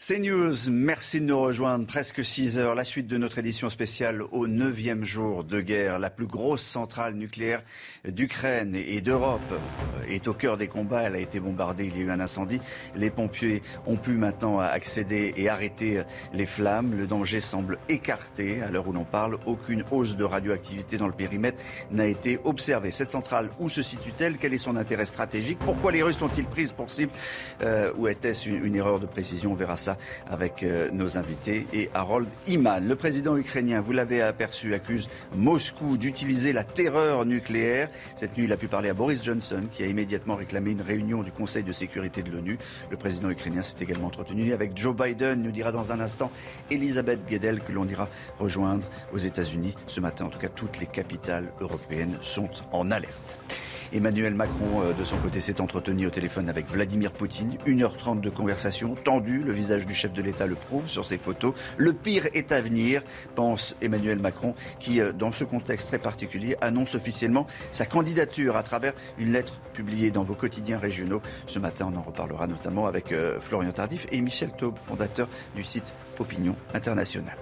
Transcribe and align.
CNews, 0.00 0.70
merci 0.70 1.20
de 1.20 1.26
nous 1.26 1.38
rejoindre. 1.38 1.86
Presque 1.86 2.24
6 2.24 2.56
heures, 2.56 2.74
la 2.74 2.84
suite 2.84 3.06
de 3.06 3.18
notre 3.18 3.36
édition 3.36 3.68
spéciale 3.68 4.22
au 4.32 4.48
9e 4.48 5.04
jour 5.04 5.44
de 5.44 5.60
guerre. 5.60 5.98
La 5.98 6.08
plus 6.08 6.26
grosse 6.26 6.62
centrale 6.62 7.16
nucléaire 7.16 7.62
d'Ukraine 8.08 8.74
et 8.74 9.02
d'Europe 9.02 9.42
est 10.08 10.26
au 10.26 10.32
cœur 10.32 10.56
des 10.56 10.68
combats. 10.68 11.02
Elle 11.02 11.16
a 11.16 11.18
été 11.18 11.38
bombardée, 11.38 11.84
il 11.84 11.98
y 11.98 12.00
a 12.00 12.04
eu 12.04 12.10
un 12.10 12.18
incendie. 12.18 12.62
Les 12.96 13.10
pompiers 13.10 13.60
ont 13.86 13.96
pu 13.96 14.12
maintenant 14.12 14.58
accéder 14.58 15.34
et 15.36 15.50
arrêter 15.50 16.02
les 16.32 16.46
flammes. 16.46 16.96
Le 16.96 17.06
danger 17.06 17.42
semble 17.42 17.76
écarté. 17.90 18.62
À 18.62 18.70
l'heure 18.70 18.88
où 18.88 18.94
l'on 18.94 19.04
parle, 19.04 19.36
aucune 19.44 19.84
hausse 19.90 20.16
de 20.16 20.24
radioactivité 20.24 20.96
dans 20.96 21.08
le 21.08 21.12
périmètre 21.12 21.62
n'a 21.90 22.06
été 22.06 22.40
observée. 22.44 22.90
Cette 22.90 23.10
centrale, 23.10 23.50
où 23.58 23.68
se 23.68 23.82
situe-t-elle? 23.82 24.38
Quel 24.38 24.54
est 24.54 24.58
son 24.58 24.76
intérêt 24.76 25.04
stratégique? 25.04 25.58
Pourquoi 25.58 25.92
les 25.92 26.02
Russes 26.02 26.20
l'ont-ils 26.20 26.46
prise 26.46 26.72
pour 26.72 26.88
cible? 26.88 27.12
Euh, 27.60 27.92
Ou 27.98 28.08
était-ce 28.08 28.48
une 28.48 28.76
erreur 28.76 28.98
de 28.98 29.04
précision? 29.04 29.52
On 29.52 29.54
verra 29.54 29.76
ça 29.76 29.90
avec 30.30 30.62
euh, 30.62 30.90
nos 30.92 31.18
invités 31.18 31.66
et 31.72 31.90
Harold 31.94 32.28
Iman. 32.46 32.86
Le 32.86 32.96
président 32.96 33.36
ukrainien, 33.36 33.80
vous 33.80 33.92
l'avez 33.92 34.22
aperçu, 34.22 34.74
accuse 34.74 35.08
Moscou 35.34 35.96
d'utiliser 35.96 36.52
la 36.52 36.64
terreur 36.64 37.24
nucléaire. 37.24 37.88
Cette 38.16 38.36
nuit, 38.36 38.44
il 38.44 38.52
a 38.52 38.56
pu 38.56 38.68
parler 38.68 38.88
à 38.88 38.94
Boris 38.94 39.24
Johnson, 39.24 39.62
qui 39.70 39.82
a 39.82 39.86
immédiatement 39.86 40.36
réclamé 40.36 40.70
une 40.70 40.82
réunion 40.82 41.22
du 41.22 41.32
Conseil 41.32 41.62
de 41.62 41.72
sécurité 41.72 42.22
de 42.22 42.30
l'ONU. 42.30 42.58
Le 42.90 42.96
président 42.96 43.30
ukrainien 43.30 43.62
s'est 43.62 43.82
également 43.82 44.08
entretenu 44.08 44.52
avec 44.52 44.76
Joe 44.76 44.94
Biden, 44.94 45.42
nous 45.42 45.52
dira 45.52 45.72
dans 45.72 45.92
un 45.92 46.00
instant 46.00 46.30
Elisabeth 46.70 47.26
Guedel, 47.28 47.60
que 47.60 47.72
l'on 47.72 47.86
ira 47.86 48.08
rejoindre 48.38 48.88
aux 49.12 49.18
États-Unis. 49.18 49.74
Ce 49.86 50.00
matin, 50.00 50.26
en 50.26 50.28
tout 50.28 50.38
cas, 50.38 50.48
toutes 50.48 50.80
les 50.80 50.86
capitales 50.86 51.52
européennes 51.60 52.18
sont 52.22 52.50
en 52.72 52.90
alerte. 52.90 53.38
Emmanuel 53.92 54.34
Macron, 54.34 54.82
euh, 54.82 54.92
de 54.92 55.04
son 55.04 55.16
côté, 55.16 55.40
s'est 55.40 55.60
entretenu 55.60 56.06
au 56.06 56.10
téléphone 56.10 56.48
avec 56.48 56.68
Vladimir 56.68 57.12
Poutine. 57.12 57.56
1h30 57.66 58.20
de 58.20 58.30
conversation 58.30 58.94
tendue. 58.94 59.40
Le 59.40 59.52
visage 59.52 59.86
du 59.86 59.94
chef 59.94 60.12
de 60.12 60.22
l'État 60.22 60.46
le 60.46 60.54
prouve 60.54 60.88
sur 60.88 61.04
ses 61.04 61.18
photos. 61.18 61.54
Le 61.76 61.92
pire 61.92 62.26
est 62.32 62.52
à 62.52 62.60
venir, 62.60 63.02
pense 63.34 63.74
Emmanuel 63.82 64.18
Macron, 64.18 64.54
qui, 64.78 65.00
euh, 65.00 65.12
dans 65.12 65.32
ce 65.32 65.44
contexte 65.44 65.88
très 65.88 65.98
particulier, 65.98 66.56
annonce 66.60 66.94
officiellement 66.94 67.46
sa 67.72 67.84
candidature 67.84 68.56
à 68.56 68.62
travers 68.62 68.92
une 69.18 69.32
lettre 69.32 69.60
publiée 69.72 70.10
dans 70.10 70.22
vos 70.22 70.34
quotidiens 70.34 70.78
régionaux. 70.78 71.20
Ce 71.46 71.58
matin, 71.58 71.92
on 71.92 71.98
en 71.98 72.02
reparlera 72.02 72.46
notamment 72.46 72.86
avec 72.86 73.12
euh, 73.12 73.40
Florian 73.40 73.72
Tardif 73.72 74.06
et 74.12 74.20
Michel 74.20 74.50
Taube, 74.56 74.78
fondateur 74.78 75.28
du 75.56 75.64
site 75.64 75.92
Opinion 76.18 76.54
Internationale. 76.74 77.38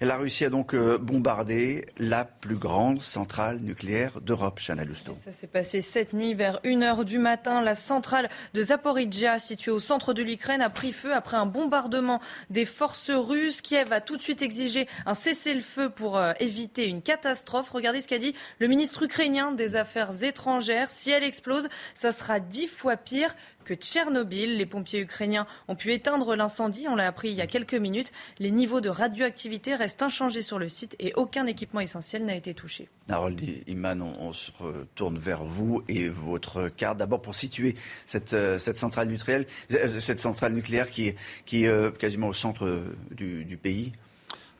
La 0.00 0.16
Russie 0.16 0.44
a 0.44 0.50
donc 0.50 0.74
euh, 0.74 0.98
bombardé 0.98 1.86
la 1.98 2.24
plus 2.24 2.56
grande 2.56 3.02
centrale 3.02 3.58
nucléaire 3.60 4.20
d'Europe, 4.20 4.60
Chana 4.64 4.84
Lousteau. 4.84 5.14
Ça 5.22 5.32
s'est 5.32 5.46
passé 5.46 5.80
cette 5.80 6.12
nuit 6.12 6.34
vers 6.34 6.60
1h 6.64 7.04
du 7.04 7.18
matin. 7.18 7.62
La 7.62 7.74
centrale 7.74 8.28
de 8.54 8.62
Zaporizhia, 8.62 9.38
située 9.38 9.70
au 9.70 9.80
centre 9.80 10.12
de 10.12 10.22
l'Ukraine, 10.22 10.62
a 10.62 10.70
pris 10.70 10.92
feu 10.92 11.14
après 11.14 11.36
un 11.36 11.46
bombardement 11.46 12.20
des 12.50 12.64
forces 12.64 13.10
russes. 13.10 13.62
Kiev 13.62 13.92
a 13.92 14.00
tout 14.00 14.16
de 14.16 14.22
suite 14.22 14.42
exigé 14.42 14.88
un 15.06 15.14
cessez-le-feu 15.14 15.90
pour 15.90 16.16
euh, 16.16 16.32
éviter 16.40 16.88
une 16.88 17.02
catastrophe. 17.02 17.70
Regardez 17.70 18.00
ce 18.00 18.08
qu'a 18.08 18.18
dit 18.18 18.34
le 18.58 18.66
ministre 18.66 19.02
ukrainien 19.02 19.52
des 19.52 19.76
Affaires 19.76 20.22
étrangères. 20.22 20.90
Si 20.90 21.10
elle 21.10 21.24
explose, 21.24 21.68
ça 21.94 22.12
sera 22.12 22.40
dix 22.40 22.66
fois 22.66 22.96
pire 22.96 23.34
que 23.64 23.74
Tchernobyl. 23.74 24.56
Les 24.56 24.66
pompiers 24.66 25.00
ukrainiens 25.00 25.46
ont 25.68 25.74
pu 25.74 25.92
éteindre 25.92 26.36
l'incendie, 26.36 26.86
on 26.88 26.94
l'a 26.94 27.06
appris 27.06 27.30
il 27.30 27.34
y 27.34 27.40
a 27.40 27.46
quelques 27.46 27.74
minutes. 27.74 28.12
Les 28.38 28.50
niveaux 28.50 28.80
de 28.80 28.88
radioactivité 28.88 29.74
restent 29.74 30.02
inchangés 30.02 30.42
sur 30.42 30.58
le 30.58 30.68
site 30.68 30.94
et 31.00 31.12
aucun 31.14 31.46
équipement 31.46 31.80
essentiel 31.80 32.24
n'a 32.24 32.36
été 32.36 32.54
touché. 32.54 32.88
Harold 33.08 33.40
Iman, 33.66 34.02
on, 34.02 34.32
se 34.32 34.50
retourne 34.58 35.18
vers 35.18 35.44
vous 35.44 35.82
et 35.88 36.08
votre 36.08 36.68
carte. 36.68 36.98
D'abord 36.98 37.20
pour 37.20 37.34
situer 37.34 37.74
cette, 38.06 38.32
euh, 38.34 38.58
cette, 38.58 38.76
centrale, 38.76 39.08
nucléaire, 39.08 39.44
euh, 39.72 40.00
cette 40.00 40.20
centrale 40.20 40.52
nucléaire 40.52 40.90
qui 40.90 41.08
est, 41.08 41.16
qui 41.44 41.64
est 41.64 41.68
euh, 41.68 41.90
quasiment 41.90 42.28
au 42.28 42.32
centre 42.32 42.82
du, 43.10 43.58
pays. 43.62 43.92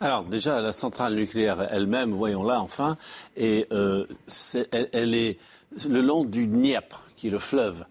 Alors 0.01 0.25
déjà, 0.25 0.61
la 0.61 0.73
centrale 0.73 1.15
nucléaire 1.15 1.69
elle-même, 1.71 2.13
voyons-la 2.13 2.61
enfin, 2.61 2.97
et 3.37 3.67
elle, 3.71 5.15
est 5.15 5.39
le 5.89 6.01
long 6.01 6.25
du 6.25 6.47
Dniepr, 6.47 7.11
qui 7.17 7.29
est 7.29 7.31
le 7.31 7.39
fleuve 7.39 7.85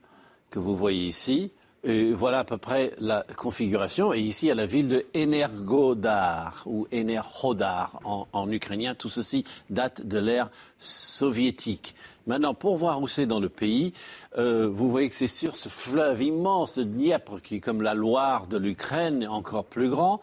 que 0.53 0.59
vous 0.59 0.77
voyez 0.77 1.07
ici. 1.07 1.51
Et 1.83 2.13
voilà 2.13 2.39
à 2.39 2.43
peu 2.45 2.57
près 2.57 2.93
la 2.99 3.25
configuration. 3.35 4.13
Et 4.13 4.19
ici, 4.19 4.45
il 4.45 4.49
y 4.49 4.51
a 4.51 4.55
la 4.55 4.67
ville 4.67 4.87
de 4.87 5.05
Energodar 5.17 6.63
ou 6.65 6.87
Enerhodar 6.93 7.99
en, 8.05 8.27
en 8.31 8.49
ukrainien. 8.51 8.95
Tout 8.95 9.09
ceci 9.09 9.43
date 9.69 10.05
de 10.07 10.19
l'ère 10.19 10.49
soviétique. 10.77 11.95
Maintenant, 12.25 12.53
pour 12.53 12.77
voir 12.77 13.01
où 13.01 13.09
c'est 13.09 13.25
dans 13.25 13.41
le 13.41 13.49
pays, 13.49 13.91
euh, 14.37 14.69
vous 14.71 14.89
voyez 14.89 15.09
que 15.09 15.15
c'est 15.15 15.27
sur 15.27 15.57
ce 15.57 15.67
fleuve 15.67 16.21
immense 16.21 16.77
de 16.77 16.83
Dniepr, 16.83 17.41
qui 17.41 17.55
est 17.55 17.59
comme 17.59 17.81
la 17.81 17.95
Loire 17.95 18.47
de 18.47 18.57
l'Ukraine, 18.57 19.27
encore 19.27 19.65
plus 19.65 19.89
grand. 19.89 20.21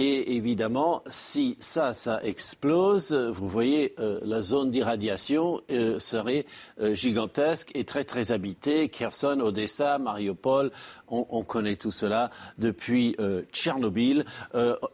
Et 0.00 0.36
évidemment, 0.36 1.02
si 1.10 1.56
ça, 1.58 1.92
ça 1.92 2.20
explose, 2.22 3.12
vous 3.12 3.48
voyez, 3.48 3.96
euh, 3.98 4.20
la 4.22 4.42
zone 4.42 4.70
d'irradiation 4.70 5.60
euh, 5.72 5.98
serait 5.98 6.46
euh, 6.80 6.94
gigantesque 6.94 7.72
et 7.74 7.82
très 7.82 8.04
très 8.04 8.30
habitée. 8.30 8.90
Kherson, 8.90 9.40
Odessa, 9.40 9.98
Mariupol, 9.98 10.70
on, 11.08 11.26
on 11.30 11.42
connaît 11.42 11.74
tout 11.74 11.90
cela 11.90 12.30
depuis 12.58 13.16
Tchernobyl. 13.52 14.24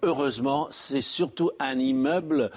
heureusement, 0.03 0.69
c'est 0.71 1.03
surtout 1.03 1.51
un 1.59 1.79
immeuble 1.79 2.51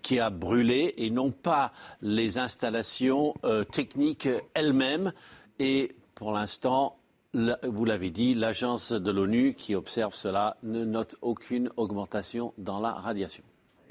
qui 0.00 0.18
a 0.18 0.30
brûlé 0.30 0.94
et 0.96 1.10
non 1.10 1.30
pas 1.30 1.72
les 2.00 2.38
installations 2.38 3.34
techniques 3.70 4.28
elles-mêmes. 4.54 5.12
Et 5.58 5.94
pour 6.14 6.32
l'instant, 6.32 6.96
vous 7.32 7.84
l'avez 7.84 8.10
dit, 8.10 8.34
l'agence 8.34 8.92
de 8.92 9.10
l'ONU 9.10 9.54
qui 9.54 9.74
observe 9.74 10.14
cela 10.14 10.56
ne 10.62 10.84
note 10.84 11.16
aucune 11.22 11.70
augmentation 11.76 12.52
dans 12.58 12.80
la 12.80 12.92
radiation. 12.92 13.44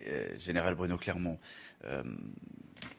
Euh, 0.07 0.27
Général 0.38 0.75
Bruno 0.75 0.97
Clermont, 0.97 1.38
euh, 1.85 2.03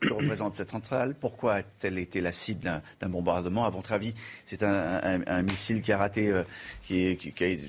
que 0.00 0.12
représente 0.12 0.54
cette 0.54 0.70
centrale 0.70 1.14
Pourquoi 1.14 1.54
a-t-elle 1.54 1.98
été 1.98 2.20
la 2.20 2.32
cible 2.32 2.82
d'un 3.00 3.08
bombardement? 3.08 3.64
À 3.64 3.70
votre 3.70 3.92
avis, 3.92 4.14
c'est 4.46 4.62
un, 4.62 5.42
missile 5.42 5.82
qui 5.82 5.92
a 5.92 5.98
raté, 5.98 6.28
euh, 6.28 6.44
qui, 6.82 7.18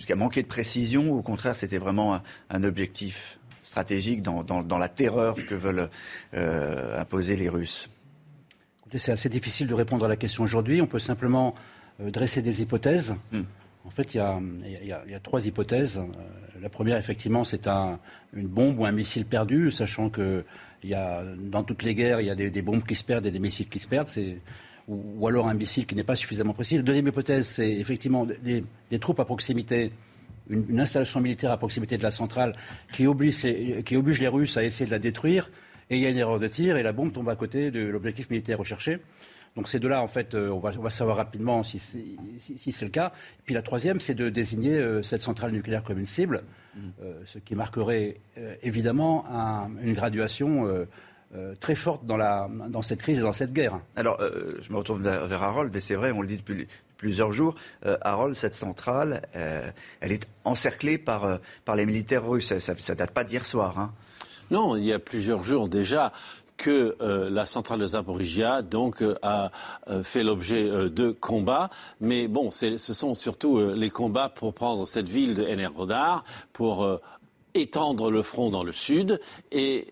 a, 0.10 0.16
manqué 0.16 0.42
de 0.42 0.48
précision 0.48 1.12
ou 1.12 1.18
au 1.18 1.22
contraire, 1.22 1.56
c'était 1.56 1.78
vraiment 1.78 2.22
un, 2.50 2.64
objectif 2.64 3.40
stratégique 3.64 4.22
dans, 4.22 4.78
la 4.78 4.90
terreur 4.90 5.36
que 5.36 5.56
veulent 5.56 5.90
imposer 6.34 7.38
les 7.38 7.48
Russes? 7.48 7.90
C'est 8.98 9.14
assez 9.14 9.30
difficile 9.30 9.68
de 9.68 9.74
répondre 9.74 10.06
à 10.06 10.10
la 10.10 10.18
question 10.18 10.44
aujourd'hui. 10.44 10.82
On 10.82 10.88
peut 10.88 11.00
simplement 11.00 11.56
euh, 11.56 11.71
dresser 12.10 12.42
des 12.42 12.62
hypothèses. 12.62 13.16
Hmm. 13.32 13.44
En 13.86 13.90
fait, 13.90 14.14
il 14.14 14.18
y, 14.18 14.22
a, 14.22 15.20
trois 15.22 15.46
hypothèses. 15.46 15.98
Euh, 15.98 16.62
la 16.62 16.70
première, 16.70 16.98
effectivement, 16.98 17.44
c'est 17.44 17.68
une 17.68 18.48
bombe 18.48 18.80
ou 18.80 18.86
un 18.86 18.92
missile 18.92 19.26
perdu, 19.26 19.72
sachant 19.72 20.10
que 20.10 20.46
y 20.84 20.94
a, 20.94 21.24
dans 21.38 21.64
toutes 21.64 21.84
les 21.84 21.96
guerres, 21.96 22.22
il 22.22 22.28
y 22.28 22.30
a 22.30 22.36
des, 22.36 22.62
bombes 22.62 22.84
qui 22.84 22.96
se 22.96 23.04
perdent 23.04 23.26
et 23.26 23.32
des 23.32 23.40
missiles 23.40 23.68
qui 23.68 23.80
se 23.80 23.88
perdent. 23.88 24.10
Ou, 24.88 25.28
alors 25.28 25.48
un 25.48 25.54
missile 25.54 25.86
qui 25.86 25.96
n'est 25.96 26.04
pas 26.04 26.16
suffisamment 26.16 26.54
précis. 26.54 26.76
La 26.78 26.84
deuxième 26.84 27.08
hypothèse, 27.08 27.48
c'est 27.48 27.72
effectivement 27.72 28.26
des, 28.26 29.00
troupes 29.00 29.20
à 29.20 29.26
proximité, 29.26 29.92
une, 30.50 30.80
installation 30.80 31.22
militaire 31.22 31.52
à 31.52 31.58
proximité 31.58 31.98
de 31.98 32.04
la 32.04 32.12
centrale 32.12 32.56
qui 32.94 33.08
oblige, 33.08 33.42
qui 33.84 33.96
oblige 33.96 34.20
les 34.20 34.28
Russes 34.28 34.58
à 34.58 34.64
essayer 34.64 34.86
de 34.86 34.92
la 34.92 35.00
détruire. 35.00 35.50
Et 35.90 35.98
il 35.98 36.02
y 36.02 36.06
a 36.06 36.10
une 36.10 36.18
erreur 36.18 36.40
de 36.40 36.48
tir 36.48 36.78
et 36.78 36.84
la 36.84 36.94
bombe 36.94 37.12
tombe 37.12 37.30
à 37.30 37.36
côté 37.36 37.70
de 37.70 37.82
l'objectif 37.82 38.30
militaire 38.30 38.58
recherché. 38.58 39.00
Donc 39.56 39.68
ces 39.68 39.80
deux-là, 39.80 40.02
en 40.02 40.08
fait, 40.08 40.34
euh, 40.34 40.50
on, 40.50 40.60
va, 40.60 40.90
savoir 40.90 41.18
rapidement 41.18 41.62
si, 41.64 41.80
c'est 41.80 42.86
le 42.86 42.92
cas. 42.92 43.12
Et 43.40 43.42
puis 43.46 43.54
la 43.54 43.62
troisième, 43.62 44.00
c'est 44.00 44.16
de 44.16 44.30
désigner 44.30 44.78
euh, 44.78 45.04
cette 45.04 45.22
centrale 45.22 45.52
nucléaire 45.52 45.84
comme 45.84 46.00
une 46.00 46.06
cible, 46.06 46.44
mm. 46.76 46.80
euh, 47.04 47.14
ce 47.26 47.38
qui 47.40 47.56
marquerait 47.56 48.18
évidemment 48.64 49.26
une 49.84 49.94
graduation 49.94 50.68
très 51.60 51.76
forte 51.76 52.06
dans, 52.06 52.82
cette 52.82 53.00
crise 53.00 53.20
et 53.20 53.22
dans 53.22 53.34
cette 53.34 53.54
guerre. 53.54 53.80
Alors, 53.96 54.22
je 54.62 54.72
me 54.72 54.78
retourne 54.78 55.02
vers, 55.02 55.44
Harold, 55.44 55.72
mais 55.74 55.80
c'est 55.80 55.96
vrai, 55.96 56.12
on 56.12 56.22
le 56.22 56.28
dit 56.28 56.38
depuis 56.38 56.68
plusieurs 56.98 57.34
jours. 57.34 57.56
Harold, 57.84 58.36
cette 58.36 58.56
centrale, 58.56 59.22
elle 59.34 60.12
est 60.12 60.28
encerclée 60.44 60.98
par, 60.98 61.40
les 61.76 61.86
militaires 61.86 62.28
russes. 62.28 62.58
Ça 62.58 62.74
ne 62.74 62.94
date 62.96 63.12
pas 63.12 63.24
d'hier 63.24 63.46
soir. 63.46 63.80
Hein. 63.80 63.94
Non, 64.52 64.76
il 64.76 64.84
y 64.84 64.92
a 64.92 65.00
plusieurs 65.00 65.46
jours 65.46 65.70
déjà 65.70 66.12
que 66.62 66.96
la 67.30 67.46
centrale 67.46 67.80
de 67.80 67.88
Zaporizhia 67.88 68.62
donc 68.62 69.04
a 69.24 69.52
fait 70.04 70.24
l'objet 70.24 70.70
de 70.90 71.10
combats. 71.10 71.70
Mais 72.00 72.28
bon, 72.28 72.52
ce 72.52 72.78
sont 72.78 73.16
surtout 73.16 73.74
les 73.74 73.90
combats 73.90 74.30
pour 74.30 74.54
prendre 74.54 74.88
cette 74.88 75.10
ville 75.10 75.34
de 75.34 75.44
Enerhodar, 75.44 76.24
pour 76.54 76.88
étendre 77.56 78.12
le 78.12 78.22
front 78.22 78.52
dans 78.52 78.64
le 78.64 78.72
sud 78.74 79.20
et 79.52 79.88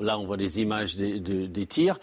là, 0.00 0.18
on 0.18 0.26
voit 0.26 0.36
des 0.36 0.60
images 0.60 0.96
des, 0.96 1.66
tirs. 1.66 1.98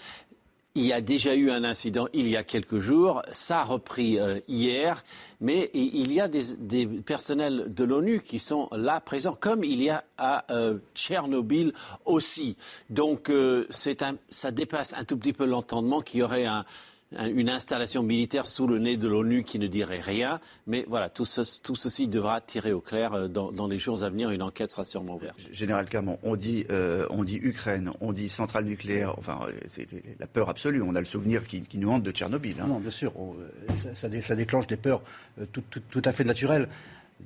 Il 0.77 0.85
y 0.85 0.91
a 0.91 0.99
déjà 0.99 1.35
eu 1.35 1.51
un 1.51 1.63
incident 1.63 2.07
il 2.13 2.27
y 2.27 2.35
a 2.35 2.43
quelques 2.43 2.79
jours, 2.79 3.21
ça 3.31 3.61
a 3.61 3.63
repris 3.63 4.19
euh, 4.19 4.41
hier, 4.49 5.05
mais 5.39 5.71
il 5.73 6.11
y 6.11 6.19
a 6.19 6.27
des, 6.27 6.85
personnels 6.85 7.73
de 7.73 7.83
l'ONU 7.85 8.19
qui 8.19 8.39
sont 8.39 8.67
là 8.73 8.99
présents, 8.99 9.37
comme 9.39 9.63
il 9.63 9.81
y 9.81 9.89
a 9.89 10.03
à 10.17 10.43
euh, 10.51 10.79
Tchernobyl 10.93 11.71
aussi. 12.03 12.57
Donc 12.89 13.29
euh, 13.29 13.65
un, 14.01 14.15
ça 14.27 14.51
dépasse 14.51 14.93
un 14.95 15.05
tout 15.05 15.15
petit 15.15 15.31
peu 15.31 15.45
l'entendement 15.45 16.01
qu'il 16.01 16.19
y 16.19 16.23
aurait 16.23 16.45
un, 16.45 16.65
une 17.11 17.49
installation 17.49 18.03
militaire 18.03 18.47
sous 18.47 18.67
le 18.67 18.79
nez 18.79 18.97
de 18.97 19.07
l'ONU 19.07 19.43
qui 19.43 19.59
ne 19.59 19.67
dirait 19.67 19.99
rien. 19.99 20.39
Mais 20.67 20.85
voilà, 20.87 21.09
tout, 21.09 21.25
ceci 21.25 22.07
devra 22.07 22.41
tirer 22.41 22.73
au 22.73 22.81
clair 22.81 23.13
euh, 23.13 23.27
dans, 23.27 23.67
les 23.67 23.79
jours 23.79 24.03
à 24.03 24.09
venir. 24.09 24.31
Une 24.31 24.41
enquête 24.41 24.71
sera 24.71 24.85
sûrement 24.85 25.15
ouverte. 25.15 25.37
Général 25.51 25.85
Clermont, 25.85 26.17
on 26.23 26.35
dit, 26.35 26.65
euh, 26.71 27.05
on 27.11 27.23
dit 27.23 27.39
Ukraine, 27.41 27.91
on 28.01 28.11
dit 28.11 28.29
centrale 28.29 28.65
nucléaire. 28.65 29.17
Enfin, 29.17 29.39
c'est 29.69 29.87
la 30.19 30.27
peur 30.27 30.49
absolue. 30.49 30.81
On 30.81 30.95
a 30.95 30.99
le 30.99 31.05
souvenir 31.05 31.45
qui, 31.45 31.63
nous 31.75 31.91
hante 31.91 32.03
de 32.03 32.11
Tchernobyl. 32.11 32.55
Hein. 32.61 32.67
Non, 32.67 32.79
bien 32.79 32.91
sûr. 32.91 33.13
Ça, 33.93 34.35
déclenche 34.35 34.67
des 34.67 34.77
peurs 34.77 35.01
euh, 35.39 35.45
tout, 35.51 36.01
à 36.03 36.11
fait 36.11 36.23
naturelles. 36.23 36.67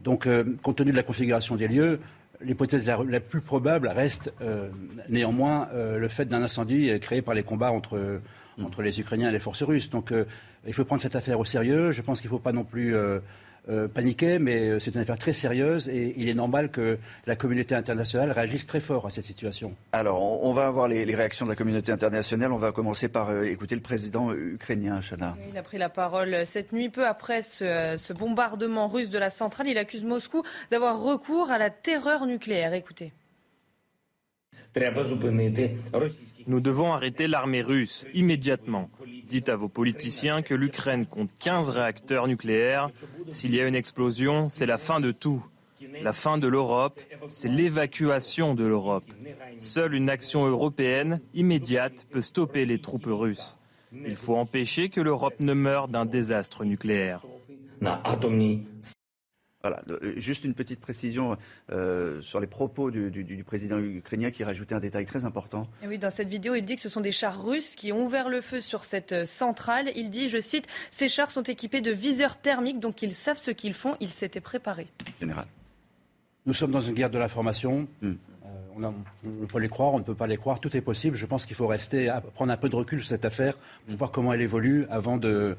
Donc, 0.04 0.28
compte 0.62 0.78
tenu 0.78 0.92
de 0.92 0.96
la 0.96 1.04
configuration 1.04 1.56
des 1.56 1.68
lieux, 1.68 2.00
l'hypothèse 2.42 2.86
la, 2.86 3.20
plus 3.20 3.42
probable 3.42 3.88
reste 3.88 4.32
néanmoins 5.10 5.68
le 5.74 6.08
fait 6.08 6.26
d'un 6.26 6.44
incendie 6.44 6.92
créé 7.00 7.24
par 7.24 7.34
les 7.34 7.42
combats 7.42 7.72
entre 7.72 8.22
entre 8.64 8.82
les 8.82 9.00
Ukrainiens 9.00 9.30
et 9.30 9.32
les 9.32 9.40
forces 9.40 9.64
russes. 9.64 9.90
Donc 9.90 10.12
euh, 10.12 10.26
il 10.68 10.74
faut 10.74 10.86
prendre 10.86 11.02
cette 11.02 11.16
affaire 11.16 11.40
au 11.40 11.46
sérieux. 11.46 11.92
Je 11.92 12.02
pense 12.02 12.22
qu'il 12.22 12.30
ne 12.30 12.36
faut 12.36 12.40
pas 12.40 12.52
non 12.52 12.64
plus 12.64 12.96
euh, 12.96 13.20
euh, 13.70 13.88
paniquer, 13.88 14.40
mais 14.40 14.80
c'est 14.80 14.96
une 14.96 15.02
affaire 15.02 15.18
très 15.18 15.34
sérieuse 15.34 15.90
et 15.90 16.14
il 16.18 16.30
est 16.30 16.34
normal 16.34 16.70
que 16.72 16.98
la 17.28 17.36
communauté 17.36 17.76
internationale 17.76 18.32
réagisse 18.32 18.66
très 18.66 18.80
fort 18.80 19.06
à 19.06 19.10
cette 19.10 19.26
situation. 19.26 19.76
Alors, 19.92 20.44
on, 20.44 20.54
va 20.54 20.68
avoir 20.68 20.88
les, 20.88 21.04
réactions 21.16 21.46
de 21.46 21.52
la 21.52 21.56
communauté 21.56 21.92
internationale. 21.92 22.52
On 22.52 22.58
va 22.58 22.72
commencer 22.72 23.10
par 23.10 23.44
écouter 23.44 23.76
le 23.76 23.82
président 23.82 24.34
ukrainien, 24.34 25.02
Chana. 25.02 25.36
Il 25.50 25.58
a 25.58 25.64
pris 25.64 25.78
la 25.78 25.90
parole 25.90 26.46
cette 26.46 26.72
nuit, 26.72 26.90
peu 26.90 27.06
après 27.06 27.42
ce, 27.42 27.96
ce 27.98 28.14
bombardement 28.14 28.88
russe 28.88 29.10
de 29.10 29.20
la 29.20 29.30
centrale. 29.30 29.68
Il 29.68 29.78
accuse 29.78 30.04
Moscou 30.04 30.44
d'avoir 30.72 31.02
recours 31.02 31.52
à 31.52 31.58
la 31.58 31.70
terreur 31.70 32.26
nucléaire. 32.26 32.74
Écoutez. 32.74 33.14
Nous 36.48 36.60
devons 36.60 36.94
arrêter 36.94 37.28
l'armée 37.28 37.62
russe 37.62 38.06
immédiatement. 38.14 38.90
Dites 39.28 39.50
à 39.50 39.56
vos 39.56 39.70
politiciens 39.70 40.42
que 40.42 40.56
l'Ukraine 40.56 41.06
compte 41.06 41.32
15 41.40 41.70
réacteurs 41.70 42.28
nucléaires. 42.28 42.90
S'il 43.28 43.54
y 43.54 43.60
a 43.60 43.68
une 43.68 43.76
explosion, 43.76 44.48
c'est 44.48 44.66
la 44.66 44.78
fin 44.78 45.00
de 45.00 45.12
tout. 45.12 45.46
La 46.02 46.14
fin 46.14 46.38
de 46.38 46.48
l'Europe, 46.48 47.00
c'est 47.28 47.50
l'évacuation 47.50 48.56
de 48.56 48.66
l'Europe. 48.66 49.06
Seule 49.58 49.94
une 49.94 50.10
action 50.10 50.46
européenne 50.46 51.20
immédiate 51.34 52.08
peut 52.10 52.22
stopper 52.22 52.66
les 52.66 52.80
troupes 52.80 53.08
russes. 53.08 53.58
Il 53.92 54.16
faut 54.16 54.36
empêcher 54.36 54.90
que 54.90 55.02
l'Europe 55.02 55.40
ne 55.40 55.54
meure 55.54 55.88
d'un 55.88 56.06
désastre 56.06 56.64
nucléaire. 56.64 57.22
Voilà, 59.62 59.82
euh, 59.90 60.14
juste 60.16 60.46
une 60.46 60.54
petite 60.54 60.80
précision 60.80 61.36
euh, 61.70 62.22
sur 62.22 62.40
les 62.40 62.48
propos 62.48 62.92
du, 62.92 63.44
président 63.46 63.78
ukrainien 63.78 64.32
qui 64.32 64.46
rajoutait 64.46 64.74
un 64.74 64.80
détail 64.80 65.06
très 65.06 65.26
important. 65.26 65.68
oui, 65.86 65.98
dans 65.98 66.10
cette 66.10 66.30
vidéo, 66.30 66.56
il 66.56 66.64
dit 66.64 66.76
que 66.76 66.82
ce 66.82 66.88
sont 66.88 67.02
des 67.02 67.12
chars 67.12 67.44
russes 67.44 67.76
qui 67.76 67.92
ont 67.92 68.06
ouvert 68.06 68.30
le 68.30 68.40
feu 68.40 68.62
sur 68.62 68.86
cette 68.86 69.12
euh, 69.12 69.26
centrale. 69.26 69.92
Il 69.98 70.10
dit, 70.12 70.30
je 70.30 70.40
cite, 70.40 70.66
ces 70.92 71.10
chars 71.10 71.30
sont 71.30 71.44
équipés 71.44 71.82
de 71.82 71.92
viseurs 71.92 72.38
thermiques, 72.38 72.80
donc 72.80 73.02
ils 73.02 73.12
savent 73.12 73.38
ce 73.38 73.52
qu'ils 73.52 73.74
font, 73.74 73.98
ils 74.00 74.10
s'étaient 74.10 74.40
préparés. 74.40 74.88
Général. 75.20 75.48
Nous 76.46 76.54
sommes 76.54 76.72
dans 76.72 76.80
une 76.80 76.94
guerre 76.94 77.10
de 77.10 77.20
l'information. 77.20 77.86
Hmm. 78.02 78.14
on, 78.78 79.46
peut 79.46 79.60
les 79.60 79.68
croire, 79.68 79.94
on 79.94 80.00
ne 80.00 80.06
peut 80.06 80.16
pas 80.16 80.28
les 80.28 80.38
croire, 80.38 80.62
tout 80.62 80.76
est 80.78 80.82
possible. 80.82 81.18
Je 81.18 81.26
pense 81.26 81.46
qu'il 81.46 81.58
faut 81.58 81.68
rester, 81.68 82.10
prendre 82.34 82.54
un 82.54 82.58
peu 82.58 82.70
de 82.70 82.76
recul 82.78 83.00
sur 83.00 83.10
cette 83.10 83.26
affaire 83.26 83.58
pour 83.88 83.98
voir 83.98 84.12
comment 84.12 84.32
elle 84.32 84.42
évolue 84.42 84.86
avant 84.90 85.18
de 85.18 85.58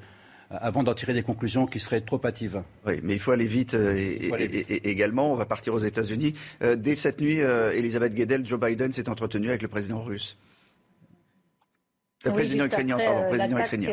avant 0.51 0.83
d'en 0.83 0.95
tirer 0.95 1.13
des 1.13 1.23
conclusions 1.23 1.67
qui 1.67 1.79
seraient 1.79 2.01
trop 2.01 2.21
hâtives. 2.25 2.63
Oui, 2.85 3.01
mais 3.03 3.15
il 3.15 3.19
faut 3.21 3.31
aller 3.31 3.47
vite, 3.47 3.75
euh, 3.75 3.95
et, 3.97 4.91
également. 4.91 5.33
On 5.33 5.37
va 5.37 5.47
partir 5.47 5.75
aux 5.75 5.79
États-Unis. 5.79 6.35
Euh, 6.63 6.77
dès 6.77 6.97
cette 6.97 7.21
nuit, 7.21 7.41
euh, 7.41 7.73
Elisabeth 7.73 8.15
Guedel, 8.15 8.45
Joe 8.45 8.59
Biden 8.59 8.93
s'est 8.93 9.09
entretenu 9.09 9.49
avec 9.49 9.63
le 9.63 9.69
président 9.69 10.03
russe. 10.03 10.37
Le 12.25 12.33
président 12.33 12.67
ukrainien, 12.67 12.99
pardon, 12.99 13.29
président 13.29 13.59
ukrainien. 13.59 13.93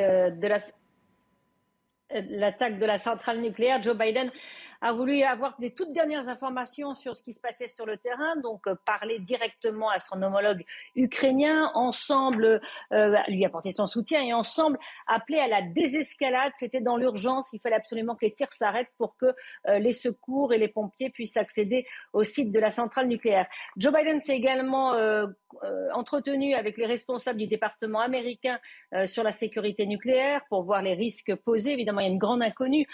L'attaque 2.30 2.80
de 2.80 2.86
la 2.86 2.98
centrale 2.98 3.42
nucléaire, 3.42 3.84
Joe 3.84 3.98
Biden 3.98 4.32
a 4.82 4.94
voulu 4.94 5.24
avoir 5.24 5.56
les 5.60 5.74
toutes 5.74 5.92
dernières 5.92 6.30
informations 6.30 6.94
sur 6.94 7.16
ce 7.16 7.24
qui 7.24 7.34
se 7.34 7.40
passait 7.40 7.68
sur 7.68 7.86
le 7.86 7.98
terrain, 7.98 8.36
donc 8.38 8.68
euh, 8.68 8.76
parler 8.86 9.20
directement 9.20 9.90
à 9.90 10.00
son 10.00 10.22
homologue 10.22 10.64
ukrainien, 10.96 11.72
ensemble 11.74 12.62
euh, 12.94 13.16
lui 13.28 13.46
apporter 13.46 13.72
son 13.72 13.88
soutien 13.88 14.22
et 14.22 14.34
ensemble 14.34 14.78
appeler 15.08 15.40
à 15.40 15.48
la 15.48 15.62
désescalade. 15.62 16.52
C'était 16.58 16.82
dans 16.82 16.98
l'urgence, 16.98 17.54
il 17.54 17.60
fallait 17.60 17.76
absolument 17.76 18.16
que 18.16 18.26
les 18.26 18.34
tirs 18.34 18.54
s'arrêtent 18.54 18.92
pour 18.98 19.18
que 19.18 19.34
euh, 19.68 19.80
les 19.80 19.94
secours 19.94 20.54
et 20.54 20.58
les 20.58 20.68
pompiers 20.68 21.10
puissent 21.10 21.38
accéder 21.38 21.86
au 22.14 22.24
site 22.24 22.52
de 22.52 22.60
la 22.60 22.72
centrale 22.72 23.08
nucléaire. 23.08 23.48
Joe 23.78 23.94
Biden 23.94 24.22
s'est 24.22 24.36
également 24.36 24.96
entretenu 25.94 26.54
avec 26.54 26.78
les 26.78 26.86
responsables 26.86 27.40
du 27.40 27.48
département 27.48 28.00
américain 28.00 28.60
sur 29.06 29.24
la 29.24 29.32
sécurité 29.32 29.86
nucléaire 29.86 30.42
pour 30.50 30.64
voir 30.64 30.82
les 30.82 30.94
risques 30.94 31.36
posés. 31.36 31.72
Évidemment, 31.72 32.02
il 32.02 32.08
y 32.08 32.10
a 32.10 32.12
une 32.12 32.18
grande 32.18 32.42
inconnue. 32.42 32.88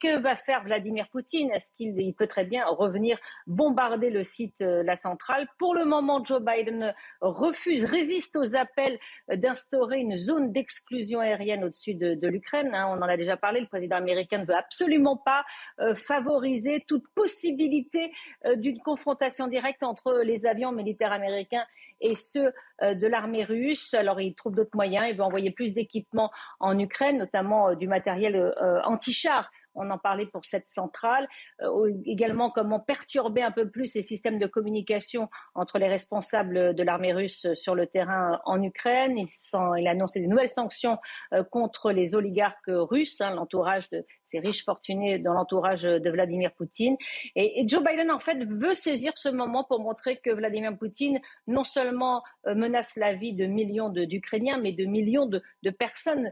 que 0.00 0.18
va 0.20 0.34
faire 0.36 0.62
Vladimir 0.64 1.08
Poutine? 1.08 1.25
Est-ce 1.34 1.72
qu'il 1.72 2.14
peut 2.14 2.26
très 2.26 2.44
bien 2.44 2.64
revenir 2.66 3.18
bombarder 3.46 4.10
le 4.10 4.22
site, 4.22 4.62
euh, 4.62 4.82
la 4.82 4.96
centrale? 4.96 5.46
Pour 5.58 5.74
le 5.74 5.84
moment, 5.84 6.24
Joe 6.24 6.40
Biden 6.40 6.94
refuse, 7.20 7.84
résiste 7.84 8.36
aux 8.36 8.56
appels 8.56 8.98
d'instaurer 9.32 9.98
une 9.98 10.16
zone 10.16 10.52
d'exclusion 10.52 11.20
aérienne 11.20 11.64
au-dessus 11.64 11.94
de, 11.94 12.26
l'Ukraine. 12.26 12.74
Hein. 12.74 12.86
on 12.88 13.02
en 13.02 13.08
a 13.08 13.16
déjà 13.16 13.36
parlé. 13.36 13.60
Le 13.60 13.66
président 13.66 13.96
américain 13.96 14.38
ne 14.38 14.46
veut 14.46 14.56
absolument 14.56 15.16
pas 15.16 15.44
euh, 15.80 15.94
favoriser 15.94 16.84
toute 16.86 17.06
possibilité 17.14 18.12
euh, 18.44 18.56
d'une 18.56 18.80
confrontation 18.80 19.46
directe 19.46 19.82
entre 19.82 20.22
les 20.24 20.46
avions 20.46 20.72
militaires 20.72 21.12
américains 21.12 21.64
et 22.00 22.14
ceux 22.14 22.52
de 22.82 23.06
l'armée 23.06 23.42
russe. 23.42 23.94
Alors 23.94 24.20
il 24.20 24.34
trouve 24.34 24.54
d'autres 24.54 24.74
moyens. 24.74 25.06
Il 25.08 25.16
veut 25.16 25.22
envoyer 25.22 25.50
plus 25.50 25.72
d'équipements 25.72 26.30
en 26.60 26.78
Ukraine, 26.78 27.16
notamment 27.16 27.74
du 27.74 27.88
matériel 27.88 28.54
anti-char 28.84 29.50
on 29.76 29.90
en 29.90 29.98
parlait 29.98 30.26
pour 30.26 30.44
cette 30.44 30.66
centrale, 30.66 31.28
euh, 31.62 31.92
également 32.04 32.50
comment 32.50 32.80
perturber 32.80 33.42
un 33.42 33.50
peu 33.50 33.68
plus 33.68 33.94
les 33.94 34.02
systèmes 34.02 34.38
de 34.38 34.46
communication 34.46 35.28
entre 35.54 35.78
les 35.78 35.88
responsables 35.88 36.74
de 36.74 36.82
l'armée 36.82 37.12
russe 37.12 37.46
sur 37.54 37.74
le 37.74 37.86
terrain 37.86 38.40
en 38.44 38.62
Ukraine. 38.62 39.18
Il, 39.18 39.86
a 39.86 39.90
annoncé 39.90 40.20
de 40.20 40.26
nouvelles 40.26 40.48
sanctions 40.48 40.98
euh, 41.32 41.44
contre 41.44 41.92
les 41.92 42.14
oligarques 42.14 42.56
russes, 42.68 43.20
hein, 43.20 43.34
l'entourage 43.34 43.88
de 43.90 44.04
ces 44.26 44.40
riches 44.40 44.64
fortunés 44.64 45.18
dans 45.18 45.34
l'entourage 45.34 45.82
de 45.82 46.10
Vladimir 46.10 46.52
Poutine. 46.52 46.96
Et, 47.36 47.64
Joe 47.68 47.82
Biden, 47.84 48.10
en 48.10 48.18
fait, 48.18 48.44
veut 48.44 48.74
saisir 48.74 49.12
ce 49.16 49.28
moment 49.28 49.62
pour 49.62 49.80
montrer 49.80 50.16
que 50.16 50.30
Vladimir 50.30 50.76
Poutine 50.76 51.20
non 51.46 51.62
seulement 51.62 52.24
euh, 52.46 52.54
menace 52.54 52.96
la 52.96 53.14
vie 53.14 53.34
de 53.34 53.46
millions 53.46 53.88
d'Ukrainiens, 53.88 54.58
mais 54.58 54.72
de 54.72 54.84
millions 54.84 55.26
de, 55.26 55.42
personnes 55.78 56.30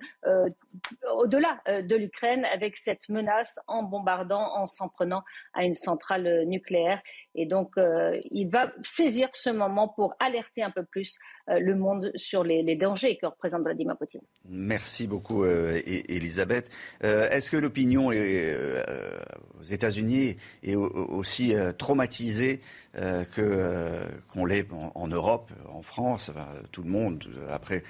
au-delà 1.16 1.60
de 1.66 1.96
l'Ukraine 1.96 2.44
avec 2.46 2.76
cette 2.76 3.08
menace 3.08 3.34
en 3.67 3.83
bombardant, 3.83 4.55
en 4.57 4.67
s'en 4.67 4.88
prenant 4.88 5.23
à 5.53 5.64
une 5.64 5.75
centrale 5.75 6.45
nucléaire. 6.47 7.00
Et 7.35 7.47
donc, 7.47 7.73
euh, 7.76 8.21
il 8.31 8.49
va 8.49 8.73
saisir 8.83 9.29
ce 9.33 9.50
moment 9.50 9.88
pour 9.88 10.14
alerter 10.21 10.62
un 10.62 10.71
peu 10.71 10.85
plus 10.85 11.19
euh, 11.49 11.59
le 11.59 11.75
monde 11.75 12.12
sur 12.14 12.45
les, 12.45 12.76
dangers 12.76 13.17
que 13.17 13.26
représente 13.26 13.62
Vladimir 13.62 13.97
Poutine. 13.97 14.21
Merci 14.49 15.07
beaucoup, 15.07 15.45
euh, 15.45 15.81
Elisabeth. 15.85 16.71
Est-ce 17.03 17.50
que 17.50 17.57
l'opinion 17.57 18.09
aux 18.09 19.62
États-Unis 19.62 20.37
est 20.62 20.75
aussi 20.75 21.55
traumatisée 21.79 22.61
qu'on 22.95 24.45
l'est 24.45 24.67
en, 24.73 25.09
Europe, 25.09 25.50
en 25.69 25.83
France, 25.83 26.31
tout 26.73 26.83
le 26.83 26.91
monde 26.91 27.25
après 27.50 27.83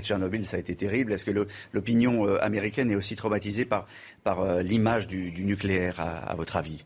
Tchernobyl, 0.00 0.46
ça 0.46 0.56
a 0.56 0.60
été 0.60 0.74
terrible. 0.74 1.12
Est-ce 1.12 1.24
que 1.24 1.46
l'opinion 1.72 2.26
américaine 2.36 2.90
est 2.90 2.96
aussi 2.96 3.16
traumatisée 3.16 3.66
par 3.66 3.86
l'image 4.62 5.06
du, 5.06 5.44
nucléaire, 5.44 6.00
à 6.00 6.34
votre 6.34 6.56
avis? 6.56 6.84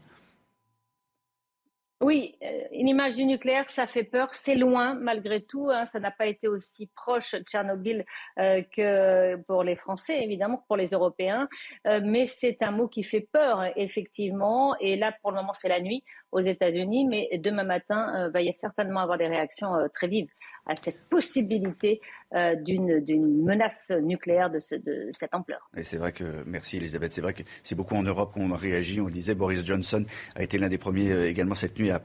Oui, 2.04 2.36
euh, 2.42 2.64
une 2.72 2.88
image 2.88 3.16
du 3.16 3.24
nucléaire, 3.24 3.70
ça 3.70 3.86
fait 3.86 4.04
peur. 4.04 4.34
C'est 4.34 4.56
loin, 4.56 4.92
malgré 4.92 5.40
tout. 5.40 5.70
Hein. 5.70 5.86
ça 5.86 6.00
n'a 6.00 6.10
pas 6.10 6.26
été 6.26 6.48
aussi 6.48 6.86
proche 6.94 7.32
de 7.32 7.38
Tchernobyl 7.38 8.04
euh, 8.38 8.62
que 8.76 9.36
pour 9.46 9.62
les 9.62 9.74
Français, 9.74 10.22
évidemment, 10.22 10.62
pour 10.68 10.76
les 10.76 10.88
Européens. 10.88 11.48
Euh, 11.86 12.02
mais 12.04 12.26
c'est 12.26 12.62
un 12.62 12.72
mot 12.72 12.88
qui 12.88 13.04
fait 13.04 13.26
peur, 13.32 13.64
effectivement. 13.76 14.76
Et 14.80 14.96
là, 14.96 15.14
pour 15.22 15.30
le 15.30 15.38
moment, 15.38 15.54
c'est 15.54 15.70
la 15.70 15.80
nuit 15.80 16.04
aux 16.30 16.40
États-Unis, 16.40 17.06
mais 17.06 17.38
demain 17.38 17.64
matin 17.64 18.28
va 18.28 18.42
y 18.42 18.52
certainement 18.52 19.00
avoir 19.00 19.16
des 19.16 19.28
réactions 19.28 19.72
très 19.94 20.08
vives 20.08 20.30
à 20.66 20.76
cette 20.76 21.00
possibilité 21.08 22.00
euh, 22.34 22.56
d'une 22.56 23.44
menace 23.44 23.92
nucléaire 24.02 24.50
de, 24.50 24.58
cette 25.12 25.34
ampleur. 25.34 25.70
Et 25.76 25.84
c'est 25.84 25.98
vrai 25.98 26.10
que, 26.10 26.24
merci 26.46 26.78
Elisabeth, 26.78 27.12
c'est 27.12 27.20
vrai 27.20 27.32
que 27.32 27.42
c'est 27.62 27.76
beaucoup 27.76 27.94
en 27.94 28.02
Europe 28.02 28.32
qu'on 28.32 28.50
a 28.50 28.56
réagi. 28.56 29.00
On 29.00 29.08
disait 29.08 29.36
Boris 29.36 29.64
Johnson 29.64 30.04
a 30.34 30.42
été 30.42 30.58
l'un 30.58 30.68
des 30.68 30.78
premiers 30.78 31.12
euh, 31.12 31.28
également 31.28 31.54
cette 31.54 31.78
nuit 31.78 31.90
à, 31.90 32.02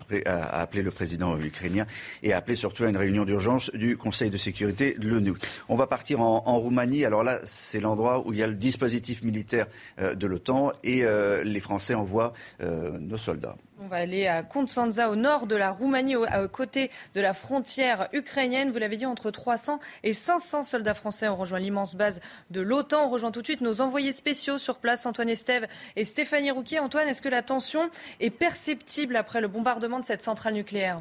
appeler 0.61 0.83
le 0.83 0.91
président 0.91 1.35
ukrainien 1.39 1.87
et 2.21 2.33
à 2.33 2.37
appeler 2.37 2.55
surtout 2.55 2.83
à 2.83 2.89
une 2.89 2.97
réunion 2.97 3.25
d'urgence 3.25 3.71
du 3.73 3.97
Conseil 3.97 4.29
de 4.29 4.37
sécurité 4.37 4.93
de 4.93 5.07
l'ONU. 5.07 5.33
On 5.67 5.75
va 5.75 5.87
partir 5.87 6.21
en, 6.21 6.59
Roumanie. 6.59 7.05
Alors 7.05 7.23
là, 7.23 7.39
c'est 7.45 7.79
l'endroit 7.79 8.27
où 8.27 8.33
il 8.33 8.39
y 8.39 8.43
a 8.43 8.47
le 8.47 8.55
dispositif 8.55 9.23
militaire 9.23 9.67
euh, 9.99 10.13
de 10.13 10.27
l'OTAN 10.27 10.73
et 10.83 11.03
les 11.43 11.59
Français 11.59 11.95
envoient 11.95 12.33
nos 12.59 13.17
soldats. 13.17 13.55
On 13.81 13.87
va 13.87 13.95
aller 13.95 14.27
à 14.27 14.43
Constanța, 14.43 15.09
au 15.09 15.15
nord 15.15 15.47
de 15.47 15.55
la 15.55 15.71
Roumanie, 15.71 16.15
à 16.27 16.45
côté 16.49 16.91
de 17.15 17.21
la 17.21 17.33
frontière 17.33 18.09
ukrainienne. 18.11 18.71
Vous 18.71 18.77
l'avez 18.77 18.97
dit, 18.97 19.05
entre 19.05 19.31
300 19.31 19.79
et 20.03 20.11
500 20.11 20.63
soldats 20.63 20.93
français 20.93 21.29
ont 21.29 21.37
rejoint 21.37 21.59
l'immense 21.59 21.95
base 21.95 22.19
de 22.49 22.59
l'OTAN. 22.59 23.05
On 23.05 23.09
rejoint 23.09 23.31
tout 23.31 23.39
de 23.39 23.47
suite 23.47 23.61
nos 23.61 23.79
envoyés 23.79 24.11
spéciaux 24.11 24.57
sur 24.57 24.79
place, 24.79 25.05
Antoine 25.05 25.29
Estève 25.29 25.65
et 25.95 26.03
Stéphanie 26.03 26.51
Rouquier. 26.51 26.79
Antoine, 26.79 27.07
est-ce 27.07 27.21
que 27.21 27.29
la 27.29 27.41
tension 27.41 27.89
est 28.19 28.31
perceptible 28.31 29.15
après 29.15 29.39
le 29.39 29.47
bombardement 29.47 29.99
de 29.99 30.05
cette 30.05 30.21
centrale 30.21 30.55
nucléaire? 30.55 30.99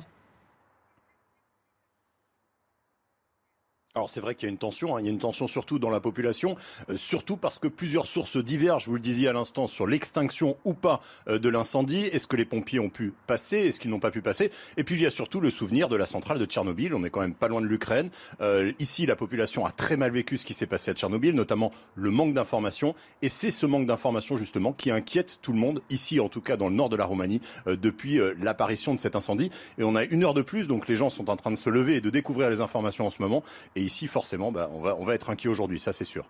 Alors 3.99 4.11
c'est 4.11 4.21
vrai 4.21 4.37
qu'il 4.37 4.47
y 4.47 4.49
a 4.49 4.53
une 4.53 4.59
tension, 4.59 4.95
hein. 4.95 5.01
il 5.01 5.07
y 5.07 5.09
a 5.09 5.11
une 5.11 5.19
tension 5.19 5.49
surtout 5.49 5.81
dans 5.81 5.91
la 5.91 5.99
population, 5.99 6.55
euh, 6.89 6.97
surtout 6.97 7.37
parce 7.37 7.59
que 7.59 7.67
plusieurs 7.67 8.07
sources 8.07 8.37
divergent, 8.37 8.87
vous 8.87 8.95
le 8.95 9.01
disiez 9.01 9.27
à 9.27 9.33
l'instant, 9.33 9.67
sur 9.67 9.89
l'extinction 9.89 10.57
ou 10.65 10.73
pas 10.73 11.01
euh, 11.27 11.41
de 11.41 11.49
l'incendie. 11.49 12.05
Est-ce 12.05 12.29
que 12.29 12.37
les 12.37 12.45
pompiers 12.45 12.79
ont 12.79 12.91
pu 12.91 13.13
passer? 13.27 13.57
Est-ce 13.57 13.81
qu'ils 13.81 13.91
n'ont 13.91 13.99
pas 13.99 14.13
pu 14.13 14.23
passer? 14.23 14.53
Et 14.77 14.85
puis 14.85 14.95
il 14.95 15.01
y 15.01 15.07
a 15.07 15.11
surtout 15.11 15.41
le 15.41 15.51
souvenir 15.51 15.89
de 15.89 15.97
la 15.97 16.07
centrale 16.07 16.39
de 16.39 16.45
Tchernobyl, 16.45 16.95
on 16.95 17.03
est 17.03 17.11
quand 17.11 17.23
même 17.23 17.35
pas 17.35 17.49
loin 17.49 17.61
de 17.61 17.67
l'Ukraine. 17.67 18.11
Euh, 18.41 18.71
ici, 18.79 19.05
la 19.05 19.17
population 19.17 19.67
a 19.67 19.73
très 19.73 19.97
mal 19.97 20.13
vécu 20.13 20.37
ce 20.37 20.47
qui 20.47 20.55
s'est 20.55 20.69
passé 20.69 20.93
à 20.93 20.95
Tchernobyl, 20.95 21.35
notamment 21.35 21.73
le 21.97 22.13
manque 22.13 22.35
d'informations. 22.35 22.95
Et 23.21 23.29
c'est 23.29 23.51
ce 23.51 23.67
manque 23.67 23.87
d'informations 23.87 24.37
justement 24.37 24.73
qui 24.73 24.93
inquiète 24.93 25.41
tout 25.43 25.53
le 25.53 25.59
monde, 25.59 25.83
ici 25.91 26.21
en 26.21 26.29
tout 26.29 26.41
cas 26.41 26.57
dans 26.57 26.69
le 26.69 26.75
nord 26.77 26.89
de 26.89 26.97
la 26.97 27.05
Roumanie, 27.05 27.41
depuis 27.67 28.21
l'apparition 28.41 28.95
de 28.95 29.01
cet 29.01 29.17
incendie. 29.17 29.51
Et 29.77 29.83
on 29.83 29.97
a 29.97 30.05
une 30.05 30.23
heure 30.23 30.35
de 30.35 30.43
plus, 30.43 30.69
donc 30.69 30.87
les 30.87 30.95
gens 30.95 31.11
sont 31.11 31.31
en 31.31 31.35
train 31.35 31.51
de 31.51 31.57
se 31.57 31.69
lever 31.69 31.97
et 31.97 32.01
de 32.01 32.11
découvrir 32.11 32.49
les 32.49 32.61
informations 32.61 33.05
en 33.05 33.11
ce 33.11 33.21
moment. 33.21 33.43
Ici, 33.89 34.07
forcément, 34.07 34.53
bah, 34.53 34.71
on, 34.73 35.05
va, 35.05 35.15
être 35.15 35.31
inquiet 35.31 35.49
aujourd'hui, 35.49 35.81
ça 35.81 35.93
c'est 35.93 36.05
sûr. 36.05 36.25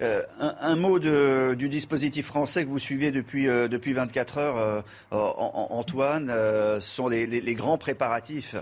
Euh, 0.00 0.22
un, 0.38 0.76
mot 0.76 0.98
du 0.98 1.68
dispositif 1.68 2.26
français 2.26 2.64
que 2.64 2.70
vous 2.70 2.78
suivez 2.78 3.10
depuis, 3.10 3.48
euh, 3.48 3.68
depuis 3.68 3.92
24 3.92 4.38
heures, 4.38 4.56
euh, 4.56 4.80
Antoine, 5.10 6.28
ce 6.28 6.78
sont 6.80 7.08
les 7.08 7.54
grands 7.54 7.78
préparatifs 7.78 8.54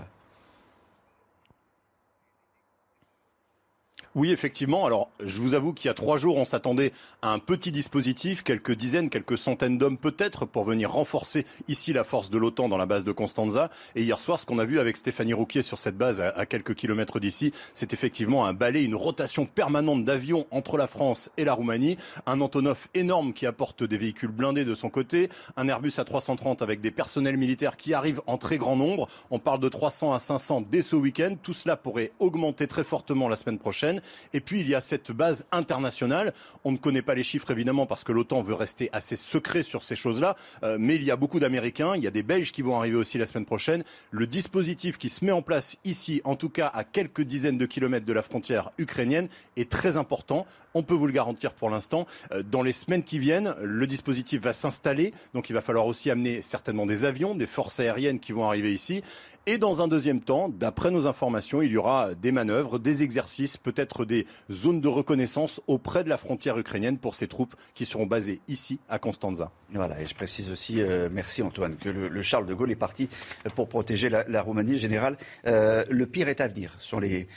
Oui, 4.19 4.33
effectivement. 4.33 4.85
Alors, 4.85 5.11
je 5.23 5.39
vous 5.39 5.53
avoue 5.53 5.71
qu'il 5.71 5.87
y 5.87 5.89
a 5.89 5.93
trois 5.93 6.17
jours, 6.17 6.35
on 6.35 6.43
s'attendait 6.43 6.91
à 7.21 7.31
un 7.31 7.39
petit 7.39 7.71
dispositif, 7.71 8.43
quelques 8.43 8.73
dizaines, 8.73 9.09
quelques 9.09 9.37
centaines 9.37 9.77
d'hommes 9.77 9.97
peut-être, 9.97 10.45
pour 10.45 10.65
venir 10.65 10.91
renforcer 10.91 11.45
ici 11.69 11.93
la 11.93 12.03
force 12.03 12.29
de 12.29 12.37
l'OTAN 12.37 12.67
dans 12.67 12.75
la 12.75 12.85
base 12.85 13.05
de 13.05 13.13
Constanza. 13.13 13.69
Et 13.95 14.01
hier 14.01 14.19
soir, 14.19 14.37
ce 14.37 14.45
qu'on 14.45 14.59
a 14.59 14.65
vu 14.65 14.77
avec 14.77 14.97
Stéphanie 14.97 15.31
Rouquier 15.31 15.61
sur 15.61 15.79
cette 15.79 15.97
base 15.97 16.19
à, 16.19 16.45
quelques 16.45 16.75
kilomètres 16.75 17.21
d'ici, 17.21 17.53
c'est 17.73 17.93
effectivement 17.93 18.45
un 18.45 18.51
balai, 18.51 18.83
une 18.83 18.93
rotation 18.93 19.45
permanente 19.45 20.03
d'avions 20.03 20.47
entre 20.51 20.75
la 20.75 20.87
France 20.87 21.31
et 21.37 21.45
la 21.45 21.53
Roumanie, 21.53 21.95
un 22.25 22.41
Antonov 22.41 22.89
énorme 22.95 23.31
qui 23.31 23.45
apporte 23.45 23.85
des 23.85 23.97
véhicules 23.97 24.31
blindés 24.31 24.65
de 24.65 24.75
son 24.75 24.89
côté, 24.89 25.29
un 25.55 25.69
Airbus 25.69 25.91
A330 25.91 26.61
avec 26.61 26.81
des 26.81 26.91
personnels 26.91 27.37
militaires 27.37 27.77
qui 27.77 27.93
arrivent 27.93 28.21
en 28.27 28.37
très 28.37 28.57
grand 28.57 28.75
nombre. 28.75 29.07
On 29.31 29.39
parle 29.39 29.61
de 29.61 29.69
300 29.69 30.11
à 30.11 30.19
500 30.19 30.65
dès 30.69 30.81
ce 30.81 30.97
week-end. 30.97 31.37
Tout 31.41 31.53
cela 31.53 31.77
pourrait 31.77 32.11
augmenter 32.19 32.67
très 32.67 32.83
fortement 32.83 33.29
la 33.29 33.37
semaine 33.37 33.59
prochaine. 33.59 34.01
Et 34.33 34.41
puis, 34.41 34.61
il 34.61 34.69
y 34.69 34.75
a 34.75 34.81
cette 34.81 35.11
base 35.11 35.45
internationale. 35.51 36.33
On 36.63 36.71
ne 36.71 36.77
connaît 36.77 37.01
pas 37.01 37.15
les 37.15 37.23
chiffres, 37.23 37.51
évidemment, 37.51 37.85
parce 37.85 38.03
que 38.03 38.11
l'OTAN 38.11 38.41
veut 38.41 38.53
rester 38.53 38.89
assez 38.91 39.15
secret 39.15 39.63
sur 39.63 39.83
ces 39.83 39.95
choses-là. 39.95 40.35
Euh, 40.63 40.77
mais 40.79 40.95
il 40.95 41.03
y 41.03 41.11
a 41.11 41.15
beaucoup 41.15 41.39
d'Américains. 41.39 41.95
Il 41.95 42.03
y 42.03 42.07
a 42.07 42.11
des 42.11 42.23
Belges 42.23 42.51
qui 42.51 42.61
vont 42.61 42.77
arriver 42.77 42.95
aussi 42.95 43.17
la 43.17 43.25
semaine 43.25 43.45
prochaine. 43.45 43.83
Le 44.11 44.27
dispositif 44.27 44.97
qui 44.97 45.09
se 45.09 45.23
met 45.25 45.31
en 45.31 45.41
place 45.41 45.77
ici, 45.85 46.21
en 46.23 46.35
tout 46.35 46.49
cas 46.49 46.71
à 46.73 46.83
quelques 46.83 47.21
dizaines 47.21 47.57
de 47.57 47.65
kilomètres 47.65 48.05
de 48.05 48.13
la 48.13 48.21
frontière 48.21 48.71
ukrainienne, 48.77 49.29
est 49.57 49.69
très 49.69 49.97
important. 49.97 50.45
On 50.73 50.83
peut 50.83 50.93
vous 50.93 51.07
le 51.07 51.13
garantir 51.13 51.53
pour 51.53 51.69
l'instant. 51.69 52.05
Euh, 52.31 52.43
dans 52.43 52.61
les 52.61 52.71
semaines 52.71 53.03
qui 53.03 53.19
viennent, 53.19 53.55
le 53.61 53.87
dispositif 53.87 54.41
va 54.41 54.53
s'installer. 54.53 55.13
Donc, 55.33 55.49
il 55.49 55.53
va 55.53 55.61
falloir 55.61 55.85
aussi 55.87 56.09
amener 56.09 56.41
certainement 56.41 56.85
des 56.85 57.05
avions, 57.05 57.35
des 57.35 57.47
forces 57.47 57.79
aériennes 57.79 58.19
qui 58.19 58.31
vont 58.31 58.45
arriver 58.45 58.73
ici. 58.73 59.03
Et 59.51 59.57
dans 59.57 59.81
un 59.81 59.87
deuxième 59.87 60.21
temps, 60.21 60.47
d'après 60.47 60.91
nos 60.91 61.07
informations, 61.07 61.63
il 61.63 61.71
y 61.71 61.77
aura 61.77 62.13
des 62.13 62.31
manœuvres, 62.31 62.77
des 62.77 63.01
exercices, 63.01 63.57
peut-être 63.57 64.05
des 64.05 64.27
zones 64.51 64.79
de 64.79 64.87
reconnaissance 64.87 65.59
auprès 65.65 66.03
de 66.03 66.09
la 66.09 66.19
frontière 66.19 66.59
ukrainienne 66.59 66.99
pour 66.99 67.15
ces 67.15 67.27
troupes 67.27 67.55
qui 67.73 67.85
seront 67.85 68.05
basées 68.05 68.41
ici 68.47 68.79
à 68.89 68.99
Constanza. 68.99 69.51
Voilà, 69.73 69.99
et 69.99 70.05
je 70.05 70.13
précise 70.13 70.51
aussi, 70.51 70.79
euh, 70.79 71.09
merci 71.11 71.41
Antoine, 71.41 71.77
que 71.77 71.89
le, 71.89 72.21
Charles 72.21 72.45
de 72.45 72.53
Gaulle 72.53 72.69
est 72.69 72.75
parti 72.75 73.09
pour 73.55 73.67
protéger 73.69 74.07
la, 74.09 74.41
Roumanie 74.43 74.77
générale. 74.77 75.17
Euh, 75.47 75.83
le 75.89 76.05
pire 76.05 76.29
est 76.29 76.41
à 76.41 76.47
venir, 76.47 76.75
sur 76.77 76.99
les, 76.99 77.27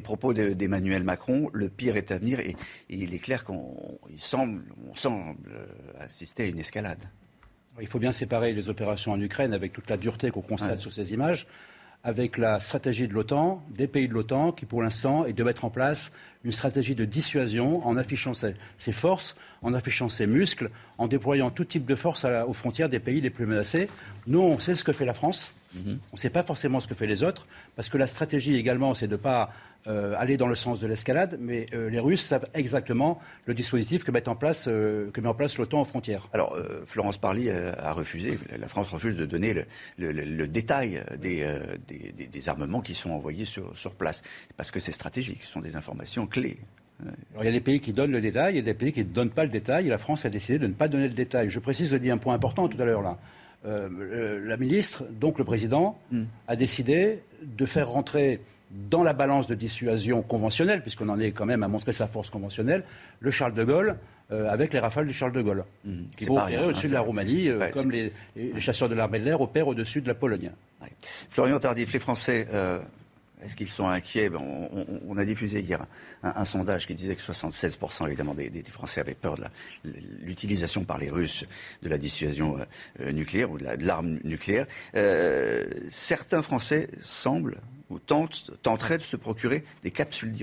propos 0.00 0.34
d'Emmanuel 0.34 1.02
Macron. 1.02 1.50
Le 1.52 1.68
pire 1.68 1.96
est 1.96 2.12
à 2.12 2.18
venir 2.18 2.38
et, 2.38 2.54
il 2.88 3.12
est 3.12 3.18
clair 3.18 3.42
qu'on 3.42 3.98
semble, 4.14 4.62
semble 4.94 5.34
assister 5.98 6.44
à 6.44 6.46
une 6.46 6.60
escalade. 6.60 7.02
Il 7.80 7.86
faut 7.86 7.98
bien 7.98 8.12
séparer 8.12 8.52
les 8.52 8.68
opérations 8.70 9.12
en 9.12 9.20
Ukraine 9.20 9.52
avec 9.52 9.72
toute 9.72 9.88
la 9.90 9.96
dureté 9.96 10.30
qu'on 10.30 10.42
constate 10.42 10.80
sur 10.80 10.92
ces 10.92 11.12
images, 11.12 11.46
avec 12.04 12.38
la 12.38 12.60
stratégie 12.60 13.08
de 13.08 13.14
l'OTAN, 13.14 13.62
des 13.70 13.88
pays 13.88 14.08
de 14.08 14.14
l'OTAN, 14.14 14.52
qui 14.52 14.66
pour 14.66 14.82
l'instant 14.82 15.24
est 15.26 15.32
de 15.32 15.42
mettre 15.42 15.64
en 15.64 15.70
place 15.70 16.12
une 16.44 16.52
stratégie 16.52 16.94
de 16.94 17.04
dissuasion 17.04 17.86
en 17.86 17.96
affichant 17.96 18.32
ses, 18.34 18.54
forces, 18.92 19.36
en 19.62 19.74
affichant 19.74 20.08
ses 20.08 20.26
muscles, 20.26 20.70
en 20.96 21.08
déployant 21.08 21.50
tout 21.50 21.64
type 21.64 21.86
de 21.86 21.94
forces 21.94 22.24
aux 22.24 22.52
frontières 22.52 22.88
des 22.88 23.00
pays 23.00 23.20
les 23.20 23.30
plus 23.30 23.46
menacés. 23.46 23.88
Nous, 24.26 24.40
on 24.40 24.58
sait 24.58 24.74
ce 24.74 24.84
que 24.84 24.92
fait 24.92 25.04
la 25.04 25.14
France. 25.14 25.54
On 25.76 25.98
ne 26.14 26.18
sait 26.18 26.30
pas 26.30 26.42
forcément 26.42 26.80
ce 26.80 26.88
que 26.88 26.94
fait 26.94 27.06
les 27.06 27.22
autres, 27.22 27.46
parce 27.76 27.88
que 27.88 27.98
la 27.98 28.06
stratégie 28.06 28.56
également, 28.56 28.94
c'est 28.94 29.06
de 29.06 29.12
ne 29.12 29.16
pas 29.16 29.50
euh, 29.86 30.14
aller 30.16 30.36
dans 30.36 30.46
le 30.46 30.54
sens 30.54 30.80
de 30.80 30.86
l'escalade, 30.86 31.38
mais 31.40 31.66
euh, 31.74 31.90
les 31.90 32.00
Russes 32.00 32.22
savent 32.22 32.46
exactement 32.54 33.20
le 33.44 33.54
dispositif 33.54 34.02
que 34.02 34.10
met 34.10 34.28
en 34.28 34.34
place, 34.34 34.66
euh, 34.68 35.10
que 35.10 35.20
met 35.20 35.28
en 35.28 35.34
place 35.34 35.58
l'OTAN 35.58 35.82
aux 35.82 35.84
frontières. 35.84 36.28
Alors, 36.32 36.56
Florence 36.86 37.18
Parly 37.18 37.50
a 37.50 37.92
refusé, 37.92 38.38
la 38.58 38.68
France 38.68 38.88
refuse 38.88 39.14
de 39.14 39.26
donner 39.26 39.54
le, 39.98 40.46
détail 40.46 41.02
des, 41.18 41.46
des, 41.86 42.48
armements 42.48 42.80
qui 42.80 42.94
sont 42.94 43.10
envoyés 43.10 43.44
sur, 43.44 43.76
sur 43.76 43.94
place, 43.94 44.22
parce 44.56 44.70
que 44.70 44.80
c'est 44.80 44.92
stratégique, 44.92 45.42
ce 45.42 45.52
sont 45.52 45.60
des 45.60 45.76
informations 45.76 46.26
clés. 46.26 46.58
il 47.38 47.44
y 47.44 47.48
a 47.48 47.52
des 47.52 47.60
pays 47.60 47.80
qui 47.80 47.92
donnent 47.92 48.12
le 48.12 48.20
détail, 48.20 48.54
il 48.54 48.56
y 48.56 48.60
a 48.60 48.62
des 48.62 48.74
pays 48.74 48.92
qui 48.92 49.04
ne 49.04 49.10
donnent 49.10 49.30
pas 49.30 49.44
le 49.44 49.50
détail, 49.50 49.86
et 49.86 49.90
la 49.90 49.98
France 49.98 50.24
a 50.24 50.30
décidé 50.30 50.58
de 50.58 50.66
ne 50.66 50.72
pas 50.72 50.88
donner 50.88 51.08
le 51.08 51.14
détail. 51.14 51.50
Je 51.50 51.58
précise, 51.60 51.90
je 51.90 51.96
dis 51.96 52.10
un 52.10 52.18
point 52.18 52.34
important 52.34 52.68
tout 52.68 52.80
à 52.80 52.84
l'heure 52.84 53.02
là. 53.02 53.18
La 53.64 54.56
ministre, 54.56 55.04
donc 55.10 55.38
le 55.38 55.44
président, 55.44 55.98
hmm. 56.10 56.24
a 56.46 56.56
décidé 56.56 57.20
de 57.42 57.66
faire 57.66 57.88
rentrer 57.88 58.40
dans 58.70 59.02
la 59.02 59.12
balance 59.12 59.46
de 59.46 59.54
dissuasion 59.54 60.22
conventionnelle, 60.22 60.82
puisqu'on 60.82 61.08
en 61.08 61.18
est 61.18 61.32
quand 61.32 61.46
même 61.46 61.62
à 61.62 61.68
montrer 61.68 61.92
sa 61.92 62.06
force 62.06 62.30
conventionnelle, 62.30 62.84
le 63.20 63.30
Charles 63.30 63.54
de 63.54 63.64
Gaulle 63.64 63.96
euh, 64.30 64.50
avec 64.50 64.74
les 64.74 64.78
rafales 64.78 65.06
du 65.06 65.14
Charles 65.14 65.32
de 65.32 65.40
Gaulle, 65.40 65.64
mmh. 65.84 65.90
qui 66.16 66.24
vont 66.26 66.38
opérer 66.38 66.66
au-dessus 66.66 66.86
hein, 66.86 66.90
de 66.90 66.94
la 66.94 67.00
Roumanie, 67.00 67.48
euh, 67.48 67.68
comme 67.70 67.90
les, 67.90 68.12
chasseurs 68.58 68.90
de 68.90 68.94
l'armée 68.94 69.20
de 69.20 69.24
l'air 69.24 69.40
opèrent 69.40 69.68
au-dessus 69.68 70.02
de 70.02 70.08
la 70.08 70.14
Pologne. 70.14 70.50
Florian 71.30 71.58
Tardif, 71.58 71.92
les 71.92 71.98
Français, 71.98 72.46
euh, 72.52 72.78
est-ce 73.44 73.56
qu'ils 73.56 73.68
sont 73.68 73.88
inquiets? 73.88 74.30
On, 74.34 75.16
a 75.16 75.24
diffusé 75.24 75.60
hier 75.60 75.84
un, 76.22 76.44
sondage 76.44 76.86
qui 76.86 76.94
disait 76.94 77.16
que 77.16 77.22
76% 77.22 78.06
évidemment 78.06 78.34
des, 78.34 78.50
Français 78.70 79.00
avaient 79.00 79.14
peur 79.14 79.36
de 79.36 79.44
l'utilisation 80.22 80.84
par 80.84 80.98
les 80.98 81.10
Russes 81.10 81.44
de 81.82 81.88
la 81.88 81.98
dissuasion 81.98 82.58
nucléaire 83.00 83.50
ou 83.50 83.58
de 83.58 83.84
l'arme 83.84 84.18
nucléaire. 84.24 84.66
certains 85.88 86.42
Français 86.42 86.88
semblent 87.00 87.58
ou 87.90 87.98
de 87.98 89.02
se 89.02 89.16
procurer 89.16 89.64
des 89.82 89.90
capsules. 89.90 90.34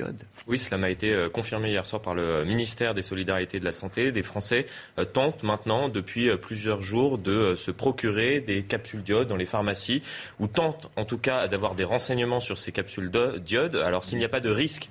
Oui, 0.48 0.58
cela 0.58 0.78
m'a 0.78 0.90
été 0.90 1.14
euh, 1.14 1.30
confirmé 1.30 1.70
hier 1.70 1.86
soir 1.86 2.02
par 2.02 2.16
le 2.16 2.44
ministère 2.46 2.94
des 2.94 3.02
Solidarités 3.02 3.58
et 3.58 3.60
de 3.60 3.66
la 3.66 3.72
Santé. 3.72 4.12
Des 4.12 4.24
Français 4.24 4.66
euh, 4.98 5.06
tentent 5.06 5.44
maintenant, 5.44 5.90
depuis 5.90 6.30
euh, 6.30 6.38
plusieurs 6.38 6.82
jours, 6.82 7.18
de 7.18 7.56
se 7.56 7.72
procurer 7.72 8.40
des 8.42 8.64
capsules 8.64 9.04
d'iode 9.04 9.28
dans 9.28 9.36
les 9.36 9.46
pharmacies, 9.46 10.02
ou 10.40 10.48
tentent 10.48 10.90
en 10.96 11.06
tout 11.06 11.18
cas 11.18 11.48
d'avoir 11.48 11.76
des 11.76 11.84
renseignements 11.84 12.40
sur 12.40 12.58
ces 12.58 12.72
capsules 12.72 13.12
d'iode. 13.40 13.76
Alors 13.76 14.04
s'il 14.04 14.18
n'y 14.18 14.26
a 14.26 14.30
pas 14.30 14.40
de 14.40 14.50
risque 14.50 14.90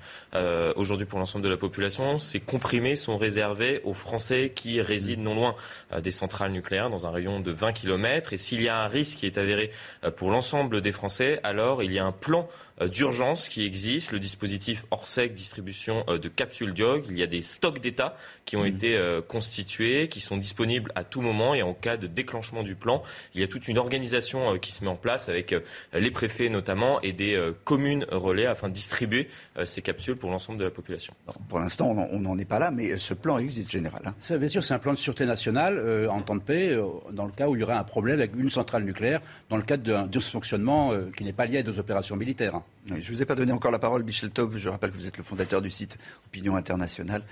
aujourd'hui 0.77 1.07
pour 1.07 1.19
l'ensemble 1.19 1.45
de 1.45 1.49
la 1.51 1.57
population, 1.57 2.19
ces 2.19 2.41
comprimés 2.41 2.97
sont 2.97 3.17
réservés 3.17 3.81
aux 3.85 3.95
Français 3.95 4.53
qui 4.55 4.81
résident 4.81 5.23
non 5.23 5.35
loin 5.35 5.55
des 6.01 6.11
centrales 6.11 6.53
nucléaires, 6.53 6.91
dans 6.91 7.07
un 7.07 7.11
rayon 7.11 7.41
de 7.41 7.53
20 7.53 7.73
km. 7.73 8.33
Et 8.33 8.37
s'il 8.37 8.63
y 8.63 8.69
a 8.69 8.83
un 8.83 8.89
risque 8.89 9.19
qui 9.19 9.27
est 9.27 9.39
avéré 9.39 9.71
pour 10.17 10.31
l'ensemble 10.31 10.81
des 10.81 10.93
Français, 10.93 11.39
alors 11.43 11.83
il 11.83 11.93
y 11.93 11.99
a 11.99 12.05
un 12.05 12.13
plan 12.13 12.49
d'urgence 12.81 13.49
qui 13.49 13.65
existent, 13.65 14.13
le 14.13 14.19
dispositif 14.19 14.85
Orsec, 14.91 15.35
distribution 15.35 16.05
de 16.07 16.29
capsules 16.29 16.75
d'iode. 16.75 17.07
Il 17.09 17.19
y 17.19 17.23
a 17.23 17.27
des 17.27 17.43
stocks 17.43 17.81
d'État 17.81 18.17
qui 18.45 18.57
ont 18.57 18.65
mmh. 18.65 18.67
été 18.67 19.21
constitués, 19.29 20.09
qui 20.09 20.21
sont 20.21 20.37
disponibles 20.37 20.93
à 20.95 21.05
tout 21.05 21.21
moment 21.21 21.55
et 21.55 21.63
en 21.63 21.75
cas 21.75 21.97
de 21.97 22.07
déclenchement 22.07 22.63
du 22.63 22.75
plan, 22.75 23.03
il 23.35 23.41
y 23.41 23.45
a 23.45 23.49
toute 23.49 23.69
une 23.69 23.79
organisation 23.79 24.59
qui 24.59 24.73
se 24.73 24.83
met 24.83 24.91
en 24.91 24.97
place 24.97 25.29
avec 25.29 25.55
les 25.93 26.11
préfets 26.11 26.49
notamment 26.49 27.01
et 27.03 27.13
des 27.13 27.41
communes 27.65 28.07
relais 28.11 28.47
afin 28.47 28.69
de 28.69 28.73
distribuer 28.73 29.29
ces 29.65 29.83
capsules 29.83 30.17
pour 30.17 30.31
l'ensemble 30.31 30.59
de 30.59 30.65
la 30.65 30.71
population. 30.71 31.15
pour 31.49 31.61
l'instant, 31.61 31.95
on 32.11 32.21
n'en 32.21 32.39
est 32.39 32.45
pas 32.45 32.59
là, 32.59 32.71
mais 32.71 32.97
ce 32.97 33.15
plan 33.15 33.39
existe 33.39 33.71
général. 33.71 34.03
Hein. 34.07 34.37
bien 34.39 34.49
sûr, 34.49 34.63
c'est 34.63 34.75
un 34.75 34.79
plan 34.79 34.93
de 34.93 34.99
sûreté 34.99 35.27
nationale 35.27 36.09
en 36.11 36.23
temps 36.23 36.37
de 36.37 36.41
paix, 36.41 36.77
dans 37.13 37.27
le 37.27 37.33
cas 37.33 37.49
où 37.49 37.57
il 37.57 37.61
y 37.61 37.63
aurait 37.63 37.75
un 37.75 37.85
problème 37.85 38.19
avec 38.19 38.35
une 38.37 38.51
centrale 38.51 38.85
nucléaire, 38.85 39.21
dans 39.49 39.57
le 39.57 39.63
cadre 39.63 39.83
d'un 39.83 40.07
dysfonctionnement 40.07 40.93
qui 41.17 41.25
n'est 41.25 41.33
pas 41.33 41.47
lié 41.47 41.59
à 41.59 41.63
des 41.63 41.79
opérations 41.79 42.17
militaires. 42.17 42.61
Je 42.87 42.95
ne 42.95 43.17
vous 43.17 43.23
ai 43.23 43.25
pas 43.25 43.35
donné 43.35 43.53
encore 43.53 43.71
la 43.71 43.79
parole, 43.79 44.05
Michel 44.05 44.31
Taub. 44.31 44.57
Je 44.57 44.69
rappelle 44.69 44.91
que 44.91 44.97
vous 44.97 45.07
êtes 45.07 45.17
le 45.17 45.25
fondateur 45.25 45.63
du 45.63 45.71
site 45.71 45.99
Opinion 46.27 46.57
Internationale. 46.57 47.23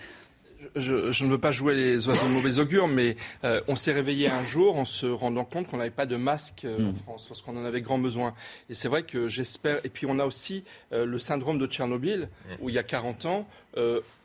Je, 0.77 1.25
ne 1.25 1.29
veux 1.29 1.39
pas 1.39 1.51
jouer 1.51 1.75
les 1.75 2.09
oiseaux 2.09 2.27
de 2.27 2.33
mauvais 2.33 2.59
augure, 2.59 2.89
mais 2.89 3.17
euh, 3.45 3.61
on 3.69 3.77
s'est 3.77 3.93
réveillé 3.93 4.29
un 4.29 4.45
jour 4.45 4.79
en 4.79 4.85
se 4.85 5.07
rendant 5.07 5.45
compte 5.45 5.67
qu'on 5.67 5.79
n'avait 5.79 5.91
pas 5.91 6.07
de 6.07 6.17
masque 6.17 6.65
euh, 6.65 6.79
en 6.79 6.93
hmm. 6.93 6.97
France, 6.97 7.27
parce 7.27 7.43
qu'on 7.43 7.57
en 7.57 7.65
avait 7.65 7.81
grand 7.81 7.99
besoin. 7.99 8.35
Et 8.71 8.75
c'est 8.75 8.89
vrai 8.89 9.03
que 9.03 9.29
j'espère. 9.29 9.81
Et 9.85 9.89
puis 9.89 10.07
on 10.09 10.19
a 10.19 10.25
aussi 10.25 10.65
euh, 10.93 11.05
le 11.05 11.19
syndrome 11.19 11.59
de 11.59 11.67
Tchernobyl, 11.67 12.29
hmm. 12.47 12.53
où 12.61 12.69
il 12.69 12.75
y 12.75 12.79
a 12.79 12.83
40 12.83 13.27
ans, 13.27 13.49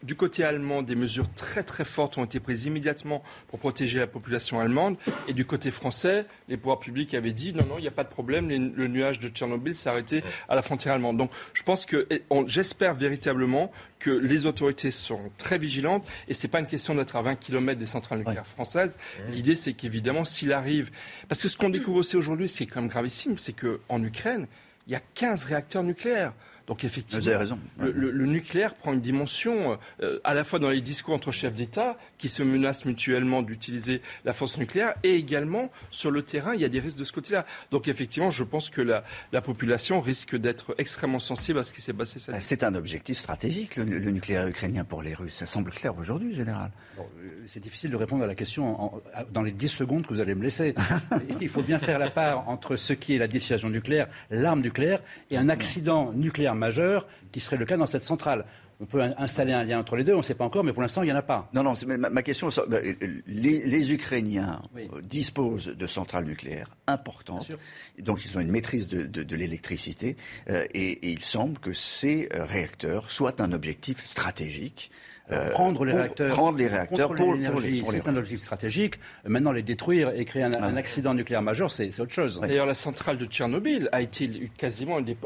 du 0.04 0.16
côté 0.16 0.44
allemand, 0.44 0.82
des 0.82 0.96
mesures 0.96 1.30
très 1.36 1.64
très 1.64 1.86
fortes 1.86 2.18
ont 2.18 2.26
été 2.26 2.40
prises 2.40 2.66
immédiatement 2.66 3.24
pour 3.48 3.60
protéger 3.60 4.00
la 4.00 4.08
population 4.08 4.60
allemande. 4.60 4.98
Et 5.28 5.34
du 5.34 5.46
côté 5.46 5.72
français, 5.72 6.26
les 6.50 6.58
pouvoirs 6.58 6.80
publics 6.80 7.14
avaient 7.14 7.32
dit 7.32 7.54
non, 7.54 7.66
non, 7.66 7.78
il 7.78 7.82
n'y 7.82 7.88
a 7.88 7.92
pas 7.92 8.04
de 8.04 8.10
problème, 8.10 8.50
le 8.50 8.88
nuage 8.88 9.20
de 9.20 9.30
Tchernobyl 9.30 9.76
s'est 9.76 9.90
arrêté 9.90 10.24
à 10.50 10.56
la 10.56 10.62
frontière 10.62 10.94
allemande. 10.94 11.18
Donc 11.18 11.32
je 11.54 11.64
pense 11.64 11.86
que, 11.86 12.08
j'espère 12.48 12.94
véritablement 12.94 13.72
que 14.00 14.12
les 14.12 14.46
autorités 14.46 14.92
seront 14.92 15.32
très 15.38 15.58
vigilantes. 15.58 16.06
Et 16.28 16.34
ce 16.34 16.46
n'est 16.46 16.52
pas 16.52 16.60
une 16.60 16.68
question 16.68 16.96
d'être 16.96 17.16
à 17.16 17.22
20 17.22 17.36
km 17.36 17.80
des 17.80 17.86
centrales 17.86 18.20
nucléaires 18.20 18.48
françaises. 18.48 18.98
L'idée, 19.32 19.56
c'est 19.56 19.74
qu'évidemment, 19.74 20.26
s'il 20.26 20.54
arrive. 20.54 20.92
Parce 21.28 21.42
que 21.42 21.48
ce 21.48 21.58
qu'on 21.58 21.70
découvre 21.70 22.00
aussi 22.00 22.16
aujourd'hui, 22.16 22.50
ce 22.50 22.58
qui 22.58 22.64
est 22.64 22.68
quand 22.68 22.82
même 22.82 22.90
gravissime, 22.90 23.38
c'est 23.38 23.54
qu'en 23.54 24.04
Ukraine, 24.04 24.48
il 24.88 24.94
y 24.94 24.96
a 24.96 25.02
15 25.16 25.46
réacteurs 25.46 25.84
nucléaires. 25.84 26.34
Donc 26.68 26.84
effectivement, 26.84 27.38
raison. 27.40 27.58
Le, 27.80 28.26
nucléaire 28.26 28.74
prend 28.76 28.92
une 28.92 29.00
dimension 29.00 29.78
euh, 30.04 30.20
à 30.26 30.34
la 30.34 30.44
fois 30.44 30.60
dans 30.60 30.70
les 30.70 30.82
discours 30.82 31.14
entre 31.14 31.32
chefs 31.32 31.56
d'État 31.56 31.98
qui 32.18 32.28
se 32.28 32.44
menacent 32.44 32.84
mutuellement 32.84 33.42
d'utiliser 33.42 34.02
la 34.26 34.34
force 34.34 34.58
nucléaire 34.58 34.94
et 35.04 35.16
également 35.16 35.72
sur 35.92 36.12
le 36.12 36.24
terrain, 36.24 36.56
il 36.56 36.60
y 36.60 36.66
a 36.66 36.70
des 36.70 36.82
risques 36.82 36.98
de 36.98 37.06
ce 37.06 37.14
côté-là. 37.14 37.46
Donc 37.72 37.88
effectivement, 37.88 38.32
je 38.32 38.44
pense 38.44 38.70
que 38.70 38.82
la, 38.82 39.04
population 39.42 40.02
risque 40.02 40.36
d'être 40.36 40.76
extrêmement 40.78 41.20
sensible 41.20 41.60
à 41.60 41.64
ce 41.64 41.72
qui 41.72 41.80
s'est 41.80 41.94
passé 41.94 42.20
cette 42.20 42.34
bah, 42.34 42.42
C'est 42.42 42.64
un 42.64 42.76
objectif 42.76 43.18
stratégique, 43.18 43.78
le, 43.78 43.86
nucléaire 44.12 44.46
ukrainien 44.46 44.84
pour 44.84 45.02
les 45.02 45.14
Russes. 45.14 45.36
Ça 45.36 45.46
semble 45.46 45.72
clair 45.72 45.98
aujourd'hui, 45.98 46.36
général. 46.36 46.72
Euh, 47.00 47.04
c'est 47.46 47.62
difficile 47.62 47.92
de 47.92 47.96
répondre 47.96 48.26
à 48.26 48.28
la 48.28 48.36
question 48.36 49.02
dans 49.32 49.42
les 49.42 49.52
10 49.52 49.70
secondes 49.70 50.06
que 50.06 50.14
vous 50.14 50.20
allez 50.20 50.36
me 50.36 50.44
laisser. 50.44 50.76
il 51.42 51.48
faut 51.48 51.62
bien 51.62 51.78
faire 51.78 51.98
la 51.98 52.10
part 52.10 52.50
entre 52.50 52.76
ce 52.76 52.92
qui 52.92 53.16
est 53.16 53.20
la 53.20 53.28
dissuasion 53.28 53.70
nucléaire, 53.70 54.08
l'arme 54.32 54.60
nucléaire, 54.60 55.02
et 55.32 55.38
un 55.38 55.48
accident 55.48 56.12
nucléaire 56.12 56.57
majeur 56.58 57.08
qui 57.32 57.40
serait 57.40 57.58
le 57.58 57.66
cas 57.66 57.78
dans 57.78 57.86
cette 57.86 58.04
centrale. 58.04 58.46
On 58.80 58.86
peut 58.86 59.02
installer 59.02 59.54
un 59.54 59.64
lien 59.64 59.80
entre 59.80 59.96
les 59.96 60.04
deux, 60.04 60.14
on 60.14 60.18
ne 60.18 60.22
sait 60.22 60.36
pas 60.36 60.46
encore, 60.46 60.64
mais 60.64 60.72
pour 60.72 60.84
l'instant, 60.84 61.02
il 61.02 61.08
n'y 61.08 61.12
en 61.12 61.16
a 61.16 61.24
pas. 61.24 61.50
Non, 61.54 61.64
non, 61.64 61.74
ma, 61.88 61.98
ma, 61.98 62.22
question, 62.22 62.50
bah, 62.68 62.78
les, 63.26 63.92
Ukrainiens 63.92 64.62
euh, 64.78 65.02
disposent 65.02 65.68
de 65.68 65.88
centrales 65.88 66.26
nucléaires 66.26 66.70
importantes, 66.86 67.52
donc 67.98 68.24
ils 68.24 68.38
ont 68.38 68.42
une 68.42 68.52
maîtrise 68.52 68.88
de, 68.88 69.36
l'électricité, 69.36 70.16
euh, 70.50 70.64
et, 70.76 71.12
il 71.12 71.24
semble 71.24 71.58
que 71.58 71.74
ces 71.74 72.30
euh, 72.34 72.46
réacteurs 72.46 73.10
soient 73.10 73.42
un 73.42 73.52
objectif 73.52 74.06
stratégique 74.06 74.92
euh, 75.32 75.50
prendre 75.50 75.84
les 75.84 75.94
réacteurs, 75.94 76.30
prendre 76.30 76.58
les 76.58 76.68
réacteurs 76.68 77.14
pour, 77.14 77.34
l'énergie, 77.34 77.84
c'est 77.90 78.08
un 78.08 78.16
objectif 78.16 78.40
stratégique. 78.40 78.96
Maintenant, 79.26 79.52
les 79.52 79.62
détruire 79.62 80.12
et 80.16 80.24
créer 80.24 80.44
un, 80.44 80.78
accident 80.78 81.14
nucléaire 81.14 81.42
majeur, 81.42 81.70
c'est 81.70 82.00
autre 82.00 82.14
chose. 82.14 82.40
D'ailleurs, 82.40 82.66
la 82.66 82.74
centrale 82.74 83.18
de 83.18 83.26
Tchernobyl 83.26 83.90
a 83.92 84.02
été 84.02 84.50
quasiment 84.58 85.00
une 85.00 85.06
des, 85.06 85.18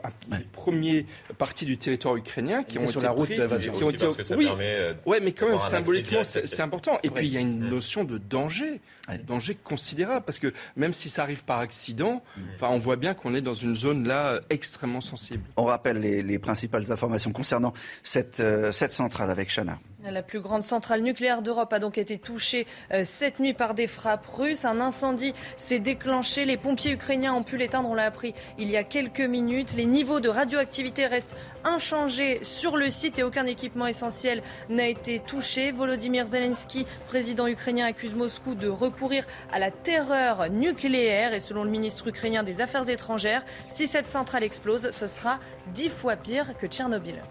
premières 0.54 1.04
parties 1.38 1.66
du 1.66 1.78
territoire 1.78 2.16
ukrainien 2.16 2.64
qui 2.64 2.80
ont 2.80 2.84
été 2.84 2.92
sur 2.92 3.02
la 3.02 3.12
route 3.12 3.30
pris, 3.30 3.36
qui 3.38 3.84
ont 3.84 3.90
été... 3.90 4.08
oui, 4.36 4.48
euh, 4.60 4.94
ouais, 5.06 5.20
mais 5.22 5.34
quand 5.34 5.50
même 5.50 5.60
symboliquement, 5.60 6.24
c'est 6.24 6.62
important. 6.62 6.98
Et 7.04 7.10
puis 7.10 7.28
il 7.28 7.34
y 7.34 7.38
a 7.38 7.42
une 7.42 7.70
notion 7.70 8.04
de 8.04 8.18
danger 8.18 8.82
danger 9.18 9.56
considérable 9.56 10.26
parce 10.26 10.40
que 10.40 10.54
même 10.76 10.94
si 10.94 11.10
ça 11.10 11.24
arrive 11.24 11.44
par 11.44 11.60
accident, 11.60 12.24
mm. 12.36 12.42
enfin, 12.56 12.68
on 12.70 12.78
voit 12.78 12.96
bien 12.96 13.14
qu'on 13.14 13.34
est 13.34 13.42
dans 13.42 13.54
une 13.54 13.76
zone 13.76 14.08
là 14.08 14.40
extrêmement 14.50 15.02
sensible. 15.02 15.44
On 15.58 15.66
rappelle 15.66 16.00
les, 16.00 16.40
principales 16.40 16.92
informations 16.92 17.32
concernant 17.32 17.74
cette, 18.04 18.40
euh, 18.40 18.72
cette 18.72 18.94
centrale 18.94 19.30
avec 19.30 19.50
Chana. 19.50 19.80
La 20.04 20.24
plus 20.24 20.40
grande 20.40 20.64
centrale 20.64 21.02
nucléaire 21.02 21.44
d'Europe 21.44 21.72
a 21.74 21.80
donc 21.80 22.00
été 22.00 22.18
touchée 22.18 22.66
euh, 22.92 23.04
cette 23.06 23.40
nuit 23.40 23.54
par 23.54 23.76
des 23.76 23.86
frappes 23.86 24.26
russes. 24.26 24.66
Un 24.66 24.82
incendie 24.82 25.34
s'est 25.58 25.78
déclenché. 25.78 26.44
Les 26.44 26.58
pompiers 26.58 26.94
ukrainiens 26.94 27.36
ont 27.36 27.44
pu 27.44 27.56
l'éteindre, 27.56 27.88
on 27.88 27.94
l'a 27.94 28.06
appris 28.06 28.34
il 28.58 28.72
y 28.72 28.78
a 28.78 28.84
quelques 28.84 29.22
minutes. 29.22 29.74
Les 29.76 29.86
niveaux 29.86 30.20
de 30.20 30.28
radioactivité 30.28 31.06
restent 31.06 31.36
inchangés 31.64 32.44
sur 32.44 32.78
le 32.78 32.90
site 32.90 33.20
et 33.20 33.24
aucun 33.24 33.46
équipement 33.46 33.86
essentiel 33.86 34.42
n'a 34.70 34.88
été 34.88 35.20
touché. 35.20 35.72
Volodymyr 35.72 36.26
Zelensky, 36.26 36.88
président 37.06 37.46
ukrainien, 37.46 37.86
accuse 37.86 38.16
Moscou 38.16 38.56
de 38.56 38.68
recourir 38.68 39.28
à 39.54 39.60
la 39.60 39.70
terreur 39.70 40.50
nucléaire. 40.50 41.34
Et 41.34 41.40
selon 41.40 41.64
le 41.64 41.70
ministre 41.70 42.08
ukrainien 42.08 42.42
des 42.42 42.62
Affaires 42.62 42.90
étrangères, 42.90 43.46
si 43.70 43.86
cette 43.86 44.08
centrale 44.08 44.44
explose, 44.44 44.90
ce 44.90 45.06
sera 45.06 45.40
dix 45.68 45.90
fois 45.90 46.16
pire 46.16 46.58
que 46.58 46.66
Tchernobyl. 46.66 47.22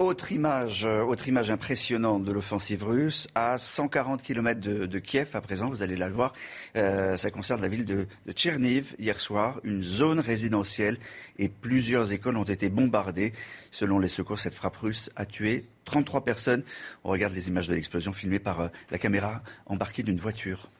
Autre 0.00 0.32
image, 0.32 0.86
euh, 0.86 1.02
autre 1.02 1.28
image 1.28 1.50
impressionnante 1.50 2.24
de 2.24 2.32
l'offensive 2.32 2.84
russe 2.84 3.28
à 3.34 3.58
140 3.58 4.22
km 4.22 4.58
de, 4.58 4.98
Kiev 4.98 5.28
à 5.34 5.42
présent, 5.42 5.68
vous 5.68 5.82
allez 5.82 5.94
la 5.94 6.08
voir. 6.08 6.32
Euh, 6.76 7.18
ça 7.18 7.30
concerne 7.30 7.60
la 7.60 7.68
ville 7.68 7.84
de, 7.84 8.06
Tcherniv 8.32 8.94
hier 8.98 9.20
soir. 9.20 9.60
Une 9.62 9.82
zone 9.82 10.18
résidentielle 10.18 10.98
et 11.38 11.50
plusieurs 11.50 12.12
écoles 12.12 12.38
ont 12.38 12.44
été 12.44 12.70
bombardées. 12.70 13.34
Selon 13.70 13.98
les 13.98 14.08
secours, 14.08 14.38
cette 14.38 14.54
frappe 14.54 14.78
russe 14.78 15.10
a 15.16 15.26
tué 15.26 15.66
33 15.84 16.24
personnes. 16.24 16.64
On 17.04 17.10
regarde 17.10 17.34
les 17.34 17.48
images 17.48 17.68
de 17.68 17.74
l'explosion 17.74 18.14
filmées 18.14 18.38
par 18.38 18.60
euh, 18.60 18.68
la 18.90 18.96
caméra 18.96 19.42
embarquée 19.66 20.02
d'une 20.02 20.18
voiture. 20.18 20.70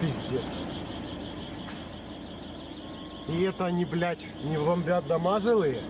Пиздец. 0.00 0.58
И 3.28 3.42
это 3.42 3.66
они, 3.66 3.84
блядь, 3.84 4.26
не 4.42 4.58
бомбят 4.58 5.06
дома 5.06 5.38
жилые? 5.40 5.80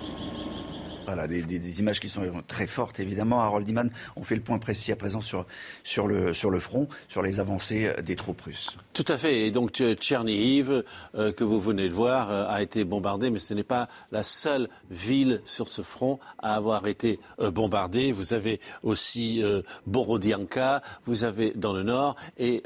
Voilà, 1.06 1.26
des, 1.26 1.80
images 1.80 2.00
qui 2.00 2.08
sont 2.08 2.22
très 2.46 2.66
fortes, 2.66 3.00
évidemment. 3.00 3.40
Harold 3.40 3.68
Iman, 3.68 3.90
on 4.16 4.24
fait 4.24 4.34
le 4.36 4.42
point 4.42 4.58
précis 4.58 4.92
à 4.92 4.96
présent 4.96 5.20
sur, 5.20 5.46
sur, 5.84 6.06
le, 6.06 6.34
sur 6.34 6.50
le 6.50 6.60
front, 6.60 6.88
sur 7.08 7.22
les 7.22 7.40
avancées 7.40 7.92
des 8.04 8.16
troupes 8.16 8.40
russes. 8.40 8.76
Tout 8.92 9.04
à 9.08 9.16
fait. 9.16 9.46
Et 9.46 9.50
donc, 9.50 9.82
Tchernihiv, 9.94 10.84
euh, 11.14 11.32
que 11.32 11.44
vous 11.44 11.60
venez 11.60 11.88
de 11.88 11.94
voir, 11.94 12.30
euh, 12.30 12.46
a 12.48 12.62
été 12.62 12.84
bombardée, 12.84 13.30
mais 13.30 13.38
ce 13.38 13.54
n'est 13.54 13.62
pas 13.62 13.88
la 14.12 14.22
seule 14.22 14.68
ville 14.90 15.40
sur 15.44 15.68
ce 15.68 15.82
front 15.82 16.18
à 16.38 16.54
avoir 16.54 16.86
été 16.86 17.18
euh, 17.40 17.50
bombardée. 17.50 18.12
Vous 18.12 18.32
avez 18.32 18.60
aussi 18.82 19.42
Borodianka, 19.86 20.82
vous 21.06 21.24
avez 21.24 21.52
dans 21.52 21.72
le 21.72 21.82
nord, 21.82 22.16
et 22.38 22.62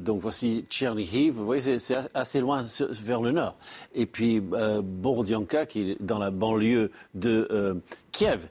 donc 0.00 0.20
voici 0.20 0.64
Tchernihiv. 0.68 1.34
Vous 1.34 1.44
voyez, 1.44 1.78
c'est 1.78 1.96
assez 2.14 2.40
loin 2.40 2.64
vers 2.90 3.20
le 3.20 3.32
nord. 3.32 3.56
Et 3.94 4.06
puis 4.06 4.40
Borodianka, 4.40 5.66
qui 5.66 5.90
est 5.90 6.02
dans 6.02 6.18
la 6.18 6.30
banlieue 6.30 6.90
de 7.14 7.75
Kiev. 8.12 8.48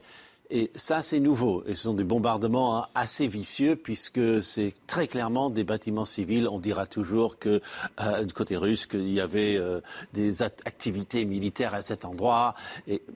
Et 0.50 0.70
ça, 0.74 1.02
c'est 1.02 1.20
nouveau. 1.20 1.64
Et 1.66 1.74
ce 1.74 1.84
sont 1.84 1.94
des 1.94 2.04
bombardements 2.04 2.78
hein, 2.78 2.86
assez 2.94 3.26
vicieux 3.26 3.74
puisque 3.74 4.42
c'est 4.44 4.74
très 4.86 5.08
clairement 5.08 5.50
des 5.50 5.64
bâtiments 5.64 6.04
civils. 6.04 6.48
On 6.48 6.60
dira 6.60 6.86
toujours 6.86 7.38
que 7.38 7.60
euh, 8.00 8.24
du 8.24 8.32
côté 8.32 8.56
russe 8.56 8.86
qu'il 8.86 9.12
y 9.12 9.20
avait 9.20 9.56
euh, 9.56 9.80
des 10.12 10.42
activités 10.42 11.24
militaires 11.24 11.74
à 11.74 11.82
cet 11.82 12.04
endroit. 12.04 12.54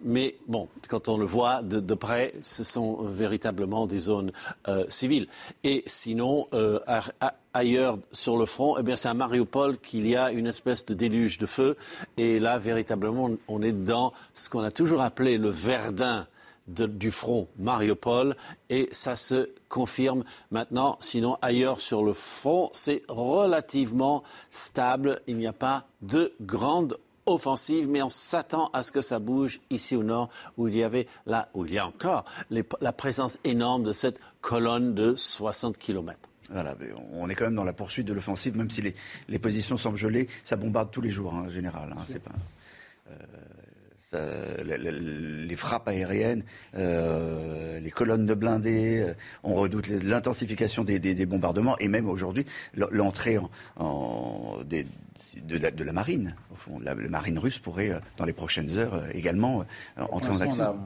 Mais 0.02 0.36
bon, 0.48 0.68
quand 0.88 1.08
on 1.08 1.16
le 1.16 1.26
voit 1.26 1.62
de, 1.62 1.94
près, 1.94 2.34
ce 2.42 2.64
sont 2.64 2.96
véritablement 3.02 3.86
des 3.86 4.00
zones 4.00 4.32
euh, 4.68 4.84
civiles. 4.88 5.28
Et 5.62 5.84
sinon, 5.86 6.48
euh, 6.52 6.80
ailleurs 7.54 7.98
sur 8.12 8.36
le 8.36 8.46
front, 8.46 8.76
eh 8.78 8.82
bien 8.82 8.96
c'est 8.96 9.08
à 9.08 9.14
Mariupol 9.14 9.78
qu'il 9.78 10.06
y 10.06 10.16
a 10.16 10.30
une 10.32 10.46
espèce 10.46 10.84
de 10.84 10.94
déluge 10.94 11.38
de 11.38 11.46
feu. 11.46 11.76
Et 12.16 12.38
là, 12.38 12.58
véritablement, 12.58 13.30
on 13.48 13.62
est 13.62 13.72
dans 13.72 14.12
ce 14.34 14.48
qu'on 14.48 14.62
a 14.62 14.70
toujours 14.70 15.00
appelé 15.02 15.38
le 15.38 15.50
Verdun 15.50 16.26
du 16.66 17.10
front 17.10 17.48
Mariupol 17.58 18.36
et 18.68 18.88
ça 18.92 19.16
se 19.16 19.50
confirme 19.68 20.24
maintenant. 20.50 20.98
Sinon, 21.00 21.36
ailleurs 21.42 21.80
sur 21.80 22.04
le 22.04 22.12
front, 22.12 22.70
c'est 22.72 23.02
relativement 23.08 24.22
stable. 24.50 25.20
Il 25.26 25.36
n'y 25.36 25.46
a 25.46 25.52
pas 25.52 25.86
de 26.02 26.32
grande 26.40 26.98
offensive, 27.26 27.88
mais 27.88 28.02
on 28.02 28.10
s'attend 28.10 28.70
à 28.72 28.82
ce 28.82 28.92
que 28.92 29.02
ça 29.02 29.18
bouge 29.18 29.60
ici 29.70 29.96
au 29.96 30.02
nord, 30.02 30.28
où 30.56 30.68
il 30.68 30.76
y 30.76 30.82
avait 30.82 31.06
là, 31.26 31.48
où 31.54 31.64
il 31.66 31.74
y 31.74 31.78
a 31.78 31.86
encore 31.86 32.24
la 32.80 32.92
présence 32.92 33.38
énorme 33.44 33.84
de 33.84 33.92
cette 33.92 34.18
colonne 34.40 34.94
de 34.94 35.14
60 35.14 35.76
kilomètres. 35.78 36.29
Voilà, 36.50 36.76
on 37.12 37.28
est 37.28 37.34
quand 37.34 37.44
même 37.44 37.54
dans 37.54 37.64
la 37.64 37.72
poursuite 37.72 38.06
de 38.06 38.12
l'offensive, 38.12 38.56
même 38.56 38.70
si 38.70 38.94
les, 39.28 39.38
positions 39.38 39.76
semblent 39.76 39.96
gelées. 39.96 40.28
Ça 40.44 40.56
bombarde 40.56 40.90
tous 40.90 41.00
les 41.00 41.10
jours, 41.10 41.34
hein, 41.34 41.44
en 41.46 41.50
général. 41.50 41.94
Hein, 41.96 42.04
c'est 42.08 42.22
pas, 42.22 42.32
euh, 44.14 44.56
les, 44.64 45.56
frappes 45.56 45.86
aériennes, 45.86 46.42
euh, 46.74 47.78
les 47.78 47.90
colonnes 47.90 48.26
de 48.26 48.34
blindés, 48.34 49.04
euh, 49.06 49.14
on 49.44 49.54
redoute 49.54 49.86
l'intensification 49.88 50.82
des, 50.82 51.26
bombardements 51.26 51.76
et 51.78 51.86
même 51.86 52.08
aujourd'hui 52.08 52.44
l'entrée 52.74 53.38
en, 53.76 54.58
de, 54.64 55.84
la, 55.84 55.92
marine. 55.92 56.34
Au 56.50 56.56
fond, 56.56 56.80
la, 56.82 56.94
marine 56.96 57.38
russe 57.38 57.60
pourrait, 57.60 57.92
dans 58.16 58.24
les 58.24 58.32
prochaines 58.32 58.76
heures, 58.78 59.04
également 59.14 59.64
entrer 59.96 60.32
en 60.32 60.40
action. 60.40 60.76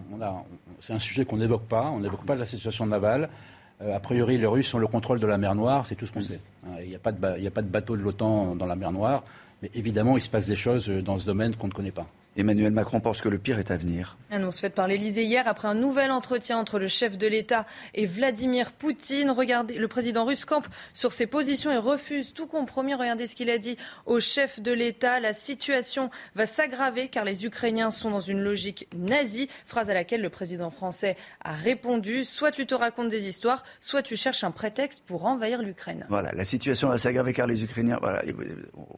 C'est 0.81 0.93
un 0.93 0.99
sujet 0.99 1.25
qu'on 1.25 1.39
n'évoque 1.39 1.67
pas. 1.67 1.91
On 1.91 2.01
n'évoque 2.01 2.27
pas 2.27 2.35
la 2.35 2.47
situation 2.47 2.85
navale. 2.85 3.31
A 3.81 4.01
priori, 4.01 4.39
les 4.39 4.47
Russes 4.47 4.73
ont 4.75 4.79
le 4.79 4.87
contrôle 4.87 5.21
de 5.21 5.27
la 5.27 5.39
mer 5.39 5.55
Noire, 5.55 5.87
c'est 5.87 5.95
tout 5.95 6.07
ce 6.07 6.13
qu'on 6.13 6.21
sait. 6.21 6.41
Hein, 6.67 6.77
il 6.83 6.89
n'y 6.89 6.95
a, 6.95 6.99
pas 6.99 7.13
de 7.13 7.69
bateau 7.69 7.97
de 7.97 8.03
l'OTAN 8.03 8.55
dans 8.57 8.67
la 8.67 8.77
mer 8.77 8.93
Noire, 8.93 9.25
mais 9.63 9.71
évidemment, 9.75 10.17
il 10.17 10.23
se 10.23 10.29
passe 10.29 10.47
des 10.47 10.57
choses 10.57 10.89
dans 10.89 11.19
ce 11.19 11.27
domaine 11.27 11.55
qu'on 11.57 11.69
ne 11.69 11.73
connaît 11.73 11.91
pas. 11.91 12.07
Emmanuel 12.37 12.73
Macron 12.73 12.99
pense 12.99 13.21
que 13.21 13.29
le 13.29 13.39
pire 13.39 13.61
est 13.61 13.71
à 13.71 13.77
venir. 13.77 14.17
Annonce 14.31 14.59
faite 14.59 14.75
par 14.75 14.89
l'Elysée 14.89 15.23
hier 15.23 15.47
après 15.47 15.69
un 15.69 15.75
nouvel 15.75 16.11
entretien 16.11 16.59
entre 16.59 16.81
le 16.81 16.89
chef 16.89 17.17
de 17.17 17.29
l'État 17.29 17.65
et 17.95 18.07
Vladimir 18.07 18.73
Poutine. 18.73 19.31
Regardez, 19.31 19.79
le 19.79 19.87
président 19.87 20.25
russe 20.25 20.45
campe 20.45 20.67
sur 20.93 21.13
ses 21.13 21.27
positions 21.27 21.71
et 21.71 21.77
refuse 21.77 22.33
tout 22.33 22.49
compromis. 22.49 22.95
Regardez 22.95 23.29
ce 23.29 23.37
qu'il 23.37 23.51
a 23.51 23.59
dit 23.59 23.77
au 24.07 24.19
chef 24.19 24.61
de 24.61 24.73
l'État. 24.73 25.21
La 25.21 25.33
situation 25.33 26.11
va 26.35 26.47
s'aggraver 26.47 27.07
car 27.07 27.25
les 27.25 27.47
Ukrainiens 27.47 27.93
sont 27.93 28.11
dans 28.11 28.19
une 28.19 28.43
logique 28.43 28.89
nazie. 28.97 29.49
Phrase 29.67 29.89
à 29.89 29.95
laquelle 29.95 30.21
le 30.21 30.31
président 30.31 30.71
français 30.71 31.17
a 31.45 31.53
répondu 31.53 32.25
soit 32.25 32.51
tu 32.51 32.67
te 32.67 32.75
racontes 32.75 33.11
des 33.11 33.29
histoires, 33.29 33.63
soit 33.81 34.03
tu 34.03 34.17
cherches 34.17 34.43
un 34.43 34.51
prétexte 34.51 35.05
pour 35.07 35.27
envahir 35.27 35.63
l'Ukraine. 35.63 36.05
Voilà, 36.09 36.33
la 36.33 36.45
situation 36.45 36.89
va 36.89 36.99
s'aggraver 36.99 37.33
car 37.33 37.47
les 37.47 37.63
Ukrainiens. 37.63 37.99
Voilà, 38.03 38.25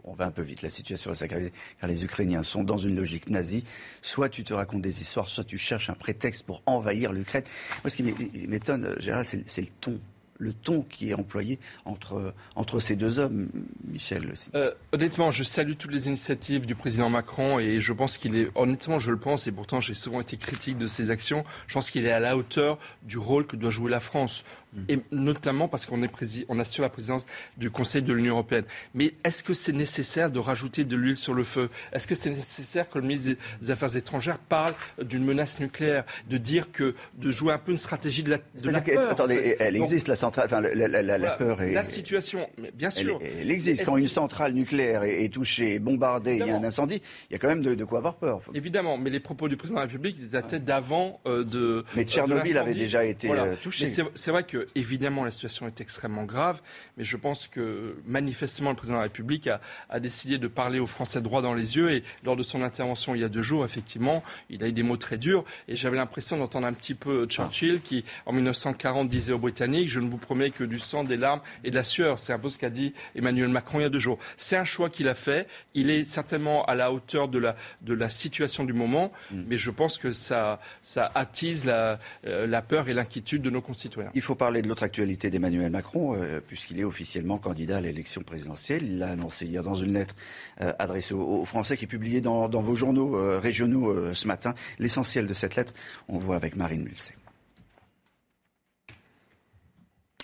on 0.05 0.15
va 0.15 0.25
un 0.25 0.31
peu 0.31 0.43
vite. 0.43 0.63
La 0.63 0.71
situation 0.71 1.11
va 1.11 1.17
s'aggraver 1.17 1.53
car 1.79 1.91
les 1.91 2.03
Ukrainiens 2.03 2.43
sont 2.43 2.65
dans 2.65 2.79
une 2.79 2.97
logique 2.97 3.26
nazi. 3.29 3.65
Soit 4.03 4.29
tu 4.29 4.45
te 4.45 4.55
racontes 4.55 4.83
des 4.83 5.01
histoires, 5.01 5.29
soit 5.29 5.45
tu 5.45 5.59
cherches 5.59 5.91
un 5.91 5.95
prétexte 5.95 6.45
pour 6.45 6.63
envahir 6.67 7.13
l'Ukraine. 7.13 7.45
Moi, 7.83 7.91
ce 7.91 7.97
qui 7.97 8.03
m'étonne, 8.49 8.85
euh, 8.85 8.97
Gérald, 9.01 9.27
c'est 9.27 9.61
le 9.61 9.69
ton 9.81 10.01
le 10.39 10.53
ton 10.53 10.83
qui 10.83 11.11
est 11.11 11.15
employé 11.15 11.59
entre, 11.85 12.35
entre 12.55 12.81
ces 12.81 12.97
deux 12.97 13.19
hommes, 13.19 13.49
Michel 13.85 14.33
euh, 14.55 14.71
Honnêtement, 14.93 15.31
je 15.31 15.43
salue 15.43 15.75
toutes 15.79 15.93
les 15.93 16.09
initiatives 16.09 16.67
du 16.67 16.75
président 16.75 17.09
Macron 17.09 17.59
et 17.59 17.81
je 17.81 17.93
pense 17.93 18.17
qu'il 18.17 18.37
est, 18.37 18.49
honnêtement, 18.55 18.99
je 18.99 19.11
le 19.11 19.17
pense, 19.17 19.47
et 19.47 19.53
pourtant 19.53 19.81
j'ai 19.81 19.95
souvent 19.95 20.21
été 20.21 20.37
critique 20.37 20.79
de 20.79 20.87
ses 20.87 21.11
actions, 21.11 21.45
je 21.67 21.75
pense 21.75 21.91
qu'il 21.91 22.07
est 22.07 22.13
à 22.13 22.21
la 22.21 22.37
hauteur 22.37 22.79
du 23.03 23.19
rôle 23.19 23.47
que 23.47 23.57
doit 23.57 23.71
jouer 23.71 23.91
la 23.91 24.01
France. 24.01 24.45
Et 24.89 24.99
notamment 25.11 25.69
parce 25.69 25.87
qu'on 25.87 26.03
on 26.49 26.59
assure 26.59 26.83
la 26.83 26.89
présidence 26.89 27.27
du 27.57 27.71
Conseil 27.71 28.03
de 28.03 28.13
l'Union 28.13 28.35
européenne. 28.35 28.65
Mais 28.95 29.15
est-ce 29.25 29.43
que 29.43 29.55
c'est 29.55 29.73
nécessaire 29.73 30.31
de 30.31 30.39
rajouter 30.39 30.85
de 30.85 30.97
l'huile 30.97 31.17
sur 31.17 31.35
le 31.35 31.45
feu? 31.45 31.71
Est-ce 31.93 32.07
que 32.07 32.15
c'est 32.15 32.31
nécessaire 32.31 32.89
que 32.89 32.99
le 32.99 33.07
ministre 33.07 33.41
des 33.61 33.71
Affaires 33.71 33.95
étrangères 33.97 34.39
parle 34.39 34.75
d'une 35.03 35.25
menace 35.25 35.61
nucléaire, 35.61 36.05
de 36.29 36.37
dire 36.37 36.73
que 36.73 36.95
de 37.15 37.31
jouer 37.31 37.53
un 37.53 37.59
peu 37.59 37.73
une 37.73 37.79
stratégie 37.79 38.23
de 38.23 38.31
la, 38.31 38.39
de 38.39 38.71
la 38.71 38.81
peur 38.81 39.11
Attendez, 39.11 39.57
elle 39.59 39.77
existe 39.77 40.09
la 40.09 40.17
centrale, 40.17 40.47
enfin 40.47 40.61
la, 40.61 41.31
peur 41.37 41.63
est... 41.63 41.73
La 41.73 41.85
situation, 41.85 42.49
bien 42.75 42.91
sûr. 42.91 43.19
Elle, 43.23 43.51
existe. 43.51 43.85
Quand 43.85 43.97
une 43.97 44.09
centrale 44.09 44.53
nucléaire 44.53 45.03
est, 45.05 45.33
touchée, 45.33 45.79
bombardée, 45.79 46.37
il 46.37 46.47
y 46.47 46.51
a 46.51 46.57
un 46.57 46.65
incendie, 46.65 47.03
il 47.31 47.33
y 47.33 47.37
a 47.37 47.39
quand 47.39 47.49
même 47.49 47.63
de, 47.63 47.85
quoi 47.85 47.99
avoir 47.99 48.17
peur. 48.17 48.41
Évidemment, 48.55 48.99
mais 48.99 49.11
les 49.11 49.21
propos 49.21 49.49
du 49.49 49.57
président 49.57 49.81
de 49.81 49.87
la 49.87 49.87
République 49.87 50.17
étaient 50.23 50.37
à 50.37 50.43
tête 50.43 50.65
d'avant 50.65 51.21
euh, 51.27 51.45
de. 51.45 51.85
Mais 51.95 52.05
Tchernobyl 52.05 52.57
avait 52.59 52.75
déjà 52.75 53.05
été 53.05 53.31
euh, 53.31 53.55
touché. 53.63 53.87
C'est 53.87 54.31
vrai 54.31 54.45
que 54.45 54.66
évidemment, 54.75 55.25
la 55.25 55.31
situation 55.31 55.67
est 55.67 55.81
extrêmement 55.81 56.25
grave, 56.25 56.63
mais 56.97 57.05
je 57.05 57.17
pense 57.17 57.47
que 57.47 57.97
manifestement, 58.07 58.71
le 58.71 58.77
président 58.77 58.97
de 58.97 59.01
la 59.01 59.05
République 59.05 59.49
a, 59.49 60.01
décidé 60.01 60.39
de 60.39 60.49
parler 60.49 60.79
aux 60.79 60.87
Français 60.87 61.21
droit 61.23 61.43
dans 61.43 61.55
les 61.55 61.77
yeux. 61.77 61.91
Et 61.91 62.05
lors 62.25 62.37
de 62.37 62.43
son 62.43 62.63
intervention 62.63 63.15
il 63.15 63.21
y 63.21 63.25
a 63.25 63.29
deux 63.29 63.43
jours, 63.43 63.65
effectivement, 63.65 64.23
il 64.51 64.63
a 64.63 64.69
eu 64.69 64.73
des 64.73 64.83
mots 64.83 64.97
très 64.97 65.19
durs. 65.19 65.45
Et 65.69 65.77
j'avais 65.77 65.97
l'impression 65.97 66.37
d'entendre 66.37 66.67
un 66.67 66.73
petit 66.73 66.95
peu 66.95 67.27
Churchill 67.27 67.81
qui, 67.81 68.05
en 68.27 68.33
1940, 68.33 69.09
disait 69.09 69.33
aux 69.33 69.39
Britanniques 69.39 69.89
Je 69.89 70.01
ne 70.01 70.09
vous 70.09 70.19
promets 70.19 70.51
que 70.51 70.65
du 70.65 70.79
sang, 70.79 71.05
des 71.05 71.17
larmes 71.17 71.41
et 71.65 71.71
de 71.71 71.75
la 71.75 71.85
sueur. 71.85 72.19
C'est 72.19 72.33
un 72.33 72.39
peu 72.39 72.49
ce 72.49 72.59
qu'a 72.59 72.71
dit 72.71 72.95
Emmanuel 73.15 73.49
Macron 73.49 73.81
il 73.81 73.83
y 73.83 73.87
a 73.87 73.91
deux 73.91 73.99
jours. 73.99 74.19
C'est 74.37 74.57
un 74.57 74.65
choix 74.65 74.91
qu'il 74.91 75.09
a 75.09 75.15
fait. 75.15 75.49
Il 75.75 75.91
est 75.91 76.05
certainement 76.05 76.65
à 76.65 76.75
la 76.75 76.93
hauteur 76.93 77.29
de 77.29 77.39
la, 77.39 77.57
de 77.83 77.95
la 77.95 78.09
situation 78.09 78.65
du 78.65 78.73
moment, 78.73 79.13
mm. 79.31 79.43
mais 79.47 79.59
je 79.59 79.71
pense 79.71 79.99
que 79.99 80.13
ça, 80.13 80.61
ça 80.83 81.11
attise 81.15 81.65
la, 81.65 81.99
euh, 82.27 82.47
la 82.47 82.63
peur 82.63 82.89
et 82.89 82.95
l'inquiétude 82.95 83.43
de 83.43 83.51
nos 83.51 83.61
concitoyens. 83.61 84.11
Il 84.15 84.23
faut 84.23 84.35
parler 84.35 84.56
de 84.63 84.69
l'autre 84.69 84.83
actualité 84.83 85.31
d'Emmanuel 85.31 85.71
Macron, 85.71 86.15
euh, 86.15 86.41
puisqu'il 86.47 86.79
est 86.81 86.85
officiellement 86.85 87.39
candidat 87.39 87.79
à 87.79 87.81
l'élection 87.81 88.23
présidentielle. 88.23 88.83
Il 88.83 88.99
l'a 88.99 89.11
annoncé 89.11 89.47
hier 89.47 89.63
dans 89.63 89.75
une 89.75 89.93
lettre 89.93 90.15
euh, 90.61 90.73
adressée 90.79 91.15
aux, 91.15 91.45
Français 91.45 91.77
qui 91.77 91.85
est 91.85 91.89
publiée 91.89 92.21
dans, 92.21 92.49
vos 92.49 92.77
journaux 92.77 93.17
euh, 93.17 93.39
régionaux 93.39 94.15
ce 94.15 94.27
matin. 94.27 94.55
L'essentiel 94.79 95.27
de 95.27 95.35
cette 95.35 95.57
lettre, 95.57 95.75
on 96.09 96.19
voit 96.19 96.37
avec 96.37 96.57
Marine 96.57 96.83
Mulsey. 96.83 97.15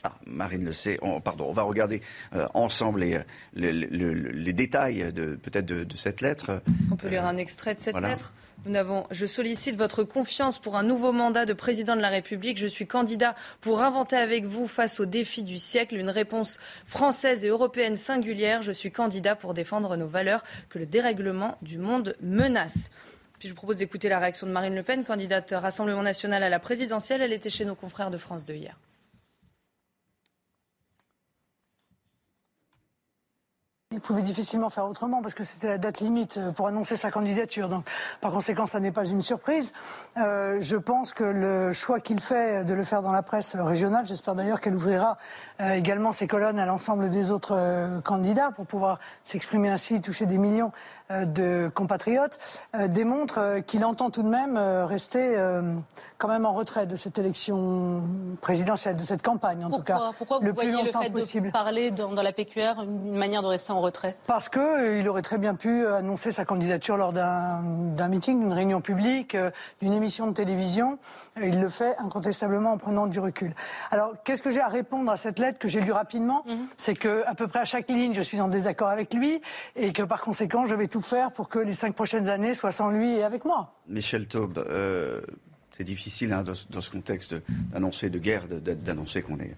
Ah, 0.04 0.16
Marine 0.26 0.64
le 0.64 0.72
sait. 0.72 0.98
On, 1.00 1.20
pardon, 1.20 1.46
on 1.48 1.52
va 1.52 1.62
regarder 1.62 2.02
ensemble 2.54 3.00
les, 3.00 3.20
les, 3.54 4.52
détails 4.52 5.12
de, 5.12 5.36
peut-être 5.36 5.66
de, 5.66 5.96
cette 5.96 6.20
lettre. 6.20 6.60
On 6.90 6.96
peut 6.96 7.08
lire 7.08 7.24
un 7.24 7.36
extrait 7.36 7.76
de 7.76 7.80
cette 7.80 8.00
lettre 8.00 8.34
nous 8.64 8.76
avons, 8.76 9.06
je 9.10 9.26
sollicite 9.26 9.76
votre 9.76 10.04
confiance 10.04 10.58
pour 10.58 10.76
un 10.76 10.84
nouveau 10.84 11.10
mandat 11.10 11.46
de 11.46 11.52
président 11.52 11.96
de 11.96 12.00
la 12.00 12.10
République. 12.10 12.58
Je 12.58 12.66
suis 12.68 12.86
candidat 12.86 13.34
pour 13.60 13.82
inventer 13.82 14.16
avec 14.16 14.44
vous 14.44 14.68
face 14.68 15.00
aux 15.00 15.06
défis 15.06 15.42
du 15.42 15.58
siècle 15.58 15.96
une 15.96 16.10
réponse 16.10 16.60
française 16.84 17.44
et 17.44 17.48
européenne 17.48 17.96
singulière. 17.96 18.62
Je 18.62 18.70
suis 18.70 18.92
candidat 18.92 19.34
pour 19.34 19.54
défendre 19.54 19.96
nos 19.96 20.06
valeurs 20.06 20.44
que 20.68 20.78
le 20.78 20.86
dérèglement 20.86 21.56
du 21.62 21.78
monde 21.78 22.14
menace. 22.20 22.90
Puis 23.40 23.48
je 23.48 23.54
vous 23.54 23.58
propose 23.58 23.78
d'écouter 23.78 24.08
la 24.08 24.20
réaction 24.20 24.46
de 24.46 24.52
Marine 24.52 24.76
Le 24.76 24.84
Pen, 24.84 25.04
candidate 25.04 25.52
Rassemblement 25.56 26.02
national 26.02 26.44
à 26.44 26.48
la 26.48 26.60
présidentielle. 26.60 27.22
Elle 27.22 27.32
était 27.32 27.50
chez 27.50 27.64
nos 27.64 27.74
confrères 27.74 28.10
de 28.10 28.18
France 28.18 28.44
2 28.44 28.54
hier. 28.54 28.78
Il 33.92 34.00
pouvait 34.00 34.22
difficilement 34.22 34.70
faire 34.70 34.86
autrement 34.86 35.20
parce 35.20 35.34
que 35.34 35.44
c'était 35.44 35.68
la 35.68 35.78
date 35.78 36.00
limite 36.00 36.38
euh, 36.38 36.50
pour 36.52 36.66
annoncer 36.66 36.96
sa 36.96 37.10
candidature. 37.10 37.68
Donc, 37.68 37.84
par 38.20 38.32
conséquent, 38.32 38.66
ça 38.66 38.80
n'est 38.80 38.92
pas 38.92 39.04
une 39.04 39.22
surprise. 39.22 39.72
Euh, 40.16 40.58
je 40.60 40.76
pense 40.76 41.12
que 41.12 41.24
le 41.24 41.72
choix 41.72 42.00
qu'il 42.00 42.20
fait 42.20 42.64
de 42.64 42.74
le 42.74 42.82
faire 42.82 43.02
dans 43.02 43.12
la 43.12 43.22
presse 43.22 43.54
régionale, 43.54 44.06
j'espère 44.06 44.34
d'ailleurs 44.34 44.60
qu'elle 44.60 44.74
ouvrira 44.74 45.18
euh, 45.60 45.72
également 45.72 46.12
ses 46.12 46.26
colonnes 46.26 46.58
à 46.58 46.66
l'ensemble 46.66 47.10
des 47.10 47.30
autres 47.30 47.54
euh, 47.54 48.00
candidats 48.00 48.50
pour 48.50 48.66
pouvoir 48.66 48.98
s'exprimer 49.22 49.68
ainsi, 49.68 50.00
toucher 50.00 50.26
des 50.26 50.38
millions 50.38 50.72
de 51.10 51.70
compatriotes, 51.74 52.38
démontre 52.88 53.58
qu'il 53.66 53.84
entend 53.84 54.08
tout 54.08 54.22
de 54.22 54.28
même 54.28 54.56
rester 54.56 55.36
quand 56.16 56.28
même 56.28 56.46
en 56.46 56.54
retrait 56.54 56.86
de 56.86 56.96
cette 56.96 57.18
élection 57.18 58.02
présidentielle, 58.40 58.96
de 58.96 59.02
cette 59.02 59.20
campagne 59.20 59.62
en 59.64 59.70
tout 59.70 59.82
cas? 59.82 60.12
Pourquoi 60.16 60.38
vous 60.38 60.46
le 60.46 60.52
voyez 60.52 60.70
le 60.70 60.90
fait 60.90 61.10
de 61.10 61.50
parler 61.50 61.90
dans, 61.90 62.12
dans, 62.12 62.22
la 62.22 62.32
PQR 62.32 62.82
une 62.82 63.16
manière 63.16 63.42
de 63.42 63.48
rester 63.48 63.72
en 63.72 63.81
retrait 63.82 64.16
Parce 64.26 64.48
qu'il 64.48 65.06
aurait 65.08 65.22
très 65.22 65.38
bien 65.38 65.54
pu 65.54 65.86
annoncer 65.86 66.30
sa 66.30 66.44
candidature 66.44 66.96
lors 66.96 67.12
d'un 67.12 68.08
meeting, 68.08 68.40
d'une 68.40 68.52
réunion 68.52 68.80
publique, 68.80 69.36
d'une 69.80 69.92
émission 69.92 70.26
de 70.28 70.32
télévision. 70.32 70.98
Il 71.42 71.60
le 71.60 71.68
fait 71.68 71.96
incontestablement 71.98 72.72
en 72.72 72.78
prenant 72.78 73.06
du 73.06 73.20
recul. 73.20 73.52
Alors, 73.90 74.14
qu'est-ce 74.24 74.42
que 74.42 74.50
j'ai 74.50 74.60
à 74.60 74.68
répondre 74.68 75.10
à 75.10 75.16
cette 75.16 75.38
lettre 75.38 75.58
que 75.58 75.68
j'ai 75.68 75.80
lu 75.80 75.92
rapidement, 75.92 76.44
mhm. 76.46 76.66
c'est 76.76 76.94
que 76.94 77.24
à 77.26 77.34
peu 77.34 77.48
près 77.48 77.60
à 77.60 77.64
chaque 77.64 77.90
ligne, 77.90 78.14
je 78.14 78.22
suis 78.22 78.40
en 78.40 78.48
désaccord 78.48 78.88
avec 78.88 79.12
lui 79.12 79.40
et 79.76 79.92
que 79.92 80.02
par 80.02 80.20
conséquent, 80.20 80.66
je 80.66 80.74
vais 80.74 80.88
tout 80.88 81.02
faire 81.02 81.32
pour 81.32 81.48
que 81.48 81.58
les 81.58 81.74
cinq 81.74 81.94
prochaines 81.94 82.28
années 82.28 82.54
soient 82.54 82.72
sans 82.72 82.90
lui 82.90 83.16
et 83.16 83.24
avec 83.24 83.44
moi. 83.44 83.74
Michel 83.88 84.26
Taube, 84.28 84.58
euh, 84.58 85.20
c'est 85.70 85.84
difficile 85.84 86.32
hein, 86.32 86.44
dans, 86.44 86.80
ce 86.80 86.90
contexte 86.90 87.34
d'annoncer 87.72 88.10
de 88.10 88.18
guerre, 88.18 88.46
d'annoncer 88.48 89.22
qu'on 89.22 89.38
est 89.38 89.56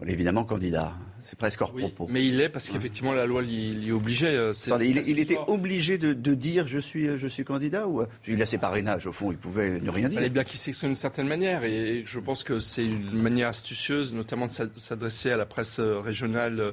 on 0.00 0.06
est 0.06 0.12
évidemment 0.12 0.44
candidat. 0.44 0.92
C'est 1.24 1.38
presque 1.38 1.62
hors 1.62 1.74
propos. 1.74 2.06
Mais 2.10 2.26
il 2.26 2.40
est 2.40 2.50
parce 2.50 2.68
qu'effectivement 2.68 3.12
la 3.12 3.24
loi 3.24 3.40
l'y 3.42 3.90
obligeait. 3.92 4.36
Euh, 4.36 4.52
il, 4.80 5.18
était 5.18 5.38
obligé 5.46 5.96
de, 5.96 6.34
dire 6.34 6.66
je 6.66 6.78
suis, 6.78 7.16
je 7.16 7.26
suis 7.26 7.44
candidat 7.44 7.88
ou 7.88 8.02
euh, 8.02 8.06
il 8.26 8.40
a 8.42 8.46
ses 8.46 8.58
parrainages 8.58 9.06
au 9.06 9.12
fond, 9.12 9.32
il 9.32 9.38
pouvait 9.38 9.80
ne 9.80 9.90
rien 9.90 10.08
dire. 10.08 10.20
Il 10.20 10.26
est 10.26 10.30
bien 10.30 10.44
qu'il 10.44 10.58
s'exprime 10.58 10.90
d'une 10.90 10.96
certaine 10.96 11.26
manière 11.26 11.64
et 11.64 12.02
je 12.04 12.20
pense 12.20 12.42
que 12.42 12.60
c'est 12.60 12.84
une 12.84 13.22
manière 13.22 13.48
astucieuse, 13.48 14.14
notamment 14.14 14.46
de 14.46 14.52
s'adresser 14.76 15.30
à 15.30 15.36
la 15.36 15.46
presse 15.46 15.78
euh, 15.78 16.00
régionale, 16.00 16.72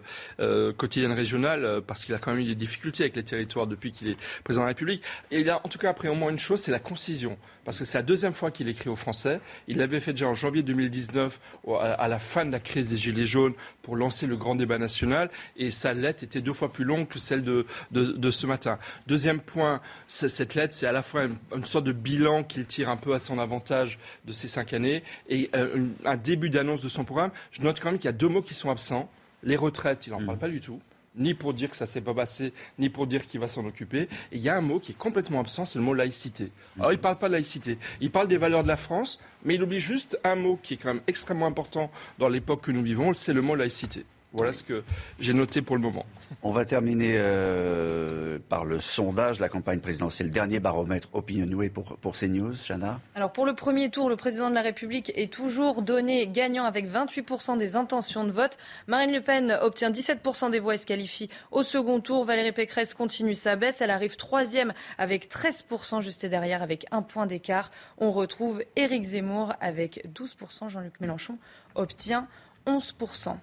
quotidienne 0.77 1.13
régionale, 1.13 1.81
parce 1.87 2.03
qu'il 2.03 2.13
a 2.13 2.17
quand 2.17 2.31
même 2.31 2.41
eu 2.41 2.45
des 2.45 2.55
difficultés 2.55 3.03
avec 3.03 3.15
les 3.15 3.23
territoires 3.23 3.67
depuis 3.67 3.91
qu'il 3.91 4.09
est 4.09 4.17
président 4.43 4.63
de 4.63 4.65
la 4.65 4.69
République. 4.69 5.03
Et 5.31 5.39
il 5.39 5.49
a 5.49 5.61
en 5.65 5.69
tout 5.69 5.77
cas 5.77 5.89
après 5.89 6.09
au 6.09 6.15
moins 6.15 6.29
une 6.29 6.39
chose, 6.39 6.59
c'est 6.59 6.71
la 6.71 6.79
concision 6.79 7.37
parce 7.63 7.77
que 7.77 7.85
c'est 7.85 7.97
la 7.97 8.03
deuxième 8.03 8.33
fois 8.33 8.51
qu'il 8.51 8.67
écrit 8.67 8.89
aux 8.89 8.95
Français. 8.95 9.39
Il 9.67 9.77
l'avait 9.77 9.99
fait 9.99 10.13
déjà 10.13 10.27
en 10.27 10.33
janvier 10.33 10.63
2019 10.63 11.39
à 11.79 12.07
la 12.07 12.19
fin 12.19 12.45
de 12.45 12.51
la 12.51 12.59
crise 12.59 12.89
des 12.89 12.97
Gilets 12.97 13.25
jaunes 13.25 13.53
pour 13.81 13.95
lancer 13.95 14.27
le 14.27 14.35
grand 14.41 14.55
débat 14.55 14.77
national. 14.77 15.29
Et 15.57 15.71
sa 15.71 15.93
lettre 15.93 16.23
était 16.23 16.41
deux 16.41 16.53
fois 16.53 16.71
plus 16.71 16.83
longue 16.83 17.07
que 17.07 17.19
celle 17.19 17.43
de, 17.43 17.65
de, 17.91 18.31
ce 18.31 18.45
matin. 18.45 18.77
Deuxième 19.07 19.39
point, 19.39 19.81
cette 20.07 20.55
lettre, 20.55 20.73
c'est 20.73 20.87
à 20.87 20.91
la 20.91 21.03
fois 21.03 21.23
une, 21.23 21.65
sorte 21.65 21.85
de 21.85 21.91
bilan 21.91 22.43
qu'il 22.43 22.65
tire 22.65 22.89
un 22.89 22.97
peu 22.97 23.13
à 23.13 23.19
son 23.19 23.39
avantage 23.39 23.99
de 24.25 24.31
ces 24.31 24.47
cinq 24.47 24.73
années 24.73 25.03
et 25.29 25.49
euh, 25.55 25.87
un 26.05 26.17
début 26.17 26.49
d'annonce 26.49 26.81
de 26.81 26.89
son 26.89 27.03
programme. 27.03 27.31
Je 27.51 27.61
note 27.61 27.79
quand 27.79 27.91
même 27.91 27.99
qu'il 27.99 28.07
y 28.07 28.09
a 28.09 28.13
deux 28.13 28.27
mots 28.27 28.41
qui 28.41 28.53
sont 28.53 28.69
absents. 28.69 29.09
Les 29.43 29.55
retraites, 29.55 30.07
il 30.07 30.11
n'en 30.11 30.23
parle 30.23 30.37
mm. 30.37 30.39
pas 30.39 30.49
du 30.49 30.59
tout 30.61 30.79
ni 31.15 31.33
pour 31.33 31.53
dire 31.53 31.69
que 31.69 31.75
ça 31.75 31.85
s'est 31.85 32.01
pas 32.01 32.13
passé, 32.13 32.53
ni 32.79 32.89
pour 32.89 33.07
dire 33.07 33.25
qu'il 33.25 33.39
va 33.39 33.47
s'en 33.47 33.65
occuper. 33.65 34.03
Et 34.31 34.37
il 34.37 34.39
y 34.39 34.49
a 34.49 34.55
un 34.55 34.61
mot 34.61 34.79
qui 34.79 34.91
est 34.91 34.97
complètement 34.97 35.39
absent, 35.39 35.65
c'est 35.65 35.79
le 35.79 35.85
mot 35.85 35.93
laïcité. 35.93 36.51
Alors 36.77 36.91
il 36.91 36.97
ne 36.97 37.01
parle 37.01 37.17
pas 37.17 37.27
de 37.27 37.33
laïcité, 37.33 37.77
il 37.99 38.11
parle 38.11 38.27
des 38.27 38.37
valeurs 38.37 38.63
de 38.63 38.67
la 38.67 38.77
France, 38.77 39.19
mais 39.43 39.55
il 39.55 39.63
oublie 39.63 39.79
juste 39.79 40.19
un 40.23 40.35
mot 40.35 40.59
qui 40.61 40.75
est 40.75 40.77
quand 40.77 40.93
même 40.93 41.03
extrêmement 41.07 41.47
important 41.47 41.91
dans 42.17 42.29
l'époque 42.29 42.61
que 42.61 42.71
nous 42.71 42.83
vivons, 42.83 43.13
c'est 43.13 43.33
le 43.33 43.41
mot 43.41 43.55
laïcité. 43.55 44.05
Voilà 44.33 44.53
ce 44.53 44.63
que 44.63 44.83
j'ai 45.19 45.33
noté 45.33 45.61
pour 45.61 45.75
le 45.75 45.81
moment. 45.81 46.05
On 46.41 46.51
va 46.51 46.63
terminer 46.63 47.15
euh, 47.17 48.39
par 48.47 48.63
le 48.63 48.79
sondage, 48.79 49.41
la 49.41 49.49
campagne 49.49 49.79
présidentielle, 49.79 50.29
dernier 50.29 50.61
baromètre 50.61 51.09
Opinionway 51.11 51.69
pour, 51.69 51.97
pour 51.97 52.13
CNews, 52.17 52.53
Chana. 52.55 53.01
Alors 53.13 53.33
pour 53.33 53.45
le 53.45 53.53
premier 53.53 53.89
tour, 53.89 54.09
le 54.09 54.15
président 54.15 54.49
de 54.49 54.55
la 54.55 54.61
République 54.61 55.11
est 55.15 55.31
toujours 55.31 55.81
donné 55.81 56.27
gagnant 56.27 56.63
avec 56.63 56.89
28% 56.89 57.57
des 57.57 57.75
intentions 57.75 58.23
de 58.23 58.31
vote. 58.31 58.57
Marine 58.87 59.11
Le 59.11 59.19
Pen 59.19 59.57
obtient 59.61 59.91
17% 59.91 60.49
des 60.49 60.61
voix 60.61 60.75
et 60.75 60.77
se 60.77 60.85
qualifie 60.85 61.29
au 61.51 61.63
second 61.63 61.99
tour. 61.99 62.23
Valérie 62.23 62.53
Pécresse 62.53 62.93
continue 62.93 63.35
sa 63.35 63.57
baisse. 63.57 63.81
Elle 63.81 63.91
arrive 63.91 64.15
troisième 64.15 64.73
avec 64.97 65.29
13% 65.29 66.01
juste 66.01 66.25
derrière 66.25 66.63
avec 66.63 66.85
un 66.91 67.01
point 67.01 67.25
d'écart. 67.25 67.69
On 67.97 68.11
retrouve 68.11 68.63
Éric 68.77 69.03
Zemmour 69.03 69.53
avec 69.59 70.07
12%. 70.07 70.69
Jean-Luc 70.69 71.01
Mélenchon 71.01 71.37
obtient 71.75 72.29
11%. 72.65 73.35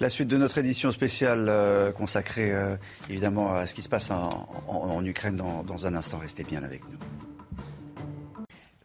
La 0.00 0.10
suite 0.10 0.28
de 0.28 0.36
notre 0.36 0.58
édition 0.58 0.92
spéciale 0.92 1.46
euh, 1.48 1.92
consacrée 1.92 2.52
euh, 2.52 2.76
évidemment 3.08 3.54
à 3.54 3.66
ce 3.66 3.74
qui 3.74 3.82
se 3.82 3.88
passe 3.88 4.10
en, 4.10 5.04
Ukraine 5.04 5.36
dans, 5.36 5.62
dans, 5.62 5.86
un 5.86 5.94
instant. 5.94 6.18
Restez 6.18 6.44
bien 6.44 6.62
avec 6.62 6.82
nous. 6.90 6.98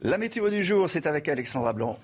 La 0.01 0.17
météo 0.17 0.49
du 0.49 0.63
jour, 0.63 0.89
c'est 0.89 1.07
avec 1.07 1.27
Alexandra 1.27 1.73
Blanc. 1.73 1.97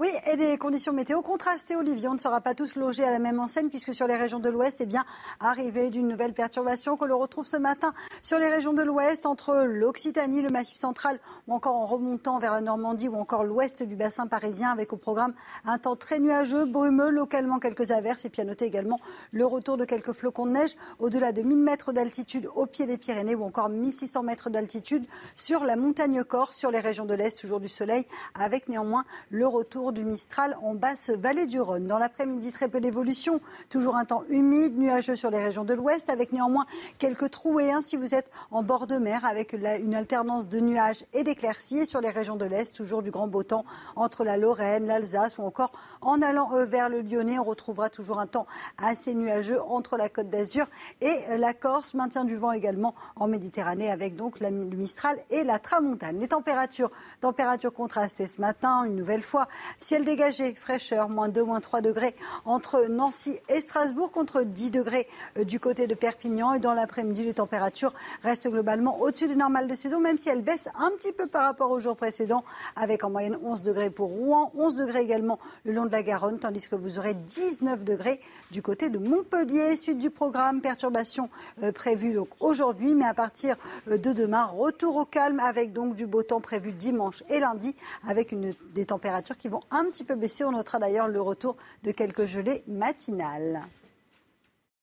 Oui, 0.00 0.08
et 0.32 0.36
des 0.36 0.56
conditions 0.56 0.94
météo 0.94 1.20
contrastées, 1.20 1.76
Olivier. 1.76 2.08
On 2.08 2.14
ne 2.14 2.18
sera 2.18 2.40
pas 2.40 2.54
tous 2.54 2.76
logés 2.76 3.04
à 3.04 3.10
la 3.10 3.18
même 3.18 3.38
enseigne, 3.38 3.68
puisque 3.68 3.92
sur 3.92 4.06
les 4.06 4.16
régions 4.16 4.38
de 4.38 4.48
l'Ouest, 4.48 4.78
c'est 4.78 4.86
bien 4.86 5.04
arrivé 5.40 5.90
d'une 5.90 6.08
nouvelle 6.08 6.32
perturbation 6.32 6.96
que 6.96 7.04
l'on 7.04 7.18
retrouve 7.18 7.44
ce 7.44 7.58
matin 7.58 7.92
sur 8.22 8.38
les 8.38 8.48
régions 8.48 8.72
de 8.72 8.80
l'Ouest, 8.80 9.26
entre 9.26 9.62
l'Occitanie, 9.66 10.40
le 10.40 10.48
Massif 10.48 10.78
central, 10.78 11.20
ou 11.46 11.52
encore 11.52 11.76
en 11.76 11.84
remontant 11.84 12.38
vers 12.38 12.52
la 12.52 12.62
Normandie, 12.62 13.08
ou 13.08 13.16
encore 13.16 13.44
l'Ouest 13.44 13.82
du 13.82 13.94
bassin 13.94 14.26
parisien, 14.26 14.70
avec 14.70 14.94
au 14.94 14.96
programme 14.96 15.34
un 15.66 15.76
temps 15.76 15.96
très 15.96 16.18
nuageux, 16.18 16.64
brumeux, 16.64 17.10
localement 17.10 17.58
quelques 17.58 17.90
averses, 17.90 18.24
et 18.24 18.30
puis 18.30 18.40
à 18.40 18.46
noter 18.46 18.64
également 18.64 19.00
le 19.32 19.44
retour 19.44 19.76
de 19.76 19.84
quelques 19.84 20.12
flocons 20.12 20.46
de 20.46 20.52
neige 20.52 20.76
au-delà 20.98 21.32
de 21.32 21.42
1000 21.42 21.58
mètres 21.58 21.92
d'altitude 21.92 22.48
au 22.56 22.64
pied 22.64 22.86
des 22.86 22.96
Pyrénées, 22.96 23.34
ou 23.34 23.44
encore 23.44 23.68
1600 23.68 24.22
mètres 24.22 24.48
d'altitude 24.48 25.04
sur 25.36 25.64
la 25.64 25.76
montagne 25.76 26.24
Corse, 26.24 26.56
sur 26.56 26.70
les 26.70 26.80
régions 26.80 27.04
de 27.04 27.12
l'Est, 27.12 27.38
toujours 27.38 27.60
du 27.60 27.68
soleil, 27.68 28.06
avec 28.34 28.66
néanmoins 28.70 29.04
le 29.28 29.46
retour 29.46 29.89
du 29.92 30.04
Mistral 30.04 30.56
en 30.62 30.74
basse 30.74 31.10
vallée 31.10 31.46
du 31.46 31.60
Rhône. 31.60 31.86
Dans 31.86 31.98
l'après-midi, 31.98 32.52
très 32.52 32.68
peu 32.68 32.80
d'évolution. 32.80 33.40
Toujours 33.68 33.96
un 33.96 34.04
temps 34.04 34.24
humide, 34.28 34.78
nuageux 34.78 35.16
sur 35.16 35.30
les 35.30 35.40
régions 35.40 35.64
de 35.64 35.74
l'ouest, 35.74 36.10
avec 36.10 36.32
néanmoins 36.32 36.66
quelques 36.98 37.30
trouées 37.30 37.72
hein, 37.72 37.80
si 37.80 37.96
vous 37.96 38.14
êtes 38.14 38.30
en 38.50 38.62
bord 38.62 38.86
de 38.86 38.96
mer, 38.96 39.24
avec 39.24 39.52
une 39.52 39.94
alternance 39.94 40.48
de 40.48 40.60
nuages 40.60 41.04
et 41.12 41.24
d'éclaircies. 41.24 41.86
sur 41.86 42.00
les 42.00 42.10
régions 42.10 42.36
de 42.36 42.44
l'est, 42.44 42.74
toujours 42.74 43.02
du 43.02 43.10
grand 43.10 43.28
beau 43.28 43.42
temps 43.42 43.64
entre 43.96 44.24
la 44.24 44.36
Lorraine, 44.36 44.86
l'Alsace 44.86 45.38
ou 45.38 45.42
encore 45.42 45.72
en 46.00 46.22
allant 46.22 46.54
euh, 46.54 46.64
vers 46.64 46.88
le 46.88 47.02
Lyonnais. 47.02 47.38
On 47.38 47.44
retrouvera 47.44 47.90
toujours 47.90 48.20
un 48.20 48.26
temps 48.26 48.46
assez 48.78 49.14
nuageux 49.14 49.60
entre 49.62 49.96
la 49.96 50.08
Côte 50.08 50.30
d'Azur 50.30 50.66
et 51.00 51.36
la 51.36 51.54
Corse. 51.54 51.94
Maintien 51.94 52.24
du 52.24 52.36
vent 52.36 52.52
également 52.52 52.94
en 53.16 53.28
Méditerranée 53.28 53.90
avec 53.90 54.16
donc 54.16 54.40
le 54.40 54.50
Mistral 54.50 55.18
et 55.30 55.44
la 55.44 55.58
Tramontane. 55.58 56.18
Les 56.20 56.28
températures, 56.28 56.90
températures 57.20 57.72
contrastées 57.72 58.26
ce 58.26 58.40
matin, 58.40 58.84
une 58.84 58.96
nouvelle 58.96 59.22
fois. 59.22 59.48
Ciel 59.78 60.04
dégagé, 60.04 60.54
fraîcheur, 60.54 61.08
moins 61.08 61.28
2, 61.28 61.42
moins 61.44 61.60
3 61.60 61.80
degrés 61.80 62.14
entre 62.44 62.86
Nancy 62.88 63.38
et 63.48 63.60
Strasbourg, 63.60 64.10
contre 64.12 64.42
10 64.42 64.70
degrés 64.70 65.06
euh, 65.38 65.44
du 65.44 65.60
côté 65.60 65.86
de 65.86 65.94
Perpignan. 65.94 66.52
Et 66.54 66.58
dans 66.58 66.74
l'après-midi, 66.74 67.24
les 67.24 67.34
températures 67.34 67.94
restent 68.22 68.48
globalement 68.48 69.00
au-dessus 69.00 69.28
des 69.28 69.36
normales 69.36 69.68
de 69.68 69.74
saison, 69.74 70.00
même 70.00 70.18
si 70.18 70.28
elles 70.28 70.42
baissent 70.42 70.68
un 70.78 70.90
petit 70.90 71.12
peu 71.12 71.26
par 71.26 71.44
rapport 71.44 71.70
au 71.70 71.78
jour 71.78 71.96
précédent, 71.96 72.44
avec 72.76 73.04
en 73.04 73.10
moyenne 73.10 73.38
11 73.42 73.62
degrés 73.62 73.90
pour 73.90 74.08
Rouen, 74.08 74.52
11 74.56 74.76
degrés 74.76 75.02
également 75.02 75.38
le 75.64 75.72
long 75.72 75.86
de 75.86 75.92
la 75.92 76.02
Garonne, 76.02 76.38
tandis 76.38 76.68
que 76.68 76.76
vous 76.76 76.98
aurez 76.98 77.14
19 77.14 77.84
degrés 77.84 78.20
du 78.50 78.62
côté 78.62 78.88
de 78.88 78.98
Montpellier. 78.98 79.76
Suite 79.76 79.98
du 79.98 80.10
programme, 80.10 80.60
perturbation 80.60 81.30
euh, 81.62 81.72
prévue 81.72 82.12
donc 82.14 82.28
aujourd'hui, 82.40 82.94
mais 82.94 83.04
à 83.04 83.14
partir 83.14 83.56
euh, 83.88 83.98
de 83.98 84.12
demain, 84.12 84.44
retour 84.44 84.96
au 84.96 85.04
calme 85.04 85.40
avec 85.40 85.72
donc 85.72 85.94
du 85.94 86.06
beau 86.06 86.22
temps 86.22 86.40
prévu 86.40 86.72
dimanche 86.72 87.22
et 87.28 87.40
lundi, 87.40 87.74
avec 88.06 88.34
des 88.74 88.86
températures 88.86 89.36
qui 89.36 89.48
vont 89.48 89.59
un 89.70 89.84
petit 89.84 90.04
peu 90.04 90.14
baissé. 90.14 90.44
On 90.44 90.52
notera 90.52 90.78
d'ailleurs 90.78 91.08
le 91.08 91.20
retour 91.20 91.56
de 91.82 91.92
quelques 91.92 92.24
gelées 92.24 92.62
matinales. 92.66 93.62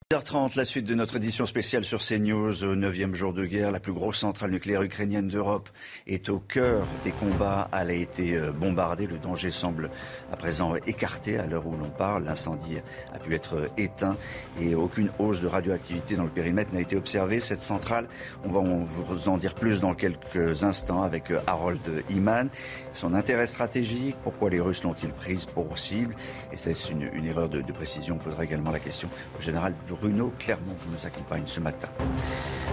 10h30, 0.10 0.56
la 0.56 0.64
suite 0.64 0.86
de 0.86 0.96
notre 0.96 1.18
édition 1.18 1.46
spéciale 1.46 1.84
sur 1.84 2.00
CNews, 2.00 2.64
au 2.64 2.78
9e 2.78 3.14
jour 3.14 3.34
de 3.34 3.44
guerre, 3.44 3.74
la 3.74 3.82
plus 3.82 3.92
grosse 3.92 4.20
centrale 4.20 4.52
nucléaire 4.52 4.82
ukrainienne 4.82 5.28
d'Europe 5.28 5.68
est 6.08 6.30
au 6.30 6.40
cœur 6.40 6.88
des 7.04 7.12
combats. 7.12 7.70
Elle 7.74 7.90
a 7.90 7.94
été 7.94 8.38
euh, 8.38 8.54
bombardée. 8.54 9.06
Le 9.06 9.18
danger 9.18 9.52
semble 9.52 9.92
à 10.32 10.38
présent 10.38 10.76
écarté 10.88 11.38
à 11.38 11.46
l'heure 11.46 11.68
où 11.68 11.76
l'on 11.76 11.90
parle. 11.90 12.24
L'incendie 12.24 12.78
a 13.14 13.20
pu 13.20 13.36
être 13.36 13.70
éteint 13.76 14.16
et 14.62 14.76
aucune 14.76 15.10
hausse 15.20 15.42
de 15.42 15.48
radioactivité 15.48 16.16
dans 16.16 16.24
le 16.24 16.30
périmètre 16.30 16.74
n'a 16.74 16.80
été 16.80 16.96
observée. 16.96 17.42
Cette 17.42 17.62
centrale, 17.62 18.08
on 18.46 18.48
va 18.48 18.62
vous 18.62 19.28
en 19.28 19.38
dire 19.38 19.56
plus 19.56 19.82
dans 19.82 19.94
quelques 19.94 20.64
instants 20.64 21.02
avec 21.02 21.32
euh, 21.32 21.42
Harold 21.48 21.82
Iman. 22.12 22.48
Son 22.94 23.14
intérêt 23.14 23.46
stratégique, 23.46 24.16
pourquoi 24.24 24.52
les 24.52 24.62
Russes 24.62 24.84
l'ont-ils 24.84 25.12
prise 25.12 25.44
pour 25.44 25.78
cible? 25.78 26.16
Et 26.54 26.56
c'est 26.56 26.72
une, 26.92 27.26
erreur 27.26 27.50
de 27.50 27.62
précision. 27.74 28.16
On 28.16 28.24
posera 28.24 28.46
également 28.46 28.72
la 28.72 28.80
question 28.80 29.10
au 29.38 29.42
général 29.42 29.74
Bruno 30.00 30.32
Clermont 30.40 30.76
qui 30.82 30.90
nous 30.90 31.06
accompagne 31.06 31.44
ce 31.46 31.60
matin. 31.60 31.90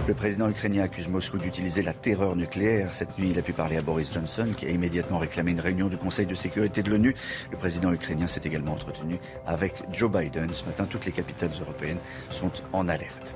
Le 0.07 0.13
président 0.13 0.49
ukrainien 0.49 0.83
accuse 0.83 1.07
Moscou 1.07 1.37
d'utiliser 1.37 1.81
la 1.81 1.93
terreur 1.93 2.35
nucléaire. 2.35 2.93
Cette 2.93 3.17
nuit, 3.17 3.31
il 3.31 3.39
a 3.39 3.41
pu 3.41 3.53
parler 3.53 3.77
à 3.77 3.81
Boris 3.81 4.13
Johnson 4.13 4.47
qui 4.55 4.65
a 4.67 4.69
immédiatement 4.69 5.17
réclamé 5.17 5.51
une 5.51 5.59
réunion 5.59 5.87
du 5.87 5.97
Conseil 5.97 6.25
de 6.25 6.35
sécurité 6.35 6.83
de 6.83 6.89
l'ONU. 6.89 7.15
Le 7.51 7.57
président 7.57 7.91
ukrainien 7.91 8.27
s'est 8.27 8.41
également 8.43 8.73
entretenu 8.73 9.17
avec 9.47 9.73
Joe 9.91 10.11
Biden. 10.11 10.49
Ce 10.53 10.63
matin, 10.65 10.85
toutes 10.85 11.05
les 11.05 11.11
capitales 11.11 11.51
européennes 11.59 11.99
sont 12.29 12.51
en 12.73 12.87
alerte. 12.87 13.35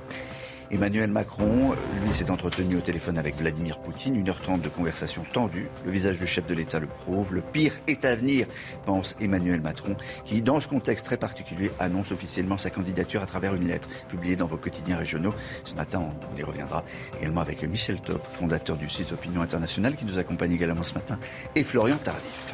Emmanuel 0.71 1.09
Macron, 1.09 1.73
lui, 2.03 2.13
s'est 2.13 2.29
entretenu 2.29 2.75
au 2.75 2.79
téléphone 2.79 3.17
avec 3.17 3.35
Vladimir 3.35 3.79
Poutine. 3.79 4.15
Une 4.15 4.29
heure 4.29 4.39
trente 4.39 4.61
de 4.61 4.69
conversation 4.69 5.23
tendue. 5.33 5.67
Le 5.83 5.91
visage 5.91 6.19
du 6.19 6.27
chef 6.27 6.45
de 6.45 6.53
l'État 6.53 6.79
le 6.79 6.85
prouve. 6.85 7.33
Le 7.33 7.41
pire 7.41 7.73
est 7.87 8.05
à 8.05 8.15
venir, 8.15 8.45
pense 8.85 9.15
Emmanuel 9.19 9.61
Macron, 9.61 9.95
qui, 10.25 10.43
dans 10.43 10.59
ce 10.59 10.67
contexte 10.67 11.07
très 11.07 11.17
particulier, 11.17 11.71
annonce 11.79 12.11
officiellement 12.11 12.57
sa 12.57 12.69
candidature 12.69 13.23
à 13.23 13.25
travers 13.25 13.55
une 13.55 13.67
lettre 13.67 13.89
publiée 14.07 14.35
dans 14.35 14.47
vos 14.47 14.57
quotidiens 14.57 14.97
régionaux. 14.97 15.33
Ce 15.63 15.73
matin, 15.73 16.03
on 16.31 16.37
y 16.37 16.43
reviendra 16.43 16.83
également 17.19 17.41
avec 17.41 17.63
Michel 17.63 17.99
Top, 17.99 18.25
fondateur 18.25 18.77
du 18.77 18.89
site 18.89 19.11
Opinion 19.11 19.41
Internationale, 19.41 19.95
qui 19.95 20.05
nous 20.05 20.19
accompagne 20.19 20.51
également 20.51 20.83
ce 20.83 20.93
matin, 20.93 21.17
et 21.55 21.63
Florian 21.63 21.97
Tardif. 21.97 22.53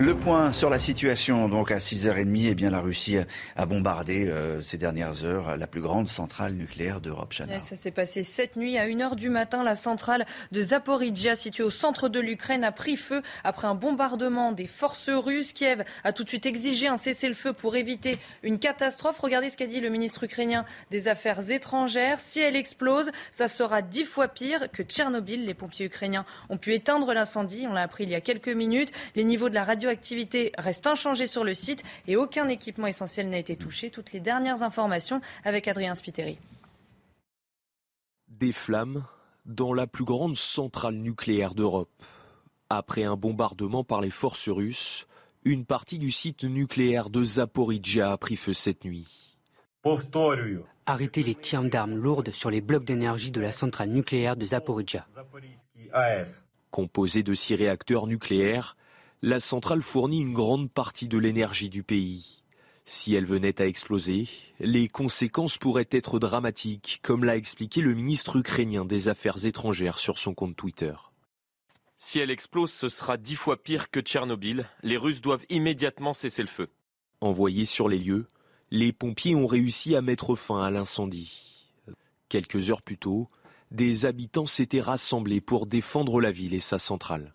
Le 0.00 0.14
point 0.14 0.52
sur 0.52 0.70
la 0.70 0.78
situation, 0.78 1.48
donc 1.48 1.72
à 1.72 1.78
6h30, 1.78 2.46
eh 2.50 2.54
bien 2.54 2.70
la 2.70 2.78
Russie 2.78 3.16
a 3.56 3.66
bombardé 3.66 4.28
euh, 4.28 4.60
ces 4.60 4.78
dernières 4.78 5.24
heures 5.24 5.56
la 5.56 5.66
plus 5.66 5.80
grande 5.80 6.06
centrale 6.06 6.52
nucléaire 6.52 7.00
d'Europe. 7.00 7.34
ça 7.34 7.74
s'est 7.74 7.90
passé 7.90 8.22
cette 8.22 8.54
nuit 8.54 8.78
à 8.78 8.86
1h 8.86 9.16
du 9.16 9.28
matin. 9.28 9.64
La 9.64 9.74
centrale 9.74 10.24
de 10.52 10.62
Zaporizhia, 10.62 11.34
située 11.34 11.64
au 11.64 11.70
centre 11.70 12.08
de 12.08 12.20
l'Ukraine, 12.20 12.62
a 12.62 12.70
pris 12.70 12.96
feu 12.96 13.22
après 13.42 13.66
un 13.66 13.74
bombardement 13.74 14.52
des 14.52 14.68
forces 14.68 15.10
russes. 15.10 15.52
Kiev 15.52 15.82
a 16.04 16.12
tout 16.12 16.22
de 16.22 16.28
suite 16.28 16.46
exigé 16.46 16.86
un 16.86 16.96
cessez-le-feu 16.96 17.52
pour 17.52 17.74
éviter 17.74 18.18
une 18.44 18.60
catastrophe. 18.60 19.18
Regardez 19.18 19.50
ce 19.50 19.56
qu'a 19.56 19.66
dit 19.66 19.80
le 19.80 19.88
ministre 19.88 20.22
ukrainien 20.22 20.64
des 20.92 21.08
Affaires 21.08 21.50
étrangères. 21.50 22.20
Si 22.20 22.38
elle 22.38 22.54
explose, 22.54 23.10
ça 23.32 23.48
sera 23.48 23.82
dix 23.82 24.04
fois 24.04 24.28
pire 24.28 24.70
que 24.70 24.84
Tchernobyl. 24.84 25.44
Les 25.44 25.54
pompiers 25.54 25.86
ukrainiens 25.86 26.24
ont 26.50 26.56
pu 26.56 26.72
éteindre 26.72 27.12
l'incendie. 27.12 27.66
On 27.68 27.72
l'a 27.72 27.82
appris 27.82 28.04
il 28.04 28.10
y 28.10 28.14
a 28.14 28.20
quelques 28.20 28.46
minutes. 28.46 28.92
Les 29.16 29.24
niveaux 29.24 29.48
de 29.48 29.54
la 29.54 29.64
radio 29.64 29.87
activité 29.88 30.52
reste 30.58 30.86
inchangée 30.86 31.26
sur 31.26 31.44
le 31.44 31.54
site 31.54 31.82
et 32.06 32.16
aucun 32.16 32.48
équipement 32.48 32.86
essentiel 32.86 33.28
n'a 33.28 33.38
été 33.38 33.56
touché. 33.56 33.90
Toutes 33.90 34.12
les 34.12 34.20
dernières 34.20 34.62
informations 34.62 35.20
avec 35.44 35.68
Adrien 35.68 35.94
Spiteri. 35.94 36.38
Des 38.28 38.52
flammes 38.52 39.04
dans 39.46 39.72
la 39.72 39.86
plus 39.86 40.04
grande 40.04 40.36
centrale 40.36 40.94
nucléaire 40.94 41.54
d'Europe. 41.54 41.90
Après 42.70 43.04
un 43.04 43.16
bombardement 43.16 43.82
par 43.82 44.00
les 44.00 44.10
forces 44.10 44.48
russes, 44.48 45.06
une 45.44 45.64
partie 45.64 45.98
du 45.98 46.10
site 46.10 46.44
nucléaire 46.44 47.08
de 47.08 47.24
Zaporizhia 47.24 48.12
a 48.12 48.16
pris 48.18 48.36
feu 48.36 48.52
cette 48.52 48.84
nuit. 48.84 49.36
Arrêtez 50.86 51.22
les 51.22 51.34
tirs 51.34 51.62
d'armes 51.62 51.96
lourdes 51.96 52.32
sur 52.32 52.50
les 52.50 52.60
blocs 52.60 52.84
d'énergie 52.84 53.30
de 53.30 53.40
la 53.40 53.52
centrale 53.52 53.88
nucléaire 53.88 54.36
de 54.36 54.44
Zaporizhia. 54.44 55.06
Composé 56.70 57.22
de 57.22 57.34
six 57.34 57.54
réacteurs 57.54 58.06
nucléaires, 58.06 58.76
La 59.22 59.40
centrale 59.40 59.82
fournit 59.82 60.20
une 60.20 60.32
grande 60.32 60.70
partie 60.70 61.08
de 61.08 61.18
l'énergie 61.18 61.68
du 61.68 61.82
pays. 61.82 62.44
Si 62.84 63.14
elle 63.14 63.26
venait 63.26 63.60
à 63.60 63.66
exploser, 63.66 64.28
les 64.60 64.86
conséquences 64.86 65.58
pourraient 65.58 65.88
être 65.90 66.20
dramatiques, 66.20 67.00
comme 67.02 67.24
l'a 67.24 67.36
expliqué 67.36 67.80
le 67.80 67.94
ministre 67.94 68.36
ukrainien 68.36 68.84
des 68.84 69.08
Affaires 69.08 69.44
étrangères 69.44 69.98
sur 69.98 70.18
son 70.18 70.34
compte 70.34 70.54
Twitter. 70.54 70.94
Si 71.96 72.20
elle 72.20 72.30
explose, 72.30 72.70
ce 72.70 72.88
sera 72.88 73.16
dix 73.16 73.34
fois 73.34 73.60
pire 73.60 73.90
que 73.90 73.98
Tchernobyl. 73.98 74.68
Les 74.84 74.96
Russes 74.96 75.20
doivent 75.20 75.44
immédiatement 75.48 76.12
cesser 76.12 76.42
le 76.42 76.48
feu. 76.48 76.68
Envoyés 77.20 77.64
sur 77.64 77.88
les 77.88 77.98
lieux, 77.98 78.28
les 78.70 78.92
pompiers 78.92 79.34
ont 79.34 79.48
réussi 79.48 79.96
à 79.96 80.00
mettre 80.00 80.36
fin 80.36 80.62
à 80.62 80.70
l'incendie. 80.70 81.66
Quelques 82.28 82.70
heures 82.70 82.82
plus 82.82 82.98
tôt, 82.98 83.28
des 83.72 84.06
habitants 84.06 84.46
s'étaient 84.46 84.80
rassemblés 84.80 85.40
pour 85.40 85.66
défendre 85.66 86.20
la 86.20 86.30
ville 86.30 86.54
et 86.54 86.60
sa 86.60 86.78
centrale. 86.78 87.34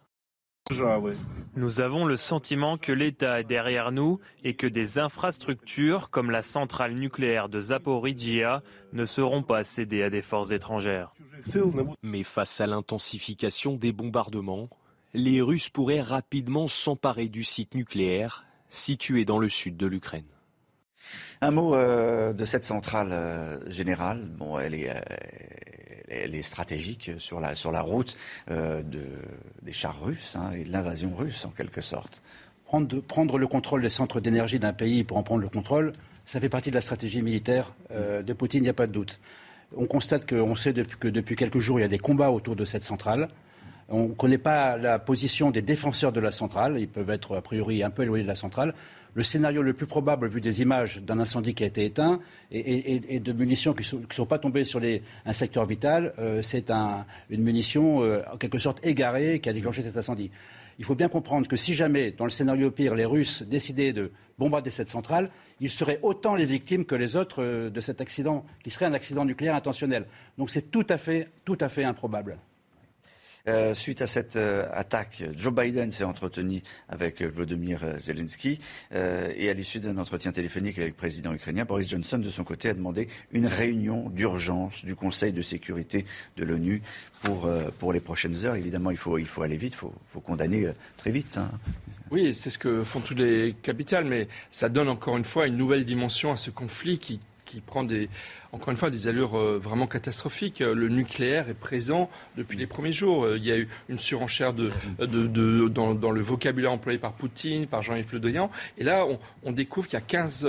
Nous 1.56 1.82
avons 1.82 2.06
le 2.06 2.16
sentiment 2.16 2.78
que 2.78 2.92
l'État 2.92 3.42
est 3.42 3.44
derrière 3.44 3.92
nous 3.92 4.20
et 4.44 4.56
que 4.56 4.66
des 4.66 4.98
infrastructures 4.98 6.10
comme 6.10 6.32
la 6.32 6.42
centrale 6.42 6.94
nucléaire 6.94 7.50
de 7.50 7.60
Zaporizhia 7.60 8.64
ne 8.94 9.06
seront 9.06 9.44
pas 9.44 9.64
cédées 9.64 10.04
à 10.04 10.10
des 10.10 10.22
forces 10.22 10.52
étrangères. 10.52 11.14
Mais 12.02 12.24
face 12.24 12.62
à 12.62 12.68
l'intensification 12.68 13.76
des 13.76 13.92
bombardements, 13.92 14.70
les 15.14 15.42
Russes 15.42 15.70
pourraient 15.70 16.02
rapidement 16.02 16.68
s'emparer 16.68 17.28
du 17.28 17.44
site 17.44 17.76
nucléaire 17.76 18.46
situé 18.70 19.26
dans 19.26 19.38
le 19.38 19.50
sud 19.50 19.78
de 19.78 19.86
l'Ukraine. 19.86 20.26
Un 21.42 21.52
mot 21.52 21.76
euh, 21.76 22.34
de 22.34 22.46
cette 22.46 22.64
centrale 22.64 23.10
euh, 23.12 23.70
générale. 23.70 24.30
Bon, 24.38 24.58
elle 24.58 24.74
est, 24.74 24.90
euh, 24.90 25.02
elle 26.22 26.36
est 26.36 26.42
stratégique 26.42 27.12
sur 27.18 27.40
la, 27.40 27.56
sur 27.56 27.72
la 27.72 27.82
route 27.82 28.18
de, 28.50 28.84
des 29.62 29.74
chars 29.74 30.02
russes 30.04 30.36
hein, 30.36 30.52
et 30.54 30.64
de 30.64 30.72
l'invasion 30.72 31.14
russe 31.16 31.46
en 31.46 31.50
quelque 31.50 31.82
sorte. 31.82 32.22
Prendre, 33.08 33.38
le 33.38 33.48
contrôle 33.48 33.84
des 33.84 33.90
centres 33.90 34.20
d'énergie 34.20 34.58
d'un 34.58 34.74
pays 34.74 35.04
pour 35.04 35.18
en 35.18 35.24
prendre 35.24 35.42
le 35.42 35.50
contrôle, 35.50 35.94
ça 36.26 36.40
fait 36.40 36.50
partie 36.50 36.72
de 36.72 36.76
la 36.76 36.82
stratégie 36.82 37.22
militaire 37.22 37.74
de 37.92 38.34
Poutine, 38.34 38.62
il 38.62 38.64
n'y 38.64 38.70
a 38.70 38.74
pas 38.74 38.88
de 38.88 38.92
doute. 38.92 39.20
On 39.78 39.86
constate 39.86 40.28
qu'on 40.28 40.56
sait 40.56 40.74
depuis, 40.74 40.98
que 40.98 41.08
depuis 41.08 41.36
quelques 41.36 41.60
jours, 41.60 41.80
il 41.80 41.84
y 41.84 41.86
a 41.86 41.90
des 41.90 42.00
combats 42.00 42.32
autour 42.32 42.56
de 42.56 42.66
cette 42.66 42.84
centrale. 42.84 43.30
On 43.90 44.08
ne 44.10 44.14
connaît 44.14 44.38
pas 44.38 44.78
la 44.78 44.98
position 44.98 45.52
des 45.52 45.62
défenseurs 45.62 46.12
de 46.12 46.20
la 46.20 46.32
centrale. 46.32 46.80
Ils 46.80 46.88
peuvent 46.88 47.10
être 47.10 47.38
a 47.38 47.42
priori 47.42 47.84
un 47.84 47.90
peu 47.90 48.04
éloignés 48.04 48.24
de 48.24 48.28
la 48.28 48.36
centrale 48.36 48.74
le 49.16 49.24
scénario 49.24 49.62
le 49.62 49.74
plus 49.74 49.86
probable, 49.86 50.28
vu 50.28 50.42
des 50.42 50.62
images 50.62 51.02
d'un 51.02 51.20
incendie 51.20 51.54
qui 51.54 51.64
a 51.64 51.68
été 51.68 51.86
éteint 51.86 52.20
et, 52.52 53.20
de 53.20 53.34
munitions 53.34 53.74
qui 53.74 53.96
ne 53.96 54.06
sont, 54.10 54.26
pas 54.26 54.40
tombées 54.40 54.64
sur 54.64 54.82
un 55.26 55.34
secteur 55.34 55.66
vital, 55.66 56.14
euh, 56.20 56.42
c'est 56.42 56.72
une 57.30 57.44
munition 57.44 58.04
euh, 58.04 58.24
en 58.32 58.38
quelque 58.38 58.58
sorte 58.58 58.86
égarée 58.86 59.40
qui 59.40 59.50
a 59.50 59.54
déclenché 59.54 59.82
cet 59.82 59.98
incendie. 59.98 60.32
Il 60.80 60.86
faut 60.86 60.96
bien 60.96 61.10
comprendre 61.10 61.48
que 61.48 61.56
si 61.56 61.74
jamais, 61.74 62.12
dans 62.12 62.24
le 62.24 62.32
scénario 62.32 62.72
pire, 62.72 62.96
les 62.96 63.06
Russes 63.06 63.44
décidaient 63.44 63.94
de 63.94 64.12
bombarder 64.40 64.72
cette 64.72 64.90
centrale, 64.90 65.30
ils 65.60 65.70
seraient 65.70 66.00
autant 66.02 66.36
les 66.36 66.46
victimes 66.46 66.86
que 66.86 66.96
les 66.96 67.16
autres 67.16 67.44
euh, 67.44 67.70
de 67.70 67.82
cet 67.82 68.02
accident, 68.02 68.46
qui 68.64 68.72
serait 68.72 68.86
un 68.86 68.94
accident 68.94 69.26
nucléaire 69.26 69.56
intentionnel. 69.56 70.06
Donc 70.38 70.50
c'est 70.50 70.72
tout 70.72 70.86
à 70.90 70.98
fait, 70.98 71.30
tout 71.46 71.58
à 71.62 71.70
fait 71.70 71.84
improbable. 71.84 72.38
Euh, 73.50 73.74
suite 73.74 74.02
à 74.02 74.08
cette 74.08 74.38
euh, 74.38 74.66
attaque, 74.72 75.22
Joe 75.36 75.54
Biden 75.54 75.92
s'est 75.92 76.06
entretenu 76.06 76.62
avec 76.88 77.22
euh, 77.22 77.28
Vladimir 77.28 78.00
Zelensky 78.00 78.58
et 78.94 79.50
à 79.50 79.54
l'issue 79.54 79.82
d'un 79.82 79.98
entretien 79.98 80.32
téléphonique 80.32 80.78
avec 80.78 80.92
le 80.92 80.96
président 80.96 81.34
ukrainien, 81.34 81.66
Boris 81.66 81.90
Johnson, 81.90 82.20
de 82.20 82.30
son 82.30 82.46
côté, 82.46 82.70
a 82.70 82.74
demandé 82.74 83.10
une 83.34 83.48
réunion 83.48 84.10
d'urgence 84.10 84.86
du 84.86 84.96
Conseil 84.96 85.34
de 85.34 85.42
sécurité 85.42 86.06
de 86.38 86.46
l'ONU 86.46 86.82
pour, 87.22 87.50
pour 87.80 87.92
les 87.92 88.00
prochaines 88.00 88.46
heures. 88.46 88.56
Évidemment, 88.56 88.92
il 88.92 88.98
faut, 88.98 89.18
il 89.18 89.26
faut 89.26 89.42
aller 89.42 89.58
vite, 89.58 89.74
il 89.74 89.78
faut, 89.78 89.94
faut, 90.06 90.22
condamner 90.22 90.70
très 90.96 91.12
vite. 91.12 91.38
Hein. 91.38 91.52
Oui, 92.12 92.34
c'est 92.34 92.50
ce 92.50 92.58
que 92.58 92.84
font 92.84 93.02
toutes 93.02 93.20
les 93.20 93.56
capitales, 93.62 94.06
mais 94.06 94.28
ça 94.52 94.70
donne 94.70 94.88
encore 94.88 95.18
une 95.18 95.26
fois 95.26 95.48
une 95.48 95.58
nouvelle 95.58 95.84
dimension 95.84 96.32
à 96.32 96.38
ce 96.38 96.50
conflit 96.50 96.98
qui, 96.98 97.20
qui 97.46 97.60
prend 97.60 97.84
des, 97.84 98.10
encore 98.54 98.70
une 98.70 98.78
fois, 98.78 98.92
des 98.92 99.08
allures 99.08 99.36
euh, 99.36 99.60
vraiment 99.62 99.88
catastrophiques. 99.88 100.62
Euh, 100.62 100.76
le 100.76 100.88
nucléaire 100.88 101.50
est 101.50 101.56
présent 101.56 102.10
depuis 102.38 102.56
les 102.56 102.68
premiers 102.68 102.92
jours. 102.92 103.26
Euh, 103.26 103.38
il 103.38 103.44
y 103.44 103.52
a 103.52 103.58
eu 103.58 103.68
une 103.90 103.98
surenchère 103.98 104.54
de, 104.54 104.70
de, 105.00 105.68
dans, 105.68 106.12
le 106.12 106.22
vocabulaire 106.22 106.72
employé 106.72 107.00
par 107.00 107.14
Poutine, 107.14 107.66
par 107.66 107.82
Jean-Yves 107.82 108.14
Le 108.14 108.20
Drian. 108.20 108.52
Et 108.78 108.84
là, 108.84 109.08
on, 109.44 109.52
découvre 109.52 109.88
qu'il 109.88 109.98
y 109.98 110.02
a 110.02 110.06
15, 110.06 110.48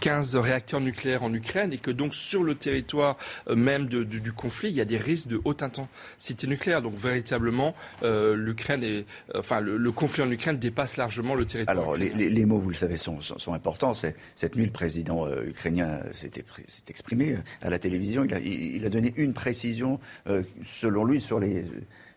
15 0.00 0.36
réacteurs 0.36 0.80
nucléaires 0.80 1.22
en 1.22 1.32
Ukraine 1.32 1.72
et 1.72 1.78
que 1.78 1.90
donc 1.90 2.14
sur 2.14 2.42
le 2.42 2.54
territoire 2.54 3.16
même 3.54 3.86
du 3.86 4.32
conflit, 4.32 4.70
il 4.70 4.74
y 4.74 4.80
a 4.80 4.86
des 4.86 4.96
risques 4.96 5.28
de 5.28 5.40
haute 5.44 5.62
intensité 5.62 6.46
nucléaire. 6.46 6.82
Donc 6.82 6.94
véritablement, 6.94 7.74
l'Ukraine 8.02 8.82
est, 8.82 9.06
enfin, 9.34 9.60
le, 9.60 9.92
conflit 9.92 10.22
en 10.22 10.30
Ukraine 10.30 10.58
dépasse 10.58 10.96
largement 10.96 11.34
le 11.34 11.44
territoire. 11.44 11.76
Alors, 11.76 11.96
les, 11.96 12.44
mots, 12.44 12.58
vous 12.58 12.70
le 12.70 12.76
savez, 12.76 12.96
sont, 12.96 13.20
sont, 13.20 13.52
importants. 13.52 13.94
Cette 13.94 14.56
nuit, 14.56 14.64
le 14.64 14.72
président 14.72 15.30
ukrainien 15.42 16.00
s'était 16.12 16.42
pris 16.42 16.65
s'est 16.66 16.84
exprimé 16.88 17.32
euh, 17.32 17.38
à 17.62 17.70
la 17.70 17.78
télévision. 17.78 18.24
Il 18.24 18.84
a, 18.84 18.88
donné 18.88 19.12
une 19.16 19.32
précision, 19.32 20.00
euh, 20.26 20.42
selon 20.64 21.04
lui, 21.04 21.20
sur 21.20 21.38
les 21.38 21.64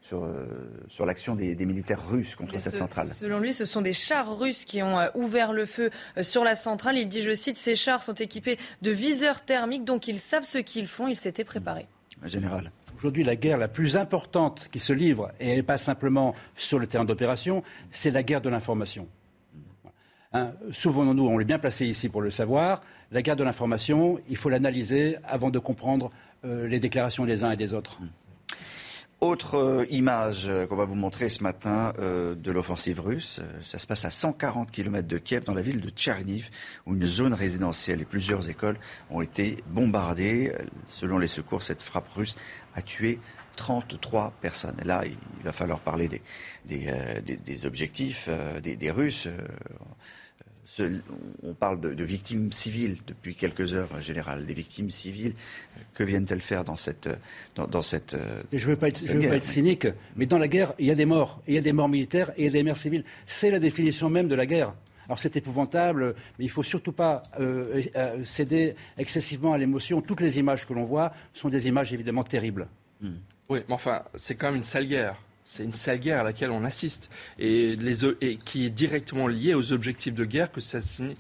sur, 0.02 0.24
euh, 0.24 0.46
sur 0.88 1.06
l'action 1.06 1.36
des, 1.36 1.56
militaires 1.66 2.10
russes 2.10 2.36
contre 2.36 2.60
cette 2.60 2.76
centrale. 2.76 3.10
Selon 3.10 3.40
lui, 3.40 3.54
ce 3.54 3.66
sont 3.66 3.82
des 3.82 3.94
chars 3.94 4.40
russes 4.40 4.64
qui 4.64 4.82
ont 4.82 4.98
ouvert 5.14 5.52
le 5.52 5.66
feu 5.66 5.92
sur 6.22 6.46
la 6.46 6.56
centrale. 6.56 6.98
Il 6.98 7.10
dit, 7.10 7.22
je 7.22 7.36
cite, 7.36 7.58
ces 7.58 7.76
chars 7.76 8.02
sont 8.02 8.14
équipés 8.14 8.58
de 8.82 8.92
viseurs 8.92 9.42
thermiques, 9.42 9.84
donc 9.84 10.08
ils 10.08 10.20
savent 10.20 10.46
ce 10.46 10.58
qu'ils 10.58 10.88
font, 10.88 11.10
ils 11.10 11.18
s'étaient 11.18 11.44
préparés. 11.44 11.88
Général. 12.24 12.72
Aujourd'hui, 12.98 13.24
la 13.24 13.36
guerre 13.36 13.58
la 13.58 13.68
plus 13.68 13.98
importante 13.98 14.70
qui 14.72 14.80
se 14.80 14.94
livre, 14.94 15.32
et 15.40 15.50
elle 15.50 15.58
n'est 15.58 15.64
pas 15.64 15.78
simplement 15.78 16.34
sur 16.56 16.80
le 16.80 16.88
terrain 16.88 17.06
d'opération, 17.06 17.64
c'est 17.92 18.12
la 18.12 18.24
guerre 18.24 18.42
de 18.42 18.50
l'information. 18.50 19.08
Hein, 20.32 20.52
Souvenons-nous, 20.72 21.28
on 21.28 21.40
est 21.40 21.46
bien 21.46 21.58
placé 21.58 21.88
ici 21.88 22.08
pour 22.08 22.22
le 22.22 22.30
savoir, 22.30 22.84
la 23.12 23.24
guerre 23.24 23.36
de 23.36 23.44
l'information, 23.44 24.20
il 24.30 24.38
faut 24.38 24.50
l'analyser 24.50 25.18
avant 25.24 25.50
de 25.50 25.58
comprendre 25.58 26.12
euh, 26.46 26.68
les 26.68 26.80
déclarations 26.80 27.26
des 27.26 27.44
uns 27.44 27.50
et 27.50 27.58
des 27.58 27.74
autres. 27.74 28.00
Autre 29.22 29.56
euh, 29.56 29.86
image 29.90 30.44
euh, 30.48 30.68
qu'on 30.68 30.76
va 30.76 30.86
vous 30.86 30.94
montrer 30.94 31.30
ce 31.30 31.42
matin 31.42 31.94
de 31.98 32.52
l'offensive 32.52 33.02
russe, 33.02 33.42
ça 33.64 33.80
se 33.80 33.88
passe 33.88 34.06
à 34.06 34.12
140 34.12 34.70
km 34.70 35.08
de 35.08 35.18
Kiev, 35.18 35.46
dans 35.46 35.56
la 35.56 35.64
ville 35.64 35.82
de 35.82 35.90
Tcherniv, 35.90 36.52
où 36.86 36.94
une 36.94 37.06
zone 37.06 37.34
résidentielle 37.34 38.00
et 38.00 38.06
plusieurs 38.06 38.52
écoles 38.52 38.78
ont 39.10 39.22
été 39.22 39.58
bombardées. 39.66 40.54
Selon 40.86 41.18
les 41.18 41.28
secours, 41.28 41.64
cette 41.64 41.82
frappe 41.82 42.08
russe 42.10 42.36
a 42.76 42.84
tué 42.84 43.20
33 43.56 44.34
personnes. 44.40 44.78
Là, 44.86 45.04
il 45.06 45.44
va 45.44 45.54
falloir 45.54 45.80
parler 45.80 46.08
des, 46.66 47.66
objectifs 47.66 48.30
des, 48.62 48.92
Russes 48.92 49.28
on 51.44 51.54
parle 51.54 51.80
de, 51.80 52.04
victimes 52.04 52.52
civiles 52.52 52.98
depuis 53.08 53.36
quelques 53.36 53.74
heures, 53.74 53.90
en 53.94 54.02
général. 54.02 54.46
Des 54.46 54.54
victimes 54.54 54.90
civiles, 54.90 55.34
que 55.94 56.04
viennent-elles 56.04 56.42
faire 56.42 56.64
dans 56.64 56.76
cette, 56.76 57.10
dans, 57.56 57.82
cette 57.82 58.18
Je 58.52 58.66
ne 58.66 58.72
veux 58.72 58.78
pas 58.78 58.90
être, 58.90 59.04
veux 59.04 59.20
pas 59.28 59.36
être 59.36 59.46
cynique, 59.46 59.88
mais 60.16 60.26
dans 60.26 60.38
la 60.38 60.48
guerre, 60.48 60.74
il 60.80 60.86
y 60.86 60.92
a 60.92 60.96
des 60.96 61.06
morts. 61.06 61.42
Il 61.48 61.56
y 61.56 61.58
a 61.58 61.62
des 61.62 61.74
morts 61.74 61.90
militaires 61.90 62.32
et 62.38 62.44
il 62.44 62.46
y 62.46 62.48
a 62.48 62.52
des 62.52 62.64
morts 62.64 62.78
civiles. 62.78 63.04
C'est 63.26 63.52
la 63.52 63.60
définition 63.60 64.10
même 64.10 64.28
de 64.28 64.36
la 64.36 64.46
guerre. 64.46 64.74
Alors 65.10 65.18
c'est 65.18 65.36
épouvantable, 65.36 66.14
mais 66.38 66.46
il 66.46 66.50
ne 66.50 66.52
faut 66.52 66.62
surtout 66.62 66.92
pas 66.92 67.24
euh, 67.40 67.82
euh, 67.96 68.24
céder 68.24 68.76
excessivement 68.96 69.54
à 69.54 69.58
l'émotion. 69.58 70.02
Toutes 70.02 70.22
les 70.22 70.38
images 70.38 70.68
que 70.68 70.74
l'on 70.74 70.84
voit 70.84 71.14
sont 71.34 71.50
des 71.50 71.68
images 71.68 71.92
évidemment 71.94 72.24
terribles. 72.24 72.68
Oui, 73.02 73.10
mais 73.68 73.74
enfin, 73.74 74.04
c'est 74.14 74.36
quand 74.36 74.48
même 74.48 74.58
une 74.58 74.64
sale 74.64 74.86
guerre 74.86 75.20
c'est 75.50 75.64
une 75.64 75.74
sale 75.74 75.98
guerre 75.98 76.20
à 76.20 76.24
laquelle 76.24 76.52
on 76.52 76.64
assiste 76.64 77.10
et, 77.40 77.76
qui 78.46 78.68
est 78.68 78.70
directement 78.70 79.28
liée 79.28 79.56
aux 79.56 79.74
objectifs 79.74 80.14
de 80.14 80.24
guerre 80.24 80.52
que 80.52 80.62
signe 80.62 81.16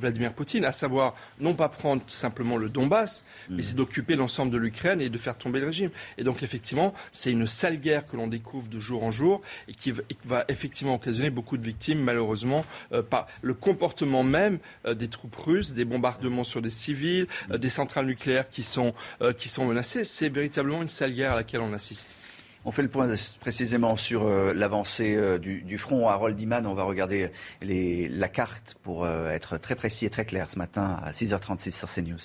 Vladimir 0.00 0.32
Poutine, 0.32 0.64
à 0.64 0.72
savoir 0.72 1.14
non 1.38 1.54
pas 1.54 1.68
prendre 1.68 2.02
simplement 2.08 2.56
le 2.56 2.68
Donbass, 2.68 3.24
mais 3.48 3.58
mm. 3.58 3.62
c'est 3.62 3.76
d'occuper 3.76 4.16
l'ensemble 4.16 4.50
de 4.50 4.58
l'Ukraine 4.58 5.00
et 5.00 5.08
de 5.08 5.16
faire 5.16 5.38
tomber 5.38 5.60
le 5.60 5.66
régime. 5.66 5.90
Et 6.18 6.24
donc 6.24 6.42
effectivement, 6.42 6.92
c'est 7.12 7.30
une 7.30 7.46
sale 7.46 7.76
guerre 7.76 8.04
que 8.04 8.16
l'on 8.16 8.26
découvre 8.26 8.66
de 8.66 8.80
jour 8.80 9.04
en 9.04 9.12
jour 9.12 9.42
et 9.68 9.74
qui 9.74 9.94
va 10.24 10.44
effectivement 10.48 10.96
occasionner 10.96 11.30
beaucoup 11.30 11.56
de 11.56 11.64
victimes, 11.64 12.00
malheureusement, 12.00 12.64
euh, 12.92 13.04
par 13.04 13.28
le 13.42 13.54
comportement 13.54 14.24
même 14.24 14.58
euh, 14.86 14.94
des 14.94 15.06
troupes 15.06 15.36
russes, 15.36 15.72
des 15.72 15.84
bombardements 15.84 16.42
sur 16.42 16.62
des 16.62 16.70
civils, 16.70 17.28
euh, 17.52 17.58
des 17.58 17.68
centrales 17.68 18.06
nucléaires 18.06 18.48
qui 18.48 18.64
sont, 18.64 18.92
qui 19.38 19.48
sont 19.48 19.66
menacées. 19.66 20.02
C'est 20.02 20.30
véritablement 20.30 20.82
une 20.82 20.88
sale 20.88 21.12
guerre 21.12 21.32
à 21.32 21.36
laquelle 21.36 21.60
on 21.60 21.72
assiste. 21.72 22.18
On 22.64 22.70
fait 22.70 22.82
le 22.82 22.88
point 22.88 23.08
précisément 23.40 23.96
sur 23.96 24.24
euh, 24.24 24.52
l'avancée 24.54 25.16
euh, 25.16 25.38
du, 25.38 25.78
front. 25.78 26.08
Harold 26.08 26.40
Iman, 26.40 26.64
on 26.66 26.74
va 26.74 26.84
regarder 26.84 27.30
la 27.60 28.28
carte 28.28 28.76
pour 28.82 29.04
euh, 29.04 29.30
être 29.30 29.58
très 29.58 29.74
précis 29.74 30.06
et 30.06 30.10
très 30.10 30.24
clair 30.24 30.48
ce 30.48 30.58
matin 30.58 30.96
à 31.02 31.10
6h36 31.10 31.72
sur 31.72 31.92
CNews. 31.92 32.20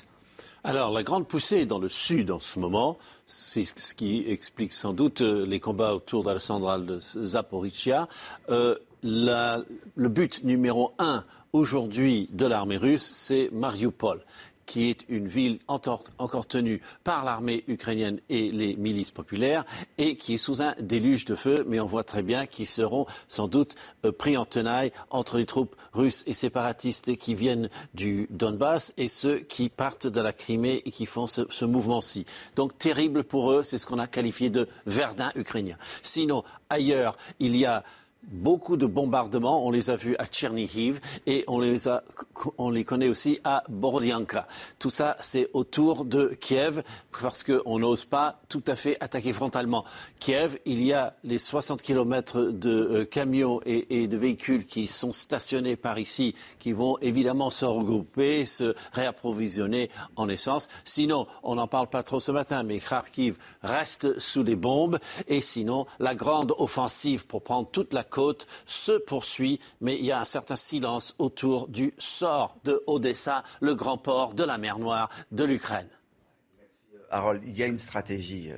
Alors, 0.64 0.92
la 0.92 1.02
grande 1.02 1.28
poussée 1.28 1.66
dans 1.66 1.80
le 1.80 1.90
sud 1.90 2.30
en 2.30 2.40
ce 2.40 2.60
moment, 2.60 2.98
c'est 3.26 3.64
ce 3.64 3.96
qui 3.96 4.26
explique 4.28 4.74
sans 4.74 4.94
doute 4.94 5.22
les 5.22 5.60
combats 5.60 5.94
autour 5.96 6.24
de 6.24 6.30
la 6.30 6.78
de 6.78 7.00
Zaporizhia. 7.00 8.08
le 8.50 10.08
but 10.08 10.44
numéro 10.44 10.94
un 11.00 11.24
aujourd'hui 11.54 12.30
de 12.32 12.46
l'armée 12.46 12.78
russe, 12.78 13.04
c'est 13.04 13.50
Mariupol 13.54 14.22
qui 14.68 14.90
est 14.90 15.06
une 15.10 15.28
ville 15.28 15.58
encore, 15.68 16.04
tenue 16.48 16.82
par 17.04 17.26
l'armée 17.26 17.64
ukrainienne 17.68 18.20
et 18.30 18.52
les 18.52 18.76
milices 18.76 19.10
populaires, 19.10 19.66
et 19.98 20.16
qui 20.18 20.36
est 20.36 20.38
sous 20.38 20.62
un 20.62 20.76
déluge 20.80 21.26
de 21.26 21.36
feu, 21.36 21.66
mais 21.68 21.80
on 21.80 21.88
voit 21.88 22.04
très 22.04 22.22
bien 22.22 22.46
qu'ils 22.46 22.68
seront 22.68 23.08
sans 23.30 23.48
doute 23.48 23.74
euh, 24.06 24.12
pris 24.12 24.38
en 24.38 24.46
tenaille 24.46 24.92
entre 25.10 25.40
les 25.40 25.46
troupes 25.46 25.76
russes 25.94 26.24
et 26.28 26.34
séparatistes 26.36 27.18
qui 27.18 27.34
viennent 27.34 27.70
du 27.94 28.28
Donbass 28.30 28.94
et 28.98 29.08
ceux 29.08 29.40
qui 29.40 29.70
partent 29.70 30.08
de 30.08 30.22
la 30.22 30.34
Crimée 30.34 30.82
et 30.86 30.92
qui 30.92 31.06
font 31.06 31.28
ce, 31.28 31.66
mouvement-ci. 31.66 32.26
Donc 32.56 32.78
terrible 32.78 33.24
pour 33.24 33.52
eux, 33.52 33.64
c'est 33.64 33.78
ce 33.78 33.86
qu'on 33.86 34.00
a 34.00 34.08
qualifié 34.08 34.50
de 34.50 34.68
Verdun 34.86 35.32
ukrainien. 35.36 35.78
Sinon, 36.04 36.44
ailleurs, 36.70 37.18
il 37.40 37.56
y 37.56 37.66
a 37.66 37.84
beaucoup 38.28 38.78
de 38.78 38.86
bombardements. 38.86 39.66
On 39.66 39.72
les 39.72 39.90
a 39.90 39.96
vus 39.96 40.16
à 40.20 40.26
Tchernihiv 40.26 41.00
et 41.26 41.44
on 41.48 41.60
les, 41.60 41.88
a, 41.88 42.04
on 42.58 42.70
les 42.70 42.84
connaît 42.84 43.08
aussi 43.08 43.40
à 43.44 43.64
Borodianka. 43.70 44.48
Tout 44.80 44.90
ça, 44.90 45.18
c'est 45.20 45.50
autour 45.54 46.06
de 46.06 46.38
Kiev 46.40 46.84
parce 47.22 47.44
qu'on 47.44 47.80
n'ose 47.80 48.06
pas 48.06 48.40
tout 48.50 48.64
à 48.68 48.76
fait 48.76 48.98
attaquer 49.00 49.34
frontalement. 49.34 49.86
Kiev, 50.20 50.60
il 50.66 50.84
y 50.84 50.94
a 50.94 51.16
les 51.24 51.40
60 51.40 51.82
km 51.82 52.52
de 52.52 52.70
euh, 52.70 53.06
camions 53.06 53.60
et, 53.66 54.02
et, 54.02 54.08
de 54.08 54.18
véhicules 54.18 54.66
qui 54.66 54.88
sont 54.88 55.14
stationnés 55.14 55.76
par 55.76 56.00
ici, 56.00 56.36
qui 56.60 56.74
vont 56.74 56.98
évidemment 57.00 57.50
se 57.50 57.66
regrouper, 57.66 58.46
se 58.46 58.76
réapprovisionner 58.94 59.90
en 60.16 60.30
essence. 60.30 60.68
Sinon, 60.84 61.28
on 61.44 61.56
n'en 61.56 61.68
parle 61.68 61.88
pas 61.88 62.04
trop 62.04 62.20
ce 62.20 62.32
matin, 62.32 62.64
mais 62.64 62.80
Kharkiv 62.80 63.38
reste 63.64 64.20
sous 64.20 64.44
les 64.44 64.56
bombes. 64.56 65.00
Et 65.28 65.42
sinon, 65.42 65.86
la 66.00 66.16
grande 66.16 66.54
offensive 66.58 67.26
pour 67.26 67.42
prendre 67.42 67.70
toute 67.70 67.94
la 67.94 68.04
côte 68.18 68.48
se 68.66 68.98
poursuit, 68.98 69.60
mais 69.80 69.96
il 69.96 70.06
y 70.06 70.12
a 70.12 70.20
un 70.20 70.26
certain 70.26 70.56
silence 70.56 71.14
autour 71.20 71.68
du 71.68 71.94
sort 72.00 72.58
de 72.64 72.82
Odessa, 72.88 73.44
le 73.62 73.76
grand 73.76 74.00
port 74.00 74.34
de 74.34 74.44
la 74.44 74.58
mer 74.58 74.80
Noire 74.80 75.08
de 75.32 75.44
l'Ukraine. 75.44 75.90
Harold, 77.12 77.44
il 77.46 77.56
y 77.56 77.62
a 77.62 77.68
une 77.68 77.78
stratégie 77.78 78.52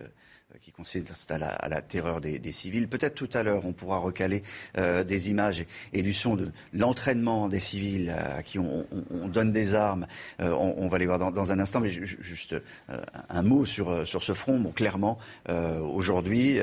euh, 0.80 0.84
qui 0.84 1.04
consiste 1.04 1.32
à 1.32 1.38
la, 1.38 1.82
terreur 1.82 2.22
des, 2.22 2.52
civils. 2.52 2.88
Peut-être 2.88 3.16
tout 3.16 3.30
à 3.34 3.44
l'heure, 3.44 3.66
on 3.66 3.74
pourra 3.74 3.98
recaler 3.98 4.44
euh, 4.78 5.04
des 5.04 5.30
images 5.30 5.66
et, 5.94 6.02
du 6.02 6.14
son 6.14 6.36
de 6.36 6.48
l'entraînement 6.74 7.48
des 7.48 7.60
civils 7.60 8.10
à 8.10 8.44
qui 8.44 8.60
on, 8.60 8.86
donne 9.28 9.52
des 9.52 9.76
armes. 9.76 10.08
Euh, 10.42 10.54
on, 10.54 10.88
va 10.88 10.98
les 10.98 11.06
voir 11.06 11.20
dans, 11.20 11.52
un 11.52 11.60
instant, 11.60 11.80
mais 11.80 11.92
juste 11.92 12.54
euh, 12.54 13.02
un 13.30 13.42
mot 13.42 13.66
sur, 13.66 14.08
sur 14.08 14.24
ce 14.24 14.34
front. 14.34 14.60
Bon, 14.60 14.72
clairement, 14.72 15.18
aujourd'hui, 15.48 16.60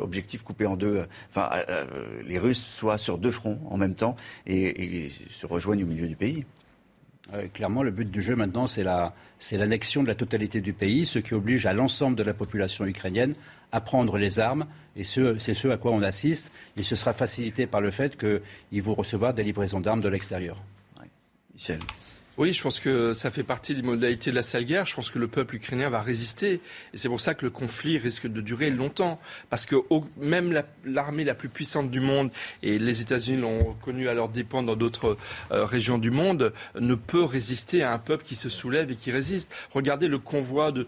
objectif 0.00 0.42
coupé 0.42 0.66
en 0.66 0.76
deux. 0.76 1.06
Enfin, 1.30 1.50
les 2.24 2.38
Russes 2.38 2.64
soient 2.64 2.98
sur 2.98 3.18
deux 3.18 3.32
fronts 3.32 3.58
en 3.70 3.76
même 3.76 3.94
temps 3.94 4.16
et, 4.46 5.08
se 5.30 5.46
rejoignent 5.46 5.84
au 5.84 5.86
milieu 5.86 6.08
du 6.08 6.16
pays. 6.16 6.44
clairement, 7.54 7.82
le 7.82 7.90
but 7.90 8.10
du 8.10 8.22
jeu 8.22 8.34
maintenant, 8.34 8.66
la 8.78 9.14
c'est 9.38 9.56
l'annexion 9.56 10.02
de 10.02 10.08
la 10.08 10.14
totalité 10.14 10.60
du 10.60 10.72
pays, 10.72 11.06
ce 11.06 11.18
qui 11.18 11.34
oblige 11.34 11.66
à 11.66 11.72
l'ensemble 11.72 12.16
de 12.16 12.22
la 12.22 12.34
population 12.34 12.84
ukrainienne 12.86 13.34
à 13.72 13.80
prendre 13.80 14.18
les 14.18 14.40
armes. 14.40 14.66
Et 14.96 15.04
c'est 15.04 15.54
ce 15.54 15.68
à 15.68 15.76
quoi 15.76 15.92
on 15.92 16.02
assiste. 16.02 16.52
Et 16.76 16.82
ce 16.82 16.96
sera 16.96 17.12
facilité 17.12 17.66
par 17.66 17.80
le 17.80 17.90
fait 17.90 18.16
qu'ils 18.16 18.82
vont 18.82 18.94
recevoir 18.94 19.34
des 19.34 19.44
livraisons 19.44 19.80
d'armes 19.80 20.02
de 20.02 20.08
l'extérieur. 20.08 20.62
Michel. 21.54 21.78
Oui, 22.38 22.52
je 22.52 22.62
pense 22.62 22.78
que 22.78 23.14
ça 23.14 23.32
fait 23.32 23.42
partie 23.42 23.74
des 23.74 23.82
modalités 23.82 24.30
de 24.30 24.36
la 24.36 24.44
sale 24.44 24.64
guerre. 24.64 24.86
Je 24.86 24.94
pense 24.94 25.10
que 25.10 25.18
le 25.18 25.26
peuple 25.26 25.56
ukrainien 25.56 25.90
va 25.90 26.00
résister. 26.00 26.60
Et 26.94 26.96
c'est 26.96 27.08
pour 27.08 27.20
ça 27.20 27.34
que 27.34 27.44
le 27.44 27.50
conflit 27.50 27.98
risque 27.98 28.28
de 28.28 28.40
durer 28.40 28.70
longtemps. 28.70 29.20
Parce 29.50 29.66
que 29.66 29.74
même 30.20 30.62
l'armée 30.84 31.24
la, 31.24 31.34
plus 31.34 31.48
puissante 31.48 31.90
du 31.90 31.98
monde, 31.98 32.30
et 32.62 32.78
les 32.78 33.00
États-Unis 33.00 33.38
l'ont 33.38 33.74
connu 33.82 34.08
à 34.08 34.14
leur 34.14 34.28
dépens 34.28 34.62
dans 34.62 34.76
d'autres 34.76 35.16
euh, 35.50 35.64
régions 35.64 35.98
du 35.98 36.12
monde, 36.12 36.52
ne 36.78 36.94
peut 36.94 37.24
résister 37.24 37.82
à 37.82 37.92
un 37.92 37.98
peuple 37.98 38.22
qui 38.24 38.36
se 38.36 38.48
soulève 38.48 38.92
et 38.92 38.94
qui 38.94 39.10
résiste. 39.10 39.52
Regardez 39.72 40.06
le 40.06 40.20
convoi 40.20 40.70
de 40.70 40.86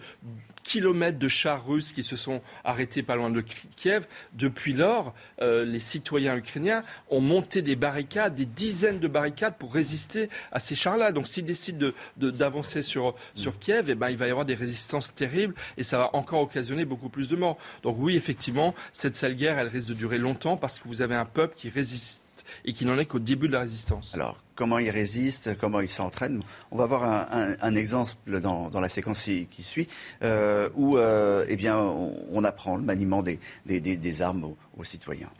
kilomètres 0.71 1.19
de 1.19 1.27
chars 1.27 1.67
russes 1.67 1.91
qui 1.91 2.05
se 2.05 2.15
sont 2.15 2.41
arrêtés 2.63 3.03
pas 3.03 3.17
loin 3.17 3.29
de 3.29 3.41
Kiev. 3.75 4.07
Depuis 4.35 4.73
lors, 4.73 5.15
euh, 5.43 5.65
les 5.65 5.81
citoyens 5.81 6.37
ukrainiens 6.37 6.85
ont 7.09 7.21
monté 7.21 7.61
des 7.61 7.75
barricades, 7.75 8.37
des 8.37 8.47
dizaines 8.47 9.01
de 9.01 9.09
barricades 9.09 9.57
pour 9.59 9.75
résister 9.75 10.31
à 10.53 10.61
ces 10.61 10.77
chars-là. 10.77 11.11
Donc 11.11 11.27
s'ils 11.27 11.45
décident 11.45 11.91
d'avancer 12.17 12.83
sur, 12.83 13.17
sur 13.35 13.59
Kiev, 13.59 13.87
eh 13.91 13.97
ben, 13.97 14.11
il 14.11 14.17
va 14.17 14.29
y 14.29 14.31
avoir 14.31 14.47
des 14.47 14.55
résistances 14.55 15.13
terribles 15.13 15.57
et 15.77 15.83
ça 15.83 15.99
va 15.99 16.15
encore 16.15 16.43
occasionner 16.43 16.85
beaucoup 16.85 17.09
plus 17.09 17.27
de 17.27 17.35
morts. 17.35 17.59
Donc 17.83 17.97
oui, 17.99 18.15
effectivement, 18.15 18.73
cette 18.93 19.17
sale 19.17 19.35
guerre, 19.35 19.59
elle 19.59 19.67
risque 19.67 19.89
de 19.89 19.95
durer 19.95 20.19
longtemps 20.19 20.57
parce 20.57 20.79
que 20.79 20.87
vous 20.87 21.03
avez 21.03 21.17
un 21.17 21.25
peuple 21.25 21.57
qui 21.57 21.69
résiste 21.69 22.25
et 22.65 22.73
qui 22.73 22.85
n'en 22.85 22.97
est 22.97 23.07
qu'au 23.07 23.19
début 23.19 23.49
de 23.49 23.53
la 23.53 23.61
résistance. 23.61 24.15
Alors, 24.15 24.43
comment 24.55 24.79
il 24.79 24.91
résiste, 24.91 25.57
comment 25.59 25.81
il 25.81 25.89
s'entraîne 25.89 26.43
On 26.71 26.77
va 26.77 26.87
voir 26.87 27.05
un, 27.05 27.75
exemple 27.75 28.41
dans, 28.41 28.71
la 28.81 28.89
séquence 28.89 29.23
qui, 29.23 29.63
suit, 29.63 29.89
euh, 30.23 30.69
où 30.75 30.97
euh, 30.97 31.45
eh 31.49 31.57
bien, 31.57 31.79
on, 31.79 32.45
apprend 32.45 32.77
le 32.77 32.83
maniement 32.83 33.23
des, 33.23 33.39
des, 33.67 34.23
armes 34.23 34.55
aux, 34.77 34.85
citoyens. 34.85 35.31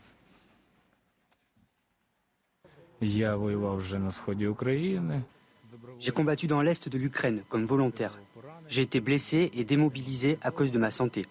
J'ai 5.99 6.11
combattu 6.11 6.47
dans 6.47 6.61
l'est 6.61 6.89
de 6.89 6.97
l'Ukraine 6.97 7.43
comme 7.47 7.65
volontaire. 7.65 8.19
J'ai 8.67 8.81
été 8.81 9.01
blessé 9.01 9.51
et 9.53 9.63
démobilisé 9.63 10.39
à 10.41 10.49
cause 10.49 10.71
de 10.71 10.79
ma 10.79 10.89
santé. 10.89 11.25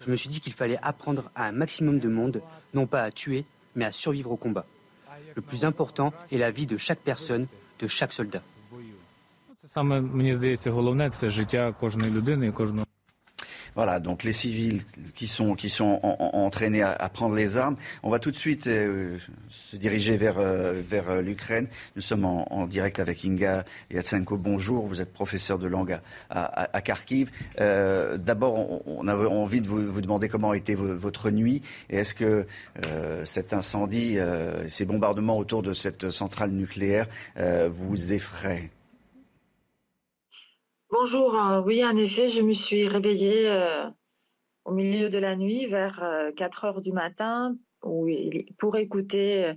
Je 0.00 0.10
me 0.10 0.16
suis 0.16 0.28
dit 0.28 0.40
qu'il 0.40 0.52
fallait 0.52 0.78
apprendre 0.82 1.30
à 1.34 1.46
un 1.46 1.52
maximum 1.52 1.98
de 1.98 2.08
monde, 2.08 2.42
non 2.74 2.86
pas 2.86 3.04
à 3.04 3.10
tuer, 3.10 3.44
mais 3.76 3.84
à 3.84 3.92
survivre 3.92 4.32
au 4.32 4.36
combat. 4.36 4.66
Le 5.34 5.42
plus 5.42 5.64
important 5.64 6.12
est 6.30 6.38
la 6.38 6.50
vie 6.50 6.66
de 6.66 6.76
chaque 6.76 7.00
personne, 7.00 7.46
de 7.80 7.86
chaque 7.86 8.12
soldat. 8.12 8.42
Voilà, 13.74 14.00
donc 14.00 14.22
les 14.22 14.32
civils 14.32 14.82
qui 15.14 15.26
sont, 15.26 15.54
qui 15.54 15.70
sont 15.70 15.98
entraînés 16.02 16.82
à, 16.82 17.08
prendre 17.08 17.34
les 17.34 17.56
armes. 17.56 17.76
On 18.02 18.10
va 18.10 18.18
tout 18.18 18.30
de 18.30 18.36
suite 18.36 18.66
euh, 18.66 19.16
se 19.48 19.76
diriger 19.76 20.16
vers, 20.16 20.38
euh, 20.38 20.82
euh, 20.92 21.22
l'Ukraine. 21.22 21.68
Nous 21.96 22.02
sommes 22.02 22.24
en, 22.26 22.66
direct 22.66 23.00
avec 23.00 23.24
Inga 23.24 23.64
Yatsenko. 23.90 24.36
Bonjour, 24.36 24.86
vous 24.86 25.00
êtes 25.00 25.12
professeur 25.12 25.58
de 25.58 25.66
langue 25.66 25.98
à, 26.30 26.80
Kharkiv. 26.82 27.30
D'abord, 27.58 28.86
on, 28.86 29.08
avait 29.08 29.26
envie 29.26 29.60
de 29.60 29.68
vous, 29.68 30.00
demander 30.00 30.28
comment 30.28 30.50
a 30.50 30.56
été 30.56 30.74
votre 30.74 31.30
nuit 31.30 31.62
et 31.90 31.98
est-ce 31.98 32.14
que 32.14 32.46
cet 33.24 33.52
incendie, 33.52 34.18
ces 34.68 34.84
bombardements 34.84 35.38
autour 35.38 35.62
de 35.62 35.74
cette 35.74 36.10
centrale 36.10 36.50
nucléaire 36.50 37.08
vous 37.70 38.12
effraient? 38.12 38.70
Bonjour, 40.92 41.34
euh, 41.34 41.62
oui, 41.62 41.82
en 41.82 41.96
effet, 41.96 42.28
je 42.28 42.42
me 42.42 42.52
suis 42.52 42.86
réveillée 42.86 43.48
euh, 43.48 43.88
au 44.66 44.72
milieu 44.72 45.08
de 45.08 45.16
la 45.16 45.36
nuit 45.36 45.64
vers 45.64 46.02
4 46.36 46.64
euh, 46.64 46.68
heures 46.68 46.82
du 46.82 46.92
matin 46.92 47.56
pour 48.58 48.76
écouter 48.76 49.54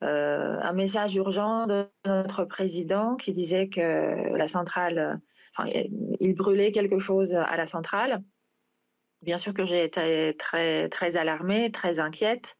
un 0.00 0.72
message 0.72 1.14
urgent 1.16 1.66
de 1.66 1.86
notre 2.06 2.46
président 2.46 3.16
qui 3.16 3.32
disait 3.32 3.68
que 3.68 4.34
la 4.34 4.48
centrale, 4.48 5.20
enfin, 5.54 5.70
il 6.18 6.34
brûlait 6.34 6.72
quelque 6.72 6.98
chose 6.98 7.34
à 7.34 7.56
la 7.58 7.66
centrale. 7.66 8.24
Bien 9.20 9.38
sûr 9.38 9.52
que 9.52 9.66
j'ai 9.66 9.84
été 9.84 10.34
très, 10.38 10.88
très 10.88 11.18
alarmée, 11.18 11.70
très 11.70 12.00
inquiète. 12.00 12.56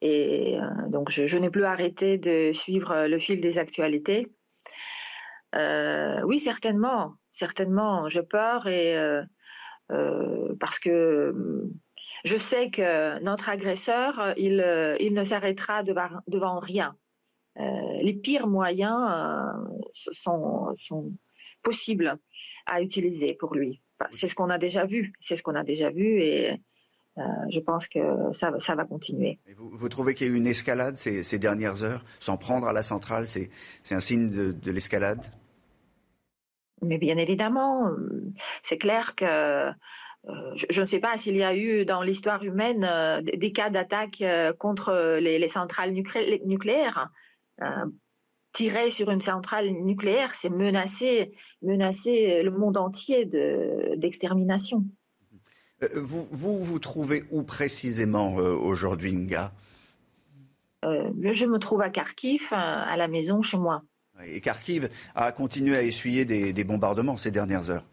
Et 0.00 0.58
donc, 0.88 1.10
je 1.10 1.38
n'ai 1.38 1.50
plus 1.50 1.64
arrêté 1.64 2.16
de 2.16 2.50
suivre 2.52 3.06
le 3.06 3.18
fil 3.18 3.40
des 3.42 3.58
actualités. 3.58 4.32
oui, 5.54 6.38
certainement 6.38 7.14
certainement. 7.32 8.08
J'ai 8.08 8.22
peur 8.22 8.66
et 8.66 8.96
euh, 8.96 9.22
euh, 9.90 10.54
parce 10.60 10.78
que 10.78 11.34
je 12.24 12.36
sais 12.36 12.70
que 12.70 13.18
notre 13.20 13.48
agresseur, 13.48 14.34
il, 14.36 14.60
euh, 14.60 14.96
il 15.00 15.14
ne 15.14 15.24
s'arrêtera 15.24 15.82
devant, 15.82 16.60
rien. 16.60 16.94
les 17.56 18.14
pires 18.14 18.46
moyens 18.46 19.00
sont, 19.92 20.76
possibles 21.62 22.18
à 22.66 22.82
utiliser 22.82 23.34
pour 23.34 23.54
lui. 23.54 23.80
C'est 24.10 24.26
ce 24.26 24.34
qu'on 24.34 24.50
a 24.50 24.58
déjà 24.58 24.84
vu. 24.84 25.12
C'est 25.20 25.36
ce 25.36 25.44
qu'on 25.44 25.54
a 25.54 25.62
déjà 25.62 25.90
vu 25.90 26.20
et 26.20 26.60
je 27.16 27.60
pense 27.60 27.86
que 27.88 28.00
ça, 28.32 28.50
ça 28.58 28.74
va 28.74 28.84
continuer. 28.84 29.38
vous, 29.56 29.88
trouvez 29.88 30.14
qu'il 30.14 30.26
y 30.26 30.30
a 30.30 30.32
eu 30.32 30.36
une 30.36 30.46
escalade 30.46 30.96
ces, 30.96 31.38
dernières 31.38 31.84
heures 31.84 32.04
S'en 32.18 32.36
prendre 32.36 32.66
à 32.66 32.72
la 32.72 32.82
centrale, 32.82 33.28
c'est 33.28 33.50
un 33.90 34.00
signe 34.00 34.28
de 34.28 34.70
l'escalade? 34.70 35.24
Mais 36.82 36.98
bien 36.98 37.16
évidemment, 37.16 37.90
c'est 38.62 38.78
clair 38.78 39.14
que 39.14 39.72
euh, 40.28 40.54
je, 40.70 40.80
ne 40.80 40.86
sais 40.86 41.00
pas 41.00 41.16
s'il 41.16 41.36
y 41.36 41.42
a 41.42 41.54
eu 41.54 41.84
dans 41.84 42.02
l'histoire 42.02 42.44
humaine 42.44 42.84
euh, 42.84 43.20
des 43.22 43.50
cas 43.52 43.70
d'attaque 43.70 44.20
euh, 44.20 44.52
contre 44.52 45.18
les, 45.18 45.48
centrales 45.48 45.92
nucléaires. 45.92 47.10
tirer 48.52 48.90
sur 48.90 49.10
une 49.10 49.20
centrale 49.20 49.70
nucléaire, 49.70 50.34
c'est 50.34 50.50
menacer, 50.50 51.32
menacer 51.62 52.42
le 52.42 52.50
monde 52.50 52.76
entier 52.76 53.24
d'extermination. 53.96 54.84
vous, 55.94 56.28
vous, 56.30 56.62
vous 56.62 56.78
trouvez 56.78 57.24
où 57.30 57.42
précisément 57.42 58.34
aujourd'hui, 58.34 59.12
Nga? 59.12 59.52
Je 60.82 61.46
me 61.46 61.58
trouve 61.58 61.80
à 61.80 61.90
Kharkiv, 61.90 62.48
à 62.52 62.96
la 62.96 63.08
maison 63.08 63.42
chez 63.42 63.56
moi. 63.58 63.82
Et 64.26 64.40
Kharkiv 64.40 64.88
a 65.14 65.32
continué 65.32 65.76
à 65.76 65.82
essuyer 65.82 66.24
des, 66.24 66.64
bombardements 66.64 67.16
ces 67.16 67.30
dernières 67.30 67.70
heures. 67.70 67.84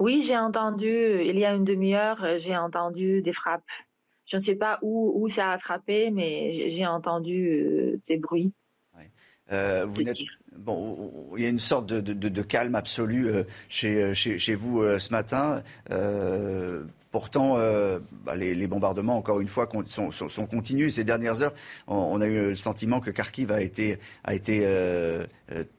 Oui, 0.00 0.22
j'ai 0.22 0.36
entendu, 0.36 1.22
il 1.24 1.38
y 1.38 1.44
a 1.44 1.54
une 1.54 1.64
demi-heure, 1.64 2.38
j'ai 2.38 2.56
entendu 2.56 3.20
des 3.20 3.32
frappes. 3.32 3.62
Je 4.26 4.36
ne 4.36 4.42
sais 4.42 4.54
pas 4.54 4.78
où, 4.82 5.28
ça 5.28 5.52
a 5.52 5.58
frappé, 5.58 6.10
mais 6.10 6.52
j'ai 6.52 6.86
entendu 6.86 7.48
euh, 7.48 8.00
des 8.06 8.18
bruits. 8.18 8.52
Euh, 9.50 9.86
vous 9.86 10.02
bon, 10.58 11.32
il 11.34 11.42
y 11.42 11.46
a 11.46 11.48
une 11.48 11.58
sorte 11.58 11.86
de, 11.86 12.42
calme 12.42 12.74
absolu 12.74 13.28
euh, 13.28 13.44
chez, 13.70 14.14
chez, 14.14 14.54
vous 14.54 14.82
ce 14.98 15.10
matin. 15.10 15.62
Pourtant, 17.18 17.56
bah, 18.24 18.36
les, 18.36 18.66
bombardements, 18.68 19.16
encore 19.16 19.40
une 19.40 19.48
fois, 19.48 19.68
sont, 19.86 20.12
sont, 20.12 20.46
continus. 20.46 20.94
Ces 20.94 21.02
dernières 21.02 21.42
heures, 21.42 21.52
on, 21.88 22.20
a 22.20 22.26
eu 22.28 22.50
le 22.50 22.54
sentiment 22.54 23.00
que 23.00 23.10
Kharkiv 23.10 23.50
a 23.50 23.60
été, 23.60 23.98
a 24.22 24.34
été 24.34 24.64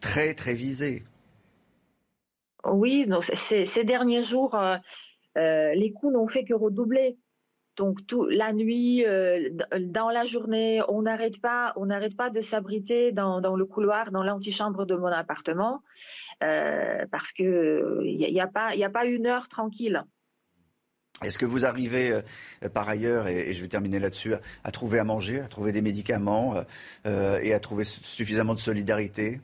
très, 0.02 0.34
très 0.34 0.54
visé. 0.54 1.04
Oui, 2.66 3.10
ces 3.22 3.84
derniers 3.86 4.22
jours, 4.22 4.60
les 5.38 5.94
coups 5.96 6.14
n'ont 6.14 6.28
fait 6.28 6.44
que 6.44 6.54
redoubler. 6.54 7.18
Donc 7.80 8.06
tout, 8.06 8.26
la 8.26 8.52
nuit, 8.52 9.06
euh, 9.06 9.52
dans 9.80 10.10
la 10.10 10.26
journée, 10.26 10.82
on 10.90 11.04
n'arrête 11.04 11.40
pas, 11.40 11.72
on 11.78 11.86
n'arrête 11.86 12.18
pas 12.18 12.30
de 12.30 12.42
s'abriter 12.42 13.14
dans, 13.14 13.40
le 13.40 13.66
couloir, 13.66 14.12
dans 14.12 14.22
l'antichambre 14.22 14.86
de 14.86 14.96
mon 14.96 15.08
appartement, 15.08 15.82
euh, 16.44 17.06
parce 17.10 17.32
que 17.32 18.02
il 18.04 18.18
n'y 18.18 18.42
a 18.42 18.48
pas 18.90 19.06
une 19.06 19.28
heure 19.28 19.48
tranquille. 19.48 20.04
Est-ce 21.24 21.38
que 21.38 21.46
vous 21.46 21.66
arrivez 21.66 22.12
euh, 22.12 22.70
par 22.70 22.88
ailleurs, 22.88 23.28
et, 23.28 23.54
je 23.54 23.62
vais 23.62 23.68
terminer 23.68 24.00
là-dessus, 24.00 24.34
à, 24.64 24.72
trouver 24.72 25.00
à 25.00 25.04
manger, 25.04 25.42
à 25.42 25.48
trouver 25.48 25.72
des 25.72 25.82
médicaments 25.82 26.56
et 27.06 27.54
à 27.54 27.60
trouver 27.60 27.84
suffisamment 27.84 28.54
de 28.54 28.60
solidarité? 28.60 29.40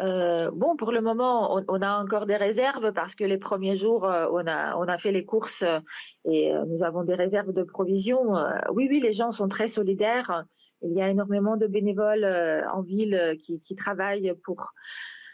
Euh, 0.00 0.50
bon, 0.52 0.76
pour 0.76 0.92
le 0.92 1.02
moment, 1.02 1.62
on, 1.68 1.82
a 1.82 1.98
encore 2.02 2.24
des 2.24 2.36
réserves 2.36 2.92
parce 2.92 3.14
que 3.14 3.24
les 3.24 3.36
premiers 3.36 3.76
jours, 3.76 4.06
euh, 4.06 4.26
on, 4.32 4.46
a, 4.46 4.76
on 4.76 4.84
a 4.84 4.98
fait 4.98 5.12
les 5.12 5.24
courses 5.26 5.62
euh, 5.62 5.78
et 6.24 6.52
nous 6.66 6.82
avons 6.82 7.04
des 7.04 7.14
réserves 7.14 7.52
de 7.52 7.62
provisions. 7.62 8.34
oui, 8.72 8.88
oui, 8.90 9.00
les 9.00 9.12
gens 9.12 9.32
sont 9.32 9.48
très 9.48 9.68
solidaires. 9.68 10.44
Il 10.82 10.92
y 10.92 11.02
a 11.02 11.08
énormément 11.08 11.56
de 11.56 11.66
bénévoles 11.66 12.24
en 12.72 12.82
ville 12.82 13.36
qui, 13.38 13.60
qui 13.60 13.74
travaillent 13.74 14.32
pour, 14.42 14.72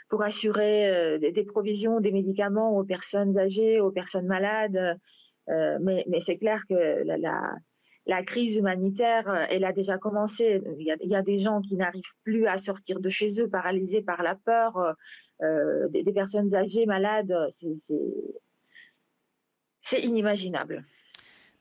pour 0.09 0.23
assurer 0.23 1.19
des, 1.19 1.45
provisions, 1.45 2.01
des 2.01 2.13
médicaments 2.13 2.77
aux 2.79 2.85
personnes 2.85 3.37
âgées, 3.39 3.81
aux 3.81 3.91
personnes 3.91 4.27
malades. 4.27 4.99
mais, 5.49 6.05
mais 6.09 6.21
c'est 6.21 6.37
clair 6.37 6.63
que 6.69 7.03
la, 7.05 7.17
la 7.19 7.55
la 8.07 8.23
crise 8.23 8.57
humanitaire, 8.57 9.29
euh, 9.29 9.45
elle 9.51 9.65
a 9.65 9.73
déjà 9.73 9.99
commencé. 9.99 10.63
Il 10.79 10.87
y 10.87 11.15
a, 11.15 11.23
des 11.23 11.39
gens 11.39 11.61
qui 11.61 11.77
n'arrivent 11.77 12.15
plus 12.23 12.47
à 12.47 12.57
sortir 12.57 13.01
de 13.01 13.09
chez 13.09 13.41
eux, 13.41 13.49
paralysés 13.49 14.03
par 14.03 14.23
la 14.23 14.37
peur, 14.37 14.77
euh, 14.77 14.93
euh, 15.43 15.89
des, 15.89 16.13
personnes 16.13 16.55
âgées, 16.55 16.87
malades. 16.87 17.35
C'est 19.81 20.01
inimaginable. 20.01 20.85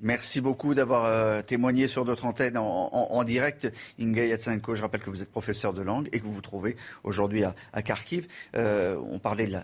Merci 0.01 0.41
beaucoup 0.41 0.73
d'avoir 0.73 1.43
témoigné 1.45 1.87
sur 1.87 2.05
notre 2.05 2.25
antenne 2.25 2.57
en, 2.57 3.23
direct. 3.23 3.71
Inge 3.99 4.17
Yatsenko, 4.17 4.75
je 4.75 4.81
rappelle 4.81 5.01
que 5.01 5.09
vous 5.09 5.21
êtes 5.21 5.31
professeur 5.31 5.73
de 5.73 5.81
langue 5.81 6.09
et 6.11 6.19
que 6.19 6.25
vous 6.25 6.33
vous 6.33 6.41
trouvez 6.41 6.75
aujourd'hui 7.03 7.43
à, 7.43 7.81
Kharkiv. 7.81 8.27
on 8.53 9.19
parlait 9.19 9.47
de 9.47 9.59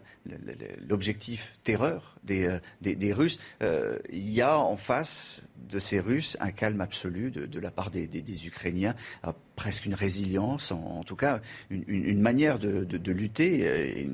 l'objectif 0.88 1.60
terreur 1.64 2.16
des, 2.24 2.50
des 2.82 3.14
Russes. 3.14 3.40
il 3.62 4.30
y 4.30 4.42
a 4.42 4.58
en 4.58 4.78
face 4.78 5.42
de 5.70 5.80
ces 5.80 6.00
Russes 6.00 6.38
un 6.40 6.52
calme 6.52 6.82
absolu 6.82 7.32
de, 7.32 7.60
la 7.60 7.72
part 7.72 7.92
des, 7.92 8.48
Ukrainiens, 8.48 8.96
euh, 9.26 9.32
presque 9.56 9.86
une 9.86 9.94
résilience, 9.94 10.72
en, 10.72 11.04
tout 11.04 11.16
cas 11.16 11.40
une, 11.70 12.22
manière 12.22 12.60
de, 12.60 13.12
lutter, 13.12 13.68
euh, 13.68 14.06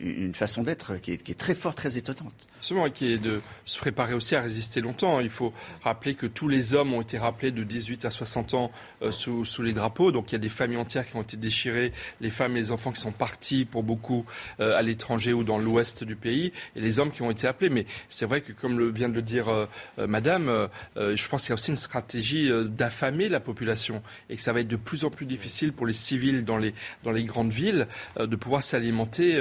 une, 0.00 0.34
façon 0.34 0.62
d'être 0.62 0.96
qui, 0.96 1.12
est, 1.12 1.38
très 1.38 1.54
forte, 1.54 1.76
très 1.76 1.98
étonnante. 1.98 2.34
Absolument, 2.56 2.86
et 2.86 2.92
qui 2.92 3.12
est 3.12 3.18
de 3.18 3.40
se 3.64 3.78
préparer 3.78 4.14
aussi 4.14 4.34
à 4.34 4.40
résister 4.40 4.80
longtemps. 4.80 5.07
Il 5.20 5.30
faut 5.30 5.52
rappeler 5.82 6.14
que 6.14 6.26
tous 6.26 6.48
les 6.48 6.74
hommes 6.74 6.94
ont 6.94 7.00
été 7.00 7.18
rappelés 7.18 7.50
de 7.50 7.62
18 7.64 8.04
à 8.04 8.10
60 8.10 8.54
ans 8.54 8.70
euh, 9.02 9.12
sous, 9.12 9.62
les 9.62 9.72
drapeaux, 9.72 10.12
donc 10.12 10.30
il 10.30 10.32
y 10.32 10.36
a 10.36 10.40
des 10.40 10.48
familles 10.48 10.78
entières 10.78 11.06
qui 11.06 11.16
ont 11.16 11.22
été 11.22 11.36
déchirées, 11.36 11.92
les 12.20 12.30
femmes 12.30 12.56
et 12.56 12.60
les 12.60 12.72
enfants 12.72 12.92
qui 12.92 13.00
sont 13.00 13.12
partis 13.12 13.64
pour 13.64 13.82
beaucoup 13.82 14.24
à 14.58 14.82
l'étranger 14.82 15.32
ou 15.32 15.44
dans 15.44 15.58
l'ouest 15.58 16.04
du 16.04 16.16
pays, 16.16 16.52
et 16.76 16.80
les 16.80 17.00
hommes 17.00 17.10
qui 17.10 17.22
ont 17.22 17.30
été 17.30 17.46
appelés. 17.46 17.70
Mais 17.70 17.86
c'est 18.08 18.26
vrai 18.26 18.40
que, 18.40 18.52
comme 18.52 18.90
vient 18.90 19.08
de 19.08 19.14
le 19.14 19.22
dire 19.22 19.68
Madame, 19.96 20.48
euh, 20.48 20.68
euh, 20.96 21.16
je 21.16 21.28
pense 21.28 21.42
qu'il 21.42 21.50
y 21.50 21.52
a 21.52 21.54
aussi 21.54 21.70
une 21.70 21.76
stratégie 21.76 22.50
euh, 22.50 22.64
d'affamer 22.64 23.28
la 23.28 23.40
population 23.40 24.02
et 24.28 24.36
que 24.36 24.42
ça 24.42 24.52
va 24.52 24.60
être 24.60 24.68
de 24.68 24.76
plus 24.76 25.04
en 25.04 25.10
plus 25.10 25.26
difficile 25.26 25.72
pour 25.72 25.86
les 25.86 25.92
civils 25.92 26.44
dans 26.44 26.56
les, 26.56 26.74
dans 27.04 27.12
les 27.12 27.24
grandes 27.24 27.50
villes 27.50 27.86
de 28.18 28.36
pouvoir 28.36 28.62
s'alimenter 28.62 29.40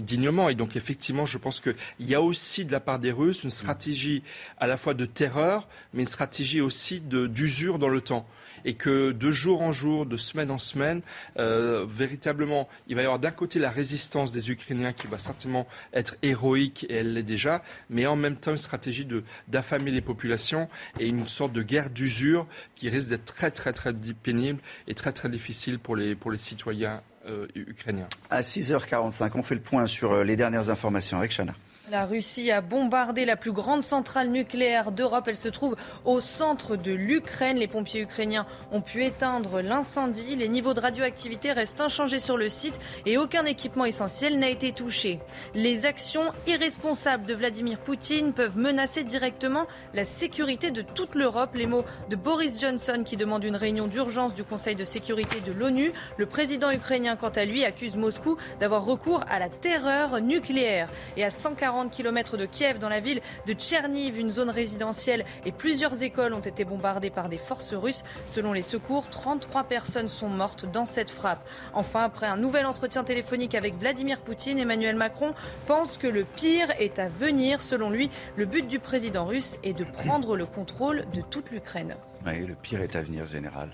dignement. 0.00 0.48
Et 0.48 0.54
donc 0.54 0.76
effectivement, 0.76 1.26
je 1.26 1.38
pense 1.38 1.60
qu'il 1.60 1.74
y 2.00 2.14
a 2.14 2.20
aussi 2.20 2.64
de 2.64 2.72
la 2.72 2.80
part 2.80 2.98
des 2.98 3.12
Russes 3.12 3.44
une 3.44 3.50
stratégie 3.50 4.22
à 4.58 4.66
la 4.66 4.76
fois 4.76 4.81
de 4.90 5.04
terreur, 5.06 5.68
mais 5.94 6.02
une 6.02 6.08
stratégie 6.08 6.60
aussi 6.60 7.00
d'usure 7.00 7.78
dans 7.78 7.88
le 7.88 8.00
temps 8.00 8.26
et 8.64 8.74
que 8.74 9.12
de 9.12 9.30
jour 9.30 9.62
en 9.62 9.72
jour, 9.72 10.06
de 10.06 10.16
semaine 10.16 10.50
en 10.50 10.58
semaine, 10.58 11.02
euh, 11.38 11.84
véritablement, 11.88 12.68
il 12.88 12.96
va 12.96 13.02
y 13.02 13.04
avoir 13.04 13.18
d'un 13.18 13.30
côté 13.30 13.58
la 13.58 13.70
résistance 13.70 14.32
des 14.32 14.50
Ukrainiens 14.50 14.92
qui 14.92 15.06
va 15.06 15.18
certainement 15.18 15.66
être 15.92 16.16
héroïque 16.22 16.86
et 16.88 16.96
elle 16.96 17.14
l'est 17.14 17.22
déjà, 17.22 17.62
mais 17.90 18.06
en 18.06 18.16
même 18.16 18.36
temps 18.36 18.52
une 18.52 18.58
stratégie 18.58 19.06
d'affamer 19.48 19.90
les 19.90 20.00
populations 20.00 20.68
et 20.98 21.08
une 21.08 21.28
sorte 21.28 21.52
de 21.52 21.62
guerre 21.62 21.90
d'usure 21.90 22.46
qui 22.76 22.88
risque 22.88 23.08
d'être 23.08 23.24
très 23.24 23.50
très 23.50 23.72
très 23.72 23.92
pénible 23.92 24.60
et 24.88 24.94
très 24.94 25.12
très 25.12 25.28
difficile 25.28 25.78
pour 25.78 25.96
les 25.96 26.14
pour 26.14 26.30
les 26.30 26.38
citoyens 26.38 27.02
euh, 27.28 27.46
ukrainiens. 27.54 28.08
À 28.30 28.42
6h45, 28.42 29.30
on 29.34 29.42
fait 29.42 29.54
le 29.54 29.60
point 29.60 29.86
sur 29.86 30.12
euh, 30.12 30.24
les 30.24 30.36
dernières 30.36 30.70
informations 30.70 31.18
avec 31.18 31.32
Chana. 31.32 31.54
La 31.92 32.06
Russie 32.06 32.50
a 32.50 32.62
bombardé 32.62 33.26
la 33.26 33.36
plus 33.36 33.52
grande 33.52 33.82
centrale 33.82 34.30
nucléaire 34.30 34.92
d'Europe. 34.92 35.26
Elle 35.28 35.36
se 35.36 35.50
trouve 35.50 35.76
au 36.06 36.22
centre 36.22 36.74
de 36.74 36.90
l'Ukraine. 36.90 37.58
Les 37.58 37.68
pompiers 37.68 38.00
ukrainiens 38.00 38.46
ont 38.70 38.80
pu 38.80 39.04
éteindre 39.04 39.60
l'incendie. 39.60 40.34
Les 40.34 40.48
niveaux 40.48 40.72
de 40.72 40.80
radioactivité 40.80 41.52
restent 41.52 41.82
inchangés 41.82 42.18
sur 42.18 42.38
le 42.38 42.48
site 42.48 42.80
et 43.04 43.18
aucun 43.18 43.44
équipement 43.44 43.84
essentiel 43.84 44.38
n'a 44.38 44.48
été 44.48 44.72
touché. 44.72 45.18
Les 45.52 45.84
actions 45.84 46.32
irresponsables 46.46 47.26
de 47.26 47.34
Vladimir 47.34 47.76
Poutine 47.76 48.32
peuvent 48.32 48.56
menacer 48.56 49.04
directement 49.04 49.66
la 49.92 50.06
sécurité 50.06 50.70
de 50.70 50.80
toute 50.80 51.14
l'Europe. 51.14 51.50
Les 51.54 51.66
mots 51.66 51.84
de 52.08 52.16
Boris 52.16 52.58
Johnson 52.58 53.02
qui 53.04 53.18
demande 53.18 53.44
une 53.44 53.56
réunion 53.56 53.86
d'urgence 53.86 54.32
du 54.32 54.44
Conseil 54.44 54.76
de 54.76 54.84
sécurité 54.84 55.42
de 55.42 55.52
l'ONU. 55.52 55.92
Le 56.16 56.24
président 56.24 56.70
ukrainien, 56.70 57.16
quant 57.16 57.28
à 57.28 57.44
lui, 57.44 57.66
accuse 57.66 57.98
Moscou 57.98 58.38
d'avoir 58.60 58.86
recours 58.86 59.24
à 59.28 59.38
la 59.38 59.50
terreur 59.50 60.22
nucléaire. 60.22 60.88
Et 61.18 61.24
à 61.24 61.28
140 61.28 61.81
kilomètres 61.90 62.36
de 62.36 62.46
Kiev, 62.46 62.78
dans 62.78 62.88
la 62.88 63.00
ville 63.00 63.20
de 63.46 63.52
Tcherniv, 63.52 64.18
une 64.18 64.30
zone 64.30 64.50
résidentielle 64.50 65.24
et 65.44 65.52
plusieurs 65.52 66.02
écoles 66.02 66.34
ont 66.34 66.40
été 66.40 66.64
bombardées 66.64 67.10
par 67.10 67.28
des 67.28 67.38
forces 67.38 67.74
russes. 67.74 68.02
Selon 68.26 68.52
les 68.52 68.62
secours, 68.62 69.08
33 69.10 69.64
personnes 69.64 70.08
sont 70.08 70.28
mortes 70.28 70.70
dans 70.70 70.84
cette 70.84 71.10
frappe. 71.10 71.46
Enfin, 71.74 72.02
après 72.02 72.26
un 72.26 72.36
nouvel 72.36 72.66
entretien 72.66 73.04
téléphonique 73.04 73.54
avec 73.54 73.74
Vladimir 73.78 74.20
Poutine, 74.20 74.58
Emmanuel 74.58 74.96
Macron 74.96 75.34
pense 75.66 75.98
que 75.98 76.06
le 76.06 76.24
pire 76.24 76.68
est 76.78 76.98
à 76.98 77.08
venir. 77.08 77.62
Selon 77.62 77.90
lui, 77.90 78.10
le 78.36 78.46
but 78.46 78.66
du 78.66 78.78
président 78.78 79.24
russe 79.24 79.58
est 79.62 79.72
de 79.72 79.84
prendre 79.84 80.36
le 80.36 80.46
contrôle 80.46 81.04
de 81.14 81.20
toute 81.20 81.50
l'Ukraine. 81.50 81.96
Oui, 82.26 82.46
le 82.46 82.54
pire 82.54 82.80
est 82.80 82.96
à 82.96 83.02
venir, 83.02 83.26
général. 83.26 83.70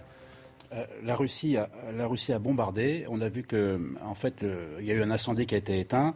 Euh, 0.72 0.84
la, 1.02 1.16
Russie 1.16 1.56
a, 1.56 1.68
la 1.94 2.06
Russie 2.06 2.32
a 2.32 2.38
bombardé. 2.38 3.06
On 3.09 3.20
a 3.20 3.28
vu 3.28 3.42
que, 3.42 3.80
en 4.04 4.14
fait, 4.14 4.44
il 4.78 4.84
y 4.84 4.92
a 4.92 4.94
eu 4.94 5.02
un 5.02 5.11
incendie 5.11 5.46
qui 5.46 5.54
a 5.54 5.59
été 5.59 5.78
éteint. 5.78 6.14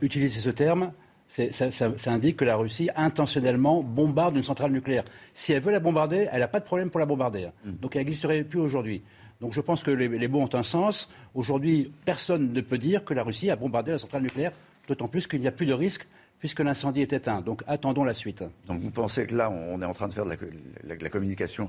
Utiliser 0.00 0.40
ce 0.40 0.50
terme, 0.50 0.92
ça, 1.28 2.12
indique 2.12 2.36
que 2.36 2.44
la 2.44 2.56
Russie 2.56 2.88
intentionnellement 2.94 3.82
bombarde 3.82 4.36
une 4.36 4.42
centrale 4.42 4.72
nucléaire. 4.72 5.04
Si 5.34 5.52
elle 5.52 5.62
veut 5.62 5.72
la 5.72 5.80
bombarder, 5.80 6.28
elle 6.32 6.40
n'a 6.40 6.48
pas 6.48 6.60
de 6.60 6.64
problème 6.64 6.90
pour 6.90 7.00
la 7.00 7.06
bombarder. 7.06 7.48
Mm. 7.64 7.72
Donc 7.80 7.96
elle 7.96 8.02
n'existerait 8.02 8.44
plus 8.44 8.60
aujourd'hui. 8.60 9.02
Donc 9.40 9.52
je 9.52 9.60
pense 9.60 9.82
que 9.82 9.90
les, 9.90 10.08
les 10.08 10.28
mots 10.28 10.40
ont 10.40 10.54
un 10.54 10.62
sens. 10.62 11.10
Aujourd'hui, 11.34 11.92
personne 12.04 12.52
ne 12.52 12.60
peut 12.60 12.78
dire 12.78 13.04
que 13.04 13.12
la 13.12 13.22
Russie 13.22 13.50
a 13.50 13.56
bombardé 13.56 13.92
la 13.92 13.98
centrale 13.98 14.22
nucléaire, 14.22 14.52
d'autant 14.88 15.08
plus 15.08 15.26
qu'il 15.26 15.40
n'y 15.40 15.48
a 15.48 15.52
plus 15.52 15.66
de 15.66 15.74
risque 15.74 16.06
puisque 16.46 16.60
l'incendie 16.60 17.00
est 17.00 17.12
éteint. 17.12 17.40
Donc 17.40 17.64
attendons 17.66 18.04
la 18.04 18.14
suite. 18.14 18.44
Donc 18.68 18.80
vous 18.80 18.92
pensez 18.92 19.26
que 19.26 19.34
là, 19.34 19.50
on 19.50 19.82
est 19.82 19.84
en 19.84 19.92
train 19.92 20.06
de 20.06 20.12
faire 20.12 20.24
de 20.24 20.30
la, 20.30 21.10
communication 21.10 21.68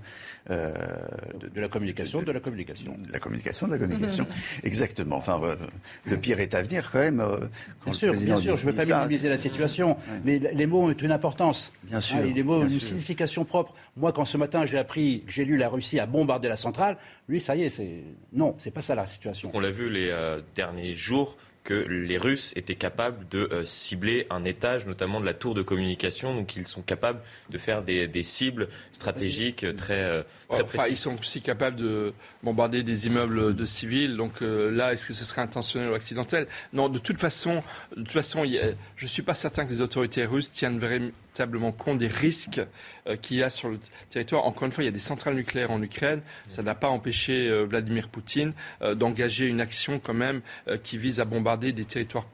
euh, 0.51 0.71
de, 1.39 1.59
la 1.59 1.67
communication, 1.67 2.21
de, 2.21 2.32
la 2.32 2.39
communication. 2.39 2.95
De 2.95 3.11
la 3.11 3.17
communication, 3.17 3.65
de 3.65 3.71
la 3.71 3.80
communication. 3.80 4.28
Exactement. 4.63 5.15
Enfin, 5.15 5.41
euh, 5.43 5.55
le 6.05 6.17
pire 6.17 6.39
est 6.39 6.53
à 6.53 6.61
venir 6.61 6.91
quand 6.91 6.99
même. 6.99 7.21
Euh, 7.21 7.47
bien 7.86 7.93
sûr, 7.93 8.13
bien 8.13 8.36
sûr. 8.36 8.55
je 8.55 8.67
ne 8.67 8.71
veux 8.71 8.78
pas 8.78 8.86
minimiser 8.86 9.30
la 9.30 9.38
situation, 9.38 9.97
mais 10.23 10.38
les 10.38 10.67
mots 10.67 10.84
ont 10.84 10.91
une 10.91 11.11
importance. 11.11 11.73
Bien 11.86 11.99
sûr. 11.99 12.21
les 12.21 12.43
mots 12.43 12.57
ont 12.57 12.67
une 12.67 12.80
signification 12.80 13.45
propre. 13.45 13.73
Moi, 13.95 14.11
quand 14.11 14.25
ce 14.25 14.38
matin 14.38 14.63
j'ai 14.65 14.78
appris, 14.78 15.23
j'ai 15.28 15.43
lu 15.43 15.57
la 15.57 15.69
Russie 15.69 15.99
a 15.99 16.05
bombardé 16.05 16.49
la 16.49 16.55
centrale, 16.55 16.97
lui, 17.28 17.39
ça 17.39 17.55
y 17.55 17.63
est, 17.63 17.71
c'est 17.71 18.03
non, 18.32 18.53
c'est 18.59 18.69
pas 18.69 18.82
ça 18.82 18.93
la 18.93 19.07
situation. 19.07 19.49
On 19.55 19.59
l'a 19.59 19.71
vu 19.71 19.89
les 19.89 20.15
derniers 20.53 20.93
jours 20.93 21.36
que 21.68 21.74
les 21.74 22.18
Russes 22.18 22.53
étaient 22.55 22.76
capables 22.76 23.28
de 23.28 23.49
euh, 23.51 23.65
cibler 23.65 24.26
un 24.30 24.45
étage, 24.45 24.86
notamment 24.86 25.20
de 25.20 25.26
la 25.26 25.34
tour 25.34 25.53
de 25.53 25.61
communication. 25.61 26.34
Donc 26.34 26.55
ils 26.55 26.65
sont 26.65 26.82
capables 26.82 27.20
de 27.49 27.57
faire 27.57 27.84
des, 27.84 28.24
cibles 28.24 28.70
stratégiques 28.93 29.65
très, 29.76 30.01
euh, 30.01 30.24
très 30.47 30.63
précises. 30.63 30.91
ils 30.91 30.97
sont 30.97 31.20
aussi 31.20 31.41
capables 31.41 31.76
de 31.76 32.13
bombarder 32.41 32.84
des 32.84 33.07
immeubles 33.07 33.53
de 33.53 33.65
civils. 33.65 34.15
Donc 34.15 34.41
euh, 34.41 34.72
là, 34.72 34.93
est-ce 34.93 35.05
que 35.05 35.11
ce 35.11 35.26
serait 35.26 35.41
intentionnel 35.41 35.89
ou 35.89 35.93
accidentel? 35.93 36.47
Non, 36.72 36.88
de 36.88 36.99
toute 36.99 37.20
façon, 37.20 37.61
de 37.91 38.01
toute 38.01 38.13
façon 38.13 38.45
je 38.45 39.03
ne 39.03 39.09
suis 39.09 39.24
pas 39.24 39.34
certain 39.34 39.65
que 39.65 39.72
les 39.72 39.82
autorités 39.82 40.24
russes 40.24 40.49
tiennent 40.49 40.80
véritablement 41.38 41.71
compte 41.71 41.99
des 41.99 42.07
risques 42.07 42.61
qu'il 43.21 43.38
y 43.38 43.43
a 43.43 43.49
sur 43.49 43.69
le 43.69 43.79
territoire. 44.09 44.45
Encore 44.45 44.65
une 44.65 44.71
fois, 44.71 44.83
il 44.83 44.88
y 44.88 44.89
a 44.89 44.93
des 44.93 44.99
centrales 44.99 45.35
nucléaires 45.35 45.71
en 45.71 45.81
Ukraine. 45.81 46.21
Ça 46.47 46.63
n'a 46.63 46.75
pas 46.75 46.89
empêché 46.89 47.49
Vladimir 47.65 48.07
Poutine 48.07 48.53
d'engager 48.95 49.47
une 49.47 49.61
action 49.61 49.99
quand 49.99 50.13
même 50.13 50.41
qui 50.83 50.97
vise 50.97 51.19
à 51.19 51.25
bombarder 51.25 51.71
des 51.73 51.85
territoires 51.85 52.27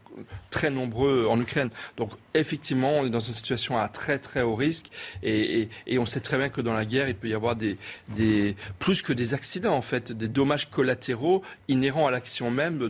très 0.50 0.70
nombreux 0.70 1.28
en 1.28 1.40
Ukraine. 1.40 1.70
Donc 1.98 2.12
effectivement, 2.34 3.00
on 3.00 3.06
est 3.06 3.10
dans 3.10 3.20
une 3.20 3.34
situation 3.34 3.78
à 3.78 3.88
très 3.88 4.20
très 4.20 4.42
haut 4.42 4.56
risque 4.56 4.90
et, 5.24 5.70
on 5.98 6.06
sait 6.06 6.20
très 6.20 6.38
bien 6.38 6.50
que 6.50 6.62
dans 6.62 6.74
la 6.74 6.86
guerre, 6.86 7.08
il 7.08 7.16
peut 7.16 7.30
y 7.30 7.34
avoir 7.34 7.56
des, 7.56 7.78
plus 8.80 9.02
que 9.02 9.14
des 9.14 9.34
accidents 9.34 9.76
en 9.76 9.82
fait, 9.82 10.12
des 10.12 10.28
dommages 10.28 10.70
collatéraux 10.70 11.42
inhérents 11.68 12.08
à 12.08 12.12
l'action 12.12 12.52
même 12.52 12.90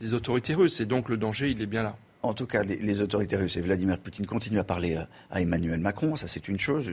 des 0.00 0.14
autorités 0.14 0.54
russes. 0.54 0.80
Et 0.80 0.86
donc 0.86 1.08
le 1.08 1.16
danger, 1.16 1.50
il 1.50 1.60
est 1.60 1.66
bien 1.66 1.82
là. 1.82 1.96
En 2.22 2.34
tout 2.34 2.46
cas, 2.46 2.62
les, 2.62 3.00
autorités 3.00 3.36
russes 3.36 3.56
et 3.56 3.60
Vladimir 3.60 3.98
Poutine 3.98 4.26
continuent 4.26 4.60
à 4.60 4.64
parler 4.64 4.96
à, 5.30 5.40
Emmanuel 5.40 5.80
Macron. 5.80 6.14
Ça, 6.14 6.28
c'est 6.28 6.46
une 6.46 6.58
chose. 6.58 6.92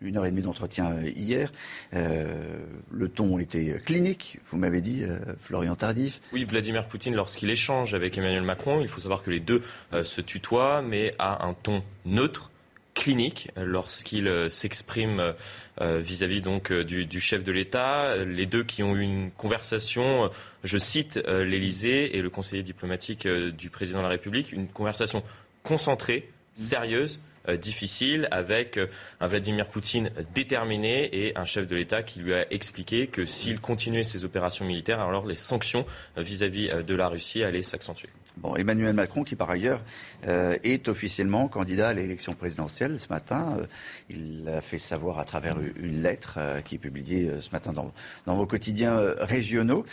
Une 0.00 0.16
heure 0.16 0.24
et 0.24 0.30
demie 0.30 0.40
d'entretien 0.40 0.92
euh, 0.92 1.10
hier. 1.14 1.52
Euh, 1.92 2.64
le 2.90 3.08
ton 3.08 3.38
était 3.38 3.78
clinique, 3.84 4.38
vous 4.50 4.58
m'avez 4.58 4.80
dit, 4.80 5.04
euh, 5.04 5.18
Florian 5.38 5.76
Tardif. 5.76 6.20
Oui, 6.32 6.46
Vladimir 6.46 6.88
Poutine, 6.88 7.14
lorsqu'il 7.14 7.50
échange 7.50 7.92
avec 7.92 8.16
Emmanuel 8.16 8.42
Macron, 8.42 8.80
il 8.80 8.88
faut 8.88 9.00
savoir 9.00 9.22
que 9.22 9.30
les 9.30 9.40
deux 9.40 9.62
se 10.02 10.20
tutoient, 10.22 10.80
mais 10.80 11.14
à 11.18 11.46
un 11.46 11.52
ton 11.52 11.82
neutre 12.06 12.50
clinique 12.94 13.50
lorsqu'il 13.56 14.50
s'exprime 14.50 15.34
vis-à-vis 15.80 16.42
donc 16.42 16.72
du, 16.72 17.20
chef 17.20 17.42
de 17.44 17.52
l'État. 17.52 18.16
Les 18.24 18.46
deux 18.46 18.64
qui 18.64 18.82
ont 18.82 18.96
eu 18.96 19.02
une 19.02 19.30
conversation 19.30 20.30
je 20.64 20.78
cite 20.78 21.20
euh, 21.26 21.44
l'Élysée 21.44 22.16
et 22.16 22.22
le 22.22 22.30
conseiller 22.30 22.62
diplomatique 22.62 23.26
euh, 23.26 23.50
du 23.50 23.70
président 23.70 23.98
de 23.98 24.04
la 24.04 24.10
République, 24.10 24.52
une 24.52 24.68
conversation 24.68 25.22
concentrée, 25.62 26.28
sérieuse, 26.54 27.16
euh, 27.16 27.20
difficile 27.60 28.28
avec 28.30 28.78
un 29.20 29.26
Vladimir 29.26 29.68
Poutine 29.68 30.10
déterminé 30.34 31.26
et 31.26 31.36
un 31.36 31.44
chef 31.44 31.66
de 31.66 31.76
l'État 31.76 32.02
qui 32.02 32.20
lui 32.20 32.34
a 32.34 32.50
expliqué 32.52 33.06
que 33.06 33.24
s'il 33.24 33.60
continuait 33.60 34.04
ses 34.04 34.24
opérations 34.24 34.64
militaires, 34.64 35.00
alors 35.00 35.26
les 35.26 35.34
sanctions 35.34 35.86
vis-à-vis 36.16 36.68
de 36.84 36.94
la 36.94 37.08
Russie 37.08 37.42
allaient 37.42 37.62
s'accentuer. 37.62 38.08
Bon, 38.36 38.56
Emmanuel 38.56 38.94
Macron, 38.94 39.22
qui 39.22 39.36
par 39.36 39.50
ailleurs 39.50 39.82
euh, 40.26 40.56
est 40.64 40.88
officiellement 40.88 41.48
candidat 41.48 41.88
à 41.88 41.94
l'élection 41.94 42.32
présidentielle 42.32 42.98
ce 42.98 43.08
matin, 43.08 43.56
euh, 43.58 43.66
il 44.08 44.44
l'a 44.44 44.60
fait 44.60 44.78
savoir 44.78 45.18
à 45.18 45.24
travers 45.24 45.58
une 45.76 46.02
lettre 46.02 46.36
euh, 46.38 46.60
qui 46.60 46.76
est 46.76 46.78
publiée 46.78 47.30
ce 47.40 47.50
matin 47.50 47.72
dans, 47.72 47.92
dans 48.26 48.36
vos 48.36 48.46
quotidiens 48.46 48.98
régionaux. 49.18 49.84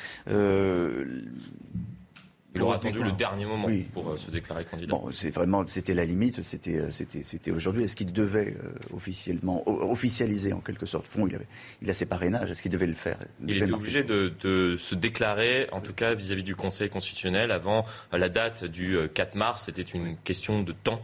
Il 2.57 2.63
aura 2.63 2.75
attendu 2.75 3.03
le 3.03 3.11
dernier 3.11 3.45
moment 3.45 3.67
pour 3.93 4.09
euh, 4.09 4.17
se 4.17 4.31
déclarer 4.31 4.65
candidat. 4.65 4.91
Bon, 4.91 5.09
c'est 5.11 5.29
vraiment, 5.29 5.65
c'était 5.67 5.93
la 5.93 6.05
limite, 6.05 6.41
c'était, 6.41 6.79
euh, 6.79 6.91
c'était, 6.91 7.23
c'était 7.23 7.51
aujourd'hui. 7.51 7.83
Est-ce 7.83 7.95
qu'il 7.95 8.11
devait 8.11 8.55
euh, 8.63 8.95
officiellement, 8.95 9.63
officialiser 9.67 10.53
en 10.53 10.59
quelque 10.59 10.85
sorte 10.85 11.07
Fond, 11.07 11.27
il, 11.27 11.35
avait, 11.35 11.47
il 11.81 11.89
a 11.89 11.93
ses 11.93 12.05
parrainages. 12.05 12.49
Est-ce 12.49 12.61
qu'il 12.61 12.71
devait 12.71 12.87
le 12.87 12.93
faire? 12.93 13.17
Il, 13.45 13.57
était 13.57 13.71
obligé 13.71 14.03
de, 14.03 14.33
de, 14.41 14.77
se 14.77 14.95
déclarer, 14.95 15.67
en 15.71 15.81
tout 15.81 15.93
cas 15.93 16.13
vis-à-vis 16.13 16.43
du 16.43 16.55
Conseil 16.55 16.89
constitutionnel, 16.89 17.51
avant 17.51 17.85
la 18.11 18.29
date 18.29 18.65
du 18.65 18.97
4 19.13 19.35
mars. 19.35 19.63
C'était 19.65 19.81
une 19.81 20.17
question 20.17 20.63
de 20.63 20.71
temps. 20.71 21.01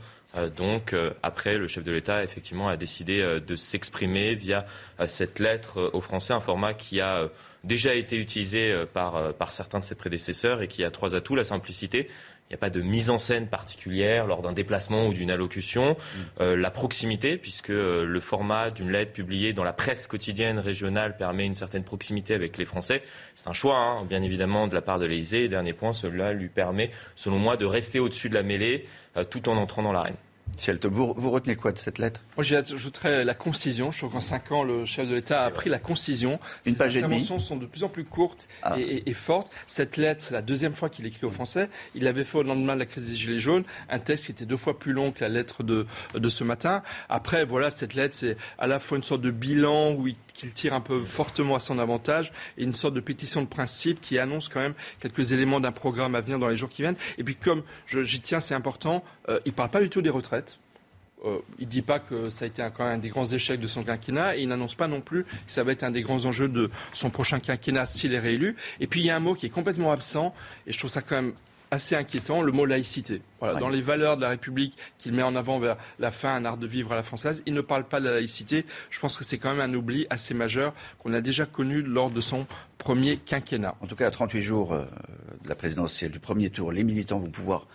Donc 0.56 0.96
après, 1.22 1.58
le 1.58 1.68
chef 1.68 1.84
de 1.84 1.92
l'État 1.92 2.24
effectivement 2.24 2.68
a 2.68 2.76
décidé 2.76 3.40
de 3.40 3.56
s'exprimer 3.56 4.36
via 4.36 4.66
cette 5.06 5.40
lettre 5.40 5.92
aux 5.94 6.02
Français, 6.02 6.34
un 6.34 6.40
format 6.40 6.74
qui 6.74 7.02
a 7.02 7.30
déjà 7.64 7.94
été 7.96 8.18
utilisé 8.18 8.72
euh, 8.72 8.86
par, 8.86 9.16
euh, 9.16 9.32
par 9.32 9.54
certains 9.54 9.80
de 9.80 9.84
ses 9.84 9.96
prédécesseurs 9.96 10.62
et 10.62 10.68
qui 10.68 10.84
a 10.84 10.92
trois 10.92 11.16
atouts. 11.16 11.36
La 11.36 11.44
simplicité, 11.44 12.08
il 12.50 12.54
n'y 12.54 12.56
a 12.56 12.58
pas 12.58 12.70
de 12.70 12.82
mise 12.82 13.10
en 13.10 13.18
scène 13.18 13.48
particulière 13.48 14.28
lors 14.28 14.42
d'un 14.42 14.52
déplacement 14.52 15.08
ou 15.08 15.14
d'une 15.14 15.32
allocution. 15.32 15.92
Mm. 15.92 16.20
Euh, 16.42 16.56
la 16.56 16.72
proximité, 16.72 17.38
puisque 17.38 17.70
le 17.70 18.20
format 18.20 18.70
d'une 18.70 18.92
lettre 18.92 19.14
publiée 19.14 19.54
dans 19.54 19.64
la 19.64 19.74
presse 19.74 20.08
quotidienne 20.08 20.60
régionale 20.60 21.18
permet 21.18 21.46
une 21.46 21.56
certaine 21.56 21.84
proximité 21.84 22.34
avec 22.34 22.58
les 22.58 22.66
Français. 22.66 23.04
C'est 23.36 23.48
un 23.48 23.54
choix, 23.54 23.78
hein, 23.78 24.06
bien 24.06 24.22
évidemment, 24.22 24.68
de 24.68 24.76
la 24.76 24.82
part 24.82 25.00
de 25.00 25.06
l'Élysée. 25.06 25.48
Dernier 25.48 25.74
point, 25.74 25.94
cela 25.94 26.34
lui 26.34 26.50
permet, 26.50 26.92
selon 27.16 27.40
moi, 27.40 27.58
de 27.58 27.66
rester 27.66 28.00
au-dessus 28.00 28.30
de 28.30 28.36
la 28.36 28.44
mêlée 28.44 28.86
tout 29.30 29.48
en 29.48 29.58
entrant 29.58 29.84
dans 29.84 29.92
l'arène. 29.92 30.16
Vous, 30.84 31.14
vous, 31.16 31.32
retenez 31.32 31.56
quoi 31.56 31.72
de 31.72 31.78
cette 31.78 31.98
lettre? 31.98 32.22
Moi, 32.38 32.44
j'ajouterais 32.44 33.24
la 33.24 33.34
concision. 33.34 33.92
Je 33.92 33.98
trouve 33.98 34.12
qu'en 34.12 34.22
cinq 34.22 34.52
ans, 34.52 34.64
le 34.64 34.86
chef 34.86 35.08
de 35.08 35.16
l'État 35.16 35.44
a 35.44 35.52
pris 35.52 35.70
la 35.70 35.80
concision. 35.80 36.40
Une 36.66 36.76
page 36.76 36.96
et 36.96 37.02
demie. 37.02 37.20
Les 37.20 37.40
sont 37.40 37.58
de 37.58 37.66
plus 37.66 37.84
en 37.84 37.90
plus 37.90 38.06
courtes 38.06 38.48
ah. 38.62 38.76
et, 38.80 39.14
fortes. 39.14 39.52
Cette 39.68 39.98
lettre, 39.98 40.24
c'est 40.24 40.34
la 40.34 40.42
deuxième 40.42 40.74
fois 40.74 40.90
qu'il 40.90 41.06
écrit 41.06 41.26
aux 41.26 41.32
Français. 41.32 41.70
Il 41.96 42.04
l'avait 42.04 42.24
fait 42.24 42.38
au 42.38 42.44
lendemain 42.44 42.76
de 42.76 42.80
la 42.80 42.86
crise 42.86 43.10
des 43.10 43.16
Gilets 43.16 43.40
jaunes. 43.40 43.64
Un 43.90 44.00
texte 44.00 44.28
qui 44.28 44.32
était 44.32 44.46
deux 44.46 44.58
fois 44.58 44.80
plus 44.80 44.94
long 44.94 45.12
que 45.12 45.22
la 45.22 45.30
lettre 45.30 45.64
de, 45.64 45.86
de 46.14 46.30
ce 46.30 46.44
matin. 46.44 46.84
Après, 47.10 47.46
voilà, 47.46 47.72
cette 47.72 47.94
lettre, 47.94 48.16
c'est 48.16 48.38
à 48.58 48.68
la 48.68 48.80
fois 48.80 48.98
une 48.98 49.04
sorte 49.04 49.22
de 49.22 49.32
bilan 49.32 49.94
où 49.94 50.08
il 50.08 50.16
qu'il 50.34 50.52
tire 50.52 50.74
un 50.74 50.82
peu 50.82 51.04
fortement 51.04 51.56
à 51.56 51.60
son 51.60 51.80
avantage 51.80 52.32
et 52.58 52.64
une 52.64 52.74
sorte 52.74 52.94
de 52.94 53.00
pétition 53.00 53.42
de 53.42 53.48
principe 53.48 54.02
qui 54.02 54.18
annonce 54.20 54.50
quand 54.50 54.60
même 54.60 54.74
quelques 55.00 55.32
éléments 55.32 55.60
d'un 55.60 55.72
programme 55.72 56.16
à 56.16 56.22
venir 56.22 56.40
dans 56.40 56.48
les 56.48 56.58
jours 56.58 56.70
qui 56.70 56.82
viennent. 56.82 56.96
Et 57.18 57.24
puis 57.24 57.36
comme 57.36 57.64
j'y 57.88 58.22
tiens, 58.22 58.40
c'est 58.40 58.56
important, 58.56 59.04
euh, 59.30 59.40
il 59.46 59.50
ne 59.50 59.56
parle 59.56 59.70
pas 59.70 59.82
du 59.82 59.90
tout 59.90 60.02
des 60.02 60.10
retraites. 60.10 60.60
Euh, 61.26 61.40
il 61.58 61.66
ne 61.66 61.70
dit 61.72 61.82
pas 61.82 62.00
que 62.00 62.30
ça 62.30 62.44
a 62.44 62.48
été 62.48 62.62
quand 62.76 62.84
même 62.84 62.96
un 62.96 62.98
des 62.98 63.10
grands 63.10 63.26
échecs 63.26 63.60
de 63.60 63.68
son 63.68 63.84
quinquennat 63.84 64.36
et 64.36 64.42
il 64.42 64.50
n'annonce 64.50 64.76
pas 64.76 64.88
non 64.88 65.00
plus 65.00 65.24
que 65.24 65.30
ça 65.48 65.64
va 65.64 65.72
être 65.72 65.84
un 65.84 65.92
des 65.92 66.02
grands 66.02 66.26
enjeux 66.26 66.50
de 66.50 66.70
son 66.92 67.10
prochain 67.10 67.40
quinquennat 67.40 67.86
s'il 67.86 68.14
est 68.14 68.20
réélu. 68.20 68.58
Et 68.82 68.88
puis 68.88 69.02
il 69.02 69.06
y 69.06 69.10
a 69.10 69.16
un 69.16 69.22
mot 69.22 69.34
qui 69.34 69.46
est 69.46 69.50
complètement 69.50 69.92
absent 69.92 70.34
et 70.68 70.74
je 70.74 70.78
trouve 70.78 70.92
ça 70.92 71.02
quand 71.02 71.16
même 71.16 71.34
assez 71.74 71.96
inquiétant, 71.96 72.42
le 72.42 72.52
mot 72.52 72.66
laïcité. 72.66 73.22
Dans 73.42 73.68
les 73.68 73.82
valeurs 73.82 74.16
de 74.16 74.22
la 74.22 74.30
République 74.30 74.78
qu'il 75.00 75.12
met 75.12 75.24
en 75.24 75.36
avant 75.36 75.60
vers 75.60 75.76
la 76.00 76.12
fin, 76.12 76.34
un 76.34 76.46
art 76.46 76.58
de 76.58 76.68
vivre 76.68 76.94
à 76.94 76.96
la 76.96 77.04
française, 77.04 77.44
il 77.46 77.54
ne 77.54 77.62
parle 77.62 77.84
pas 77.84 78.00
de 78.00 78.06
la 78.06 78.14
laïcité. 78.14 78.66
Je 78.90 79.00
pense 79.00 79.18
que 79.18 79.26
c'est 79.26 79.38
quand 79.38 79.54
même 79.54 79.60
un 79.60 79.74
oubli 79.74 80.08
assez 80.10 80.34
majeur 80.34 80.74
qu'on 81.00 81.14
a 81.14 81.20
déjà 81.20 81.46
connu 81.46 81.82
lors 81.82 82.10
de 82.10 82.22
son 82.22 82.46
premier 82.78 83.18
quinquennat. 83.18 83.76
En 83.82 83.88
tout 83.88 83.96
cas, 83.96 84.08
à 84.08 84.12
38 84.12 84.42
jours 84.42 84.74
euh, 84.74 84.86
de 85.44 85.50
la 85.50 85.56
présidentielle, 85.56 86.12
du 86.12 86.20
premier 86.20 86.50
tour, 86.52 86.72
les 86.72 86.84
militants 86.84 87.20
vont 87.20 87.32
pouvoir 87.32 87.68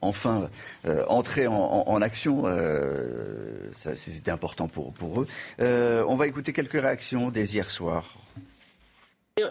enfin 0.00 0.48
euh, 0.86 1.04
entrer 1.08 1.46
en, 1.46 2.02
action. 2.02 2.44
Euh, 2.46 3.70
c'était 3.72 4.30
important 4.30 4.68
pour, 4.68 4.92
pour 4.92 5.22
eux. 5.22 5.26
on 5.58 6.16
va 6.16 6.26
écouter 6.26 6.52
quelques 6.52 6.80
réactions 6.80 7.30
dès 7.30 7.44
hier 7.44 7.70
soir. 7.70 8.16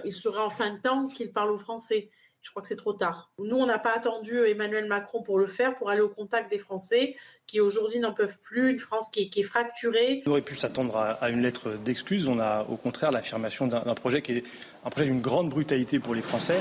Il 0.05 0.11
serait 0.11 0.41
en 0.41 0.49
fin 0.49 0.73
de 0.73 0.79
temps 0.79 1.07
qu'il 1.07 1.31
parle 1.31 1.51
aux 1.51 1.57
Français 1.57 2.09
je 2.41 2.51
crois 2.51 2.61
que 2.61 2.67
c'est 2.67 2.75
trop 2.75 2.93
tard. 2.93 3.31
Nous, 3.37 3.55
on 3.55 3.65
n'a 3.65 3.79
pas 3.79 3.93
attendu 3.95 4.37
Emmanuel 4.39 4.85
Macron 4.85 5.21
pour 5.21 5.39
le 5.39 5.47
faire, 5.47 5.75
pour 5.75 5.89
aller 5.89 6.01
au 6.01 6.09
contact 6.09 6.49
des 6.49 6.59
Français 6.59 7.15
qui 7.47 7.59
aujourd'hui 7.59 7.99
n'en 7.99 8.13
peuvent 8.13 8.39
plus, 8.43 8.71
une 8.71 8.79
France 8.79 9.09
qui 9.11 9.29
est, 9.35 9.43
fracturée. 9.43 10.23
On 10.25 10.31
aurait 10.31 10.41
pu 10.41 10.55
s'attendre 10.55 10.97
à, 10.97 11.29
une 11.29 11.41
lettre 11.41 11.71
d'excuse. 11.83 12.27
On 12.27 12.39
a 12.39 12.63
au 12.69 12.75
contraire 12.75 13.11
l'affirmation 13.11 13.67
d'un 13.67 13.95
projet 13.95 14.21
qui 14.21 14.33
est 14.33 14.43
un 14.85 14.89
projet 14.89 15.07
d'une 15.07 15.21
grande 15.21 15.49
brutalité 15.49 15.99
pour 15.99 16.15
les 16.15 16.21
Français, 16.21 16.59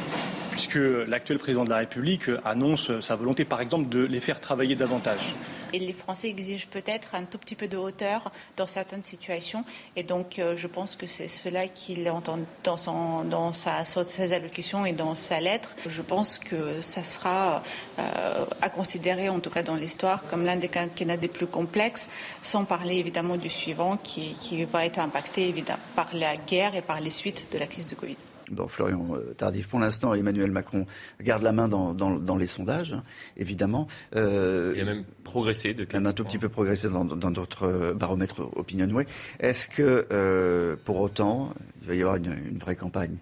puisque 0.50 0.76
l'actuel 0.76 1.38
président 1.38 1.64
de 1.64 1.70
la 1.70 1.78
République 1.78 2.30
annonce 2.44 3.00
sa 3.00 3.16
volonté, 3.16 3.44
par 3.44 3.60
exemple, 3.60 3.88
de 3.88 4.04
les 4.04 4.20
faire 4.20 4.40
travailler 4.40 4.74
davantage. 4.74 5.34
Et 5.72 5.78
les 5.78 5.92
Français 5.92 6.28
exigent 6.28 6.66
peut-être 6.70 7.14
un 7.14 7.24
tout 7.24 7.38
petit 7.38 7.54
peu 7.54 7.68
de 7.68 7.76
hauteur 7.76 8.30
dans 8.56 8.66
certaines 8.66 9.04
situations. 9.04 9.64
Et 9.96 10.02
donc, 10.02 10.38
euh, 10.38 10.56
je 10.56 10.66
pense 10.66 10.96
que 10.96 11.06
c'est 11.06 11.28
cela 11.28 11.68
qu'il 11.68 12.08
entend 12.10 12.38
dans, 12.64 12.76
son, 12.76 13.24
dans 13.24 13.52
sa, 13.52 13.84
ses 13.84 14.32
allocutions 14.32 14.86
et 14.86 14.92
dans 14.92 15.14
sa 15.14 15.40
lettre. 15.40 15.70
Je 15.86 16.02
pense 16.02 16.38
que 16.38 16.82
ça 16.82 17.02
sera 17.02 17.62
euh, 17.98 18.44
à 18.62 18.70
considérer, 18.70 19.28
en 19.28 19.40
tout 19.40 19.50
cas 19.50 19.62
dans 19.62 19.76
l'histoire, 19.76 20.22
comme 20.30 20.44
l'un 20.44 20.56
des 20.56 20.68
quinquennats 20.68 21.16
des 21.16 21.28
plus 21.28 21.46
complexes, 21.46 22.08
sans 22.42 22.64
parler 22.64 22.96
évidemment 22.96 23.36
du 23.36 23.50
suivant 23.50 23.96
qui, 23.96 24.34
qui 24.34 24.64
va 24.64 24.84
être 24.84 24.98
impacté 24.98 25.48
évidemment, 25.48 25.78
par 25.96 26.08
la 26.14 26.36
guerre 26.36 26.74
et 26.74 26.82
par 26.82 27.00
les 27.00 27.10
suites 27.10 27.46
de 27.52 27.58
la 27.58 27.66
crise 27.66 27.86
de 27.86 27.94
Covid. 27.94 28.16
Bon, 28.50 28.68
Florian 28.68 29.06
euh, 29.14 29.34
Tardif, 29.34 29.68
pour 29.68 29.80
l'instant, 29.80 30.14
Emmanuel 30.14 30.50
Macron 30.50 30.86
garde 31.20 31.42
la 31.42 31.52
main 31.52 31.68
dans, 31.68 32.36
les 32.36 32.46
sondages, 32.46 32.96
évidemment. 33.36 33.86
Euh, 34.16 34.72
il 34.74 34.80
a 34.82 34.84
même 34.84 35.04
progressé 35.24 35.74
de 35.74 35.86
même 35.92 36.06
un 36.06 36.12
tout 36.12 36.24
petit 36.24 36.38
peu 36.38 36.48
progressé 36.48 36.88
dans 36.88 37.04
d'autres 37.04 37.64
euh, 37.64 37.94
baromètres 37.94 38.40
OpinionWay. 38.56 39.06
Est-ce 39.40 39.68
que, 39.68 40.76
pour 40.84 41.00
autant, 41.00 41.52
il 41.82 41.88
va 41.88 41.94
y 41.94 42.00
avoir 42.00 42.16
une, 42.16 42.58
vraie 42.58 42.76
campagne? 42.76 43.16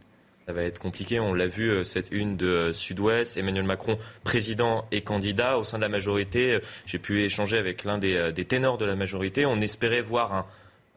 Ça 0.47 0.53
va 0.53 0.63
être 0.63 0.79
compliqué. 0.79 1.19
On 1.19 1.35
l'a 1.35 1.49
vu, 1.49 1.85
cette 1.85 2.13
une 2.13 2.37
de 2.37 2.71
Sud-Ouest, 2.73 3.37
Emmanuel 3.37 3.65
Macron, 3.65 3.99
président 4.23 4.87
et 4.93 5.01
candidat 5.01 5.59
au 5.59 5.65
sein 5.65 5.79
de 5.79 5.83
la 5.83 5.89
majorité. 5.89 6.61
J'ai 6.87 6.99
pu 6.99 7.23
échanger 7.25 7.59
avec 7.59 7.83
l'un 7.83 7.99
des, 7.99 8.33
des, 8.33 8.45
ténors 8.45 8.79
de 8.79 8.85
la 8.85 8.95
majorité. 8.95 9.45
On 9.45 9.61
espérait 9.61 10.03
voir 10.03 10.47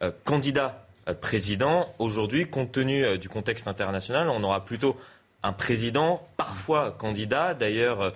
un 0.02 0.12
candidat 0.24 0.89
président. 1.14 1.94
Aujourd'hui, 2.00 2.48
compte 2.48 2.72
tenu 2.72 3.04
euh, 3.04 3.18
du 3.18 3.30
contexte 3.30 3.68
international, 3.68 4.30
on 4.30 4.44
aura 4.44 4.66
plutôt 4.66 4.98
un 5.44 5.54
président, 5.54 6.28
parfois 6.38 6.92
candidat. 6.92 7.54
D'ailleurs, 7.54 8.14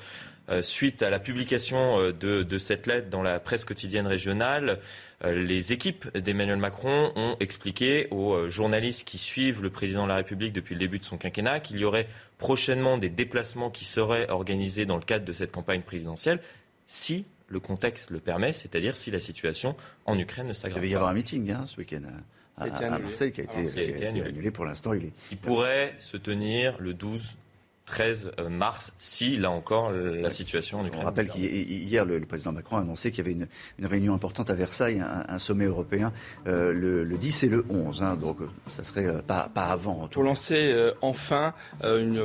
suite 0.60 1.02
à 1.02 1.10
la 1.10 1.20
publication 1.20 2.12
de, 2.12 2.44
de, 2.44 2.58
cette 2.58 2.86
lettre 2.86 3.10
dans 3.10 3.22
la 3.22 3.40
presse 3.40 3.64
quotidienne 3.64 4.08
régionale, 4.08 4.80
les 5.24 5.72
équipes 5.72 6.18
d'Emmanuel 6.18 6.58
Macron 6.58 7.14
ont 7.16 7.38
expliqué 7.40 8.10
aux 8.12 8.50
journalistes 8.50 9.08
qui 9.08 9.18
suivent 9.18 9.64
le 9.64 9.70
président 9.70 10.04
de 10.04 10.10
la 10.10 10.18
République 10.18 10.52
depuis 10.52 10.76
le 10.76 10.80
début 10.80 11.00
de 11.00 11.06
son 11.06 11.18
quinquennat 11.18 11.62
qu'il 11.62 11.78
y 11.78 11.86
aurait 11.86 12.10
prochainement 12.40 12.98
des 12.98 13.08
déplacements 13.08 13.70
qui 13.70 13.86
seraient 13.86 14.30
organisés 14.30 14.86
dans 14.86 14.98
le 14.98 15.04
cadre 15.04 15.24
de 15.24 15.32
cette 15.32 15.54
campagne 15.54 15.82
présidentielle 15.82 16.42
si 16.88 17.26
le 17.48 17.60
contexte 17.60 18.10
le 18.10 18.20
permet, 18.20 18.52
c'est-à-dire 18.52 18.98
si 18.98 19.12
la 19.12 19.20
situation 19.20 19.76
en 20.06 20.18
Ukraine 20.20 20.48
ne 20.48 20.54
s'aggrave 20.54 20.82
pas. 20.82 20.86
Il 20.86 20.90
va 20.90 20.92
y 20.92 20.96
avoir 20.96 21.12
un 21.12 21.14
meeting 21.14 21.52
hein, 21.52 21.66
ce 21.68 21.78
week-end 21.78 22.02
à, 22.58 23.00
Marseille 23.00 23.32
qui 23.32 23.42
a 23.42 23.44
été, 23.44 24.08
annulé. 24.08 24.52
pour 24.52 24.66
l'instant. 24.66 24.94
Il, 24.94 25.06
est... 25.06 25.14
il 25.32 25.38
pourrait 25.38 25.96
se 25.98 26.18
tenir 26.18 26.78
le 26.80 26.94
12 26.94 27.38
13 27.86 28.32
euh, 28.40 28.50
mars, 28.50 28.94
si, 28.98 29.38
là 29.38 29.52
encore, 29.52 29.92
la 29.92 30.32
situation 30.32 30.80
en 30.80 30.86
Ukraine. 30.86 31.02
On 31.02 31.06
rappelle 31.06 31.30
qu'hier, 31.30 32.06
le, 32.06 32.22
président 32.22 32.52
Macron 32.52 32.78
a 32.78 32.82
annoncé 32.82 33.12
qu'il 33.12 33.26
y 33.26 33.30
avait 33.30 33.46
une, 33.78 33.86
réunion 33.86 34.14
importante 34.14 34.50
à 34.50 34.56
Versailles, 34.56 35.04
un, 35.04 35.40
sommet 35.40 35.66
européen, 35.66 36.14
euh, 36.48 36.72
le, 36.74 37.18
10 37.18 37.44
et 37.44 37.50
le 37.50 37.66
11. 37.70 38.02
Hein, 38.02 38.16
donc, 38.16 38.38
ça 38.72 38.84
serait 38.84 39.06
euh, 39.06 39.22
pas, 39.22 39.50
pas 39.54 39.66
avant. 39.66 40.08
pour 40.08 40.24
lancer 40.24 40.74
enfin, 41.02 41.54
une, 41.84 42.22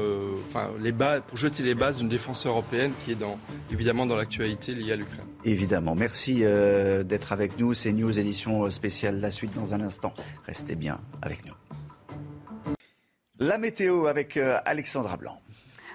les 0.80 0.92
bases, 0.92 1.22
pour 1.26 1.36
jeter 1.36 1.62
les 1.62 1.74
bases 1.74 1.98
d'une 1.98 2.08
défense 2.08 2.46
européenne 2.46 2.92
qui 3.04 3.12
est 3.12 3.16
dans, 3.16 3.38
évidemment 3.70 4.06
dans 4.06 4.16
l'actualité 4.16 4.74
liée 4.74 4.92
à 4.92 4.96
l'Ukraine. 4.96 5.26
Évidemment. 5.44 5.94
Merci 5.94 6.42
d'être 6.42 7.32
avec 7.32 7.58
nous. 7.58 7.74
C'est 7.74 7.92
News 7.92 8.18
édition 8.18 8.68
spéciale. 8.70 9.20
La 9.20 9.30
suite 9.30 9.54
dans 9.54 9.74
un 9.74 9.80
instant. 9.80 10.14
Restez 10.46 10.76
bien 10.76 11.00
avec 11.22 11.44
nous. 11.44 11.54
La 13.38 13.58
météo 13.58 14.06
avec 14.06 14.36
Alexandra 14.36 15.16
Blanc. 15.16 15.40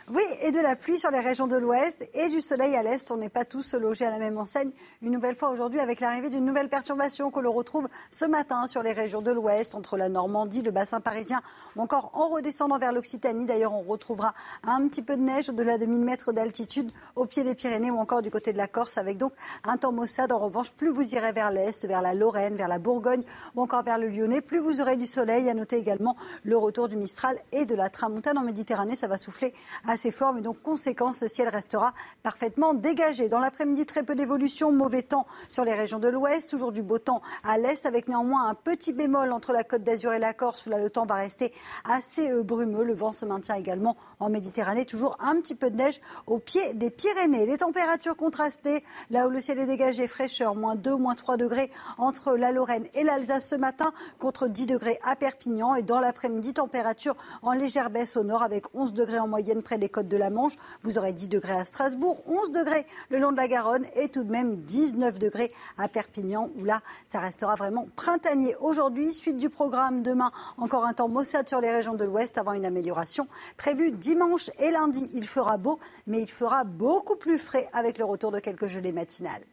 Oui, 0.10 0.24
et 0.41 0.51
de 0.51 0.60
la 0.60 0.76
pluie 0.76 0.99
sur 0.99 1.12
les 1.12 1.22
régions 1.22 1.47
de 1.47 1.56
l'ouest 1.56 2.06
et 2.14 2.28
du 2.28 2.41
soleil 2.41 2.76
à 2.76 2.84
l'est. 2.84 3.10
On 3.10 3.16
n'est 3.16 3.30
pas 3.30 3.45
tous 3.45 3.74
logés 3.74 4.06
à 4.06 4.10
la 4.10 4.18
même 4.18 4.38
enseigne. 4.38 4.72
Une 5.01 5.14
nouvelle 5.14 5.34
fois 5.34 5.49
aujourd'hui 5.49 5.80
avec 5.80 6.01
l'arrivée 6.01 6.30
d'une 6.30 6.43
nouvelle 6.43 6.68
perturbation 6.68 7.32
que 7.32 7.39
l'on 7.39 7.54
retrouve 7.54 7.88
ce 8.12 8.26
matin 8.26 8.68
sur 8.68 8.84
les 8.84 8.91
régions 8.91 9.22
de 9.22 9.32
l'ouest, 9.32 9.76
entre 9.76 9.95
la 9.95 10.10
Normandie, 10.10 10.62
le 10.62 10.72
bassin 10.72 10.99
parisien 10.99 11.41
ou 11.78 11.82
encore 11.82 12.12
en 12.16 12.28
redescendant 12.28 12.78
vers 12.80 12.91
l'Occitanie. 12.91 13.45
D'ailleurs, 13.45 13.74
on 13.74 13.82
retrouvera 13.82 14.34
un 14.64 14.86
petit 14.89 15.01
peu 15.01 15.16
de 15.16 15.22
neige 15.22 15.49
au-delà 15.49 15.78
de 15.78 15.86
1000 15.86 16.01
mètres 16.01 16.34
d'altitude 16.34 16.91
au 17.16 17.26
pied 17.26 17.45
des 17.45 17.56
Pyrénées 17.56 17.89
ou 17.89 17.97
encore 17.97 18.22
du 18.22 18.30
côté 18.30 18.51
de 18.51 18.58
la 18.58 18.68
Corse 18.68 18.97
avec 18.97 19.18
donc 19.18 19.32
un 19.64 19.78
temps 19.78 19.93
maussade. 19.93 20.34
En 20.34 20.39
revanche, 20.39 20.74
plus 20.74 20.89
vous 20.89 21.16
irez 21.16 21.32
vers 21.32 21.49
l'est, 21.49 21.86
vers 21.88 22.01
la 22.01 22.14
Lorraine, 22.14 22.58
vers 22.58 22.68
la 22.68 22.78
Bourgogne 22.78 23.24
ou 23.56 23.62
encore 23.62 23.84
vers 23.84 23.97
le 23.97 24.10
Lyonnais, 24.10 24.41
plus 24.41 24.60
vous 24.60 24.82
aurez 24.82 24.97
du 24.97 25.06
soleil. 25.06 25.49
À 25.49 25.54
noter 25.54 25.78
également 25.78 26.18
le 26.43 26.58
retour 26.58 26.89
du 26.89 26.97
Mistral 26.97 27.38
et 27.54 27.66
de 27.66 27.74
la 27.74 27.89
Tramontane 27.89 28.38
en 28.38 28.43
Méditerranée. 28.43 28.97
Ça 28.97 29.08
va 29.08 29.18
souffler 29.18 29.54
assez 29.93 30.11
fort, 30.11 30.33
mais 30.33 30.41
donc 30.41 30.61
conséquence, 30.61 31.21
le 31.21 31.27
ciel 31.27 31.47
restera 31.49 31.93
parfaitement 32.23 32.73
dégagé. 32.73 33.29
Dans 33.29 33.39
l'après-midi, 33.39 33.85
très 33.85 34.01
peu 34.01 34.15
d'évolution, 34.15 34.71
mauvais 34.71 35.03
temps 35.03 35.27
sur 35.49 35.63
les 35.65 35.75
régions 35.75 35.99
de 35.99 36.07
l'ouest, 36.07 36.49
toujours 36.49 36.71
du 36.71 36.81
beau 36.81 36.97
temps 36.97 37.21
à 37.43 37.59
l'est, 37.59 37.85
avec 37.85 38.07
néanmoins 38.07 38.49
un 38.49 38.55
petit 38.55 38.91
bémol 38.91 39.31
entre 39.31 39.53
la 39.53 39.63
côte 39.63 39.83
d'Azur 39.83 40.11
et 40.11 40.19
la 40.19 40.33
Corse, 40.33 40.65
où 40.65 40.71
là 40.71 40.79
le 40.79 40.89
temps 40.89 41.05
va 41.05 41.15
rester 41.15 41.53
assez 41.87 42.31
euh, 42.31 42.41
brumeux. 42.41 42.83
Le 42.83 42.95
vent 42.95 43.11
se 43.11 43.23
maintient 43.25 43.55
également 43.55 43.95
en 44.19 44.29
Méditerranée, 44.29 44.85
toujours 44.85 45.15
un 45.19 45.39
petit 45.39 45.53
peu 45.53 45.69
de 45.69 45.75
neige 45.75 46.01
au 46.25 46.39
pied 46.39 46.73
des 46.73 46.89
Pyrénées. 46.89 47.45
Les 47.45 47.57
températures 47.57 48.17
contrastées, 48.17 48.83
là 49.11 49.27
où 49.27 49.29
le 49.29 49.41
ciel 49.41 49.59
est 49.59 49.67
dégagé, 49.67 50.07
fraîcheur, 50.07 50.55
moins 50.55 50.75
2, 50.75 50.95
moins 50.95 51.13
3 51.13 51.37
degrés 51.37 51.69
entre 51.99 52.35
la 52.35 52.51
Lorraine 52.51 52.87
et 52.95 53.03
l'Alsace 53.03 53.47
ce 53.47 53.55
matin, 53.55 53.93
contre 54.17 54.47
10 54.47 54.65
degrés 54.65 54.97
à 55.03 55.15
Perpignan. 55.15 55.75
Et 55.75 55.83
dans 55.83 55.99
l'après-midi, 55.99 56.53
température 56.53 57.15
en 57.43 57.51
légère 57.51 57.91
baisse 57.91 58.17
au 58.17 58.23
nord, 58.23 58.41
avec 58.41 58.65
11 58.73 58.93
degrés 58.93 59.19
en 59.19 59.27
moyenne 59.27 59.61
près 59.61 59.77
des 59.77 59.82
côtes 59.89 60.07
de 60.07 60.17
la 60.17 60.29
Manche. 60.29 60.55
Vous 60.84 60.97
aurez 60.97 61.13
10 61.13 61.29
degrés 61.29 61.53
à 61.53 61.65
Strasbourg, 61.65 62.21
11 62.27 62.51
degrés 62.51 62.86
le 63.09 63.19
long 63.19 63.31
de 63.31 63.38
la 63.38 63.47
Garonne 63.47 63.86
et 63.95 64.09
tout 64.09 64.23
de 64.23 64.31
même 64.31 64.57
19 64.57 65.19
degrés 65.19 65.51
à 65.77 65.88
Perpignan 65.88 66.49
où 66.59 66.63
là, 66.63 66.81
ça 67.05 67.19
restera 67.19 67.55
vraiment 67.55 67.88
printanier 67.95 68.55
aujourd'hui. 68.59 69.13
Suite 69.13 69.38
du 69.38 69.49
programme 69.49 70.03
demain, 70.03 70.31
encore 70.57 70.86
un 70.86 70.93
temps 70.93 71.09
maussade 71.09 71.47
sur 71.47 71.61
les 71.61 71.71
régions 71.71 71.95
de 71.95 72.03
l'Ouest 72.03 72.38
avant 72.38 72.53
une 72.53 72.65
amélioration 72.65 73.27
prévue 73.57 73.91
dimanche 73.91 74.49
et 74.59 74.71
lundi. 74.71 75.09
Il 75.13 75.25
fera 75.25 75.57
beau, 75.57 75.79
mais 76.07 76.21
il 76.21 76.29
fera 76.29 76.63
beaucoup 76.63 77.15
plus 77.15 77.38
frais 77.38 77.67
avec 77.73 77.97
le 77.97 78.05
retour 78.05 78.31
de 78.31 78.39
quelques 78.39 78.67
gelées 78.67 78.91
matinales. 78.91 79.43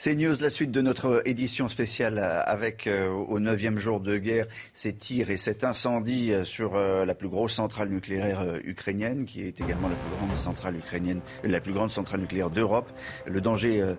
C'est 0.00 0.14
News, 0.14 0.36
la 0.40 0.48
suite 0.48 0.70
de 0.70 0.80
notre 0.80 1.22
édition 1.24 1.68
spéciale 1.68 2.18
euh, 2.18 2.40
avec 2.44 2.86
euh, 2.86 3.08
au 3.10 3.40
neuvième 3.40 3.78
jour 3.78 3.98
de 3.98 4.16
guerre 4.16 4.46
ces 4.72 4.92
tirs 4.92 5.28
et 5.28 5.36
cet 5.36 5.64
incendie 5.64 6.32
euh, 6.32 6.44
sur 6.44 6.78
la 6.78 7.14
plus 7.16 7.28
grosse 7.28 7.54
centrale 7.54 7.88
nucléaire 7.88 8.60
ukrainienne, 8.62 9.24
qui 9.24 9.42
est 9.42 9.60
également 9.60 9.88
la 9.88 9.96
plus 9.96 10.16
grande 10.16 10.36
centrale 10.36 10.76
ukrainienne, 10.76 11.20
la 11.42 11.60
plus 11.60 11.72
grande 11.72 11.90
centrale 11.90 12.20
nucléaire 12.20 12.50
d'Europe. 12.50 12.88
Le 13.26 13.40
danger 13.40 13.96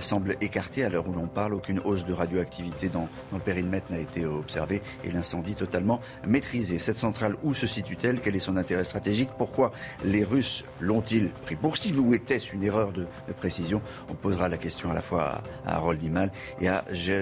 semble 0.00 0.36
écarté 0.40 0.84
à 0.84 0.88
l'heure 0.88 1.06
où 1.06 1.12
l'on 1.12 1.26
parle. 1.26 1.52
Aucune 1.52 1.80
hausse 1.80 2.06
de 2.06 2.14
radioactivité 2.14 2.88
dans, 2.88 3.08
dans 3.30 3.36
le 3.36 3.42
périmètre 3.42 3.90
n'a 3.90 3.98
été 3.98 4.24
observée 4.24 4.80
et 5.04 5.10
l'incendie 5.10 5.54
totalement 5.54 6.00
maîtrisé. 6.26 6.78
Cette 6.78 6.98
centrale, 6.98 7.36
où 7.42 7.52
se 7.52 7.66
situe-t-elle? 7.66 8.20
Quel 8.20 8.36
est 8.36 8.40
son 8.40 8.56
intérêt 8.56 8.84
stratégique? 8.84 9.28
Pourquoi 9.36 9.72
les 10.04 10.24
Russes 10.24 10.64
l'ont-ils 10.80 11.28
pris? 11.28 11.56
Pour 11.56 11.76
cible 11.76 11.98
ou 11.98 12.14
était-ce 12.14 12.54
une 12.54 12.64
erreur 12.64 12.92
de, 12.92 13.02
de 13.28 13.32
précision 13.32 13.82
On 14.08 14.14
posera 14.14 14.48
la 14.48 14.56
question 14.56 14.90
à 14.90 14.94
la 14.94 15.02
fois 15.02 15.22
à 15.22 15.41
à 15.66 15.76
Harold 15.76 15.98
Dimal 15.98 16.30
et 16.60 16.68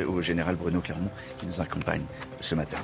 au 0.05 0.21
général 0.21 0.57
Bruno 0.57 0.81
Clermont 0.81 1.11
qui 1.39 1.47
nous 1.47 1.61
accompagne 1.61 2.03
ce 2.41 2.55
matin. 2.55 2.79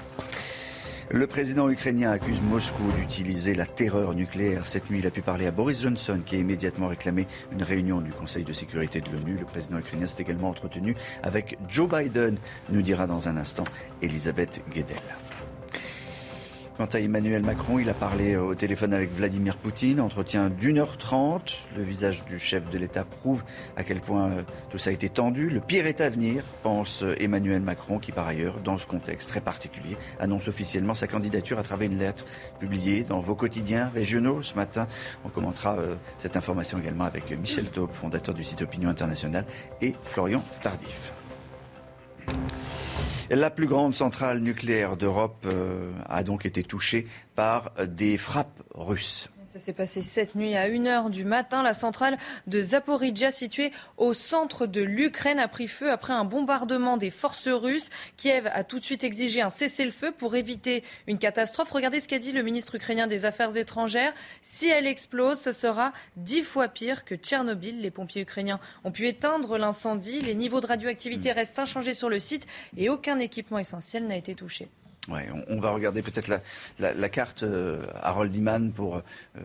Le 1.11 1.29
président 1.29 1.71
ukrainien 1.71 2.11
accuse 2.11 2.43
Moscou 2.43 2.83
d'utiliser 2.97 3.55
la 3.55 3.65
terreur 3.65 4.13
nucléaire. 4.13 4.67
Cette 4.67 4.91
nuit, 4.91 4.99
il 4.99 5.07
a 5.07 5.13
pu 5.13 5.23
parler 5.23 5.47
à 5.47 5.53
Boris 5.53 5.83
Johnson, 5.83 6.21
qui 6.27 6.35
a 6.35 6.39
immédiatement 6.41 6.89
réclamé 6.89 7.29
une 7.53 7.63
réunion 7.63 8.01
du 8.01 8.11
Conseil 8.11 8.43
de 8.43 8.53
sécurité 8.53 9.01
de 9.01 9.09
l'ONU. 9.11 9.37
Le 9.39 9.45
président 9.45 9.79
ukrainien 9.79 10.07
s'est 10.07 10.21
également 10.21 10.49
entretenu 10.49 10.97
avec 11.23 11.59
Joe 11.69 11.89
Biden, 11.89 12.39
nous 12.71 12.83
dira 12.83 13.07
dans 13.07 13.29
un 13.29 13.37
instant 13.37 13.65
Elisabeth 14.03 14.63
Guedel. 14.75 14.97
Quant 16.77 16.85
à 16.85 17.01
Emmanuel 17.01 17.43
Macron, 17.43 17.79
il 17.79 17.89
a 17.89 17.95
parlé 17.95 18.37
au 18.37 18.55
téléphone 18.55 18.93
avec 18.93 19.11
Vladimir 19.11 19.57
Poutine, 19.57 19.99
entretien 19.99 20.51
d'une 20.51 20.79
heure 20.79 20.99
trente. 20.99 21.57
Le 21.75 21.83
visage 21.83 22.23
du 22.27 22.39
chef 22.39 22.69
de 22.69 22.77
l'État 22.77 23.03
prouve 23.03 23.45
à 23.77 23.83
quel 23.83 24.03
point 24.03 24.29
euh, 24.29 24.43
tout 24.69 24.77
ça 24.77 24.91
a 24.91 24.93
été 24.93 25.09
tendu. 25.09 25.49
Le 25.49 25.61
pire 25.61 25.87
est 25.87 26.03
à 26.03 26.11
venir, 26.11 26.45
pense 26.63 27.03
euh, 27.03 27.15
Emmanuel 27.19 27.63
Macron, 27.63 27.99
qui 27.99 28.13
par 28.13 28.27
ailleurs, 28.27 28.61
dans 28.61 28.77
ce 28.77 28.87
contexte 28.87 29.31
très 29.31 29.41
particulier, 29.41 29.97
annonce 30.21 30.49
officiellement 30.49 30.95
sa 30.95 31.07
candidature 31.07 31.59
à 31.59 31.63
travers 31.63 31.91
une 31.91 31.99
lettre 31.99 32.27
publiée 32.61 33.05
dans 33.05 33.21
vos 33.21 33.35
quotidiens 33.35 33.89
régionaux. 33.89 34.43
Ce 34.43 34.55
matin, 34.55 34.87
on 35.25 35.31
commentera 35.31 35.79
euh, 35.79 35.95
cette 36.19 36.37
information 36.37 36.79
également 36.79 37.05
avec 37.05 37.31
Michel 37.31 37.71
Taube, 37.71 37.95
fondateur 37.95 38.35
du 38.35 38.45
site 38.45 38.61
Opinion 38.61 38.91
Internationale, 38.91 39.47
et 39.81 39.95
Florian 40.05 40.43
Tardif. 40.61 41.16
La 43.31 43.51
plus 43.51 43.67
grande 43.67 43.95
centrale 43.95 44.39
nucléaire 44.39 44.97
d'Europe 44.97 45.47
euh, 45.47 45.93
a 46.07 46.23
donc 46.23 46.47
été 46.47 46.63
touchée 46.63 47.07
par 47.35 47.73
des 47.87 48.19
frappes 48.19 48.63
russes. 48.75 49.31
Ça 49.57 49.63
s'est 49.63 49.73
passé 49.73 50.03
cette 50.03 50.35
nuit 50.35 50.55
à 50.55 50.69
1h 50.69 51.09
du 51.09 51.25
matin. 51.25 51.63
La 51.63 51.73
centrale 51.73 52.19
de 52.47 52.61
Zaporizhia, 52.61 53.31
située 53.31 53.73
au 53.97 54.13
centre 54.13 54.67
de 54.67 54.83
l'Ukraine, 54.83 55.39
a 55.39 55.49
pris 55.49 55.67
feu 55.67 55.91
après 55.91 56.13
un 56.13 56.27
bombardement 56.27 56.99
des 56.99 57.09
forces 57.09 57.49
russes. 57.49 57.89
Kiev 58.19 58.51
a 58.53 58.65
tout 58.65 58.79
de 58.81 58.85
suite 58.85 59.03
exigé 59.03 59.41
un 59.41 59.49
cessez-le-feu 59.49 60.13
pour 60.13 60.37
éviter 60.37 60.85
une 61.07 61.17
catastrophe. 61.17 61.71
Regardez 61.71 62.01
ce 62.01 62.09
qu'a 62.09 62.19
dit 62.19 62.33
le 62.33 62.43
ministre 62.43 62.75
ukrainien 62.75 63.07
des 63.07 63.25
Affaires 63.25 63.57
étrangères. 63.57 64.13
Si 64.43 64.69
elle 64.69 64.87
explose, 64.87 65.41
ce 65.41 65.53
sera 65.53 65.95
dix 66.19 66.43
fois 66.43 66.69
pire 66.69 67.07
que 67.07 67.15
Tchernobyl. 67.15 67.81
Les 67.81 67.91
pompiers 67.91 68.21
ukrainiens 68.21 68.61
ont 68.85 68.93
pu 68.93 69.09
éteindre 69.09 69.57
l'incendie. 69.57 70.21
Les 70.21 70.35
niveaux 70.35 70.61
de 70.61 70.67
radioactivité 70.67 71.33
hmm. 71.33 71.37
restent 71.37 71.59
inchangés 71.61 71.95
sur 71.95 72.11
le 72.11 72.19
site 72.19 72.47
et 72.77 72.91
aucun 72.91 73.19
équipement 73.19 73.59
essentiel 73.59 74.07
n'a 74.07 74.17
été 74.17 74.35
touché. 74.35 74.69
On, 75.09 75.61
va 75.61 75.71
regarder 75.71 76.03
peut-être 76.03 76.29
la, 76.79 77.09
carte 77.09 77.45
euh, 77.45 77.87
Harold 77.95 78.35
Iman 78.35 78.73
pour 78.73 78.97
euh, 78.97 79.01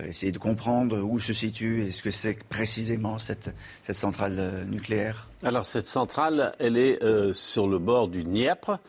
essayer 0.08 0.32
de 0.32 0.40
comprendre 0.40 1.00
où 1.00 1.20
se 1.20 1.34
situe 1.34 1.84
et 1.84 1.92
ce 1.92 2.02
que 2.02 2.10
c'est 2.10 2.44
précisément 2.44 3.20
cette, 3.20 3.52
cette 3.84 3.96
centrale 3.96 4.38
euh, 4.40 4.64
nucléaire. 4.66 5.30
Alors 5.44 5.66
cette 5.66 5.86
centrale, 5.86 6.54
elle 6.60 6.78
est 6.78 7.00
sur 7.34 7.68
le 7.68 7.80
bord 7.80 8.08
du 8.08 8.24
Dniepr, 8.24 8.80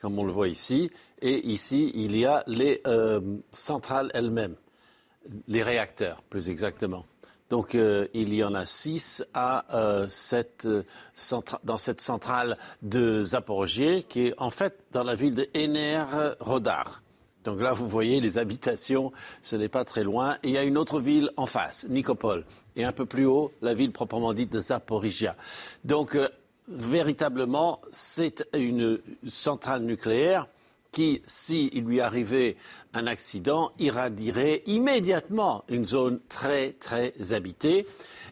comme 0.00 0.18
on 0.18 0.24
le 0.24 0.32
voit 0.32 0.48
ici, 0.48 0.90
et 1.20 1.46
ici 1.46 1.90
il 1.94 2.16
y 2.16 2.26
a 2.26 2.44
les 2.46 2.82
centrales 3.50 4.10
elles-mêmes, 4.14 4.56
les 5.48 5.62
réacteurs 5.62 6.22
plus 6.22 6.48
exactement. 6.48 7.04
Donc 7.50 7.74
euh, 7.74 8.06
il 8.14 8.32
y 8.32 8.44
en 8.44 8.54
a 8.54 8.64
six 8.64 9.24
à, 9.34 9.64
euh, 9.76 10.06
euh, 10.64 10.82
dans 11.64 11.78
cette 11.78 12.00
centrale 12.00 12.56
de 12.80 13.24
Zaporogie, 13.24 14.04
qui 14.08 14.28
est 14.28 14.34
en 14.38 14.50
fait 14.50 14.78
dans 14.92 15.02
la 15.02 15.16
ville 15.16 15.34
de 15.34 15.46
Ener 15.56 16.04
Rodar. 16.38 17.02
Donc 17.42 17.60
là, 17.60 17.72
vous 17.72 17.88
voyez 17.88 18.20
les 18.20 18.38
habitations, 18.38 19.12
ce 19.42 19.56
n'est 19.56 19.68
pas 19.68 19.84
très 19.84 20.04
loin. 20.04 20.36
Et 20.42 20.48
il 20.48 20.50
y 20.52 20.58
a 20.58 20.62
une 20.62 20.76
autre 20.76 21.00
ville 21.00 21.30
en 21.36 21.46
face, 21.46 21.86
Nikopol. 21.88 22.44
Et 22.76 22.84
un 22.84 22.92
peu 22.92 23.06
plus 23.06 23.24
haut, 23.24 23.50
la 23.62 23.74
ville 23.74 23.92
proprement 23.92 24.34
dite 24.34 24.52
de 24.52 24.60
Zaporizhia. 24.60 25.34
Donc, 25.82 26.18
véritablement, 26.68 27.80
c'est 27.90 28.46
une 28.54 28.98
centrale 29.26 29.82
nucléaire 29.82 30.46
qui, 30.92 31.22
s'il 31.24 31.84
lui 31.84 32.00
arrivait 32.00 32.56
un 32.94 33.06
accident, 33.06 33.72
irradierait 33.78 34.62
immédiatement 34.66 35.64
une 35.68 35.84
zone 35.84 36.20
très, 36.28 36.72
très 36.72 37.12
habitée. 37.32 37.86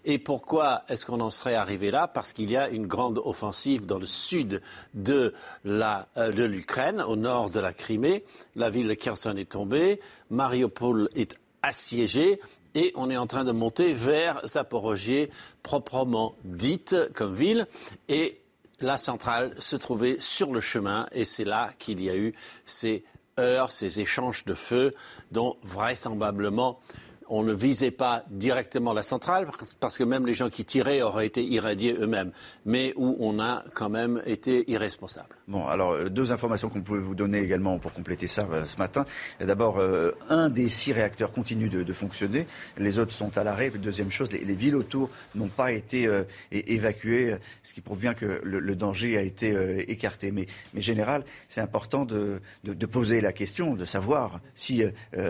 Et 0.05 0.19
pourquoi 0.19 0.85
est-ce 0.89 1.07
qu'on 1.07 1.21
en 1.21 1.31
serait 1.31 1.55
arrivé 1.55 1.91
là? 1.91 2.09
Parce 2.09 2.33
qu'il 2.33 2.51
y 2.51 2.57
a 2.57 2.69
une 2.69 2.87
grande 2.87 3.21
offensive 3.25 3.87
dans 3.87 3.99
le 3.99 4.07
sud 4.07 4.63
de, 4.95 5.35
euh, 5.67 6.03
de 6.17 6.45
l'Ukraine, 6.45 7.01
au 7.03 7.17
nord 7.17 7.51
de 7.51 7.61
la 7.61 7.73
Crimée. 7.73 8.25
La 8.57 8.71
ville 8.71 8.89
de 8.89 8.95
Kherson 8.95 9.37
est 9.37 9.51
tombée, 9.51 10.01
Mariupol 10.31 11.09
est 11.15 11.37
assiégée 11.63 12.41
et 12.75 12.93
on 12.95 13.11
est 13.11 13.17
en 13.17 13.27
train 13.27 13.45
de 13.45 13.53
monter 13.53 13.93
vers 13.93 14.41
Zaporogie, 14.47 15.29
proprement 15.63 16.37
dite 16.45 16.97
comme 17.15 17.35
ville. 17.35 17.67
Et 18.09 18.41
la 18.81 18.99
centrale 18.99 19.55
se 19.59 19.77
trouvait 19.77 20.17
sur 20.21 20.53
le 20.53 20.61
chemin 20.61 21.07
et 21.13 21.25
c'est 21.25 21.45
là 21.45 21.71
qu'il 21.79 22.03
y 22.03 22.11
a 22.11 22.17
eu 22.17 22.35
ces 22.65 23.05
heures, 23.39 23.73
ces 23.73 24.01
échanges 24.01 24.45
de 24.45 24.55
feu 24.55 24.95
dont 25.31 25.57
vraisemblablement 25.63 26.81
on 27.29 27.43
ne 27.43 27.53
visait 27.53 27.91
pas 27.91 28.25
directement 28.31 28.93
la 28.93 29.03
centrale, 29.03 29.47
parce 29.81 29.99
que 29.99 30.05
même 30.05 30.27
les 30.27 30.35
gens 30.35 30.51
qui 30.51 30.65
tiraient 30.65 31.03
auraient 31.03 31.27
été 31.27 31.45
irradiés 31.45 31.95
eux-mêmes, 31.99 32.33
mais 32.65 32.93
où 32.97 33.17
on 33.21 33.41
a 33.41 33.65
quand 33.75 33.89
même 33.89 34.23
été 34.27 34.71
irresponsable. 34.71 35.37
Bon, 35.49 35.67
alors 35.67 35.93
euh, 35.93 36.11
deux 36.11 36.31
informations 36.31 36.69
qu'on 36.69 36.83
pouvait 36.83 37.01
vous 37.01 37.15
donner 37.15 37.39
également 37.39 37.79
pour 37.79 37.93
compléter 37.93 38.27
ça 38.27 38.47
euh, 38.53 38.65
ce 38.67 38.77
matin. 38.77 39.07
D'abord, 39.41 39.79
euh, 39.79 40.13
un 40.29 40.51
des 40.51 40.69
six 40.69 40.93
réacteurs 40.93 41.33
continue 41.33 41.71
de, 41.71 41.93
fonctionner, 41.93 42.47
les 42.77 42.99
autres 42.99 43.13
sont 43.13 43.37
à 43.39 43.45
l'arrêt. 43.45 43.71
Deuxième 43.71 44.11
chose, 44.11 44.31
les, 44.31 44.55
villes 44.55 44.77
autour 44.77 45.11
n'ont 45.35 45.49
pas 45.49 45.73
été 45.73 46.09
évacuées, 46.51 47.37
ce 47.63 47.73
qui 47.73 47.81
prouve 47.81 47.99
bien 47.99 48.15
que 48.15 48.41
le, 48.43 48.75
danger 48.75 49.17
a 49.17 49.23
été 49.23 49.55
écarté. 49.91 50.31
Mais, 50.33 50.47
mais 50.75 50.81
général, 50.81 51.25
c'est 51.49 51.61
important 51.61 52.05
de, 52.05 52.41
de, 52.65 52.87
poser 52.87 53.21
la 53.21 53.33
question, 53.33 53.75
de 53.75 53.85
savoir 53.85 54.41
si 54.55 54.83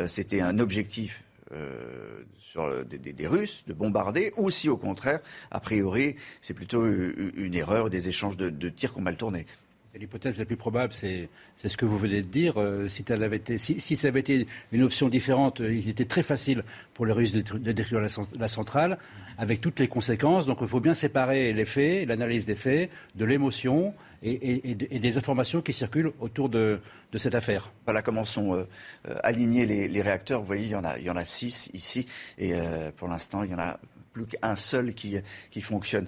c'était 0.06 0.40
un 0.40 0.58
objectif 0.58 1.22
euh, 1.52 2.22
sur 2.38 2.84
des, 2.84 3.26
Russes 3.26 3.64
de 3.66 3.72
bombarder, 3.72 4.32
ou 4.36 4.50
si 4.50 4.68
au 4.68 4.76
contraire, 4.76 5.20
a 5.50 5.60
priori, 5.60 6.16
c'est 6.40 6.54
plutôt 6.54 6.86
une 6.86 7.54
erreur, 7.54 7.90
des 7.90 8.08
échanges 8.08 8.36
de, 8.36 8.68
tirs 8.68 8.92
qu'on 8.92 9.02
mal 9.02 9.16
tournés. 9.16 9.46
L'hypothèse 9.98 10.38
la 10.38 10.44
plus 10.44 10.56
probable, 10.56 10.92
c'est 10.92 11.28
ce 11.56 11.76
que 11.76 11.84
vous 11.84 11.98
venez 11.98 12.22
de 12.22 12.28
dire. 12.28 12.60
Euh, 12.60 12.86
si, 12.88 13.04
ça 13.96 14.08
avait 14.08 14.20
été 14.20 14.46
une 14.70 14.82
option 14.82 15.08
différente, 15.08 15.60
euh, 15.60 15.74
il 15.74 15.88
était 15.88 16.04
très 16.04 16.22
facile 16.22 16.62
pour 16.94 17.04
les 17.04 17.12
Russes 17.12 17.32
de, 17.32 17.40
détruire 17.72 18.00
la, 18.00 18.48
centrale, 18.48 18.98
avec 19.38 19.60
toutes 19.60 19.80
les 19.80 19.88
conséquences. 19.88 20.46
Donc 20.46 20.58
il 20.60 20.68
faut 20.68 20.80
bien 20.80 20.94
séparer 20.94 21.52
les 21.52 21.64
faits, 21.64 22.06
l'analyse 22.06 22.46
des 22.46 22.54
faits, 22.54 22.90
de 23.16 23.24
l'émotion 23.24 23.92
et, 24.22 24.74
des 24.74 25.18
informations 25.18 25.62
qui 25.62 25.72
circulent 25.72 26.12
autour 26.20 26.48
de, 26.48 26.80
cette 27.16 27.34
affaire. 27.34 27.72
Voilà 27.84 28.02
comment 28.02 28.24
sont 28.24 28.54
euh, 28.54 28.64
alignés 29.24 29.66
les, 29.66 30.02
réacteurs. 30.02 30.40
Vous 30.40 30.46
voyez, 30.46 30.64
il 30.64 30.70
y 30.70 30.76
en 30.76 30.84
a, 30.84 30.98
il 30.98 31.04
y 31.04 31.10
en 31.10 31.16
a 31.16 31.24
six 31.24 31.70
ici, 31.74 32.06
et 32.38 32.52
pour 32.96 33.08
l'instant, 33.08 33.42
il 33.42 33.50
y 33.50 33.54
en 33.54 33.58
a 33.58 33.80
plus 34.12 34.26
qu'un 34.26 34.56
seul 34.56 34.94
qui, 34.94 35.16
qui 35.50 35.60
fonctionne 35.60 36.06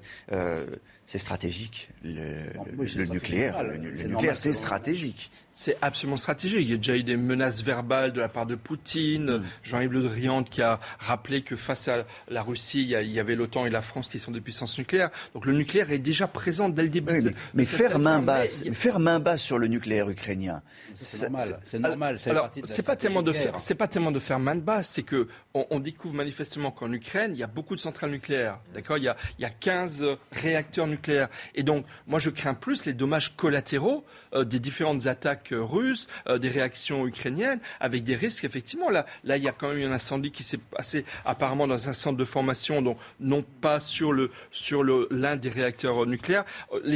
c'est 1.11 1.19
stratégique. 1.19 1.89
Le, 2.05 3.05
nucléaire, 3.07 3.65
le, 3.65 3.79
nucléaire, 3.79 4.37
c'est 4.37 4.53
stratégique. 4.53 5.33
C'est 5.63 5.77
absolument 5.83 6.17
stratégique. 6.17 6.61
Il 6.63 6.71
y 6.71 6.73
a 6.73 6.79
déjà 6.79 6.97
eu 6.97 7.03
des 7.03 7.19
menaces 7.19 7.63
verbales 7.63 8.15
de 8.15 8.21
la 8.21 8.31
part 8.31 8.47
de 8.47 8.55
Poutine. 8.55 9.37
Mm. 9.37 9.43
Jean-Yves 9.63 9.93
Le 9.93 10.03
Drian 10.05 10.43
qui 10.43 10.63
a 10.63 10.81
rappelé 10.99 11.43
que 11.43 11.55
face 11.55 11.87
à 11.87 12.07
la 12.31 12.43
Russie, 12.43 12.81
il 12.81 13.13
y 13.13 13.21
avait 13.21 13.37
l'OTAN 13.37 13.67
et 13.67 13.71
la 13.71 13.83
France 13.83 14.09
qui 14.09 14.19
sont 14.19 14.31
des 14.31 14.41
puissances 14.41 14.79
nucléaires. 14.79 15.11
Donc 15.35 15.45
le 15.45 15.53
nucléaire 15.53 15.93
est 15.93 15.99
déjà 15.99 16.27
présent 16.27 16.71
dès 16.71 16.83
le 16.83 16.89
début. 16.89 17.31
mais, 17.53 17.67
faire 17.67 17.99
main 17.99 18.23
basse, 18.23 18.65
faire 18.73 19.01
main 19.01 19.21
basse 19.21 19.43
sur 19.43 19.59
le 19.59 19.67
nucléaire 19.67 20.09
ukrainien, 20.09 20.63
c'est 20.95 21.29
normal. 21.29 21.61
C'est 21.67 21.79
normal. 21.79 22.19
C'est 22.65 22.87
pas 22.87 22.97
tellement 22.97 23.23
de 23.23 23.33
faire, 23.33 23.61
c'est 23.61 23.75
pas 23.75 23.87
tellement 23.87 24.13
de 24.13 24.19
faire 24.19 24.39
main 24.39 24.57
basse, 24.57 24.89
c'est 24.89 25.03
que 25.03 25.29
on, 25.53 25.79
découvre 25.81 26.15
manifestement 26.15 26.71
qu'en 26.71 26.91
Ukraine, 26.91 27.33
il 27.35 27.39
y 27.39 27.43
a 27.43 27.49
beaucoup 27.49 27.75
de 27.75 27.81
centrales 27.81 28.13
nucléaires. 28.13 28.61
D'accord, 28.73 28.97
il 28.97 29.05
y 29.05 29.09
a, 29.09 29.17
il 29.39 29.43
y 29.43 29.45
a 29.45 29.51
15 29.51 30.07
réacteurs 30.33 30.87
nucléaires 30.87 31.29
et 31.55 31.63
donc, 31.63 31.85
moi, 32.07 32.19
je 32.19 32.31
crains 32.31 32.55
plus 32.55 32.87
les 32.87 32.93
dommages 32.95 33.37
collatéraux 33.37 34.05
euh, 34.33 34.45
des 34.45 34.61
différentes 34.61 35.07
attaques 35.07 35.50
euh, 35.53 35.63
russes, 35.63 36.07
euh, 36.29 36.39
des 36.39 36.49
réactions 36.49 37.07
ukrainiennes, 37.07 37.61
avec 37.81 38.05
des 38.05 38.17
risques, 38.17 38.45
effectivement. 38.45 38.91
Là, 38.91 39.07
il 39.25 39.43
y 39.43 39.49
a 39.49 39.53
quand 39.53 39.73
même 39.73 39.91
un 39.91 39.95
incendie 39.95 40.31
qui 40.31 40.43
s'est 40.43 40.59
passé 40.59 41.05
apparemment 41.25 41.67
dans 41.67 41.89
un 41.89 41.93
centre 41.93 42.17
de 42.17 42.25
formation, 42.25 42.83
donc 42.83 42.99
non 43.19 43.43
pas 43.43 43.81
sur 43.81 44.13
le 44.13 44.31
sur 44.51 44.85
l'un 44.85 45.37
des 45.37 45.49
réacteurs 45.49 46.07
nucléaires. 46.07 46.45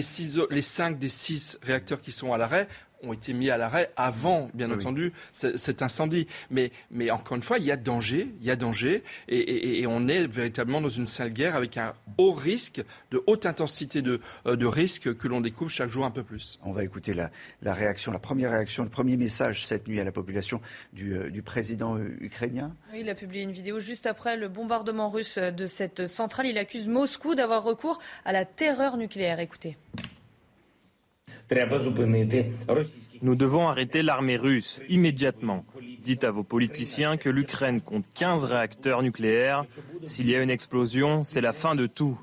Six, 0.01 0.39
les 0.51 0.63
cinq 0.63 0.99
des 0.99 1.09
six 1.09 1.59
réacteurs 1.63 2.01
qui 2.01 2.13
sont 2.13 2.33
à 2.33 2.39
l'arrêt 2.39 2.69
ont 3.03 3.13
été 3.13 3.33
mis 3.33 3.51
à 3.51 3.57
l'arrêt 3.57 3.93
avant, 3.97 4.51
bien 4.55 4.71
entendu, 4.71 5.13
cet 5.33 5.83
incendie. 5.83 6.27
Mais, 6.51 6.71
mais 6.91 7.11
encore 7.11 7.37
une 7.37 7.43
fois, 7.43 7.59
il 7.59 7.65
y 7.65 7.73
a 7.73 7.77
danger, 7.77 8.29
il 8.41 8.47
y 8.47 8.51
a 8.51 8.57
danger, 8.57 9.03
et, 9.29 9.85
on 9.87 10.09
est 10.09 10.27
véritablement 10.27 10.81
dans 10.81 10.89
une 10.89 11.07
sale 11.07 11.33
guerre 11.33 11.57
avec 11.57 11.77
un 11.77 11.95
haut 12.19 12.33
risque, 12.33 12.83
de 13.11 13.23
haute 13.27 13.47
intensité 13.47 14.03
de, 14.03 14.21
euh, 14.47 14.57
de 14.57 14.67
risque 14.67 15.17
que 15.17 15.29
l'on 15.29 15.41
découvre 15.41 15.71
chaque 15.71 15.91
jour 15.91 16.05
un 16.05 16.11
peu 16.11 16.23
plus. 16.23 16.59
On 16.65 16.73
va 16.73 16.83
écouter 16.85 17.13
la, 17.13 17.31
la, 17.63 17.75
réaction, 17.75 18.13
la 18.13 18.19
première 18.19 18.51
réaction, 18.51 18.83
le 18.83 18.89
premier 18.89 19.17
message 19.17 19.67
cette 19.67 19.87
nuit 19.87 20.01
à 20.01 20.05
la 20.05 20.13
population 20.13 20.61
du, 20.93 21.15
euh, 21.15 21.31
du 21.31 21.43
président 21.43 21.97
euh, 21.97 22.17
ukrainien. 22.21 22.75
Oui, 22.93 23.01
il 23.01 23.11
a 23.11 23.15
publié 23.15 23.43
une 23.43 23.53
vidéo 23.53 23.81
juste 23.81 24.07
après 24.07 24.37
le 24.37 24.49
bombardement 24.49 25.11
russe 25.11 25.39
de 25.39 25.67
cette 25.67 26.07
centrale. 26.07 26.47
Il 26.47 26.59
accuse 26.59 26.89
Moscou 26.89 27.35
d'avoir 27.35 27.63
recours 27.63 27.99
à 28.25 28.33
la 28.33 28.45
terreur 28.45 28.97
nucléaire. 28.97 29.41
Écoutez. 29.41 29.77
Nous 33.23 33.35
devons 33.35 33.69
arrêter 33.69 34.03
l'armée 34.03 34.37
russe 34.37 34.83
immédiatement. 34.89 35.65
Dites 36.03 36.25
à 36.25 36.31
vos 36.31 36.43
politiciens 36.43 37.17
que 37.17 37.31
l'Ukraine 37.31 37.81
compte 37.81 38.07
15 38.15 38.45
réacteurs 38.45 39.03
nucléaires. 39.03 39.65
S'il 40.03 40.29
y 40.29 40.35
a 40.35 40.43
une 40.43 40.51
explosion, 40.51 41.23
c'est 41.23 41.41
la 41.41 41.53
fin 41.53 41.75
de 41.75 41.87
tout. 41.87 42.21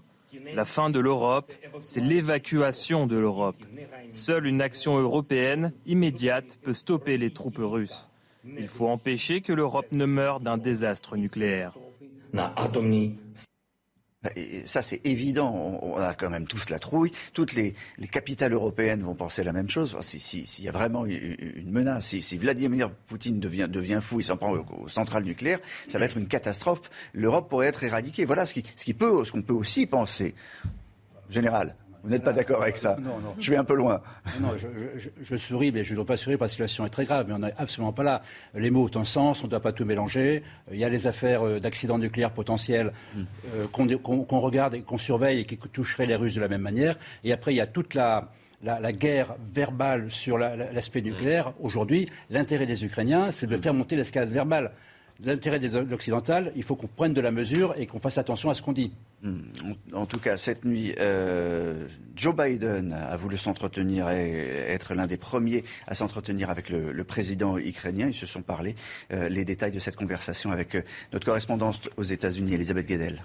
La 0.54 0.66
fin 0.66 0.90
de 0.90 1.00
l'Europe, 1.00 1.52
c'est 1.80 2.02
l'évacuation 2.02 3.08
de 3.08 3.18
l'Europe. 3.18 3.64
Seule 4.10 4.48
une 4.48 4.62
action 4.62 4.98
européenne 4.98 5.72
immédiate 5.86 6.60
peut 6.62 6.74
stopper 6.74 7.18
les 7.18 7.32
troupes 7.32 7.60
russes. 7.60 8.10
Il 8.44 8.68
faut 8.68 8.88
empêcher 8.88 9.42
que 9.42 9.54
l'Europe 9.54 9.92
ne 9.92 10.06
meure 10.06 10.40
d'un 10.40 10.58
désastre 10.58 11.16
nucléaire. 11.16 11.74
Bah, 14.24 14.30
ça, 14.66 14.84
c'est 14.84 15.02
évident. 15.04 15.80
On, 15.82 15.96
a 15.96 16.14
quand 16.14 16.30
même 16.30 16.46
tous 16.46 16.70
la 16.70 16.78
trouille. 16.78 17.12
Toutes 17.34 17.54
les, 17.54 17.74
capitales 18.12 18.54
européennes 18.54 19.02
vont 19.02 19.16
penser 19.16 19.44
la 19.44 19.52
même 19.52 19.70
chose. 19.70 19.98
S'il 20.02 20.64
y 20.64 20.70
a 20.70 20.72
vraiment 20.72 21.06
une 21.06 21.72
menace, 21.72 22.06
si, 22.06 22.38
Vladimir 22.38 22.92
Poutine 22.92 23.40
devient, 23.40 24.00
fou, 24.02 24.20
il 24.20 24.24
s'en 24.24 24.38
prend 24.38 24.54
aux, 24.54 24.88
centrales 24.88 25.24
nucléaires, 25.24 25.60
ça 25.88 25.98
va 25.98 26.06
être 26.06 26.18
une 26.18 26.28
catastrophe. 26.28 26.90
L'Europe 27.14 27.50
pourrait 27.50 27.68
être 27.68 27.84
éradiquée. 27.84 28.26
Voilà 28.26 28.46
ce 28.46 28.60
ce 28.76 28.86
qui 28.86 28.94
peut, 28.94 29.26
ce 29.26 29.32
qu'on 29.32 29.42
peut 29.42 29.54
aussi 29.54 29.88
penser. 29.88 30.36
Général. 31.30 31.76
Vous 32.04 32.10
n'êtes 32.10 32.24
pas 32.24 32.34
d'accord 32.34 32.64
avec 32.64 32.78
ça 32.78 32.98
Non, 33.00 33.20
non. 33.20 33.36
Je 33.40 33.52
vais 33.52 33.58
un 33.58 33.64
peu 33.64 33.76
loin. 33.76 34.02
Non, 34.40 34.54
je, 34.58 35.38
souris, 35.38 35.72
mais 35.72 35.84
je 35.84 35.92
ne 35.92 35.98
dois 35.98 36.06
pas 36.06 36.18
sourire 36.18 36.40
parce 36.40 36.56
que 36.56 36.64
la 36.64 36.68
situation 36.68 36.86
est 36.86 36.90
très 36.90 37.06
grave. 37.06 37.26
Mais 37.28 37.34
on 37.34 37.40
n'est 37.40 37.54
absolument 37.58 37.94
pas 37.94 38.04
là. 38.04 38.22
Les 38.56 38.72
mots 38.72 38.90
ont 38.94 39.00
un 39.00 39.04
sens, 39.04 39.44
on 39.44 39.46
ne 39.46 39.52
doit 39.52 39.60
pas 39.60 39.72
tout 39.72 39.86
mélanger. 39.86 40.44
Il 40.72 40.80
y 40.80 40.84
a 40.84 40.90
les 40.90 41.08
affaires 41.08 41.46
euh, 41.46 41.60
d'accidents 41.60 42.00
nucléaires 42.00 42.32
potentiels 42.32 42.92
euh, 43.56 43.68
qu'on 43.68 44.40
regarde 44.40 44.76
et 44.76 44.82
qu'on 44.82 44.98
surveille 44.98 45.40
et 45.40 45.46
qui 45.46 45.58
toucheraient 45.58 46.06
les 46.06 46.16
Russes 46.16 46.36
de 46.36 46.42
la 46.42 46.48
même 46.48 46.62
manière. 46.62 46.96
Et 47.24 47.34
après, 47.34 47.54
il 47.54 47.58
y 47.58 47.62
a 47.62 47.68
toute 47.68 47.94
la, 47.94 48.30
la, 48.64 48.92
guerre 48.92 49.36
verbale 49.54 50.10
sur 50.10 50.38
l'aspect 50.38 51.02
nucléaire. 51.02 51.54
Aujourd'hui, 51.62 52.10
l'intérêt 52.30 52.66
des 52.66 52.86
Ukrainiens, 52.86 53.32
c'est 53.32 53.48
de 53.48 53.58
faire 53.58 53.74
monter 53.74 53.96
l'escalade 53.96 54.30
verbale 54.30 54.72
l'intérêt 55.24 55.60
des 55.60 55.76
occidentales, 55.76 56.52
il 56.56 56.64
faut 56.64 56.76
qu'on 56.76 56.88
prenne 56.88 57.14
de 57.14 57.22
la 57.22 57.32
mesure 57.32 57.76
et 57.78 57.88
qu'on 57.88 58.00
fasse 58.00 58.18
attention 58.18 58.50
à 58.50 58.54
ce 58.54 58.62
qu'on 58.62 58.74
dit. 58.74 58.92
Hmm. 59.24 59.40
En 59.94 60.06
tout 60.06 60.20
cas, 60.20 60.38
cette 60.38 60.66
nuit, 60.66 60.96
euh, 61.00 61.88
Joe 62.16 62.36
Biden 62.36 62.94
a 62.94 63.16
voulu 63.18 63.38
s'entretenir 63.38 64.10
et 64.10 64.66
être 64.70 64.96
l'un 64.96 65.08
des 65.08 65.18
premiers 65.18 65.64
à 65.88 65.94
s'entretenir 65.94 66.50
avec 66.50 66.70
le, 66.70 67.04
président 67.04 67.58
ukrainien. 67.58 68.08
Ils 68.08 68.14
se 68.14 68.26
sont 68.26 68.42
parlé. 68.42 68.76
Euh, 69.12 69.28
les 69.30 69.46
détails 69.46 69.72
de 69.72 69.80
cette 69.80 69.96
conversation 69.96 70.52
avec 70.52 70.76
euh, 70.76 70.82
notre 71.14 71.26
correspondante 71.26 71.90
aux 71.98 72.04
États-Unis, 72.04 72.54
Elisabeth 72.54 72.88
Guedel 72.88 73.22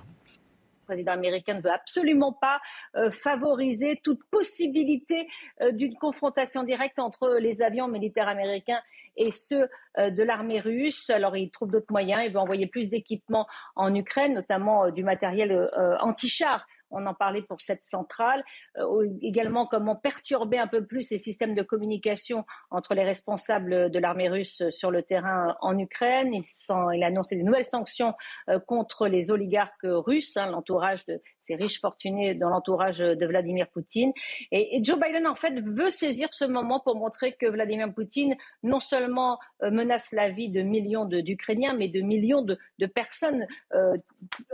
président 0.86 1.12
américain 1.12 1.54
ne 1.54 1.60
veut 1.60 1.72
absolument 1.72 2.32
pas 2.32 2.60
euh, 2.96 3.10
favoriser 3.10 4.00
toute 4.02 4.20
possibilité 4.30 5.28
euh, 5.60 5.72
d'une 5.72 5.96
confrontation 5.96 6.62
directe 6.62 6.98
entre 6.98 7.36
les 7.40 7.62
avions 7.62 7.88
militaires 7.88 8.28
américains 8.28 8.80
et 9.16 9.30
ceux 9.30 9.68
euh, 9.98 10.10
de 10.10 10.22
l'armée 10.22 10.60
russe. 10.60 11.10
Alors 11.10 11.36
il 11.36 11.50
trouve 11.50 11.70
d'autres 11.70 11.90
moyens, 11.90 12.22
il 12.24 12.32
veut 12.32 12.38
envoyer 12.38 12.66
plus 12.66 12.88
d'équipements 12.88 13.46
en 13.74 13.94
Ukraine, 13.94 14.34
notamment 14.34 14.90
du 14.90 15.02
matériel 15.02 15.70
anti-char 16.00 16.66
on 16.90 17.06
en 17.06 17.14
parlait 17.14 17.42
pour 17.42 17.60
cette 17.60 17.82
centrale. 17.82 18.44
Euh, 18.78 19.08
également, 19.22 19.66
comment 19.66 19.96
perturber 19.96 20.58
un 20.58 20.66
peu 20.66 20.84
plus 20.84 21.10
les 21.10 21.18
systèmes 21.18 21.54
de 21.54 21.62
communication 21.62 22.44
entre 22.70 22.94
les 22.94 23.04
responsables 23.04 23.90
de 23.90 23.98
l'armée 23.98 24.28
russe 24.28 24.62
sur 24.70 24.90
le 24.90 25.02
terrain 25.02 25.56
en 25.60 25.78
Ukraine. 25.78 26.32
Il, 26.34 27.02
a 27.02 27.06
annoncé 27.06 27.36
des 27.36 27.42
nouvelles 27.42 27.64
sanctions 27.64 28.14
euh, 28.48 28.58
contre 28.58 29.08
les 29.08 29.30
oligarques 29.30 29.74
russes, 29.82 30.36
hein, 30.36 30.50
l'entourage 30.50 31.04
de 31.06 31.20
ces 31.46 31.54
riches 31.54 31.80
fortunés 31.80 32.34
dans 32.34 32.48
l'entourage 32.48 32.98
de 32.98 33.26
Vladimir 33.26 33.68
Poutine. 33.68 34.12
Et, 34.50 34.80
Joe 34.82 34.98
Biden, 34.98 35.26
en 35.26 35.34
fait, 35.34 35.60
veut 35.60 35.90
saisir 35.90 36.28
ce 36.32 36.44
moment 36.44 36.80
pour 36.80 36.96
montrer 36.96 37.32
que 37.32 37.46
Vladimir 37.46 37.92
Poutine 37.92 38.36
non 38.62 38.80
seulement 38.80 39.38
euh, 39.62 39.70
menace 39.70 40.12
la 40.12 40.30
vie 40.30 40.48
de 40.48 40.62
millions 40.62 41.04
d'Ukrainiens, 41.04 41.74
mais 41.74 41.88
de 41.88 42.00
millions 42.00 42.42
de, 42.42 42.58
personnes 42.86 43.46
euh, 43.74 43.96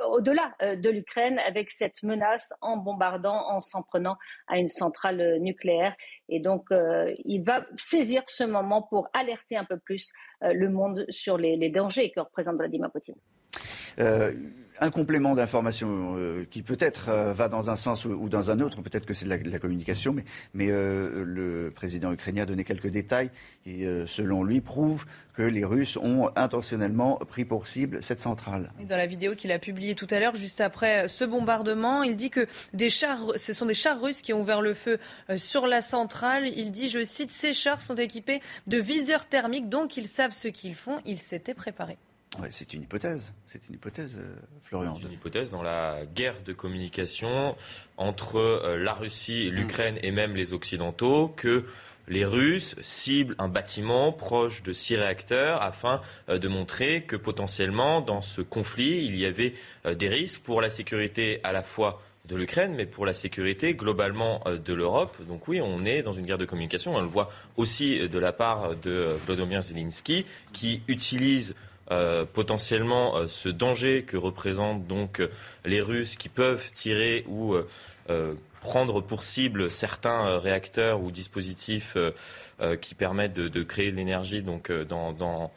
au-delà 0.08 0.54
euh, 0.62 0.76
de 0.76 0.90
l'Ukraine 0.90 1.38
avec 1.40 1.70
cette 1.70 2.02
menace 2.02 2.52
en 2.60 2.76
bombardant, 2.76 3.48
en 3.48 3.60
s'en 3.60 3.82
prenant 3.82 4.16
à 4.46 4.58
une 4.58 4.68
centrale 4.68 5.38
nucléaire. 5.40 5.94
Et 6.28 6.40
donc, 6.40 6.68
il 7.24 7.42
va 7.42 7.66
saisir 7.76 8.22
ce 8.26 8.44
moment 8.44 8.80
pour 8.80 9.08
alerter 9.12 9.56
un 9.56 9.64
peu 9.64 9.78
plus 9.78 10.12
le 10.40 10.68
monde 10.68 11.04
sur 11.10 11.36
les, 11.36 11.56
les 11.56 11.68
dangers 11.68 12.10
que 12.10 12.20
représente 12.20 12.56
Vladimir 12.56 12.90
Poutine. 12.90 13.16
Euh, 13.98 14.32
un 14.80 14.90
complément 14.90 15.34
d'information 15.34 16.16
euh, 16.16 16.44
qui 16.50 16.62
peut-être 16.62 17.08
euh, 17.08 17.32
va 17.32 17.48
dans 17.48 17.70
un 17.70 17.76
sens 17.76 18.04
ou, 18.04 18.28
dans 18.28 18.50
un 18.50 18.58
autre, 18.60 18.80
peut-être 18.80 19.06
que 19.06 19.14
c'est 19.14 19.26
de, 19.26 19.50
la, 19.50 19.58
communication, 19.58 20.16
mais, 20.54 20.66
le 20.68 21.70
président 21.72 22.10
ukrainien 22.12 22.42
a 22.42 22.46
donné 22.46 22.64
quelques 22.64 22.88
détails 22.88 23.30
qui, 23.62 23.84
selon 24.06 24.42
lui, 24.42 24.60
prouvent 24.60 25.04
que 25.34 25.42
les 25.42 25.64
Russes 25.64 25.96
ont 25.98 26.30
intentionnellement 26.34 27.16
pris 27.16 27.44
pour 27.44 27.68
cible 27.68 28.02
cette 28.02 28.18
centrale. 28.18 28.72
Dans 28.88 28.96
la 28.96 29.06
vidéo 29.06 29.34
qu'il 29.36 29.52
a 29.52 29.58
publiée 29.58 29.94
tout 29.94 30.08
à 30.10 30.18
l'heure, 30.18 30.34
juste 30.34 30.60
après 30.60 31.06
ce 31.06 31.24
bombardement, 31.24 32.02
il 32.02 32.16
dit 32.16 32.30
que 32.30 32.46
ce 32.76 33.52
sont 33.52 33.66
des 33.66 33.74
chars 33.74 34.00
russes 34.00 34.22
qui 34.22 34.32
ont 34.32 34.40
ouvert 34.40 34.62
le 34.62 34.74
feu 34.74 34.98
sur 35.36 35.66
la 35.66 35.80
centrale. 35.80 36.48
Il 36.48 36.72
dit, 36.72 36.88
je 36.88 37.04
cite, 37.04 37.30
ces 37.30 37.52
chars 37.52 37.82
sont 37.82 37.96
équipés 37.96 38.40
de 38.66 38.78
viseurs 38.78 39.26
thermiques, 39.26 39.68
donc 39.68 39.96
ils 39.96 40.08
savent 40.08 40.32
ce 40.32 40.48
qu'ils 40.48 40.74
font. 40.74 40.98
Ils 41.04 41.18
s'étaient 41.18 41.54
préparés 41.54 41.98
c'est 42.50 42.74
une 42.74 42.82
hypothèse. 42.82 43.34
C'est 43.46 43.68
une 43.68 43.74
hypothèse, 43.74 44.18
euh, 44.18 44.34
Florian. 44.64 44.94
C'est 44.94 45.06
une 45.06 45.12
hypothèse 45.12 45.50
dans 45.50 45.62
la 45.62 46.00
guerre 46.14 46.40
de 46.44 46.52
communication 46.52 47.56
entre 47.96 48.36
euh, 48.36 48.76
la 48.78 48.94
Russie, 48.94 49.50
l'Ukraine 49.50 49.98
et 50.02 50.10
même 50.10 50.34
les 50.34 50.52
Occidentaux 50.52 51.28
que 51.28 51.64
les 52.08 52.24
Russes 52.24 52.74
ciblent 52.80 53.36
un 53.38 53.48
bâtiment 53.48 54.12
proche 54.12 54.62
de 54.62 54.72
six 54.72 54.96
réacteurs 54.96 55.62
afin 55.62 56.00
euh, 56.28 56.38
de 56.38 56.48
montrer 56.48 57.02
que 57.02 57.16
potentiellement 57.16 58.00
dans 58.00 58.22
ce 58.22 58.40
conflit 58.40 59.04
il 59.04 59.16
y 59.16 59.26
avait 59.26 59.54
des 59.84 60.08
risques 60.08 60.42
pour 60.42 60.60
la 60.60 60.70
sécurité 60.70 61.40
à 61.44 61.52
la 61.52 61.62
fois 61.62 62.02
de 62.24 62.36
l'Ukraine, 62.36 62.74
mais 62.76 62.86
pour 62.86 63.04
la 63.04 63.14
sécurité 63.14 63.74
globalement 63.74 64.42
de 64.46 64.72
l'Europe. 64.72 65.16
Donc 65.26 65.48
oui, 65.48 65.60
on 65.60 65.84
est 65.84 66.02
dans 66.02 66.12
une 66.12 66.24
guerre 66.24 66.38
de 66.38 66.44
communication. 66.44 66.92
On 66.94 67.00
le 67.00 67.08
voit 67.08 67.32
aussi 67.56 68.08
de 68.08 68.18
la 68.18 68.32
part 68.32 68.76
de 68.76 69.16
Vladimir 69.26 69.60
Zelensky, 69.60 70.24
qui 70.52 70.82
utilise 70.86 71.56
euh, 71.90 72.24
potentiellement 72.24 73.16
euh, 73.16 73.26
ce 73.26 73.48
danger 73.48 74.04
que 74.04 74.16
représentent 74.16 74.86
donc 74.86 75.18
euh, 75.18 75.28
les 75.64 75.80
Russes 75.80 76.14
qui 76.14 76.28
peuvent 76.28 76.70
tirer 76.72 77.24
ou 77.26 77.56
prendre 78.60 79.00
pour 79.00 79.24
cible 79.24 79.68
certains 79.68 80.38
réacteurs 80.38 81.00
ou 81.00 81.10
dispositifs 81.10 81.96
qui 82.80 82.94
permettent 82.94 83.34
de, 83.34 83.62
créer 83.62 83.90
de 83.90 83.96
l'énergie 83.96 84.42
donc 84.42 84.70
dans, 84.72 85.50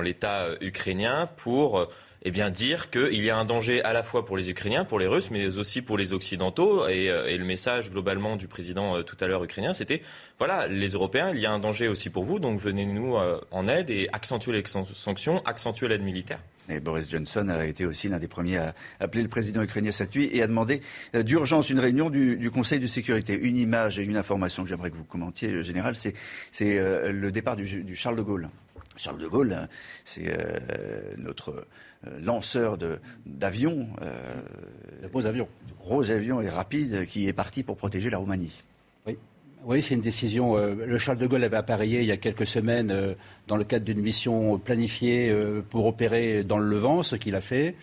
l'État 0.00 0.48
ukrainien 0.60 1.28
pour 1.36 1.88
eh 2.28 2.32
bien, 2.32 2.50
dire 2.50 2.90
qu'il 2.90 3.22
y 3.22 3.30
a 3.30 3.36
un 3.38 3.44
danger 3.44 3.84
à 3.84 3.92
la 3.92 4.02
fois 4.02 4.26
pour 4.26 4.36
les 4.36 4.50
Ukrainiens, 4.50 4.84
pour 4.84 4.98
les 4.98 5.06
Russes, 5.06 5.30
mais 5.30 5.58
aussi 5.58 5.80
pour 5.80 5.96
les 5.96 6.12
Occidentaux. 6.12 6.88
Et, 6.88 7.08
euh, 7.08 7.36
le 7.36 7.44
message 7.44 7.88
globalement 7.92 8.34
du 8.34 8.48
président 8.48 8.96
euh, 8.96 9.02
tout 9.02 9.16
à 9.20 9.28
l'heure 9.28 9.44
ukrainien, 9.44 9.72
c'était 9.72 10.02
voilà, 10.36 10.66
les 10.66 10.88
Européens, 10.88 11.30
il 11.32 11.38
y 11.38 11.46
a 11.46 11.52
un 11.52 11.60
danger 11.60 11.86
aussi 11.86 12.10
pour 12.10 12.24
vous, 12.24 12.40
donc 12.40 12.58
venez-nous 12.58 13.16
euh, 13.16 13.40
en 13.52 13.68
aide 13.68 13.90
et 13.90 14.08
accentuer 14.12 14.50
les 14.50 14.64
sanctions, 14.66 15.40
accentuer 15.44 15.86
l'aide 15.86 16.02
militaire. 16.02 16.40
Et 16.68 16.80
Boris 16.80 17.08
Johnson 17.08 17.48
a 17.48 17.64
été 17.64 17.86
aussi 17.86 18.08
l'un 18.08 18.18
des 18.18 18.26
premiers 18.26 18.56
à 18.56 18.74
appeler 18.98 19.22
le 19.22 19.28
président 19.28 19.62
ukrainien 19.62 19.92
cette 19.92 20.12
nuit 20.12 20.28
et 20.32 20.42
a 20.42 20.48
demandé 20.48 20.80
d'urgence 21.14 21.70
une 21.70 21.78
réunion 21.78 22.10
du, 22.10 22.50
Conseil 22.50 22.80
de 22.80 22.88
sécurité. 22.88 23.38
Une 23.40 23.56
image 23.56 24.00
et 24.00 24.02
une 24.02 24.16
information 24.16 24.64
que 24.64 24.68
j'aimerais 24.68 24.90
que 24.90 24.96
vous 24.96 25.04
commentiez, 25.04 25.62
Général, 25.62 25.94
c'est 25.96 26.12
le 26.60 27.30
départ 27.30 27.54
du, 27.54 27.94
Charles 27.94 28.16
de 28.16 28.22
Gaulle. 28.22 28.48
Charles 28.96 29.18
de 29.18 29.28
Gaulle, 29.28 29.68
c'est 30.02 30.36
notre 31.18 31.66
lanceur 32.20 32.78
d'avions. 33.24 33.88
Euh, 34.02 34.40
de 35.02 35.08
gros 35.08 35.26
avions. 35.26 35.48
De 35.68 35.74
gros 35.74 36.10
avions 36.10 36.40
et 36.40 36.48
rapides 36.48 37.06
qui 37.06 37.28
est 37.28 37.32
parti 37.32 37.62
pour 37.62 37.76
protéger 37.76 38.10
la 38.10 38.18
Roumanie. 38.18 38.62
Oui. 39.06 39.16
Oui, 39.64 39.82
c'est 39.82 39.94
une 39.94 40.00
décision. 40.00 40.56
Euh, 40.56 40.74
le 40.74 40.98
Charles 40.98 41.18
de 41.18 41.26
Gaulle 41.26 41.44
avait 41.44 41.56
appareillé 41.56 42.00
il 42.00 42.06
y 42.06 42.12
a 42.12 42.16
quelques 42.16 42.46
semaines 42.46 43.16
dans 43.48 43.56
le 43.56 43.64
cadre 43.64 43.84
d'une 43.84 44.00
mission 44.00 44.58
planifiée 44.58 45.34
pour 45.70 45.86
opérer 45.86 46.44
dans 46.44 46.58
le 46.58 46.68
Levant, 46.68 47.02
ce 47.02 47.16
qu'il 47.16 47.34
a 47.34 47.40
fait. 47.40 47.74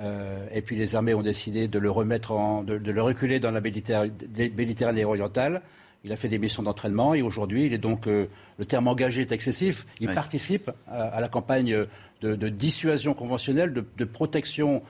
et 0.00 0.62
puis 0.62 0.76
les 0.76 0.96
armées 0.96 1.14
ont 1.14 1.22
décidé 1.22 1.68
de 1.68 1.78
le 1.78 1.90
remettre, 1.90 2.32
en, 2.32 2.62
de, 2.62 2.74
le 2.74 3.02
reculer 3.02 3.40
dans 3.40 3.50
la 3.50 3.60
Méditerranée 3.60 5.04
orientale. 5.04 5.62
Il 6.04 6.12
a 6.12 6.16
fait 6.16 6.28
des 6.28 6.38
missions 6.38 6.62
d'entraînement 6.62 7.14
et 7.14 7.22
aujourd'hui, 7.22 7.66
il 7.66 7.72
est 7.72 7.78
donc, 7.78 8.06
le 8.06 8.64
terme 8.66 8.86
engagé 8.86 9.22
est 9.22 9.32
excessif, 9.32 9.84
il 10.00 10.08
participe 10.08 10.70
à, 10.86 11.20
la 11.20 11.28
campagne 11.28 11.86
de, 12.20 12.48
dissuasion 12.48 13.14
conventionnelle, 13.14 13.72
de, 13.72 14.04
protection 14.04 14.82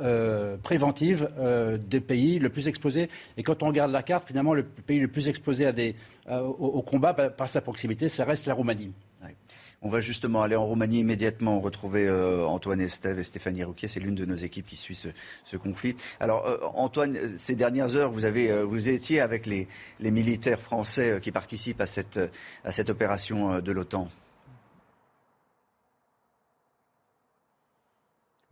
euh, 0.00 0.56
préventive 0.56 1.28
euh, 1.38 1.76
des 1.76 2.00
pays 2.00 2.38
le 2.38 2.48
plus 2.48 2.68
exposés. 2.68 3.08
Et 3.36 3.42
quand 3.42 3.62
on 3.62 3.66
regarde 3.66 3.92
la 3.92 4.02
carte, 4.02 4.26
finalement, 4.26 4.54
le 4.54 4.62
pays 4.62 4.98
le 4.98 5.08
plus 5.08 5.28
exposé 5.28 5.66
à 5.66 5.72
des, 5.72 5.94
euh, 6.28 6.40
au, 6.40 6.80
combat 6.80 7.12
par, 7.12 7.48
sa 7.48 7.60
proximité, 7.60 8.08
ça 8.08 8.24
reste 8.24 8.46
la 8.46 8.54
Roumanie. 8.54 8.92
On 9.82 9.88
va 9.88 10.00
justement 10.00 10.42
aller 10.42 10.56
en 10.56 10.66
Roumanie 10.66 11.00
immédiatement 11.00 11.58
retrouver 11.58 12.10
Antoine 12.10 12.82
Estève 12.82 13.18
et 13.18 13.22
Stéphanie 13.22 13.64
Rouquier. 13.64 13.88
C'est 13.88 14.00
l'une 14.00 14.14
de 14.14 14.26
nos 14.26 14.36
équipes 14.36 14.66
qui 14.66 14.76
suit 14.76 14.94
ce, 15.44 15.56
conflit. 15.56 15.96
Alors 16.20 16.70
Antoine, 16.74 17.16
ces 17.38 17.54
dernières 17.54 17.96
heures, 17.96 18.12
vous, 18.12 18.26
avez, 18.26 18.62
vous 18.62 18.90
étiez 18.90 19.20
avec 19.20 19.46
les, 19.46 19.68
les 20.00 20.10
militaires 20.10 20.60
français 20.60 21.18
qui 21.22 21.32
participent 21.32 21.80
à 21.80 21.86
cette, 21.86 22.20
à 22.62 22.72
cette 22.72 22.90
opération 22.90 23.60
de 23.60 23.72
l'OTAN. 23.72 24.10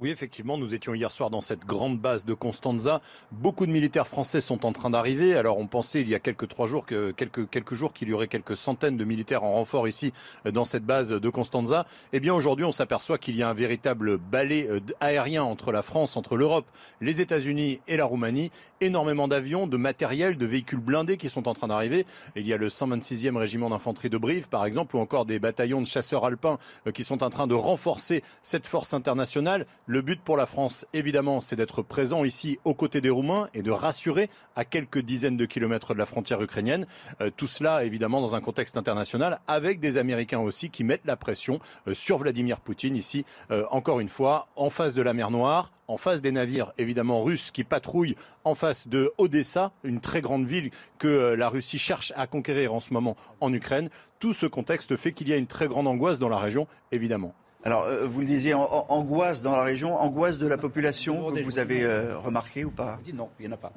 Oui, 0.01 0.11
effectivement, 0.11 0.59
nous 0.59 0.75
étions 0.75 0.95
hier 0.95 1.11
soir 1.11 1.29
dans 1.29 1.41
cette 1.41 1.67
grande 1.67 1.99
base 1.99 2.25
de 2.25 2.33
Constanza. 2.33 3.01
Beaucoup 3.33 3.67
de 3.67 3.73
militaires 3.73 4.07
français 4.07 4.41
sont 4.41 4.65
en 4.65 4.71
train 4.71 4.91
d'arriver. 4.91 5.35
Alors, 5.35 5.59
on 5.59 5.67
pensait 5.67 6.03
il 6.03 6.09
y 6.09 6.15
a 6.15 6.21
quelques 6.21 6.47
trois 6.47 6.69
jours 6.69 6.87
que 6.87 7.11
quelques 7.11 7.51
quelques 7.51 7.75
jours 7.75 7.93
qu'il 7.93 8.09
y 8.09 8.13
aurait 8.13 8.29
quelques 8.29 8.57
centaines 8.57 8.97
de 8.97 9.05
militaires 9.05 9.43
en 9.43 9.55
renfort 9.55 9.89
ici 9.89 10.13
euh, 10.47 10.53
dans 10.53 10.65
cette 10.65 10.85
base 10.85 11.09
de 11.09 11.29
Constanza. 11.31 11.85
Eh 12.13 12.21
bien, 12.21 12.33
aujourd'hui, 12.33 12.65
on 12.65 12.71
s'aperçoit 12.71 13.19
qu'il 13.19 13.35
y 13.35 13.43
a 13.43 13.49
un 13.49 13.55
véritable 13.55 14.19
balai 14.19 14.69
euh, 14.71 14.79
aérien 15.01 15.43
entre 15.43 15.73
la 15.73 15.83
France, 15.83 16.17
entre 16.17 16.37
l'Europe, 16.37 16.67
les 17.01 17.21
États-Unis 17.21 17.81
et 17.89 17.97
la 17.97 18.05
Roumanie. 18.05 18.53
Énormément 18.81 19.27
d'avions, 19.27 19.67
de 19.67 19.77
matériel, 19.77 20.39
de 20.39 20.47
véhicules 20.47 20.79
blindés 20.79 21.17
qui 21.17 21.29
sont 21.29 21.49
en 21.49 21.55
train 21.55 21.67
d'arriver. 21.67 22.07
Il 22.37 22.47
y 22.47 22.53
a 22.53 22.57
le 22.57 22.69
126e 22.69 23.37
régiment 23.37 23.69
d'infanterie 23.71 24.11
de 24.11 24.19
Brive, 24.19 24.49
par 24.49 24.65
exemple, 24.65 24.95
ou 24.95 25.01
encore 25.01 25.27
des 25.27 25.41
bataillons 25.41 25.83
de 25.83 25.89
chasseurs 25.89 26.25
alpins 26.25 26.59
euh, 26.87 26.93
qui 26.93 27.03
sont 27.03 27.25
en 27.25 27.31
train 27.31 27.49
de 27.49 27.55
renforcer 27.55 28.23
cette 28.45 28.69
force 28.69 28.95
internationale. 28.95 29.67
Le 29.91 30.03
but 30.03 30.21
pour 30.21 30.37
la 30.37 30.45
France, 30.45 30.85
évidemment, 30.93 31.41
c'est 31.41 31.57
d'être 31.57 31.81
présent 31.81 32.23
ici 32.23 32.59
aux 32.65 32.75
côtés 32.75 33.01
des 33.01 33.09
Roumains 33.09 33.49
et 33.55 33.63
de 33.63 33.71
rassurer 33.71 34.29
à 34.55 34.67
quelques 34.67 34.99
dizaines 34.99 35.39
de 35.39 35.47
kilomètres 35.47 35.95
de 35.95 35.99
la 35.99 36.05
frontière 36.05 36.43
ukrainienne. 36.43 36.87
Euh, 37.23 37.31
tout 37.35 37.47
cela, 37.47 37.85
évidemment, 37.85 38.21
dans 38.21 38.35
un 38.35 38.43
contexte 38.43 38.77
international, 38.77 39.41
avec 39.47 39.81
des 39.81 39.97
Américains 39.97 40.41
aussi 40.41 40.69
qui 40.69 40.85
mettent 40.85 41.07
la 41.07 41.17
pression 41.17 41.59
euh, 41.87 41.95
sur 41.95 42.19
Vladimir 42.19 42.61
Poutine 42.61 42.97
ici, 42.97 43.25
euh, 43.51 43.65
encore 43.71 43.99
une 44.01 44.11
fois, 44.11 44.49
en 44.57 44.69
face 44.69 44.93
de 44.93 45.01
la 45.01 45.15
mer 45.15 45.31
Noire, 45.31 45.73
en 45.87 45.97
face 45.97 46.21
des 46.21 46.33
navires 46.33 46.75
évidemment 46.77 47.23
russes 47.23 47.51
qui 47.51 47.65
patrouillent 47.65 48.17
en 48.45 48.55
face 48.55 48.89
de 48.89 49.11
Odessa, 49.17 49.73
une 49.85 50.03
très 50.03 50.21
grande 50.21 50.45
ville 50.45 50.71
que 50.99 51.33
la 51.33 51.49
Russie 51.49 51.79
cherche 51.79 52.13
à 52.15 52.27
conquérir 52.27 52.75
en 52.75 52.81
ce 52.81 52.93
moment 52.93 53.17
en 53.41 53.51
Ukraine. 53.55 53.89
Tout 54.19 54.35
ce 54.35 54.45
contexte 54.45 54.99
fait 54.99 55.13
qu'il 55.13 55.31
y 55.31 55.33
a 55.33 55.39
une 55.39 55.47
très 55.47 55.67
grande 55.67 55.87
angoisse 55.87 56.19
dans 56.19 56.29
la 56.29 56.39
région, 56.39 56.67
évidemment. 56.93 57.35
Alors, 57.65 57.85
euh, 57.85 58.07
vous 58.07 58.21
le 58.21 58.27
disiez, 58.27 58.55
angoisse 58.55 59.43
dans 59.43 59.53
la 59.53 59.63
région, 59.63 59.97
angoisse 59.97 60.39
de 60.39 60.47
la 60.47 60.59
population, 60.59 61.33
que 61.33 61.43
vous 61.43 61.59
avez 61.59 61.83
euh, 61.83 62.17
remarqué 62.19 62.65
ou 62.65 62.71
pas? 62.71 62.99
Non, 63.13 63.29
il 63.39 63.47
n'y 63.47 63.53
en 63.53 63.55
a 63.55 63.59
pas. 63.59 63.73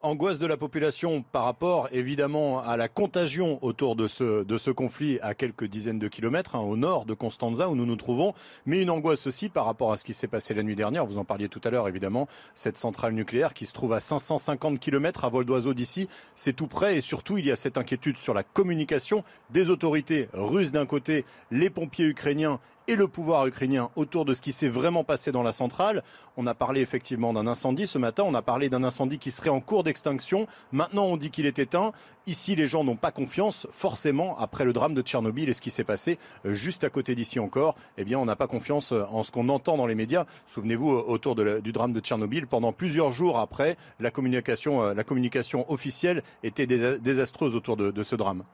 Angoisse 0.00 0.38
de 0.38 0.46
la 0.46 0.56
population 0.56 1.22
par 1.22 1.42
rapport 1.42 1.88
évidemment 1.90 2.60
à 2.62 2.76
la 2.76 2.86
contagion 2.86 3.58
autour 3.62 3.96
de 3.96 4.06
ce, 4.06 4.44
de 4.44 4.56
ce 4.56 4.70
conflit 4.70 5.18
à 5.22 5.34
quelques 5.34 5.64
dizaines 5.64 5.98
de 5.98 6.06
kilomètres 6.06 6.54
hein, 6.54 6.60
au 6.60 6.76
nord 6.76 7.04
de 7.04 7.14
Constanza 7.14 7.68
où 7.68 7.74
nous 7.74 7.84
nous 7.84 7.96
trouvons, 7.96 8.32
mais 8.64 8.80
une 8.80 8.90
angoisse 8.90 9.26
aussi 9.26 9.48
par 9.48 9.64
rapport 9.64 9.90
à 9.90 9.96
ce 9.96 10.04
qui 10.04 10.14
s'est 10.14 10.28
passé 10.28 10.54
la 10.54 10.62
nuit 10.62 10.76
dernière. 10.76 11.04
Vous 11.04 11.18
en 11.18 11.24
parliez 11.24 11.48
tout 11.48 11.60
à 11.64 11.70
l'heure 11.70 11.88
évidemment, 11.88 12.28
cette 12.54 12.78
centrale 12.78 13.12
nucléaire 13.12 13.54
qui 13.54 13.66
se 13.66 13.72
trouve 13.72 13.92
à 13.92 13.98
550 13.98 14.78
kilomètres 14.78 15.24
à 15.24 15.30
vol 15.30 15.44
d'oiseau 15.44 15.74
d'ici, 15.74 16.08
c'est 16.36 16.52
tout 16.52 16.68
près 16.68 16.96
et 16.96 17.00
surtout 17.00 17.36
il 17.36 17.46
y 17.46 17.50
a 17.50 17.56
cette 17.56 17.76
inquiétude 17.76 18.18
sur 18.18 18.34
la 18.34 18.44
communication 18.44 19.24
des 19.50 19.68
autorités 19.68 20.28
russes 20.32 20.70
d'un 20.70 20.86
côté, 20.86 21.24
les 21.50 21.70
pompiers 21.70 22.06
ukrainiens 22.06 22.60
et 22.88 22.96
le 22.96 23.06
pouvoir 23.06 23.46
ukrainien 23.46 23.90
autour 23.94 24.24
de 24.24 24.34
ce 24.34 24.42
qui 24.42 24.50
s'est 24.50 24.68
vraiment 24.68 25.04
passé 25.04 25.30
dans 25.30 25.42
la 25.42 25.52
centrale. 25.52 26.02
On 26.38 26.46
a 26.46 26.54
parlé 26.54 26.80
effectivement 26.80 27.34
d'un 27.34 27.46
incendie 27.46 27.86
ce 27.86 27.98
matin, 27.98 28.24
on 28.26 28.34
a 28.34 28.42
parlé 28.42 28.70
d'un 28.70 28.82
incendie 28.82 29.18
qui 29.18 29.30
serait 29.30 29.50
en 29.50 29.60
cours 29.60 29.84
d'extinction. 29.84 30.46
Maintenant, 30.72 31.04
on 31.04 31.18
dit 31.18 31.30
qu'il 31.30 31.46
est 31.46 31.58
éteint. 31.58 31.92
Ici, 32.26 32.56
les 32.56 32.66
gens 32.66 32.84
n'ont 32.84 32.96
pas 32.96 33.10
confiance, 33.10 33.66
forcément, 33.72 34.36
après 34.38 34.64
le 34.64 34.72
drame 34.72 34.94
de 34.94 35.02
Tchernobyl 35.02 35.48
et 35.48 35.52
ce 35.52 35.60
qui 35.60 35.70
s'est 35.70 35.84
passé 35.84 36.18
euh, 36.46 36.54
juste 36.54 36.82
à 36.82 36.90
côté 36.90 37.14
d'ici 37.14 37.38
encore. 37.38 37.74
Eh 37.98 38.04
bien, 38.04 38.18
on 38.18 38.24
n'a 38.24 38.36
pas 38.36 38.46
confiance 38.46 38.92
euh, 38.92 39.04
en 39.10 39.22
ce 39.22 39.30
qu'on 39.30 39.48
entend 39.50 39.76
dans 39.76 39.86
les 39.86 39.94
médias. 39.94 40.24
Souvenez-vous, 40.46 40.90
euh, 40.90 41.04
autour 41.06 41.36
du 41.36 41.72
drame 41.72 41.92
de 41.92 42.00
Tchernobyl, 42.00 42.46
pendant 42.46 42.72
plusieurs 42.72 43.12
jours 43.12 43.38
après, 43.38 43.76
la 44.00 44.10
communication, 44.10 44.94
la 44.94 45.04
communication 45.04 45.70
officielle 45.70 46.22
était 46.42 46.66
désastreuse 46.66 47.54
autour 47.54 47.76
de 47.76 48.02
ce 48.02 48.16
drame. 48.16 48.44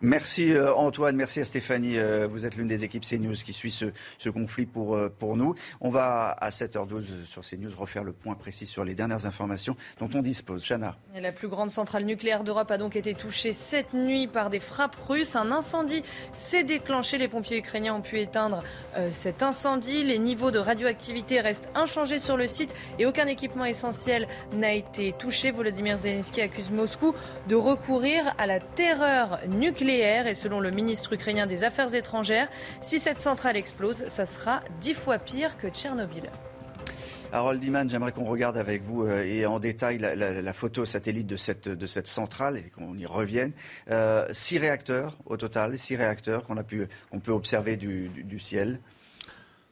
Merci 0.00 0.52
euh, 0.52 0.74
Antoine, 0.74 1.16
merci 1.16 1.40
à 1.40 1.44
Stéphanie. 1.44 1.98
Euh, 1.98 2.26
vous 2.26 2.46
êtes 2.46 2.56
l'une 2.56 2.66
des 2.66 2.84
équipes 2.84 3.04
CNews 3.04 3.34
qui 3.34 3.52
suit 3.52 3.70
ce, 3.70 4.28
conflit 4.28 4.66
pour, 4.66 4.96
euh, 4.96 5.08
pour 5.08 5.36
nous. 5.36 5.54
On 5.80 5.90
va 5.90 6.30
à 6.30 6.50
7h12 6.50 7.24
sur 7.24 7.42
CNews 7.42 7.70
refaire 7.76 8.02
le 8.02 8.12
point 8.12 8.34
précis 8.34 8.66
sur 8.66 8.84
les 8.84 8.94
dernières 8.94 9.26
informations 9.26 9.76
dont 10.00 10.08
on 10.14 10.22
dispose. 10.22 10.66
Chana. 10.66 10.96
La 11.14 11.32
plus 11.32 11.48
grande 11.48 11.70
centrale 11.70 12.04
nucléaire 12.04 12.42
d'Europe 12.42 12.70
a 12.70 12.78
donc 12.78 12.96
été 12.96 13.14
touchée 13.14 13.52
cette 13.52 13.94
nuit 13.94 14.26
par 14.26 14.50
des 14.50 14.60
frappes 14.60 14.96
russes. 15.08 15.36
Un 15.36 15.52
incendie 15.52 16.02
s'est 16.32 16.64
déclenché. 16.64 17.18
Les 17.18 17.28
pompiers 17.28 17.58
ukrainiens 17.58 17.94
ont 17.94 18.02
pu 18.02 18.18
éteindre 18.18 18.62
cet 19.10 19.42
incendie. 19.42 20.02
Les 20.02 20.18
niveaux 20.18 20.50
de 20.50 20.58
radioactivité 20.58 21.40
restent 21.40 21.70
inchangés 21.74 22.18
sur 22.18 22.36
le 22.36 22.46
site 22.46 22.74
et 22.98 23.06
aucun 23.06 23.26
équipement 23.26 23.64
essentiel 23.64 24.26
n'a 24.52 24.72
été 24.72 25.12
touché. 25.12 25.50
Volodymyr 25.50 25.98
Zelensky 25.98 26.40
accuse 26.40 26.70
Moscou 26.70 27.14
de 27.48 27.54
recourir 27.54 28.34
à 28.38 28.46
la 28.46 28.60
terreur 28.60 29.38
nucléaire 29.48 29.83
et 29.90 30.34
selon 30.34 30.60
le 30.60 30.70
ministre 30.70 31.12
ukrainien 31.12 31.46
des 31.46 31.62
Affaires 31.64 31.94
étrangères, 31.94 32.48
si 32.80 32.98
cette 32.98 33.20
centrale 33.20 33.56
explose, 33.56 34.06
ça 34.08 34.24
sera 34.24 34.62
dix 34.80 34.94
fois 34.94 35.18
pire 35.18 35.58
que 35.58 35.68
Tchernobyl. 35.68 36.30
Harold 37.32 37.60
Diman, 37.60 37.88
j'aimerais 37.88 38.12
qu'on 38.12 38.24
regarde 38.24 38.56
avec 38.56 38.82
vous 38.82 39.02
euh, 39.02 39.24
et 39.24 39.44
en 39.44 39.58
détail 39.58 39.98
la, 39.98 40.52
photo 40.52 40.84
satellite 40.84 41.26
de 41.26 41.36
cette, 41.36 41.68
de 41.68 41.86
cette 41.86 42.06
centrale 42.06 42.56
et 42.56 42.70
qu'on 42.70 42.96
y 42.96 43.06
revienne. 43.06 43.52
Euh, 43.90 44.26
six 44.32 44.56
réacteurs 44.56 45.18
au 45.26 45.36
total, 45.36 45.76
six 45.78 45.96
réacteurs 45.96 46.44
qu'on 46.44 46.56
a 46.56 46.64
pu, 46.64 46.86
on 47.10 47.18
peut 47.18 47.32
observer 47.32 47.76
du, 47.76 48.38
ciel. 48.38 48.78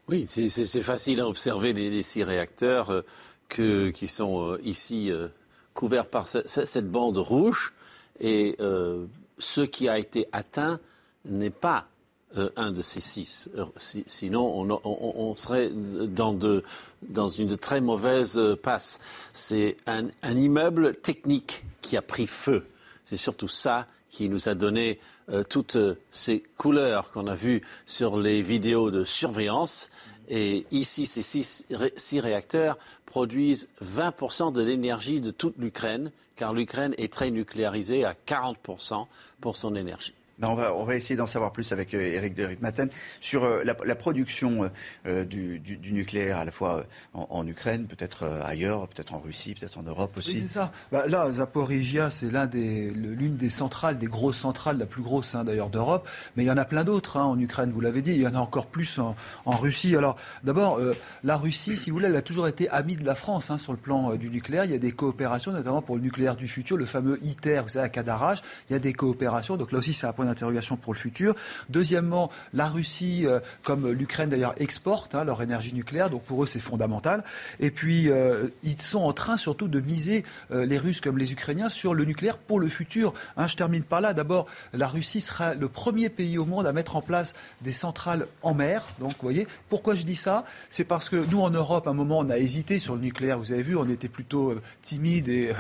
Oui, 0.09 0.27
c'est 0.27 0.83
facile 0.83 1.21
à 1.21 1.29
observer 1.29 1.73
les, 1.73 2.03
six 2.03 2.25
réacteurs 2.25 2.91
euh, 2.91 3.03
que, 3.49 3.91
qui 3.91 4.09
sont 4.09 4.59
ici 4.65 5.13
couverts 5.73 6.09
par 6.09 6.27
cette 6.27 6.91
bande 6.91 7.19
rouge. 7.19 7.73
Et 8.19 8.57
ce 9.43 9.61
qui 9.61 9.89
a 9.89 9.99
été 9.99 10.29
atteint 10.33 10.79
n'est 11.25 11.51
pas 11.51 11.89
euh, 12.39 12.51
un 12.57 12.71
de 12.71 12.81
ces 12.81 13.01
six. 13.01 13.51
Euh, 13.59 13.65
sinon, 14.07 14.81
on, 14.85 15.37
serait 15.37 15.71
dans, 15.73 16.39
une 17.29 17.57
très 17.59 17.81
mauvaise 17.81 18.39
euh, 18.39 18.57
passe. 18.57 19.01
C'est 19.33 19.77
un, 19.87 20.09
immeuble 20.23 20.95
technique 20.95 21.65
qui 21.83 21.97
a 21.97 22.03
pris 22.03 22.27
feu. 22.27 22.67
C'est 23.07 23.17
surtout 23.17 23.49
ça 23.49 23.87
qui 24.11 24.29
nous 24.29 24.49
a 24.49 24.55
donné 24.55 25.01
toutes 25.49 25.79
ces 26.11 26.41
couleurs 26.59 27.11
qu'on 27.11 27.27
a 27.27 27.35
vues 27.35 27.63
sur 27.87 28.19
les 28.19 28.43
vidéos 28.43 28.91
de 28.91 29.05
surveillance. 29.05 29.89
Et 30.29 30.67
ici, 30.71 31.07
ces 31.07 31.23
six, 31.23 31.67
six 31.97 32.21
réacteurs 32.21 32.77
produisent 33.13 33.69
20% 33.85 34.55
de 34.55 34.63
l'énergie 34.63 35.21
de 35.21 35.31
toute 35.31 35.59
l'Ukraine, 35.59 36.13
car 36.35 36.55
l'Ukraine 36.55 36.95
est 36.97 37.13
très 37.13 37.31
nucléarisée 37.31 38.07
à 38.07 38.15
40% 38.15 39.07
pour 39.39 39.59
son 39.59 39.77
énergie. 39.77 40.15
Ben, 40.39 40.49
on, 40.49 40.85
va, 40.85 40.97
essayer 40.97 41.15
d'en 41.15 41.27
savoir 41.27 41.53
plus 41.53 41.73
avec 41.73 41.93
Eric 41.95 42.33
euh, 42.39 42.43
de 42.43 42.49
Ritmaten 42.49 42.89
sur 43.21 43.45
euh, 43.45 43.63
la, 43.65 43.95
production 43.95 44.71
euh, 45.07 45.25
du, 45.25 45.61
nucléaire 45.93 46.39
à 46.39 46.45
la 46.45 46.51
fois 46.51 46.87
en, 47.13 47.47
Ukraine, 47.47 47.87
peut-être 47.87 48.25
ailleurs, 48.43 48.89
peut-être 48.89 49.15
en 49.15 49.21
Russie, 49.21 49.55
peut-être 49.55 49.79
en 49.79 49.83
Europe 49.83 50.17
aussi. 50.17 50.37
Oui, 50.37 50.43
c'est 50.47 50.55
ça. 50.55 50.73
Bah, 50.91 51.05
là, 51.07 51.31
Zaporizhia, 51.31 52.11
c'est 52.11 52.31
l'une 52.31 53.37
des, 53.37 53.51
centrales, 53.51 53.99
des 53.99 54.07
grosses 54.07 54.39
centrales, 54.39 54.79
la 54.79 54.87
plus 54.87 55.03
grosse 55.03 55.35
hein, 55.35 55.45
d'ailleurs 55.45 55.71
d'Europe. 55.71 56.09
Mais 56.37 56.45
il 56.45 56.47
y 56.47 56.51
en 56.51 56.57
a 56.57 56.65
plein 56.65 56.85
d'autres 56.85 57.19
hein, 57.19 57.25
en 57.25 57.39
Ukraine, 57.39 57.71
vous 57.71 57.81
l'avez 57.81 58.01
dit. 58.01 58.13
Il 58.13 58.23
y 58.23 58.27
en 58.27 58.35
a 58.35 58.39
encore 58.39 58.67
plus 58.67 58.99
en, 58.99 59.15
Russie. 59.47 59.95
Alors, 59.97 60.17
d'abord, 60.45 60.81
la 61.23 61.37
Russie, 61.37 61.77
si 61.77 61.91
vous 61.91 61.97
voulez, 61.97 62.09
elle 62.09 62.17
a 62.17 62.23
toujours 62.23 62.49
été 62.49 62.69
amie 62.71 62.97
de 62.97 63.05
la 63.05 63.15
France 63.15 63.51
hein, 63.51 63.59
sur 63.59 63.73
le 63.73 63.79
plan 63.79 64.17
du 64.17 64.31
nucléaire. 64.31 64.65
Il 64.65 64.73
y 64.73 64.75
a 64.75 64.79
des 64.79 64.93
coopérations, 64.93 65.53
notamment 65.53 65.83
pour 65.83 65.97
le 65.97 66.03
nucléaire 66.03 66.37
du 66.37 66.49
futur, 66.49 66.77
le 66.77 66.87
fameux 66.87 67.19
ITER, 67.23 67.61
vous 67.63 67.69
savez, 67.69 67.85
à 67.85 67.89
Cadarache. 67.91 68.41
Il 68.71 68.73
y 68.73 68.77
a 68.77 68.79
des 68.79 68.95
coopérations. 68.95 69.57
Donc 69.57 69.73
là 69.73 69.79
aussi, 69.79 69.93
c'est 69.93 70.07
un 70.07 70.13
point 70.23 70.31
d'interrogation 70.31 70.77
pour 70.77 70.93
le 70.93 70.99
futur. 70.99 71.35
Deuxièmement, 71.69 72.31
la 72.55 72.69
Russie, 72.69 73.27
euh, 73.27 73.41
comme 73.65 73.91
l'Ukraine 73.91 74.29
d'ailleurs, 74.29 74.55
exporte 74.59 75.15
hein, 75.15 75.25
leur 75.25 75.43
énergie 75.43 75.75
nucléaire, 75.75 76.11
donc 76.11 76.23
pour 76.23 76.45
eux 76.45 76.47
c'est 76.47 76.61
fondamental. 76.61 77.25
Et 77.61 77.71
puis 77.71 78.09
euh, 78.09 78.49
ils 78.63 78.81
sont 78.81 79.01
en 79.01 79.13
train 79.13 79.37
surtout 79.37 79.69
de 79.69 79.81
miser, 79.81 80.25
euh, 80.51 80.65
les 80.65 80.79
Russes 80.79 81.01
comme 81.01 81.19
les 81.19 81.33
Ukrainiens, 81.33 81.69
sur 81.69 81.95
le 81.95 82.05
nucléaire 82.05 82.39
pour 82.39 82.61
le 82.61 82.69
futur. 82.69 83.13
Hein, 83.37 83.47
je 83.49 83.57
termine 83.57 83.83
par 83.83 84.01
là. 84.01 84.15
D'abord, 84.15 84.47
la 84.73 84.87
Russie 84.87 85.21
sera 85.21 85.55
le 85.55 85.69
premier 85.69 86.09
pays 86.09 86.39
au 86.39 86.45
monde 86.45 86.67
à 86.67 86.73
mettre 86.73 86.97
en 86.97 87.03
place 87.03 87.35
des 87.63 87.73
centrales 87.73 88.27
en 88.43 88.55
mer. 88.55 88.87
Donc, 89.01 89.13
vous 89.13 89.23
voyez, 89.23 89.47
pourquoi 89.69 89.95
je 89.95 90.05
dis 90.05 90.17
ça? 90.17 90.45
C'est 90.71 90.85
parce 90.85 91.09
que 91.09 91.17
nous, 91.31 91.41
en 91.41 91.51
Europe, 91.51 91.87
à 91.87 91.91
un 91.91 91.95
moment, 91.95 92.19
on 92.19 92.31
a 92.31 92.39
hésité 92.39 92.79
sur 92.79 92.95
le 92.95 93.01
nucléaire. 93.01 93.39
Vous 93.39 93.53
avez 93.53 93.63
vu, 93.63 93.77
on 93.77 93.89
était 93.89 94.09
plutôt 94.09 94.55
timide 94.83 95.29
et 95.29 95.53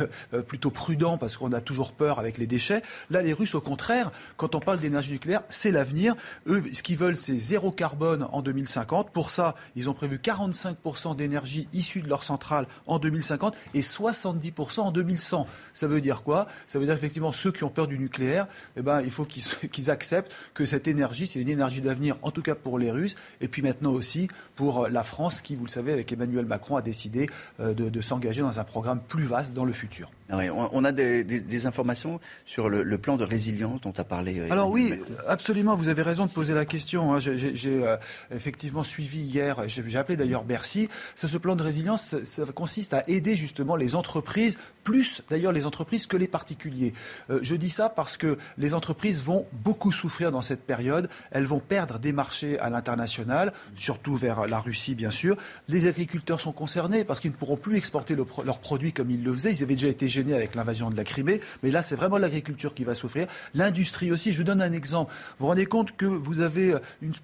plutôt 0.46 0.70
prudent 0.70 1.18
parce 1.18 1.36
qu'on 1.36 1.52
a 1.52 1.60
toujours 1.60 1.92
peur 1.92 2.18
avec 2.18 2.38
les 2.38 2.46
déchets. 2.46 2.82
Là, 3.10 3.22
les 3.22 3.32
Russes, 3.32 3.54
au 3.54 3.60
contraire, 3.60 4.12
quand 4.36 4.51
on 4.54 4.60
parle 4.60 4.80
d'énergie 4.80 5.12
nucléaire, 5.12 5.42
c'est 5.48 5.70
l'avenir. 5.70 6.14
Eux, 6.46 6.62
ce 6.72 6.82
qu'ils 6.82 6.96
veulent, 6.96 7.16
c'est 7.16 7.36
zéro 7.36 7.70
carbone 7.70 8.26
en 8.32 8.42
2050. 8.42 9.10
Pour 9.10 9.30
ça, 9.30 9.54
ils 9.76 9.88
ont 9.90 9.94
prévu 9.94 10.16
45% 10.16 11.16
d'énergie 11.16 11.68
issue 11.72 12.02
de 12.02 12.08
leur 12.08 12.22
centrale 12.22 12.66
en 12.86 12.98
2050 12.98 13.56
et 13.74 13.80
70% 13.80 14.80
en 14.80 14.92
2100. 14.92 15.46
Ça 15.74 15.86
veut 15.86 16.00
dire 16.00 16.22
quoi? 16.22 16.46
Ça 16.66 16.78
veut 16.78 16.84
dire 16.84 16.94
effectivement 16.94 17.32
ceux 17.32 17.52
qui 17.52 17.64
ont 17.64 17.70
peur 17.70 17.86
du 17.86 17.98
nucléaire, 17.98 18.46
eh 18.76 18.82
ben, 18.82 19.00
il 19.00 19.10
faut 19.10 19.24
qu'ils 19.24 19.90
acceptent 19.90 20.34
que 20.54 20.66
cette 20.66 20.88
énergie, 20.88 21.26
c'est 21.26 21.40
une 21.40 21.48
énergie 21.48 21.80
d'avenir, 21.80 22.16
en 22.22 22.30
tout 22.30 22.42
cas 22.42 22.54
pour 22.54 22.78
les 22.78 22.90
Russes, 22.90 23.16
et 23.40 23.48
puis 23.48 23.62
maintenant 23.62 23.92
aussi 23.92 24.28
pour 24.56 24.88
la 24.88 25.02
France, 25.02 25.40
qui, 25.40 25.56
vous 25.56 25.64
le 25.64 25.70
savez, 25.70 25.92
avec 25.92 26.12
Emmanuel 26.12 26.46
Macron, 26.46 26.76
a 26.76 26.82
décidé 26.82 27.28
euh, 27.60 27.74
de 27.74 28.00
s'engager 28.00 28.42
dans 28.42 28.58
un 28.58 28.64
programme 28.64 29.00
plus 29.00 29.24
vaste 29.24 29.52
dans 29.52 29.64
le 29.64 29.72
futur. 29.72 30.10
On 30.30 30.84
a 30.84 30.92
des, 30.92 31.66
informations 31.66 32.20
sur 32.46 32.68
le, 32.68 32.98
plan 32.98 33.16
de 33.16 33.24
résilience 33.24 33.80
dont 33.80 33.92
a 33.96 34.04
parlé. 34.04 34.38
Euh, 34.38 34.50
Alors 34.50 34.70
oui, 34.70 34.94
absolument, 35.26 35.74
vous 35.74 35.88
avez 35.88 36.02
raison 36.02 36.26
de 36.26 36.30
poser 36.30 36.54
la 36.54 36.64
question. 36.64 37.14
Hein. 37.14 37.18
J'ai 37.20 37.84
euh, 37.84 37.96
effectivement 38.34 38.84
suivi 38.84 39.20
hier, 39.20 39.56
j'ai 39.66 39.98
appelé 39.98 40.16
d'ailleurs 40.16 40.44
Bercy. 40.44 40.88
ce 41.14 41.36
plan 41.36 41.56
de 41.56 41.62
résilience, 41.62 42.16
ça, 42.24 42.44
consiste 42.54 42.94
à 42.94 43.04
aider 43.08 43.36
justement 43.36 43.76
les 43.76 43.94
entreprises, 43.94 44.58
plus 44.84 45.22
d'ailleurs 45.30 45.52
les 45.52 45.66
entreprises 45.66 46.06
que 46.06 46.16
les 46.16 46.28
particuliers. 46.28 46.94
Euh, 47.30 47.38
je 47.42 47.54
dis 47.54 47.70
ça 47.70 47.88
parce 47.88 48.16
que 48.16 48.38
les 48.58 48.74
entreprises 48.74 49.22
vont 49.22 49.46
beaucoup 49.52 49.92
souffrir 49.92 50.32
dans 50.32 50.42
cette 50.42 50.62
période. 50.62 51.08
Elles 51.30 51.46
vont 51.46 51.60
perdre 51.60 51.98
des 51.98 52.12
marchés 52.12 52.58
à 52.58 52.70
l'international, 52.70 53.52
surtout 53.74 54.16
vers 54.16 54.46
la 54.46 54.60
Russie 54.60 54.94
bien 54.94 55.10
sûr. 55.10 55.36
Les 55.68 55.86
agriculteurs 55.86 56.40
sont 56.40 56.52
concernés 56.52 57.04
parce 57.04 57.20
qu'ils 57.20 57.32
ne 57.32 57.36
pourront 57.36 57.56
plus 57.56 57.76
exporter 57.76 58.14
leurs 58.16 58.58
produits 58.60 58.92
comme 58.92 59.10
ils 59.10 59.22
le 59.22 59.32
faisaient. 59.32 59.52
Ils 59.52 59.62
avaient 59.62 59.74
déjà 59.74 59.88
été 59.88 60.08
avec 60.30 60.54
l'invasion 60.54 60.90
de 60.90 60.96
la 60.96 61.04
Crimée, 61.04 61.40
mais 61.62 61.70
là 61.70 61.82
c'est 61.82 61.96
vraiment 61.96 62.18
l'agriculture 62.18 62.74
qui 62.74 62.84
va 62.84 62.94
souffrir. 62.94 63.26
L'industrie 63.54 64.12
aussi, 64.12 64.32
je 64.32 64.38
vous 64.38 64.44
donne 64.44 64.62
un 64.62 64.72
exemple. 64.72 65.12
Vous 65.12 65.44
vous 65.44 65.46
rendez 65.48 65.66
compte 65.66 65.96
que 65.96 66.06
vous 66.06 66.40
avez 66.40 66.74
euh, 66.74 66.78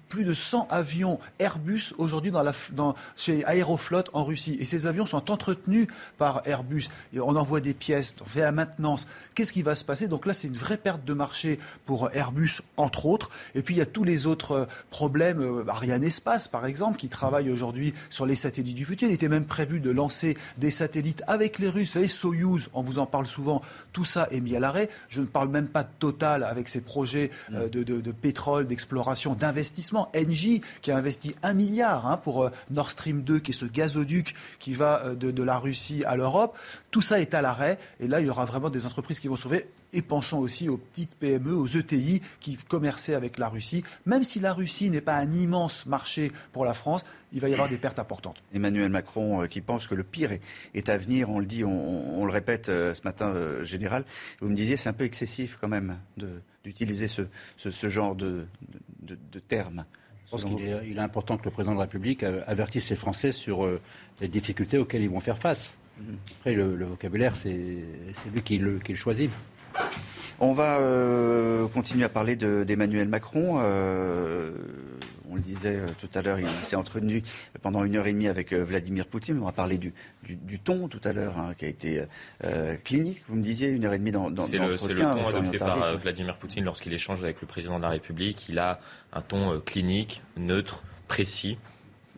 plus 0.09 0.25
de 0.25 0.33
100 0.33 0.67
avions 0.69 1.19
Airbus 1.39 1.93
aujourd'hui 1.97 2.31
dans 2.31 2.95
chez 3.15 3.43
Aeroflot 3.47 4.03
en 4.13 4.23
Russie, 4.23 4.57
et 4.59 4.65
ces 4.65 4.87
avions 4.87 5.05
sont 5.05 5.31
entretenus 5.31 5.87
par 6.17 6.41
Airbus. 6.45 6.89
Et 7.13 7.19
on 7.19 7.35
envoie 7.35 7.61
des 7.61 7.73
pièces, 7.73 8.15
on 8.21 8.25
fait 8.25 8.41
la 8.41 8.51
maintenance. 8.51 9.07
Qu'est-ce 9.35 9.53
qui 9.53 9.61
va 9.61 9.75
se 9.75 9.85
passer? 9.85 10.07
Donc 10.07 10.25
là 10.25 10.33
c'est 10.33 10.47
une 10.47 10.55
vraie 10.55 10.77
perte 10.77 11.05
de 11.05 11.13
marché 11.13 11.59
pour 11.85 12.09
Airbus 12.13 12.61
entre 12.77 13.05
autres. 13.05 13.29
Et 13.55 13.61
puis 13.61 13.75
il 13.75 13.77
y 13.77 13.81
a 13.81 13.85
tous 13.85 14.03
les 14.03 14.25
autres 14.25 14.51
euh, 14.51 14.65
problèmes, 14.89 15.41
euh, 15.41 15.63
Ariane 15.67 16.03
Espace 16.03 16.47
par 16.47 16.65
exemple, 16.65 16.97
qui 16.97 17.09
travaille 17.09 17.49
aujourd'hui 17.49 17.93
sur 18.09 18.25
les 18.25 18.35
satellites 18.35 18.75
du 18.75 18.85
futur. 18.85 19.07
Il 19.07 19.13
était 19.13 19.29
même 19.29 19.45
prévu 19.45 19.79
de 19.79 19.91
lancer 19.91 20.37
des 20.57 20.71
satellites 20.71 21.23
avec 21.27 21.59
les 21.59 21.69
Russes. 21.69 21.89
Vous 21.89 21.93
savez, 21.93 22.07
Soyuz, 22.07 22.69
on 22.79 22.83
vous 22.83 22.99
en 22.99 23.05
parle 23.05 23.27
souvent, 23.27 23.61
tout 23.93 24.05
ça 24.05 24.27
est 24.31 24.39
mis 24.39 24.55
à 24.55 24.59
l'arrêt. 24.59 24.89
Je 25.09 25.21
ne 25.21 25.25
parle 25.25 25.49
même 25.49 25.67
pas 25.67 25.83
de 25.83 25.89
Total 25.99 26.43
avec 26.43 26.69
ses 26.69 26.81
projets 26.81 27.29
euh, 27.53 27.67
mm. 27.67 28.01
de, 28.01 28.11
pétrole, 28.11 28.67
d'exploration, 28.67 29.35
d'investissement. 29.35 30.09
Engie 30.15 30.61
qui 30.81 30.91
a 30.91 30.97
investi 30.97 31.35
un 31.43 31.53
milliard 31.53 32.07
hein, 32.07 32.17
pour 32.17 32.43
euh, 32.43 32.51
Nord 32.71 32.91
Stream 32.91 33.21
2, 33.21 33.39
qui 33.39 33.51
est 33.51 33.53
ce 33.53 33.65
gazoduc 33.65 34.33
qui 34.59 34.73
va 34.73 35.01
euh, 35.03 35.15
de, 35.15 35.31
de 35.31 35.43
la 35.43 35.57
Russie 35.57 36.03
à 36.05 36.15
l'Europe. 36.15 36.57
Tout 36.91 37.01
ça 37.01 37.19
est 37.19 37.33
à 37.33 37.41
l'arrêt. 37.41 37.77
Et 37.99 38.07
là, 38.07 38.19
il 38.19 38.27
y 38.27 38.29
aura 38.29 38.45
vraiment 38.45 38.69
des 38.69 38.85
entreprises 38.85 39.19
qui 39.19 39.27
vont 39.27 39.35
sauver. 39.35 39.67
Et 39.93 40.01
pensons 40.01 40.37
aussi 40.37 40.69
aux 40.69 40.77
petites 40.77 41.15
PME, 41.15 41.53
aux 41.53 41.67
ETI 41.67 42.21
qui 42.39 42.57
commerçaient 42.57 43.15
avec 43.15 43.37
la 43.37 43.49
Russie. 43.49 43.83
Même 44.05 44.23
si 44.23 44.39
la 44.39 44.53
Russie 44.53 44.89
n'est 44.89 45.01
pas 45.01 45.15
un 45.15 45.31
immense 45.31 45.85
marché 45.85 46.31
pour 46.51 46.65
la 46.65 46.73
France, 46.73 47.03
il 47.31 47.39
va 47.41 47.49
y 47.49 47.53
avoir 47.53 47.69
des 47.69 47.77
pertes 47.77 47.99
importantes. 47.99 48.41
Emmanuel 48.53 48.89
Macron 48.89 49.43
euh, 49.43 49.47
qui 49.47 49.61
pense 49.61 49.87
que 49.87 49.95
le 49.95 50.03
pire 50.03 50.31
est, 50.73 50.89
à 50.89 50.97
venir, 50.97 51.29
on 51.29 51.39
le 51.39 51.45
dit, 51.45 51.63
on, 51.63 52.25
le 52.25 52.31
répète 52.31 52.69
euh, 52.69 52.93
ce 52.93 53.01
matin, 53.03 53.29
euh, 53.29 53.63
général. 53.63 54.05
Vous 54.41 54.49
me 54.49 54.55
disiez, 54.55 54.77
c'est 54.77 54.89
un 54.89 54.93
peu 54.93 55.03
excessif 55.03 55.57
quand 55.61 55.67
même 55.67 55.97
d'utiliser 56.63 57.07
ce, 57.07 57.89
genre 57.89 58.15
de, 58.15 58.45
de, 59.01 59.39
termes 59.39 59.85
Je 60.25 60.31
pense 60.31 60.43
qu'il 60.43 60.67
est, 60.67 60.89
il 60.89 60.97
est, 60.97 61.01
important 61.01 61.37
que 61.37 61.45
le 61.45 61.51
président 61.51 61.73
de 61.73 61.79
la 61.79 61.85
République 61.85 62.23
avertisse 62.23 62.89
les 62.89 62.95
Français 62.95 63.31
sur 63.31 63.67
les 64.19 64.27
difficultés 64.27 64.77
auxquelles 64.77 65.01
ils 65.01 65.09
vont 65.09 65.19
faire 65.19 65.37
face. 65.37 65.77
Mhm. 65.99 66.17
Après, 66.39 66.53
le, 66.53 66.85
vocabulaire, 66.85 67.35
c'est 67.35 67.51
lui 68.33 68.41
qui 68.43 68.57
le, 68.57 68.79
qui 68.79 68.93
le 68.93 68.97
choisit. 68.97 69.29
On 70.41 70.53
va 70.53 70.79
euh, 70.79 71.67
continuer 71.67 72.05
à 72.05 72.09
parler 72.09 72.37
d'Emmanuel 72.37 73.09
Macron. 73.09 73.59
Euh, 73.61 74.51
on 75.29 75.35
le 75.35 75.41
disait 75.41 75.75
euh, 75.75 75.87
tout 75.99 76.09
à 76.17 76.21
l'heure, 76.21 76.39
il 76.39 76.47
s'est 76.63 76.77
entretenu 76.77 77.21
pendant 77.61 77.83
une 77.83 77.97
heure 77.97 78.07
et 78.07 78.13
demie 78.13 78.29
avec 78.29 78.53
Vladimir 78.53 79.05
Poutine. 79.05 79.37
On 79.41 79.45
va 79.45 79.51
parler 79.51 79.77
du, 79.77 79.93
ton 80.63 80.87
tout 80.87 81.01
à 81.03 81.11
l'heure, 81.11 81.37
hein, 81.37 81.53
qui 81.57 81.65
a 81.65 81.67
été 81.67 82.03
clinique. 82.85 83.21
Vous 83.27 83.35
me 83.35 83.43
disiez 83.43 83.67
une 83.67 83.85
heure 83.85 83.93
et 83.93 83.99
demie 83.99 84.11
dans, 84.11 84.31
dans 84.31 84.43
C'est 84.43 84.57
le, 84.57 84.75
ton 84.77 85.27
adopté 85.27 85.57
par 85.57 85.97
Vladimir 85.97 86.37
Poutine 86.37 86.63
lorsqu'il 86.63 86.93
échange 86.93 87.21
avec 87.21 87.41
le 87.41 87.47
président 87.47 87.77
de 87.77 87.83
la 87.83 87.89
République. 87.89 88.47
Il 88.47 88.59
a 88.59 88.79
un 89.11 89.21
ton 89.21 89.59
clinique, 89.59 90.21
neutre, 90.37 90.83
précis. 91.09 91.57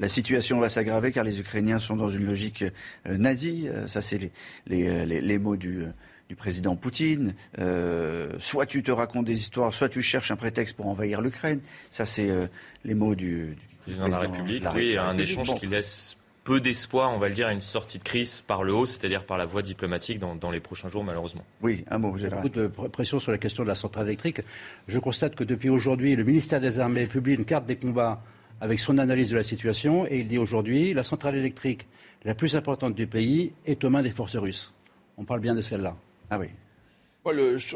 La 0.01 0.09
situation 0.09 0.59
va 0.59 0.67
s'aggraver 0.67 1.13
car 1.13 1.23
les 1.23 1.39
Ukrainiens 1.39 1.79
sont 1.79 1.95
dans 1.95 2.09
une 2.09 2.25
logique 2.25 2.65
nazie. 3.05 3.69
Ça, 3.87 4.01
c'est 4.01 4.31
les, 4.67 5.39
mots 5.39 5.55
du 5.55 5.85
du 6.31 6.35
président 6.37 6.77
Poutine. 6.77 7.33
Euh, 7.59 8.31
soit 8.39 8.65
tu 8.65 8.83
te 8.83 8.91
racontes 8.91 9.25
des 9.25 9.37
histoires, 9.37 9.73
soit 9.73 9.89
tu 9.89 10.01
cherches 10.01 10.31
un 10.31 10.37
prétexte 10.37 10.77
pour 10.77 10.87
envahir 10.87 11.19
l'Ukraine. 11.19 11.59
Ça, 11.89 12.05
c'est 12.05 12.29
euh, 12.29 12.47
les 12.85 12.95
mots 12.95 13.15
du, 13.15 13.57
président, 13.81 14.05
de 14.05 14.11
la 14.11 14.19
République. 14.19 14.63
oui, 14.73 14.97
un 14.97 15.17
échange 15.17 15.53
qui 15.55 15.67
laisse 15.67 16.15
peu 16.45 16.61
d'espoir, 16.61 17.11
on 17.11 17.19
va 17.19 17.27
le 17.27 17.33
dire, 17.33 17.47
à 17.47 17.51
une 17.51 17.59
sortie 17.59 17.99
de 17.99 18.03
crise 18.03 18.39
par 18.47 18.63
le 18.63 18.73
haut, 18.73 18.85
c'est-à-dire 18.85 19.25
par 19.25 19.37
la 19.37 19.45
voie 19.45 19.61
diplomatique 19.61 20.19
dans, 20.19 20.51
les 20.51 20.61
prochains 20.61 20.87
jours, 20.87 21.03
malheureusement. 21.03 21.43
Oui, 21.61 21.83
un 21.91 21.97
mot. 21.97 22.15
Il 22.17 22.23
y 22.23 22.25
a 22.25 22.29
beaucoup 22.29 22.47
de 22.47 22.67
pression 22.67 23.19
sur 23.19 23.33
la 23.33 23.37
question 23.37 23.63
de 23.63 23.67
la 23.67 23.75
centrale 23.75 24.07
électrique. 24.07 24.41
Je 24.87 24.99
constate 24.99 25.35
que 25.35 25.43
depuis 25.43 25.69
aujourd'hui, 25.69 26.15
le 26.15 26.23
ministère 26.23 26.61
des 26.61 26.79
Armées 26.79 27.07
publie 27.07 27.33
une 27.33 27.45
carte 27.45 27.65
des 27.65 27.75
combats 27.75 28.23
avec 28.61 28.79
son 28.79 28.97
analyse 28.99 29.29
de 29.29 29.35
la 29.35 29.43
situation 29.43 30.05
et 30.05 30.19
il 30.19 30.27
dit 30.27 30.37
aujourd'hui 30.37 30.93
la 30.93 31.03
centrale 31.03 31.35
électrique 31.35 31.87
la 32.23 32.35
plus 32.35 32.55
importante 32.55 32.95
du 32.95 33.07
pays 33.07 33.51
est 33.65 33.83
aux 33.83 33.89
mains 33.89 34.03
des 34.03 34.11
forces 34.11 34.37
russes. 34.37 34.73
On 35.17 35.25
parle 35.25 35.41
bien 35.41 35.55
de 35.55 35.61
celle-là. 35.61 35.97
Ah 36.29 36.39
oui. 36.39 36.47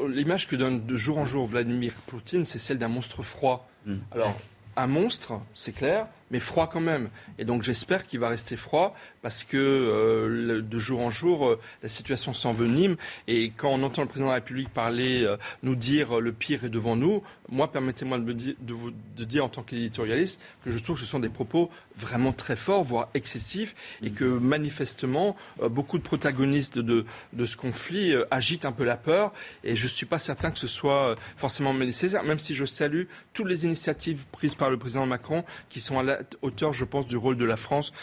L'image 0.10 0.48
que 0.48 0.56
donne 0.56 0.86
de 0.86 0.98
jour 0.98 1.18
en 1.18 1.26
jour 1.26 1.46
Vladimir 1.46 1.94
Poutine, 2.06 2.46
c'est 2.46 2.60
celle 2.60 2.78
d'un 2.78 2.88
monstre 2.88 3.24
froid. 3.24 3.68
Hmm. 3.86 3.98
Alors, 4.12 4.36
un 4.78 4.88
monstre, 4.88 5.42
c'est 5.54 5.74
clair, 5.74 6.08
mais 6.32 6.40
froid 6.40 6.68
quand 6.68 6.82
même. 6.82 7.10
Et 7.38 7.46
donc 7.46 7.64
j'espère 7.64 8.06
qu'il 8.08 8.20
va 8.20 8.30
rester 8.30 8.56
froid 8.56 8.96
parce 9.22 9.44
que 9.44 9.58
euh, 9.58 10.62
de 10.62 10.80
jour 10.80 11.02
en 11.02 11.12
jour, 11.12 11.48
euh, 11.48 11.60
la 11.84 11.90
situation 11.90 12.34
s'envenime. 12.34 12.96
Et 13.28 13.52
quand 13.56 13.70
on 13.70 13.84
entend 13.84 14.02
le 14.02 14.08
président 14.08 14.28
de 14.28 14.32
la 14.32 14.36
République 14.36 14.70
parler, 14.70 15.24
euh, 15.24 15.38
nous 15.64 15.76
dire 15.76 16.20
le 16.20 16.32
pire 16.32 16.64
est 16.66 16.70
devant 16.70 16.96
nous, 16.96 17.24
moi, 17.50 17.72
permettez-moi 17.72 18.18
de, 18.18 18.74
vous, 18.74 18.92
dire 19.18 19.46
en 19.46 19.50
tant 19.50 19.62
qu'éditorialiste 19.62 20.42
que 20.64 20.72
je 20.72 20.80
trouve 20.80 20.96
que 20.96 21.02
ce 21.02 21.08
sont 21.08 21.20
des 21.20 21.30
propos 21.30 21.70
vraiment 21.96 22.34
très 22.34 22.56
forts, 22.56 22.84
voire 22.84 23.10
excessifs, 23.14 23.76
et 24.02 24.10
que 24.10 24.26
manifestement, 24.26 25.36
beaucoup 25.70 26.00
de 26.00 26.04
protagonistes 26.04 26.80
de, 26.80 27.06
de 27.34 27.46
ce 27.46 27.56
conflit 27.56 28.16
agitent 28.32 28.66
un 28.66 28.72
peu 28.72 28.84
la 28.84 28.98
peur. 28.98 29.32
Et 29.64 29.76
je 29.76 29.84
ne 29.84 29.90
suis 29.90 30.08
pas 30.08 30.18
certain 30.18 30.50
que 30.50 30.58
ce 30.58 30.66
soit 30.66 31.16
forcément 31.38 31.74
nécessaire, 31.76 32.24
même 32.24 32.40
si 32.40 32.56
je 32.56 32.66
salue 32.66 33.04
toutes 33.34 33.48
les 33.48 33.66
initiatives 33.66 34.26
prises 34.32 34.56
par 34.56 34.72
le 34.72 34.78
président 34.78 35.06
Macron 35.06 35.44
qui 35.70 35.82
sont 35.82 36.00
à 36.00 36.04
la 36.04 36.15
hauteur, 36.42 36.74
je 36.74 36.86
pense, 36.86 37.08
du 37.08 37.18
rôle 37.18 37.38
de 37.38 37.46
la 37.46 37.58
France, 37.58 37.94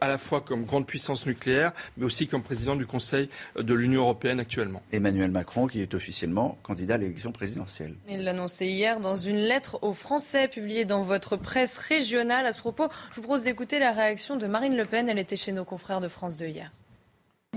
à 0.00 0.08
la 0.08 0.18
fois 0.18 0.40
comme 0.40 0.64
grande 0.64 0.86
puissance 0.86 1.26
nucléaire, 1.26 1.72
mais 1.96 2.04
aussi 2.04 2.26
comme 2.26 2.42
président 2.42 2.76
du 2.76 2.86
Conseil 2.86 3.28
de 3.58 3.74
l'Union 3.74 4.02
européenne 4.02 4.40
actuellement. 4.40 4.82
Emmanuel 4.92 5.30
Macron, 5.30 5.66
qui 5.66 5.80
est 5.80 5.94
officiellement 5.94 6.58
candidat 6.62 6.94
à 6.94 6.98
l'élection 6.98 7.32
présidentielle. 7.32 7.94
Il 8.08 8.24
l'a 8.24 8.30
annoncé 8.30 8.66
hier 8.66 9.00
dans 9.00 9.16
une 9.16 9.38
lettre 9.38 9.78
aux 9.82 9.94
Français 9.94 10.48
publiée 10.48 10.84
dans 10.84 11.02
votre 11.02 11.36
presse 11.36 11.78
régionale. 11.78 12.46
À 12.46 12.52
ce 12.52 12.58
propos, 12.58 12.88
je 13.10 13.16
vous 13.16 13.22
propose 13.22 13.44
d'écouter 13.44 13.78
la 13.78 13.92
réaction 13.92 14.36
de 14.36 14.46
Marine 14.46 14.76
Le 14.76 14.84
Pen. 14.84 15.08
Elle 15.08 15.18
était 15.18 15.36
chez 15.36 15.52
nos 15.52 15.64
confrères 15.64 16.00
de 16.00 16.08
France 16.08 16.36
2 16.36 16.46
hier. 16.46 16.70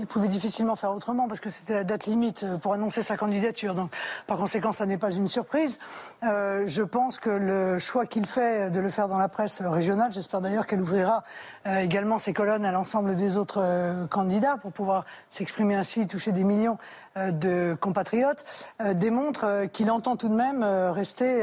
Il 0.00 0.06
pouvait 0.06 0.28
difficilement 0.28 0.76
faire 0.76 0.92
autrement 0.92 1.28
parce 1.28 1.40
que 1.40 1.50
c'était 1.50 1.74
la 1.74 1.84
date 1.84 2.06
limite 2.06 2.46
pour 2.62 2.72
annoncer 2.72 3.02
sa 3.02 3.18
candidature. 3.18 3.74
Donc, 3.74 3.92
par 4.26 4.38
conséquent, 4.38 4.72
ça 4.72 4.86
n'est 4.86 4.96
pas 4.96 5.10
une 5.10 5.28
surprise. 5.28 5.78
Euh, 6.22 6.66
je 6.66 6.82
pense 6.82 7.18
que 7.18 7.28
le 7.28 7.78
choix 7.78 8.06
qu'il 8.06 8.24
fait 8.24 8.70
de 8.70 8.80
le 8.80 8.88
faire 8.88 9.08
dans 9.08 9.18
la 9.18 9.28
presse 9.28 9.60
régionale, 9.60 10.10
j'espère 10.10 10.40
d'ailleurs 10.40 10.64
qu'elle 10.64 10.80
ouvrira 10.80 11.22
euh, 11.66 11.80
également 11.80 12.16
ses 12.16 12.32
colonnes 12.32 12.64
à 12.64 12.72
l'ensemble 12.72 13.14
des 13.14 13.36
autres 13.36 13.60
euh, 13.62 14.06
candidats 14.06 14.56
pour 14.56 14.72
pouvoir 14.72 15.04
s'exprimer 15.28 15.74
ainsi, 15.74 16.06
toucher 16.06 16.32
des 16.32 16.44
millions 16.44 16.78
euh, 17.09 17.09
de 17.16 17.76
compatriotes, 17.80 18.44
euh, 18.80 18.94
démontre 18.94 19.66
qu'il 19.72 19.90
entend 19.90 20.16
tout 20.16 20.28
de 20.28 20.34
même 20.34 20.62
rester 20.64 21.42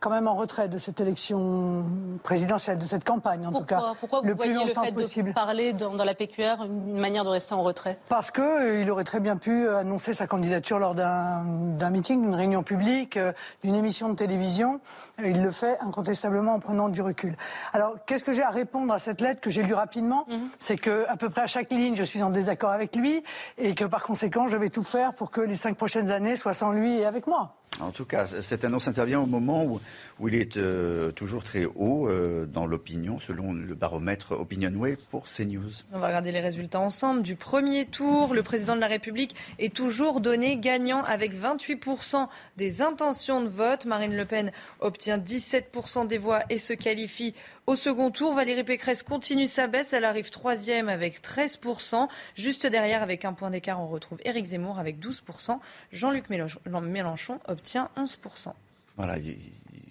quand 0.00 0.10
même 0.10 0.28
en 0.28 0.36
retrait 0.36 0.68
de 0.68 0.78
cette 0.78 1.00
élection 1.00 1.84
présidentielle, 2.22 2.78
de 2.78 2.84
cette 2.84 3.04
campagne 3.04 3.46
en 3.46 3.52
tout 3.52 3.64
cas. 3.64 3.82
Pourquoi 3.98 4.20
vous 4.20 4.34
voyez 4.36 4.52
le 4.52 4.72
fait 4.72 4.92
de 4.92 5.32
parler 5.32 5.72
dans, 5.72 5.94
dans, 5.94 6.04
la 6.04 6.14
PQR 6.14 6.64
une 6.64 6.98
manière 6.98 7.24
de 7.24 7.30
rester 7.30 7.54
en 7.54 7.62
retrait? 7.62 7.98
Parce 8.08 8.30
qu'il 8.30 8.42
euh, 8.44 8.88
aurait 8.88 9.04
très 9.04 9.20
bien 9.20 9.36
pu 9.36 9.68
annoncer 9.68 10.12
sa 10.12 10.26
candidature 10.26 10.78
lors 10.78 10.94
d'un 10.94 11.90
meeting, 11.90 12.22
d'une 12.22 12.34
réunion 12.34 12.62
publique, 12.62 13.16
euh, 13.16 13.32
d'une 13.64 13.74
émission 13.74 14.08
de 14.08 14.14
télévision. 14.14 14.80
Il 15.24 15.42
le 15.42 15.50
fait 15.50 15.78
incontestablement 15.80 16.54
en 16.54 16.60
prenant 16.60 16.88
du 16.88 17.02
recul. 17.02 17.34
Alors, 17.72 17.94
qu'est-ce 18.06 18.24
que 18.24 18.32
j'ai 18.32 18.42
à 18.42 18.50
répondre 18.50 18.92
à 18.92 18.98
cette 18.98 19.20
lettre 19.20 19.40
que 19.40 19.50
j'ai 19.50 19.62
lue 19.62 19.74
rapidement? 19.74 20.26
Mhm. 20.28 20.50
C'est 20.58 20.76
que 20.76 21.04
à 21.08 21.16
peu 21.16 21.30
près 21.30 21.42
à 21.42 21.46
chaque 21.46 21.70
ligne, 21.72 21.96
je 21.96 22.04
suis 22.04 22.22
en 22.22 22.30
désaccord 22.30 22.70
avec 22.70 22.94
lui 22.94 23.24
et 23.58 23.74
que 23.74 23.84
par 23.84 24.04
conséquent, 24.04 24.46
je 24.46 24.56
vais 24.56 24.68
tout 24.76 24.84
faire 24.84 25.14
pour 25.14 25.30
que 25.30 25.40
les 25.40 25.54
cinq 25.54 25.74
prochaines 25.78 26.10
années 26.10 26.36
soient 26.36 26.52
sans 26.52 26.70
lui 26.70 26.98
et 26.98 27.06
avec 27.06 27.26
moi. 27.26 27.54
En 27.80 27.90
tout 27.90 28.06
cas, 28.06 28.26
cette 28.26 28.64
annonce 28.64 28.88
intervient 28.88 29.20
au 29.20 29.26
moment 29.26 29.64
où, 29.64 29.80
il 30.26 30.34
est 30.34 30.56
euh, 30.56 31.12
toujours 31.12 31.42
très 31.42 31.66
haut 31.66 32.08
euh, 32.08 32.46
dans 32.46 32.66
l'opinion, 32.66 33.20
selon 33.20 33.52
le 33.52 33.74
baromètre 33.74 34.32
Opinionway 34.32 34.96
pour 35.10 35.26
CNews. 35.26 35.70
On 35.92 35.98
va 35.98 36.06
regarder 36.06 36.32
les 36.32 36.40
résultats 36.40 36.80
ensemble. 36.80 37.22
Du 37.22 37.36
premier 37.36 37.84
tour, 37.84 38.32
le 38.32 38.42
président 38.42 38.76
de 38.76 38.80
la 38.80 38.86
République 38.86 39.36
est 39.58 39.74
toujours 39.74 40.22
donné 40.22 40.56
gagnant 40.56 41.04
avec 41.04 41.38
28% 41.38 42.28
des 42.56 42.80
intentions 42.80 43.42
de 43.42 43.48
vote. 43.48 43.84
Marine 43.84 44.16
Le 44.16 44.24
Pen 44.24 44.52
obtient 44.80 45.18
17% 45.18 46.06
des 46.06 46.18
voix 46.18 46.40
et 46.48 46.56
se 46.56 46.72
qualifie 46.72 47.34
au 47.66 47.74
second 47.74 48.12
tour, 48.12 48.32
Valérie 48.32 48.62
Pécresse 48.62 49.02
continue 49.02 49.48
sa 49.48 49.66
baisse. 49.66 49.92
Elle 49.92 50.04
arrive 50.04 50.30
troisième 50.30 50.88
avec 50.88 51.20
13%. 51.20 52.06
Juste 52.36 52.64
derrière, 52.64 53.02
avec 53.02 53.24
un 53.24 53.32
point 53.32 53.50
d'écart, 53.50 53.80
on 53.80 53.88
retrouve 53.88 54.18
Éric 54.24 54.46
Zemmour 54.46 54.78
avec 54.78 55.00
12%. 55.00 55.58
Jean-Luc 55.90 56.26
Mélenchon 56.30 57.40
obtient 57.48 57.55
11%. 57.64 58.52
Voilà, 58.96 59.18
il, 59.18 59.36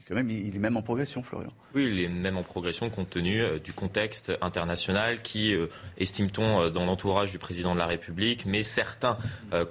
quand 0.08 0.14
même, 0.14 0.30
il 0.30 0.56
est 0.56 0.60
même 0.60 0.78
en 0.78 0.84
progression, 0.84 1.24
Florian. 1.24 1.50
Oui, 1.74 1.88
il 1.92 2.00
est 2.00 2.08
même 2.08 2.38
en 2.38 2.44
progression 2.44 2.92
compte 2.92 3.10
tenu 3.10 3.42
euh, 3.42 3.58
du 3.58 3.74
contexte 3.74 4.32
international 4.42 5.24
qui, 5.24 5.56
euh, 5.56 5.68
estime-t-on, 5.98 6.62
euh, 6.62 6.70
dans 6.70 6.86
l'entourage 6.86 7.32
du 7.32 7.40
président 7.40 7.74
de 7.74 7.80
la 7.80 7.88
République, 7.88 8.46
mais 8.46 8.62
certains 8.62 9.18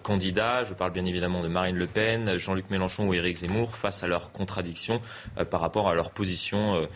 candidats, 0.02 0.64
je 0.64 0.74
parle 0.74 0.92
bien 0.92 1.04
évidemment 1.04 1.42
de 1.42 1.48
Marine 1.48 1.76
Le 1.76 1.86
Pen, 1.86 2.36
Jean-Luc 2.38 2.70
Mélenchon 2.70 3.06
ou 3.06 3.14
Éric 3.14 3.36
Zemmour, 3.36 3.76
face 3.76 4.02
à 4.02 4.08
leurs 4.08 4.32
contradictions 4.32 5.00
par 5.50 5.60
rapport 5.60 5.88
à 5.88 5.94
leur 5.94 6.10
position 6.10 6.88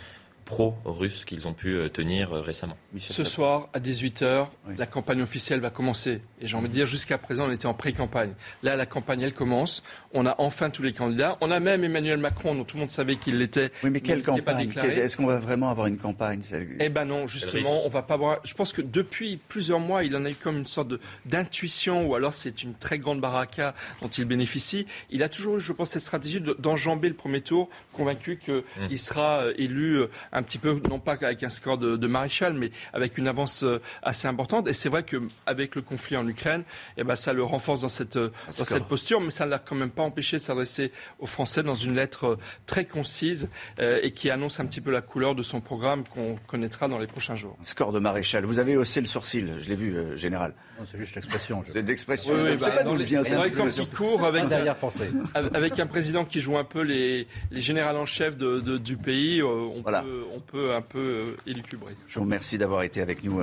pro-russes 0.48 1.26
qu'ils 1.26 1.46
ont 1.46 1.52
pu 1.52 1.76
euh, 1.76 1.90
tenir 1.90 2.32
euh, 2.32 2.40
récemment. 2.40 2.76
Ce 2.96 3.22
soir, 3.22 3.68
à 3.74 3.80
18h, 3.80 4.46
la 4.78 4.86
campagne 4.86 5.20
officielle 5.20 5.60
va 5.60 5.68
commencer. 5.68 6.22
Et 6.40 6.46
j'ai 6.46 6.56
envie 6.56 6.68
de 6.68 6.72
dire, 6.72 6.86
jusqu'à 6.86 7.18
présent, 7.18 7.46
on 7.48 7.52
était 7.52 7.66
en 7.66 7.74
pré-campagne. 7.74 8.32
Là, 8.62 8.74
la 8.74 8.86
campagne, 8.86 9.20
elle 9.20 9.34
commence. 9.34 9.82
On 10.14 10.24
a 10.24 10.34
enfin 10.38 10.70
tous 10.70 10.82
les 10.82 10.94
candidats. 10.94 11.36
On 11.42 11.50
a 11.50 11.60
même 11.60 11.84
Emmanuel 11.84 12.18
Macron, 12.18 12.54
dont 12.54 12.64
tout 12.64 12.76
le 12.76 12.80
monde 12.80 12.90
savait 12.90 13.16
qu'il 13.16 13.38
l'était. 13.38 13.70
Oui, 13.84 13.90
mais 13.90 14.00
quelle 14.00 14.22
campagne 14.22 14.72
Est-ce 14.74 15.18
qu'on 15.18 15.26
va 15.26 15.38
vraiment 15.38 15.68
avoir 15.68 15.86
une 15.86 15.98
campagne 15.98 16.40
Eh 16.80 16.88
ben 16.88 17.04
non, 17.04 17.26
justement, 17.26 17.84
on 17.84 17.90
va 17.90 18.02
pas 18.02 18.16
voir. 18.16 18.38
Je 18.44 18.54
pense 18.54 18.72
que 18.72 18.80
depuis 18.80 19.38
plusieurs 19.48 19.80
mois, 19.80 20.02
il 20.02 20.16
en 20.16 20.24
a 20.24 20.30
eu 20.30 20.34
comme 20.34 20.56
une 20.56 20.66
sorte 20.66 20.94
d'intuition, 21.26 22.06
ou 22.06 22.14
alors 22.14 22.32
c'est 22.32 22.62
une 22.62 22.72
très 22.72 22.98
grande 22.98 23.20
baraka 23.20 23.74
dont 24.00 24.08
il 24.08 24.24
bénéficie. 24.24 24.86
Il 25.10 25.22
a 25.22 25.28
toujours 25.28 25.58
eu, 25.58 25.60
je 25.60 25.74
pense, 25.74 25.90
cette 25.90 26.02
stratégie 26.02 26.40
d'enjamber 26.40 27.08
le 27.08 27.14
premier 27.14 27.42
tour, 27.42 27.68
convaincu 27.92 28.38
qu'il 28.38 28.62
mmh. 28.78 28.96
sera 28.96 29.42
euh, 29.42 29.52
élu 29.58 30.00
un 30.32 30.37
petit 30.42 30.58
peu, 30.58 30.80
non 30.88 30.98
pas 30.98 31.18
avec 31.20 31.42
un 31.42 31.48
score 31.48 31.78
de, 31.78 32.06
maréchal, 32.06 32.54
mais 32.54 32.70
avec 32.92 33.18
une 33.18 33.28
avance 33.28 33.62
euh, 33.62 33.80
assez 34.02 34.26
importante. 34.28 34.68
Et 34.68 34.72
c'est 34.72 34.88
vrai 34.88 35.04
qu'avec 35.04 35.74
le 35.74 35.82
conflit 35.82 36.16
en 36.16 36.26
Ukraine, 36.26 36.62
eh 36.96 37.04
ben, 37.04 37.16
ça 37.16 37.32
le 37.32 37.42
renforce 37.42 37.80
dans 37.80 37.88
cette, 37.88 38.16
euh, 38.16 38.30
dans 38.58 38.64
cette 38.64 38.84
posture, 38.84 39.20
mais 39.20 39.30
ça 39.30 39.44
ne 39.44 39.50
l'a 39.50 39.58
quand 39.58 39.74
même 39.74 39.90
pas 39.90 40.02
empêché 40.02 40.38
de 40.38 40.42
s'adresser 40.42 40.92
aux 41.18 41.26
Français 41.26 41.62
dans 41.62 41.74
une 41.74 41.94
lettre 41.94 42.24
euh, 42.24 42.38
très 42.66 42.84
concise 42.84 43.48
et 43.78 44.12
qui 44.12 44.30
annonce 44.30 44.60
un 44.60 44.66
petit 44.66 44.80
peu 44.80 44.90
la 44.90 45.00
couleur 45.00 45.34
de 45.34 45.42
son 45.42 45.60
programme 45.60 46.04
qu'on 46.04 46.36
connaîtra 46.46 46.88
dans 46.88 46.98
les 46.98 47.06
prochains 47.06 47.36
jours. 47.36 47.56
Score 47.62 47.92
de 47.92 47.98
maréchal. 47.98 48.44
Vous 48.44 48.58
avez 48.58 48.76
haussé 48.76 49.00
le 49.00 49.06
sourcil, 49.06 49.56
je 49.60 49.68
l'ai 49.68 49.76
vu, 49.76 50.16
général. 50.16 50.54
C'est 50.90 50.98
juste 50.98 51.14
l'expression. 51.14 51.62
C'est 51.72 51.86
l'expression. 51.86 52.34
Oui, 52.34 52.50
oui, 52.52 52.56
pas 52.56 52.84
d'où 52.84 52.96
vient 52.96 53.22
cette 53.22 53.44
exemple 53.44 53.70
qui 53.70 53.90
court 53.90 54.24
avec, 54.24 54.44
avec 55.34 55.78
un 55.78 55.86
président 55.86 56.24
qui 56.24 56.40
joue 56.40 56.56
un 56.56 56.64
peu 56.64 56.82
les, 56.82 57.26
les 57.50 57.60
générales 57.60 57.96
en 57.96 58.06
chef 58.06 58.36
de, 58.36 58.78
du 58.78 58.96
pays, 58.96 59.42
on 59.42 59.82
peut 59.82 59.92
on 60.34 60.40
peut 60.40 60.74
un 60.74 60.82
peu 60.82 61.36
élucubrer. 61.46 61.94
Je 62.06 62.18
vous 62.18 62.24
remercie 62.24 62.58
d'avoir 62.58 62.82
été 62.82 63.00
avec 63.00 63.24
nous 63.24 63.40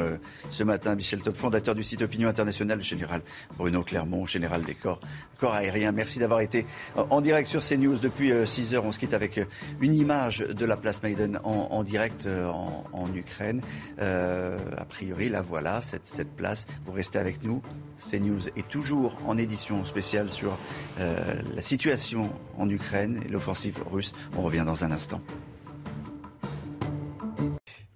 ce 0.52 0.64
matin. 0.64 0.96
Michel 0.96 1.22
Top, 1.22 1.36
fondateur 1.36 1.76
du 1.76 1.84
site 1.84 2.02
Opinion 2.02 2.30
Internationale, 2.30 2.82
général 2.82 3.22
Bruno 3.58 3.84
Clermont, 3.84 4.26
général 4.26 4.64
des 4.64 4.76
corps, 4.76 5.00
aériens. 5.42 5.92
Merci 5.92 6.20
d'avoir 6.20 6.42
été 6.42 6.66
en 6.96 7.22
direct 7.22 7.48
sur 7.48 7.62
CNews 7.62 7.98
depuis 7.98 8.32
6 8.46 8.76
heures. 8.76 8.86
On 8.86 8.92
se 8.92 9.00
quitte 9.00 9.14
avec 9.14 9.40
une 9.80 9.94
image 9.94 10.40
de 10.40 10.66
la 10.66 10.78
place 10.78 11.04
Maiden 11.04 11.40
en, 11.44 11.84
direct 11.84 12.28
en, 12.28 13.14
Ukraine. 13.16 13.62
a 14.00 14.86
priori, 14.90 15.30
la 15.30 15.42
voilà, 15.42 15.82
cette 15.82 16.36
place. 16.36 16.66
Vous 16.86 16.94
restez 16.94 17.20
avec 17.20 17.44
nous. 17.44 17.62
CNews 17.98 18.50
est 18.56 18.68
toujours 18.68 19.20
en 19.26 19.38
édition 19.38 19.86
spéciale 19.86 20.32
sur 20.32 20.58
la 20.98 21.62
situation 21.62 22.32
en 22.58 22.70
Ukraine 22.70 23.22
et 23.26 23.30
l'offensive 23.30 23.78
russe. 23.92 24.14
On 24.38 24.42
revient 24.42 24.64
dans 24.66 24.84
un 24.84 24.92
instant. 24.92 25.22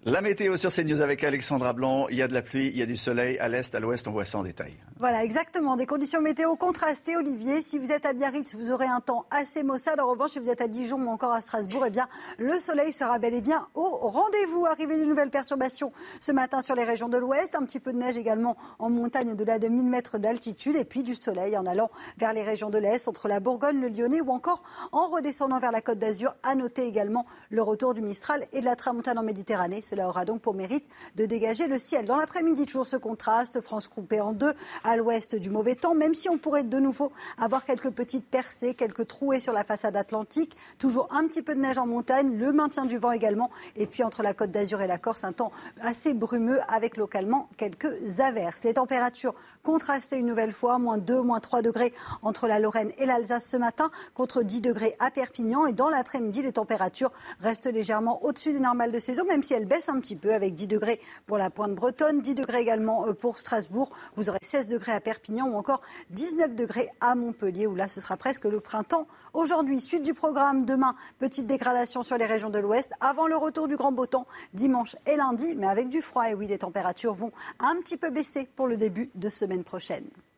La 0.06 0.22
météo 0.22 0.56
sur 0.56 0.72
CNews 0.72 1.02
avec 1.02 1.26
Alexandra 1.26 1.74
Blanc. 1.74 2.08
Il 2.10 2.16
y 2.16 2.22
a 2.22 2.30
de 2.30 2.34
la 2.34 2.42
pluie, 2.42 2.68
il 2.68 2.78
y 2.78 2.82
a 2.82 2.86
du 2.86 2.96
soleil. 2.96 3.38
À 3.40 3.50
l'est, 3.50 3.76
à 3.76 3.82
l'ouest, 3.82 4.08
on 4.08 4.12
voit 4.12 4.24
ça 4.24 4.38
en 4.38 4.44
détail. 4.44 4.78
Voilà, 4.98 5.26
exactement. 5.26 5.76
Des 5.76 5.86
conditions 5.86 6.22
météo 6.22 6.56
contrastées, 6.56 7.18
Olivier. 7.18 7.62
Si 7.62 7.78
vous 7.78 7.92
êtes 7.92 8.06
à 8.06 8.14
Biarritz, 8.14 8.56
vous 8.56 8.72
aurez 8.72 8.86
un 8.86 9.02
temps 9.02 9.26
assez 9.30 9.62
maussade. 9.62 10.00
En 10.00 10.10
revanche, 10.10 10.32
si 10.32 10.40
vous 10.40 10.50
êtes 10.50 10.62
à 10.62 10.70
Dijon 10.70 11.06
ou 11.06 11.10
encore 11.10 11.34
à 11.34 11.42
Strasbourg, 11.42 11.84
eh 11.86 11.90
bien, 11.90 12.08
le 12.38 12.62
soleil 12.62 12.94
sera 12.94 13.20
bel 13.20 13.34
et 13.34 13.42
bien 13.42 13.68
au 13.76 13.90
rendez-vous. 13.90 14.66
Arrivée 14.66 14.96
d'une 14.98 15.10
nouvelle 15.10 15.32
perturbation 15.32 15.92
ce 16.22 16.32
matin 16.32 16.62
sur 16.62 16.76
les 16.76 16.86
régions 16.86 17.10
de 17.10 17.18
l'ouest. 17.18 17.56
Un 17.56 17.66
petit 17.66 17.82
peu 17.82 17.92
de 17.92 17.98
neige 17.98 18.18
également 18.18 18.56
en 18.80 18.90
montagne 18.90 19.36
de 19.36 19.44
la 19.44 19.60
de 19.60 19.68
1000 19.68 19.86
mètres 19.86 20.18
d'altitude. 20.18 20.78
Et 20.78 20.86
puis 20.86 21.04
du 21.04 21.14
soleil 21.14 21.58
en 21.58 21.66
allant 21.66 21.92
vers 22.18 22.32
les 22.32 22.44
régions 22.44 22.70
de 22.70 22.78
l'est, 22.78 23.06
entre 23.10 23.28
la 23.28 23.42
Bourgogne, 23.42 23.82
le 23.82 23.90
Lyonnais 23.90 24.22
ou 24.22 24.32
encore 24.32 24.64
en 24.94 25.08
redescendant 25.08 25.60
vers 25.60 25.74
la 25.74 25.82
Côte 25.82 26.00
d'Azur. 26.00 26.36
À 26.44 26.56
noter 26.56 26.88
également 26.88 27.26
le 27.50 27.62
retour 27.62 27.94
du 27.94 28.02
Mistral 28.02 28.46
et 28.54 28.62
de 28.62 28.66
la 28.66 28.78
Tramontane 28.78 29.18
en 29.18 29.24
Méditerranée. 29.24 29.82
Cela 29.90 30.08
aura 30.08 30.24
donc 30.24 30.42
pour 30.42 30.54
mérite 30.54 30.86
de 31.16 31.26
dégager 31.26 31.66
le 31.66 31.80
ciel. 31.80 32.06
Dans 32.06 32.16
l'après-midi, 32.16 32.66
toujours 32.68 32.86
ce 32.86 32.96
contraste. 32.96 33.60
France 33.62 33.88
coupée 33.88 34.22
en 34.22 34.34
deux 34.34 34.54
à 34.84 34.98
l'ouest 34.98 35.36
du 35.36 35.50
mauvais 35.50 35.76
temps, 35.76 35.96
même 35.96 36.14
si 36.14 36.30
on 36.30 36.38
pourrait 36.38 36.64
de 36.64 36.78
nouveau 36.78 37.12
avoir 37.40 37.66
quelques 37.66 37.90
petites 37.90 38.28
percées, 38.28 38.76
quelques 38.76 39.08
trouées 39.08 39.40
sur 39.40 39.52
la 39.54 39.64
façade 39.64 39.96
atlantique. 39.96 40.56
Toujours 40.78 41.08
un 41.12 41.26
petit 41.28 41.42
peu 41.42 41.56
de 41.56 41.62
neige 41.62 41.80
en 41.80 41.88
montagne, 41.88 42.38
le 42.38 42.52
maintien 42.52 42.86
du 42.86 42.98
vent 42.98 43.12
également. 43.12 43.50
Et 43.76 43.88
puis 43.88 44.04
entre 44.04 44.22
la 44.22 44.36
Côte 44.36 44.52
d'Azur 44.52 44.82
et 44.82 44.88
la 44.88 45.00
Corse, 45.00 45.24
un 45.24 45.34
temps 45.34 45.52
assez 45.82 46.14
brumeux 46.14 46.60
avec 46.68 46.96
localement 46.96 47.50
quelques 47.58 48.20
averses. 48.20 48.64
Les 48.64 48.76
températures 48.76 49.34
contrastées 49.64 50.18
une 50.18 50.26
nouvelle 50.26 50.52
fois, 50.52 50.78
moins 50.80 50.98
2, 50.98 51.22
moins 51.22 51.40
3 51.40 51.62
degrés 51.62 51.94
entre 52.22 52.48
la 52.48 52.60
Lorraine 52.60 52.92
et 52.98 53.06
l'Alsace 53.06 53.48
ce 53.48 53.58
matin, 53.58 53.92
contre 54.14 54.44
10 54.44 54.62
degrés 54.62 54.96
à 55.00 55.12
Perpignan. 55.12 55.66
Et 55.66 55.74
dans 55.74 55.90
l'après-midi, 55.90 56.42
les 56.42 56.54
températures 56.54 57.12
restent 57.40 57.72
légèrement 57.72 58.24
au-dessus 58.24 58.54
des 58.54 58.60
normales 58.60 58.92
de 58.92 59.00
saison, 59.00 59.26
même 59.26 59.44
si 59.44 59.54
elles 59.54 59.66
baissent 59.66 59.90
un 59.90 60.00
petit 60.00 60.16
peu 60.16 60.34
avec 60.34 60.54
10 60.56 60.68
degrés 60.68 61.00
pour 61.28 61.38
la 61.38 61.50
pointe 61.50 61.76
bretonne, 61.76 62.22
10 62.22 62.36
degrés 62.36 62.62
également 62.62 63.08
euh, 63.08 63.14
pour 63.14 63.40
Strasbourg. 63.40 63.90
Vous 64.16 64.30
aurez 64.30 64.40
16 64.42 64.68
degrés 64.68 64.94
à 64.94 65.00
Perpignan 65.00 65.48
ou 65.48 65.56
encore 65.56 65.82
19 66.12 66.56
degrés 66.56 66.90
à 67.02 67.16
Montpellier 67.16 67.68
où 67.68 67.76
là 67.76 67.88
ce 67.88 68.02
sera 68.02 68.18
presque 68.18 68.46
le 68.46 68.60
printemps. 68.60 69.08
Aujourd'hui, 69.34 69.82
suite 69.82 70.04
du 70.04 70.14
programme 70.14 70.66
demain, 70.66 70.96
petite 71.20 71.48
dégradation 71.48 72.04
sur 72.04 72.18
les 72.18 72.26
régions 72.26 72.50
de 72.50 72.60
l'ouest 72.60 72.94
avant 73.02 73.28
le 73.28 73.36
retour 73.36 73.68
du 73.68 73.76
grand 73.76 73.92
beau 73.92 74.06
temps 74.06 74.28
dimanche 74.54 74.96
et 75.06 75.16
lundi, 75.16 75.56
mais 75.56 75.68
avec 75.68 75.90
du 75.90 76.02
froid. 76.02 76.30
Et 76.30 76.34
oui, 76.34 76.48
les 76.48 76.60
températures 76.60 77.14
vont 77.14 77.32
un 77.60 77.76
petit 77.78 77.98
peu 77.98 78.10
baisser 78.10 78.48
pour 78.56 78.68
le 78.68 78.78
début 78.78 79.10
de 79.16 79.30
semaine 79.30 79.49
prochaine. 79.58 80.29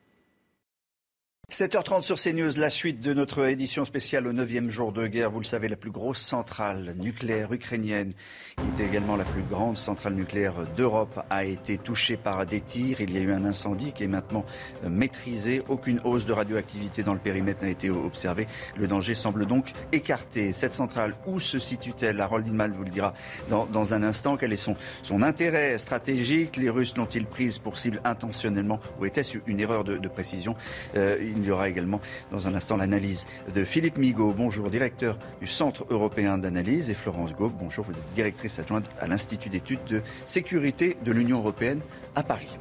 7h30 1.51 2.03
sur 2.03 2.15
CNews, 2.15 2.53
la 2.55 2.69
suite 2.69 3.01
de 3.01 3.13
notre 3.13 3.45
édition 3.45 3.83
spéciale 3.83 4.25
au 4.25 4.31
9e 4.31 4.69
jour 4.69 4.93
de 4.93 5.05
guerre. 5.05 5.29
Vous 5.29 5.41
le 5.41 5.45
savez, 5.45 5.67
la 5.67 5.75
plus 5.75 5.91
grosse 5.91 6.21
centrale 6.21 6.95
nucléaire 6.97 7.51
ukrainienne, 7.51 8.13
qui 8.55 8.63
était 8.73 8.89
également 8.89 9.17
la 9.17 9.25
plus 9.25 9.41
grande 9.41 9.77
centrale 9.77 10.13
nucléaire 10.13 10.53
d'Europe, 10.77 11.21
a 11.29 11.43
été 11.43 11.77
touchée 11.77 12.15
par 12.15 12.45
des 12.45 12.61
tirs. 12.61 13.01
Il 13.01 13.13
y 13.13 13.17
a 13.17 13.19
eu 13.19 13.33
un 13.33 13.43
incendie 13.43 13.91
qui 13.91 14.05
est 14.05 14.07
maintenant 14.07 14.45
euh, 14.85 14.89
maîtrisé. 14.89 15.61
Aucune 15.67 15.99
hausse 16.05 16.25
de 16.25 16.31
radioactivité 16.31 17.03
dans 17.03 17.13
le 17.13 17.19
périmètre 17.19 17.63
n'a 17.63 17.69
été 17.69 17.89
observée. 17.89 18.47
Le 18.77 18.87
danger 18.87 19.13
semble 19.13 19.45
donc 19.45 19.73
écarté. 19.91 20.53
Cette 20.53 20.71
centrale, 20.71 21.15
où 21.27 21.41
se 21.41 21.59
situe-t-elle? 21.59 22.21
Harold 22.21 22.47
Inman 22.47 22.71
vous 22.71 22.85
le 22.85 22.89
dira 22.89 23.13
dans, 23.49 23.93
un 23.93 24.03
instant. 24.03 24.37
Quel 24.37 24.53
est 24.53 24.55
son, 24.55 24.77
son 25.03 25.21
intérêt 25.21 25.77
stratégique? 25.79 26.55
Les 26.55 26.69
Russes 26.69 26.95
l'ont-ils 26.95 27.25
prise 27.25 27.59
pour 27.59 27.77
cible 27.77 27.99
intentionnellement 28.05 28.79
ou 29.01 29.05
était-ce 29.05 29.39
une 29.47 29.59
erreur 29.59 29.83
de, 29.83 30.07
précision? 30.07 30.55
Euh, 30.95 31.17
il 31.43 31.47
y 31.47 31.51
aura 31.51 31.69
également 31.69 32.01
dans 32.31 32.47
un 32.47 32.55
instant 32.55 32.77
l'analyse 32.77 33.25
de 33.53 33.63
Philippe 33.63 33.97
Migaud, 33.97 34.33
bonjour, 34.35 34.69
directeur 34.69 35.17
du 35.39 35.47
Centre 35.47 35.85
européen 35.89 36.37
d'analyse, 36.37 36.89
et 36.89 36.93
Florence 36.93 37.33
Gauve, 37.33 37.53
bonjour, 37.59 37.85
vous 37.85 37.91
êtes 37.91 38.13
directrice 38.15 38.59
adjointe 38.59 38.85
à 38.99 39.07
l'Institut 39.07 39.49
d'études 39.49 39.83
de 39.85 40.01
sécurité 40.25 40.97
de 41.03 41.11
l'Union 41.11 41.39
européenne 41.39 41.81
à 42.15 42.23
Paris. 42.23 42.57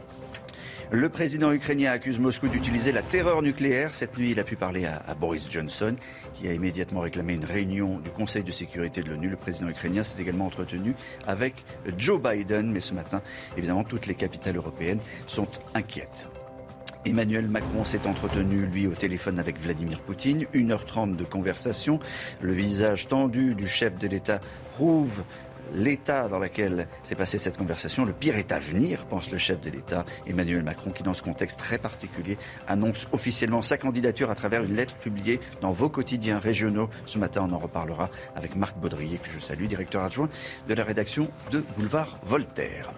Le 0.93 1.09
président 1.09 1.53
ukrainien 1.53 1.93
accuse 1.93 2.19
Moscou 2.19 2.49
d'utiliser 2.49 2.91
la 2.91 3.03
terreur 3.03 3.43
nucléaire. 3.43 3.95
Cette 3.95 4.19
nuit, 4.19 4.33
il 4.33 4.41
a 4.41 4.45
pu 4.45 4.57
parler 4.57 4.87
à, 4.87 5.15
Boris 5.15 5.49
Johnson, 5.49 5.95
qui 6.35 6.49
a 6.49 6.53
immédiatement 6.53 6.99
réclamé 6.99 7.35
une 7.35 7.45
réunion 7.45 8.01
du 8.01 8.11
Conseil 8.11 8.43
de 8.43 8.51
sécurité 8.51 9.01
de 9.01 9.09
l'ONU. 9.09 9.29
Le 9.29 9.37
président 9.37 9.69
ukrainien 9.69 10.03
s'est 10.03 10.21
également 10.21 10.47
entretenu 10.47 10.97
avec 11.29 11.65
Joe 11.97 12.21
Biden. 12.21 12.73
Mais 12.73 12.81
ce 12.81 12.95
matin, 12.95 13.23
évidemment, 13.57 13.85
toutes 13.85 14.07
les 14.07 14.17
capitales 14.17 14.57
européennes 14.57 14.99
sont 15.27 15.47
inquiètes. 15.75 16.27
Emmanuel 17.05 17.49
Macron 17.49 17.85
s'est 17.85 18.07
entretenu, 18.07 18.67
lui, 18.67 18.87
au 18.87 18.93
téléphone 18.93 19.39
avec 19.39 19.59
Vladimir 19.59 20.01
Poutine. 20.01 20.45
1h30 20.55 21.17
de 21.17 21.25
conversation. 21.25 21.99
Le 22.41 22.53
visage 22.53 23.09
tendu 23.09 23.55
du 23.55 23.69
chef 23.69 23.99
de 23.99 24.07
l'État 24.07 24.41
prouve 24.73 25.23
l'état 25.73 26.29
dans 26.29 26.39
lequel 26.39 26.89
s'est 27.03 27.15
passée 27.15 27.39
cette 27.39 27.57
conversation. 27.57 28.05
Le 28.05 28.13
pire 28.13 28.37
est 28.37 28.53
à 28.53 28.59
venir, 28.59 29.07
pense 29.07 29.31
le 29.31 29.39
chef 29.39 29.61
de 29.61 29.71
l'État, 29.71 30.05
Emmanuel 30.27 30.63
Macron, 30.63 30.91
qui 30.91 31.03
dans 31.03 31.15
ce 31.15 31.23
contexte 31.23 31.59
très 31.59 31.79
particulier 31.79 32.37
annonce 32.69 33.07
officiellement 33.13 33.63
sa 33.63 33.79
candidature 33.79 34.31
à 34.31 34.35
travers 34.35 34.63
une 34.65 34.75
lettre 34.75 34.97
publiée 34.97 35.41
dans 35.61 35.73
vos 35.73 35.89
quotidiens 35.89 36.39
régionaux. 36.39 36.89
Ce 37.07 37.19
matin, 37.19 37.47
on 37.49 37.53
en 37.55 37.59
reparlera 37.59 38.11
avec 38.37 38.57
Marc 38.57 38.77
Baudrier, 38.79 39.19
que 39.19 39.31
je 39.31 39.39
salue, 39.39 39.67
directeur 39.67 40.03
adjoint 40.03 40.29
de 40.69 40.75
la 40.75 40.85
rédaction 40.85 41.29
de 41.51 41.65
Boulevard 41.77 42.19
Voltaire. 42.25 42.93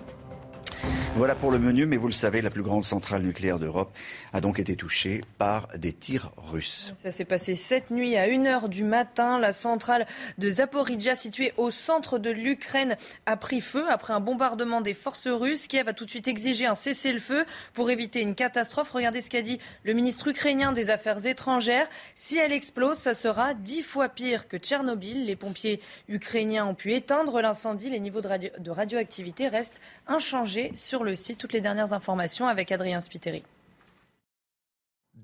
Voilà 1.17 1.35
pour 1.35 1.51
le 1.51 1.59
menu, 1.59 1.87
mais 1.87 1.97
vous 1.97 2.07
le 2.07 2.13
savez, 2.13 2.41
la 2.41 2.51
plus 2.51 2.63
grande 2.63 2.85
centrale 2.85 3.23
nucléaire 3.23 3.59
d'Europe 3.59 3.95
a 4.33 4.41
donc 4.41 4.59
été 4.59 4.77
touchée 4.77 5.23
par 5.39 5.69
des 5.77 5.93
tirs 5.93 6.33
russes. 6.37 6.93
Ça 6.95 7.11
s'est 7.11 7.25
passé 7.25 7.55
cette 7.55 7.91
nuit 7.91 8.17
à 8.17 8.27
1h 8.27 8.69
du 8.69 8.85
matin. 8.85 9.39
La 9.39 9.53
centrale 9.53 10.07
de 10.39 10.51
Zaporizhia, 10.51 11.15
située 11.15 11.53
au 11.57 11.71
centre 11.71 12.19
de 12.19 12.31
l'Ukraine, 12.31 12.97
a 13.27 13.37
pris 13.37 13.61
feu 13.61 13.85
après 13.91 14.13
un 14.13 14.21
bombardement 14.21 14.81
des 14.81 14.95
forces 14.95 15.29
russes. 15.29 15.67
Kiev 15.67 15.89
a 15.89 15.93
tout 15.93 16.05
de 16.05 16.11
suite 16.11 16.29
exigé 16.29 16.67
un 16.67 16.75
cessez-le-feu 16.75 17.45
pour 17.75 17.91
éviter 17.91 18.23
une 18.23 18.35
catastrophe. 18.35 18.91
Regardez 18.91 19.21
ce 19.21 19.31
qu'a 19.31 19.43
dit 19.43 19.59
le 19.85 19.93
ministre 19.93 20.29
ukrainien 20.29 20.73
des 20.73 20.91
Affaires 20.91 21.27
étrangères. 21.27 21.89
Si 22.15 22.39
elle 22.39 22.53
explose, 22.53 22.99
ça 22.99 23.15
sera 23.15 23.55
dix 23.55 23.83
fois 23.83 24.09
pire 24.09 24.49
que 24.49 24.57
Tchernobyl. 24.57 25.27
Les 25.27 25.37
pompiers 25.37 25.81
ukrainiens 26.09 26.67
ont 26.67 26.75
pu 26.75 26.95
éteindre 26.95 27.41
l'incendie. 27.43 27.91
Les 27.91 28.01
niveaux 28.01 28.21
de, 28.21 28.71
radioactivité 28.71 29.49
restent 29.49 29.81
inchangés 30.07 30.73
sur 30.75 31.05
le 31.05 31.17
site. 31.17 31.39
Toutes 31.39 31.53
les 31.53 31.61
dernières 31.61 31.93
informations 31.93 32.47
avec 32.47 32.73
Adrien 32.73 33.01
Spiteri. 33.01 33.43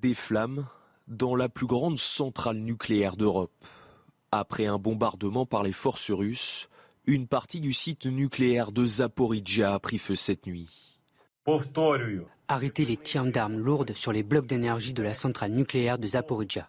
Des 0.01 0.15
flammes 0.15 0.67
dans 1.09 1.35
la 1.35 1.49
plus 1.49 1.67
grande 1.67 1.99
centrale 1.99 2.59
nucléaire 2.59 3.17
d'Europe. 3.17 3.51
Après 4.31 4.67
un 4.67 4.79
bombardement 4.79 5.45
par 5.45 5.65
les 5.65 5.73
forces 5.73 6.13
russes, 6.13 6.69
une 7.07 7.27
partie 7.27 7.59
du 7.59 7.73
site 7.73 8.07
nucléaire 8.07 8.71
de 8.71 8.87
Zaporizhia 8.87 9.75
a 9.75 9.79
pris 9.81 9.99
feu 9.99 10.15
cette 10.15 10.47
nuit. 10.47 11.01
Arrêtez 12.47 12.85
les 12.85 12.97
tirs 12.97 13.25
d'armes 13.25 13.59
lourdes 13.59 13.95
sur 13.95 14.13
les 14.13 14.23
blocs 14.23 14.47
d'énergie 14.47 14.93
de 14.93 15.03
la 15.03 15.15
centrale 15.15 15.51
nucléaire 15.51 15.99
de 15.99 16.07
Zaporizhia. 16.07 16.69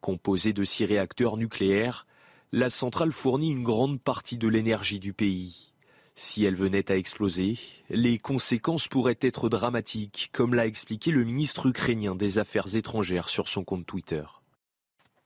Composée 0.00 0.52
de 0.52 0.62
six 0.62 0.84
réacteurs 0.84 1.36
nucléaires, 1.36 2.06
la 2.52 2.70
centrale 2.70 3.10
fournit 3.10 3.50
une 3.50 3.64
grande 3.64 4.00
partie 4.00 4.38
de 4.38 4.46
l'énergie 4.46 5.00
du 5.00 5.12
pays. 5.12 5.72
Si 6.18 6.46
elle 6.46 6.56
venait 6.56 6.90
à 6.90 6.96
exploser, 6.96 7.58
les 7.90 8.16
conséquences 8.16 8.88
pourraient 8.88 9.18
être 9.20 9.50
dramatiques, 9.50 10.30
comme 10.32 10.54
l'a 10.54 10.66
expliqué 10.66 11.10
le 11.10 11.24
ministre 11.24 11.66
ukrainien 11.66 12.14
des 12.14 12.38
Affaires 12.38 12.74
étrangères 12.74 13.28
sur 13.28 13.48
son 13.48 13.64
compte 13.64 13.84
Twitter. 13.84 14.24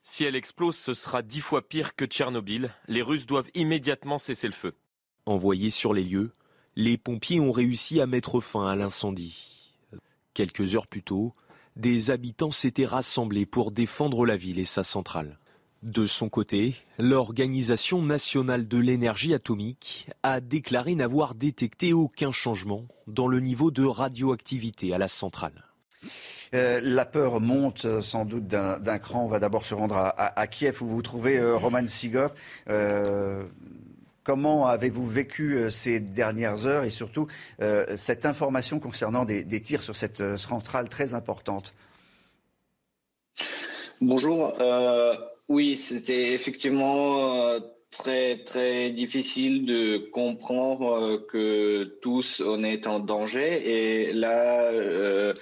Si 0.03 0.25
elle 0.25 0.35
explose, 0.35 0.75
ce 0.75 0.93
sera 0.93 1.21
dix 1.21 1.39
fois 1.39 1.61
pire 1.61 1.95
que 1.95 2.03
Tchernobyl. 2.03 2.73
Les 2.89 3.01
Russes 3.01 3.25
doivent 3.25 3.49
immédiatement 3.53 4.17
cesser 4.17 4.47
le 4.47 4.53
feu. 4.53 4.75
Envoyés 5.25 5.69
sur 5.69 5.93
les 5.93 6.03
lieux, 6.03 6.33
les 6.75 6.97
pompiers 6.97 7.39
ont 7.39 7.53
réussi 7.53 8.01
à 8.01 8.05
mettre 8.05 8.41
fin 8.41 8.67
à 8.67 8.75
l'incendie. 8.75 9.73
Quelques 10.33 10.75
heures 10.75 10.87
plus 10.87 11.03
tôt, 11.03 11.33
des 11.77 12.11
habitants 12.11 12.51
s'étaient 12.51 12.85
rassemblés 12.85 13.45
pour 13.45 13.71
défendre 13.71 14.25
la 14.25 14.35
ville 14.35 14.59
et 14.59 14.65
sa 14.65 14.83
centrale. 14.83 15.39
De 15.81 16.05
son 16.05 16.29
côté, 16.29 16.75
l'Organisation 16.99 18.03
nationale 18.03 18.67
de 18.67 18.77
l'énergie 18.77 19.33
atomique 19.33 20.07
a 20.21 20.39
déclaré 20.39 20.93
n'avoir 20.93 21.33
détecté 21.33 21.91
aucun 21.91 22.31
changement 22.31 22.85
dans 23.07 23.27
le 23.27 23.39
niveau 23.39 23.71
de 23.71 23.83
radioactivité 23.83 24.93
à 24.93 24.99
la 24.99 25.07
centrale. 25.07 25.65
Euh, 26.53 26.79
la 26.83 27.05
peur 27.05 27.39
monte 27.39 27.85
euh, 27.85 27.99
sans 27.99 28.25
doute 28.25 28.45
d'un 28.45 28.99
cran. 28.99 29.25
On 29.25 29.27
va 29.27 29.39
d'abord 29.39 29.65
se 29.65 29.73
rendre 29.73 29.95
à, 29.95 30.47
Kiev 30.47 30.83
où 30.83 30.85
vous 30.85 30.95
vous 30.95 31.01
trouvez, 31.01 31.39
euh, 31.39 31.55
Roman 31.55 31.87
Sigov. 31.87 32.31
Comment 34.23 34.67
avez-vous 34.67 35.07
vécu 35.07 35.71
ces 35.71 35.99
dernières 35.99 36.67
heures 36.67 36.83
et 36.83 36.91
surtout 36.91 37.25
cette 37.97 38.27
information 38.27 38.79
concernant 38.79 39.25
des, 39.25 39.43
des 39.43 39.61
tirs 39.63 39.81
sur 39.81 39.95
cette 39.95 40.37
centrale 40.37 40.89
très 40.89 41.15
importante? 41.15 41.73
Bonjour. 43.99 44.53
Oui, 45.51 45.75
c'était 45.77 46.33
effectivement 46.33 47.59
très 47.91 48.43
très 48.45 48.91
difficile 48.91 49.65
de 49.65 49.97
comprendre 49.97 50.93
euh, 50.93 51.17
que 51.29 51.83
tous 52.01 52.41
on 52.45 52.63
est 52.63 52.87
en 52.87 52.99
danger. 52.99 53.49
Et 53.69 54.13
là 54.13 54.71
euh, 54.71 55.33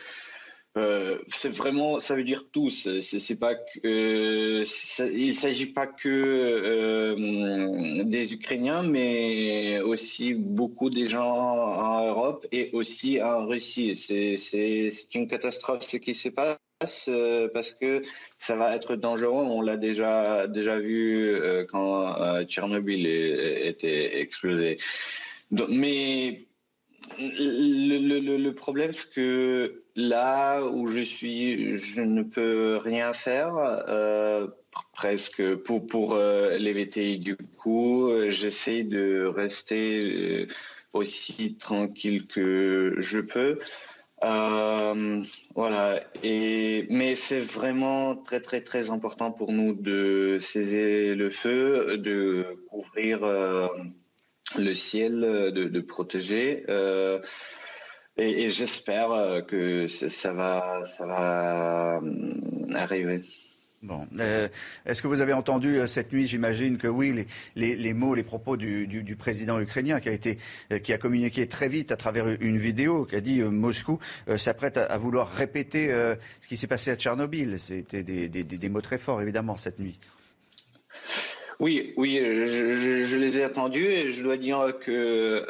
euh, 0.78 1.20
c'est 1.30 1.50
vraiment 1.50 2.00
ça 2.00 2.16
veut 2.16 2.24
dire 2.24 2.46
tous. 2.52 2.90
C'est 3.00 3.40
pas 3.40 3.54
il 3.84 5.36
s'agit 5.36 5.68
pas 5.68 5.88
que 5.88 7.16
des 8.04 8.34
Ukrainiens 8.34 8.84
mais 8.84 9.80
aussi 9.82 10.34
beaucoup 10.34 10.90
des 10.90 11.06
gens 11.08 11.32
en 11.32 12.08
Europe 12.08 12.48
et 12.52 12.70
aussi 12.74 13.22
en 13.22 13.46
Russie. 13.48 13.96
C'est 13.96 14.38
c'est 14.38 14.90
une 15.14 15.28
catastrophe 15.28 15.84
ce 15.84 15.98
qui 15.98 16.16
se 16.16 16.30
passe. 16.30 16.58
euh, 16.58 16.69
parce 16.80 17.74
que 17.74 18.02
ça 18.38 18.56
va 18.56 18.74
être 18.74 18.96
dangereux. 18.96 19.44
On 19.44 19.62
l'a 19.62 19.76
déjà 19.76 20.48
déjà 20.48 20.80
vu 20.80 21.28
euh, 21.28 21.66
quand 21.66 22.22
euh, 22.22 22.46
Tchernobyl 22.46 23.06
était 23.06 24.20
explosé. 24.22 24.78
mais 25.68 26.46
le, 27.18 28.52
problème, 28.52 28.94
c'est 28.94 29.14
que 29.14 29.84
là 29.98 30.64
où 30.68 30.88
je 30.88 31.02
suis, 31.02 31.76
je 31.76 32.02
ne 32.02 32.24
peux 32.24 32.78
rien 32.78 33.12
faire. 33.12 33.56
presque 34.94 35.56
pour 35.56 35.86
pour 35.86 36.16
l'éviter. 36.16 37.18
Du 37.18 37.36
coup, 37.36 38.10
j'essaie 38.30 38.84
de 38.84 39.26
rester 39.26 40.48
aussi 40.94 41.56
tranquille 41.56 42.26
que 42.28 42.96
je 43.00 43.20
peux. 43.20 43.60
Euh, 44.24 45.24
voilà. 45.56 46.02
Et 46.24 46.88
mais 46.90 47.16
c'est 47.16 47.40
vraiment 47.40 48.16
très 48.16 48.42
très 48.42 48.62
très 48.62 48.90
important 48.90 49.32
pour 49.32 49.52
nous 49.52 49.74
de 49.74 50.38
saisir 50.42 51.16
le 51.16 51.30
feu, 51.30 51.98
de 51.98 52.58
couvrir 52.70 53.24
euh, 53.24 53.68
le 54.58 54.74
ciel, 54.74 55.22
de, 55.54 55.80
protéger. 55.82 56.66
Euh, 56.70 57.22
et, 58.18 58.44
et 58.44 58.50
j'espère 58.50 59.46
que 59.48 59.88
ça 59.88 60.34
va 60.34 60.84
ça 60.84 61.06
va 61.08 62.02
arriver. 62.76 63.22
Bon. 63.82 64.06
Euh, 64.20 64.50
est-ce 64.86 65.02
que 65.02 65.08
vous 65.08 65.22
avez 65.22 65.32
entendu 65.32 65.78
euh, 65.78 65.88
cette 65.88 66.12
nuit, 66.12 66.28
j'imagine 66.28 66.78
que 66.78 66.88
oui, 66.88 67.26
les, 67.56 67.94
mots, 67.94 68.14
les 68.14 68.24
propos 68.24 68.58
du, 68.58 69.16
président 69.18 69.58
ukrainien 69.58 70.02
qui 70.02 70.10
a, 70.10 70.12
été, 70.12 70.38
euh, 70.74 70.80
qui 70.80 70.92
a 70.92 70.98
communiqué 70.98 71.48
très 71.48 71.70
vite 71.70 71.94
à 71.94 71.96
travers 71.96 72.28
une 72.42 72.58
vidéo, 72.58 73.06
qui 73.06 73.16
a 73.16 73.22
dit 73.22 73.42
Moscou 73.42 74.00
s'apprête 74.36 74.76
à, 74.76 74.98
vouloir 74.98 75.32
répéter 75.32 75.90
ce 76.42 76.48
qui 76.48 76.58
s'est 76.58 76.68
passé 76.68 76.92
à 76.92 76.96
Tchernobyl. 76.96 77.58
C'était 77.58 78.04
des, 78.04 78.70
mots 78.70 78.82
très 78.82 78.98
forts, 78.98 79.22
évidemment, 79.22 79.56
cette 79.56 79.80
nuit. 79.80 79.98
Oui, 81.60 81.94
oui, 81.98 82.20
je, 82.20 83.18
les 83.18 83.38
ai 83.38 83.46
entendus 83.46 83.86
et 83.86 84.12
je 84.12 84.24
dois 84.24 84.38
dire 84.38 84.74
que 84.80 85.46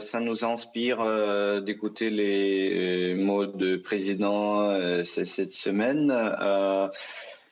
ça 0.00 0.20
nous 0.20 0.44
inspire 0.44 1.62
d'écouter 1.62 2.10
les 2.10 3.14
mots 3.14 3.46
de 3.46 3.76
président 3.76 5.02
cette 5.04 5.54
semaine. 5.54 6.10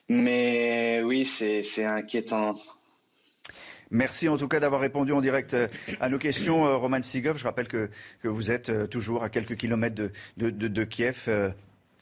Mais 0.09 1.01
oui, 1.03 1.25
c'est 1.25 1.85
inquiétant. 1.85 2.55
Merci 3.91 4.29
en 4.29 4.37
tout 4.37 4.47
cas 4.47 4.59
d'avoir 4.59 4.81
répondu 4.81 5.13
en 5.13 5.21
direct 5.21 5.55
euh, 5.55 5.67
à 5.99 6.09
nos 6.09 6.19
questions, 6.19 6.67
euh, 6.67 6.75
Roman 6.75 7.01
Sigov. 7.01 7.37
Je 7.37 7.43
rappelle 7.43 7.67
que, 7.67 7.89
que 8.21 8.27
vous 8.27 8.51
êtes 8.51 8.69
euh, 8.69 8.85
toujours 8.85 9.23
à 9.23 9.29
quelques 9.29 9.55
kilomètres 9.55 9.95
de, 9.95 10.11
de, 10.37 10.67
de, 10.67 10.83
Kiev. 10.83 11.27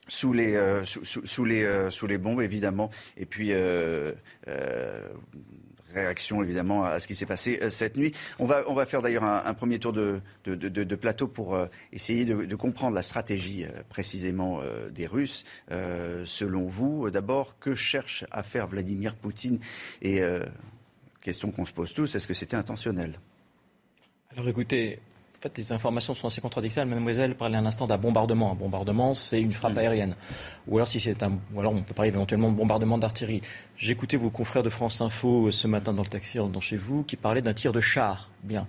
sous 0.09 0.33
les, 0.33 0.57
sous, 0.83 1.05
sous, 1.05 1.45
les, 1.45 1.89
sous 1.89 2.07
les 2.07 2.17
bombes, 2.17 2.41
évidemment. 2.41 2.89
Et 3.15 3.25
puis, 3.25 3.51
réaction 5.97 6.43
évidemment 6.43 6.83
à 6.83 6.99
ce 6.99 7.07
qui 7.07 7.15
s'est 7.15 7.25
passé 7.25 7.59
euh, 7.61 7.69
cette 7.69 7.97
nuit. 7.97 8.13
On 8.39 8.45
va, 8.45 8.63
on 8.67 8.73
va 8.73 8.85
faire 8.85 9.01
d'ailleurs 9.01 9.23
un, 9.23 9.53
premier 9.53 9.79
tour 9.79 9.93
de, 9.93 10.21
de, 10.45 10.95
plateau 10.95 11.27
pour 11.27 11.55
euh, 11.55 11.67
essayer 11.91 12.25
de, 12.25 12.55
comprendre 12.55 12.95
la 12.95 13.01
stratégie 13.01 13.65
euh, 13.65 13.69
précisément 13.89 14.61
des 14.91 15.05
Russes. 15.05 15.45
selon 15.69 16.67
vous, 16.67 17.09
d'abord, 17.09 17.59
que 17.59 17.75
cherche 17.75 18.25
à 18.31 18.43
faire 18.43 18.67
Vladimir 18.67 19.15
Poutine 19.15 19.59
Et 20.01 20.21
question 21.21 21.51
qu'on 21.51 21.65
se 21.65 21.73
pose 21.73 21.93
tous, 21.93 22.15
est-ce 22.15 22.27
que 22.27 22.33
c'était 22.33 22.55
intentionnel? 22.55 23.19
Alors 24.31 24.47
écoutez, 24.47 24.99
les 25.55 25.71
informations 25.71 26.13
sont 26.13 26.27
assez 26.27 26.41
contradictoires. 26.41 26.85
Mademoiselle 26.85 27.35
parlait 27.35 27.57
un 27.57 27.65
instant 27.65 27.87
d'un 27.87 27.97
bombardement. 27.97 28.51
Un 28.51 28.55
bombardement, 28.55 29.13
c'est 29.13 29.39
une 29.39 29.53
frappe 29.53 29.77
aérienne. 29.77 30.15
Ou 30.67 30.77
alors, 30.77 30.87
si 30.87 30.99
c'est 30.99 31.21
un, 31.23 31.33
ou 31.53 31.59
alors 31.59 31.73
on 31.73 31.81
peut 31.81 31.93
parler 31.93 32.09
éventuellement 32.09 32.51
de 32.51 32.55
bombardement 32.57 32.97
d'artillerie. 32.97 33.41
J'écoutais 33.77 34.17
vos 34.17 34.29
confrères 34.29 34.63
de 34.63 34.69
France 34.69 35.01
Info 35.01 35.51
ce 35.51 35.67
matin 35.67 35.93
dans 35.93 36.03
le 36.03 36.09
taxi 36.09 36.37
dans 36.37 36.61
chez 36.61 36.75
vous 36.75 37.03
qui 37.03 37.15
parlaient 37.15 37.41
d'un 37.41 37.53
tir 37.53 37.71
de 37.71 37.79
char. 37.79 38.29
Bien. 38.43 38.67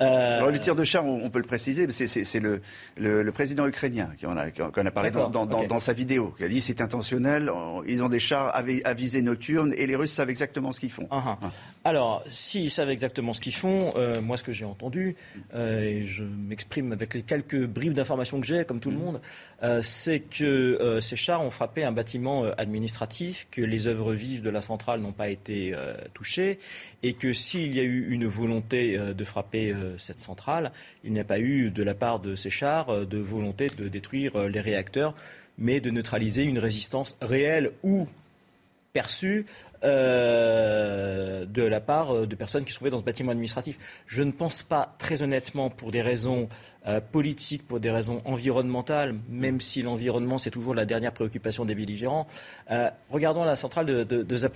Euh... 0.00 0.38
Alors, 0.38 0.50
le 0.50 0.58
tir 0.58 0.76
de 0.76 0.84
char, 0.84 1.04
on, 1.04 1.28
peut 1.30 1.38
le 1.38 1.44
préciser, 1.44 1.86
c'est 1.90 2.40
le, 2.40 2.60
le, 2.96 3.22
le, 3.22 3.32
président 3.32 3.66
ukrainien 3.66 4.10
qui 4.16 4.26
en 4.26 4.36
a, 4.36 4.50
qui 4.50 4.62
a 4.62 4.90
parlé 4.90 5.10
dans, 5.10 5.28
dans, 5.28 5.46
dans, 5.46 5.80
sa 5.80 5.92
vidéo, 5.92 6.34
qui 6.36 6.44
a 6.44 6.48
dit 6.48 6.60
c'est 6.60 6.80
intentionnel, 6.80 7.50
ils 7.86 8.02
ont 8.02 8.08
des 8.08 8.20
chars 8.20 8.54
à, 8.54 8.94
visée 8.94 9.22
nocturne 9.22 9.74
et 9.76 9.86
les 9.86 9.96
Russes 9.96 10.12
savent 10.12 10.30
exactement 10.30 10.72
ce 10.72 10.80
qu'ils 10.80 10.92
font. 10.92 11.08
Uh-huh. 11.10 11.36
Ah. 11.42 11.50
Alors, 11.84 12.22
s'ils 12.28 12.70
savent 12.70 12.90
exactement 12.90 13.34
ce 13.34 13.40
qu'ils 13.40 13.54
font, 13.54 13.90
euh, 13.96 14.20
moi 14.20 14.36
ce 14.36 14.44
que 14.44 14.52
j'ai 14.52 14.64
entendu, 14.64 15.16
euh, 15.54 15.80
et 15.80 16.04
je 16.04 16.22
m'exprime 16.22 16.92
avec 16.92 17.14
les 17.14 17.22
quelques 17.22 17.66
bribes 17.66 17.94
d'informations 17.94 18.40
que 18.40 18.46
j'ai, 18.46 18.64
comme 18.64 18.80
tout 18.80 18.90
le 18.90 18.96
mm. 18.96 19.00
monde, 19.00 19.20
euh, 19.62 19.80
c'est 19.82 20.20
que 20.20 20.98
ces 21.00 21.16
chars 21.16 21.42
ont 21.42 21.50
frappé 21.50 21.84
un 21.84 21.92
bâtiment 21.92 22.44
administratif, 22.56 23.48
que 23.50 23.62
les 23.62 23.86
œuvres 23.88 24.12
vives 24.12 24.42
de 24.42 24.50
la 24.50 24.60
centrale 24.60 25.00
n'ont 25.00 25.12
pas 25.12 25.28
été 25.28 25.74
touchées, 26.14 26.58
et 27.02 27.14
que 27.14 27.32
s'il 27.32 27.74
y 27.74 27.80
a 27.80 27.84
eu 27.84 28.10
une 28.10 28.26
volonté 28.26 28.98
de 29.14 29.24
frapper 29.24 29.74
cette 29.98 30.20
centrale, 30.20 30.72
il 31.04 31.12
n'y 31.12 31.20
a 31.20 31.24
pas 31.24 31.38
eu 31.38 31.70
de 31.70 31.82
la 31.82 31.94
part 31.94 32.20
de 32.20 32.34
ces 32.34 32.50
chars 32.50 33.06
de 33.06 33.18
volonté 33.18 33.68
de 33.68 33.88
détruire 33.88 34.48
les 34.48 34.60
réacteurs, 34.60 35.14
mais 35.58 35.80
de 35.80 35.90
neutraliser 35.90 36.44
une 36.44 36.58
résistance 36.58 37.16
réelle 37.20 37.72
ou 37.82 38.06
perçue 38.98 39.46
euh, 39.84 41.44
de 41.46 41.62
la 41.62 41.80
part 41.80 42.12
euh, 42.12 42.26
de 42.26 42.34
personnes 42.34 42.64
qui 42.64 42.72
se 42.72 42.78
trouvaient 42.78 42.90
dans 42.90 42.98
ce 42.98 43.04
bâtiment 43.04 43.30
administratif. 43.30 43.78
Je 44.08 44.24
ne 44.24 44.32
pense 44.32 44.64
pas, 44.64 44.92
très 44.98 45.22
honnêtement, 45.22 45.70
pour 45.70 45.92
des 45.92 46.02
raisons 46.02 46.48
euh, 46.88 47.00
politiques, 47.00 47.64
pour 47.68 47.78
des 47.78 47.92
raisons 47.92 48.20
environnementales, 48.24 49.14
même 49.28 49.60
si 49.60 49.82
l'environnement, 49.82 50.36
c'est 50.36 50.50
toujours 50.50 50.74
la 50.74 50.84
dernière 50.84 51.12
préoccupation 51.12 51.64
des 51.64 51.76
belligérants. 51.76 52.26
regardons 53.08 53.44
la 53.44 53.54
centrale 53.54 53.86
de, 53.86 54.02
de, 54.02 54.48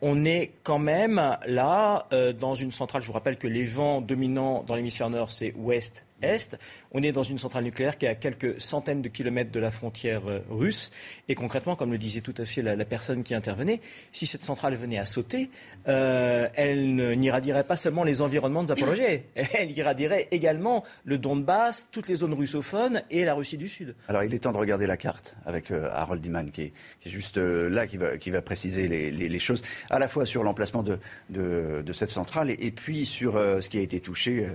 on 0.00 0.24
est 0.24 0.52
quand 0.62 0.78
même 0.78 1.36
là 1.46 2.08
dans 2.40 2.54
une 2.54 2.72
centrale, 2.72 3.02
je 3.02 3.08
vous 3.08 3.12
rappelle 3.12 3.36
que 3.36 3.48
les 3.48 3.64
vents 3.64 4.00
dominants 4.00 4.64
dans 4.66 4.76
l'hémisphère 4.76 5.10
nord, 5.10 5.30
c'est 5.30 5.52
ouest 5.58 6.04
est. 6.24 6.56
On 6.92 7.02
est 7.02 7.12
dans 7.12 7.22
une 7.22 7.38
centrale 7.38 7.64
nucléaire 7.64 7.98
qui 7.98 8.06
est 8.06 8.08
à 8.08 8.14
quelques 8.14 8.60
centaines 8.60 9.02
de 9.02 9.08
kilomètres 9.08 9.50
de 9.50 9.60
la 9.60 9.70
frontière 9.70 10.22
euh, 10.28 10.40
russe. 10.50 10.90
Et 11.28 11.34
concrètement, 11.34 11.76
comme 11.76 11.92
le 11.92 11.98
disait 11.98 12.20
tout 12.20 12.34
à 12.38 12.44
fait 12.44 12.62
la, 12.62 12.84
personne 12.84 13.22
qui 13.22 13.34
intervenait, 13.34 13.80
si 14.12 14.26
cette 14.26 14.44
centrale 14.44 14.74
venait 14.76 14.98
à 14.98 15.06
sauter, 15.06 15.50
euh, 15.88 16.48
elle 16.54 16.96
n'irradierait 17.18 17.64
pas 17.64 17.76
seulement 17.76 18.04
les 18.04 18.22
environnements 18.22 18.62
de 18.62 18.68
Zaporozhye, 18.68 19.22
elle 19.34 19.70
irradierait 19.76 20.28
également 20.30 20.84
le 21.04 21.18
Donbass, 21.18 21.88
toutes 21.90 22.08
les 22.08 22.16
zones 22.16 22.34
russophones 22.34 23.02
et 23.10 23.24
la 23.24 23.34
Russie 23.34 23.58
du 23.58 23.68
Sud. 23.68 23.94
Alors 24.08 24.24
il 24.24 24.34
est 24.34 24.38
temps 24.40 24.52
de 24.52 24.58
regarder 24.58 24.86
la 24.86 24.96
carte 24.96 25.36
avec 25.46 25.70
euh, 25.70 25.88
Harold 25.92 26.22
Diman 26.22 26.50
qui 26.50 26.62
est, 26.62 26.72
juste 27.06 27.36
là, 27.36 27.86
qui 27.86 28.30
va, 28.30 28.42
préciser 28.42 28.88
les, 28.88 29.38
choses, 29.38 29.62
à 29.90 29.98
la 29.98 30.08
fois 30.08 30.26
sur 30.26 30.42
l'emplacement 30.42 30.82
de, 30.82 31.92
cette 31.92 32.10
centrale 32.10 32.50
et, 32.50 32.70
puis 32.70 33.06
sur 33.06 33.34
ce 33.34 33.68
qui 33.68 33.78
a 33.78 33.80
été 33.80 34.00
touché 34.00 34.48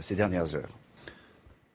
ces 0.00 0.14
dernières 0.14 0.54
heures. 0.54 0.78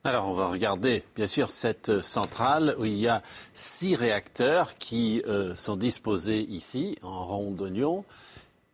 Alors, 0.05 0.29
on 0.29 0.33
va 0.33 0.47
regarder, 0.47 1.03
bien 1.13 1.27
sûr, 1.27 1.51
cette 1.51 1.99
centrale 1.99 2.73
où 2.79 2.85
il 2.85 2.97
y 2.97 3.09
a 3.09 3.21
six 3.53 3.95
réacteurs 3.97 4.75
qui 4.75 5.21
euh, 5.27 5.57
sont 5.57 5.75
disposés 5.75 6.39
ici, 6.39 6.97
en 7.01 7.25
rond 7.25 7.51
d'oignon, 7.51 8.05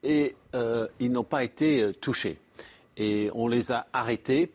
et 0.04 0.36
euh, 0.54 0.88
ils 1.00 1.12
n'ont 1.12 1.24
pas 1.24 1.44
été 1.44 1.82
euh, 1.82 1.94
touchés. 1.94 2.38
Et 2.96 3.32
on 3.34 3.48
les 3.48 3.72
a 3.72 3.88
arrêtés 3.92 4.52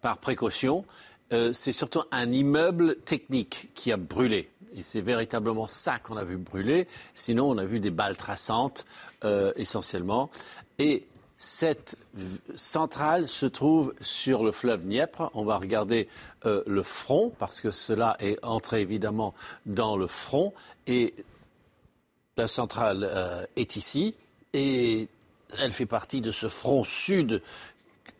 par 0.00 0.18
précaution. 0.18 0.84
c'est 1.30 1.72
surtout 1.72 2.02
un 2.10 2.30
immeuble 2.30 2.96
technique 2.96 3.70
qui 3.74 3.92
a 3.92 3.96
brûlé. 3.96 4.50
Et 4.76 4.82
c'est 4.82 5.00
véritablement 5.00 5.68
ça 5.68 5.98
qu'on 5.98 6.16
a 6.16 6.24
vu 6.24 6.36
brûler. 6.36 6.88
Sinon, 7.14 7.48
on 7.48 7.56
a 7.56 7.64
vu 7.64 7.80
des 7.80 7.90
balles 7.90 8.16
traçantes, 8.16 8.84
essentiellement. 9.56 10.30
Et 10.78 11.06
cette 11.44 11.98
centrale 12.56 13.28
se 13.28 13.44
trouve 13.44 13.94
sur 14.00 14.44
le 14.44 14.50
fleuve 14.50 14.82
Dniepr. 14.82 15.30
On 15.34 15.44
va 15.44 15.58
regarder 15.58 16.08
euh, 16.46 16.62
le 16.66 16.82
front 16.82 17.32
parce 17.38 17.60
que 17.60 17.70
cela 17.70 18.16
est 18.18 18.42
entré 18.42 18.80
évidemment 18.80 19.34
dans 19.66 19.98
le 19.98 20.06
front 20.06 20.54
et 20.86 21.12
la 22.38 22.48
centrale 22.48 23.06
euh, 23.08 23.44
est 23.56 23.76
ici 23.76 24.14
et 24.54 25.06
elle 25.60 25.72
fait 25.72 25.84
partie 25.84 26.22
de 26.22 26.32
ce 26.32 26.48
front 26.48 26.82
sud 26.82 27.42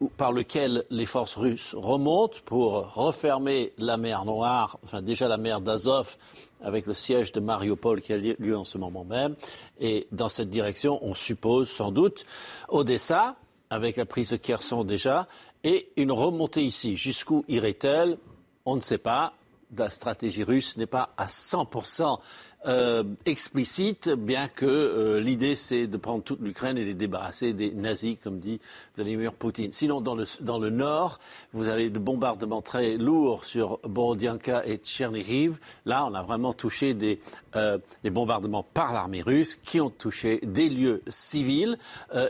par 0.09 0.32
lequel 0.32 0.85
les 0.90 1.06
forces 1.06 1.36
russes 1.36 1.74
remontent 1.76 2.39
pour 2.44 2.94
refermer 2.94 3.72
la 3.78 3.97
mer 3.97 4.24
Noire, 4.24 4.78
enfin 4.85 5.02
déjà 5.02 5.28
la 5.28 5.36
mer 5.36 5.60
d'Azov, 5.60 6.16
avec 6.62 6.86
le 6.86 6.94
siège 6.94 7.32
de 7.32 7.40
Mariupol 7.40 8.01
qui 8.01 8.12
a 8.12 8.16
lieu 8.16 8.56
en 8.56 8.64
ce 8.64 8.78
moment 8.78 9.05
même. 9.05 9.35
Et 9.81 10.06
dans 10.12 10.28
cette 10.28 10.51
direction, 10.51 10.98
on 11.02 11.14
suppose 11.14 11.70
sans 11.70 11.93
doute 11.93 12.24
Odessa, 12.68 13.36
avec 13.70 13.97
la 13.97 14.06
prise 14.06 14.31
de 14.31 14.36
Kherson 14.36 14.85
déjà, 14.85 15.26
et 15.62 15.90
une 15.97 16.12
remontée 16.12 16.62
ici. 16.62 16.97
Jusqu'où 16.97 17.44
irait-elle? 17.48 18.18
On 18.66 18.76
ne 18.76 18.81
sait 18.81 18.98
pas. 18.98 19.35
La 19.76 19.90
stratégie 19.90 20.44
russe 20.44 20.76
n'est 20.76 20.86
pas 20.86 21.10
à 21.16 21.26
100% 21.26 22.18
euh, 22.66 23.05
explicite, 23.27 24.09
bien 24.09 24.49
que 24.49 24.65
euh, 24.65 25.20
l'idée 25.20 25.55
c'est 25.55 25.86
de 25.86 25.97
prendre 25.97 26.23
toute 26.23 26.41
l'Ukraine 26.41 26.78
et 26.78 26.85
les 26.85 26.95
débarrasser 26.95 27.53
des 27.53 27.73
nazis, 27.73 28.16
comme 28.23 28.39
dit 28.39 28.61
Vladimir 28.97 29.35
Poutine. 29.35 29.70
Sinon, 29.70 30.01
dans 30.01 30.15
le, 30.15 30.24
dans 30.41 30.59
le 30.59 30.70
nord, 30.70 31.19
vous 31.53 31.69
avez 31.69 31.91
des 31.91 31.99
bombardements 31.99 32.62
très 32.62 32.97
lourds 32.97 33.45
sur 33.45 33.78
Borodianka 33.85 34.66
et 34.66 34.78
Tchernihiv. 34.78 35.59
Là, 35.85 36.07
on 36.07 36.15
a 36.15 36.23
vraiment 36.23 36.53
touché 36.53 36.95
des, 36.95 37.20
euh, 37.57 37.78
des 38.03 38.11
bombardements 38.11 38.62
par 38.62 38.93
l'armée 38.93 39.20
russe 39.20 39.57
qui 39.57 39.81
ont 39.81 39.91
touché 39.91 40.41
des 40.43 40.69
lieux 40.69 41.03
civils, 41.09 41.78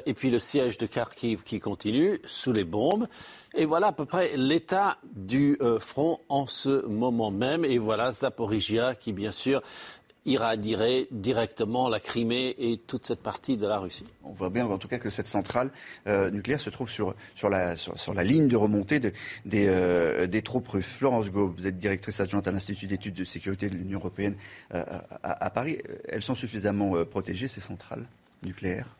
et 0.07 0.15
puis 0.15 0.31
le 0.31 0.39
siège 0.39 0.79
de 0.79 0.87
Kharkiv 0.87 1.43
qui 1.43 1.61
continue 1.61 2.21
sous 2.27 2.53
les 2.53 2.65
bombes. 2.65 3.07
Et 3.55 3.67
voilà 3.67 3.89
à 3.89 3.93
peu 3.93 4.05
près 4.05 4.37
l'état 4.37 4.99
du 5.15 5.59
front 5.79 6.21
en 6.29 6.47
ce 6.47 6.85
moment 6.87 7.31
même. 7.31 7.65
Et 7.65 7.79
voilà 7.79 8.11
Zaporizhia 8.11 8.95
qui, 8.95 9.13
bien 9.13 9.31
sûr, 9.31 9.63
irradierait 10.27 11.07
directement 11.11 11.89
la 11.89 12.01
Crimée 12.01 12.55
et 12.59 12.79
toute 12.79 13.07
cette 13.07 13.23
partie 13.23 13.57
de 13.57 13.67
la 13.67 13.79
Russie. 13.79 14.07
On 14.23 14.33
voit 14.33 14.51
bien 14.51 14.67
en 14.67 14.79
tout 14.79 14.89
cas 14.89 14.99
que 14.99 15.11
cette 15.11 15.27
centrale 15.27 15.71
euh, 16.07 16.31
nucléaire 16.31 16.61
se 16.61 16.71
trouve 16.71 16.91
sur, 16.91 17.15
la, 17.49 17.75
ligne 18.23 18.49
de 18.49 18.57
remontée 18.57 19.01
des, 19.01 19.13
euh, 19.67 20.27
des, 20.27 20.43
troupes 20.43 20.69
russes. 20.69 20.87
Florence 20.87 21.31
Gau, 21.31 21.55
vous 21.57 21.67
êtes 21.67 21.79
directrice 21.79 22.21
adjointe 22.21 22.49
à 22.49 22.53
l'Institut 22.53 22.87
d'études 22.87 23.15
de 23.15 23.25
sécurité 23.25 23.69
de 23.69 23.77
l'Union 23.77 23.99
européenne 23.99 24.37
euh, 24.73 24.83
à, 25.23 25.51
Paris. 25.51 25.79
Elles 26.09 26.23
sont 26.23 26.35
suffisamment 26.35 27.05
protégées, 27.05 27.49
ces 27.49 27.61
centrales 27.61 28.07
nucléaires? 28.43 28.97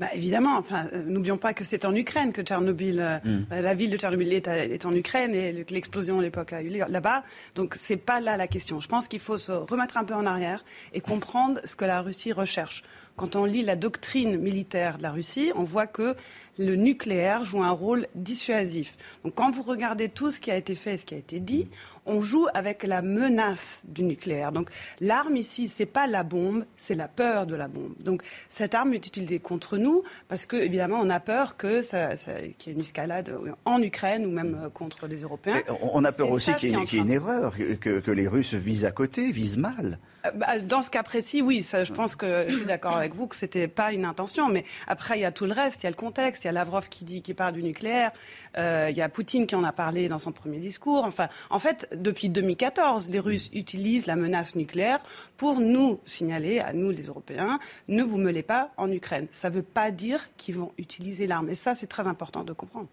Bah, 0.00 0.08
évidemment, 0.14 0.56
enfin, 0.56 0.86
euh, 0.94 1.02
n'oublions 1.02 1.36
pas 1.36 1.52
que 1.52 1.62
c'est 1.62 1.84
en 1.84 1.94
Ukraine 1.94 2.32
que 2.32 2.40
Tchernobyl, 2.40 3.00
euh, 3.00 3.18
mm. 3.22 3.46
euh, 3.52 3.60
la 3.60 3.74
ville 3.74 3.90
de 3.90 3.98
Tchernobyl 3.98 4.32
est, 4.32 4.86
en 4.86 4.92
Ukraine 4.92 5.34
et 5.34 5.52
l'explosion 5.68 6.20
à 6.20 6.22
l'époque 6.22 6.54
a 6.54 6.62
eu 6.62 6.70
lieu 6.70 6.82
là-bas. 6.88 7.22
Donc 7.54 7.76
c'est 7.78 7.98
pas 7.98 8.18
là 8.18 8.38
la 8.38 8.48
question. 8.48 8.80
Je 8.80 8.88
pense 8.88 9.08
qu'il 9.08 9.20
faut 9.20 9.36
se 9.36 9.52
remettre 9.52 9.98
un 9.98 10.04
peu 10.04 10.14
en 10.14 10.24
arrière 10.24 10.64
et 10.94 11.02
comprendre 11.02 11.60
ce 11.64 11.76
que 11.76 11.84
la 11.84 12.00
Russie 12.00 12.32
recherche. 12.32 12.82
Quand 13.16 13.36
on 13.36 13.44
lit 13.44 13.62
la 13.62 13.76
doctrine 13.76 14.38
militaire 14.38 14.96
de 14.96 15.02
la 15.02 15.10
Russie, 15.10 15.52
on 15.54 15.64
voit 15.64 15.86
que 15.86 16.16
le 16.60 16.76
nucléaire 16.76 17.44
joue 17.46 17.62
un 17.62 17.70
rôle 17.70 18.06
dissuasif. 18.14 18.96
Donc 19.24 19.34
quand 19.34 19.50
vous 19.50 19.62
regardez 19.62 20.10
tout 20.10 20.30
ce 20.30 20.40
qui 20.40 20.50
a 20.50 20.56
été 20.56 20.74
fait 20.74 20.94
et 20.94 20.98
ce 20.98 21.06
qui 21.06 21.14
a 21.14 21.18
été 21.18 21.40
dit, 21.40 21.68
on 22.04 22.20
joue 22.20 22.46
avec 22.52 22.82
la 22.82 23.00
menace 23.00 23.82
du 23.88 24.02
nucléaire. 24.02 24.52
Donc 24.52 24.70
l'arme 25.00 25.36
ici, 25.36 25.68
c'est 25.68 25.86
pas 25.86 26.06
la 26.06 26.22
bombe, 26.22 26.66
c'est 26.76 26.94
la 26.94 27.08
peur 27.08 27.46
de 27.46 27.56
la 27.56 27.66
bombe. 27.66 27.94
Donc 27.98 28.22
cette 28.50 28.74
arme 28.74 28.92
est 28.92 29.06
utilisée 29.06 29.38
contre 29.38 29.78
nous 29.78 30.02
parce 30.28 30.44
que 30.44 30.56
évidemment 30.56 30.98
on 31.00 31.08
a 31.08 31.20
peur 31.20 31.56
que 31.56 31.80
ça, 31.80 32.14
qu'il 32.14 32.66
y 32.66 32.70
ait 32.70 32.74
une 32.74 32.80
escalade 32.80 33.34
en 33.64 33.82
Ukraine 33.82 34.26
ou 34.26 34.30
même 34.30 34.60
euh, 34.64 34.68
contre 34.68 35.06
les 35.06 35.22
Européens. 35.22 35.62
on 35.94 36.04
a 36.04 36.12
peur 36.12 36.30
aussi 36.30 36.54
qu'il 36.56 36.70
y, 36.70 36.74
ait 36.74 37.00
une 37.00 37.10
erreur, 37.10 37.56
que, 37.80 38.00
que 38.00 38.10
les 38.10 38.28
Russes 38.28 38.54
visent 38.54 38.84
à 38.84 38.92
côté, 38.92 39.32
visent 39.32 39.56
mal. 39.56 39.98
Euh, 40.26 40.30
bah, 40.34 40.58
dans 40.60 40.82
ce 40.82 40.90
cas 40.90 41.02
précis, 41.02 41.42
oui, 41.42 41.62
ça, 41.62 41.84
je 41.84 41.92
pense 41.92 42.16
que 42.16 42.46
je 42.48 42.56
suis 42.56 42.66
d'accord 42.66 42.96
avec 42.96 43.14
vous 43.14 43.26
que 43.26 43.36
c'était 43.36 43.68
pas 43.68 43.92
une 43.92 44.04
intention. 44.04 44.48
Mais 44.48 44.64
après, 44.86 45.18
il 45.18 45.22
y 45.22 45.24
a 45.24 45.32
tout 45.32 45.46
le 45.46 45.52
reste, 45.52 45.82
il 45.82 45.84
y 45.84 45.86
a 45.86 45.90
le 45.90 45.96
contexte, 45.96 46.44
il 46.44 46.48
y 46.48 46.49
a 46.49 46.49
Lavrov 46.52 46.88
qui 46.88 47.04
dit, 47.04 47.22
qui 47.22 47.34
parle 47.34 47.54
du 47.54 47.62
nucléaire, 47.62 48.12
euh, 48.58 48.88
il 48.90 48.96
y 48.96 49.02
a 49.02 49.08
Poutine 49.08 49.46
qui 49.46 49.54
en 49.54 49.64
a 49.64 49.72
parlé 49.72 50.08
dans 50.08 50.18
son 50.18 50.32
premier 50.32 50.58
discours. 50.58 51.04
Enfin, 51.04 51.28
en 51.50 51.58
fait, 51.58 51.88
depuis 51.94 52.28
2014, 52.28 53.10
les 53.10 53.20
Russes 53.20 53.50
utilisent 53.52 54.06
la 54.06 54.16
menace 54.16 54.54
nucléaire 54.54 55.00
pour 55.36 55.60
nous 55.60 56.00
signaler, 56.06 56.60
à 56.60 56.72
nous 56.72 56.90
les 56.90 57.04
Européens, 57.04 57.58
ne 57.88 58.02
vous 58.02 58.18
mêlez 58.18 58.42
pas 58.42 58.70
en 58.76 58.90
Ukraine. 58.90 59.26
Ça 59.32 59.50
ne 59.50 59.54
veut 59.54 59.62
pas 59.62 59.90
dire 59.90 60.28
qu'ils 60.36 60.56
vont 60.56 60.72
utiliser 60.78 61.26
l'arme. 61.26 61.50
Et 61.50 61.54
ça, 61.54 61.74
c'est 61.74 61.86
très 61.86 62.06
important 62.06 62.44
de 62.44 62.52
comprendre 62.52 62.88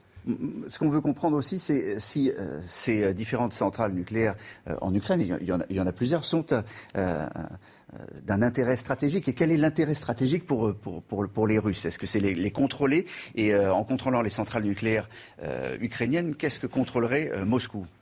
ce 0.67 0.77
qu'on 0.77 0.89
veut 0.89 0.99
comprendre 0.99 1.37
aussi, 1.37 1.57
c'est 1.57 2.01
si 2.01 2.31
euh, 2.31 2.59
ces 2.61 3.01
euh, 3.01 3.13
différentes 3.13 3.53
centrales 3.53 3.93
nucléaires 3.93 4.35
en 4.81 4.93
Ukraine, 4.93 5.21
il 5.21 5.47
y, 5.47 5.79
en 5.79 5.87
a, 5.87 5.91
plusieurs, 5.93 6.25
sont 6.25 6.45
d'un 8.23 8.41
intérêt 8.41 8.75
stratégique. 8.75 9.27
Et 9.27 9.33
quel 9.33 9.51
est 9.51 9.57
l'intérêt 9.57 9.93
stratégique 9.93 10.45
pour, 10.45 10.73
pour, 10.75 11.47
les 11.47 11.57
Russes? 11.57 11.85
Est-ce 11.85 11.99
que 11.99 12.07
c'est 12.07 12.19
les, 12.19 12.51
contrôler? 12.51 13.05
Et 13.35 13.55
en 13.55 13.83
contrôlant 13.83 14.21
les 14.21 14.29
centrales 14.29 14.63
nucléaires 14.63 15.09
ukrainiennes, 15.79 16.35
qu'est-ce 16.35 16.59
que 16.59 16.67
contrôlerait 16.67 17.45
Moscou? 17.45 17.85
euh, 17.85 17.96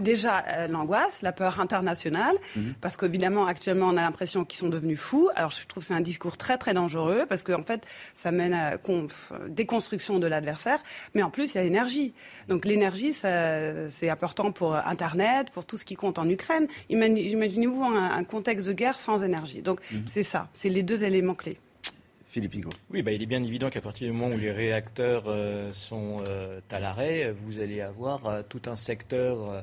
déjà, 0.00 0.44
euh, 0.48 0.68
l'angoisse, 0.68 1.22
la 1.22 1.32
peur 1.32 1.60
internationale, 1.60 2.36
mhm. 2.56 2.74
parce 2.80 2.96
qu'évidemment, 2.96 3.46
actuellement, 3.46 3.88
on 3.88 3.96
a 3.96 4.02
l'impression 4.02 4.44
qu'ils 4.44 4.58
sont 4.58 4.68
devenus 4.68 4.98
fous. 4.98 5.30
Alors, 5.34 5.50
je 5.50 5.66
trouve 5.66 5.82
que 5.82 5.88
c'est 5.88 5.94
un 5.94 6.00
discours 6.00 6.36
très, 6.36 6.58
très 6.58 6.74
dangereux, 6.74 7.24
parce 7.28 7.42
qu'en 7.42 7.62
fait, 7.62 7.86
ça 8.14 8.30
mène 8.30 8.54
à 8.54 8.78
déconstruction 9.48 10.18
de 10.18 10.26
l'adversaire. 10.26 10.82
Mais 11.14 11.22
en 11.22 11.30
plus, 11.30 11.54
il 11.54 11.56
y 11.56 11.60
a 11.60 11.64
l'énergie. 11.64 12.14
Donc, 12.48 12.64
l'énergie, 12.64 13.12
c'est 13.12 14.10
important 14.10 14.52
pour 14.52 14.74
Internet, 14.74 15.50
pour 15.50 15.64
tout 15.64 15.76
ce 15.76 15.84
qui 15.84 15.94
compte 15.94 16.18
en 16.18 16.28
Ukraine. 16.28 16.66
Imaginez-vous 16.88 17.84
un, 17.84 18.24
contexte 18.24 18.68
de 18.68 18.72
guerre 18.72 18.98
sans 18.98 19.22
énergie. 19.22 19.62
Donc, 19.62 19.80
mhm. 19.90 20.04
c'est 20.08 20.22
ça. 20.22 20.48
C'est 20.52 20.68
les 20.68 20.82
deux 20.82 21.04
éléments 21.04 21.34
clés. 21.34 21.58
Philippe 22.32 22.56
Oui, 22.90 23.02
bah, 23.02 23.12
il 23.12 23.22
est 23.22 23.26
bien 23.26 23.42
évident 23.42 23.68
qu'à 23.68 23.82
partir 23.82 24.06
du 24.06 24.12
moment 24.14 24.34
où 24.34 24.38
les 24.38 24.50
réacteurs 24.50 25.24
euh, 25.26 25.70
sont 25.74 26.24
euh, 26.26 26.60
à 26.70 26.80
l'arrêt, 26.80 27.30
vous 27.30 27.60
allez 27.60 27.82
avoir 27.82 28.24
euh, 28.24 28.42
tout 28.48 28.62
un 28.64 28.74
secteur 28.74 29.62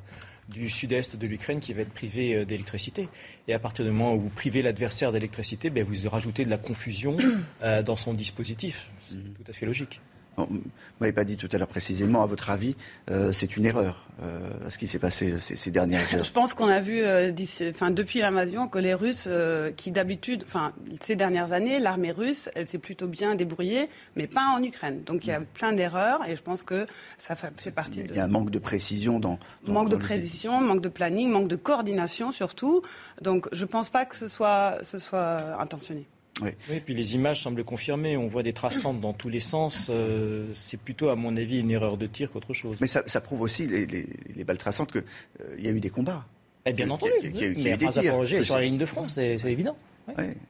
du 0.50 0.70
sud-est 0.70 1.16
de 1.16 1.26
l'Ukraine 1.26 1.60
qui 1.62 1.74
va 1.74 1.82
être 1.82 1.92
privé 1.92 2.46
d'électricité. 2.46 3.10
Et 3.48 3.56
à 3.56 3.60
partir 3.60 3.86
du 3.86 3.92
moment 3.92 4.14
où 4.14 4.20
vous 4.20 4.30
privez 4.30 4.62
l'adversaire 4.62 5.12
d'électricité, 5.12 5.72
ben, 5.72 5.84
vous 5.84 6.08
rajoutez 6.10 6.46
de 6.46 6.50
la 6.52 6.60
confusion 6.60 7.18
dans 7.86 7.96
son 7.96 8.14
dispositif. 8.14 8.88
C'est 9.02 9.18
mhm. 9.18 9.34
tout 9.34 9.50
à 9.50 9.54
fait 9.54 9.66
logique. 9.66 10.00
Vous 10.38 10.62
m'avez 11.00 11.14
pas 11.14 11.26
dit 11.26 11.38
tout 11.38 11.50
à 11.52 11.58
l'heure 11.58 11.68
précisément, 11.68 12.22
à 12.22 12.26
votre 12.26 12.50
avis, 12.50 12.76
euh, 13.10 13.32
c'est 13.32 13.58
une 13.58 13.66
erreur 13.66 14.06
euh, 14.22 14.40
ce 14.70 14.78
qui 14.78 14.88
s'est 14.88 15.00
passé 15.00 15.36
ces, 15.40 15.72
dernières 15.72 16.14
heures 16.14 16.24
Je 16.24 16.32
pense 16.32 16.54
qu'on 16.54 16.68
a 16.68 16.82
vu 16.82 17.02
euh, 17.04 17.32
enfin, 17.70 17.90
depuis 17.90 18.20
l'invasion 18.20 18.68
que 18.68 18.80
les 18.80 18.94
Russes, 18.94 19.30
qui 19.78 19.92
d'habitude, 19.92 20.44
enfin, 20.46 20.74
ces 21.02 21.16
dernières 21.16 21.54
années, 21.54 21.80
l'armée 21.80 22.12
russe, 22.12 22.50
elle 22.56 22.68
s'est 22.68 22.80
plutôt 22.80 23.08
bien 23.08 23.36
débrouillée, 23.36 23.90
mais 24.16 24.28
pas 24.28 24.54
en 24.56 24.62
Ukraine. 24.62 25.04
Donc 25.04 25.26
il 25.26 25.30
y 25.30 25.34
a 25.34 25.40
mm. 25.40 25.46
plein 25.54 25.74
d'erreurs 25.74 26.28
et 26.28 26.36
je 26.36 26.42
pense 26.42 26.64
que 26.64 26.86
ça 27.18 27.36
fait 27.36 27.72
partie 27.72 28.04
de... 28.04 28.10
Il 28.10 28.16
y 28.16 28.20
a 28.20 28.26
un 28.26 28.28
manque 28.28 28.52
de 28.52 28.60
précision 28.60 29.20
dans... 29.20 29.40
manque 29.68 29.90
de 29.90 29.96
précision, 29.96 30.60
manque 30.60 30.82
de 30.82 30.90
planning, 30.90 31.30
manque 31.30 31.48
de 31.48 31.56
coordination 31.56 32.32
surtout. 32.32 32.82
Donc 33.22 33.48
je 33.52 33.64
ne 33.64 33.70
pense 33.70 33.90
pas 33.90 34.06
que 34.06 34.16
ce 34.16 34.28
soit, 34.28 34.78
ce 34.82 35.00
soit 35.00 35.60
intentionné. 35.60 36.06
Oui. 36.42 36.52
oui. 36.70 36.82
puis 36.84 36.94
les 36.94 37.16
images 37.16 37.42
semblent 37.42 37.64
confirmer. 37.64 38.18
On 38.18 38.28
voit 38.28 38.44
des 38.44 38.54
traçantes 38.54 39.00
dans 39.02 39.14
tous 39.14 39.30
les 39.30 39.40
sens. 39.40 39.90
Euh, 39.90 40.48
c'est 40.54 40.78
plutôt, 40.78 41.10
à 41.10 41.16
mon 41.16 41.36
avis, 41.38 41.60
une 41.60 41.72
erreur 41.72 41.98
de 41.98 42.06
tir 42.06 42.32
qu'autre 42.32 42.54
chose. 42.54 42.78
Mais 42.82 42.88
ça, 42.88 43.22
prouve 43.22 43.42
aussi, 43.42 43.68
les, 43.68 44.44
balles 44.44 44.58
traçantes, 44.58 44.92
qu'il 44.92 45.04
euh, 45.42 45.56
y 45.60 45.68
a 45.68 45.72
eu 45.72 45.80
des 45.80 45.90
combats. 45.90 46.26
Eh 46.66 46.74
bien 46.74 46.90
entendu. 46.90 47.12
Il 47.24 47.38
y 47.38 47.44
a, 47.44 47.48
eu, 47.48 47.56
mais 47.58 47.78
des 47.78 48.42
sur 48.42 48.56
la 48.56 48.64
ligne 48.64 48.78
de 48.78 48.86
front, 48.86 49.08
c'est 49.08 49.36
évident. 49.46 49.78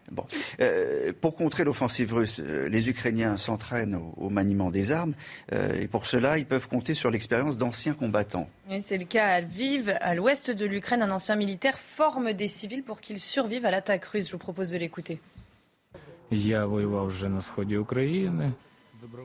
Bon. 0.10 0.24
Euh, 0.61 1.11
pour 1.20 1.36
contrer 1.36 1.66
l'offensive 1.66 2.14
russe, 2.14 2.40
les 2.40 2.90
Ukrainiens 2.90 3.36
s'entraînent 3.36 3.99
au, 4.16 4.30
maniement 4.30 4.72
des 4.72 4.94
armes 4.94 5.14
et 5.52 5.88
pour 5.88 6.06
cela, 6.06 6.38
ils 6.38 6.45
peuvent 6.45 6.70
compter 6.70 6.94
sur 6.94 7.11
l'expérience 7.11 7.57
d'anciens 7.57 7.94
combattants. 7.94 8.48
c'est 8.82 8.98
le 8.98 9.03
cas 9.03 9.28
à 9.28 9.41
Lviv, 9.41 9.94
à 9.99 10.16
l'ouest 10.16 10.49
de 10.49 10.66
l'Ukraine. 10.66 11.02
Un 11.02 11.11
ancien 11.11 11.36
militaire 11.36 11.78
forme 11.78 12.32
des 12.32 12.48
civils 12.48 12.84
pour 12.84 13.02
qu'ils 13.02 13.20
survivent 13.20 13.66
à 13.66 13.72
l'attaque 13.72 14.06
russe. 14.06 14.28
Je 14.28 14.32
vous 14.32 14.38
propose 14.38 14.72
de 14.72 14.78
l'écouter. 14.78 15.20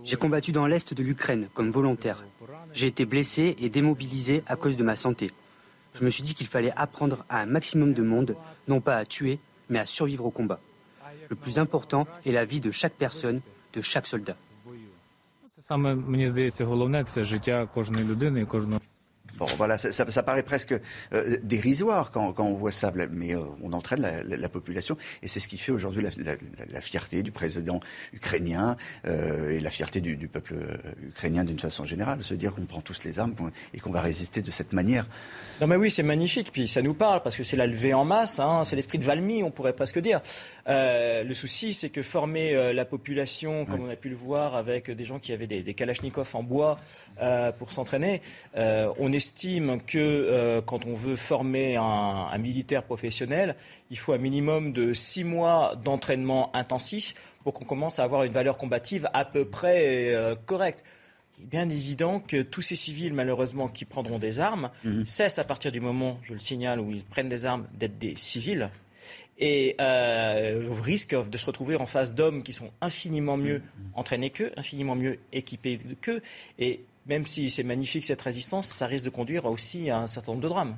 J'ai 0.04 0.16
combattu 0.16 0.52
dans 0.52 0.66
l'est 0.66 0.94
de 0.94 1.02
l'Ukraine 1.02 1.48
comme 1.54 1.70
volontaire. 1.70 2.24
J'ai 2.72 2.86
été 2.86 3.04
blessé 3.04 3.56
et 3.58 3.68
démobilisé 3.68 4.42
à 4.46 4.56
cause 4.56 4.76
de 4.76 4.84
ma 4.84 4.96
santé. 4.96 5.30
Je 5.94 6.04
me 6.04 6.10
suis 6.10 6.22
dit 6.22 6.34
qu'il 6.34 6.46
fallait 6.46 6.72
apprendre 6.76 7.24
à 7.28 7.40
un 7.40 7.46
maximum 7.46 7.92
de 7.92 8.02
monde, 8.02 8.36
non 8.68 8.80
pas 8.80 8.96
à 8.96 9.04
tuer, 9.04 9.38
mais 9.68 9.78
à 9.78 9.86
survivre 9.86 10.24
au 10.24 10.30
combat. 10.30 10.60
Le 11.28 11.36
plus 11.36 11.58
important 11.58 12.06
est 12.26 12.32
la 12.32 12.44
vie 12.44 12.60
de 12.60 12.70
chaque 12.70 12.94
personne, 12.94 13.40
de 13.72 13.80
chaque 13.80 14.06
soldat. 14.06 14.36
Bon, 19.36 19.46
voilà, 19.56 19.78
ça, 19.78 20.22
paraît 20.22 20.44
presque 20.44 20.74
euh, 21.12 21.36
dérisoire 21.42 22.12
quand, 22.12 22.38
on 22.38 22.54
voit 22.54 22.70
ça, 22.70 22.92
mais 23.10 23.34
euh, 23.34 23.40
on 23.62 23.72
entraîne 23.72 24.00
la, 24.00 24.48
population, 24.48 24.96
et 25.22 25.28
c'est 25.28 25.40
ce 25.40 25.48
qui 25.48 25.58
fait 25.58 25.72
aujourd'hui 25.72 26.06
la, 26.72 26.80
fierté 26.80 27.22
du 27.24 27.32
président 27.32 27.80
ukrainien 28.12 28.76
euh, 29.06 29.50
et 29.50 29.58
la 29.58 29.70
fierté 29.70 30.00
du, 30.00 30.28
peuple 30.28 30.54
ukrainien 31.02 31.44
d'une 31.44 31.58
façon 31.58 31.84
générale, 31.84 32.22
se 32.22 32.34
dire 32.34 32.54
qu'on 32.54 32.66
prend 32.66 32.80
tous 32.80 33.02
les 33.04 33.18
armes 33.18 33.34
et 33.72 33.80
qu'on 33.80 33.90
va 33.90 34.00
résister 34.00 34.40
de 34.40 34.50
cette 34.50 34.72
manière. 34.72 35.06
Non 35.60 35.66
mais 35.66 35.76
oui, 35.76 35.90
c'est 35.90 36.02
magnifique, 36.04 36.52
puis 36.52 36.68
ça 36.68 36.82
nous 36.82 36.94
parle, 36.94 37.22
parce 37.22 37.36
que 37.36 37.42
c'est 37.42 37.56
la 37.56 37.66
levée 37.66 37.94
en 37.94 38.04
masse, 38.04 38.38
hein, 38.38 38.62
c'est 38.64 38.76
l'esprit 38.76 38.98
de 38.98 39.04
Valmy, 39.04 39.42
on 39.42 39.50
pourrait 39.50 39.72
presque 39.72 39.98
dire. 39.98 40.20
le 40.66 41.32
souci, 41.32 41.72
c'est 41.72 41.88
que 41.90 42.02
former 42.02 42.72
la 42.72 42.84
population, 42.84 43.66
comme 43.66 43.86
on 43.86 43.90
a 43.90 43.96
pu 43.96 44.10
le 44.10 44.16
voir 44.16 44.54
avec 44.54 44.90
des 44.90 45.04
gens 45.04 45.18
qui 45.18 45.32
avaient 45.32 45.48
des, 45.48 45.62
des 45.62 45.74
kalachnikovs 45.74 46.34
en 46.34 46.44
bois 46.44 46.78
pour 47.58 47.72
s'entraîner, 47.72 48.22
on 48.54 49.12
est 49.12 49.23
estime 49.24 49.80
que 49.80 49.98
euh, 49.98 50.60
quand 50.60 50.84
on 50.84 50.92
veut 50.92 51.16
former 51.16 51.76
un, 51.76 52.36
militaire 52.38 52.82
professionnel, 52.82 53.56
il 53.90 53.98
faut 53.98 54.12
un 54.12 54.18
minimum 54.18 54.72
de 54.72 54.92
six 54.92 55.24
mois 55.24 55.76
d'entraînement 55.82 56.54
intensif 56.54 57.14
pour 57.42 57.54
qu'on 57.54 57.64
commence 57.64 57.98
à 57.98 58.04
avoir 58.04 58.24
une 58.24 58.32
valeur 58.32 58.58
combative 58.58 59.08
à 59.14 59.24
peu 59.24 59.46
près 59.46 60.12
euh, 60.12 60.34
correcte. 60.34 60.84
Il 61.38 61.44
est 61.44 61.46
bien 61.46 61.68
évident 61.70 62.20
que 62.20 62.42
tous 62.42 62.60
ces 62.60 62.76
civils, 62.76 63.14
malheureusement, 63.14 63.68
qui 63.68 63.86
prendront 63.86 64.18
des 64.18 64.40
armes, 64.40 64.70
mhm. 64.84 65.06
cessent 65.06 65.38
à 65.38 65.44
partir 65.44 65.72
du 65.72 65.80
moment, 65.80 66.18
je 66.22 66.34
le 66.34 66.40
signale, 66.40 66.78
où 66.78 66.90
ils 66.90 67.04
prennent 67.04 67.30
des 67.30 67.46
armes 67.46 67.66
d'être 67.72 67.98
des 67.98 68.14
civils 68.16 68.70
et 69.38 69.74
euh, 69.80 70.68
risquent 70.82 71.28
de 71.28 71.38
se 71.38 71.46
retrouver 71.46 71.76
en 71.76 71.86
face 71.86 72.14
d'hommes 72.14 72.42
qui 72.42 72.52
sont 72.52 72.70
infiniment 72.80 73.36
mieux 73.36 73.58
mhm. 73.58 73.90
entraînés 73.94 74.30
qu'eux, 74.30 74.52
infiniment 74.56 74.94
mieux 74.94 75.18
équipés 75.32 75.78
qu'eux. 76.02 76.20
Et 76.58 76.84
même 77.06 77.26
si 77.26 77.50
c'est 77.50 77.62
magnifique 77.62 78.04
cette 78.04 78.22
résistance, 78.22 78.68
ça 78.68 78.86
risque 78.86 79.04
de 79.04 79.10
conduire 79.10 79.44
aussi 79.46 79.90
à 79.90 79.98
un 79.98 80.06
certain 80.06 80.32
nombre 80.32 80.42
de 80.42 80.48
drames. 80.48 80.76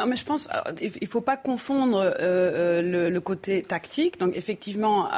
Non, 0.00 0.06
mais 0.06 0.16
je 0.16 0.24
pense 0.24 0.48
qu'il 0.78 0.92
ne 0.98 1.06
faut 1.06 1.20
pas 1.20 1.36
confondre 1.36 1.98
euh, 1.98 2.14
euh, 2.20 3.10
le, 3.10 3.20
côté 3.20 3.60
tactique. 3.60 4.18
Donc, 4.18 4.34
effectivement, 4.34 5.10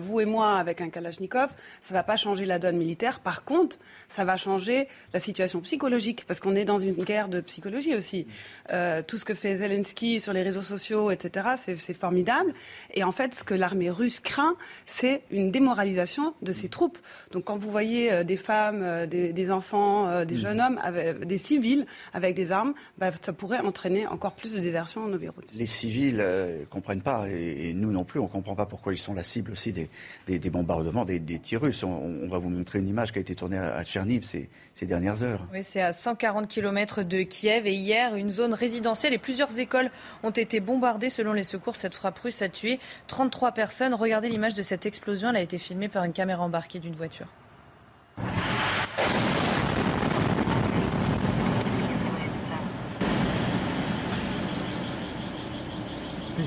vous 0.00 0.20
et 0.20 0.26
moi, 0.26 0.56
avec 0.56 0.82
un 0.82 0.90
Kalachnikov, 0.90 1.48
ça 1.80 1.94
ne 1.94 1.98
va 1.98 2.02
pas 2.02 2.18
changer 2.18 2.44
la 2.44 2.58
donne 2.58 2.76
militaire. 2.76 3.20
Par 3.20 3.42
contre, 3.44 3.78
ça 4.10 4.26
va 4.26 4.36
changer 4.36 4.86
la 5.14 5.20
situation 5.20 5.62
psychologique, 5.62 6.26
parce 6.26 6.40
qu'on 6.40 6.56
est 6.56 6.66
dans 6.66 6.78
une 6.78 7.02
guerre 7.04 7.28
de 7.28 7.40
psychologie 7.40 7.94
aussi. 7.94 8.26
Euh, 8.70 9.00
tout 9.00 9.16
ce 9.16 9.24
que 9.24 9.32
fait 9.32 9.56
Zelensky 9.56 10.20
sur 10.20 10.34
les 10.34 10.42
réseaux 10.42 10.60
sociaux, 10.60 11.10
etc., 11.10 11.48
c'est 11.56 11.94
formidable. 11.94 12.52
Et 12.92 13.04
en 13.04 13.12
fait, 13.12 13.34
ce 13.34 13.44
que 13.44 13.54
l'armée 13.54 13.88
russe 13.88 14.20
craint, 14.20 14.56
c'est 14.84 15.22
une 15.30 15.50
démoralisation 15.50 16.34
de 16.42 16.52
ses 16.52 16.68
troupes. 16.68 16.98
Donc, 17.30 17.44
quand 17.44 17.56
vous 17.56 17.70
voyez 17.70 18.24
des 18.24 18.36
femmes, 18.36 19.06
des, 19.06 19.50
enfants, 19.50 20.22
des 20.26 20.34
mmh. 20.34 20.38
jeunes 20.38 20.60
hommes, 20.60 20.80
des 21.24 21.38
civils 21.38 21.86
avec 22.12 22.34
des 22.34 22.52
armes, 22.52 22.74
bah, 22.98 23.10
ça 23.22 23.32
pourrait 23.32 23.60
entraîner 23.60 24.06
encore 24.18 24.32
plus 24.32 24.54
de 24.54 24.58
désertion 24.58 25.04
en. 25.04 25.10
Les 25.54 25.66
civils 25.66 26.16
ne 26.16 26.22
euh, 26.22 26.64
comprennent 26.68 27.02
pas, 27.02 27.28
et, 27.28 27.72
nous 27.72 27.92
non 27.92 28.02
plus, 28.02 28.18
on 28.18 28.24
ne 28.24 28.28
comprend 28.28 28.56
pas 28.56 28.66
pourquoi 28.66 28.92
ils 28.92 28.98
sont 28.98 29.14
la 29.14 29.22
cible 29.22 29.52
aussi 29.52 29.72
des, 29.72 30.50
bombardements, 30.50 31.04
des, 31.04 31.20
tirs 31.38 31.62
russes. 31.62 31.84
On, 31.84 32.28
va 32.28 32.38
vous 32.38 32.50
montrer 32.50 32.80
une 32.80 32.88
image 32.88 33.12
qui 33.12 33.18
a 33.18 33.20
été 33.20 33.36
tournée 33.36 33.58
à, 33.58 33.84
Tcherniv 33.84 34.24
ces, 34.24 34.48
ces, 34.74 34.86
dernières 34.86 35.22
heures. 35.22 35.46
Oui, 35.52 35.62
c'est 35.62 35.80
à 35.80 35.92
140 35.92 36.48
km 36.48 37.04
de 37.04 37.22
Kiev, 37.22 37.68
et 37.68 37.74
hier, 37.74 38.16
une 38.16 38.28
zone 38.28 38.54
résidentielle 38.54 39.12
et 39.12 39.18
plusieurs 39.18 39.56
écoles 39.60 39.90
ont 40.24 40.30
été 40.30 40.58
bombardées. 40.58 41.10
Selon 41.10 41.32
les 41.32 41.44
secours, 41.44 41.76
cette 41.76 41.94
frappe 41.94 42.18
russe 42.18 42.42
a 42.42 42.48
tué 42.48 42.80
33 43.06 43.52
personnes. 43.52 43.94
Regardez 43.94 44.28
l'image 44.28 44.54
de 44.54 44.62
cette 44.62 44.84
explosion, 44.84 45.30
elle 45.30 45.36
a 45.36 45.42
été 45.42 45.58
filmée 45.58 45.88
par 45.88 46.02
une 46.02 46.12
caméra 46.12 46.42
embarquée 46.42 46.80
d'une 46.80 46.96
voiture. 46.96 47.28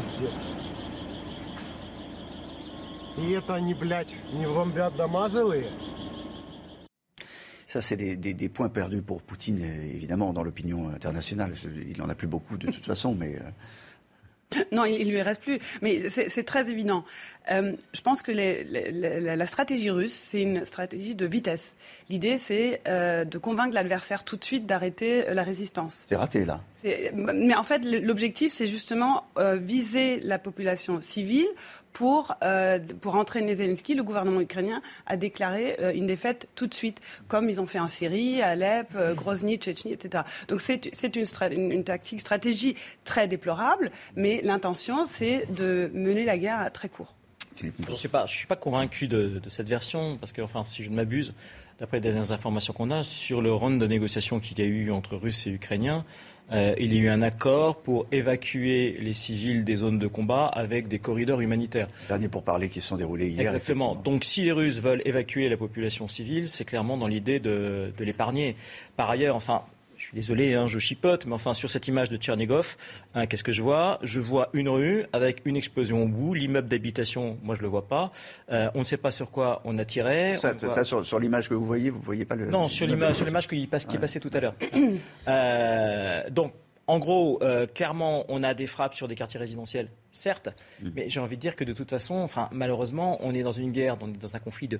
пиздец. 0.00 0.46
И 3.16 3.30
это 3.30 3.54
они, 3.54 3.74
блядь, 3.74 4.14
не 4.32 4.46
бомбят 4.46 4.94
дома 4.96 5.28
жилые 5.28 5.70
Ça, 7.66 7.82
c'est 7.82 7.96
des, 7.96 8.16
des, 8.16 8.32
des, 8.32 8.48
points 8.48 8.68
perdus 8.68 9.02
pour 9.02 9.22
Poutine, 9.22 9.60
évidemment, 9.60 10.32
dans 10.32 10.42
l'opinion 10.42 10.88
internationale. 10.90 11.54
Il 11.64 11.98
n'en 11.98 12.08
a 12.08 12.14
plus 12.14 12.28
beaucoup 12.28 12.56
de 12.56 12.70
toute 12.70 12.86
façon, 12.86 13.14
mais... 13.14 13.36
Euh, 13.36 13.50
Non, 14.71 14.85
il, 14.85 15.05
ne 15.07 15.11
lui 15.11 15.21
reste 15.21 15.41
plus. 15.41 15.59
Mais 15.81 16.09
c'est 16.09 16.43
très 16.43 16.69
évident. 16.69 17.03
Euh, 17.51 17.73
je 17.93 18.01
pense 18.01 18.21
que 18.21 18.31
la, 18.31 19.45
stratégie 19.45 19.89
russe, 19.89 20.13
c'est 20.13 20.41
une 20.41 20.65
stratégie 20.65 21.15
de 21.15 21.25
vitesse. 21.25 21.75
L'idée, 22.09 22.37
c'est 22.37 22.81
euh, 22.87 23.25
de 23.25 23.37
convaincre 23.37 23.73
l'adversaire 23.73 24.23
tout 24.23 24.37
de 24.37 24.43
suite 24.43 24.65
d'arrêter 24.65 25.27
euh, 25.27 25.33
la 25.33 25.43
résistance. 25.43 26.05
C'est 26.07 26.15
raté, 26.15 26.45
là. 26.45 26.61
Mais 27.13 27.55
en 27.55 27.63
fait, 27.63 27.83
l'objectif, 27.85 28.51
c'est 28.51 28.65
justement 28.65 29.27
viser 29.37 30.19
la 30.21 30.39
population 30.39 30.99
civile 30.99 31.45
pour, 31.93 32.35
euh, 32.43 32.79
pour 33.01 33.15
entraîner 33.15 33.55
Zelensky, 33.55 33.95
le 33.95 34.03
gouvernement 34.03 34.41
ukrainien 34.41 34.81
a 35.05 35.17
déclaré 35.17 35.75
euh, 35.79 35.93
une 35.93 36.07
défaite 36.07 36.47
tout 36.55 36.67
de 36.67 36.73
suite, 36.73 37.01
comme 37.27 37.49
ils 37.49 37.59
ont 37.59 37.65
fait 37.65 37.79
en 37.79 37.87
Syrie, 37.87 38.41
Alep, 38.41 38.87
euh, 38.95 39.13
Grozny, 39.13 39.57
Tchétchénie, 39.57 39.93
etc. 39.93 40.23
Donc 40.47 40.61
c'est 40.61 41.15
une, 41.15 41.71
une, 41.71 41.83
tactique, 41.83 42.21
stratégie 42.21 42.75
très 43.03 43.27
déplorable, 43.27 43.89
mais 44.15 44.41
l'intention, 44.43 45.05
c'est 45.05 45.51
de 45.53 45.91
mener 45.93 46.25
la 46.25 46.37
guerre 46.37 46.59
à 46.59 46.69
très 46.69 46.89
court. 46.89 47.13
Je 47.61 47.91
ne 47.91 47.95
suis 47.95 48.07
pas, 48.07 48.25
je 48.25 48.33
suis 48.35 48.47
pas 48.47 48.55
convaincu 48.55 49.07
de, 49.07 49.39
de, 49.39 49.49
cette 49.49 49.69
version, 49.69 50.17
parce 50.17 50.31
que, 50.33 50.41
enfin, 50.41 50.63
si 50.63 50.83
je 50.83 50.89
ne 50.89 50.95
m'abuse, 50.95 51.33
d'après 51.79 51.97
les 51.97 52.01
dernières 52.01 52.31
informations 52.31 52.73
qu'on 52.73 52.91
a, 52.91 53.03
sur 53.03 53.41
le 53.41 53.53
round 53.53 53.79
de 53.79 53.87
négociation 53.87 54.39
qu'il 54.39 54.59
y 54.59 54.61
a 54.63 54.65
eu 54.65 54.91
entre 54.91 55.15
Russes 55.15 55.45
et 55.47 55.51
Ukrainiens, 55.51 56.05
euh, 56.51 56.75
il 56.77 56.93
y 56.93 56.97
a 56.97 57.01
eu 57.01 57.09
un 57.09 57.21
accord 57.21 57.77
pour 57.77 58.07
évacuer 58.11 58.97
les 58.99 59.13
civils 59.13 59.63
des 59.63 59.75
zones 59.77 59.99
de 59.99 60.07
combat 60.07 60.45
avec 60.47 60.87
des 60.87 60.99
corridors 60.99 61.41
humanitaires. 61.41 61.87
Dernier 62.07 62.27
pour 62.27 62.43
parler 62.43 62.69
qui 62.69 62.81
se 62.81 62.87
sont 62.87 62.97
déroulés 62.97 63.29
hier. 63.29 63.41
Exactement. 63.41 63.95
Donc 63.95 64.23
si 64.23 64.43
les 64.43 64.51
Russes 64.51 64.79
veulent 64.79 65.01
évacuer 65.05 65.49
la 65.49 65.57
population 65.57 66.07
civile, 66.07 66.49
c'est 66.49 66.65
clairement 66.65 66.97
dans 66.97 67.07
l'idée 67.07 67.39
de, 67.39 67.93
de 67.97 68.03
l'épargner. 68.03 68.55
Par 68.97 69.09
ailleurs, 69.09 69.35
enfin, 69.35 69.63
je 70.01 70.07
suis 70.07 70.15
désolé, 70.15 70.55
hein, 70.55 70.67
je 70.67 70.79
chipote, 70.79 71.27
mais 71.27 71.33
enfin, 71.33 71.53
sur 71.53 71.69
cette 71.69 71.87
image 71.87 72.09
de 72.09 72.17
Tchernigov, 72.17 72.75
hein, 73.13 73.27
qu'est-ce 73.27 73.43
que 73.43 73.51
je 73.51 73.61
vois? 73.61 73.99
Je 74.01 74.19
vois 74.19 74.49
une 74.53 74.67
rue 74.67 75.05
avec 75.13 75.43
une 75.45 75.55
explosion 75.55 76.03
au 76.03 76.07
bout, 76.07 76.33
l'immeuble 76.33 76.67
d'habitation, 76.67 77.37
moi 77.43 77.55
je 77.55 77.61
le 77.61 77.67
vois 77.67 77.87
pas. 77.87 78.11
Euh, 78.51 78.71
on 78.73 78.79
ne 78.79 78.83
sait 78.83 78.97
pas 78.97 79.11
sur 79.11 79.29
quoi 79.29 79.61
on 79.63 79.77
a 79.77 79.85
tiré. 79.85 80.39
Ça, 80.39 80.83
sur, 80.83 81.19
l'image 81.19 81.49
que 81.49 81.53
vous 81.53 81.67
voyez, 81.67 81.91
vous 81.91 82.01
voyez 82.01 82.25
pas 82.25 82.33
le. 82.33 82.47
Non, 82.47 82.67
sur 82.67 82.87
l'image, 82.87 83.17
sur 83.17 83.25
l'image 83.25 83.47
qui, 83.47 83.67
passe, 83.67 83.85
qui 83.85 83.97
est 83.97 83.99
passée 83.99 84.19
tout 84.19 84.31
à 84.33 84.39
l'heure. 84.39 84.55
euh, 85.27 86.29
donc. 86.29 86.53
En 86.87 86.99
gros, 86.99 87.39
euh, 87.41 87.67
clairement, 87.67 88.25
on 88.27 88.43
a 88.43 88.53
des 88.53 88.67
frappes 88.67 88.95
sur 88.95 89.07
des 89.07 89.15
quartiers 89.15 89.39
résidentiels, 89.39 89.87
certes, 90.11 90.49
mm. 90.81 90.89
mais 90.93 91.09
j'ai 91.09 91.21
envie 91.21 91.37
de 91.37 91.41
dire 91.41 91.55
que 91.55 91.63
de 91.63 91.71
toute 91.71 91.89
façon, 91.89 92.15
enfin, 92.15 92.49
malheureusement, 92.51 93.17
on 93.21 93.33
est 93.33 93.43
dans 93.43 93.53
une 93.53 93.71
guerre, 93.71 93.95
on 94.01 94.09
est 94.09 94.17
dans 94.17 94.35
un 94.35 94.39
conflit 94.39 94.67
de 94.67 94.79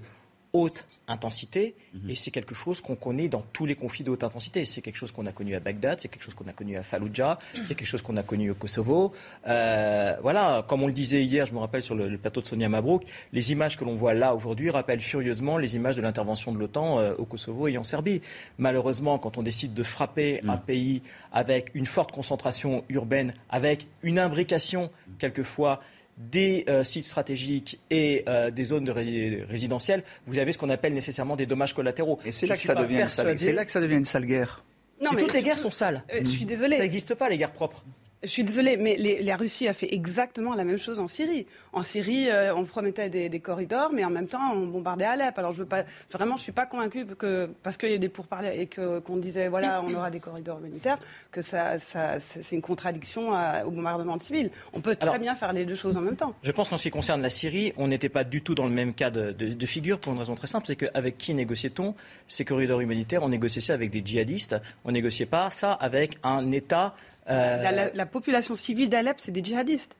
haute 0.54 0.86
intensité, 1.08 1.76
mhm. 1.94 2.10
et 2.10 2.16
c'est 2.16 2.32
quelque 2.32 2.56
chose 2.56 2.82
qu'on 2.82 2.96
connaît 2.96 3.30
dans 3.30 3.42
tous 3.54 3.66
les 3.66 3.76
conflits 3.76 4.04
de 4.04 4.10
haute 4.10 4.24
intensité. 4.24 4.66
C'est 4.66 4.82
quelque 4.82 4.98
chose 4.98 5.12
qu'on 5.12 5.26
a 5.26 5.32
connu 5.32 5.56
à 5.56 5.60
Bagdad, 5.60 6.02
c'est 6.02 6.08
quelque 6.08 6.24
chose 6.24 6.34
qu'on 6.34 6.48
a 6.48 6.54
connu 6.54 6.78
à 6.78 6.84
Fallujah, 6.84 7.40
c'est 7.64 7.76
quelque 7.76 7.88
chose 7.88 8.02
qu'on 8.02 8.18
a 8.18 8.24
connu 8.24 8.52
au 8.52 8.56
Kosovo. 8.56 9.14
Euh, 9.48 10.16
voilà, 10.22 10.66
comme 10.68 10.84
on 10.84 10.88
le 10.88 10.94
disait 10.94 11.24
hier, 11.24 11.46
je 11.46 11.54
me 11.54 11.60
rappelle 11.60 11.84
sur 11.84 11.96
le, 11.96 12.18
plateau 12.18 12.42
de 12.42 12.46
Sonia 12.46 12.70
Mabrouk, 12.70 13.04
les 13.34 13.52
images 13.52 13.78
que 13.78 13.86
l'on 13.86 13.96
voit 13.96 14.14
là 14.14 14.36
aujourd'hui 14.36 14.70
rappellent 14.70 15.02
furieusement 15.02 15.58
les 15.58 15.76
images 15.76 15.96
de 15.96 16.02
l'intervention 16.02 16.52
de 16.52 16.60
l'OTAN 16.60 17.00
euh, 17.00 17.14
au 17.18 17.26
Kosovo 17.26 17.68
et 17.68 17.78
en 17.78 17.84
Serbie. 17.84 18.22
Malheureusement, 18.58 19.18
quand 19.18 19.38
on 19.38 19.44
décide 19.44 19.74
de 19.74 19.84
frapper 19.84 20.42
un 20.48 20.58
mm. 20.58 20.62
pays 20.62 21.02
avec 21.32 21.72
une 21.74 21.86
forte 21.86 22.12
concentration 22.12 22.84
urbaine, 22.90 23.34
avec 23.50 23.88
une 24.04 24.20
imbrication 24.20 24.90
quelquefois 25.18 25.80
des 26.30 26.66
euh, 26.70 26.84
sites 26.84 27.06
stratégiques 27.06 27.80
et 27.90 28.24
euh, 28.28 28.52
des 28.52 28.64
zones 28.64 28.86
de 28.86 28.92
résidentielles, 28.92 30.04
vous 30.28 30.38
avez 30.38 30.52
ce 30.52 30.58
qu'on 30.58 30.70
appelle 30.70 30.94
nécessairement 30.94 31.36
des 31.36 31.46
dommages 31.46 31.74
collatéraux. 31.74 32.20
Et 32.26 32.32
c'est 32.32 32.48
là, 32.48 32.56
que 32.56 32.62
ça 32.62 32.76
devient 32.76 32.98
là 33.54 33.66
que 33.66 33.72
ça 33.72 33.82
devient 33.82 33.96
une 33.96 34.06
sale 34.06 34.26
guerre. 34.26 34.64
Non, 35.02 35.12
mais 35.14 35.22
toutes 35.22 35.34
les 35.34 35.42
guerres 35.42 35.60
sont 35.60 35.72
sales. 35.72 36.04
Euh, 36.14 36.22
je 36.22 36.30
suis 36.30 36.46
désolée. 36.46 36.78
Ça 36.78 36.84
n'existe 36.84 37.16
pas, 37.16 37.28
les 37.30 37.38
guerres 37.38 37.54
propres. 37.54 37.84
Je 38.24 38.30
suis 38.30 38.44
désolée, 38.44 38.78
mais 38.78 38.98
la 38.98 39.36
Russie 39.36 39.68
a 39.68 39.74
fait 39.74 39.92
exactement 39.96 40.54
la 40.54 40.64
même 40.64 40.78
chose 40.78 41.00
en 41.00 41.08
Syrie. 41.08 41.48
En 41.74 41.82
Syrie, 41.82 42.30
euh, 42.30 42.54
on 42.54 42.66
promettait 42.66 43.10
des, 43.10 43.40
corridors, 43.40 43.92
mais 43.92 44.06
en 44.06 44.12
même 44.12 44.28
temps, 44.28 44.54
on 44.54 44.68
bombardait 44.68 45.06
Alep. 45.06 45.40
Alors, 45.40 45.54
je 45.54 45.60
veux 45.60 45.68
pas, 45.68 45.86
vraiment, 46.12 46.38
je 46.38 46.44
suis 46.44 46.52
pas 46.52 46.68
convaincue 46.68 47.08
que 47.08 47.50
parce 47.64 47.78
qu'il 47.78 47.90
y 47.90 47.96
a 47.96 47.98
des 47.98 48.10
pourparlers 48.10 48.62
et 48.62 48.68
qu'on 48.68 49.18
disait 49.18 49.48
voilà, 49.48 49.84
on 49.84 49.92
aura 49.96 50.12
des 50.12 50.20
corridors 50.20 50.60
humanitaires, 50.60 51.00
que 51.32 51.42
ça, 51.42 51.80
c'est 51.80 52.56
une 52.56 52.62
contradiction 52.62 53.32
au 53.66 53.72
bombardement 53.72 54.18
de 54.18 54.22
civils. 54.22 54.52
On 54.74 54.82
peut 54.82 54.96
très 54.96 55.18
bien 55.18 55.34
faire 55.34 55.52
les 55.52 55.66
deux 55.66 55.74
choses 55.74 55.98
en 55.98 56.02
même 56.02 56.16
temps. 56.16 56.36
Je 56.44 56.52
pense 56.52 56.70
qu'en 56.70 56.78
ce 56.78 56.84
qui 56.84 56.92
concerne 56.92 57.24
la 57.24 57.32
Syrie, 57.32 57.74
on 57.78 57.88
n'était 57.88 58.10
pas 58.10 58.24
du 58.24 58.44
tout 58.44 58.54
dans 58.54 58.68
le 58.68 58.74
même 58.74 58.94
cas 58.94 59.10
de, 59.10 59.66
figure 59.66 60.00
pour 60.00 60.14
une 60.14 60.20
raison 60.20 60.36
très 60.36 60.48
simple, 60.48 60.68
c'est 60.68 60.76
qu'avec 60.76 61.18
qui 61.18 61.34
négociait-on 61.34 61.96
ces 62.28 62.46
corridors 62.46 62.82
humanitaires? 62.82 63.24
On 63.24 63.30
négociait 63.30 63.62
ça 63.62 63.74
avec 63.74 63.90
des 63.90 64.04
djihadistes. 64.06 64.56
On 64.86 64.92
négociait 64.92 65.26
pas 65.26 65.50
ça 65.50 65.74
avec 65.74 66.18
un 66.24 66.52
État 66.52 66.94
euh, 67.30 67.92
la, 67.94 68.06
population 68.06 68.56
civile 68.56 68.90
d'Alep, 68.90 69.18
c'est 69.20 69.32
des 69.32 69.44
djihadistes. 69.44 69.98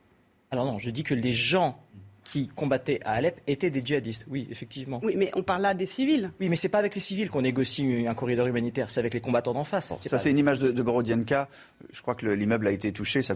Alors 0.50 0.66
non, 0.66 0.80
je 0.80 0.90
dis 0.90 1.04
que 1.04 1.14
les 1.14 1.34
gens 1.34 1.78
qui 2.24 2.48
combattaient 2.48 3.00
à 3.04 3.14
Alep 3.14 3.42
étaient 3.48 3.70
des 3.70 3.84
djihadistes. 3.84 4.26
Oui, 4.30 4.48
effectivement. 4.52 5.00
Oui, 5.04 5.16
mais 5.18 5.32
on 5.36 5.44
parle 5.44 5.64
là 5.64 5.74
des 5.74 5.86
civils. 5.86 6.32
Oui, 6.40 6.50
mais 6.50 6.56
c'est 6.56 6.70
pas 6.70 6.80
avec 6.80 6.96
les 6.96 7.02
civils 7.02 7.30
qu'on 7.30 7.42
négocie 7.42 8.06
un 8.08 8.14
corridor 8.14 8.48
humanitaire, 8.48 8.92
c'est 8.92 9.00
avec 9.00 9.14
les 9.14 9.22
combattants 9.22 9.54
d'en 9.54 9.64
face. 9.64 9.94
ça, 10.08 10.20
c'est 10.20 10.32
une 10.32 10.38
image 10.38 10.60
de, 10.60 10.72
de 10.72 10.82
Borodienka. 10.84 11.50
Je 11.92 12.02
crois 12.02 12.16
que 12.16 12.28
l'immeuble 12.28 12.68
a 12.68 12.72
été 12.72 12.92
touché. 12.92 13.22
Ça 13.22 13.36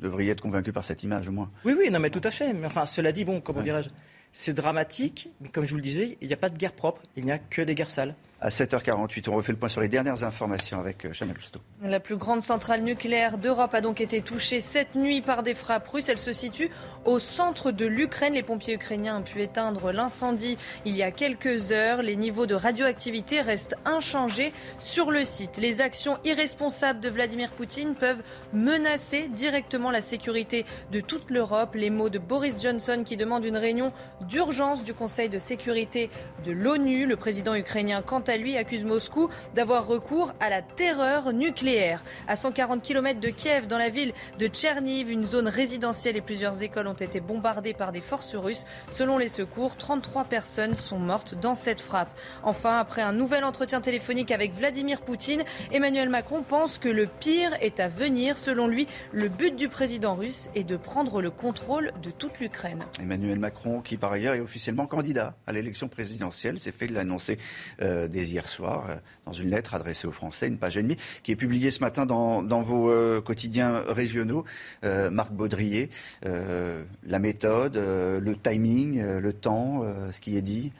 devrait 0.00 0.26
être 0.26 0.40
convaincu 0.40 0.72
par 0.72 0.84
cette 0.84 1.02
image, 1.02 1.28
au 1.28 1.32
moins. 1.32 1.50
Oui, 1.64 1.74
oui, 1.78 1.90
non, 1.90 1.98
mais 1.98 2.10
tout 2.10 2.20
à 2.24 2.30
fait. 2.30 2.52
Mais 2.52 2.66
enfin, 2.66 2.86
cela 2.86 3.12
dit, 3.12 3.24
bon, 3.24 3.40
comment 3.40 3.62
dirais-je? 3.62 3.88
C'est 4.32 4.52
dramatique, 4.52 5.30
mais 5.40 5.48
comme 5.48 5.64
je 5.64 5.70
vous 5.70 5.76
le 5.76 5.82
disais, 5.82 6.18
il 6.20 6.28
n'y 6.28 6.34
a 6.34 6.36
pas 6.36 6.50
de 6.50 6.58
guerre 6.58 6.74
propre, 6.74 7.02
il 7.16 7.24
n'y 7.24 7.32
a 7.32 7.38
que 7.38 7.62
des 7.62 7.74
guerres 7.74 7.90
sales. 7.90 8.14
À 8.38 8.50
7h48, 8.50 9.30
on 9.30 9.34
refait 9.34 9.52
le 9.52 9.58
point 9.58 9.70
sur 9.70 9.80
les 9.80 9.88
dernières 9.88 10.22
informations 10.22 10.78
avec 10.78 11.06
euh, 11.06 11.12
Chanel 11.14 11.34
Lousteau. 11.36 11.60
La 11.80 12.00
plus 12.00 12.18
grande 12.18 12.42
centrale 12.42 12.82
nucléaire 12.82 13.38
d'Europe 13.38 13.72
a 13.72 13.80
donc 13.80 14.02
été 14.02 14.20
touchée 14.20 14.60
cette 14.60 14.94
nuit 14.94 15.22
par 15.22 15.42
des 15.42 15.54
frappes 15.54 15.88
russes. 15.88 16.10
Elle 16.10 16.18
se 16.18 16.34
situe 16.34 16.68
au 17.06 17.18
centre 17.18 17.70
de 17.70 17.86
l'Ukraine. 17.86 18.34
Les 18.34 18.42
pompiers 18.42 18.74
ukrainiens 18.74 19.20
ont 19.20 19.22
pu 19.22 19.40
éteindre 19.40 19.90
l'incendie 19.90 20.58
il 20.84 20.94
y 20.94 21.02
a 21.02 21.10
quelques 21.10 21.72
heures. 21.72 22.02
Les 22.02 22.16
niveaux 22.16 22.44
de 22.44 22.54
radioactivité 22.54 23.40
restent 23.40 23.76
inchangés 23.86 24.52
sur 24.78 25.10
le 25.10 25.24
site. 25.24 25.56
Les 25.56 25.80
actions 25.80 26.18
irresponsables 26.26 27.00
de 27.00 27.08
Vladimir 27.08 27.48
Poutine 27.52 27.94
peuvent 27.94 28.22
menacer 28.52 29.28
directement 29.28 29.90
la 29.90 30.02
sécurité 30.02 30.66
de 30.92 31.00
toute 31.00 31.30
l'Europe. 31.30 31.74
Les 31.74 31.88
mots 31.88 32.10
de 32.10 32.18
Boris 32.18 32.62
Johnson 32.62 33.02
qui 33.02 33.16
demande 33.16 33.46
une 33.46 33.56
réunion 33.56 33.94
d'urgence 34.20 34.84
du 34.84 34.92
Conseil 34.92 35.30
de 35.30 35.38
sécurité 35.38 36.10
de 36.44 36.52
l'ONU. 36.52 37.06
Le 37.06 37.16
président 37.16 37.54
ukrainien, 37.54 38.02
quant 38.02 38.25
à 38.28 38.36
lui, 38.36 38.56
accuse 38.56 38.84
Moscou 38.84 39.28
d'avoir 39.54 39.86
recours 39.86 40.32
à 40.40 40.48
la 40.48 40.62
terreur 40.62 41.32
nucléaire. 41.32 42.02
À 42.28 42.36
140 42.36 42.82
km 42.82 43.20
de 43.20 43.28
Kiev, 43.28 43.66
dans 43.66 43.78
la 43.78 43.88
ville 43.88 44.12
de 44.38 44.46
Tcherniv, 44.46 45.10
une 45.10 45.24
zone 45.24 45.48
résidentielle 45.48 46.16
et 46.16 46.20
plusieurs 46.20 46.62
écoles 46.62 46.86
ont 46.86 46.94
été 46.94 47.20
bombardées 47.20 47.74
par 47.74 47.92
des 47.92 48.00
forces 48.00 48.34
russes. 48.34 48.64
Selon 48.90 49.18
les 49.18 49.28
secours, 49.28 49.76
33 49.76 50.24
personnes 50.24 50.74
sont 50.74 50.98
mortes 50.98 51.34
dans 51.34 51.54
cette 51.54 51.80
frappe. 51.80 52.10
Enfin, 52.42 52.78
après 52.78 53.02
un 53.02 53.12
nouvel 53.12 53.44
entretien 53.44 53.80
téléphonique 53.80 54.30
avec 54.30 54.54
Vladimir 54.54 55.00
Poutine, 55.00 55.44
Emmanuel 55.72 56.08
Macron 56.08 56.42
pense 56.42 56.78
que 56.78 56.88
le 56.88 57.06
pire 57.06 57.52
est 57.60 57.80
à 57.80 57.88
venir. 57.88 58.38
Selon 58.38 58.66
lui, 58.66 58.86
le 59.12 59.28
but 59.28 59.56
du 59.56 59.68
président 59.68 60.14
russe 60.14 60.48
est 60.54 60.64
de 60.64 60.76
prendre 60.76 61.20
le 61.20 61.30
contrôle 61.30 61.92
de 62.02 62.10
toute 62.10 62.40
l'Ukraine. 62.40 62.84
Emmanuel 63.00 63.38
Macron, 63.38 63.80
qui 63.80 63.96
par 63.96 64.12
ailleurs 64.12 64.34
est 64.34 64.40
officiellement 64.40 64.86
candidat 64.86 65.36
à 65.46 65.52
l'élection 65.52 65.88
présidentielle, 65.88 66.58
s'est 66.58 66.72
fait 66.72 66.86
l'annoncer 66.88 67.38
euh, 67.80 68.08
dès 68.16 68.24
hier 68.24 68.48
soir 68.48 68.86
euh, 68.88 68.96
dans 69.26 69.32
une 69.32 69.50
lettre 69.50 69.74
adressée 69.74 70.06
aux 70.06 70.12
Français, 70.12 70.48
une 70.48 70.56
page 70.56 70.76
et 70.76 70.82
demie, 70.82 70.96
qui 71.22 71.32
est 71.32 71.36
publiée 71.36 71.70
ce 71.70 71.80
matin 71.80 72.06
dans, 72.06 72.62
vos 72.62 72.90
euh, 72.90 73.20
quotidiens 73.20 73.82
régionaux. 73.88 74.44
Marc 74.82 75.32
Baudrier, 75.32 75.90
la 76.22 77.18
méthode, 77.18 77.76
le 77.76 78.36
timing, 78.36 79.02
le 79.02 79.32
temps, 79.32 79.82
ce 80.10 80.20
qui 80.20 80.36
est 80.36 80.42
dit 80.42 80.72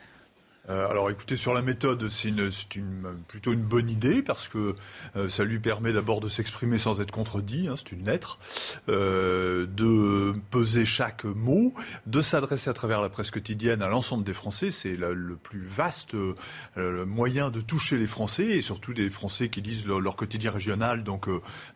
euh, 0.69 0.89
alors 0.89 1.11
écoutez, 1.11 1.37
sur 1.37 1.55
la 1.55 1.63
méthode, 1.63 2.09
c'est 2.09 2.33
plutôt 3.29 3.53
une 3.53 3.63
bonne 3.63 3.89
idée 3.89 4.23
parce 4.23 4.49
que 4.49 4.75
euh, 5.17 5.29
ça 5.29 5.45
lui 5.45 5.59
permet 5.59 5.93
d'abord 5.93 6.21
de 6.21 6.29
s'exprimer 6.29 6.79
sans 6.79 7.01
être 7.01 7.13
contredit, 7.13 7.69
hein, 7.69 7.75
c'est 7.77 7.93
une 7.93 8.07
lettre, 8.07 8.39
euh, 8.89 9.67
de 9.67 10.35
peser 10.51 10.85
chaque 10.85 11.25
mot, 11.25 11.73
de 12.07 12.21
s'adresser 12.21 12.71
à 12.71 12.73
travers 12.73 13.01
la 13.01 13.09
presse 13.09 13.31
quotidienne 13.31 13.83
à 13.83 13.89
l'ensemble 13.89 14.25
des 14.25 14.33
Français. 14.33 14.71
C'est 14.71 14.97
le 14.97 15.37
plus 15.37 15.61
vaste 15.61 16.17
moyen 16.77 17.51
de 17.51 17.61
toucher 17.61 17.99
les 17.99 18.07
Français 18.07 18.45
et 18.45 18.61
surtout 18.61 18.95
des 18.95 19.11
Français 19.11 19.49
qui 19.49 19.61
lisent 19.61 19.87
leur, 19.87 20.17
quotidien 20.17 20.51
régional, 20.51 21.05
donc 21.05 21.29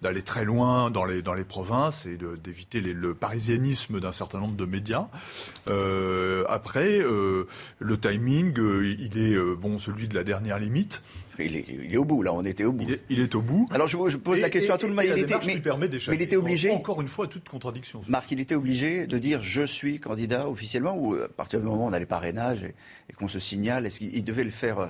d'aller 0.03 0.23
très 0.23 0.45
loin 0.45 0.91
dans 0.91 1.05
les, 1.05 1.23
dans 1.23 1.35
les 1.35 1.45
provinces 1.45 2.07
et 2.07 2.19
d'éviter 2.43 2.81
le 2.81 3.15
parisianisme 3.15 4.01
d'un 4.01 4.13
certain 4.13 4.41
nombre 4.41 4.57
de 4.57 4.65
médias. 4.65 5.09
après, 6.49 7.01
le 7.01 8.01
timing 8.01 8.80
il 8.85 9.19
est 9.19 9.35
euh, 9.35 9.55
bon 9.55 9.79
celui 9.79 10.09
de 10.09 10.15
la 10.15 10.25
dernière 10.25 10.59
limite. 10.59 11.03
Il 11.39 11.57
est, 11.57 11.97
au 11.97 12.05
bout, 12.05 12.23
là, 12.23 12.35
on 12.35 12.45
était 12.45 12.65
au 12.65 12.73
bout. 12.73 12.87
Il 13.09 13.21
est, 13.21 13.35
au 13.35 13.41
bout. 13.41 13.67
Alors 13.71 13.89
je, 13.89 14.17
pose 14.19 14.41
la 14.41 14.51
question 14.51 14.75
à 14.75 14.79
tout 14.79 14.87
le 14.87 14.93
monde. 14.93 15.05
Il 15.07 15.19
était, 15.19 15.35
mais, 15.47 15.61
mais, 15.79 15.89
il 16.13 16.23
était 16.23 16.37
obligé. 16.37 16.71
Encore 16.71 17.01
une 17.01 17.09
fois, 17.09 17.29
toute 17.29 17.49
contradiction. 17.49 18.03
Marc, 18.09 18.31
il 18.31 18.41
était 18.41 18.55
obligé 18.55 19.07
de 19.07 19.19
dire 19.19 19.41
je 19.41 19.63
suis 19.63 20.01
candidat 20.01 20.49
officiellement 20.49 20.97
ou 20.99 21.15
à 21.15 21.29
partir 21.29 21.61
du 21.61 21.67
moment 21.67 21.87
où 21.87 21.89
on 21.89 21.93
a 21.93 21.99
les 21.99 22.07
parrainages 22.07 22.63
et, 22.63 22.75
et 23.09 23.13
qu'on 23.15 23.29
se 23.29 23.39
signale, 23.39 23.87
est-ce 23.87 24.01
qu'il 24.01 24.25
devait 24.25 24.45
le 24.45 24.51
faire 24.51 24.81
euh, 24.81 24.89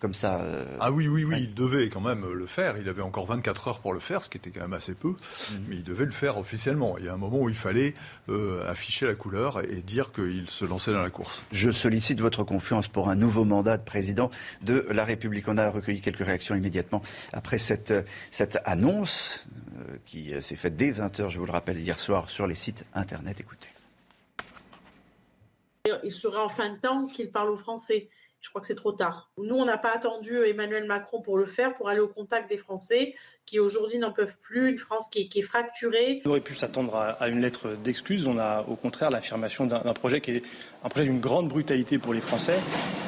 comme 0.00 0.14
ça. 0.14 0.40
Euh, 0.40 0.64
ah 0.80 0.90
oui, 0.90 1.08
oui, 1.08 1.24
oui, 1.24 1.36
il 1.40 1.54
devait 1.54 1.88
quand 1.90 2.00
même 2.00 2.26
le 2.32 2.46
faire. 2.46 2.76
Il 2.78 2.88
avait 2.88 3.02
encore 3.02 3.26
24 3.26 3.68
heures 3.68 3.80
pour 3.80 3.92
le 3.92 4.00
faire, 4.00 4.22
ce 4.22 4.30
qui 4.30 4.38
était 4.38 4.50
quand 4.50 4.62
même 4.62 4.72
assez 4.72 4.94
peu, 4.94 5.08
mhm. 5.08 5.64
mais 5.68 5.76
il 5.76 5.84
devait 5.84 6.06
le 6.06 6.10
faire 6.10 6.38
officiellement. 6.38 6.96
Il 6.98 7.04
y 7.04 7.08
a 7.08 7.12
un 7.12 7.18
moment 7.18 7.38
où 7.38 7.48
il 7.48 7.54
fallait 7.54 7.94
euh, 8.28 8.68
afficher 8.68 9.06
la 9.06 9.14
couleur 9.14 9.62
et 9.62 9.82
dire 9.82 10.12
qu'il 10.12 10.48
se 10.48 10.64
lançait 10.64 10.92
dans 10.92 11.02
la 11.02 11.10
course. 11.10 11.42
Je 11.52 11.70
sollicite 11.70 12.20
votre 12.20 12.44
confiance 12.44 12.88
pour 12.88 13.10
un 13.10 13.14
nouveau 13.14 13.44
mandat 13.44 13.76
de 13.76 13.84
président 13.84 14.30
de 14.62 14.86
la 14.90 15.04
République. 15.04 15.46
On 15.48 15.58
a 15.58 15.70
recueilli 15.70 16.00
quelques 16.00 16.24
réactions 16.24 16.54
immédiatement 16.54 17.02
après 17.32 17.58
cette, 17.58 17.92
cette 18.30 18.58
annonce 18.64 19.46
euh, 19.78 19.96
qui 20.06 20.32
s'est 20.40 20.56
faite 20.56 20.76
dès 20.76 20.92
20h, 20.92 21.28
je 21.28 21.38
vous 21.38 21.46
le 21.46 21.52
rappelle, 21.52 21.78
hier 21.78 22.00
soir 22.00 22.30
sur 22.30 22.46
les 22.46 22.54
sites 22.54 22.86
Internet. 22.94 23.40
Écoutez. 23.40 23.68
Il 26.04 26.10
serait 26.10 26.38
en 26.38 26.48
fin 26.48 26.70
de 26.70 26.78
temps 26.78 27.06
qu'il 27.06 27.30
parle 27.30 27.50
aux 27.50 27.56
Français. 27.56 28.08
Je 28.40 28.48
crois 28.48 28.60
que 28.60 28.66
c'est 28.66 28.74
trop 28.74 28.92
tard. 28.92 29.30
Nous, 29.36 29.54
on 29.54 29.66
n'a 29.66 29.76
pas 29.76 29.94
attendu 29.94 30.36
Emmanuel 30.38 30.84
Macron 30.84 31.20
pour 31.20 31.36
le 31.36 31.44
faire, 31.44 31.74
pour 31.74 31.88
aller 31.88 32.00
au 32.00 32.08
contact 32.08 32.48
des 32.48 32.56
Français 32.56 33.14
qui 33.44 33.58
aujourd'hui 33.58 33.98
n'en 33.98 34.12
peuvent 34.12 34.38
plus, 34.42 34.70
une 34.70 34.78
France 34.78 35.08
qui 35.10 35.28
est, 35.34 35.42
fracturée. 35.42 36.22
On 36.24 36.30
aurait 36.30 36.40
pu 36.40 36.54
s'attendre 36.54 36.96
à, 36.96 37.28
une 37.28 37.40
lettre 37.40 37.76
d'excuse. 37.84 38.26
On 38.26 38.38
a 38.38 38.62
au 38.62 38.76
contraire 38.76 39.10
l'affirmation 39.10 39.66
d'un 39.66 39.92
projet 39.92 40.20
qui 40.20 40.32
est 40.32 40.42
un 40.82 40.88
projet 40.88 41.04
d'une 41.04 41.20
grande 41.20 41.48
brutalité 41.48 41.98
pour 41.98 42.14
les 42.14 42.20
Français, 42.20 42.58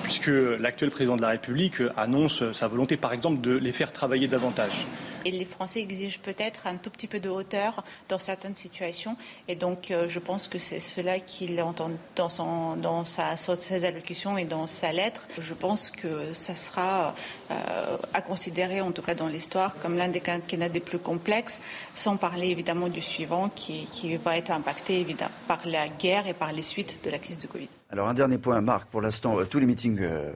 puisque 0.03 0.27
l'actuel 0.29 0.91
président 0.91 1.17
de 1.17 1.23
la 1.23 1.29
République 1.29 1.77
annonce 1.97 2.53
sa 2.53 2.69
volonté, 2.69 2.97
par 2.97 3.13
exemple, 3.13 3.41
de 3.41 3.53
les 3.53 3.73
faire 3.73 3.93
travailler 3.93 4.29
davantage. 4.29 4.87
Et 5.25 5.31
les 5.31 5.45
Français 5.45 5.81
exigent 5.81 6.19
peut-être 6.21 6.67
un 6.67 6.77
tout 6.77 6.91
petit 6.91 7.07
peu 7.07 7.21
de 7.21 7.29
hauteur 7.29 7.85
dans 8.09 8.19
certaines 8.19 8.57
situations. 8.57 9.17
Et 9.49 9.55
donc, 9.55 9.91
euh, 9.91 10.09
je 10.09 10.19
pense 10.19 10.49
que 10.49 10.59
c'est 10.59 10.81
cela 10.81 11.21
qu'il 11.21 11.61
entend 11.63 11.91
dans, 12.17 13.05
sa, 13.05 13.37
ses 13.37 13.85
allocutions 13.85 14.39
et 14.39 14.45
dans 14.45 14.67
sa 14.67 14.93
lettre. 14.93 15.27
Je 15.39 15.55
pense 15.55 15.91
que 15.91 16.35
ça 16.35 16.55
sera 16.55 17.15
euh, 17.51 17.97
à 18.15 18.23
considérer, 18.23 18.81
en 18.81 18.93
tout 18.93 19.03
cas 19.03 19.15
dans 19.15 19.29
l'histoire, 19.29 19.75
comme 19.83 19.97
l'un 19.97 20.09
des 20.09 20.21
quinquennats 20.21 20.69
des 20.69 20.81
plus 20.81 20.99
complexes, 20.99 21.61
sans 21.95 22.17
parler 22.17 22.49
évidemment 22.49 22.89
du 22.89 23.03
suivant 23.03 23.49
qui, 23.49 23.87
qui 23.87 24.17
va 24.17 24.37
être 24.37 24.51
impacté 24.51 25.01
évidemment 25.01 25.33
par 25.49 25.61
la 25.67 25.89
guerre 25.89 26.27
et 26.27 26.35
par 26.35 26.53
les 26.53 26.63
suites 26.63 26.99
de 27.05 27.11
la 27.11 27.19
crise 27.19 27.39
de 27.39 27.47
Covid. 27.47 27.69
Alors 27.93 28.09
un 28.09 28.15
dernier 28.15 28.39
point, 28.39 28.59
Marc. 28.63 28.89
Pour 28.89 29.03
l'instant, 29.03 29.39
euh, 29.39 29.45
tous 29.45 29.59
les 29.59 29.67
meetings 29.67 30.01
euh, 30.01 30.33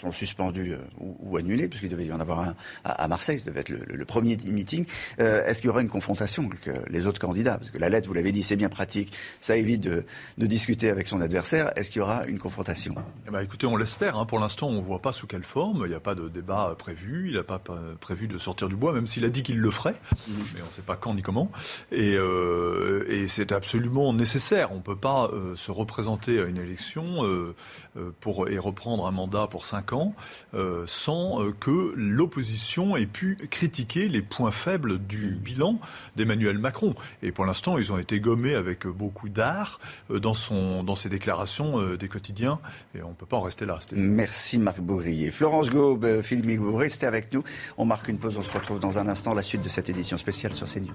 sont 0.00 0.10
suspendus 0.10 0.72
euh, 0.72 0.78
ou, 0.98 1.36
annulés, 1.36 1.68
puisqu'il 1.68 1.90
devait 1.90 2.06
y 2.06 2.12
en 2.14 2.18
avoir 2.18 2.40
un 2.40 2.54
à, 2.82 3.06
Marseille. 3.08 3.38
Ce 3.38 3.44
devait 3.44 3.60
être 3.60 3.68
le, 3.68 4.04
premier 4.06 4.38
meeting. 4.38 4.86
Est-ce 5.18 5.60
qu'il 5.60 5.68
y 5.68 5.70
aura 5.70 5.82
une 5.82 5.90
confrontation 5.90 6.46
avec 6.46 6.70
les 6.88 7.06
autres 7.06 7.20
candidats? 7.20 7.58
Parce 7.58 7.70
que 7.70 7.76
la 7.76 7.90
lettre, 7.90 8.08
vous 8.08 8.14
l'avez 8.14 8.32
dit, 8.32 8.42
c'est 8.42 8.56
bien 8.56 8.70
pratique. 8.70 9.14
Ça 9.40 9.56
évite 9.56 9.82
de, 9.82 10.04
discuter 10.38 10.88
avec 10.88 11.06
son 11.06 11.20
adversaire. 11.20 11.72
Est-ce 11.76 11.90
qu'il 11.90 12.00
y 12.00 12.02
aura 12.02 12.24
une 12.24 12.38
confrontation? 12.38 12.94
Eh 13.26 13.30
ben, 13.30 13.40
Écoutez, 13.40 13.66
on 13.66 13.76
l'espère. 13.76 14.16
Hein. 14.16 14.24
Pour 14.24 14.38
l'instant, 14.38 14.68
on 14.68 14.76
ne 14.76 14.80
voit 14.80 15.02
pas 15.02 15.12
sous 15.12 15.26
quelle 15.26 15.44
forme. 15.44 15.82
Il 15.84 15.90
n'y 15.90 15.94
a 15.94 16.00
pas 16.00 16.14
de 16.14 16.28
débat 16.28 16.74
prévu. 16.78 17.28
Il 17.28 17.34
n'a 17.34 17.42
pas 17.42 17.60
prévu 18.00 18.28
de 18.28 18.38
sortir 18.38 18.68
du 18.68 18.76
bois, 18.76 18.92
même 18.94 19.06
s'il 19.06 19.26
a 19.26 19.28
dit 19.28 19.42
qu'il 19.42 19.58
le 19.58 19.70
ferait. 19.70 19.92
Mmh. 19.92 20.32
Mais 20.54 20.62
on 20.62 20.66
ne 20.66 20.72
sait 20.72 20.82
pas 20.82 20.96
quand 20.96 21.12
ni 21.12 21.22
comment. 21.22 21.50
Et, 21.92 22.14
et 22.14 23.28
c'est 23.28 23.52
absolument 23.52 24.14
nécessaire. 24.14 24.72
On 24.72 24.76
ne 24.76 24.82
peut 24.82 24.96
pas 24.96 25.30
se 25.56 25.70
représenter 25.70 26.40
à 26.40 26.44
une 26.44 26.58
élection 26.58 26.93
euh, 26.96 27.54
euh, 27.96 28.10
pour, 28.20 28.48
et 28.48 28.58
reprendre 28.58 29.06
un 29.06 29.10
mandat 29.10 29.46
pour 29.46 29.64
cinq 29.64 29.92
ans 29.92 30.14
euh, 30.54 30.84
sans 30.86 31.50
que 31.60 31.92
l'opposition 31.96 32.96
ait 32.96 33.06
pu 33.06 33.36
critiquer 33.50 34.08
les 34.08 34.22
points 34.22 34.50
faibles 34.50 34.98
du 34.98 35.34
bilan 35.34 35.78
d'Emmanuel 36.16 36.58
Macron. 36.58 36.94
Et 37.22 37.32
pour 37.32 37.44
l'instant, 37.44 37.78
ils 37.78 37.92
ont 37.92 37.98
été 37.98 38.20
gommés 38.20 38.54
avec 38.54 38.86
beaucoup 38.86 39.28
d'art 39.28 39.80
dans, 40.10 40.34
son, 40.34 40.84
dans 40.84 40.94
ses 40.94 41.08
déclarations 41.08 41.94
des 41.96 42.08
quotidiens. 42.08 42.58
Et 42.94 43.02
on 43.02 43.10
ne 43.10 43.14
peut 43.14 43.26
pas 43.26 43.36
en 43.36 43.42
rester 43.42 43.64
là. 43.64 43.78
Merci 43.92 44.58
Marc 44.58 44.80
Bourrier. 44.80 45.30
Florence 45.30 45.70
Gaube, 45.70 46.22
Philippe 46.22 46.60
vous 46.60 46.76
restez 46.76 47.06
avec 47.06 47.32
nous. 47.32 47.42
On 47.76 47.84
marque 47.84 48.08
une 48.08 48.18
pause, 48.18 48.36
on 48.38 48.42
se 48.42 48.50
retrouve 48.50 48.78
dans 48.78 48.98
un 48.98 49.08
instant, 49.08 49.34
la 49.34 49.42
suite 49.42 49.62
de 49.62 49.68
cette 49.68 49.88
édition 49.88 50.18
spéciale 50.18 50.54
sur 50.54 50.66
CNews. 50.66 50.94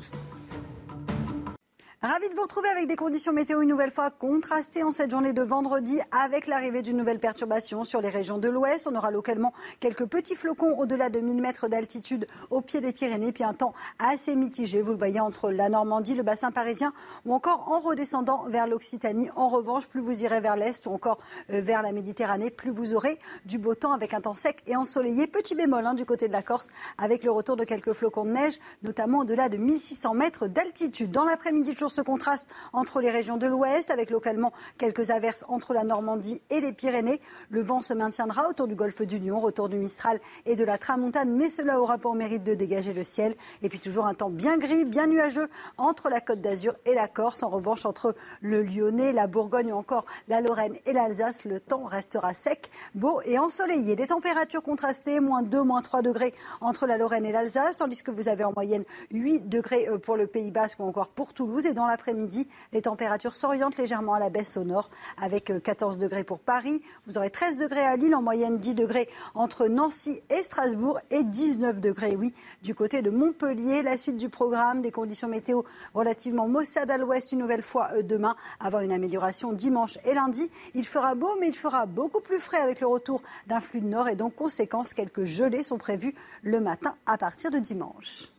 Ravi 2.02 2.30
de 2.30 2.34
vous 2.34 2.44
retrouver 2.44 2.70
avec 2.70 2.88
des 2.88 2.96
conditions 2.96 3.34
météo 3.34 3.62
une 3.62 3.68
nouvelle 3.68 3.92
fois 3.92 4.10
contrastées 4.10 4.84
en 4.84 4.94
cette 4.94 5.12
journée 5.12 5.34
de 5.34 5.42
vendredi 5.42 6.00
avec 6.12 6.48
l'arrivée 6.48 6.82
d'une 6.82 6.96
nouvelle 6.96 7.20
perturbation 7.20 7.84
sur 7.84 8.00
les 8.00 8.08
régions 8.08 8.38
de 8.38 8.48
l'ouest. 8.48 8.88
On 8.90 8.96
aura 8.96 9.12
localement 9.12 9.52
quelques 9.82 10.06
petits 10.06 10.38
flocons 10.38 10.80
au-delà 10.80 11.10
de 11.10 11.20
1000 11.20 11.42
mètres 11.42 11.68
d'altitude 11.68 12.26
au 12.52 12.62
pied 12.62 12.80
des 12.80 12.94
Pyrénées, 12.94 13.34
puis 13.34 13.44
un 13.44 13.54
temps 13.54 13.74
assez 14.00 14.38
mitigé, 14.38 14.82
vous 14.82 14.94
le 14.94 14.98
voyez, 14.98 15.20
entre 15.20 15.52
la 15.52 15.68
Normandie, 15.68 16.16
le 16.16 16.24
bassin 16.24 16.52
parisien 16.52 16.94
ou 17.26 17.34
encore 17.34 17.70
en 17.70 17.82
redescendant 17.82 18.46
vers 18.48 18.66
l'Occitanie. 18.66 19.30
En 19.36 19.50
revanche, 19.50 19.86
plus 19.88 20.00
vous 20.00 20.24
irez 20.24 20.40
vers 20.40 20.56
l'est 20.56 20.86
ou 20.86 20.92
encore 20.92 21.18
euh, 21.52 21.60
vers 21.60 21.82
la 21.82 21.92
Méditerranée, 21.92 22.50
plus 22.50 22.72
vous 22.72 22.94
aurez 22.94 23.20
du 23.44 23.58
beau 23.58 23.76
temps 23.76 23.92
avec 23.92 24.14
un 24.14 24.22
temps 24.22 24.36
sec 24.36 24.64
et 24.68 24.78
ensoleillé. 24.78 25.28
Petit 25.28 25.54
bémol 25.54 25.86
hein, 25.86 25.96
du 25.96 26.06
côté 26.06 26.30
de 26.30 26.34
la 26.34 26.44
Corse 26.44 26.70
avec 26.98 27.26
le 27.26 27.32
retour 27.32 27.58
de 27.58 27.66
quelques 27.66 27.92
flocons 27.92 28.24
de 28.24 28.32
neige, 28.32 28.58
notamment 28.84 29.20
au-delà 29.20 29.50
de 29.50 29.58
1600 29.58 30.14
mètres 30.14 30.48
d'altitude. 30.48 31.12
Dans 31.12 31.26
l'après-midi, 31.26 31.76
températures 31.90 31.92
se 31.92 32.02
contrastent 32.02 32.50
entre 32.74 33.02
les 33.02 33.12
régions 33.12 33.38
de 33.38 33.48
l'ouest, 33.48 33.92
avec 33.92 34.10
localement 34.10 34.54
quelques 34.78 35.10
averses 35.10 35.44
entre 35.48 35.74
la 35.74 35.84
Normandie 35.84 36.42
et 36.50 36.62
les 36.62 36.74
Pyrénées. 36.74 37.22
Le 37.50 37.62
vent 37.62 37.82
se 37.82 37.94
maintiendra 37.94 38.48
autour 38.48 38.68
du 38.68 38.76
golfe 38.76 39.02
du 39.02 39.18
Lion, 39.18 39.40
retour 39.40 39.70
du 39.70 39.78
Mistral 39.78 40.20
et 40.46 40.56
de 40.56 40.64
la 40.64 40.78
Tramontane, 40.78 41.32
mais 41.36 41.50
cela 41.50 41.80
aura 41.80 41.98
pour 41.98 42.16
mérite 42.16 42.44
de 42.44 42.54
dégager 42.54 42.94
le 42.94 43.04
ciel. 43.04 43.36
Et 43.62 43.70
puis 43.70 43.80
toujours 43.80 44.06
un 44.06 44.14
temps 44.14 44.30
bien 44.30 44.58
gris, 44.58 44.86
bien 44.86 45.08
nuageux 45.08 45.50
entre 45.78 46.10
la 46.10 46.22
Côte 46.22 46.42
d'Azur 46.42 46.76
et 46.86 46.94
la 46.94 47.08
Corse. 47.08 47.44
En 47.44 47.50
revanche, 47.50 47.86
entre 47.86 48.16
le 48.42 48.64
Lyonnais, 48.64 49.14
la 49.14 49.28
Bourgogne 49.28 49.72
ou 49.74 49.76
encore 49.76 50.06
la 50.28 50.42
Lorraine 50.42 50.76
et 50.86 50.94
l'Alsace, 50.94 51.46
le 51.46 51.60
temps 51.60 51.86
restera 51.86 52.34
sec, 52.34 52.70
beau 52.96 53.22
et 53.26 53.40
ensoleillé. 53.40 53.96
Des 53.96 54.08
températures 54.08 54.64
contrastées, 54.64 55.20
moins 55.20 55.42
2, 55.42 55.64
moins 55.64 55.82
3 55.82 56.02
degrés 56.02 56.34
entre 56.62 56.86
la 56.86 56.98
Lorraine 56.98 57.26
et 57.26 57.32
l'Alsace, 57.32 57.78
tandis 57.78 58.04
que 58.04 58.12
vous 58.12 58.28
avez 58.28 58.44
en 58.44 58.54
moyenne 58.54 58.84
8 59.12 59.50
degrés 59.50 59.88
euh, 59.90 59.98
pour 59.98 60.16
le 60.16 60.28
Pays 60.28 60.52
Basque 60.52 60.80
ou 60.80 60.84
encore 60.84 61.10
pour 61.10 61.34
Toulouse. 61.34 61.66
Dans 61.80 61.88
l'après-midi, 61.88 62.48
les 62.74 62.82
températures 62.82 63.36
s'orientent 63.36 63.78
légèrement 63.78 64.14
à 64.14 64.20
la 64.20 64.30
baisse 64.30 64.58
au 64.58 64.66
nord, 64.66 64.90
avec 65.18 65.52
14 65.64 65.96
euh, 65.96 66.00
degrés 66.00 66.26
pour 66.26 66.40
Paris. 66.40 66.84
Vous 67.08 67.18
aurez 67.18 67.30
13 67.30 67.56
degrés 67.56 67.86
à 67.86 67.96
Lille, 67.96 68.14
en 68.16 68.22
moyenne 68.22 68.58
10 68.58 68.76
degrés 68.76 69.08
entre 69.34 69.68
Nancy 69.68 70.22
et 70.30 70.44
Strasbourg 70.44 71.00
et 71.10 71.24
19 71.24 71.80
degrés, 71.80 72.18
oui, 72.18 72.34
du 72.64 72.76
côté 72.76 73.02
de 73.02 73.10
Montpellier. 73.10 73.82
La 73.82 73.96
suite 73.96 74.18
du 74.18 74.28
programme, 74.28 74.82
des 74.82 74.92
conditions 74.92 75.30
météo 75.30 75.62
relativement 75.94 76.50
maussades 76.50 76.92
à 76.92 76.98
l'ouest 76.98 77.32
une 77.32 77.40
nouvelle 77.40 77.64
fois 77.64 77.90
euh, 77.94 78.02
demain, 78.02 78.36
avant 78.60 78.82
une 78.82 78.92
amélioration 78.92 79.54
dimanche 79.54 79.98
et 80.04 80.14
lundi. 80.14 80.52
Il 80.74 80.86
fera 80.86 81.16
beau, 81.16 81.38
mais 81.40 81.48
il 81.48 81.56
fera 81.56 81.86
beaucoup 81.86 82.20
plus 82.20 82.40
frais 82.40 82.60
avec 82.60 82.82
le 82.82 82.88
retour 82.88 83.22
d'un 83.48 83.62
flux 83.62 83.80
de 83.80 83.88
nord 83.88 84.10
et 84.10 84.18
donc 84.18 84.36
conséquence, 84.36 84.94
quelques 84.94 85.24
gelées 85.24 85.64
sont 85.64 85.78
prévues 85.78 86.14
le 86.44 86.60
matin 86.60 86.96
à 87.06 87.18
partir 87.18 87.52
de 87.52 87.60
dimanche. 87.60 88.34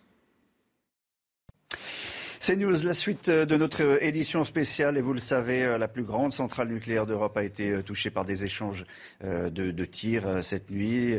C'est 2.42 2.56
News, 2.56 2.74
la 2.84 2.94
suite 2.94 3.28
euh, 3.28 3.44
de 3.44 3.54
notre 3.58 3.82
euh, 3.82 3.98
édition 4.00 4.46
spéciale. 4.46 4.96
Et 4.96 5.02
vous 5.02 5.12
le 5.12 5.20
savez, 5.20 5.62
euh, 5.62 5.76
la 5.76 5.88
plus 5.88 6.04
grande 6.04 6.32
centrale 6.32 6.68
nucléaire 6.68 7.04
d'Europe 7.04 7.36
a 7.36 7.44
été 7.44 7.82
touchée 7.82 8.08
par 8.08 8.24
des 8.24 8.44
échanges 8.44 8.86
de, 9.22 9.84
tirs 9.84 10.42
cette 10.42 10.70
nuit. 10.70 11.14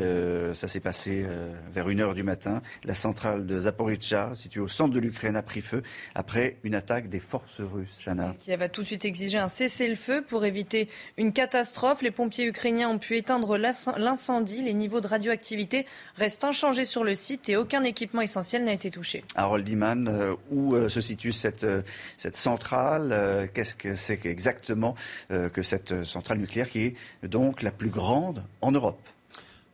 Ça 0.54 0.66
s'est 0.66 0.80
passé 0.80 1.24
vers 1.72 1.88
1h 1.88 2.14
du 2.14 2.22
matin. 2.22 2.60
La 2.84 2.94
centrale 2.94 3.46
de 3.46 3.60
Zaporizhzhia, 3.60 4.32
située 4.34 4.60
au 4.60 4.68
centre 4.68 4.92
de 4.92 4.98
l'Ukraine, 4.98 5.36
a 5.36 5.42
pris 5.42 5.60
feu 5.60 5.82
après 6.14 6.56
une 6.64 6.74
attaque 6.74 7.08
des 7.08 7.20
forces 7.20 7.60
russes. 7.60 8.00
Chana. 8.04 8.34
Kiev 8.40 8.60
a 8.62 8.68
tout 8.68 8.80
de 8.82 8.86
suite 8.86 9.04
exigé 9.04 9.38
un 9.38 9.48
cessez-le-feu 9.48 10.24
pour 10.26 10.44
éviter 10.44 10.88
une 11.16 11.32
catastrophe. 11.32 12.02
Les 12.02 12.10
pompiers 12.10 12.46
ukrainiens 12.46 12.88
ont 12.88 12.98
pu 12.98 13.16
éteindre 13.16 13.56
l'incendie. 13.56 14.62
Les 14.62 14.74
niveaux 14.74 15.00
de 15.00 15.06
radioactivité 15.06 15.86
restent 16.16 16.44
inchangés 16.44 16.86
sur 16.86 17.04
le 17.04 17.14
site 17.14 17.48
et 17.48 17.56
aucun 17.56 17.84
équipement 17.84 18.22
essentiel 18.22 18.64
n'a 18.64 18.72
été 18.72 18.90
touché. 18.90 19.24
Harold 19.36 19.68
Iman, 19.68 20.36
où 20.50 20.76
ceci 20.88 21.11
situe 21.12 21.32
cette, 21.32 21.64
euh, 21.64 21.82
cette 22.16 22.36
centrale 22.36 23.10
euh, 23.12 23.46
Qu'est-ce 23.52 23.74
que 23.74 23.94
c'est 23.94 24.24
exactement 24.24 24.94
euh, 25.30 25.48
que 25.48 25.62
cette 25.62 26.04
centrale 26.04 26.38
nucléaire 26.38 26.70
qui 26.70 26.80
est 26.86 26.96
donc 27.22 27.62
la 27.62 27.70
plus 27.70 27.90
grande 27.90 28.44
en 28.62 28.72
Europe? 28.72 29.00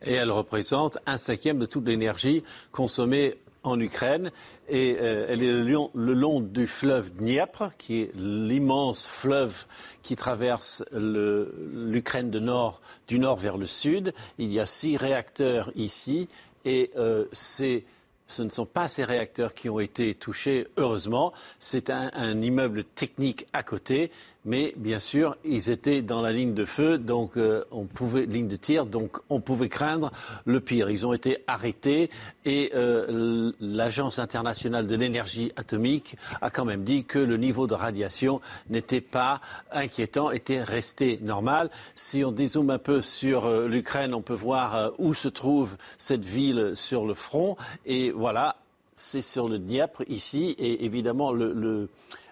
Et 0.02 0.15
elle 0.15 0.31
représente 0.31 0.98
un 1.06 1.16
cinquième 1.16 1.59
de 1.59 1.66
toute 1.66 1.86
l'énergie 1.86 2.43
consommée 2.73 3.35
en 3.62 3.78
Ukraine. 3.81 4.31
Et 4.69 4.90
elle 4.90 5.43
est 5.43 5.52
le 5.52 5.65
long, 5.65 5.90
le 5.94 6.15
long, 6.15 6.40
du 6.40 6.69
fleuve 6.69 7.10
Dniepr, 7.15 7.77
qui 7.78 8.02
est 8.02 8.12
l'immense 8.15 9.06
fleuve 9.06 9.66
qui 10.02 10.15
traverse 10.15 10.85
l'Ukraine 10.93 12.31
nord, 12.31 12.81
du 13.09 13.19
nord 13.19 13.36
vers 13.36 13.56
le 13.56 13.66
sud. 13.66 14.15
Il 14.39 14.52
y 14.52 14.60
a 14.60 14.66
six 14.66 14.97
réacteurs 14.97 15.73
ici. 15.74 16.28
Et 16.65 16.93
c'est 17.32 17.85
ce 18.28 18.42
ne 18.42 18.50
sont 18.50 18.66
pas 18.66 18.86
ces 18.88 19.05
réacteurs 19.05 19.55
qui 19.55 19.68
ont 19.68 19.80
été 19.80 20.14
touchés, 20.14 20.68
heureusement. 20.76 21.32
C'est 21.59 21.90
un, 21.90 22.40
immeuble 22.40 22.84
technique 22.84 23.46
à 23.52 23.62
côté, 23.62 24.12
mais 24.44 24.73
bien 24.77 25.01
sûr, 25.01 25.36
ils 25.44 25.70
étaient 25.70 26.02
dans 26.02 26.23
la 26.23 26.32
ligne 26.32 26.55
de 26.55 26.65
feu, 26.65 26.98
donc 26.98 27.36
euh, 27.36 27.65
on 27.70 27.85
pouvait 27.85 28.27
ligne 28.27 28.48
de 28.48 28.56
tir, 28.56 28.86
donc 28.86 29.19
on 29.28 29.40
pouvait 29.40 29.69
craindre 29.69 30.10
le 30.44 30.60
pire. 30.60 30.90
Ils 30.90 31.06
ont 31.06 31.12
été 31.12 31.39
arrêtés 31.47 32.09
et 32.44 32.70
euh, 32.74 33.52
l'Agence 33.60 34.19
internationale 34.19 34.86
de 34.86 34.94
l'énergie 34.94 35.52
atomique 35.56 36.16
a 36.40 36.51
quand 36.51 36.65
même 36.65 36.85
dit 36.85 37.05
que 37.05 37.19
le 37.19 37.36
niveau 37.36 37.66
de 37.66 37.74
radiation 37.74 38.40
n'était 38.70 39.01
pas 39.01 39.40
inquiétant, 39.73 40.31
était 40.31 40.62
resté 40.62 41.19
normal. 41.23 41.70
Si 41.94 42.24
on 42.24 42.32
dézoome 42.32 42.70
un 42.70 42.78
peu 42.78 43.02
sur 43.02 43.47
euh, 43.47 43.69
l'Ukraine, 43.69 44.15
on 44.15 44.23
peut 44.23 44.35
voir 44.35 44.93
où 44.98 45.15
se 45.15 45.28
trouve 45.28 45.77
cette 45.98 46.24
ville 46.24 46.73
sur 46.74 47.06
le 47.06 47.15
front 47.15 47.56
et 47.86 48.10
voilà, 48.10 48.56
c'est 48.98 49.23
sur 49.23 49.48
le 49.48 49.59
Dniepr 49.59 50.02
ici, 50.09 50.55
et 50.59 50.85
évidemment 50.85 51.32
le, 51.32 51.89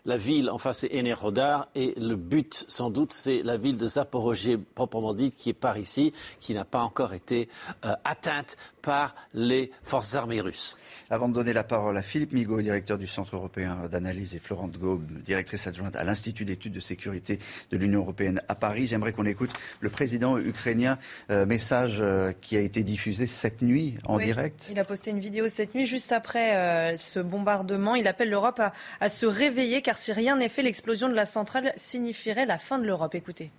la 0.07 0.16
ville 0.16 0.49
en 0.51 0.59
face 0.59 0.78
c'est 0.78 0.99
Enerhodar, 0.99 1.69
et 1.74 1.95
le 1.99 2.16
but 2.16 2.65
sans 2.69 2.91
doute 2.91 3.12
c'est 3.12 3.43
la 3.43 3.57
ville 3.57 3.77
de 3.77 3.87
Zaporozhye 3.87 4.57
proprement 4.57 5.12
dite 5.12 5.37
qui 5.37 5.51
est 5.51 5.55
par 5.55 5.77
ici, 5.77 6.12
qui 6.41 6.55
n'a 6.55 6.65
pas 6.65 6.81
encore 6.81 7.12
été 7.12 7.49
euh, 7.85 7.95
atteinte 8.05 8.57
par 8.86 9.16
les 9.34 9.72
forces 9.82 10.14
armées 10.14 10.40
russes. 10.40 10.76
Avant 11.10 11.28
de 11.28 11.34
donner 11.34 11.52
la 11.52 11.64
parole 11.64 11.96
à 11.96 12.02
Philippe 12.02 12.32
Migaud, 12.32 12.62
directeur 12.62 12.98
du 12.98 13.08
Centre 13.08 13.34
européen 13.34 13.88
d'analyse, 13.90 14.36
et 14.36 14.38
Florence 14.38 14.78
Gaube, 14.78 15.04
directrice 15.24 15.66
adjointe 15.66 15.96
à 15.96 16.04
l'Institut 16.04 16.44
d'études 16.44 16.72
de 16.72 16.78
sécurité 16.78 17.40
de 17.72 17.76
l'Union 17.76 18.00
européenne 18.02 18.40
à 18.48 18.54
Paris, 18.54 18.86
j'aimerais 18.86 19.12
qu'on 19.12 19.26
écoute 19.26 19.50
le 19.80 19.90
président 19.90 20.38
ukrainien, 20.38 20.98
euh, 21.30 21.46
message 21.46 21.98
euh, 22.00 22.32
qui 22.40 22.56
a 22.56 22.60
été 22.60 22.84
diffusé 22.84 23.26
cette 23.26 23.60
nuit 23.60 23.98
en 24.04 24.18
direct. 24.18 24.68
Il 24.70 24.78
a 24.78 24.84
posté 24.84 25.10
une 25.10 25.18
vidéo 25.18 25.48
cette 25.48 25.74
nuit 25.74 25.84
juste 25.84 26.12
après 26.12 26.54
euh, 26.56 26.96
ce 26.96 27.18
bombardement. 27.18 27.96
Il 27.96 28.06
appelle 28.06 28.30
l'Europe 28.30 28.60
à, 28.60 28.72
à 29.00 29.08
se 29.08 29.26
réveiller 29.26 29.82
car 29.82 29.98
si 29.98 30.12
rien 30.12 30.36
n'est 30.36 30.48
fait, 30.48 30.62
l'explosion 30.62 31.08
de 31.08 31.14
la 31.14 31.26
centrale 31.26 31.72
signifierait 31.74 32.46
la 32.46 32.58
fin 32.58 32.78
de 32.78 32.86
l'Europe. 32.86 33.16
Écoutez. 33.16 33.50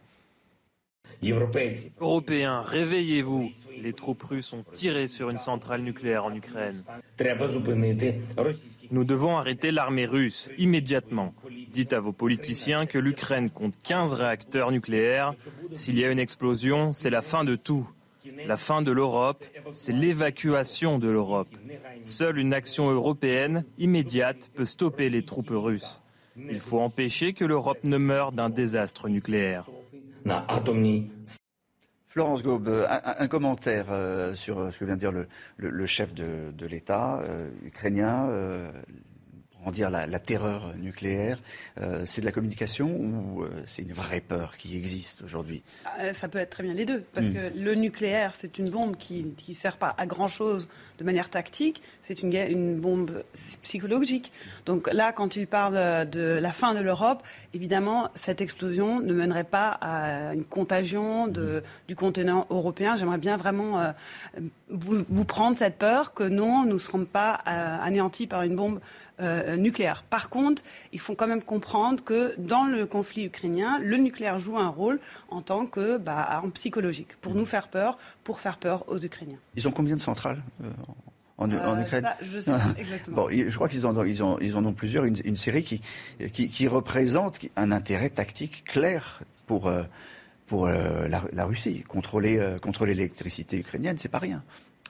Européens, 1.99 2.61
réveillez-vous. 2.61 3.49
Les 3.81 3.93
troupes 3.93 4.23
russes 4.23 4.53
ont 4.53 4.63
tiré 4.71 5.07
sur 5.07 5.29
une 5.29 5.39
centrale 5.39 5.81
nucléaire 5.81 6.25
en 6.25 6.33
Ukraine. 6.33 6.83
Nous 8.91 9.03
devons 9.03 9.37
arrêter 9.37 9.71
l'armée 9.71 10.05
russe 10.05 10.51
immédiatement. 10.57 11.33
Dites 11.71 11.93
à 11.93 11.99
vos 11.99 12.11
politiciens 12.11 12.85
que 12.85 12.97
l'Ukraine 12.97 13.49
compte 13.49 13.75
15 13.83 14.13
réacteurs 14.13 14.71
nucléaires. 14.71 15.33
S'il 15.71 15.97
y 15.97 16.03
a 16.05 16.11
une 16.11 16.19
explosion, 16.19 16.91
c'est 16.91 17.09
la 17.09 17.21
fin 17.21 17.43
de 17.43 17.55
tout. 17.55 17.87
La 18.45 18.57
fin 18.57 18.81
de 18.81 18.91
l'Europe, 18.91 19.43
c'est 19.71 19.93
l'évacuation 19.93 20.99
de 20.99 21.09
l'Europe. 21.09 21.55
Seule 22.01 22.37
une 22.37 22.53
action 22.53 22.89
européenne 22.89 23.63
immédiate 23.77 24.51
peut 24.53 24.65
stopper 24.65 25.09
les 25.09 25.23
troupes 25.23 25.51
russes. 25.51 26.01
Il 26.37 26.59
faut 26.59 26.79
empêcher 26.79 27.33
que 27.33 27.45
l'Europe 27.45 27.83
ne 27.83 27.97
meure 27.97 28.31
d'un 28.31 28.49
désastre 28.49 29.09
nucléaire. 29.09 29.65
Florence 32.17 32.41
Gaube, 32.41 32.67
un, 32.89 33.27
commentaire 33.27 33.91
euh, 33.91 34.33
sur 34.33 34.57
euh, 34.57 34.69
ce 34.71 34.79
que 34.79 34.85
vient 34.85 34.95
de 34.95 34.99
dire 34.99 35.11
le, 35.11 35.85
chef 35.85 36.15
de, 36.15 36.65
l'État 36.65 37.19
euh, 37.19 37.51
ukrainien 37.63 38.27
dire 39.71 39.89
la, 39.89 40.19
terreur 40.19 40.73
nucléaire, 40.77 41.39
euh, 41.79 42.03
c'est 42.05 42.21
de 42.21 42.25
la 42.25 42.31
communication 42.31 42.89
ou 42.89 43.43
euh, 43.43 43.49
c'est 43.65 43.81
une 43.81 43.93
vraie 43.93 44.21
peur 44.21 44.57
qui 44.57 44.75
existe 44.75 45.21
aujourd'hui? 45.21 45.63
Euh, 45.99 46.13
Ça 46.13 46.27
peut 46.27 46.39
être 46.39 46.49
très 46.49 46.63
bien 46.63 46.73
les 46.73 46.85
deux, 46.85 47.03
parce 47.13 47.27
hmm. 47.27 47.33
que 47.33 47.57
le 47.57 47.75
nucléaire, 47.75 48.33
c'est 48.35 48.57
une 48.57 48.69
bombe 48.69 48.97
qui 48.97 49.25
ne 49.47 49.53
sert 49.53 49.77
pas 49.77 49.95
à 49.97 50.05
grand-chose 50.05 50.67
de 50.97 51.03
manière 51.03 51.29
tactique, 51.29 51.81
c'est 52.01 52.21
une, 52.21 52.33
une 52.33 52.79
bombe 52.79 53.23
psychologique. 53.61 54.31
Donc 54.65 54.91
là, 54.91 55.11
quand 55.11 55.35
il 55.35 55.47
parle 55.47 56.09
de 56.09 56.21
la 56.21 56.51
fin 56.51 56.73
de 56.73 56.79
l'Europe, 56.79 57.23
évidemment, 57.53 58.09
cette 58.15 58.41
explosion 58.41 58.99
ne 58.99 59.13
mènerait 59.13 59.43
pas 59.43 59.69
à 59.69 60.33
une 60.33 60.45
contagion 60.45 61.27
de, 61.27 61.63
du 61.87 61.95
continent 61.95 62.47
européen. 62.49 62.95
J'aimerais 62.95 63.17
bien 63.17 63.37
vraiment 63.37 63.93
vous, 64.69 65.05
vous, 65.09 65.25
prendre 65.25 65.57
cette 65.57 65.77
peur 65.77 66.13
que 66.13 66.23
non, 66.23 66.65
nous 66.65 66.73
ne 66.73 66.77
serons 66.77 67.05
pas 67.05 67.33
anéantis 67.33 68.27
par 68.27 68.41
une 68.43 68.55
bombe 68.55 68.79
euh, 69.19 69.55
nucléaire. 69.55 70.03
Par 70.03 70.29
contre, 70.29 70.61
il 70.93 70.99
faut 70.99 71.15
quand 71.15 71.25
même 71.25 71.41
comprendre 71.41 72.03
que 72.03 72.35
dans 72.37 72.65
le 72.65 72.85
conflit 72.85 73.25
ukrainien, 73.25 73.79
le 73.81 73.97
nucléaire 73.97 74.37
joue 74.37 74.59
un 74.59 74.67
rôle 74.67 74.99
en 75.29 75.41
tant 75.41 75.65
que 75.65 75.97
bah, 75.97 76.21
arme 76.21 76.51
psychologique, 76.51 77.15
pour 77.21 77.33
nous 77.33 77.47
faire 77.47 77.67
peur, 77.67 77.97
pour 78.23 78.41
faire 78.41 78.57
peur 78.57 78.85
aux 78.87 78.99
Ukrainiens. 78.99 79.39
Ils 79.55 79.67
ont 79.67 79.71
combien 79.71 79.95
de 79.95 80.01
centrales 80.03 80.43
euh, 80.63 80.69
en, 81.39 81.51
euh, 81.51 81.81
Ukraine 81.81 82.03
ça, 82.03 82.15
Je 82.21 82.39
sais 82.39 82.51
pas 82.51 82.61
exactement. 82.77 83.23
Bon, 83.23 83.29
je 83.31 83.55
crois 83.55 83.69
qu'ils 83.69 83.87
en, 83.87 84.03
ils 84.03 84.21
ont, 84.21 84.37
ils 84.39 84.55
en 84.55 84.63
ont 84.65 84.73
plusieurs, 84.73 85.05
une, 85.05 85.35
série 85.35 85.63
qui, 85.63 85.81
qui, 86.31 86.49
qui, 86.49 86.67
représente 86.67 87.39
un 87.55 87.71
intérêt 87.71 88.11
tactique 88.11 88.65
clair 88.65 89.21
pour, 89.47 89.71
pour 90.47 90.67
la, 90.67 91.21
la, 91.31 91.45
Russie. 91.45 91.83
Contrôler, 91.87 92.55
contrôler 92.61 92.95
l'électricité 92.95 93.57
ukrainienne, 93.57 93.97
c'est 93.97 94.09
pas 94.09 94.19
rien. 94.19 94.43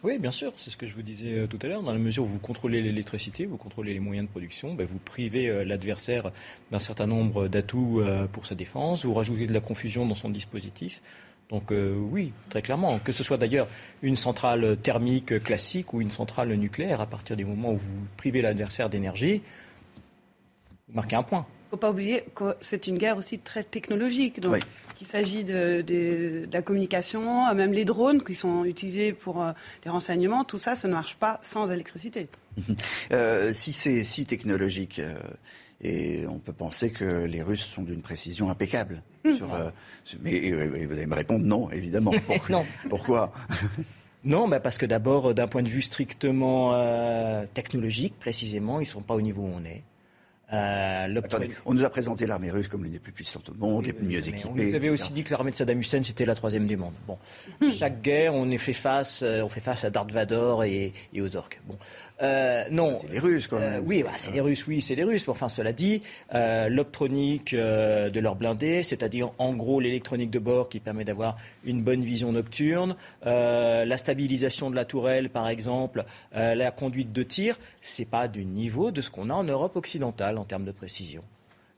Oui, 0.04 0.20
bien 0.20 0.30
sûr, 0.30 0.54
c'est 0.58 0.70
ce 0.70 0.78
que 0.78 0.86
je 0.86 0.94
vous 0.94 1.02
disais 1.02 1.40
euh, 1.40 1.48
tout 1.48 1.58
à 1.64 1.68
l'heure. 1.68 1.82
Dans 1.82 1.92
la 1.92 1.98
mesure 1.98 2.24
où 2.24 2.28
vous 2.28 2.38
contrôlez 2.38 2.82
l'électricité, 2.82 3.48
vous 3.48 3.58
contrôlez 3.58 3.94
les 3.94 4.00
moyens 4.00 4.28
de 4.28 4.32
production, 4.32 4.76
ben, 4.76 4.86
vous 4.86 5.00
privez 5.00 5.48
euh, 5.48 5.64
l'adversaire 5.64 6.32
d'un 6.70 6.78
certain 6.78 7.08
nombre 7.08 7.48
d'atouts 7.48 8.02
euh, 8.02 8.28
pour 8.28 8.46
sa 8.46 8.54
défense, 8.54 9.06
vous 9.06 9.14
rajoutez 9.16 9.48
de 9.48 9.54
la 9.54 9.60
confusion 9.60 10.06
dans 10.06 10.16
son 10.16 10.30
dispositif. 10.30 11.02
Donc 11.50 11.72
oui, 11.72 12.34
très 12.50 12.62
clairement, 12.62 13.00
que 13.00 13.14
ce 13.14 13.24
soit 13.24 13.38
d'ailleurs 13.38 13.70
une 14.02 14.18
centrale 14.18 14.76
thermique 14.76 15.42
classique 15.42 15.94
ou 15.94 16.02
une 16.02 16.10
centrale 16.10 16.54
nucléaire, 16.56 17.00
à 17.00 17.06
partir 17.06 17.38
du 17.38 17.46
moment 17.46 17.72
où 17.72 17.78
vous 17.78 18.08
privez 18.18 18.42
l'adversaire 18.42 18.90
d'énergie, 18.90 19.42
vous 20.90 20.96
marquez 20.96 21.16
un 21.16 21.24
point. 21.24 21.46
Ne 21.68 21.72
faut 21.72 21.77
pas 21.77 21.91
oublier 21.91 22.23
que 22.34 22.56
c'est 22.61 22.88
une 22.88 22.98
guerre 22.98 23.18
aussi 23.18 23.39
très 23.39 23.64
technologique. 23.64 24.39
Donc, 24.39 24.64
qu'il 24.95 25.06
s'agit 25.06 25.44
de, 25.44 26.48
la 26.52 26.61
communication, 26.61 27.53
même 27.53 27.73
les 27.73 27.85
drones 27.85 28.23
qui 28.23 28.35
sont 28.35 28.65
utilisés 28.65 29.14
pour 29.14 29.44
euh, 29.44 29.52
les 29.85 29.91
renseignements, 29.91 30.44
tout 30.44 30.57
ça, 30.57 30.76
ça 30.76 30.88
ne 30.88 30.94
marche 30.94 31.15
pas 31.15 31.39
sans 31.41 31.72
électricité. 31.72 32.27
Euh, 33.11 33.53
si 33.53 33.72
c'est 33.72 34.03
si 34.03 34.26
technologique, 34.26 34.99
euh, 34.99 35.15
et 35.81 36.26
on 36.27 36.39
peut 36.39 36.52
penser 36.52 36.91
que 36.91 37.26
les 37.26 37.41
Russes 37.41 37.65
sont 37.65 37.84
d'une 37.84 38.02
précision 38.02 38.49
impeccable. 38.49 39.03
Hum. 39.26 39.72
mais 40.22 40.52
vous 40.52 40.94
allez 40.94 41.06
me 41.06 41.15
répondre 41.15 41.45
non, 41.45 41.69
évidemment. 41.72 42.11
Pourquoi, 42.27 42.49
non. 42.49 42.65
Pourquoi 42.89 43.34
Non, 44.23 44.48
bah 44.48 44.60
parce 44.60 44.77
que 44.77 44.85
d'abord, 44.85 45.34
d'un 45.34 45.48
point 45.48 45.64
de 45.64 45.69
vue 45.69 45.84
strictement 45.84 46.73
technologique, 47.53 48.15
précisément, 48.19 48.80
ils 48.80 48.84
ne 48.84 48.89
sont 48.89 49.02
pas 49.02 49.14
au 49.14 49.22
niveau 49.22 49.44
où 49.44 49.52
on 49.56 49.64
est. 49.64 49.84
Euh, 50.53 51.22
on 51.65 51.74
nous 51.74 51.84
a 51.84 51.90
présenté 51.90 52.26
l'armée 52.26 52.49
russe 52.49 52.69
comme 52.69 52.84
l'une 52.84 52.94
des 52.94 52.99
plus 52.99 53.11
puissantes 53.11 53.49
au 53.49 53.53
monde, 53.53 53.86
les 53.86 53.91
plus 53.91 54.07
mieux 54.07 54.26
équipées. 54.26 54.48
On 54.49 54.56
nous 54.56 54.76
avait 54.76 54.90
aussi 54.90 55.11
dit 55.11 55.26
que 55.26 55.32
l'armée 55.32 55.52
de 55.52 55.57
Saddam 55.57 55.78
Hussein 55.80 56.02
c'était 56.06 56.26
la 56.26 56.36
troisième 56.36 56.68
du 56.68 56.78
monde. 56.78 56.94
Bon, 57.06 57.18
chaque 57.69 58.02
guerre, 58.02 58.34
on 58.34 58.49
est 58.49 58.57
fait 58.57 58.72
face, 58.72 59.24
euh, 59.24 59.41
on 59.41 59.49
fait 59.49 59.60
face 59.60 59.84
à 59.84 59.90
Darth 59.90 60.11
Vader 60.11 60.56
et, 60.65 61.22
aux 61.22 61.36
orques. 61.36 61.60
Bon, 61.68 61.78
euh, 62.22 62.64
non. 62.72 62.95
C'est 62.95 63.11
les 63.11 63.19
Russes, 63.19 63.48
quand 63.48 63.60
même. 63.60 63.84
oui, 63.85 64.03
bah, 64.03 64.11
c'est 64.18 64.31
les 64.31 64.41
Russes, 64.41 64.65
oui, 64.68 64.81
c'est 64.81 64.95
les 64.95 65.03
Russes. 65.03 65.27
Enfin, 65.27 65.49
cela 65.49 65.73
dit, 65.73 66.02
l'optronique 66.34 67.53
de 67.56 68.19
leurs 68.19 68.35
blindés, 68.35 68.84
c'est-à-dire 68.84 69.31
en 69.38 69.53
gros 69.53 69.80
l'électronique 69.80 70.31
de 70.31 70.39
bord 70.39 70.69
qui 70.69 70.80
permet 70.80 71.03
d'avoir 71.03 71.35
une 71.64 71.84
bonne 71.84 72.03
vision 72.03 72.31
nocturne, 72.31 72.95
la 73.23 73.98
stabilisation 73.98 74.69
de 74.69 74.76
la 74.76 74.85
tourelle, 74.85 75.30
par 75.30 75.48
exemple, 75.49 76.06
la 76.34 76.72
conduite 76.72 77.11
de 77.11 77.23
tir, 77.23 77.57
c'est 77.81 78.10
pas 78.10 78.27
du 78.27 78.45
niveau 78.45 78.91
de 78.91 79.02
ce 79.02 79.10
qu'on 79.10 79.30
a 79.30 79.34
en 79.34 79.44
Europe 79.44 79.76
occidentale 79.76 80.38
en 80.38 80.44
termes 80.44 80.65
de 80.65 80.72
précision. 80.72 81.23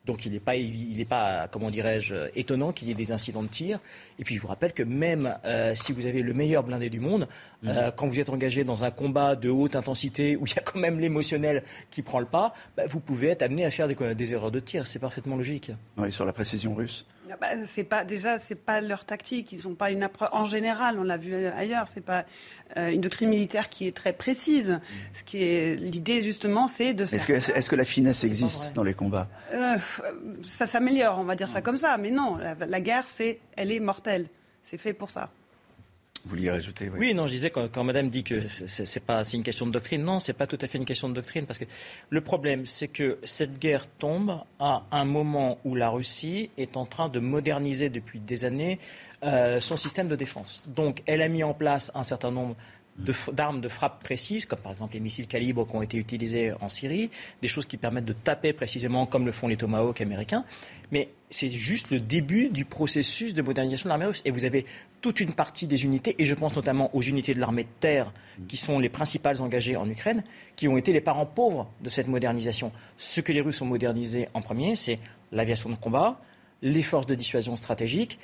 Donc 0.10 0.26
il 0.26 0.32
n'est 0.32 0.40
pas, 0.40 0.56
il 0.56 1.06
pas, 1.06 1.48
comment 1.52 1.70
dirais-je, 1.70 2.16
étonnant 2.36 2.72
qu'il 2.72 2.88
y 2.88 2.92
ait 2.92 2.96
des 2.96 3.12
incidents 3.12 3.44
de 3.44 3.48
tir. 3.48 3.80
Et 4.18 4.24
puis 4.24 4.36
je 4.36 4.42
vous 4.42 4.48
rappelle 4.48 4.74
que 4.74 4.82
même 4.82 5.38
euh, 5.46 5.76
si 5.76 5.92
vous 5.92 6.08
avez 6.08 6.24
le 6.24 6.34
meilleur 6.34 6.64
blindé 6.64 6.90
du 6.90 7.00
monde, 7.00 7.28
mhm. 7.62 7.70
euh, 7.70 7.92
quand 7.92 8.08
vous 8.08 8.20
êtes 8.20 8.30
engagé 8.30 8.64
dans 8.64 8.84
un 8.84 8.90
combat 8.90 9.36
de 9.36 9.52
haute 9.52 9.76
intensité 9.76 10.36
où 10.40 10.48
il 10.48 10.56
y 10.56 10.58
a 10.58 10.64
quand 10.64 10.80
même 10.80 11.00
l'émotionnel 11.00 11.64
qui 11.92 12.02
prend 12.02 12.20
le 12.20 12.26
pas, 12.26 12.56
bah, 12.76 12.84
vous 12.90 13.00
pouvez 13.00 13.28
être 13.28 13.44
amené 13.44 13.66
à 13.66 13.70
faire 13.70 13.88
des, 13.88 14.16
des 14.16 14.34
erreurs 14.34 14.50
de 14.50 14.60
tir. 14.60 14.88
C'est 14.88 14.98
parfaitement 14.98 15.36
logique. 15.36 15.72
Oui, 15.98 16.12
sur 16.12 16.26
la 16.26 16.34
précision 16.34 16.74
russe. 16.74 17.06
Ah 17.32 17.36
bah, 17.40 17.48
c'est 17.66 17.84
pas 17.84 18.04
déjà 18.04 18.40
c'est 18.40 18.56
pas 18.56 18.82
leur 18.82 19.06
tactique. 19.06 19.52
Ils 19.52 19.68
ont 19.68 19.76
pas 19.76 19.92
une 19.92 20.04
approche 20.04 20.30
en 20.32 20.46
général. 20.46 20.98
On 21.00 21.04
l'a 21.04 21.18
vu 21.18 21.34
ailleurs. 21.48 21.88
C'est 21.88 22.02
pas 22.02 22.26
euh, 22.78 22.90
une 22.90 23.02
doctrine 23.02 23.30
militaire 23.30 23.70
qui 23.70 23.88
est 23.88 23.96
très 23.96 24.14
précise. 24.14 24.80
Ce 25.14 25.24
qui 25.24 25.44
est 25.44 25.76
l'idée 25.80 26.22
justement, 26.22 26.68
c'est 26.68 26.94
de. 26.94 27.04
Est-ce 27.04 27.28
que 27.28 27.34
est-ce 27.34 27.70
que 27.70 27.76
la 27.76 27.86
finesse 27.86 28.24
existe 28.24 28.74
dans 28.74 28.84
les 28.84 28.94
combats? 28.94 29.28
Euh, 29.54 29.78
Ça 30.44 30.66
s'améliore, 30.66 31.20
on 31.20 31.24
va 31.26 31.36
dire 31.36 31.50
ça 31.50 31.62
comme 31.62 31.78
ça. 31.78 31.98
Mais 31.98 32.12
non, 32.12 32.38
la 32.38 32.82
guerre, 32.82 33.06
c'est 33.08 33.40
elle 33.56 33.72
est 33.72 33.80
mortelle. 33.80 34.28
C'est 34.64 34.78
fait 34.78 34.94
pour 34.94 35.10
ça. 35.10 35.30
Vous 36.26 36.36
Oui, 37.00 37.14
non, 37.14 37.28
je 37.28 37.32
disais 37.32 37.50
quand, 37.50 37.72
quand 37.72 37.84
Madame 37.84 38.10
dit 38.10 38.24
que 38.24 38.42
c'est 38.48 39.04
pas 39.04 39.24
une 39.24 39.44
question 39.44 39.66
de 39.66 39.72
doctrine, 39.72 40.04
non, 40.04 40.20
c'est 40.20 40.34
pas 40.34 40.48
tout 40.48 40.58
à 40.62 40.68
fait 40.68 40.78
une 40.78 40.86
question 40.86 41.10
de 41.10 41.14
doctrine 41.14 41.46
parce 41.46 41.60
que 41.60 41.66
le 42.10 42.22
problème, 42.22 42.66
c'est 42.66 42.90
que 42.90 43.20
cette 43.24 43.58
guerre 43.60 43.88
tombe 43.88 44.40
à 44.60 44.84
un 44.92 45.06
moment 45.06 45.60
où 45.64 45.76
la 45.76 45.90
Russie 45.90 46.50
est 46.58 46.78
en 46.78 46.86
train 46.86 47.10
de 47.10 47.20
moderniser 47.20 47.90
depuis 47.90 48.20
des 48.20 48.46
années 48.46 48.80
euh, 49.24 49.60
son 49.60 49.78
système 49.78 50.08
de 50.08 50.16
défense. 50.16 50.64
Donc, 50.68 51.04
elle 51.06 51.22
a 51.22 51.28
mis 51.28 51.44
en 51.44 51.54
place 51.54 51.92
un 51.96 52.04
certain 52.04 52.32
nombre 52.32 52.56
d'armes 53.34 53.62
de, 53.62 53.68
frappe 53.68 54.04
précises, 54.04 54.46
comme 54.46 54.60
par 54.60 54.72
exemple 54.72 54.94
les 54.94 55.00
missiles 55.00 55.28
calibre 55.28 55.68
qui 55.68 55.76
ont 55.76 55.82
été 55.82 55.98
utilisés 55.98 56.54
en 56.62 56.70
Syrie, 56.70 57.10
des 57.42 57.48
choses 57.48 57.66
qui 57.66 57.78
permettent 57.78 58.06
de 58.06 58.14
taper 58.14 58.54
précisément 58.54 59.06
comme 59.06 59.26
le 59.26 59.32
font 59.32 59.48
les 59.48 59.58
Tomahawks 59.58 60.02
américains. 60.02 60.46
Mais 60.92 61.10
c'est 61.30 61.50
juste 61.50 61.92
le 61.92 62.00
début 62.00 62.50
du 62.50 62.66
processus 62.66 63.34
de 63.34 63.42
modernisation 63.42 63.88
de 63.88 63.90
l'armée 63.90 64.06
russe. 64.06 64.22
Et 64.26 64.32
vous 64.32 64.46
avez 64.46 64.66
toute 65.02 65.20
une 65.20 65.34
partie 65.34 65.68
des 65.68 65.84
unités, 65.84 66.16
et 66.18 66.26
je 66.26 66.34
pense 66.36 66.56
notamment 66.56 66.94
aux 66.96 67.02
unités 67.02 67.34
de 67.34 67.40
l'armée 67.40 67.64
de 67.64 67.70
terre, 67.80 68.12
qui 68.48 68.58
sont 68.58 68.80
les 68.80 68.90
principales 68.90 69.42
engagées 69.42 69.76
en 69.76 69.90
Ukraine, 69.90 70.24
qui 70.56 70.68
ont 70.68 70.78
été 70.78 70.92
les 70.92 71.02
parents 71.02 71.26
pauvres 71.26 71.72
de 71.82 71.90
cette 71.90 72.08
modernisation. 72.08 72.72
Ce 72.98 73.22
que 73.22 73.32
les 73.32 73.42
Russes 73.42 73.62
ont 73.62 73.66
modernisé 73.66 74.28
en 74.34 74.42
premier, 74.42 74.76
c'est 74.76 75.00
l'aviation 75.32 75.70
de 75.70 75.76
combat, 75.76 76.20
les 76.62 76.82
forces 76.82 77.06
de 77.06 77.16
dissuasion 77.16 77.56
stratégique, 77.56 78.20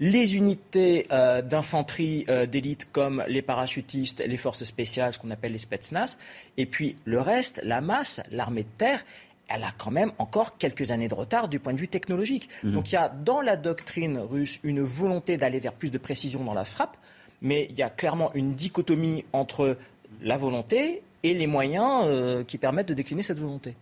les 0.00 0.36
unités 0.36 1.06
euh, 1.12 1.42
d'infanterie 1.42 2.24
euh, 2.28 2.46
d'élite 2.46 2.90
comme 2.90 3.22
les 3.28 3.42
parachutistes, 3.42 4.24
les 4.26 4.36
forces 4.38 4.64
spéciales, 4.64 5.12
ce 5.12 5.18
qu'on 5.18 5.30
appelle 5.30 5.52
les 5.52 5.58
Spetsnaz, 5.58 6.16
et 6.56 6.66
puis 6.66 6.96
le 7.04 7.20
reste, 7.20 7.60
la 7.62 7.82
masse, 7.82 8.22
l'armée 8.32 8.62
de 8.62 8.78
terre, 8.78 9.04
elle 9.48 9.62
a 9.62 9.72
quand 9.76 9.90
même 9.90 10.12
encore 10.18 10.56
quelques 10.56 10.90
années 10.90 11.08
de 11.08 11.14
retard 11.14 11.48
du 11.48 11.58
point 11.58 11.74
de 11.74 11.78
vue 11.78 11.88
technologique. 11.88 12.48
Mhm. 12.62 12.72
Donc 12.72 12.90
il 12.90 12.94
y 12.94 12.98
a 12.98 13.08
dans 13.08 13.40
la 13.40 13.56
doctrine 13.56 14.18
russe 14.18 14.58
une 14.62 14.80
volonté 14.80 15.36
d'aller 15.36 15.60
vers 15.60 15.74
plus 15.74 15.90
de 15.90 15.98
précision 15.98 16.44
dans 16.44 16.54
la 16.54 16.64
frappe, 16.64 16.96
mais 17.42 17.66
il 17.70 17.78
y 17.78 17.82
a 17.82 17.90
clairement 17.90 18.32
une 18.34 18.54
dichotomie 18.54 19.24
entre 19.32 19.76
la 20.22 20.38
volonté 20.38 21.02
et 21.22 21.34
les 21.34 21.46
moyens 21.46 22.04
euh, 22.06 22.44
qui 22.44 22.58
permettent 22.58 22.88
de 22.88 22.94
décliner 22.94 23.22
cette 23.22 23.40
volonté. 23.40 23.74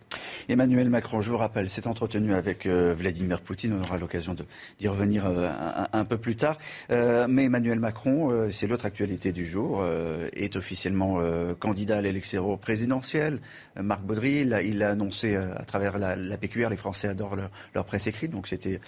Emmanuel 0.49 0.89
Macron, 0.89 1.21
je 1.21 1.29
vous 1.29 1.37
rappelle, 1.37 1.69
s'est 1.69 1.87
entretenu 1.87 2.33
avec 2.33 2.65
euh, 2.65 2.93
Vladimir 2.93 3.41
Poutine. 3.41 3.73
On 3.73 3.83
aura 3.83 3.97
l'occasion 3.97 4.35
d'y 4.79 4.87
revenir 4.87 5.25
euh, 5.25 5.49
un, 5.93 6.05
peu 6.05 6.17
plus 6.17 6.35
tard. 6.35 6.57
mais 6.89 7.45
Emmanuel 7.45 7.79
Macron, 7.79 8.49
c'est 8.51 8.67
l'autre 8.67 8.85
actualité 8.85 9.31
du 9.31 9.45
jour, 9.45 9.85
est 10.33 10.55
officiellement 10.55 11.19
candidat 11.59 11.97
à 11.97 12.01
l'élection 12.01 12.57
présidentielle. 12.57 13.39
Marc 13.75 14.01
Baudry, 14.01 14.41
il 14.65 14.83
a, 14.83 14.89
annoncé 14.89 15.35
à 15.35 15.63
travers 15.65 15.97
la, 15.97 16.15
PQR, 16.37 16.69
les 16.69 16.77
Français 16.77 17.07
adorent 17.07 17.35
leur, 17.35 17.51
leur 17.75 17.85
presse 17.85 18.07
écrite, 18.07 18.31
donc 18.31 18.47
c'était 18.47 18.79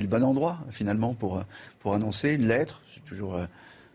le 0.00 0.06
bon 0.06 0.22
endroit 0.22 0.58
finalement 0.70 1.14
pour, 1.14 1.42
pour 1.80 1.94
annoncer 1.94 2.32
une 2.32 2.46
lettre. 2.46 2.82
C'est 2.94 3.04
toujours 3.04 3.38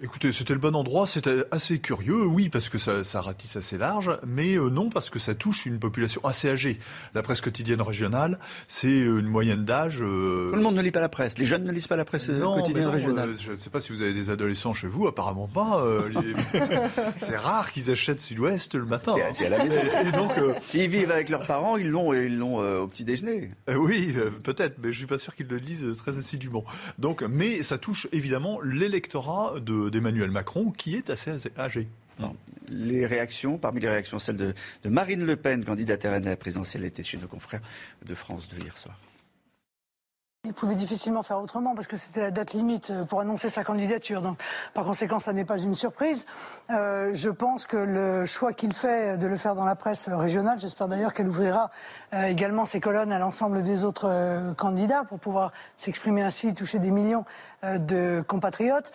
Écoutez, 0.01 0.33
c'était 0.33 0.51
le 0.51 0.59
bon 0.59 0.75
endroit, 0.75 1.07
c'était 1.07 1.45
assez 1.51 1.79
curieux, 1.79 2.25
oui, 2.25 2.49
parce 2.49 2.67
que 2.67 2.77
ça, 2.77 3.05
ça 3.05 3.21
ratisse 3.21 3.55
assez 3.55 3.77
large, 3.77 4.11
mais 4.27 4.57
euh, 4.57 4.69
non, 4.69 4.89
parce 4.89 5.09
que 5.09 5.19
ça 5.19 5.35
touche 5.35 5.65
une 5.65 5.79
population 5.79 6.19
assez 6.25 6.49
âgée. 6.49 6.79
La 7.13 7.21
presse 7.21 7.39
quotidienne 7.39 7.81
régionale, 7.81 8.37
c'est 8.67 8.89
euh, 8.89 9.19
une 9.19 9.27
moyenne 9.27 9.63
d'âge... 9.63 10.01
Euh, 10.01 10.49
Tout 10.49 10.57
le 10.57 10.63
monde 10.63 10.75
ne 10.75 10.81
lit 10.81 10.91
pas 10.91 10.99
la 10.99 11.07
presse, 11.07 11.37
les 11.37 11.45
jeunes 11.45 11.63
ne 11.63 11.71
lisent 11.71 11.87
pas 11.87 11.95
la 11.95 12.03
presse 12.03 12.27
quotidienne 12.27 12.89
régionale. 12.89 13.35
je 13.39 13.51
ne 13.51 13.55
sais 13.55 13.69
pas 13.69 13.79
si 13.79 13.93
vous 13.93 14.01
avez 14.01 14.13
des 14.13 14.29
adolescents 14.29 14.73
chez 14.73 14.87
vous, 14.87 15.07
apparemment 15.07 15.47
pas. 15.47 15.81
c'est 17.19 17.37
rare 17.37 17.71
qu'ils 17.71 17.89
achètent 17.89 18.19
Sud-Ouest 18.19 18.75
le 18.75 18.85
matin. 18.85 19.15
C'est 19.33 19.45
à 19.45 19.49
la 19.49 19.63
maison. 19.63 19.79
donc, 20.11 20.31
S'ils 20.63 20.89
vivent 20.89 21.11
avec 21.11 21.29
leurs 21.29 21.47
parents, 21.47 21.77
ils 21.77 21.89
l'ont 21.89 22.13
ils 22.13 22.37
l'ont 22.37 22.57
au 22.57 22.87
petit 22.87 23.05
déjeuner. 23.05 23.51
oui, 23.73 24.13
peut-être, 24.43 24.75
mais 24.83 24.91
je 24.91 24.97
suis 24.97 25.07
pas 25.07 25.17
sûr 25.17 25.33
qu'ils 25.35 25.47
le 25.47 25.55
lisent 25.55 25.87
très 25.97 26.17
assidûment. 26.17 26.65
Donc, 26.99 27.23
mais 27.23 27.63
ça 27.63 27.77
touche 27.77 28.09
évidemment 28.11 28.59
l'électorat 28.61 29.53
de 29.61 29.84
d'Emmanuel 29.89 30.31
Macron, 30.31 30.71
qui 30.71 30.95
est 30.95 31.09
assez 31.09 31.31
âgé. 31.57 31.87
Les 32.69 33.05
réactions, 33.05 33.57
parmi 33.57 33.81
les 33.81 33.89
réactions, 33.89 34.19
celle 34.19 34.37
de, 34.37 34.53
Marine 34.85 35.25
Le 35.25 35.35
Pen, 35.35 35.65
candidate 35.65 36.05
à 36.05 36.19
la 36.19 36.35
présidentielle, 36.35 36.85
était 36.85 37.03
chez 37.03 37.17
nos 37.17 37.27
confrères 37.27 37.61
de 38.05 38.15
France 38.15 38.47
de 38.47 38.57
hier 38.61 38.77
soir. 38.77 38.97
Il 40.45 40.53
pouvait 40.53 40.75
difficilement 40.75 41.23
faire 41.23 41.41
autrement 41.41 41.73
parce 41.73 41.87
que 41.87 41.97
c'était 41.97 42.21
la 42.21 42.31
date 42.31 42.53
limite 42.53 42.91
euh, 42.91 43.03
pour 43.03 43.19
annoncer 43.19 43.49
sa 43.49 43.63
candidature. 43.63 44.21
Donc, 44.21 44.37
par 44.73 44.85
conséquent, 44.85 45.19
ça 45.19 45.33
n'est 45.33 45.45
pas 45.45 45.57
une 45.57 45.75
surprise. 45.75 46.25
Euh, 46.69 47.09
je 47.13 47.29
pense 47.29 47.65
que 47.65 47.77
le 47.77 48.25
choix 48.27 48.53
qu'il 48.53 48.73
fait 48.73 49.17
de 49.17 49.25
le 49.25 49.37
faire 49.37 49.55
dans 49.55 49.65
la 49.65 49.75
presse 49.75 50.07
régionale, 50.07 50.59
j'espère 50.59 50.87
d'ailleurs 50.87 51.13
qu'elle 51.13 51.27
ouvrira 51.27 51.71
euh, 52.13 52.25
également 52.25 52.65
ses 52.65 52.79
colonnes 52.79 53.11
à 53.11 53.17
l'ensemble 53.17 53.63
des 53.63 53.83
autres 53.83 54.53
candidats 54.55 55.03
pour 55.03 55.19
pouvoir 55.19 55.51
s'exprimer 55.75 56.21
ainsi, 56.21 56.53
toucher 56.53 56.79
des 56.79 56.91
millions 56.91 57.25
de 57.63 58.23
compatriotes, 58.27 58.91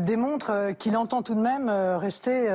démontre 0.00 0.70
qu'il 0.78 0.96
entend 0.96 1.22
tout 1.22 1.34
de 1.34 1.40
même 1.40 1.68
rester 1.68 2.48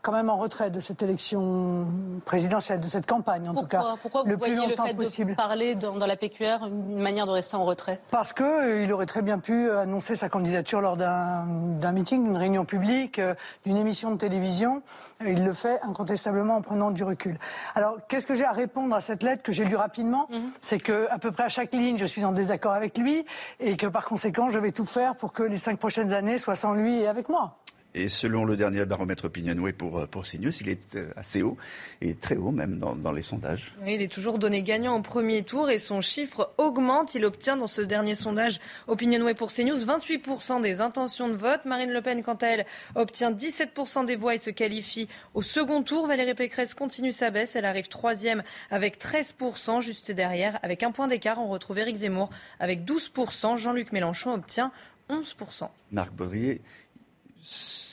quand 0.00 0.12
même 0.12 0.30
en 0.30 0.36
retrait 0.36 0.70
de 0.70 0.80
cette 0.80 1.02
élection 1.02 1.86
présidentielle, 2.24 2.80
de 2.80 2.86
cette 2.86 3.06
campagne 3.06 3.48
en 3.48 3.54
tout 3.54 3.66
cas. 3.66 3.96
Pourquoi 4.00 4.22
vous 4.22 4.30
le 4.30 4.36
voyez 4.36 4.54
le 4.54 4.74
fait 4.74 4.94
de 4.94 5.34
parler 5.34 5.74
dans, 5.74 5.96
dans 5.96 6.06
la 6.06 6.16
PQR 6.16 6.66
une 6.66 7.00
manière 7.00 7.26
de 7.26 7.32
rester 7.32 7.56
en 7.56 7.65
retrait 7.66 8.00
Parce 8.10 8.32
qu'il 8.32 8.44
euh, 8.46 8.90
aurait 8.92 9.06
très 9.06 9.22
bien 9.22 9.38
pu 9.38 9.70
annoncer 9.70 10.14
sa 10.14 10.28
candidature 10.28 10.80
lors 10.80 10.96
d'un 10.96 11.92
meeting, 11.92 12.24
d'une 12.24 12.36
réunion 12.36 12.64
publique, 12.64 13.18
euh, 13.18 13.34
d'une 13.66 13.76
émission 13.76 14.10
de 14.12 14.16
télévision. 14.16 14.82
Il 15.24 15.44
le 15.44 15.52
fait 15.52 15.78
incontestablement 15.82 16.56
en 16.56 16.62
prenant 16.62 16.90
du 16.90 17.04
recul. 17.04 17.36
Alors, 17.74 17.98
qu'est-ce 18.08 18.26
que 18.26 18.34
j'ai 18.34 18.44
à 18.44 18.52
répondre 18.52 18.94
à 18.94 19.00
cette 19.00 19.22
lettre 19.22 19.42
que 19.42 19.52
j'ai 19.52 19.64
lue 19.64 19.76
rapidement 19.76 20.28
mhm. 20.30 20.50
C'est 20.60 20.78
que 20.78 21.06
à 21.10 21.18
peu 21.18 21.30
près 21.30 21.44
à 21.44 21.48
chaque 21.48 21.74
ligne, 21.74 21.98
je 21.98 22.06
suis 22.06 22.24
en 22.24 22.32
désaccord 22.32 22.72
avec 22.72 22.96
lui 22.96 23.24
et 23.60 23.76
que 23.76 23.86
par 23.86 24.04
conséquent, 24.06 24.48
je 24.50 24.58
vais 24.58 24.72
tout 24.72 24.86
faire 24.86 25.16
pour 25.16 25.32
que 25.32 25.42
les 25.42 25.58
cinq 25.58 25.78
prochaines 25.78 26.12
années 26.12 26.38
soient 26.38 26.56
sans 26.56 26.72
lui 26.72 27.00
et 27.00 27.08
avec 27.08 27.28
moi. 27.28 27.58
Et 27.96 28.08
selon 28.08 28.44
le 28.44 28.58
dernier 28.58 28.84
baromètre 28.84 29.24
Opinionway 29.24 29.72
pour, 29.72 29.98
euh, 29.98 30.06
pour 30.06 30.24
CNews, 30.24 30.52
il 30.60 30.68
est 30.68 30.96
euh, 30.96 31.10
assez 31.16 31.40
haut, 31.40 31.56
et 32.02 32.14
très 32.14 32.36
haut 32.36 32.50
même 32.50 32.78
dans, 32.78 32.94
dans 32.94 33.10
les 33.10 33.22
sondages. 33.22 33.74
il 33.86 34.02
est 34.02 34.12
toujours 34.12 34.38
donné 34.38 34.62
gagnant 34.62 34.96
au 34.96 35.00
premier 35.00 35.44
tour 35.44 35.70
et 35.70 35.78
son 35.78 36.02
chiffre 36.02 36.52
augmente. 36.58 37.14
Il 37.14 37.24
obtient 37.24 37.56
dans 37.56 37.66
ce 37.66 37.80
dernier 37.80 38.14
sondage 38.14 38.60
Opinionway 38.86 39.32
pour 39.32 39.50
CNews 39.50 39.78
28% 39.78 40.60
des 40.60 40.82
intentions 40.82 41.28
de 41.28 41.36
vote. 41.36 41.64
Marine 41.64 41.90
Le 41.90 42.02
Pen, 42.02 42.22
quant 42.22 42.34
à 42.34 42.46
elle, 42.48 42.66
obtient 42.96 43.32
17% 43.32 44.04
des 44.04 44.16
voix 44.16 44.34
et 44.34 44.38
se 44.38 44.50
qualifie 44.50 45.08
au 45.32 45.40
second 45.40 45.82
tour. 45.82 46.06
Valérie 46.06 46.34
Pécresse 46.34 46.74
continue 46.74 47.12
sa 47.12 47.30
baisse. 47.30 47.56
Elle 47.56 47.64
arrive 47.64 47.88
troisième 47.88 48.42
avec 48.70 48.98
13%. 48.98 49.80
Juste 49.80 50.12
derrière, 50.12 50.58
avec 50.62 50.82
un 50.82 50.90
point 50.90 51.08
d'écart, 51.08 51.40
on 51.40 51.48
retrouve 51.48 51.78
Éric 51.78 51.96
Zemmour 51.96 52.28
avec 52.60 52.84
12%. 52.84 53.56
Jean-Luc 53.56 53.92
Mélenchon 53.92 54.34
obtient 54.34 54.70
11%. 55.08 55.68
Marc 55.92 56.12
Baudrier, 56.12 56.60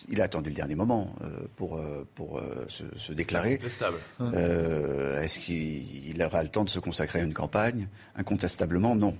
il 0.09 0.21
a 0.21 0.25
attendu 0.25 0.49
le 0.49 0.55
dernier 0.55 0.75
moment 0.75 1.15
euh, 1.23 1.27
pour, 1.55 1.77
euh, 1.77 2.07
pour 2.15 2.39
euh, 2.39 2.65
se, 2.67 3.13
déclarer. 3.13 3.59
Est-ce 3.63 5.39
qu'il 5.39 6.21
aura 6.23 6.43
le 6.43 6.49
temps 6.49 6.63
de 6.63 6.69
se 6.69 6.79
consacrer 6.79 7.19
à 7.19 7.23
une 7.23 7.33
campagne? 7.33 7.87
Incontestablement, 8.15 8.95
non. 8.95 9.15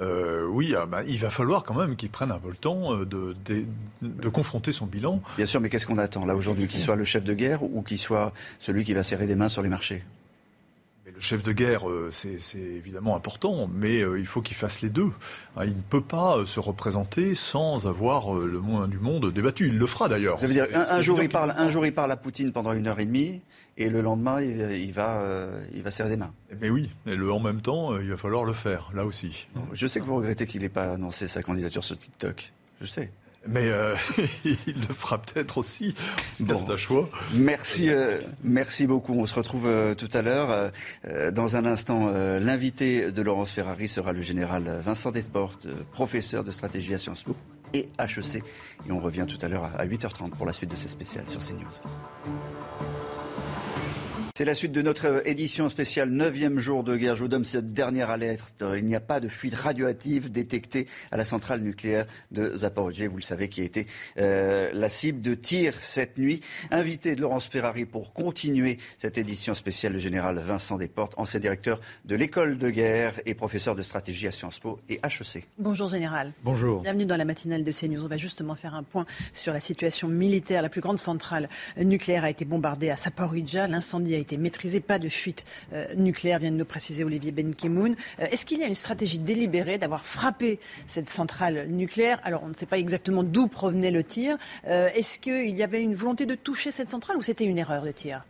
oui, 0.00 0.74
ah, 0.76 0.86
bah, 0.86 1.02
il 1.06 1.18
va 1.18 1.30
falloir 1.30 1.64
quand 1.64 1.74
même 1.74 1.96
qu'il 1.96 2.10
prenne 2.10 2.30
un 2.30 2.38
peu 2.38 2.48
le 2.48 2.56
temps 2.56 2.96
de, 2.96 3.36
de, 3.44 4.28
confronter 4.28 4.72
son 4.72 4.86
bilan. 4.86 5.22
Bien 5.36 5.46
sûr, 5.46 5.60
mais 5.60 5.68
qu'est-ce 5.68 5.86
qu'on 5.86 5.98
attend 5.98 6.24
là 6.24 6.34
aujourd'hui? 6.34 6.68
Qu'il 6.68 6.80
soit 6.80 6.96
le 6.96 7.04
chef 7.04 7.24
de 7.24 7.34
guerre 7.34 7.62
ou 7.62 7.82
qu'il 7.82 7.98
soit 7.98 8.32
celui 8.58 8.84
qui 8.84 8.94
va 8.94 9.02
serrer 9.02 9.26
des 9.26 9.34
mains 9.34 9.48
sur 9.48 9.62
les 9.62 9.68
marchés? 9.68 10.02
Chef 11.20 11.42
de 11.42 11.52
guerre, 11.52 11.88
euh, 11.88 12.10
c'est 12.10 12.58
évidemment 12.58 13.16
important, 13.16 13.68
mais 13.72 14.00
euh, 14.00 14.18
il 14.18 14.26
faut 14.26 14.40
qu'il 14.42 14.56
fasse 14.56 14.80
les 14.80 14.90
deux. 14.90 15.12
Hein, 15.56 15.64
il 15.64 15.76
ne 15.76 15.82
peut 15.82 16.00
pas 16.00 16.38
euh, 16.38 16.46
se 16.46 16.60
représenter 16.60 17.34
sans 17.34 17.86
avoir 17.86 18.34
le 18.34 18.60
moins 18.60 18.88
du 18.88 18.98
monde 18.98 19.32
débattu. 19.32 19.68
Il 19.68 19.78
le 19.78 19.86
fera 19.86 20.08
d'ailleurs. 20.08 20.40
Ça 20.40 20.46
veut 20.46 20.52
dire 20.52 20.66
un, 20.72 21.00
jour 21.00 21.22
il 21.22 21.28
parle, 21.28 21.54
un 21.56 21.70
jour 21.70 21.86
il 21.86 21.94
parle 21.94 22.10
à 22.10 22.16
Poutine 22.16 22.52
pendant 22.52 22.72
une 22.72 22.86
heure 22.86 23.00
et 23.00 23.06
demie, 23.06 23.40
et 23.76 23.88
le 23.88 24.00
lendemain 24.00 24.40
il, 24.40 24.92
va, 24.92 25.24
il 25.72 25.82
va 25.82 25.90
serrer 25.90 26.08
des 26.08 26.16
mains. 26.16 26.32
Mais 26.60 26.70
oui, 26.70 26.90
et 27.06 27.14
le 27.14 27.32
en 27.32 27.40
même 27.40 27.60
temps, 27.60 27.98
il 27.98 28.10
va 28.10 28.16
falloir 28.16 28.44
le 28.44 28.52
faire 28.52 28.90
là 28.94 29.04
aussi. 29.04 29.46
Je 29.72 29.86
sais 29.86 30.00
que 30.00 30.04
vous 30.04 30.16
regrettez 30.16 30.46
qu'il 30.46 30.62
n'ait 30.62 30.68
pas 30.68 30.92
annoncé 30.92 31.28
sa 31.28 31.42
candidature 31.42 31.84
sur 31.84 31.96
TikTok. 31.96 32.52
Je 32.80 32.86
sais. 32.86 33.10
Mais 33.46 33.68
euh, 33.68 33.96
il 34.44 34.80
le 34.88 34.94
fera 34.94 35.20
peut-être 35.20 35.58
aussi. 35.58 35.94
C'est 36.38 36.70
un 36.70 36.76
choix. 36.76 37.08
Merci, 37.34 37.88
euh, 37.88 38.18
merci 38.44 38.86
beaucoup. 38.86 39.14
On 39.14 39.26
se 39.26 39.34
retrouve 39.34 39.66
euh, 39.66 39.94
tout 39.94 40.10
à 40.12 40.22
l'heure. 40.22 40.72
dans 41.32 41.56
un 41.56 41.64
instant, 41.64 42.10
l'invité 42.10 43.12
de 43.12 43.22
Laurence 43.22 43.50
Ferrari 43.50 43.88
sera 43.88 44.12
le 44.12 44.22
général 44.22 44.80
Vincent 44.84 45.10
Desportes, 45.10 45.66
professeur 45.92 46.44
de 46.44 46.50
stratégie 46.50 46.94
à 46.94 46.98
Sciences 46.98 47.22
Po 47.22 47.36
et 47.72 47.88
HEC. 47.98 48.42
Et 48.88 48.92
on 48.92 48.98
revient 48.98 49.26
tout 49.28 49.38
à 49.44 49.48
l'heure 49.48 49.70
à 49.76 49.86
8h30 49.86 50.30
pour 50.30 50.46
la 50.46 50.52
suite 50.52 50.70
de 50.70 50.76
ces 50.76 50.88
spéciales 50.88 51.28
sur 51.28 51.40
CNews. 51.40 51.70
C'est 54.40 54.46
la 54.46 54.54
suite 54.54 54.72
de 54.72 54.80
notre 54.80 55.20
édition 55.28 55.68
spéciale 55.68 56.10
9e 56.10 56.56
jour 56.56 56.82
de 56.82 56.96
guerre. 56.96 57.14
Je 57.14 57.24
vous 57.24 57.28
donne 57.28 57.44
cette 57.44 57.74
dernière 57.74 58.08
alerte. 58.08 58.64
Il 58.74 58.86
n'y 58.86 58.96
a 58.96 59.00
pas 59.00 59.20
de 59.20 59.28
fuite 59.28 59.54
radioactive 59.54 60.32
détectée 60.32 60.86
à 61.10 61.18
la 61.18 61.26
centrale 61.26 61.60
nucléaire 61.60 62.06
de 62.30 62.56
Zaporizhzhia, 62.56 63.10
vous 63.10 63.18
le 63.18 63.22
savez, 63.22 63.50
qui 63.50 63.60
a 63.60 63.64
été 63.64 63.86
euh, 64.16 64.70
la 64.72 64.88
cible 64.88 65.20
de 65.20 65.34
tir 65.34 65.74
cette 65.78 66.16
nuit. 66.16 66.40
Invité 66.70 67.14
de 67.16 67.20
Laurence 67.20 67.48
Ferrari 67.48 67.84
pour 67.84 68.14
continuer 68.14 68.78
cette 68.96 69.18
édition 69.18 69.52
spéciale, 69.52 69.92
le 69.92 69.98
général 69.98 70.38
Vincent 70.38 70.78
Desportes, 70.78 71.12
ancien 71.18 71.38
directeur 71.38 71.78
de 72.06 72.16
l'école 72.16 72.56
de 72.56 72.70
guerre 72.70 73.20
et 73.26 73.34
professeur 73.34 73.74
de 73.74 73.82
stratégie 73.82 74.26
à 74.26 74.32
Sciences 74.32 74.58
Po 74.58 74.80
et 74.88 75.00
HEC. 75.04 75.46
Bonjour 75.58 75.90
général. 75.90 76.32
Bonjour. 76.44 76.80
Bienvenue 76.80 77.04
dans 77.04 77.18
la 77.18 77.26
matinale 77.26 77.62
de 77.62 77.72
CNews. 77.72 78.06
On 78.06 78.08
va 78.08 78.16
justement 78.16 78.54
faire 78.54 78.74
un 78.74 78.84
point 78.84 79.04
sur 79.34 79.52
la 79.52 79.60
situation 79.60 80.08
militaire. 80.08 80.62
La 80.62 80.70
plus 80.70 80.80
grande 80.80 80.98
centrale 80.98 81.50
nucléaire 81.76 82.24
a 82.24 82.30
été 82.30 82.46
bombardée 82.46 82.88
à 82.88 82.96
Zaporizhzhia. 82.96 83.66
L'incendie 83.66 84.14
a 84.14 84.18
été 84.18 84.29
maîtrisé, 84.36 84.80
pas 84.80 84.98
de 84.98 85.08
fuite 85.08 85.44
euh, 85.72 85.86
nucléaire, 85.94 86.38
vient 86.38 86.50
de 86.50 86.56
nous 86.56 86.64
préciser 86.64 87.04
Olivier 87.04 87.32
Benkemoun. 87.32 87.96
Euh, 88.20 88.26
est-ce 88.30 88.44
qu'il 88.44 88.60
y 88.60 88.64
a 88.64 88.66
une 88.66 88.74
stratégie 88.74 89.18
délibérée 89.18 89.78
d'avoir 89.78 90.04
frappé 90.04 90.60
cette 90.86 91.08
centrale 91.08 91.66
nucléaire? 91.68 92.20
Alors, 92.22 92.42
on 92.42 92.48
ne 92.48 92.54
sait 92.54 92.66
pas 92.66 92.78
exactement 92.78 93.22
d'où 93.22 93.48
provenait 93.48 93.90
le 93.90 94.04
tir. 94.04 94.36
Euh, 94.66 94.88
est-ce 94.94 95.18
qu'il 95.18 95.50
y 95.50 95.62
avait 95.62 95.82
une 95.82 95.94
volonté 95.94 96.26
de 96.26 96.34
toucher 96.34 96.70
cette 96.70 96.90
centrale 96.90 97.16
ou 97.16 97.22
c'était 97.22 97.44
une 97.44 97.58
erreur 97.58 97.82
de 97.82 97.92
tir? 97.92 98.24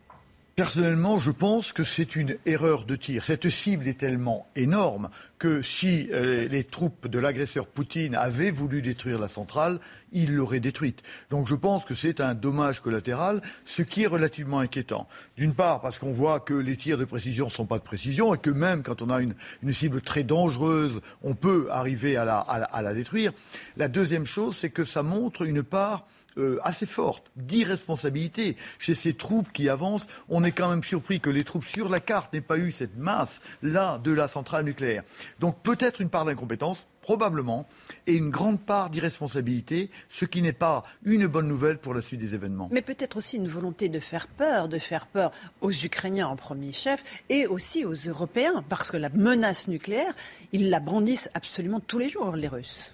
Personnellement, 0.60 1.18
je 1.18 1.30
pense 1.30 1.72
que 1.72 1.84
c'est 1.84 2.16
une 2.16 2.36
erreur 2.44 2.84
de 2.84 2.94
tir. 2.94 3.24
Cette 3.24 3.48
cible 3.48 3.88
est 3.88 3.98
tellement 3.98 4.46
énorme 4.56 5.08
que 5.38 5.62
si 5.62 6.10
euh, 6.12 6.48
les 6.48 6.64
troupes 6.64 7.08
de 7.08 7.18
l'agresseur 7.18 7.66
Poutine 7.66 8.14
avaient 8.14 8.50
voulu 8.50 8.82
détruire 8.82 9.18
la 9.18 9.28
centrale, 9.28 9.80
ils 10.12 10.36
l'auraient 10.36 10.60
détruite. 10.60 11.02
Donc 11.30 11.46
je 11.46 11.54
pense 11.54 11.86
que 11.86 11.94
c'est 11.94 12.20
un 12.20 12.34
dommage 12.34 12.80
collatéral, 12.80 13.40
ce 13.64 13.80
qui 13.80 14.02
est 14.02 14.06
relativement 14.06 14.58
inquiétant. 14.58 15.08
D'une 15.34 15.54
part, 15.54 15.80
parce 15.80 15.98
qu'on 15.98 16.12
voit 16.12 16.40
que 16.40 16.52
les 16.52 16.76
tirs 16.76 16.98
de 16.98 17.06
précision 17.06 17.46
ne 17.46 17.50
sont 17.50 17.64
pas 17.64 17.78
de 17.78 17.84
précision 17.84 18.34
et 18.34 18.38
que 18.38 18.50
même 18.50 18.82
quand 18.82 19.00
on 19.00 19.08
a 19.08 19.22
une, 19.22 19.34
cible 19.72 20.02
très 20.02 20.24
dangereuse, 20.24 21.00
on 21.22 21.34
peut 21.34 21.68
arriver 21.70 22.18
à 22.18 22.82
la 22.82 22.92
détruire. 22.92 23.32
La 23.78 23.88
deuxième 23.88 24.26
chose, 24.26 24.58
c'est 24.58 24.68
que 24.68 24.84
ça 24.84 25.02
montre 25.02 25.40
une 25.40 25.62
part 25.62 26.04
euh, 26.38 26.58
assez 26.62 26.86
forte 26.86 27.30
d'irresponsabilité 27.36 28.56
chez 28.78 28.94
ces 28.94 29.14
troupes 29.14 29.50
qui 29.52 29.68
avancent. 29.68 30.06
On 30.28 30.44
est 30.44 30.52
quand 30.52 30.68
même 30.68 30.84
surpris 30.84 31.20
que 31.20 31.30
les 31.30 31.42
troupes 31.42 31.64
sur 31.64 31.88
la 31.88 31.98
carte 31.98 32.32
n'aient 32.32 32.40
pas 32.40 32.58
eu 32.58 32.70
cette 32.70 32.96
masse-là 32.96 33.98
de 33.98 34.12
la 34.12 34.28
centrale 34.28 34.64
nucléaire. 34.64 35.02
Donc 35.40 35.60
peut-être 35.62 36.00
une 36.00 36.08
part 36.08 36.24
d'incompétence, 36.24 36.86
probablement, 37.02 37.66
et 38.06 38.14
une 38.14 38.30
grande 38.30 38.60
part 38.60 38.90
d'irresponsabilité, 38.90 39.90
ce 40.08 40.24
qui 40.24 40.42
n'est 40.42 40.52
pas 40.52 40.84
une 41.04 41.26
bonne 41.26 41.48
nouvelle 41.48 41.78
pour 41.78 41.94
la 41.94 42.00
suite 42.00 42.20
des 42.20 42.34
événements. 42.36 42.68
Mais 42.70 42.82
peut-être 42.82 43.16
aussi 43.16 43.36
une 43.36 43.48
volonté 43.48 43.88
de 43.88 43.98
faire 43.98 44.28
peur, 44.28 44.68
de 44.68 44.78
faire 44.78 45.06
peur 45.06 45.32
aux 45.60 45.72
Ukrainiens 45.72 46.28
en 46.28 46.36
premier 46.36 46.72
chef, 46.72 47.02
et 47.28 47.48
aussi 47.48 47.84
aux 47.84 47.94
Européens, 47.94 48.62
parce 48.68 48.92
que 48.92 48.96
la 48.96 49.08
menace 49.08 49.66
nucléaire, 49.66 50.12
ils 50.52 50.70
la 50.70 50.78
brandissent 50.78 51.30
absolument 51.34 51.80
tous 51.80 51.98
les 51.98 52.08
jours, 52.08 52.36
les 52.36 52.48
Russes. 52.48 52.92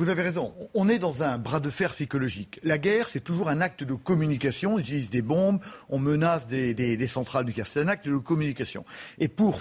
Vous 0.00 0.08
avez 0.08 0.22
raison. 0.22 0.54
On 0.72 0.88
est 0.88 0.98
dans 0.98 1.22
un 1.22 1.36
bras 1.36 1.60
de 1.60 1.68
fer 1.68 1.92
psychologique. 1.92 2.58
La 2.62 2.78
guerre, 2.78 3.10
c'est 3.10 3.20
toujours 3.20 3.50
un 3.50 3.60
acte 3.60 3.84
de 3.84 3.92
communication. 3.92 4.76
On 4.76 4.78
utilise 4.78 5.10
des 5.10 5.20
bombes, 5.20 5.60
on 5.90 5.98
menace 5.98 6.46
des, 6.46 7.06
centrales 7.06 7.44
nucléaires. 7.44 7.66
C'est 7.66 7.82
un 7.82 7.86
acte 7.88 8.08
de 8.08 8.16
communication. 8.16 8.86
Et 9.18 9.28
pour, 9.28 9.60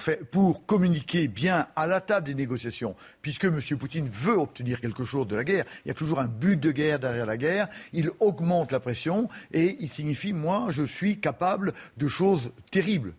communiquer 0.65 1.27
bien 1.27 1.67
à 1.75 1.87
la 1.87 1.99
table 1.99 2.25
des 2.27 2.35
négociations, 2.35 2.95
puisque 3.21 3.43
M. 3.43 3.59
Poutine 3.77 4.07
veut 4.07 4.37
obtenir 4.37 4.79
quelque 4.79 5.03
chose 5.03 5.27
de 5.27 5.35
la 5.35 5.43
guerre, 5.43 5.65
il 5.83 5.89
y 5.89 5.91
a 5.91 5.93
toujours 5.93 6.21
un 6.21 6.27
but 6.27 6.57
de 6.57 6.71
guerre 6.71 6.99
derrière 6.99 7.25
la 7.25 7.35
guerre. 7.35 7.67
Il 7.91 8.09
augmente 8.21 8.71
la 8.71 8.79
pression 8.79 9.27
et 9.51 9.75
il 9.81 9.89
signifie, 9.89 10.31
moi, 10.31 10.67
je 10.69 10.83
suis 10.83 11.19
capable 11.19 11.73
de 11.97 12.07
choses 12.07 12.53
terribles. 12.71 13.13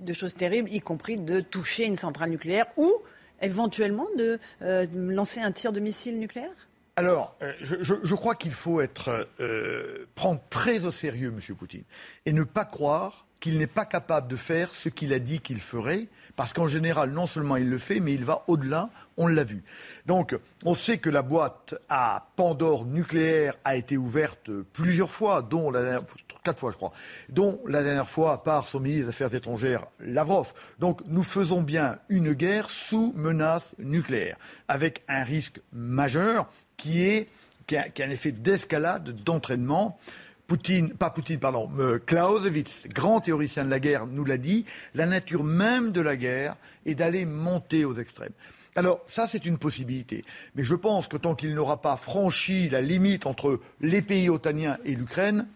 De 0.00 0.14
choses 0.14 0.34
terribles, 0.34 0.72
y 0.72 0.80
compris 0.80 1.18
de 1.18 1.40
toucher 1.40 1.84
une 1.84 1.98
centrale 1.98 2.30
nucléaire 2.30 2.68
ou 2.78 2.90
éventuellement 3.44 4.06
de 4.16 4.38
euh, 4.62 4.86
lancer 4.92 5.40
un 5.40 5.52
tir 5.52 5.72
de 5.72 5.80
missile 5.80 6.18
nucléaire? 6.18 6.68
Alors, 6.96 7.34
euh, 7.42 7.52
je, 7.60 8.14
crois 8.14 8.36
qu'il 8.36 8.52
faut 8.52 8.80
être, 8.80 9.28
euh, 9.40 10.06
prendre 10.14 10.40
très 10.48 10.84
au 10.84 10.92
sérieux 10.92 11.34
M. 11.36 11.56
Poutine 11.56 11.82
et 12.24 12.32
ne 12.32 12.44
pas 12.44 12.64
croire 12.64 13.26
qu'il 13.40 13.58
n'est 13.58 13.66
pas 13.66 13.84
capable 13.84 14.28
de 14.28 14.36
faire 14.36 14.72
ce 14.72 14.88
qu'il 14.88 15.12
a 15.12 15.18
dit 15.18 15.40
qu'il 15.40 15.60
ferait, 15.60 16.06
parce 16.36 16.52
qu'en 16.52 16.68
général, 16.68 17.10
non 17.10 17.26
seulement 17.26 17.56
il 17.56 17.68
le 17.68 17.78
fait, 17.78 18.00
mais 18.00 18.14
il 18.14 18.24
va 18.24 18.44
au-delà, 18.46 18.90
on 19.16 19.26
l'a 19.26 19.44
vu. 19.44 19.64
Donc, 20.06 20.36
on 20.64 20.74
sait 20.74 20.98
que 20.98 21.10
la 21.10 21.22
boîte 21.22 21.74
à 21.88 22.28
Pandore 22.36 22.86
nucléaire 22.86 23.54
a 23.64 23.76
été 23.76 23.96
ouverte 23.96 24.50
plusieurs 24.72 25.10
fois, 25.10 25.42
dont 25.42 25.70
la 25.70 26.00
quatre 26.44 26.60
fois 26.60 26.70
je 26.70 26.76
crois, 26.76 26.92
dont 27.30 27.60
la 27.66 27.82
dernière 27.82 28.08
fois 28.08 28.42
par 28.42 28.68
son 28.68 28.78
ministre 28.78 29.04
des 29.04 29.08
Affaires 29.08 29.34
étrangères, 29.34 29.86
Lavrov. 29.98 30.52
Donc 30.78 31.00
nous 31.06 31.24
faisons 31.24 31.62
bien 31.62 31.98
une 32.08 32.34
guerre 32.34 32.70
sous 32.70 33.12
menace 33.16 33.74
nucléaire, 33.78 34.36
avec 34.68 35.02
un 35.08 35.24
risque 35.24 35.60
majeur 35.72 36.48
qui 36.76 37.02
est 37.02 37.28
un 37.72 38.10
effet 38.10 38.32
d'escalade, 38.32 39.16
d'entraînement. 39.24 39.98
Poutine, 40.46 40.90
pas 40.90 41.08
Poutine, 41.08 41.38
pardon, 41.38 41.70
euh, 41.78 41.98
Clausewitz, 42.04 42.86
grand 42.88 43.22
théoricien 43.22 43.64
de 43.64 43.70
la 43.70 43.80
guerre, 43.80 44.06
nous 44.06 44.26
l'a 44.26 44.36
dit, 44.36 44.66
la 44.94 45.06
nature 45.06 45.42
même 45.42 45.90
de 45.90 46.02
la 46.02 46.16
guerre 46.16 46.56
est 46.84 46.94
d'aller 46.94 47.24
monter 47.24 47.86
aux 47.86 47.94
extrêmes. 47.94 48.34
Alors 48.76 49.00
ça, 49.06 49.26
c'est 49.26 49.46
une 49.46 49.56
possibilité. 49.56 50.22
Mais 50.54 50.62
je 50.62 50.74
pense 50.74 51.08
que 51.08 51.16
tant 51.16 51.34
qu'il 51.34 51.54
n'aura 51.54 51.80
pas 51.80 51.96
franchi 51.96 52.68
la 52.68 52.82
limite 52.82 53.24
entre 53.24 53.58
les 53.80 54.02
pays 54.02 54.28
otaniens 54.28 54.76
et 54.84 54.94
l'Ukraine, 54.94 55.46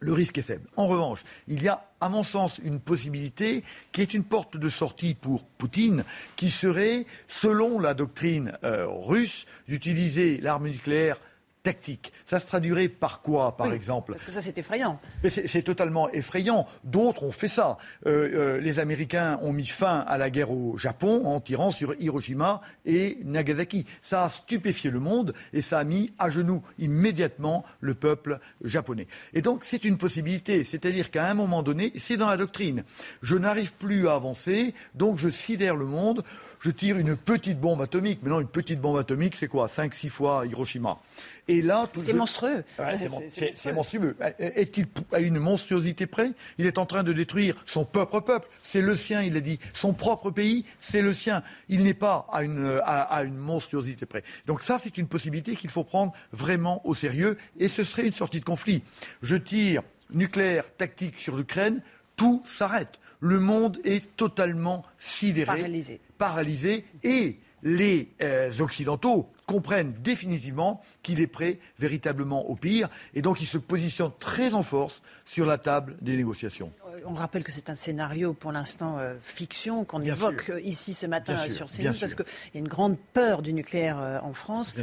le 0.00 0.12
risque 0.12 0.38
est 0.38 0.42
faible. 0.42 0.68
En 0.76 0.86
revanche, 0.86 1.24
il 1.48 1.62
y 1.62 1.68
a, 1.68 1.88
à 2.00 2.08
mon 2.08 2.22
sens, 2.22 2.58
une 2.62 2.80
possibilité 2.80 3.64
qui 3.92 4.02
est 4.02 4.14
une 4.14 4.24
porte 4.24 4.56
de 4.56 4.68
sortie 4.68 5.14
pour 5.14 5.44
Poutine, 5.44 6.04
qui 6.36 6.50
serait, 6.50 7.06
selon 7.28 7.78
la 7.78 7.94
doctrine 7.94 8.58
euh, 8.64 8.86
russe, 8.88 9.46
d'utiliser 9.68 10.38
l'arme 10.38 10.68
nucléaire 10.68 11.18
tactique. 11.66 12.12
Ça 12.24 12.38
se 12.38 12.46
traduirait 12.46 12.88
par 12.88 13.22
quoi, 13.22 13.56
par 13.56 13.72
exemple 13.72 14.12
Parce 14.12 14.24
que 14.24 14.30
ça, 14.30 14.40
c'est 14.40 14.56
effrayant. 14.56 15.00
C'est 15.26 15.62
totalement 15.62 16.08
effrayant. 16.10 16.64
D'autres 16.84 17.24
ont 17.24 17.32
fait 17.32 17.48
ça. 17.48 17.76
Euh, 18.06 18.56
euh, 18.56 18.60
les 18.60 18.78
Américains 18.78 19.40
ont 19.42 19.52
mis 19.52 19.66
fin 19.66 20.04
à 20.06 20.16
la 20.16 20.30
guerre 20.30 20.52
au 20.52 20.76
Japon 20.76 21.22
en 21.24 21.40
tirant 21.40 21.72
sur 21.72 22.00
Hiroshima 22.00 22.60
et 22.84 23.18
Nagasaki. 23.24 23.84
Ça 24.00 24.26
a 24.26 24.30
stupéfié 24.30 24.90
le 24.90 25.00
monde 25.00 25.34
et 25.52 25.60
ça 25.60 25.80
a 25.80 25.84
mis 25.84 26.12
à 26.20 26.30
genoux 26.30 26.62
immédiatement 26.78 27.64
le 27.80 27.94
peuple 27.94 28.38
japonais. 28.62 29.08
Et 29.34 29.42
donc, 29.42 29.64
c'est 29.64 29.84
une 29.84 29.98
possibilité. 29.98 30.62
C'est-à-dire 30.62 31.10
qu'à 31.10 31.28
un 31.28 31.34
moment 31.34 31.64
donné, 31.64 31.92
c'est 31.98 32.16
dans 32.16 32.30
la 32.30 32.36
doctrine. 32.36 32.84
Je 33.22 33.34
n'arrive 33.34 33.72
plus 33.74 34.06
à 34.06 34.14
avancer, 34.14 34.72
donc 34.94 35.18
je 35.18 35.30
sidère 35.30 35.74
le 35.74 35.86
monde 35.86 36.22
je 36.60 36.70
tire 36.70 36.98
une 36.98 37.16
petite 37.16 37.60
bombe 37.60 37.80
atomique. 37.80 38.20
Mais 38.22 38.30
non, 38.30 38.40
une 38.40 38.48
petite 38.48 38.80
bombe 38.80 38.98
atomique, 38.98 39.36
c'est 39.36 39.48
quoi? 39.48 39.66
5-6 39.66 40.08
fois 40.08 40.46
Hiroshima. 40.46 40.98
Et 41.48 41.62
là, 41.62 41.88
c'est 41.98 42.12
monstrueux. 42.12 42.64
c'est 43.56 43.72
monstrueux. 43.72 44.16
Est-il 44.38 44.86
à 45.12 45.20
une 45.20 45.38
monstruosité 45.38 46.06
près? 46.06 46.32
Il 46.58 46.66
est 46.66 46.78
en 46.78 46.86
train 46.86 47.04
de 47.04 47.12
détruire 47.12 47.54
son 47.66 47.84
propre 47.84 48.20
peuple. 48.20 48.48
C'est 48.64 48.82
le 48.82 48.96
sien, 48.96 49.22
il 49.22 49.36
a 49.36 49.40
dit. 49.40 49.60
Son 49.72 49.92
propre 49.92 50.30
pays, 50.30 50.64
c'est 50.80 51.02
le 51.02 51.14
sien. 51.14 51.42
Il 51.68 51.84
n'est 51.84 51.94
pas 51.94 52.26
à 52.32 52.42
une, 52.42 52.80
à 52.82 53.22
une 53.22 53.36
monstruosité 53.36 54.06
près. 54.06 54.24
Donc 54.46 54.62
ça, 54.62 54.78
c'est 54.80 54.98
une 54.98 55.06
possibilité 55.06 55.54
qu'il 55.54 55.70
faut 55.70 55.84
prendre 55.84 56.12
vraiment 56.32 56.84
au 56.84 56.94
sérieux. 56.94 57.38
Et 57.58 57.68
ce 57.68 57.84
serait 57.84 58.06
une 58.06 58.12
sortie 58.12 58.40
de 58.40 58.44
conflit. 58.44 58.82
Je 59.22 59.36
tire 59.36 59.82
nucléaire 60.10 60.64
tactique 60.76 61.18
sur 61.18 61.36
l'Ukraine, 61.36 61.80
tout 62.16 62.42
s'arrête 62.44 62.98
le 63.20 63.40
monde 63.40 63.78
est 63.84 64.14
totalement 64.16 64.84
sidéré, 64.98 65.46
paralysé, 65.56 66.00
paralysé 66.18 66.84
et 67.02 67.38
les 67.62 68.12
euh, 68.22 68.52
Occidentaux 68.60 69.30
comprennent 69.46 69.94
définitivement 70.02 70.82
qu'il 71.02 71.20
est 71.20 71.26
prêt 71.26 71.58
véritablement 71.78 72.48
au 72.48 72.54
pire 72.54 72.88
et 73.14 73.22
donc 73.22 73.40
il 73.40 73.46
se 73.46 73.58
positionne 73.58 74.10
très 74.18 74.54
en 74.54 74.62
force 74.62 75.02
sur 75.24 75.46
la 75.46 75.58
table 75.58 75.96
des 76.00 76.16
négociations. 76.16 76.72
Euh, 76.96 77.00
on 77.06 77.14
rappelle 77.14 77.44
que 77.44 77.52
c'est 77.52 77.70
un 77.70 77.76
scénario 77.76 78.32
pour 78.32 78.52
l'instant 78.52 78.98
euh, 78.98 79.14
fiction 79.22 79.84
qu'on 79.84 80.02
évoque 80.02 80.52
ici 80.62 80.94
ce 80.94 81.06
matin 81.06 81.36
sur 81.50 81.66
CNews 81.66 81.94
parce 81.98 82.14
qu'il 82.14 82.26
y 82.54 82.56
a 82.56 82.60
une 82.60 82.68
grande 82.68 82.96
peur 83.12 83.42
du 83.42 83.52
nucléaire 83.52 84.20
en 84.22 84.32
France. 84.32 84.74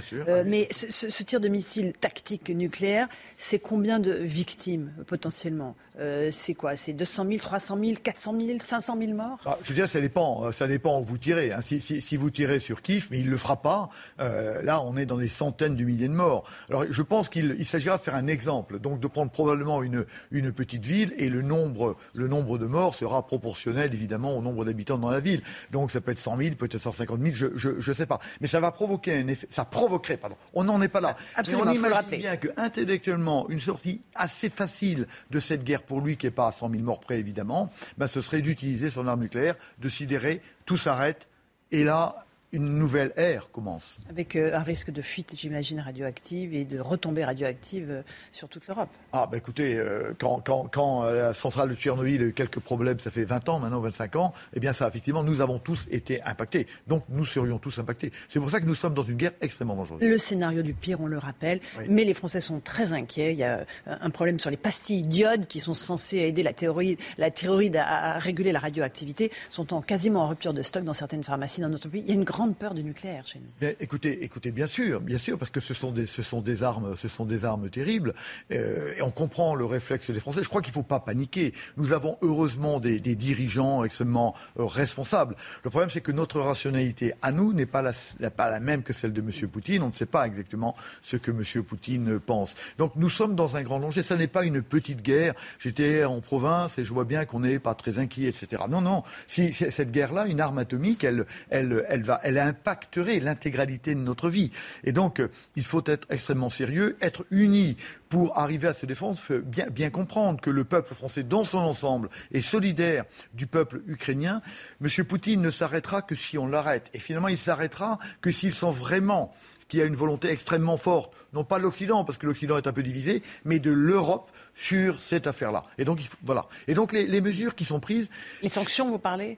mais 0.46 0.68
ce, 0.72 1.24
tir 1.24 1.40
de 1.40 1.48
missile 1.48 1.94
tactique 1.94 2.50
nucléaire, 2.50 3.08
c'est 3.38 3.60
combien 3.60 4.00
de 4.00 4.12
victimes 4.12 4.92
potentiellement? 5.08 5.76
Euh, 6.00 6.30
c'est 6.32 6.56
quoi? 6.56 6.76
C'est 6.76 6.94
200 6.94 7.26
000, 7.28 7.38
300 7.38 7.78
000, 7.80 7.96
400 8.02 8.40
000, 8.40 8.60
500 8.60 8.98
000 8.98 9.14
morts? 9.14 9.40
Ah, 9.46 9.58
Je 9.64 9.70
veux 9.70 9.76
dire, 9.76 9.88
ça 9.88 10.02
dépend. 10.02 10.46
Euh, 10.46 10.52
ça 10.52 10.68
dépend 10.68 11.00
où 11.00 11.04
vous 11.04 11.18
tirez. 11.18 11.52
Hein. 11.52 11.62
Si, 11.62 12.18
vous 12.18 12.30
tirez 12.30 12.60
sur 12.60 12.82
Kiev, 12.82 13.08
mais 13.12 13.20
il 13.20 13.26
ne 13.26 13.32
le 13.32 13.38
fera 13.38 13.62
pas, 13.62 13.90
euh, 14.20 14.62
là, 14.64 14.82
on 14.82 14.98
est 14.98 15.06
dans 15.06 15.18
des 15.18 15.28
centaines 15.28 15.76
de 15.76 15.84
milliers 15.84 16.08
de 16.08 16.14
morts. 16.14 16.50
Alors, 16.70 16.86
je 16.90 17.02
pense 17.02 17.30
qu'il 17.30 17.66
s'agira 17.66 17.98
de 17.98 18.02
faire 18.02 18.16
un 18.16 18.28
exemple. 18.28 18.80
Donc, 18.80 19.00
de 19.00 19.08
prendre 19.08 19.32
probablement 19.32 19.84
une, 19.84 20.06
une 20.32 20.52
petite 20.52 20.86
ville 20.86 21.14
et 21.18 21.30
le 21.30 21.42
nombre, 21.42 21.96
le 22.14 22.28
nombre 22.28 22.58
de 22.58 22.66
morts 22.66 22.96
sera 22.96 23.26
proportionnel, 23.26 23.94
évidemment, 23.94 24.38
au 24.38 24.42
nombre 24.42 24.66
d'habitants 24.66 24.98
dans 24.98 25.12
la 25.12 25.20
ville. 25.20 25.42
Donc, 25.72 25.92
ça 25.92 26.02
peut 26.02 26.12
être 26.12 26.20
100 26.20 26.38
000, 26.38 26.56
peut-être 26.56 26.78
150 26.78 27.22
000, 27.22 27.52
je 27.56 27.70
ne 27.70 27.96
sais 27.96 28.06
pas. 28.06 28.20
Mais 28.42 28.48
ça 28.48 28.60
va 28.60 28.72
provoquer 28.72 29.16
un 29.16 29.28
effet. 29.28 29.48
Ça 29.50 29.66
provoquerait, 29.66 30.18
pardon. 30.18 30.38
On 30.54 30.64
n'en 30.64 30.82
est 30.82 30.88
pas 30.88 31.02
là. 31.02 31.16
absolument, 31.36 31.66
mais 31.66 31.72
on 31.72 31.74
imagine 31.74 32.18
bien 32.18 32.38
que, 32.38 32.48
intellectuellement, 32.58 33.50
une 33.50 33.60
sortie 33.60 34.02
assez 34.16 34.50
facile 34.50 35.08
de 35.32 35.40
cette 35.40 35.64
guerre 35.64 35.84
pour 35.84 36.02
lui, 36.02 36.18
qui 36.18 36.26
n'est 36.26 36.32
pas 36.32 36.48
à 36.48 36.52
100 36.52 36.70
000 36.70 36.84
morts 36.84 37.00
près 37.00 37.20
évidemment, 37.20 37.72
ben, 37.98 38.08
ce 38.08 38.22
serait 38.22 38.42
d'utiliser 38.42 38.90
son 38.90 39.08
arme 39.08 39.22
nucléaire, 39.22 39.56
de 39.80 39.90
sidérer, 39.90 40.42
tout 40.66 40.78
s'arrête, 40.78 41.28
et 41.72 41.84
là, 41.84 42.26
une 42.54 42.78
nouvelle 42.78 43.12
ère 43.18 43.52
commence. 43.52 43.98
Avec 44.10 44.36
euh, 44.36 44.56
un 44.56 44.62
risque 44.62 44.92
de 44.92 45.02
fuite, 45.02 45.34
j'imagine, 45.36 45.80
radioactive 45.80 46.54
et 46.54 46.66
de 46.66 46.80
retombée 46.80 47.26
radioactive 47.26 47.90
euh, 47.90 48.02
sur 48.32 48.48
toute 48.48 48.68
l'Europe. 48.68 48.90
Ah, 49.12 49.28
bah 49.30 49.38
écoutez, 49.38 49.76
euh, 49.76 50.14
quand, 50.20 50.40
quand, 50.46 50.70
quand, 50.72 51.04
la 51.04 51.34
centrale 51.34 51.70
de 51.70 51.76
Tchernobyl 51.76 52.22
a 52.22 52.26
eu 52.26 52.34
quelques 52.34 52.60
problèmes, 52.60 53.00
ça 53.00 53.10
fait 53.10 53.26
20 53.26 53.50
ans, 53.50 53.60
maintenant 53.60 53.80
25 53.82 54.16
ans, 54.18 54.34
eh 54.54 54.60
bien 54.60 54.72
ça, 54.72 54.88
effectivement, 54.88 55.24
nous 55.24 55.42
avons 55.42 55.58
tous 55.58 55.88
été 55.90 56.22
impactés. 56.24 56.68
Donc 56.88 57.04
nous 57.10 57.26
serions 57.26 57.58
tous 57.58 57.80
impactés. 57.80 58.12
C'est 58.30 58.40
pour 58.40 58.52
ça 58.52 58.62
que 58.62 58.66
nous 58.66 58.76
sommes 58.76 58.94
dans 58.94 59.04
une 59.04 59.18
guerre 59.18 59.34
extrêmement 59.42 59.76
dangereuse. 59.76 60.02
Le 60.02 60.18
scénario 60.20 60.62
du 60.62 60.74
pire, 60.74 61.02
on 61.02 61.08
le 61.08 61.18
rappelle, 61.18 61.60
mais 61.90 62.04
les 62.04 62.14
Français 62.14 62.40
sont 62.40 62.60
très 62.60 62.94
inquiets. 62.94 63.34
Il 63.34 63.40
y 63.40 63.44
a 63.44 63.66
un 63.88 64.10
problème 64.12 64.40
sur 64.40 64.52
les 64.52 64.58
pastilles 64.58 65.02
d'iode 65.02 65.48
qui 65.48 65.60
sont 65.60 65.74
censées 65.74 66.18
aider 66.18 66.44
la 66.44 66.54
théorie, 66.54 66.98
la 67.18 67.32
théorie 67.32 67.72
à, 67.76 68.20
réguler 68.20 68.52
la 68.52 68.60
radioactivité, 68.60 69.32
sont 69.50 69.74
en, 69.74 69.82
quasiment 69.82 70.22
en 70.22 70.28
rupture 70.28 70.54
de 70.54 70.62
stock 70.62 70.84
dans 70.84 70.94
certaines 70.94 71.24
pharmacies 71.24 71.62
dans 71.62 71.70
notre 71.70 71.90
pays. 71.90 72.02
Il 72.02 72.10
y 72.10 72.12
a 72.12 72.16
une 72.16 72.24
grande 72.24 72.43
peur 72.52 72.74
du 72.74 72.84
nucléaire 72.84 73.26
chez 73.26 73.40
nous. 73.40 73.68
écoutez, 73.80 74.24
écoutez, 74.24 74.52
bien 74.52 74.68
sûr, 74.68 75.00
bien 75.00 75.18
sûr, 75.18 75.38
parce 75.38 75.52
que 75.52 75.60
ce 75.60 75.74
sont 75.74 75.92
des, 75.92 76.06
ce 76.06 76.22
sont 76.22 76.42
des 76.42 76.64
armes, 76.64 76.96
ce 76.98 77.08
sont 77.08 77.26
des 77.26 77.46
armes 77.46 77.70
terribles. 77.70 78.14
Euh, 78.52 78.94
et 78.98 79.02
on 79.02 79.12
comprend 79.12 79.56
le 79.56 79.66
réflexe 79.66 80.12
des 80.12 80.20
Français. 80.20 80.44
Je 80.44 80.50
crois 80.50 80.62
qu'il 80.62 80.72
ne 80.72 80.76
faut 80.76 80.84
pas 80.84 81.00
paniquer. 81.00 81.54
Nous 81.78 81.94
avons 81.94 82.18
heureusement 82.22 82.80
des, 82.80 83.00
dirigeants 83.00 83.84
extrêmement 83.84 84.36
euh, 84.60 84.66
responsables. 84.66 85.36
Le 85.64 85.70
problème, 85.70 85.90
c'est 85.90 86.02
que 86.02 86.12
notre 86.12 86.40
rationalité 86.40 87.14
à 87.22 87.32
nous 87.32 87.54
n'est 87.54 87.66
pas 87.66 87.82
la, 87.82 87.94
pas 88.30 88.50
la 88.50 88.60
même 88.60 88.84
que 88.84 88.94
celle 88.94 89.14
de 89.14 89.22
M. 89.22 89.32
Poutine. 89.50 89.84
On 89.84 89.88
ne 89.88 89.94
sait 89.94 90.06
pas 90.06 90.26
exactement 90.28 90.76
ce 91.02 91.18
que 91.18 91.32
M. 91.32 91.64
Poutine 91.64 92.20
pense. 92.20 92.56
Donc 92.78 92.94
nous 92.96 93.10
sommes 93.10 93.36
dans 93.36 93.58
un 93.58 93.62
grand 93.64 93.80
danger. 93.80 94.04
Ce 94.04 94.14
n'est 94.14 94.28
pas 94.28 94.44
une 94.44 94.62
petite 94.62 95.02
guerre. 95.02 95.34
J'étais 95.60 96.04
en 96.04 96.22
province 96.22 96.78
et 96.78 96.86
je 96.86 96.94
vois 96.94 97.06
bien 97.06 97.26
qu'on 97.26 97.42
n'est 97.42 97.60
pas 97.60 97.76
très 97.76 98.00
inquiet, 98.00 98.28
etc. 98.28 98.64
Non, 98.70 98.82
non. 98.82 99.04
Si, 99.28 99.54
cette 99.54 99.92
guerre-là, 99.92 100.28
une 100.28 100.42
arme 100.42 100.58
atomique, 100.58 101.04
elle, 101.04 101.26
elle, 101.50 101.86
elle 101.88 102.02
va, 102.02 102.20
impacterait 102.38 103.20
l'intégralité 103.20 103.96
de 103.96 104.00
notre 104.00 104.30
vie. 104.30 104.52
Et 104.84 104.92
donc, 104.92 105.20
euh, 105.20 105.30
il 105.56 105.64
faut 105.64 105.84
être 105.86 106.08
extrêmement 106.10 106.50
sérieux, 106.50 106.98
être 107.02 107.26
unis 107.32 107.78
pour 108.10 108.38
arriver 108.38 108.68
à 108.68 108.74
se 108.74 108.86
défendre, 108.86 109.18
bien, 109.40 109.68
bien 109.68 109.90
comprendre 109.90 110.40
que 110.40 110.50
le 110.50 110.64
peuple 110.64 110.94
français 110.94 111.24
dans 111.24 111.44
son 111.44 111.58
ensemble 111.58 112.10
est 112.32 112.42
solidaire 112.42 113.06
du 113.34 113.48
peuple 113.48 113.82
ukrainien. 113.88 114.42
M. 114.84 115.06
Poutine 115.06 115.42
ne 115.42 115.50
s'arrêtera 115.50 116.02
que 116.02 116.16
si 116.16 116.38
on 116.38 116.48
l'arrête. 116.48 116.90
Et 116.94 117.00
finalement, 117.00 117.28
il 117.28 117.38
s'arrêtera 117.38 117.98
que 118.22 118.32
s'il 118.32 118.54
sent 118.54 118.72
vraiment 118.72 119.34
qu'il 119.68 119.80
y 119.80 119.84
a 119.84 119.86
une 119.86 119.96
volonté 119.96 120.30
extrêmement 120.30 120.78
forte, 120.78 121.14
non 121.34 121.44
pas 121.44 121.58
de 121.58 121.64
l'Occident, 121.64 122.04
parce 122.04 122.18
que 122.18 122.28
l'Occident 122.28 122.58
est 122.58 122.68
un 122.68 122.74
peu 122.74 122.84
divisé, 122.84 123.24
mais 123.46 123.60
de 123.60 123.72
l'Europe 123.72 124.30
sur 124.56 125.02
cette 125.02 125.26
affaire-là. 125.26 125.66
Et 125.78 125.86
donc, 125.86 126.00
voilà. 126.24 126.48
Et 126.68 126.74
donc, 126.74 126.92
les, 126.92 127.22
mesures 127.22 127.56
qui 127.56 127.66
sont 127.66 127.80
prises. 127.80 128.10
Les 128.42 128.50
sanctions, 128.50 128.90
vous 128.90 129.00
parlez? 129.00 129.38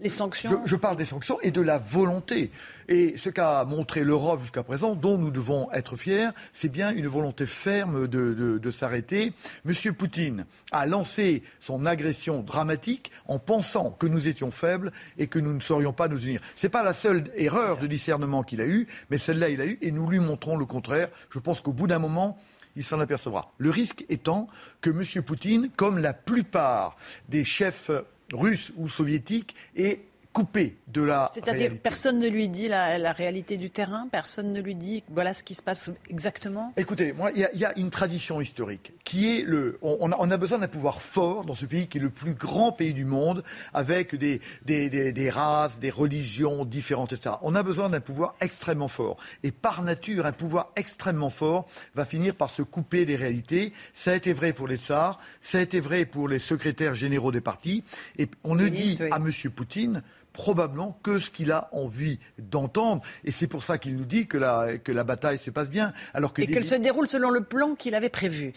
Je, 0.00 0.76
parle 0.76 0.96
des 0.96 1.04
sanctions 1.04 1.40
et 1.40 1.50
de 1.50 1.60
la 1.60 1.76
volonté. 1.76 2.52
Et 2.88 3.18
ce 3.18 3.30
qu'a 3.30 3.64
montré 3.64 4.04
l'Europe 4.04 4.42
jusqu'à 4.42 4.62
présent, 4.62 4.94
dont 4.94 5.18
nous 5.18 5.32
devons 5.32 5.70
être 5.72 5.96
fiers, 5.96 6.28
c'est 6.52 6.68
bien 6.68 6.92
une 6.92 7.08
volonté 7.08 7.46
ferme 7.46 8.06
de, 8.06 8.70
s'arrêter. 8.70 9.32
Monsieur 9.64 9.92
Poutine 9.92 10.46
a 10.70 10.86
lancé 10.86 11.42
son 11.58 11.84
agression 11.84 12.42
dramatique 12.42 13.10
en 13.26 13.40
pensant 13.40 13.90
que 13.90 14.06
nous 14.06 14.28
étions 14.28 14.52
faibles 14.52 14.92
et 15.18 15.26
que 15.26 15.40
nous 15.40 15.52
ne 15.52 15.60
saurions 15.60 15.92
pas 15.92 16.06
nous 16.06 16.24
unir. 16.24 16.40
Ce 16.54 16.66
n'est 16.66 16.70
pas 16.70 16.84
la 16.84 16.92
seule 16.92 17.24
erreur 17.34 17.78
de 17.78 17.88
discernement 17.88 18.44
qu'il 18.44 18.60
a 18.60 18.66
eue, 18.66 18.86
mais 19.10 19.18
celle-là, 19.18 19.48
il 19.48 19.60
a 19.60 19.66
eu, 19.66 19.78
et 19.82 19.90
nous 19.90 20.08
lui 20.08 20.20
montrons 20.20 20.56
le 20.56 20.64
contraire. 20.64 21.08
Je 21.30 21.40
pense 21.40 21.60
qu'au 21.60 21.72
bout 21.72 21.88
d'un 21.88 21.98
moment, 21.98 22.38
il 22.76 22.84
s'en 22.84 23.00
apercevra. 23.00 23.52
Le 23.58 23.70
risque 23.70 24.04
étant 24.08 24.46
que 24.80 24.90
M. 24.90 25.24
Poutine, 25.24 25.70
comme 25.76 25.98
la 25.98 26.14
plupart 26.14 26.96
des 27.28 27.42
chefs 27.42 27.90
russe 28.32 28.72
ou 28.76 28.88
soviétique 28.88 29.54
est 29.76 30.00
coupé 30.38 30.76
de 30.86 31.02
la 31.02 31.28
C'est-à-dire 31.34 31.72
personne 31.82 32.20
ne 32.20 32.28
lui 32.28 32.48
dit 32.48 32.68
la, 32.68 33.12
réalité 33.12 33.56
du 33.56 33.70
terrain, 33.70 34.06
personne 34.12 34.52
ne 34.52 34.60
lui 34.60 34.76
dit 34.76 35.02
voilà 35.08 35.34
ce 35.34 35.42
qui 35.42 35.54
se 35.54 35.62
passe 35.62 35.90
exactement 36.08 36.72
Écoutez, 36.76 37.12
moi, 37.12 37.32
il 37.34 37.40
y, 37.54 37.64
a 37.64 37.76
une 37.76 37.90
tradition 37.90 38.40
historique 38.40 38.92
qui 39.02 39.36
est 39.36 39.42
le... 39.42 39.78
On, 39.82 40.12
a, 40.12 40.36
besoin 40.36 40.58
d'un 40.58 40.68
pouvoir 40.68 41.02
fort 41.02 41.44
dans 41.44 41.56
ce 41.56 41.66
pays 41.66 41.88
qui 41.88 41.98
est 41.98 42.00
le 42.00 42.10
plus 42.10 42.34
grand 42.34 42.70
pays 42.70 42.94
du 42.94 43.04
monde, 43.04 43.42
avec 43.74 44.14
des, 44.14 44.40
des, 44.64 45.30
races, 45.30 45.80
des 45.80 45.90
religions 45.90 46.64
différentes, 46.64 47.12
etc. 47.12 47.34
On 47.42 47.56
a 47.56 47.64
besoin 47.64 47.88
d'un 47.88 48.00
pouvoir 48.00 48.36
extrêmement 48.40 48.86
fort. 48.86 49.16
Et 49.42 49.50
par 49.50 49.82
nature, 49.82 50.24
un 50.24 50.32
pouvoir 50.32 50.70
extrêmement 50.76 51.30
fort 51.30 51.66
va 51.96 52.04
finir 52.04 52.36
par 52.36 52.50
se 52.50 52.62
couper 52.62 53.04
des 53.04 53.16
réalités. 53.16 53.72
Ça 53.92 54.12
a 54.12 54.14
été 54.14 54.32
vrai 54.32 54.52
pour 54.52 54.68
les 54.68 54.76
tsars, 54.76 55.18
ça 55.40 55.58
a 55.58 55.62
été 55.62 55.80
vrai 55.80 56.04
pour 56.04 56.28
les 56.28 56.38
secrétaires 56.38 56.94
généraux 56.94 57.32
des 57.32 57.40
partis. 57.40 57.82
Et 58.18 58.28
on 58.44 58.54
ne 58.54 58.68
dit 58.68 58.98
à 59.10 59.16
M. 59.16 59.32
Poutine 59.50 60.02
probablement 60.38 60.96
que 61.02 61.18
ce 61.18 61.30
qu'il 61.30 61.50
a 61.50 61.68
envie 61.72 62.20
d'entendre. 62.38 63.02
Et 63.24 63.32
c'est 63.32 63.48
pour 63.48 63.64
ça 63.64 63.76
qu'il 63.76 63.96
nous 63.96 64.04
dit 64.04 64.28
que 64.28 64.38
la, 64.38 64.78
que 64.78 64.92
la 64.92 65.02
bataille 65.02 65.38
se 65.38 65.50
passe 65.50 65.68
bien. 65.68 65.92
Alors 66.14 66.32
que 66.32 66.42
et 66.42 66.46
qu'elle 66.46 66.64
se 66.64 66.76
déroule 66.76 67.08
selon 67.08 67.30
le 67.30 67.40
plan 67.40 67.74
qu'il 67.74 67.96
avait 67.96 68.08
prévu. 68.08 68.52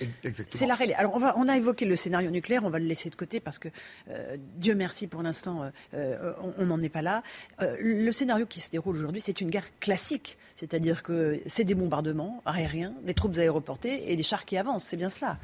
C'est 0.48 0.68
la 0.68 0.76
réalité. 0.76 0.99
Alors 0.99 1.16
on, 1.16 1.20
va, 1.20 1.34
on, 1.38 1.49
a 1.49 1.58
évoqué 1.58 1.86
le 1.86 1.95
scénario 1.95 2.30
nucléaire, 2.30 2.64
on 2.66 2.70
va 2.70 2.78
le 2.78 2.86
laisser 2.86 3.10
de 3.10 3.16
côté 3.16 3.40
parce 3.40 3.58
que 3.58 3.68
euh, 4.12 4.38
Dieu 4.58 4.76
merci 4.76 5.08
pour 5.08 5.24
l'instant, 5.24 5.64
euh, 5.64 5.70
euh, 5.95 6.34
on 6.60 6.68
n'en 6.68 6.80
est 6.84 6.90
pas 6.90 7.02
là. 7.02 7.24
le 7.60 8.12
scénario 8.12 8.45
qui 8.45 8.62
se 8.62 8.70
déroule 8.70 8.95
aujourd'hui, 8.95 9.20
c'est 9.20 9.41
une 9.41 9.49
guerre 9.49 9.68
classique. 9.80 10.38
C'est-à-dire 10.56 11.02
que 11.02 11.41
c'est 11.48 11.64
des 11.64 11.74
bombardements 11.74 12.44
aériens, 12.45 12.94
des 13.02 13.16
troupes 13.16 13.36
aéroportées 13.40 14.12
et 14.12 14.16
des 14.16 14.24
chars 14.24 14.45
qui 14.45 14.56
avancent. 14.56 14.84
C'est 14.84 14.98
bien 14.98 15.10
cela. 15.10 15.40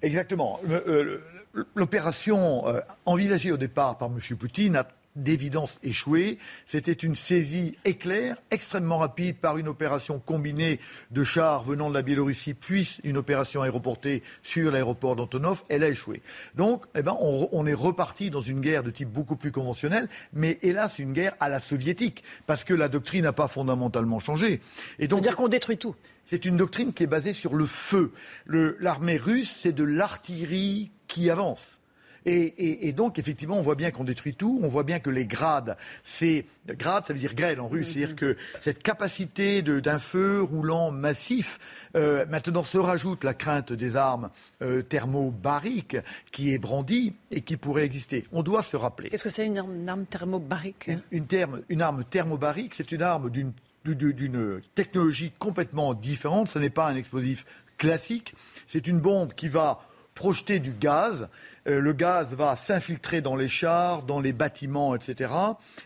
Exactement. 0.00 0.60
L'opération 1.74 2.64
envisagée 3.04 3.50
au 3.50 3.56
départ 3.56 3.98
par 3.98 4.08
M. 4.08 4.36
Poutine 4.36 4.76
a 4.76 4.86
d'évidence 5.16 5.78
échoué. 5.82 6.38
C'était 6.66 6.92
une 6.92 7.14
saisie 7.14 7.76
éclair, 7.84 8.36
extrêmement 8.50 8.98
rapide, 8.98 9.36
par 9.36 9.58
une 9.58 9.68
opération 9.68 10.18
combinée 10.18 10.80
de 11.10 11.24
chars 11.24 11.62
venant 11.62 11.88
de 11.88 11.94
la 11.94 12.02
Biélorussie, 12.02 12.54
puis 12.54 12.98
une 13.04 13.16
opération 13.16 13.62
aéroportée 13.62 14.22
sur 14.42 14.70
l'aéroport 14.70 15.16
d'Antonov. 15.16 15.62
Elle 15.68 15.84
a 15.84 15.88
échoué. 15.88 16.22
Donc, 16.54 16.86
eh 16.94 17.02
ben, 17.02 17.16
on, 17.20 17.48
on, 17.52 17.66
est 17.66 17.74
reparti 17.74 18.30
dans 18.30 18.42
une 18.42 18.60
guerre 18.60 18.82
de 18.82 18.90
type 18.90 19.08
beaucoup 19.08 19.36
plus 19.36 19.52
conventionnel, 19.52 20.08
mais 20.32 20.58
hélas, 20.62 20.98
une 20.98 21.12
guerre 21.12 21.34
à 21.40 21.48
la 21.48 21.60
soviétique, 21.60 22.24
parce 22.46 22.64
que 22.64 22.74
la 22.74 22.88
doctrine 22.88 23.22
n'a 23.22 23.32
pas 23.32 23.48
fondamentalement 23.48 24.20
changé. 24.20 24.60
Et 24.98 25.08
donc, 25.08 25.22
dire 25.22 25.36
qu'on 25.36 25.48
détruit 25.48 25.78
tout. 25.78 25.94
C'est 26.24 26.44
une 26.44 26.56
doctrine 26.56 26.92
qui 26.92 27.02
est 27.02 27.08
basée 27.08 27.32
sur 27.32 27.54
le 27.54 27.66
feu. 27.66 28.12
L'armée 28.46 29.16
russe, 29.16 29.50
c'est 29.50 29.72
de 29.72 29.84
l'artillerie 29.84 30.90
qui 31.08 31.30
avance. 31.30 31.81
Et, 32.24 32.92
donc, 32.92 33.18
effectivement, 33.18 33.58
on 33.58 33.62
voit 33.62 33.74
bien 33.74 33.90
qu'on 33.90 34.04
détruit 34.04 34.34
tout. 34.34 34.60
On 34.62 34.68
voit 34.68 34.84
bien 34.84 34.98
que 34.98 35.10
les 35.10 35.26
grades, 35.26 35.76
c'est 36.04 36.44
grade, 36.66 37.04
ça 37.06 37.12
veut 37.12 37.18
dire 37.18 37.34
grêle 37.34 37.60
en 37.60 37.68
russe, 37.68 37.92
c'est-à-dire 37.92 38.16
que 38.16 38.36
cette 38.60 38.82
capacité 38.82 39.62
d'un 39.62 39.98
feu 39.98 40.42
roulant 40.42 40.90
massif, 40.90 41.58
euh, 41.96 42.24
maintenant 42.26 42.64
se 42.64 42.78
rajoute 42.78 43.24
la 43.24 43.34
crainte 43.34 43.72
des 43.72 43.96
armes 43.96 44.30
euh, 44.62 44.82
thermobariques 44.82 45.96
qui 46.30 46.52
est 46.52 46.58
brandie 46.58 47.14
et 47.30 47.40
qui 47.40 47.56
pourrait 47.56 47.84
exister. 47.84 48.24
On 48.32 48.42
doit 48.42 48.62
se 48.62 48.76
rappeler. 48.76 49.10
Qu'est-ce 49.10 49.24
que 49.24 49.30
c'est 49.30 49.46
une, 49.46 49.58
arme, 49.58 50.06
thermobarique? 50.06 50.90
Une, 51.10 51.26
une 51.68 51.82
arme 51.82 52.04
thermobarique, 52.04 52.74
c'est 52.74 52.92
une 52.92 53.02
arme 53.02 53.30
d'une 53.30 53.52
d'une 53.84 54.60
technologie 54.76 55.32
complètement 55.38 55.94
différente. 55.94 56.48
Ce 56.48 56.58
n'est 56.58 56.70
pas 56.70 56.88
un 56.88 56.94
explosif 56.94 57.44
classique. 57.78 58.34
C'est 58.66 58.86
une 58.86 59.00
bombe 59.00 59.34
qui 59.34 59.48
va 59.48 59.80
projeter 60.14 60.58
du 60.58 60.72
gaz 60.72 61.28
le 61.64 61.92
gaz 61.92 62.34
va 62.34 62.56
s'infiltrer 62.56 63.20
dans 63.20 63.36
les 63.36 63.48
chars, 63.48 64.02
dans 64.02 64.20
les 64.20 64.32
bâtiments, 64.32 64.94
etc. 64.94 65.32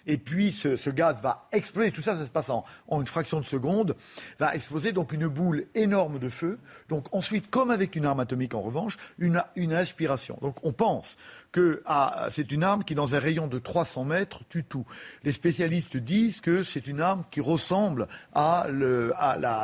Et 0.07 0.17
puis 0.17 0.53
ce, 0.53 0.91
gaz 0.91 1.17
va 1.23 1.49
exploser. 1.53 1.91
Tout 1.91 2.03
ça, 2.03 2.17
ça 2.17 2.25
se 2.25 2.31
passe 2.31 2.51
en, 2.51 2.65
une 2.91 3.07
fraction 3.07 3.41
de 3.41 3.45
seconde. 3.45 3.97
Va 4.39 4.55
exploser 4.55 4.93
donc 4.93 5.13
une 5.13 5.27
boule 5.27 5.65
énorme 5.75 6.19
de 6.19 6.29
feu. 6.29 6.59
Donc 6.89 7.15
ensuite, 7.15 7.51
comme 7.51 7.71
avec 7.71 7.97
une 7.97 8.07
arme 8.07 8.21
atomique 8.21 8.55
en 8.55 8.63
revanche, 8.63 8.97
une, 9.19 9.43
une 9.55 9.73
inspiration. 9.73 10.39
Donc 10.41 10.57
on 10.63 10.73
pense 10.73 11.17
que 11.53 11.83
ah, 11.87 12.29
c'est 12.31 12.53
une 12.53 12.63
arme 12.63 12.85
qui, 12.85 12.95
dans 12.95 13.15
un 13.15 13.19
rayon 13.19 13.47
de 13.47 13.59
300 13.59 14.05
mètres, 14.05 14.43
tue 14.49 14.65
tout. 14.65 14.85
Les 15.25 15.33
spécialistes 15.33 15.97
disent 15.97 16.41
que 16.41 16.63
c'est 16.63 16.87
une 16.87 17.01
arme 17.01 17.25
qui 17.31 17.41
ressemble 17.41 18.09
à 18.35 18.67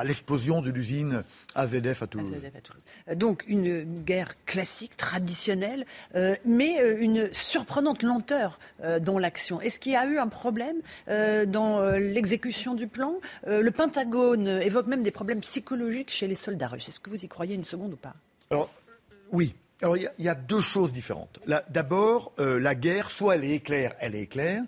l'explosion 0.04 0.62
de 0.62 0.70
l'usine 0.70 1.22
AZF 1.54 2.02
à 2.02 2.06
Toulouse. 2.06 2.42
Euh, 3.08 3.14
donc 3.14 3.44
une 3.46 4.02
guerre 4.04 4.42
classique, 4.44 4.96
traditionnelle, 4.96 5.84
euh, 6.14 6.34
mais 6.44 6.80
euh, 6.80 6.96
une 7.00 7.32
surprenante 7.32 8.02
lenteur 8.02 8.58
dans 9.00 9.18
l'action. 9.18 9.60
Est-ce 9.60 9.78
qu'il 9.78 9.92
y 9.92 9.96
a 9.96 10.06
eu 10.06 10.18
un 10.18 10.28
problème 10.28 10.76
dans 11.46 11.82
l'exécution 11.92 12.74
du 12.74 12.86
plan? 12.86 13.14
Le 13.46 13.70
Pentagone 13.70 14.48
évoque 14.48 14.86
même 14.86 15.02
des 15.02 15.10
problèmes 15.10 15.40
psychologiques 15.40 16.10
chez 16.10 16.26
les 16.26 16.34
soldats 16.34 16.68
russes. 16.68 16.88
Est-ce 16.88 17.00
que 17.00 17.10
vous 17.10 17.24
y 17.24 17.28
croyez 17.28 17.54
une 17.54 17.64
seconde 17.64 17.92
ou 17.92 17.96
pas? 17.96 18.14
Alors, 18.50 18.70
oui. 19.30 19.54
Alors, 19.82 19.96
il 19.96 20.08
y, 20.18 20.28
a 20.28 20.34
deux 20.34 20.60
choses 20.60 20.92
différentes. 20.92 21.40
D'abord, 21.70 22.32
la 22.38 22.74
guerre, 22.74 23.10
soit 23.10 23.34
elle 23.34 23.44
est 23.44 23.54
éclair, 23.54 23.94
elle 23.98 24.14
est 24.14 24.22
éclair, 24.22 24.62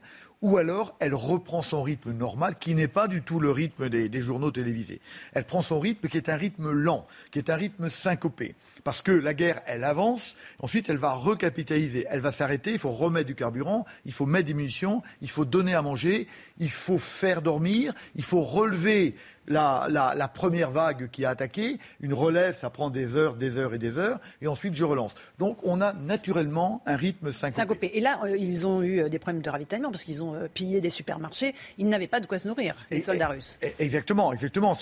ou 0.45 0.59
alors 0.59 0.95
elle 1.01 1.15
reprend 1.15 1.63
son 1.63 1.83
rythme 1.83 2.13
normal, 2.13 2.57
qui 2.61 2.75
n'est 2.75 2.87
pas 2.87 3.09
du 3.09 3.23
tout 3.23 3.41
le 3.41 3.51
rythme 3.51 3.89
des, 3.89 4.21
journaux 4.21 4.51
télévisés. 4.51 5.01
Elle 5.33 5.45
prend 5.45 5.63
son 5.63 5.81
rythme 5.81 6.07
qui 6.07 6.19
est 6.19 6.29
un 6.29 6.37
rythme 6.37 6.71
lent, 6.71 7.07
qui 7.31 7.39
est 7.39 7.49
un 7.49 7.57
rythme 7.57 7.89
syncopé. 7.89 8.55
Parce 8.85 9.01
que 9.01 9.11
la 9.11 9.33
guerre, 9.33 9.63
elle 9.67 9.85
avance, 9.85 10.37
ensuite 10.61 10.91
elle 10.91 10.99
va 10.99 11.15
recapitaliser, 11.15 12.05
elle 12.11 12.21
va 12.21 12.31
s'arrêter, 12.31 12.73
il 12.73 12.79
faut 12.79 12.93
remettre 12.93 13.27
du 13.27 13.35
carburant, 13.35 13.87
il 14.05 14.13
faut 14.13 14.27
mettre 14.27 14.47
des 14.47 14.53
munitions, 14.53 15.03
il 15.23 15.31
faut 15.31 15.47
donner 15.47 15.75
à 15.75 15.81
manger, 15.81 16.29
il 16.59 16.71
faut 16.71 16.99
faire 16.99 17.41
dormir, 17.41 17.95
il 18.15 18.23
faut 18.23 18.43
relever 18.43 19.17
la, 19.49 20.31
première 20.33 20.71
vague 20.71 21.11
qui 21.11 21.25
a 21.25 21.31
attaqué. 21.31 21.79
Une 22.01 22.15
relève, 22.15 22.57
ça 22.57 22.71
prend 22.71 22.91
des 22.91 23.15
heures, 23.15 23.35
des 23.35 23.59
heures 23.59 23.75
et 23.75 23.79
des 23.79 23.99
heures. 23.99 24.19
Et 24.43 24.47
ensuite, 24.47 24.75
je 24.75 24.85
relance. 24.85 25.13
Donc, 25.39 25.59
on 25.63 25.81
a 25.81 25.93
naturellement 25.93 26.83
un 26.87 26.97
rythme 26.97 27.33
syncopé. 27.33 27.91
Et 27.95 28.01
là, 28.01 28.21
euh, 28.25 28.37
ils 28.37 28.67
ont 28.67 28.83
eu 28.83 29.01
euh, 29.01 29.09
des 29.09 29.19
problèmes 29.19 29.43
de 29.43 29.51
ravitaillement 29.51 29.91
parce 29.91 30.05
qu'ils 30.05 30.23
ont 30.23 30.35
euh, 30.35 30.49
pillé 30.53 30.81
des 30.81 30.91
supermarchés. 30.91 31.55
Ils 31.79 31.89
n'avaient 31.89 32.07
pas 32.07 32.21
de 32.21 32.27
quoi 32.27 32.39
se 32.39 32.49
nourrir, 32.49 32.75
les 32.91 33.01
soldats 33.01 33.29
russes. 33.29 33.59
exactement, 33.79 34.33
exactement. 34.33 34.75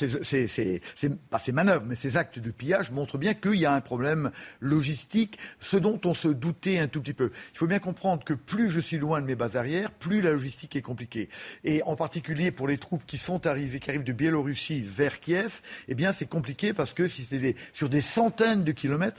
pas 1.30 1.38
ces 1.38 1.52
manœuvres, 1.52 1.84
mais 1.86 1.94
ces 1.94 2.16
actes 2.16 2.38
de 2.38 2.50
pillage 2.50 2.90
montrent 2.90 3.18
bien 3.18 3.34
qu'il 3.34 3.56
y 3.56 3.66
a 3.66 3.74
un 3.74 3.80
problème 3.80 4.30
logistique, 4.60 5.38
ce 5.60 5.76
dont 5.76 6.00
on 6.04 6.14
se 6.14 6.28
doutait 6.28 6.78
un 6.78 6.88
tout 6.88 7.00
petit 7.00 7.14
peu. 7.14 7.30
Il 7.52 7.58
faut 7.58 7.66
bien 7.66 7.78
comprendre 7.78 8.24
que 8.24 8.34
plus 8.34 8.70
je 8.70 8.80
suis 8.80 8.98
loin 8.98 9.20
de 9.20 9.26
mes 9.26 9.34
bases 9.34 9.56
arrières, 9.56 9.90
plus 9.90 10.20
la 10.20 10.30
logistique 10.30 10.76
est 10.76 10.82
compliquée. 10.82 11.28
Et 11.64 11.82
en 11.84 11.96
particulier 11.96 12.50
pour 12.50 12.68
les 12.68 12.78
troupes 12.78 13.04
qui 13.06 13.18
sont 13.18 13.46
arrivées, 13.46 13.80
qui 13.80 13.90
arrivent 13.90 14.04
de 14.04 14.12
Biélorussie, 14.12 14.51
vers 14.84 15.20
Kiev, 15.20 15.60
eh 15.88 15.94
bien 15.94 16.12
c'est 16.12 16.26
compliqué 16.26 16.72
parce 16.72 16.94
que 16.94 17.08
si 17.08 17.24
c'est 17.24 17.54
sur 17.72 17.88
des 17.88 18.00
centaines 18.00 18.64
de 18.64 18.72
kilomètres, 18.72 19.16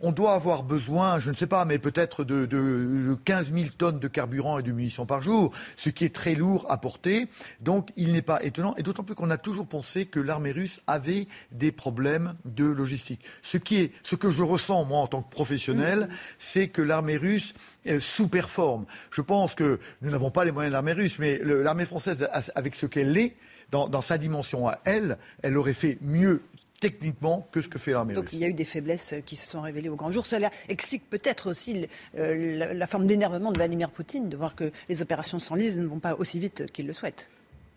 on 0.00 0.12
doit 0.12 0.34
avoir 0.34 0.62
besoin, 0.62 1.18
je 1.18 1.30
ne 1.30 1.34
sais 1.34 1.46
pas, 1.46 1.64
mais 1.64 1.78
peut-être 1.78 2.24
de, 2.24 2.46
de, 2.46 3.16
15 3.24 3.52
000 3.52 3.66
tonnes 3.76 3.98
de 3.98 4.08
carburant 4.08 4.58
et 4.58 4.62
de 4.62 4.72
munitions 4.72 5.06
par 5.06 5.22
jour, 5.22 5.52
ce 5.76 5.88
qui 5.88 6.04
est 6.04 6.14
très 6.14 6.34
lourd 6.34 6.66
à 6.68 6.78
porter. 6.78 7.26
Donc 7.60 7.90
il 7.96 8.12
n'est 8.12 8.22
pas 8.22 8.42
étonnant, 8.42 8.74
et 8.76 8.82
d'autant 8.82 9.02
plus 9.02 9.14
qu'on 9.14 9.30
a 9.30 9.38
toujours 9.38 9.66
pensé 9.66 10.06
que 10.06 10.20
l'armée 10.20 10.52
russe 10.52 10.80
avait 10.86 11.26
des 11.52 11.72
problèmes 11.72 12.34
de 12.44 12.64
logistique. 12.64 13.24
Ce, 13.42 13.56
qui 13.56 13.76
est, 13.76 13.92
ce 14.02 14.16
que 14.16 14.30
je 14.30 14.42
ressens, 14.42 14.84
moi, 14.84 15.00
en 15.00 15.06
tant 15.06 15.22
que 15.22 15.30
professionnel, 15.30 16.00
mmh. 16.00 16.08
c'est 16.38 16.68
que 16.68 16.82
l'armée 16.82 17.16
russe 17.16 17.54
euh, 17.86 18.00
sous-performe. 18.00 18.84
Je 19.10 19.22
pense 19.22 19.54
que 19.54 19.78
nous 20.02 20.10
n'avons 20.10 20.30
pas 20.30 20.44
les 20.44 20.52
moyens 20.52 20.70
de 20.70 20.74
l'armée 20.74 20.92
russe, 20.92 21.18
mais 21.18 21.40
l'armée 21.42 21.84
française, 21.86 22.28
avec 22.54 22.74
ce 22.74 22.86
qu'elle 22.86 23.16
est, 23.16 23.36
dans, 23.74 24.00
sa 24.00 24.18
dimension 24.18 24.68
à 24.68 24.78
elle, 24.84 25.18
elle 25.42 25.56
aurait 25.56 25.74
fait 25.74 25.98
mieux 26.00 26.42
techniquement 26.80 27.48
que 27.50 27.62
ce 27.62 27.68
que 27.68 27.78
fait 27.78 27.92
l'armée 27.92 28.14
Donc 28.14 28.30
il 28.32 28.38
y 28.38 28.44
a 28.44 28.48
eu 28.48 28.52
des 28.52 28.64
faiblesses 28.64 29.14
qui 29.24 29.36
se 29.36 29.46
sont 29.46 29.62
révélées 29.62 29.88
au 29.88 29.96
grand 29.96 30.12
jour. 30.12 30.26
Cela 30.26 30.50
explique 30.68 31.08
peut-être 31.08 31.48
aussi 31.48 31.86
euh, 32.18 32.74
la, 32.74 32.86
forme 32.86 33.06
d'énervement 33.06 33.52
de 33.52 33.56
Vladimir 33.56 33.90
Poutine 33.90 34.28
de 34.28 34.36
voir 34.36 34.54
que 34.54 34.70
les 34.88 35.02
opérations 35.02 35.38
sans 35.38 35.54
lise 35.54 35.78
ne 35.78 35.86
vont 35.86 35.98
pas 35.98 36.14
aussi 36.14 36.38
vite 36.38 36.70
qu'il 36.72 36.86
le 36.86 36.92
souhaite 36.92 37.30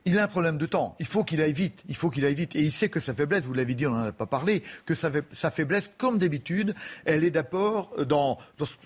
il 0.07 0.17
a 0.19 0.23
un 0.23 0.27
problème 0.27 0.57
de 0.57 0.65
temps. 0.65 0.95
Il 0.99 1.05
faut 1.05 1.25
qu'il 1.25 1.41
aille 1.41 1.51
vite. 1.51 1.83
Il 1.89 1.95
faut 1.95 2.09
qu'il 2.09 2.25
aille 2.25 2.33
vite. 2.33 2.55
Et 2.55 2.61
il 2.61 2.71
sait 2.71 2.87
que 2.87 3.01
sa 3.01 3.13
faiblesse, 3.13 3.43
vous 3.43 3.53
l'avez 3.53 3.75
dit, 3.75 3.85
on 3.85 3.91
n'en 3.91 4.05
a 4.05 4.11
pas 4.13 4.25
parlé, 4.25 4.63
que 4.85 4.95
sa, 4.95 5.11
faiblesse, 5.51 5.89
comme 5.97 6.17
d'habitude, 6.17 6.73
elle 7.03 7.25
est 7.25 7.29
d'abord 7.29 7.93
dans, 8.05 8.37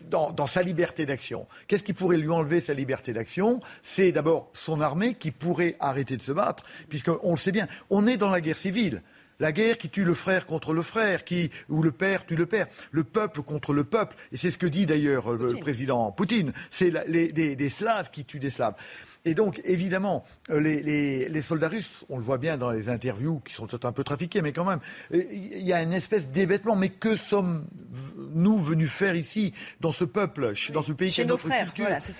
dans, 0.09 0.47
sa 0.47 0.63
liberté 0.63 1.05
d'action. 1.05 1.45
Qu'est-ce 1.67 1.83
qui 1.83 1.93
pourrait 1.93 2.17
lui 2.17 2.29
enlever 2.29 2.59
sa 2.59 2.73
liberté 2.73 3.13
d'action? 3.13 3.59
C'est 3.83 4.11
d'abord 4.11 4.49
son 4.55 4.81
armée 4.81 5.13
qui 5.13 5.29
pourrait 5.29 5.75
arrêter 5.79 6.17
de 6.17 6.23
se 6.23 6.31
battre, 6.31 6.63
puisqu'on 6.89 7.31
le 7.31 7.37
sait 7.37 7.51
bien, 7.51 7.67
on 7.91 8.07
est 8.07 8.17
dans 8.17 8.29
la 8.29 8.41
guerre 8.41 8.57
civile. 8.57 9.03
La 9.39 9.51
guerre 9.51 9.77
qui 9.77 9.89
tue 9.89 10.03
le 10.03 10.13
frère 10.13 10.45
contre 10.45 10.73
le 10.73 10.81
frère, 10.81 11.23
qui, 11.23 11.49
ou 11.69 11.81
le 11.81 11.91
père 11.91 12.25
tue 12.25 12.35
le 12.35 12.45
père, 12.45 12.67
le 12.91 13.03
peuple 13.03 13.41
contre 13.41 13.73
le 13.73 13.83
peuple. 13.83 14.15
Et 14.31 14.37
c'est 14.37 14.51
ce 14.51 14.57
que 14.57 14.67
dit 14.67 14.85
d'ailleurs 14.85 15.31
le 15.31 15.55
président 15.55 16.11
Poutine. 16.11 16.53
C'est 16.69 16.91
des 17.09 17.69
Slaves 17.69 18.11
qui 18.11 18.25
tuent 18.25 18.39
des 18.39 18.49
Slaves. 18.49 18.75
Et 19.23 19.35
donc, 19.35 19.61
évidemment, 19.65 20.23
euh, 20.49 20.59
les, 20.59 21.41
soldats 21.43 21.69
russes, 21.69 21.89
on 22.09 22.17
le 22.17 22.23
voit 22.23 22.39
bien 22.39 22.57
dans 22.57 22.71
les 22.71 22.89
interviews 22.89 23.39
qui 23.45 23.53
sont 23.53 23.85
un 23.85 23.91
peu 23.91 24.03
trafiquées, 24.03 24.41
mais 24.41 24.51
quand 24.51 24.65
même, 24.65 24.79
euh, 25.13 25.23
il 25.31 25.61
y 25.61 25.73
a 25.73 25.81
une 25.81 25.93
espèce 25.93 26.27
d'hébétement. 26.27 26.75
Mais 26.75 26.89
que 26.89 27.15
sommes-nous 27.15 28.57
venus 28.57 28.89
faire 28.89 29.15
ici, 29.15 29.53
dans 29.79 29.91
ce 29.91 30.05
peuple, 30.05 30.53
dans 30.73 30.81
ce 30.81 30.91
pays 30.91 31.11
chez 31.11 31.25
nos 31.25 31.37
frères, 31.37 31.71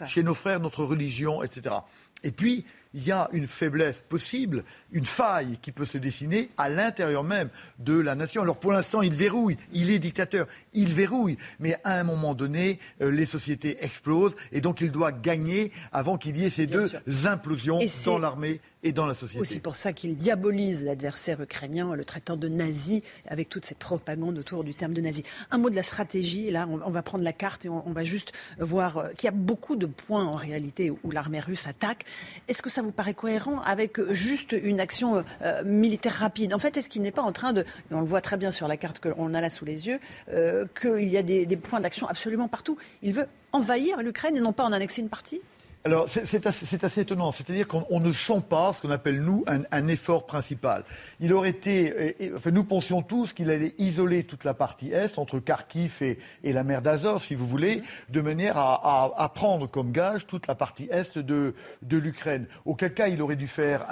chez 0.06 0.22
nos 0.22 0.36
frères, 0.36 0.60
notre 0.60 0.84
religion, 0.84 1.42
etc. 1.42 1.76
Et 2.24 2.32
puis, 2.32 2.66
il 2.94 3.06
y 3.06 3.12
a 3.12 3.30
une 3.32 3.48
faiblesse 3.48 4.04
possible, 4.08 4.64
une 4.92 5.06
faille 5.06 5.58
qui 5.62 5.72
peut 5.72 5.86
se 5.86 5.98
dessiner 5.98 6.50
à 6.58 6.70
l'intérieur 6.70 7.24
même 7.24 7.50
de 7.80 7.98
la 7.98 8.16
nation. 8.16 8.42
Alors 8.42 8.58
pour 8.58 8.74
l'instant, 8.74 9.02
il 9.02 9.14
verrouille, 9.14 9.58
il 9.74 9.90
est 9.90 10.00
dictateur, 10.00 10.48
il 10.74 10.94
verrouille, 10.94 11.38
mais 11.60 11.78
à 11.84 12.00
un 12.00 12.04
moment 12.04 12.34
donné, 12.34 12.80
euh, 13.02 13.12
les 13.12 13.26
sociétés 13.26 13.78
explosent 13.84 14.36
et 14.52 14.62
donc 14.62 14.82
il 14.82 14.92
doit 14.92 15.12
gagner 15.12 15.72
avant 15.92 16.18
qu'il 16.18 16.38
y 16.38 16.46
ait 16.46 16.50
ces 16.50 16.68
deux 16.68 16.92
implosions 17.26 17.80
dans 18.06 18.20
l'armée 18.20 18.60
et 18.84 18.92
dans 18.92 19.06
la 19.06 19.14
société. 19.14 19.40
Aussi 19.40 19.60
pour 19.60 19.76
ça 19.76 19.94
qu'il 19.94 20.16
diabolise 20.16 20.84
l'adversaire 20.84 21.42
ukrainien, 21.42 21.96
le 21.96 22.06
traitant 22.06 22.38
de 22.38 22.48
nazi, 22.48 23.04
avec 23.28 23.50
toute 23.50 23.66
cette 23.66 23.78
propagande 23.78 24.38
autour 24.38 24.64
du 24.64 24.74
terme 24.74 24.94
de 24.94 25.02
nazi. 25.02 25.24
Un 25.52 25.58
mot 25.58 25.70
de 25.70 25.76
la 25.76 25.84
stratégie, 25.84 26.50
là 26.52 26.68
on, 26.68 26.90
va 26.90 27.02
prendre 27.04 27.24
la 27.24 27.34
carte 27.34 27.66
et 27.66 27.70
on, 27.70 27.92
va 27.92 28.04
juste 28.04 28.32
voir 28.60 28.98
euh, 28.98 29.10
qu'il 29.10 29.26
y 29.26 29.28
a 29.28 29.36
beaucoup 29.36 29.76
de 29.76 29.86
points 29.86 30.26
en 30.26 30.36
réalité 30.36 30.92
où 30.92 31.12
l'armée 31.12 31.40
russe 31.40 31.68
attaque. 31.68 32.06
Est-ce 32.48 32.62
que 32.62 32.70
ça 32.70 32.82
vous 32.82 32.92
paraît 32.92 33.14
cohérent 33.14 33.60
avec 33.62 34.02
juste 34.12 34.54
une 34.54 34.80
action 34.80 35.18
euh, 35.18 35.24
euh, 35.44 35.64
militaire 35.64 36.14
rapide? 36.14 36.54
En 36.54 36.60
fait, 36.60 36.78
est-ce 36.78 36.90
qu'il 36.90 37.02
n'est 37.02 37.12
pas 37.12 37.22
en 37.22 37.32
train 37.32 37.54
de, 37.54 37.66
on 37.92 38.02
le 38.02 38.08
voit 38.08 38.22
très 38.22 38.38
bien 38.38 38.52
sur 38.52 38.68
la 38.68 38.78
carte 38.78 39.00
qu'on 39.00 39.34
a 39.34 39.42
là 39.42 39.50
sous 39.50 39.66
les 39.66 39.88
yeux, 39.88 40.00
qu'il 40.80 41.10
y 41.10 41.18
a 41.18 41.24
des 41.24 41.58
points 41.58 41.80
d'action 41.80 42.08
absolument 42.08 42.48
partout? 42.48 42.78
Il 43.02 43.14
veut 43.14 43.28
envahir 43.52 44.02
l'Ukraine 44.02 44.38
et 44.38 44.42
non 44.42 44.54
pas 44.54 44.64
en 44.64 44.72
annexer 44.72 45.02
une 45.02 45.10
partie? 45.10 45.42
Alors, 45.84 46.08
c'est 46.08 46.46
assez, 46.46 47.02
étonnant. 47.02 47.32
C'est-à-dire 47.32 47.68
qu'on 47.68 48.00
ne 48.00 48.14
sent 48.14 48.44
pas 48.48 48.72
ce 48.72 48.82
qu'on 48.82 48.92
appelle, 48.92 49.20
nous, 49.22 49.44
un, 49.48 49.88
effort 49.88 50.28
principal. 50.28 50.84
Il 51.20 51.34
aurait 51.34 51.50
été. 51.50 52.16
enfin, 52.36 52.52
nous 52.52 52.64
pensions 52.64 53.02
tous 53.02 53.34
qu'il 53.34 53.50
allait 53.50 53.74
isoler 53.80 54.24
toute 54.24 54.44
la 54.44 54.54
partie 54.54 54.92
est, 54.92 55.18
entre 55.18 55.40
Kharkiv 55.40 56.04
et, 56.04 56.54
la 56.54 56.64
mer 56.64 56.84
d'Azov, 56.84 57.24
si 57.24 57.34
vous 57.34 57.48
voulez, 57.48 57.82
de 58.10 58.22
manière 58.22 58.58
à, 58.58 59.32
prendre 59.34 59.68
comme 59.68 59.92
gage 59.92 60.28
toute 60.28 60.46
la 60.46 60.54
partie 60.54 60.88
est 60.92 61.18
de, 61.18 61.56
l'Ukraine. 61.90 62.46
Auquel 62.66 62.94
cas, 62.94 63.08
il 63.08 63.20
aurait 63.22 63.36
dû 63.36 63.48
faire 63.48 63.88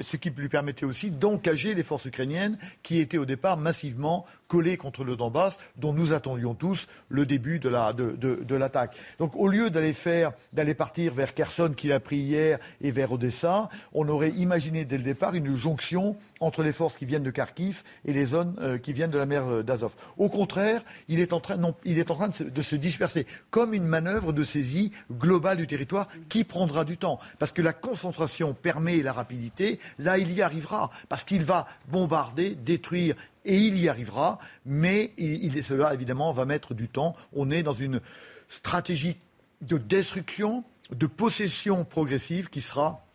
ce 0.00 0.16
qui 0.16 0.30
lui 0.30 0.48
permettait 0.48 0.86
aussi 0.86 1.10
d'engager 1.10 1.74
les 1.74 1.84
forces 1.84 2.06
ukrainiennes 2.06 2.58
qui 2.82 2.98
étaient 2.98 3.18
au 3.18 3.26
départ 3.26 3.56
massivement 3.56 4.26
collé 4.50 4.76
contre 4.76 5.04
le 5.04 5.14
Donbass, 5.14 5.58
dont 5.76 5.92
nous 5.92 6.12
attendions 6.12 6.54
tous 6.54 6.88
le 7.08 7.24
début 7.24 7.60
de, 7.60 7.68
l'attaque. 7.68 8.96
Donc 9.20 9.36
au 9.36 9.46
lieu 9.46 9.70
d'aller 9.70 9.92
faire, 9.92 10.32
d'aller 10.52 10.74
partir 10.74 11.14
vers 11.14 11.34
Kherson 11.34 11.72
qu'il 11.76 11.92
a 11.92 12.00
pris 12.00 12.16
hier 12.16 12.58
et 12.80 12.90
vers 12.90 13.12
Odessa, 13.12 13.68
on 13.94 14.08
aurait 14.08 14.30
imaginé 14.30 14.84
dès 14.84 14.98
le 14.98 15.04
départ 15.04 15.34
une 15.34 15.54
jonction 15.54 16.16
entre 16.40 16.64
les 16.64 16.72
forces 16.72 16.96
qui 16.96 17.06
viennent 17.06 17.22
de 17.22 17.30
Kharkiv 17.30 17.84
et 18.04 18.12
les 18.12 18.26
zones 18.26 18.56
euh, 18.60 18.76
qui 18.76 18.92
viennent 18.92 19.12
de 19.12 19.18
la 19.18 19.26
mer 19.26 19.46
euh, 19.46 19.62
d'Azov. 19.62 19.92
Au 20.18 20.28
contraire, 20.28 20.82
il 21.06 21.20
est 21.20 21.32
en 21.32 21.38
train, 21.38 21.56
il 21.84 22.00
est 22.00 22.10
en 22.10 22.16
train 22.16 22.28
de, 22.28 22.34
se, 22.34 22.42
de 22.42 22.62
se 22.62 22.74
disperser 22.74 23.26
comme 23.50 23.72
une 23.72 23.84
manœuvre 23.84 24.32
de 24.32 24.42
saisie 24.42 24.90
globale 25.12 25.58
du 25.58 25.68
territoire 25.68 26.08
qui 26.28 26.42
prendra 26.42 26.84
du 26.84 26.96
temps. 26.96 27.20
Parce 27.38 27.52
que 27.52 27.62
la 27.62 27.72
concentration 27.72 28.52
permet 28.52 29.00
la 29.00 29.12
rapidité. 29.12 29.78
Là, 30.00 30.18
il 30.18 30.32
y 30.32 30.42
arrivera. 30.42 30.90
Parce 31.08 31.22
qu'il 31.22 31.44
va 31.44 31.68
bombarder, 31.88 32.56
détruire 32.56 33.14
et 33.44 33.56
il 33.56 33.78
y 33.78 33.88
arrivera, 33.88 34.38
mais 34.64 35.12
cela, 35.62 35.94
évidemment, 35.94 36.32
va 36.32 36.44
mettre 36.44 36.74
du 36.74 36.88
temps. 36.88 37.16
On 37.32 37.50
est 37.50 37.62
dans 37.62 37.74
une 37.74 38.00
stratégie 38.48 39.16
de 39.60 39.78
destruction, 39.78 40.64
de 40.90 41.06
possession 41.06 41.84
progressive 41.84 42.48
qui 42.48 42.60
sera 42.60 43.06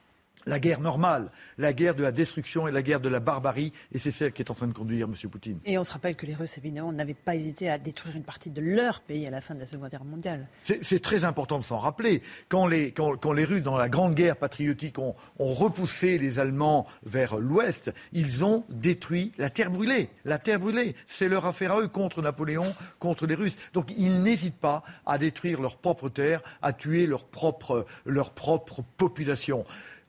la 0.45 0.59
guerre 0.59 0.79
normale, 0.79 1.31
la 1.57 1.73
guerre 1.73 1.95
de 1.95 2.03
la 2.03 2.11
destruction 2.11 2.67
et 2.67 2.71
la 2.71 2.81
guerre 2.81 2.99
de 2.99 3.09
la 3.09 3.19
barbarie, 3.19 3.73
et 3.91 3.99
c'est 3.99 4.11
celle 4.11 4.31
qui 4.31 4.41
est 4.41 4.51
en 4.51 4.53
train 4.53 4.67
de 4.67 4.73
conduire 4.73 5.07
M. 5.07 5.29
Poutine. 5.29 5.59
Et 5.65 5.77
on 5.77 5.83
se 5.83 5.91
rappelle 5.91 6.15
que 6.15 6.25
les 6.25 6.35
Russes, 6.35 6.57
évidemment, 6.57 6.91
n'avaient 6.93 7.13
pas 7.13 7.35
hésité 7.35 7.69
à 7.69 7.77
détruire 7.77 8.15
une 8.15 8.23
partie 8.23 8.49
de 8.49 8.61
leur 8.61 9.01
pays 9.01 9.25
à 9.25 9.31
la 9.31 9.41
fin 9.41 9.55
de 9.55 9.59
la 9.59 9.67
Seconde 9.67 9.89
Guerre 9.89 10.05
mondiale. 10.05 10.47
C'est 10.63 11.01
très 11.01 11.25
important 11.25 11.59
de 11.59 11.63
s'en 11.63 11.77
rappeler. 11.77 12.21
Quand 12.49 12.67
les, 12.67 12.93
Russes, 12.97 13.63
dans 13.63 13.77
la 13.77 13.89
Grande 13.89 14.15
Guerre 14.15 14.37
patriotique, 14.37 14.99
ont, 14.99 15.15
repoussé 15.39 16.17
les 16.17 16.39
Allemands 16.39 16.85
vers 17.05 17.37
l'Ouest, 17.37 17.91
ils 18.13 18.43
ont 18.43 18.63
détruit 18.69 19.31
la 19.37 19.49
terre 19.49 19.71
brûlée. 19.71 20.09
La 20.25 20.37
terre 20.37 20.59
brûlée, 20.59 20.95
c'est 21.07 21.29
leur 21.29 21.45
affaire 21.45 21.73
à 21.73 21.81
eux 21.81 21.87
contre 21.87 22.21
Napoléon, 22.21 22.75
contre 22.99 23.25
les 23.25 23.35
Russes. 23.35 23.57
Donc 23.73 23.91
ils 23.97 24.21
n'hésitent 24.21 24.59
pas 24.59 24.83
à 25.05 25.17
détruire 25.17 25.61
leur 25.61 25.77
propre 25.77 26.09
terre, 26.09 26.41
à 26.61 26.73
tuer 26.73 27.05
leur 27.05 27.25
propre, 27.25 27.85
leur 28.05 28.31
propre 28.31 28.83
population. 28.97 29.65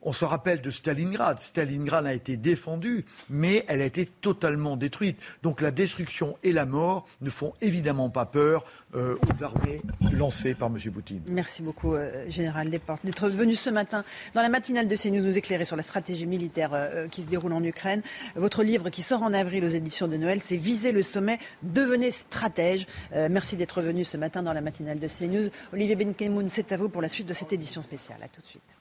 On 0.07 0.13
se 0.13 0.23
rappelle 0.23 0.61
de 0.61 0.71
Stalingrad. 0.71 1.37
Stalingrad 1.37 2.05
a 2.05 2.13
été 2.13 2.37
défendue, 2.37 3.03
mais 3.29 3.65
elle 3.67 3.81
a 3.81 3.85
été 3.85 4.05
totalement 4.05 4.77
détruite. 4.77 5.17
Donc 5.43 5.59
la 5.59 5.69
destruction 5.69 6.37
et 6.43 6.53
la 6.53 6.65
mort 6.65 7.05
ne 7.19 7.29
font 7.29 7.53
évidemment 7.59 8.09
pas 8.09 8.25
peur 8.25 8.63
euh, 8.95 9.17
aux 9.17 9.43
armées 9.43 9.81
lancées 10.13 10.53
par 10.53 10.69
M. 10.69 10.79
Poutine. 10.93 11.23
Merci 11.27 11.61
beaucoup, 11.61 11.93
euh, 11.93 12.23
Général 12.29 12.69
Desportes, 12.69 13.05
d'être 13.05 13.27
venu 13.27 13.53
ce 13.55 13.69
matin 13.69 14.05
dans 14.33 14.41
la 14.41 14.47
matinale 14.47 14.87
de 14.87 14.95
CNews 14.95 15.21
nous 15.23 15.37
éclairer 15.37 15.65
sur 15.65 15.75
la 15.75 15.83
stratégie 15.83 16.25
militaire 16.25 16.69
euh, 16.73 17.09
qui 17.09 17.23
se 17.23 17.27
déroule 17.27 17.51
en 17.51 17.61
Ukraine. 17.61 18.01
Votre 18.37 18.63
livre 18.63 18.89
qui 18.89 19.01
sort 19.01 19.23
en 19.23 19.33
avril 19.33 19.65
aux 19.65 19.67
éditions 19.67 20.07
de 20.07 20.15
Noël, 20.15 20.39
c'est 20.41 20.55
Viser 20.55 20.93
le 20.93 21.01
sommet, 21.01 21.37
devenez 21.63 22.11
stratège. 22.11 22.87
merci 23.11 23.57
d'être 23.57 23.81
venu 23.81 24.05
ce 24.05 24.15
matin 24.15 24.41
dans 24.41 24.53
la 24.53 24.61
matinale 24.61 24.99
de 24.99 25.07
CNews. 25.09 25.49
Olivier 25.73 25.97
Benkemoun, 25.97 26.47
c'est 26.47 26.71
à 26.71 26.77
vous 26.77 26.87
pour 26.87 27.01
la 27.01 27.09
suite 27.09 27.27
de 27.27 27.33
cette 27.33 27.51
édition 27.51 27.81
spéciale. 27.81 28.19
À 28.23 28.29
tout 28.29 28.39
de 28.39 28.47
suite. 28.47 28.76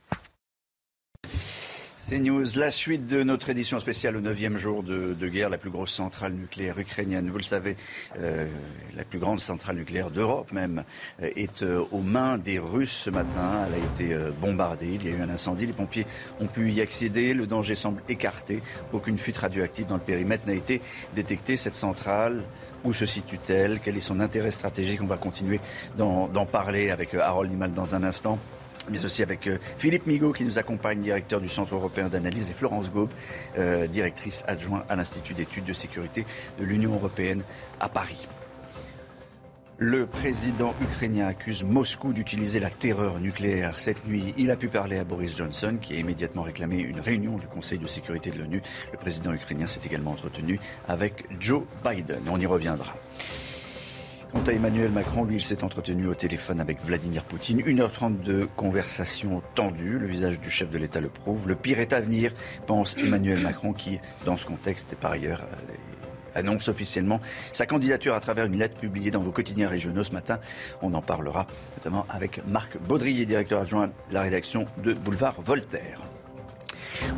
C'est 2.08 2.20
News, 2.20 2.46
la 2.54 2.70
suite 2.70 3.08
de 3.08 3.24
notre 3.24 3.50
édition 3.50 3.80
spéciale 3.80 4.16
au 4.16 4.20
9e 4.20 4.56
jour 4.58 4.84
de, 4.84 5.26
guerre, 5.26 5.50
la 5.50 5.58
plus 5.58 5.70
grosse 5.70 5.90
centrale 5.90 6.34
nucléaire 6.34 6.78
ukrainienne. 6.78 7.28
Vous 7.28 7.36
le 7.36 7.42
savez, 7.42 7.74
euh, 8.20 8.46
la 8.94 9.02
plus 9.02 9.18
grande 9.18 9.40
centrale 9.40 9.74
nucléaire 9.74 10.12
d'Europe 10.12 10.52
même 10.52 10.84
euh, 11.20 11.30
est 11.34 11.64
euh, 11.64 11.84
aux 11.90 12.02
mains 12.02 12.38
des 12.38 12.60
Russes 12.60 12.92
ce 13.06 13.10
matin. 13.10 13.66
Elle 13.66 13.82
a 13.82 13.84
été 13.84 14.16
bombardée, 14.40 14.94
il 14.94 15.04
y 15.04 15.08
a 15.08 15.16
eu 15.16 15.20
un 15.20 15.30
incendie, 15.30 15.66
les 15.66 15.72
pompiers 15.72 16.06
ont 16.38 16.46
pu 16.46 16.70
y 16.70 16.80
accéder, 16.80 17.34
le 17.34 17.48
danger 17.48 17.74
semble 17.74 18.00
écarté. 18.08 18.62
Aucune 18.92 19.18
fuite 19.18 19.38
radioactive 19.38 19.86
dans 19.88 19.96
le 19.96 20.00
périmètre 20.00 20.46
n'a 20.46 20.54
été 20.54 20.82
détectée. 21.16 21.56
Cette 21.56 21.74
centrale, 21.74 22.44
où 22.84 22.92
se 22.92 23.04
situe-t-elle? 23.04 23.80
Quel 23.80 23.96
est 23.96 24.00
son 24.00 24.20
intérêt 24.20 24.52
stratégique? 24.52 25.02
On 25.02 25.08
va 25.08 25.16
continuer 25.16 25.58
d'en 25.98 26.46
parler 26.46 26.90
avec 26.90 27.14
Harold 27.14 27.50
Nimal 27.50 27.72
dans 27.72 27.96
un 27.96 28.04
instant 28.04 28.38
mais 28.90 29.04
aussi 29.04 29.22
avec 29.22 29.46
euh, 29.46 29.58
Philippe 29.78 30.06
Migaud 30.06 30.32
qui 30.32 30.44
nous 30.44 30.58
accompagne, 30.58 31.00
directeur 31.00 31.40
du 31.40 31.48
Centre 31.48 31.74
européen 31.74 32.08
d'analyse, 32.08 32.50
et 32.50 32.54
Florence 32.54 32.90
Gaube, 32.90 33.10
euh, 33.58 33.86
directrice 33.86 34.44
adjointe 34.46 34.84
à 34.88 34.96
l'Institut 34.96 35.34
d'études 35.34 35.64
de 35.64 35.72
sécurité 35.72 36.24
de 36.58 36.64
l'Union 36.64 36.94
européenne 36.94 37.42
à 37.80 37.88
Paris. 37.88 38.26
Le 39.78 40.06
président 40.06 40.74
ukrainien 40.80 41.26
accuse 41.26 41.62
Moscou 41.62 42.14
d'utiliser 42.14 42.60
la 42.60 42.70
terreur 42.70 43.20
nucléaire. 43.20 43.78
Cette 43.78 44.06
nuit, 44.06 44.32
il 44.38 44.50
a 44.50 44.56
pu 44.56 44.68
parler 44.68 44.96
à 44.98 45.04
Boris 45.04 45.36
Johnson, 45.36 45.76
qui 45.78 45.94
a 45.94 45.98
immédiatement 45.98 46.40
réclamé 46.42 46.78
une 46.78 46.98
réunion 46.98 47.36
du 47.36 47.46
Conseil 47.46 47.78
de 47.78 47.86
sécurité 47.86 48.30
de 48.30 48.38
l'ONU. 48.38 48.62
Le 48.92 48.98
président 48.98 49.34
ukrainien 49.34 49.66
s'est 49.66 49.82
également 49.84 50.12
entretenu 50.12 50.58
avec 50.88 51.26
Joe 51.40 51.64
Biden. 51.84 52.22
On 52.30 52.40
y 52.40 52.46
reviendra. 52.46 52.94
Quant 54.36 54.52
à 54.52 54.52
Emmanuel 54.52 54.92
Macron, 54.92 55.24
lui, 55.24 55.36
il 55.36 55.42
s'est 55.42 55.64
entretenu 55.64 56.08
au 56.08 56.14
téléphone 56.14 56.60
avec 56.60 56.84
Vladimir 56.84 57.24
Poutine. 57.24 57.62
1h30 57.62 58.20
de 58.20 58.46
conversation 58.54 59.42
tendue. 59.54 59.98
Le 59.98 60.06
visage 60.06 60.38
du 60.40 60.50
chef 60.50 60.68
de 60.68 60.76
l'État 60.76 61.00
le 61.00 61.08
prouve. 61.08 61.48
Le 61.48 61.54
pire 61.54 61.80
est 61.80 61.94
à 61.94 62.02
venir, 62.02 62.34
pense 62.66 62.98
Emmanuel 62.98 63.40
Macron, 63.40 63.72
qui, 63.72 63.98
dans 64.26 64.36
ce 64.36 64.44
contexte, 64.44 64.94
par 64.94 65.12
ailleurs, 65.12 65.40
euh, 65.40 66.38
annonce 66.38 66.68
officiellement 66.68 67.18
sa 67.54 67.64
candidature 67.64 68.14
à 68.14 68.20
travers 68.20 68.44
une 68.44 68.58
lettre 68.58 68.78
publiée 68.78 69.10
dans 69.10 69.20
vos 69.20 69.32
quotidiens 69.32 69.68
régionaux 69.68 70.04
ce 70.04 70.12
matin. 70.12 70.38
On 70.82 70.92
en 70.92 71.00
parlera 71.00 71.46
notamment 71.78 72.04
avec 72.10 72.46
Marc 72.46 72.76
Baudrier, 72.76 73.24
directeur 73.24 73.62
adjoint 73.62 73.86
de 73.86 73.92
la 74.12 74.20
rédaction 74.20 74.66
de 74.84 74.92
Boulevard 74.92 75.40
Voltaire. 75.40 76.05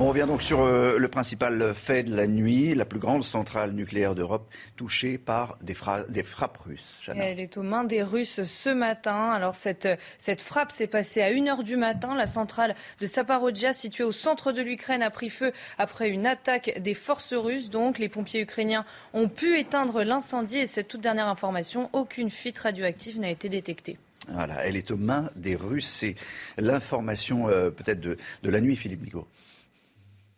On 0.01 0.09
revient 0.09 0.27
donc 0.27 0.43
sur 0.43 0.61
euh, 0.61 0.99
le 0.99 1.09
principal 1.09 1.75
fait 1.75 2.03
de 2.03 2.15
la 2.15 2.27
nuit, 2.27 2.75
la 2.75 2.85
plus 2.85 2.99
grande 2.99 3.25
centrale 3.25 3.73
nucléaire 3.73 4.15
d'Europe 4.15 4.49
touchée 4.77 5.19
par 5.19 5.59
des, 5.63 5.75
frappes 5.75 6.57
russes. 6.59 7.09
Elle 7.15 7.41
est 7.41 7.57
aux 7.57 7.63
mains 7.63 7.85
des 7.85 8.03
Russes 8.03 8.43
ce 8.43 8.71
matin. 8.71 9.31
Alors 9.31 9.55
cette, 9.55 9.89
cette 10.19 10.43
frappe 10.43 10.73
s'est 10.73 10.87
passée 10.87 11.23
à 11.23 11.31
1h 11.31 11.63
du 11.63 11.77
matin. 11.77 12.15
La 12.15 12.27
centrale 12.27 12.75
de 13.01 13.07
Saparodja, 13.07 13.73
située 13.73 14.05
au 14.05 14.13
centre 14.13 14.53
de 14.53 14.63
l'Ukraine, 14.63 15.03
a 15.03 15.11
pris 15.11 15.31
feu 15.31 15.53
après 15.79 16.09
une 16.09 16.27
attaque 16.27 16.81
des 16.81 16.95
forces 16.95 17.35
russes. 17.35 17.71
Donc 17.71 17.99
les 17.99 18.09
pompiers 18.09 18.43
ukrainiens 18.43 18.85
ont 19.13 19.29
pu 19.29 19.59
éteindre 19.59 20.03
l'incendie 20.03 20.59
et 20.59 20.67
cette 20.67 20.89
toute 20.89 21.01
dernière 21.01 21.29
information, 21.29 21.91
aucune 21.93 22.31
fuite 22.31 22.59
radioactive 22.59 23.21
n'a 23.21 23.31
été 23.31 23.49
détectée. 23.49 23.99
Voilà, 24.31 24.65
elle 24.67 24.77
est 24.77 24.91
aux 24.91 24.97
mains 24.97 25.31
des 25.37 25.57
Russes. 25.57 25.89
C'est 25.89 26.15
l'information 26.59 27.49
euh, 27.49 27.71
peut-être 27.71 28.01
de, 28.01 28.19
de, 28.43 28.51
la 28.51 28.61
nuit, 28.61 28.77
Philippe 28.77 29.01
Bigot. 29.01 29.27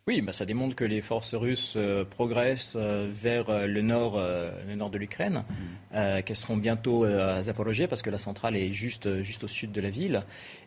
Oui, 0.06 0.22
bah, 0.22 0.32
ça 0.32 0.44
démontre 0.44 0.74
que 0.74 0.84
les 0.84 1.02
forces 1.02 1.34
russes 1.34 1.74
euh, 1.76 2.04
progressent 2.04 2.76
euh, 2.76 3.08
vers 3.12 3.50
euh, 3.50 3.66
le, 3.66 3.82
nord, 3.82 4.18
le 4.66 4.74
nord 4.74 4.90
de 4.90 4.98
l'Ukraine, 4.98 5.44
mm. 5.92 6.22
qu'elles 6.22 6.36
seront 6.36 6.56
bientôt 6.56 7.04
à 7.04 7.40
Zaporozhye 7.42 7.86
parce 7.86 8.02
que 8.02 8.10
la 8.10 8.18
centrale 8.18 8.56
est 8.56 8.72
juste, 8.72 9.22
juste 9.22 9.44
au 9.44 9.46
sud 9.46 9.72
de 9.72 9.80
la 9.80 9.90
ville. 9.90 10.22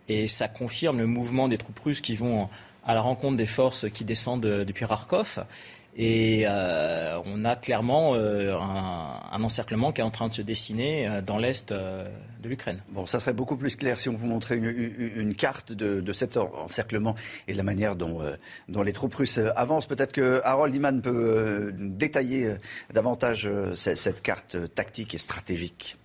Et 0.08 0.28
ça 0.28 0.48
confirme 0.48 1.00
le 1.00 1.08
mouvement 1.08 1.48
des 1.48 1.58
troupes 1.58 1.80
russes 1.80 2.02
qui 2.02 2.16
vont 2.16 2.50
à 2.86 2.94
la 2.94 3.02
rencontre 3.02 3.38
des 3.38 3.46
forces 3.46 3.90
qui 3.90 4.04
descendent 4.04 4.42
depuis 4.42 4.86
Kharkov 4.86 5.46
et 5.96 6.46
euh, 6.48 7.20
on 7.26 7.46
a 7.46 7.56
clairement 7.56 8.16
euh, 8.16 8.58
un, 8.58 9.44
encerclement 9.44 9.92
qui 9.92 10.02
est 10.02 10.04
en 10.04 10.10
train 10.10 10.28
de 10.28 10.34
se 10.34 10.42
dessiner 10.42 11.08
euh, 11.08 11.22
dans 11.22 11.38
l'est 11.38 11.72
de 11.72 12.50
l'Ukraine. 12.50 12.82
Bon, 12.90 13.06
ça 13.06 13.20
serait 13.20 13.34
beaucoup 13.34 13.58
plus 13.58 13.76
clair 13.76 14.00
si 14.00 14.10
on 14.10 14.14
vous 14.14 14.26
montrait 14.26 14.58
une, 14.58 15.36
carte 15.36 15.72
de, 15.72 16.14
cet 16.14 16.38
encerclement 16.38 17.16
et 17.48 17.54
de 17.54 17.58
la 17.58 17.64
manière 17.64 17.96
dont, 17.96 18.22
dont 18.70 18.82
les 18.82 18.94
troupes 18.94 19.16
russes 19.16 19.40
avancent. 19.56 19.86
Peut-être 19.86 20.12
que 20.12 20.42
Harold 20.44 20.76
Iman 20.76 21.02
peut 21.02 21.74
détailler 21.78 22.56
davantage 22.92 23.50
cette 23.76 24.22
carte 24.22 24.58
tactique 24.74 25.16
et 25.16 25.18
stratégique. 25.18 25.96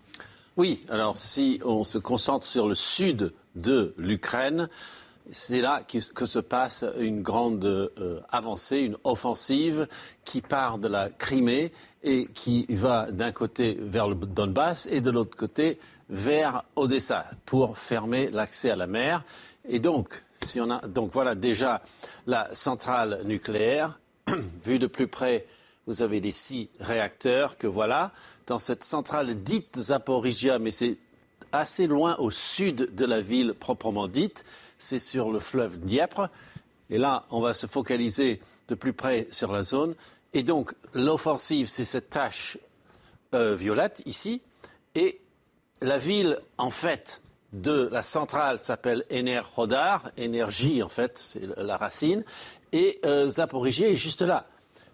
Oui, 0.57 0.85
alors 0.89 1.17
si 1.17 1.61
on 1.65 1.83
se 1.83 1.99
concentre 1.99 2.47
sur 2.47 2.69
le 2.69 2.75
sud 2.75 3.33
de 3.57 3.95
l'Ukraine, 3.99 4.69
c'est 5.33 5.61
là 5.61 5.83
que 5.83 6.27
se 6.27 6.39
passe 6.39 6.85
une 6.99 7.23
grande 7.23 7.65
euh, 7.65 8.21
avancée, 8.31 8.79
une 8.79 8.97
offensive 9.05 9.87
qui 10.25 10.41
part 10.41 10.79
de 10.79 10.89
la 10.89 11.11
Crimée 11.11 11.73
et 12.03 12.27
qui 12.27 12.67
va 12.71 13.11
d'un 13.11 13.33
côté 13.33 13.77
vers 13.81 14.09
le 14.09 14.15
Donbass 14.15 14.87
et 14.91 15.01
de 15.01 15.11
l'autre 15.11 15.37
côté 15.37 15.79
vers 16.09 16.65
Odessa 16.77 17.27
pour 17.45 17.79
fermer 17.79 18.31
l'accès 18.31 18.71
à 18.71 18.77
la 18.77 18.87
mer. 18.87 19.25
Et 19.69 19.81
donc, 19.81 20.23
si 20.43 20.61
on 20.61 20.71
a, 20.71 20.87
donc 20.87 21.13
voilà 21.13 21.35
déjà 21.35 21.83
la 22.27 22.49
centrale 22.55 23.21
nucléaire. 23.25 23.99
Vue 24.65 24.79
de 24.79 24.87
plus 24.87 25.09
près, 25.09 25.47
vous 25.87 26.03
avez 26.03 26.21
les 26.21 26.33
six 26.33 26.69
réacteurs 26.81 27.59
que 27.59 27.67
voilà. 27.67 28.13
Dans 28.47 28.59
cette 28.59 28.85
centrale 28.85 29.43
dite 29.43 29.79
Zaporizhia, 29.79 30.59
mais 30.59 30.71
c'est 30.71 30.97
assez 31.53 31.87
loin 31.87 32.17
au 32.17 32.31
sud 32.31 32.95
de 32.95 33.05
la 33.05 33.21
ville 33.21 33.55
proprement 33.55 34.09
dite. 34.09 34.45
C'est 34.79 35.01
sur 35.01 35.31
le 35.31 35.39
fleuve 35.39 35.79
Dniepr. 35.79 36.29
Et 36.91 36.99
là, 36.99 37.25
on 37.31 37.41
va 37.41 37.55
se 37.55 37.67
focaliser 37.67 38.41
de 38.69 38.75
plus 38.75 38.93
près 38.93 39.27
sur 39.31 39.53
la 39.53 39.63
zone. 39.63 39.95
Et 40.33 40.43
donc, 40.43 40.75
l'offensive, 40.95 41.67
c'est 41.67 41.85
cette 41.85 42.11
tache 42.11 42.59
euh, 43.35 43.55
violette 43.55 44.03
ici. 44.07 44.41
Et 44.95 45.21
la 45.81 45.99
ville, 45.99 46.39
en 46.57 46.71
fait, 46.71 47.21
de 47.53 47.89
la 47.91 48.03
centrale 48.03 48.59
s'appelle 48.59 49.05
Ener 49.11 49.41
Hodar, 49.57 50.11
énergie 50.17 50.83
en 50.83 50.89
fait, 50.89 51.19
c'est 51.19 51.43
la 51.57 51.77
racine, 51.77 52.25
et 52.73 53.01
euh, 53.07 53.29
est 53.29 53.95
juste 53.95 54.23
là. 54.23 54.47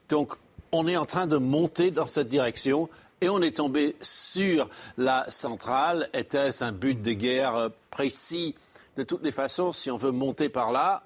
Donc 0.08 0.34
on 0.72 0.86
est 0.86 0.96
en 0.96 1.06
train 1.06 1.26
de 1.26 1.36
monter 1.36 1.90
dans 1.90 2.06
cette 2.06 2.28
direction 2.28 2.88
et 3.20 3.28
on 3.28 3.42
est 3.42 3.56
tombé 3.56 3.96
sur 4.00 4.68
la 4.96 5.24
centrale. 5.30 6.08
Était-ce 6.12 6.62
un 6.62 6.72
but 6.72 7.00
de 7.00 7.12
guerre 7.12 7.56
euh, 7.56 7.68
précis? 7.90 8.54
De 8.96 9.02
toutes 9.02 9.22
les 9.22 9.32
façons, 9.32 9.72
si 9.72 9.90
on 9.90 9.96
veut 9.96 10.12
monter 10.12 10.48
par 10.48 10.72
là, 10.72 11.02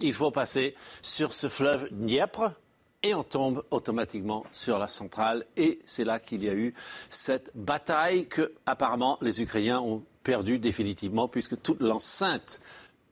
il 0.00 0.12
faut 0.12 0.30
passer 0.30 0.74
sur 1.00 1.34
ce 1.34 1.48
fleuve 1.48 1.88
Dniepr 1.92 2.50
et 3.02 3.14
on 3.14 3.22
tombe 3.22 3.64
automatiquement 3.70 4.44
sur 4.52 4.78
la 4.78 4.88
centrale. 4.88 5.46
Et 5.56 5.80
c'est 5.86 6.04
là 6.04 6.18
qu'il 6.18 6.44
y 6.44 6.48
a 6.48 6.54
eu 6.54 6.74
cette 7.10 7.50
bataille 7.54 8.26
que, 8.28 8.52
apparemment, 8.66 9.18
les 9.20 9.42
Ukrainiens 9.42 9.80
ont 9.80 10.02
perdue 10.22 10.58
définitivement, 10.58 11.28
puisque 11.28 11.60
toute 11.60 11.80
l'enceinte, 11.80 12.60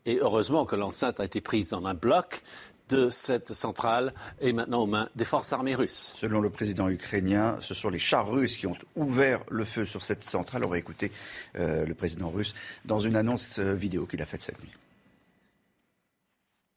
et 0.07 0.19
heureusement 0.19 0.65
que 0.65 0.77
l'enceinte 0.77 1.21
a 1.21 1.25
été 1.25 1.41
prise 1.41 1.71
dans 1.71 1.85
un 1.87 1.95
bloc, 1.95 2.43
de 2.91 3.09
cette 3.09 3.55
centrale 3.55 4.13
est 4.41 4.53
maintenant 4.53 4.83
aux 4.83 4.87
mains 4.87 5.09
des 5.15 5.25
forces 5.25 5.53
armées 5.53 5.75
russes. 5.75 6.15
Selon 6.17 6.41
le 6.41 6.51
président 6.51 6.89
ukrainien, 6.89 7.57
ce 7.61 7.73
sont 7.73 7.89
les 7.89 7.99
chars 7.99 8.31
russes 8.31 8.57
qui 8.57 8.67
ont 8.67 8.77
ouvert 8.97 9.43
le 9.49 9.65
feu 9.65 9.87
sur 9.87 10.03
cette 10.03 10.25
centrale. 10.25 10.65
On 10.65 10.69
va 10.69 10.79
écouter 10.79 11.11
euh, 11.57 11.87
le 11.87 11.95
président 11.95 12.29
russe 12.29 12.55
dans 12.85 13.01
une 13.01 13.17
annonce 13.17 13.59
euh, 13.59 13.73
vidéo 13.75 14.07
qu'il 14.07 14.21
a 14.21 14.27
faite 14.27 14.43
cette 14.43 14.61
nuit. 14.61 14.73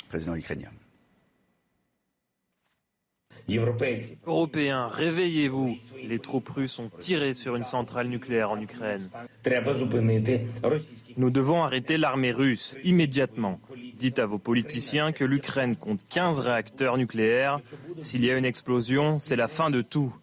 Président 0.10 0.36
ukrainien. 0.36 0.70
Européens, 4.26 4.88
réveillez-vous. 4.88 5.76
Les 6.08 6.20
troupes 6.20 6.50
russes 6.50 6.80
ont 6.80 6.90
tiré 7.00 7.34
sur 7.34 7.56
une 7.56 7.66
centrale 7.66 8.08
nucléaire 8.08 8.52
en 8.52 8.60
Ukraine. 8.60 9.10
Nous 11.18 11.30
devons 11.30 11.64
arrêter 11.64 11.98
l'armée 11.98 12.32
russe 12.32 12.78
immédiatement. 12.84 13.60
Dites 13.98 14.20
à 14.20 14.26
vos 14.26 14.40
politiciens 14.40 15.12
que 15.12 15.26
l'Ukraine 15.26 15.76
compte 15.76 16.02
15 16.10 16.40
réacteurs 16.40 16.98
nucléaires. 16.98 17.60
S'il 18.00 18.24
y 18.24 18.32
a 18.32 18.38
une 18.38 18.46
explosion, 18.46 19.18
c'est 19.18 19.36
la 19.36 19.48
fin 19.48 19.70
de 19.70 19.82
tout. 19.82 20.14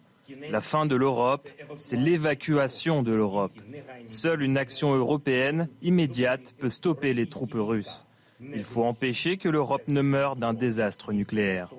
La 0.49 0.61
fin 0.61 0.85
de 0.85 0.95
l'Europe, 0.95 1.47
c'est 1.75 1.97
l'évacuation 1.97 3.03
de 3.03 3.13
l'Europe. 3.13 3.53
Seule 4.05 4.41
une 4.41 4.57
action 4.57 4.93
européenne 4.93 5.67
immédiate 5.81 6.53
peut 6.57 6.69
stopper 6.69 7.13
les 7.13 7.27
troupes 7.27 7.55
russes. 7.55 8.05
Il 8.41 8.63
faut 8.63 8.83
empêcher 8.83 9.37
que 9.37 9.49
l'Europe 9.49 9.87
ne 9.87 10.01
meure 10.01 10.35
d'un 10.35 10.53
désastre 10.53 11.13
nucléaire. 11.13 11.69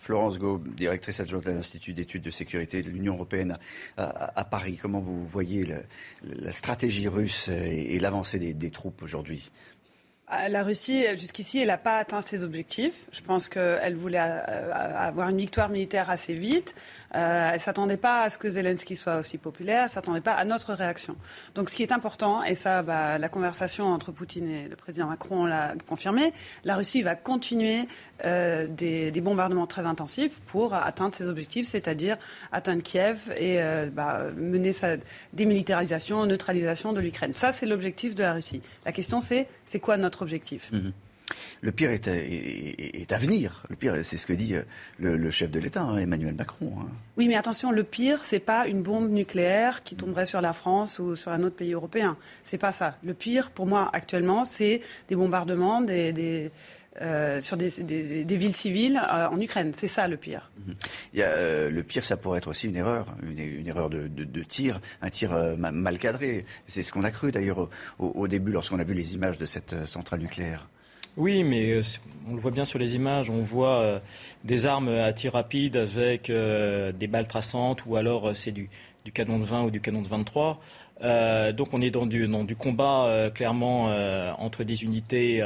Florence 0.00 0.38
Gaube, 0.38 0.74
directrice 0.74 1.20
adjointe 1.20 1.46
à 1.46 1.52
l'Institut 1.52 1.92
d'études 1.92 2.22
de 2.22 2.30
sécurité 2.30 2.82
de 2.82 2.88
l'Union 2.88 3.14
européenne 3.14 3.58
à, 3.98 4.44
Paris. 4.44 4.78
Comment 4.80 5.00
vous 5.00 5.26
voyez 5.26 5.66
la 6.22 6.52
stratégie 6.52 7.08
russe 7.08 7.48
et, 7.48 7.98
l'avancée 7.98 8.38
des 8.38 8.70
troupes 8.70 9.02
aujourd'hui? 9.02 9.50
Ah, 10.30 10.50
la 10.50 10.62
Russie, 10.62 11.06
jusqu'ici, 11.16 11.58
elle 11.58 11.68
n'a 11.68 11.78
pas 11.78 11.96
atteint 11.96 12.20
ses 12.20 12.44
objectifs. 12.44 13.08
Je 13.12 13.22
pense 13.22 13.48
qu'elle 13.48 13.94
voulait 13.94 14.18
euh, 14.20 14.72
avoir 14.74 15.30
une 15.30 15.38
victoire 15.38 15.70
militaire 15.70 16.10
assez 16.10 16.34
vite. 16.34 16.74
Euh, 17.14 17.50
elle 17.54 17.60
s'attendait 17.60 17.96
pas 17.96 18.22
à 18.22 18.30
ce 18.30 18.38
que 18.38 18.50
Zelensky 18.50 18.96
soit 18.96 19.16
aussi 19.16 19.38
populaire. 19.38 19.84
Elle 19.84 19.90
s'attendait 19.90 20.20
pas 20.20 20.34
à 20.34 20.44
notre 20.44 20.74
réaction. 20.74 21.16
Donc, 21.54 21.70
ce 21.70 21.76
qui 21.76 21.82
est 21.82 21.92
important, 21.92 22.42
et 22.42 22.54
ça, 22.54 22.82
bah, 22.82 23.18
la 23.18 23.28
conversation 23.28 23.86
entre 23.86 24.12
Poutine 24.12 24.48
et 24.48 24.68
le 24.68 24.76
président 24.76 25.06
Macron 25.06 25.46
l'a 25.46 25.74
confirmé, 25.88 26.32
la 26.64 26.76
Russie 26.76 27.02
va 27.02 27.14
continuer 27.14 27.88
euh, 28.24 28.66
des, 28.68 29.10
bombardements 29.20 29.66
très 29.66 29.84
intensifs 29.84 30.40
pour 30.46 30.74
atteindre 30.74 31.14
ses 31.14 31.28
objectifs, 31.28 31.66
c'est-à-dire 31.66 32.16
atteindre 32.52 32.82
Kiev 32.82 33.32
et 33.36 33.58
bah, 33.92 34.26
mener 34.36 34.72
sa 34.72 34.96
démilitarisation, 35.32 36.24
neutralisation 36.24 36.92
de 36.92 37.00
l'Ukraine. 37.00 37.32
Ça, 37.32 37.52
c'est 37.52 37.66
l'objectif 37.66 38.14
de 38.14 38.22
la 38.22 38.34
Russie. 38.34 38.62
La 38.86 38.92
question, 38.92 39.20
c'est 39.20 39.48
c'est 39.64 39.80
quoi 39.80 39.96
notre 39.96 40.22
objectif? 40.22 40.70
Mhm. 40.72 40.92
Le 41.60 41.72
pire 41.72 41.90
est, 41.90 43.12
à 43.12 43.18
venir. 43.18 43.64
Le 43.68 43.76
pire, 43.76 43.94
c'est 44.04 44.16
ce 44.16 44.26
que 44.26 44.32
dit 44.32 44.54
euh, 44.54 44.62
le, 44.98 45.30
chef 45.30 45.50
de 45.50 45.58
l'État, 45.58 45.82
hein, 45.82 45.98
Emmanuel 45.98 46.34
Macron. 46.34 46.72
Hein. 46.80 46.86
Oui, 47.16 47.28
mais 47.28 47.36
attention, 47.36 47.70
le 47.70 47.84
pire, 47.84 48.24
c'est 48.24 48.38
pas 48.38 48.66
une 48.66 48.82
bombe 48.82 49.10
nucléaire 49.10 49.82
qui 49.82 49.96
tomberait 49.96 50.26
sur 50.26 50.40
la 50.40 50.52
France 50.52 50.98
ou 50.98 51.16
sur 51.16 51.32
un 51.32 51.42
autre 51.42 51.56
pays 51.56 51.72
européen. 51.72 52.16
C'est 52.44 52.58
pas 52.58 52.72
ça. 52.72 52.96
Le 53.02 53.14
pire, 53.14 53.50
pour 53.50 53.66
moi, 53.66 53.90
actuellement, 53.92 54.44
c'est 54.44 54.80
des 55.08 55.16
bombardements, 55.16 55.80
des, 55.80 56.52
euh, 57.00 57.40
sur 57.40 57.56
des, 57.56 57.68
villes 57.68 58.54
civiles 58.54 58.96
euh, 58.96 59.26
en 59.26 59.40
Ukraine. 59.40 59.72
C'est 59.72 59.88
ça 59.88 60.06
le 60.06 60.16
pire. 60.16 60.52
Mhm. 60.64 60.74
Il 61.12 61.18
y 61.18 61.22
a, 61.24 61.68
le 61.68 61.82
pire, 61.82 62.04
ça 62.04 62.16
pourrait 62.16 62.38
être 62.38 62.48
aussi 62.48 62.68
une 62.68 62.76
erreur, 62.76 63.06
une, 63.28 63.66
erreur 63.66 63.90
de, 63.90 64.42
tir, 64.44 64.80
un 65.02 65.10
tir 65.10 65.56
mal 65.58 65.98
cadré. 65.98 66.44
C'est 66.68 66.84
ce 66.84 66.92
qu'on 66.92 67.04
a 67.04 67.10
cru 67.10 67.32
d'ailleurs 67.32 67.68
au 67.98 68.28
début 68.28 68.52
lorsqu'on 68.52 68.78
a 68.78 68.84
vu 68.84 68.94
les 68.94 69.14
images 69.14 69.38
de 69.38 69.46
cette 69.46 69.86
centrale 69.86 70.20
nucléaire. 70.20 70.68
Oui, 71.16 71.42
mais 71.42 71.72
euh, 71.72 71.82
on 72.28 72.34
le 72.34 72.40
voit 72.40 72.50
bien 72.50 72.64
sur 72.64 72.78
les 72.78 72.94
images. 72.94 73.30
On 73.30 73.42
voit 73.42 73.80
euh, 73.80 73.98
des 74.44 74.66
armes 74.66 74.88
à 74.88 75.12
tir 75.12 75.32
rapide 75.32 75.76
avec 75.76 76.30
euh, 76.30 76.92
des 76.92 77.06
balles 77.06 77.26
traçantes 77.26 77.84
ou 77.86 77.96
alors 77.96 78.36
c'est 78.36 78.52
du, 78.52 78.68
canon 79.14 79.38
de 79.38 79.44
20 79.44 79.64
ou 79.64 79.70
du 79.70 79.80
canon 79.80 80.02
de 80.02 80.08
23. 80.08 80.60
donc 81.54 81.68
on 81.72 81.80
est 81.80 81.90
dans 81.90 82.04
du, 82.04 82.28
du 82.28 82.56
combat 82.56 83.30
clairement 83.34 83.84
entre 84.38 84.64
des 84.64 84.84
unités, 84.84 85.42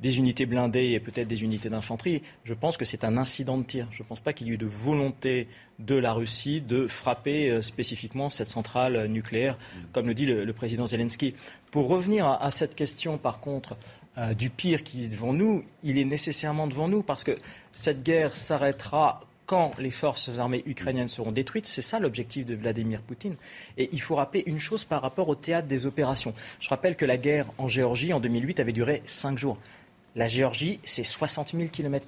des 0.00 0.16
unités 0.16 0.46
blindées 0.46 0.92
et 0.92 1.00
peut-être 1.00 1.28
des 1.28 1.42
unités 1.42 1.68
d'infanterie. 1.68 2.22
Je 2.44 2.54
pense 2.54 2.78
que 2.78 2.86
c'est 2.86 3.04
un 3.04 3.18
incident 3.18 3.58
de 3.58 3.64
tir. 3.64 3.86
Je 3.90 4.02
ne 4.02 4.08
pense 4.08 4.20
pas 4.20 4.32
qu'il 4.32 4.46
y 4.46 4.50
ait 4.50 4.54
eu 4.54 4.56
de 4.56 4.64
volonté 4.64 5.46
de 5.78 5.94
la 5.94 6.14
Russie 6.14 6.62
de 6.62 6.86
frapper 6.86 7.60
spécifiquement 7.60 8.30
cette 8.30 8.48
centrale 8.48 9.08
nucléaire, 9.08 9.58
comme 9.92 10.06
le 10.06 10.14
dit 10.14 10.24
le, 10.24 10.52
président 10.54 10.86
Zelensky. 10.86 11.34
Pour 11.70 11.88
revenir 11.88 12.26
à 12.26 12.50
cette 12.50 12.74
question, 12.74 13.18
par 13.18 13.40
contre, 13.40 13.76
euh, 14.18 14.34
du 14.34 14.50
pire 14.50 14.82
qui 14.82 15.04
est 15.04 15.08
devant 15.08 15.32
nous, 15.32 15.64
il 15.82 15.98
est 15.98 16.04
nécessairement 16.04 16.66
devant 16.66 16.88
nous 16.88 17.02
parce 17.02 17.24
que 17.24 17.36
cette 17.72 18.02
guerre 18.02 18.36
s'arrêtera 18.36 19.20
quand 19.46 19.78
les 19.78 19.90
forces 19.90 20.30
armées 20.38 20.62
ukrainiennes 20.66 21.08
seront 21.08 21.32
détruites. 21.32 21.66
C'est 21.66 21.82
ça 21.82 22.00
l'objectif 22.00 22.44
de 22.44 22.54
Vladimir 22.54 23.00
Poutine. 23.00 23.36
Et 23.78 23.88
il 23.92 24.00
faut 24.00 24.16
rappeler 24.16 24.42
une 24.46 24.58
chose 24.58 24.84
par 24.84 25.02
rapport 25.02 25.28
au 25.28 25.34
théâtre 25.34 25.68
des 25.68 25.86
opérations. 25.86 26.34
Je 26.60 26.68
rappelle 26.68 26.96
que 26.96 27.04
la 27.04 27.16
guerre 27.16 27.46
en 27.58 27.68
Géorgie 27.68 28.12
en 28.12 28.20
2008 28.20 28.60
avait 28.60 28.72
duré 28.72 29.02
cinq 29.06 29.38
jours. 29.38 29.58
La 30.16 30.28
Géorgie, 30.28 30.80
c'est 30.84 31.04
60 31.04 31.52
000 31.54 31.68
km. 31.68 32.06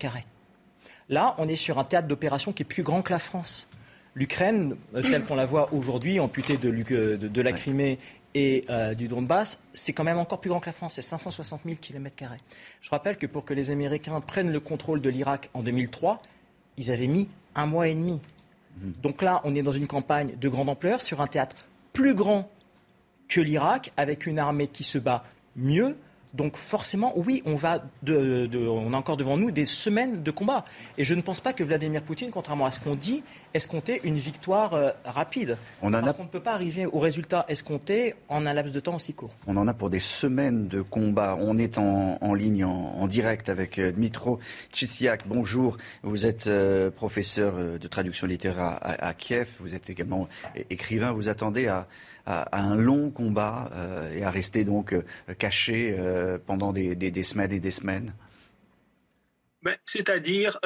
Là, 1.08 1.34
on 1.38 1.48
est 1.48 1.56
sur 1.56 1.78
un 1.78 1.84
théâtre 1.84 2.08
d'opération 2.08 2.52
qui 2.52 2.62
est 2.62 2.66
plus 2.66 2.82
grand 2.82 3.02
que 3.02 3.12
la 3.12 3.18
France. 3.18 3.68
L'Ukraine, 4.14 4.76
euh, 4.94 5.02
telle 5.02 5.22
qu'on 5.22 5.36
la 5.36 5.46
voit 5.46 5.72
aujourd'hui, 5.72 6.18
amputée 6.18 6.56
de, 6.56 6.70
de, 6.70 7.40
la 7.40 7.52
Crimée 7.52 7.98
et 8.34 8.64
euh, 8.70 8.94
du 8.94 9.08
Donbass, 9.08 9.58
c'est 9.74 9.92
quand 9.92 10.04
même 10.04 10.18
encore 10.18 10.40
plus 10.40 10.50
grand 10.50 10.60
que 10.60 10.66
la 10.66 10.72
France, 10.72 10.94
c'est 10.94 11.02
560 11.02 11.62
000 11.64 11.76
km. 11.80 12.14
Je 12.80 12.90
rappelle 12.90 13.16
que 13.16 13.26
pour 13.26 13.44
que 13.44 13.54
les 13.54 13.70
Américains 13.70 14.20
prennent 14.20 14.52
le 14.52 14.60
contrôle 14.60 15.00
de 15.00 15.08
l'Irak 15.08 15.50
en 15.54 15.62
2003, 15.62 16.18
ils 16.76 16.90
avaient 16.90 17.06
mis 17.06 17.28
un 17.54 17.66
mois 17.66 17.88
et 17.88 17.94
demi. 17.94 18.20
Mhm. 18.80 18.92
Donc 19.02 19.22
là, 19.22 19.40
on 19.44 19.54
est 19.54 19.62
dans 19.62 19.72
une 19.72 19.86
campagne 19.86 20.36
de 20.38 20.48
grande 20.48 20.68
ampleur 20.68 21.00
sur 21.00 21.20
un 21.20 21.26
théâtre 21.26 21.56
plus 21.92 22.14
grand 22.14 22.50
que 23.28 23.40
l'Irak, 23.40 23.92
avec 23.96 24.26
une 24.26 24.38
armée 24.38 24.68
qui 24.68 24.84
se 24.84 24.98
bat 24.98 25.24
mieux, 25.56 25.96
donc 26.34 26.56
forcément, 26.56 27.12
oui, 27.16 27.42
on, 27.46 27.54
va 27.54 27.82
on 28.06 28.92
a 28.92 28.96
encore 28.96 29.16
devant 29.16 29.36
nous 29.36 29.50
des 29.50 29.66
semaines 29.66 30.22
de 30.22 30.30
combat. 30.30 30.64
Et 30.98 31.04
je 31.04 31.14
ne 31.14 31.22
pense 31.22 31.40
pas 31.40 31.52
que 31.52 31.64
Vladimir 31.64 32.02
Poutine, 32.02 32.30
contrairement 32.30 32.66
à 32.66 32.70
ce 32.70 32.80
qu'on 32.80 32.94
dit, 32.94 33.22
escomptait 33.54 34.00
une 34.04 34.18
victoire 34.18 34.74
euh, 34.74 34.90
rapide. 35.04 35.56
On 35.82 35.90
parce 35.90 36.12
qu'on 36.12 36.24
ne 36.24 36.28
peut 36.28 36.40
pas 36.40 36.52
arriver 36.52 36.86
au 36.86 36.98
résultat 36.98 37.44
escompté 37.48 38.14
en 38.28 38.46
un 38.46 38.52
laps 38.52 38.72
de 38.72 38.80
temps 38.80 38.96
aussi 38.96 39.14
court. 39.14 39.30
On 39.46 39.56
en 39.56 39.66
a 39.68 39.74
pour 39.74 39.90
des 39.90 40.00
semaines 40.00 40.68
de 40.68 40.82
combat. 40.82 41.36
On 41.40 41.58
est 41.58 41.78
en, 41.78 42.34
ligne, 42.34 42.64
en, 42.64 43.06
direct 43.06 43.48
avec 43.48 43.78
euh, 43.78 43.92
Dmitro 43.92 44.38
Chissiak. 44.72 45.26
Bonjour, 45.26 45.76
vous 46.02 46.26
êtes 46.26 46.46
euh, 46.46 46.90
professeur 46.90 47.54
de 47.78 47.88
traduction 47.88 48.26
littéraire 48.26 48.78
à 48.82 49.14
Kiev. 49.14 49.48
Vous 49.60 49.74
êtes 49.74 49.90
également 49.90 50.28
écrivain. 50.70 51.12
Vous 51.12 51.28
attendez 51.28 51.66
à 51.66 51.86
à, 52.28 52.62
un 52.62 52.76
long 52.76 53.10
combat 53.10 53.70
euh, 53.72 54.14
et 54.14 54.22
à 54.22 54.30
rester 54.30 54.64
donc 54.64 54.92
euh, 54.92 55.02
caché 55.38 55.96
euh, 55.98 56.38
pendant 56.38 56.72
des, 56.72 57.22
semaines 57.22 57.52
et 57.52 57.60
des 57.60 57.70
semaines 57.70 58.12
ben, 59.62 59.76
C'est-à-dire, 59.86 60.60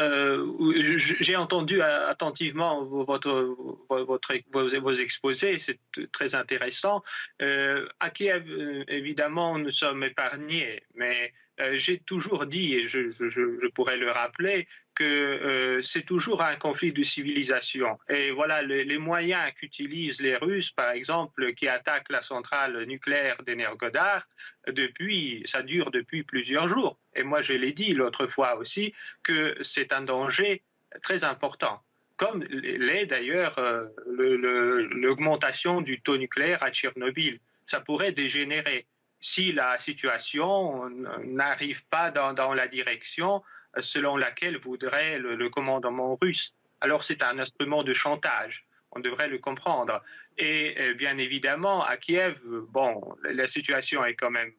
j'ai 0.98 1.36
entendu 1.36 1.80
attentivement 1.80 2.84
votre, 2.84 3.56
vos, 3.88 4.94
exposés, 4.94 5.58
c'est 5.58 5.78
très 6.10 6.34
intéressant. 6.34 7.02
À 7.40 8.10
Kiev, 8.10 8.44
évidemment, 8.88 9.58
nous 9.58 9.70
sommes 9.70 10.04
épargnés, 10.04 10.82
mais 10.94 11.32
j'ai 11.74 12.00
toujours 12.00 12.44
dit, 12.44 12.74
et 12.74 12.88
je, 12.88 13.68
pourrais 13.68 13.96
le 13.96 14.10
rappeler, 14.10 14.68
que 14.94 15.04
euh, 15.04 15.82
c'est 15.82 16.02
toujours 16.02 16.42
un 16.42 16.56
conflit 16.56 16.92
de 16.92 17.02
civilisation. 17.02 17.98
Et 18.08 18.30
voilà, 18.30 18.62
les, 18.62 18.98
moyens 18.98 19.52
qu'utilisent 19.54 20.20
les 20.20 20.36
Russes, 20.36 20.70
par 20.70 20.90
exemple, 20.90 21.54
qui 21.54 21.68
attaquent 21.68 22.10
la 22.10 22.22
centrale 22.22 22.84
nucléaire 22.84 23.42
d'Energodar, 23.44 24.26
depuis, 24.66 25.42
ça 25.46 25.62
dure 25.62 25.90
depuis 25.90 26.22
plusieurs 26.22 26.68
jours. 26.68 26.98
Et 27.14 27.22
moi, 27.22 27.40
je 27.40 27.54
l'ai 27.54 27.72
dit 27.72 27.94
l'autre 27.94 28.26
fois 28.26 28.56
aussi, 28.56 28.94
que 29.22 29.56
c'est 29.62 29.92
un 29.92 30.02
danger 30.02 30.62
très 31.02 31.24
important. 31.24 31.80
Comme 32.16 32.44
l'est 32.44 33.06
d'ailleurs 33.06 33.58
euh, 33.58 33.86
l'augmentation 34.06 35.80
du 35.80 36.00
taux 36.00 36.18
nucléaire 36.18 36.62
à 36.62 36.70
Tchernobyl. 36.70 37.40
Ça 37.66 37.80
pourrait 37.80 38.12
dégénérer 38.12 38.86
si 39.20 39.52
la 39.52 39.78
situation 39.78 40.90
n'arrive 41.24 41.84
pas 41.86 42.10
dans, 42.10 42.32
dans 42.32 42.52
la 42.52 42.68
direction 42.68 43.42
selon 43.80 44.16
laquelle 44.16 44.58
voudrait 44.58 45.18
le, 45.18 45.48
commandement 45.48 46.18
russe. 46.20 46.54
Alors 46.80 47.04
c'est 47.04 47.22
un 47.22 47.38
instrument 47.38 47.82
de 47.82 47.92
chantage, 47.92 48.66
on 48.92 49.00
devrait 49.00 49.28
le 49.28 49.38
comprendre. 49.38 50.02
Et 50.38 50.74
euh, 50.78 50.94
bien 50.94 51.18
évidemment, 51.18 51.84
à 51.84 51.96
Kiev, 51.96 52.38
bon, 52.44 53.16
la 53.24 53.48
situation 53.48 54.04
est 54.04 54.14
quand 54.14 54.30
même 54.30 54.52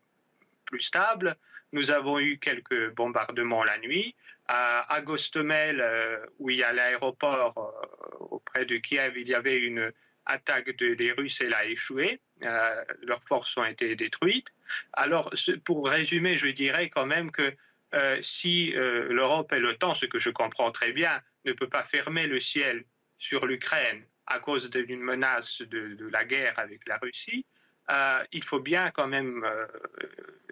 plus 0.66 0.82
stable. 0.82 1.36
Nous 1.72 1.92
avons 1.92 2.20
eu 2.20 2.38
quelques 2.38 2.94
bombardements 2.94 3.64
la 3.64 3.78
nuit. 3.80 4.16
À, 4.48 5.02
Gostomel, 5.02 5.80
euh, 5.80 6.18
où 6.38 6.50
il 6.50 6.58
y 6.58 6.64
a 6.64 6.74
l'aéroport 6.74 7.58
euh, 7.58 8.26
auprès 8.30 8.66
de 8.66 8.78
Kiev, 8.78 9.18
il 9.18 9.28
y 9.28 9.34
avait 9.34 9.58
une 9.58 9.92
attaque 10.26 10.76
des 10.78 11.12
Russes, 11.12 11.42
elle 11.42 11.54
a 11.54 11.66
échoué. 11.66 12.20
leurs 12.42 13.24
forces 13.24 13.56
ont 13.58 13.66
été 13.66 13.96
détruites. 13.96 14.48
Alors, 14.94 15.34
pour 15.66 15.88
résumer, 15.88 16.38
je 16.38 16.48
dirais 16.48 16.90
quand 16.90 17.06
même 17.06 17.32
que 17.32 17.54
euh, 17.94 18.18
si 18.22 18.74
euh, 18.76 19.08
l'Europe 19.14 19.54
et 19.54 19.60
l'OTAN, 19.60 19.94
ce 19.94 20.08
que 20.08 20.18
je 20.18 20.32
comprends 20.32 20.72
très 20.72 20.92
bien, 20.92 21.22
ne 21.46 21.54
peut 21.54 21.70
pas 21.70 21.84
fermer 21.84 22.26
le 22.26 22.40
ciel 22.40 22.86
sur 23.20 23.46
l'Ukraine 23.46 24.04
à 24.26 24.40
cause 24.40 24.70
d'une 24.72 25.02
menace 25.02 25.62
de, 25.62 26.08
la 26.12 26.26
guerre 26.26 26.58
avec 26.58 26.88
la 26.88 26.98
Russie, 26.98 27.46
euh, 27.90 28.24
il 28.32 28.44
faut 28.44 28.62
bien 28.62 28.90
quand 28.92 29.08
même, 29.08 29.46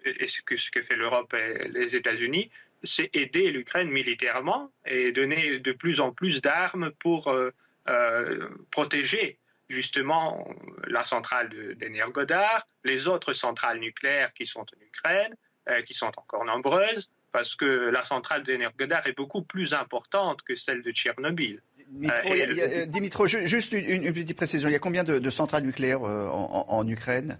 et 0.04 0.28
ce 0.28 0.42
que, 0.42 0.56
ce 0.56 0.70
que 0.70 0.82
fait 0.82 0.94
l'Europe 0.94 1.32
et 1.34 1.68
les 1.68 1.96
États-Unis, 1.96 2.50
c'est 2.84 3.10
aider 3.14 3.50
l'Ukraine 3.50 3.90
militairement 3.90 4.70
et 4.84 5.10
donner 5.12 5.58
de 5.58 5.72
plus 5.72 6.00
en 6.00 6.12
plus 6.12 6.42
d'armes 6.42 6.90
pour 6.98 7.34
protéger 8.70 9.38
justement 9.70 10.54
la 10.86 11.04
centrale 11.04 11.48
d'Energodar, 11.76 12.66
les 12.84 13.08
autres 13.08 13.32
centrales 13.32 13.78
nucléaires 13.78 14.34
qui 14.34 14.46
sont 14.46 14.60
en 14.60 14.80
Ukraine, 14.84 15.34
qui 15.86 15.94
sont 15.94 16.12
encore 16.18 16.44
nombreuses, 16.44 17.10
parce 17.32 17.54
que 17.54 17.64
la 17.64 18.04
centrale 18.04 18.42
d'Energodar 18.44 19.06
est 19.06 19.16
beaucoup 19.16 19.42
plus 19.42 19.74
importante 19.74 20.42
que 20.42 20.54
celle 20.54 20.82
de 20.82 20.92
Tchernobyl. 20.92 21.62
Dimitro, 21.88 23.24
euh, 23.24 23.46
juste 23.46 23.72
une, 23.72 24.12
petite 24.12 24.36
précision. 24.36 24.68
Il 24.68 24.72
y 24.72 24.76
a 24.76 24.78
combien 24.78 25.04
de, 25.04 25.30
centrales 25.30 25.64
nucléaires 25.64 26.04
euh, 26.04 26.28
en, 26.28 26.86
Ukraine? 26.86 27.38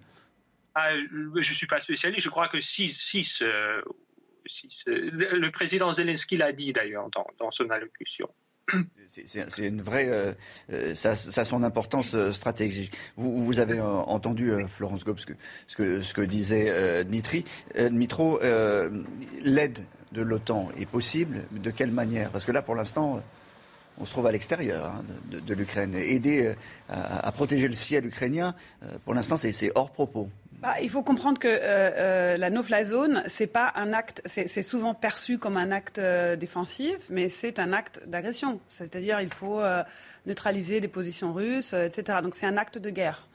Ah, 0.74 0.94
Je 0.96 1.38
ne 1.38 1.42
suis 1.42 1.66
pas 1.66 1.80
spécialiste. 1.80 2.24
Je 2.24 2.30
crois 2.30 2.48
que 2.48 2.60
6. 2.60 2.92
Six, 2.92 3.42
euh, 3.42 3.82
le 4.86 5.50
président 5.50 5.92
Zelensky 5.92 6.36
l'a 6.36 6.52
dit 6.52 6.72
d'ailleurs 6.72 7.08
dans, 7.38 7.50
son 7.50 7.70
allocution. 7.70 8.28
C'est 9.08 9.66
une 9.66 9.82
vraie. 9.82 10.08
Euh, 10.08 10.32
euh, 10.72 10.94
ça, 10.94 11.10
a 11.10 11.44
son 11.44 11.62
importance 11.62 12.14
euh, 12.14 12.32
stratégique. 12.32 12.92
Vous, 13.16 13.60
avez 13.60 13.80
entendu, 13.80 14.52
Florence 14.68 15.04
Gob, 15.04 15.18
ce 15.18 15.26
que, 15.76 16.00
ce 16.00 16.14
que, 16.14 16.22
disait 16.22 17.04
Dmitri. 17.04 17.44
Dmitro, 17.76 18.40
l'aide 19.42 19.80
de 20.12 20.22
l'OTAN 20.22 20.68
est 20.78 20.86
possible? 20.86 21.44
De 21.52 21.70
quelle 21.70 21.90
manière? 21.90 22.30
Parce 22.30 22.44
que 22.44 22.52
là, 22.52 22.62
pour 22.62 22.74
l'instant, 22.74 23.22
on 23.98 24.06
se 24.06 24.12
trouve 24.12 24.26
à 24.26 24.32
l'extérieur 24.32 24.86
hein, 24.86 25.04
de, 25.30 25.54
l'Ukraine. 25.54 25.94
Aider 25.94 26.54
à, 26.88 27.30
protéger 27.32 27.68
le 27.68 27.74
ciel 27.74 28.06
ukrainien, 28.06 28.54
pour 29.04 29.12
l'instant, 29.12 29.36
c'est 29.36 29.72
hors 29.74 29.90
propos. 29.90 30.30
Bah, 30.62 30.76
il 30.80 30.88
faut 30.88 31.02
comprendre 31.02 31.40
que 31.40 31.48
euh, 31.48 31.58
euh, 31.60 32.36
la 32.36 32.48
no-fly 32.48 32.84
zone, 32.84 33.24
c'est 33.26 33.48
pas 33.48 33.72
un 33.74 33.92
acte, 33.92 34.22
c'est 34.26 34.62
souvent 34.62 34.94
perçu 34.94 35.36
comme 35.36 35.56
un 35.56 35.72
acte 35.72 35.98
euh, 35.98 36.36
défensif, 36.36 36.98
mais 37.10 37.28
c'est 37.28 37.58
un 37.58 37.72
acte 37.72 38.00
d'agression. 38.06 38.60
C'est-à-dire, 38.68 39.20
il 39.20 39.32
faut 39.32 39.60
neutraliser 40.24 40.80
des 40.80 40.86
positions 40.86 41.32
russes, 41.32 41.72
etc. 41.72 42.20
Donc, 42.22 42.36
c'est 42.36 42.46
un 42.46 42.56
acte 42.56 42.78
de 42.78 42.90
guerre. 42.90 43.26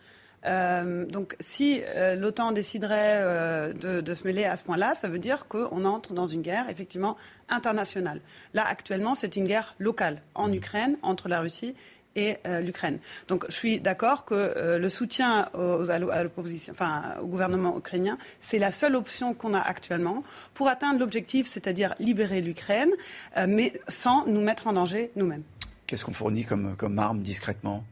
donc, 0.45 1.35
si 1.41 1.81
l'OTAN 2.15 2.53
déciderait 2.53 3.73
de, 3.73 3.99
de, 3.99 4.13
se 4.13 4.23
mêler 4.23 4.45
à 4.45 4.55
ce 4.55 4.63
point-là, 4.63 4.95
ça 4.95 5.09
veut 5.09 5.19
dire 5.19 5.47
qu'on 5.49 5.83
entre 5.83 6.13
dans 6.13 6.27
une 6.27 6.41
guerre, 6.41 6.69
effectivement, 6.69 7.17
internationale. 7.49 8.21
Là, 8.53 8.65
actuellement, 8.65 9.15
c'est 9.15 9.35
une 9.35 9.45
guerre 9.45 9.75
locale 9.79 10.21
en 10.33 10.53
Ukraine, 10.53 10.97
entre 11.01 11.27
la 11.27 11.41
Russie 11.41 11.75
et 12.17 12.37
euh, 12.45 12.59
l'Ukraine. 12.59 12.99
Donc 13.29 13.45
je 13.47 13.55
suis 13.55 13.79
d'accord 13.79 14.25
que 14.25 14.33
euh, 14.33 14.77
le 14.77 14.89
soutien 14.89 15.49
au 15.53 17.25
gouvernement 17.25 17.77
ukrainien, 17.77 18.17
c'est 18.39 18.59
la 18.59 18.71
seule 18.71 18.95
option 18.95 19.33
qu'on 19.33 19.53
a 19.53 19.59
actuellement 19.59 20.23
pour 20.53 20.67
atteindre 20.67 20.99
l'objectif, 20.99 21.47
c'est-à-dire 21.47 21.93
libérer 21.99 22.41
l'Ukraine, 22.41 22.89
euh, 23.37 23.45
mais 23.47 23.73
sans 23.87 24.25
nous 24.25 24.41
mettre 24.41 24.67
en 24.67 24.73
danger 24.73 25.11
nous-mêmes. 25.15 25.43
Qu'est-ce 25.85 26.03
qu'on 26.03 26.13
fournit 26.13 26.43
comme, 26.43 26.75
comme 26.75 26.97
arme 26.99 27.19
discrètement? 27.19 27.85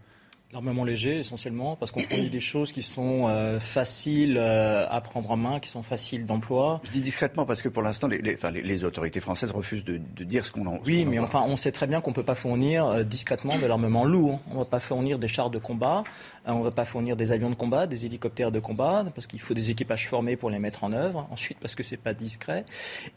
L'armement 0.54 0.84
léger, 0.84 1.20
essentiellement, 1.20 1.76
parce 1.76 1.92
qu'on 1.92 2.02
fournit 2.02 2.30
des 2.30 2.40
choses 2.40 2.72
qui 2.72 2.84
sont 2.84 3.28
euh, 3.28 3.60
faciles 3.60 4.38
euh, 4.38 4.88
à 4.92 5.02
prendre 5.02 5.32
en 5.32 5.38
main, 5.38 5.60
qui 5.60 5.70
sont 5.70 5.82
faciles 5.82 6.24
d'emploi. 6.24 6.82
Je 6.84 6.92
dis 6.92 7.02
discrètement 7.02 7.48
parce 7.48 7.64
que 7.64 7.68
pour 7.68 7.82
l'instant, 7.82 8.08
les, 8.08 8.20
les, 8.20 8.84
autorités 8.84 9.20
françaises 9.20 9.50
refusent 9.50 9.84
de, 9.84 9.98
dire 10.24 10.46
ce 10.46 10.52
qu'on 10.52 10.68
en. 10.68 10.78
Oui, 10.86 11.04
mais 11.04 11.18
enfin, 11.18 11.44
on 11.48 11.58
sait 11.58 11.72
très 11.72 11.88
bien 11.88 12.00
qu'on 12.00 12.12
ne 12.12 12.16
peut 12.16 12.24
pas 12.24 12.36
fournir 12.36 12.86
euh, 12.86 13.04
discrètement 13.04 13.58
de 13.58 13.66
l'armement 13.66 14.06
lourd. 14.06 14.40
On 14.52 14.54
ne 14.54 14.60
va 14.60 14.66
pas 14.66 14.80
fournir 14.80 15.18
des 15.18 15.28
chars 15.28 15.50
de 15.50 15.58
combat, 15.58 16.04
on 16.46 16.60
ne 16.60 16.64
va 16.64 16.72
pas 16.72 16.86
fournir 16.86 17.16
des 17.16 17.32
avions 17.32 17.50
de 17.50 17.56
combat, 17.56 17.88
des 17.88 18.06
hélicoptères 18.06 18.52
de 18.52 18.60
combat, 18.60 19.04
parce 19.16 19.26
qu'il 19.26 19.42
faut 19.42 19.56
des 19.56 19.72
équipages 19.72 20.08
formés 20.08 20.36
pour 20.36 20.52
les 20.52 20.60
mettre 20.60 20.84
en 20.84 20.94
œuvre. 20.94 21.28
Ensuite, 21.32 21.58
parce 21.60 21.74
que 21.74 21.82
c'est 21.82 21.98
pas 21.98 22.14
discret. 22.14 22.66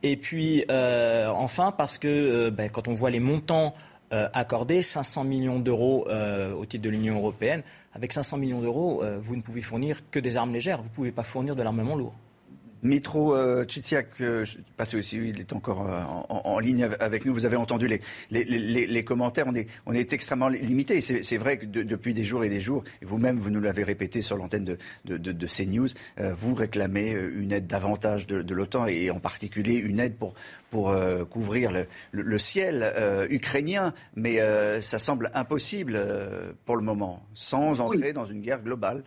Et 0.02 0.16
puis, 0.16 0.64
enfin, 0.70 1.72
parce 1.72 1.98
que 1.98 2.48
ben, 2.48 2.70
quand 2.70 2.88
on 2.88 2.94
voit 2.94 3.10
les 3.10 3.20
montants 3.20 3.74
euh, 4.12 4.28
accorder 4.32 4.82
500 4.82 5.24
millions 5.24 5.58
d'euros 5.58 6.06
euh, 6.08 6.54
au 6.54 6.64
titre 6.64 6.82
de 6.82 6.88
l'Union 6.88 7.16
européenne. 7.16 7.62
Avec 7.92 8.12
500 8.12 8.38
millions 8.38 8.62
d'euros, 8.62 9.02
euh, 9.02 9.18
vous 9.20 9.36
ne 9.36 9.42
pouvez 9.42 9.60
fournir 9.60 10.00
que 10.10 10.18
des 10.18 10.36
armes 10.36 10.52
légères, 10.52 10.78
vous 10.78 10.88
ne 10.88 10.94
pouvez 10.94 11.12
pas 11.12 11.24
fournir 11.24 11.54
de 11.54 11.62
l'armement 11.62 11.94
lourd. 11.94 12.14
Mitro 12.82 13.34
euh, 13.34 13.64
Chitsiak, 13.66 14.20
euh, 14.20 14.44
passé 14.76 14.96
aussi, 14.96 15.16
il 15.16 15.40
est 15.40 15.52
encore 15.52 15.88
euh, 15.88 16.02
en, 16.28 16.58
ligne 16.58 16.88
avec 17.00 17.24
nous. 17.24 17.34
Vous 17.34 17.46
avez 17.46 17.56
entendu 17.56 17.88
les, 17.88 18.00
les, 18.30 19.04
commentaires. 19.04 19.46
On 19.48 19.54
est, 19.54 19.68
on 19.86 19.94
est 19.94 20.12
extrêmement 20.12 20.48
limité. 20.48 21.00
C'est 21.00 21.36
vrai 21.38 21.58
que 21.58 21.66
depuis 21.66 22.14
des 22.14 22.24
jours 22.24 22.44
et 22.44 22.48
des 22.48 22.60
jours, 22.60 22.84
vous-même, 23.02 23.38
vous 23.38 23.50
nous 23.50 23.60
l'avez 23.60 23.84
répété 23.84 24.22
sur 24.22 24.36
l'antenne 24.36 24.64
de, 24.64 24.78
de, 25.04 25.46
CNews, 25.46 25.88
vous 26.18 26.54
réclamez 26.54 27.10
une 27.10 27.52
aide 27.52 27.66
davantage 27.66 28.26
de, 28.26 28.54
l'OTAN 28.54 28.86
et 28.86 29.10
en 29.10 29.20
particulier 29.20 29.74
une 29.74 30.00
aide 30.00 30.16
pour, 30.16 30.34
pour 30.70 30.94
couvrir 31.30 31.72
le, 32.12 32.38
ciel 32.38 32.92
ukrainien. 33.30 33.92
Mais 34.14 34.38
ça 34.80 34.98
semble 34.98 35.30
impossible 35.34 36.00
pour 36.64 36.76
le 36.76 36.82
moment, 36.82 37.24
sans 37.34 37.80
entrer 37.80 38.12
dans 38.12 38.26
une 38.26 38.40
guerre 38.40 38.62
globale. 38.62 39.04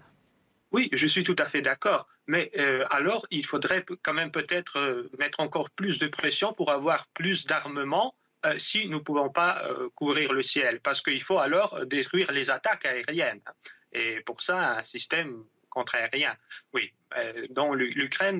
Oui, 0.71 0.89
je 0.93 1.07
suis 1.07 1.23
tout 1.23 1.35
à 1.37 1.47
fait 1.47 1.61
d'accord. 1.61 2.07
Mais 2.27 2.51
euh, 2.57 2.85
alors, 2.89 3.25
il 3.31 3.45
faudrait 3.45 3.85
quand 4.03 4.13
même 4.13 4.31
peut-être 4.31 4.77
euh, 4.77 5.09
mettre 5.17 5.39
encore 5.39 5.69
plus 5.71 5.99
de 5.99 6.07
pression 6.07 6.53
pour 6.53 6.71
avoir 6.71 7.07
plus 7.07 7.45
d'armement 7.45 8.15
euh, 8.45 8.57
si 8.57 8.87
nous 8.87 8.99
ne 8.99 9.03
pouvons 9.03 9.29
pas 9.29 9.67
couvrir 9.95 10.33
le 10.33 10.41
ciel, 10.41 10.79
parce 10.81 11.01
qu'il 11.01 11.21
faut 11.21 11.37
alors 11.37 11.85
détruire 11.85 12.31
les 12.31 12.49
attaques 12.49 12.85
aériennes. 12.85 13.41
Et 13.93 14.21
pour 14.21 14.41
ça, 14.41 14.77
un 14.77 14.83
système 14.83 15.43
contre-aérien. 15.69 16.35
Oui, 16.73 16.91
dont 17.49 17.73
l'Ukraine 17.73 18.39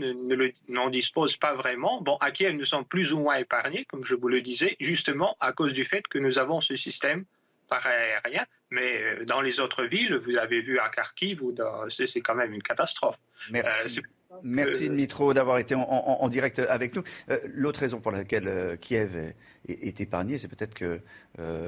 n'en 0.68 0.90
dispose 0.90 1.38
pas 1.38 1.53
vraiment. 1.53 2.02
Bon, 2.02 2.18
à 2.18 2.32
Kiev, 2.32 2.56
nous 2.56 2.66
sommes 2.66 2.86
plus 2.86 3.14
ou 3.14 3.20
moins 3.20 3.36
épargnés, 3.36 3.86
comme 3.86 4.03
je 4.03 4.16
vous 4.16 4.28
le 4.28 4.41
disais, 4.41 4.76
justement 4.80 5.38
à 5.40 5.53
cause 5.53 5.74
du 5.74 5.86
fait 5.86 6.06
que 6.08 6.18
nous 6.18 6.40
avons 6.40 6.62
ce 6.62 6.76
système 6.76 7.26
par 7.72 7.88
aérien. 7.88 8.45
Mais 8.69 9.02
euh, 9.02 9.26
dans 9.26 9.39
les 9.39 9.61
autres 9.61 9.85
villes, 9.85 10.22
vous 10.26 10.38
avez 10.38 10.61
vu 10.61 10.77
à 10.77 10.89
Kharkiv, 10.89 11.41
c'est 11.89 12.19
quand 12.19 12.35
même 12.35 12.53
une 12.53 12.61
catastrophe. 12.61 13.15
Merci. 13.49 13.99
Euh, 13.99 14.35
Merci 14.43 14.89
Dmitro 14.89 15.34
d'avoir 15.34 15.57
été 15.57 15.76
en, 15.76 16.30
direct 16.30 16.60
avec 16.60 16.95
nous. 16.95 17.03
Euh, 17.30 17.38
l'autre 17.53 17.81
raison 17.81 17.99
pour 17.99 18.11
laquelle 18.11 18.77
Kiev 18.80 19.34
est, 19.68 19.99
épargné, 19.99 20.38
c'est 20.38 20.48
peut-être 20.48 20.73
que 20.73 21.02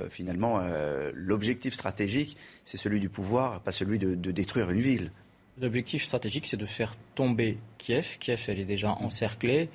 finalement 0.10 0.66
l'objectif 1.14 1.74
stratégique, 1.74 2.38
c'est 2.64 2.78
celui 2.78 3.02
du 3.02 3.10
pouvoir, 3.10 3.60
pas 3.62 3.74
celui 3.74 4.00
de, 4.00 4.32
détruire 4.32 4.72
une 4.72 4.80
ville. 4.80 5.12
L'objectif 5.62 6.04
stratégique, 6.04 6.46
c'est 6.46 6.58
de 6.58 6.66
faire 6.66 6.94
tomber 7.16 7.58
Kiev. 7.78 8.18
Kiev, 8.18 8.42
elle 8.48 8.62
est 8.62 8.66
déjà 8.66 8.92
encerclée. 8.92 9.70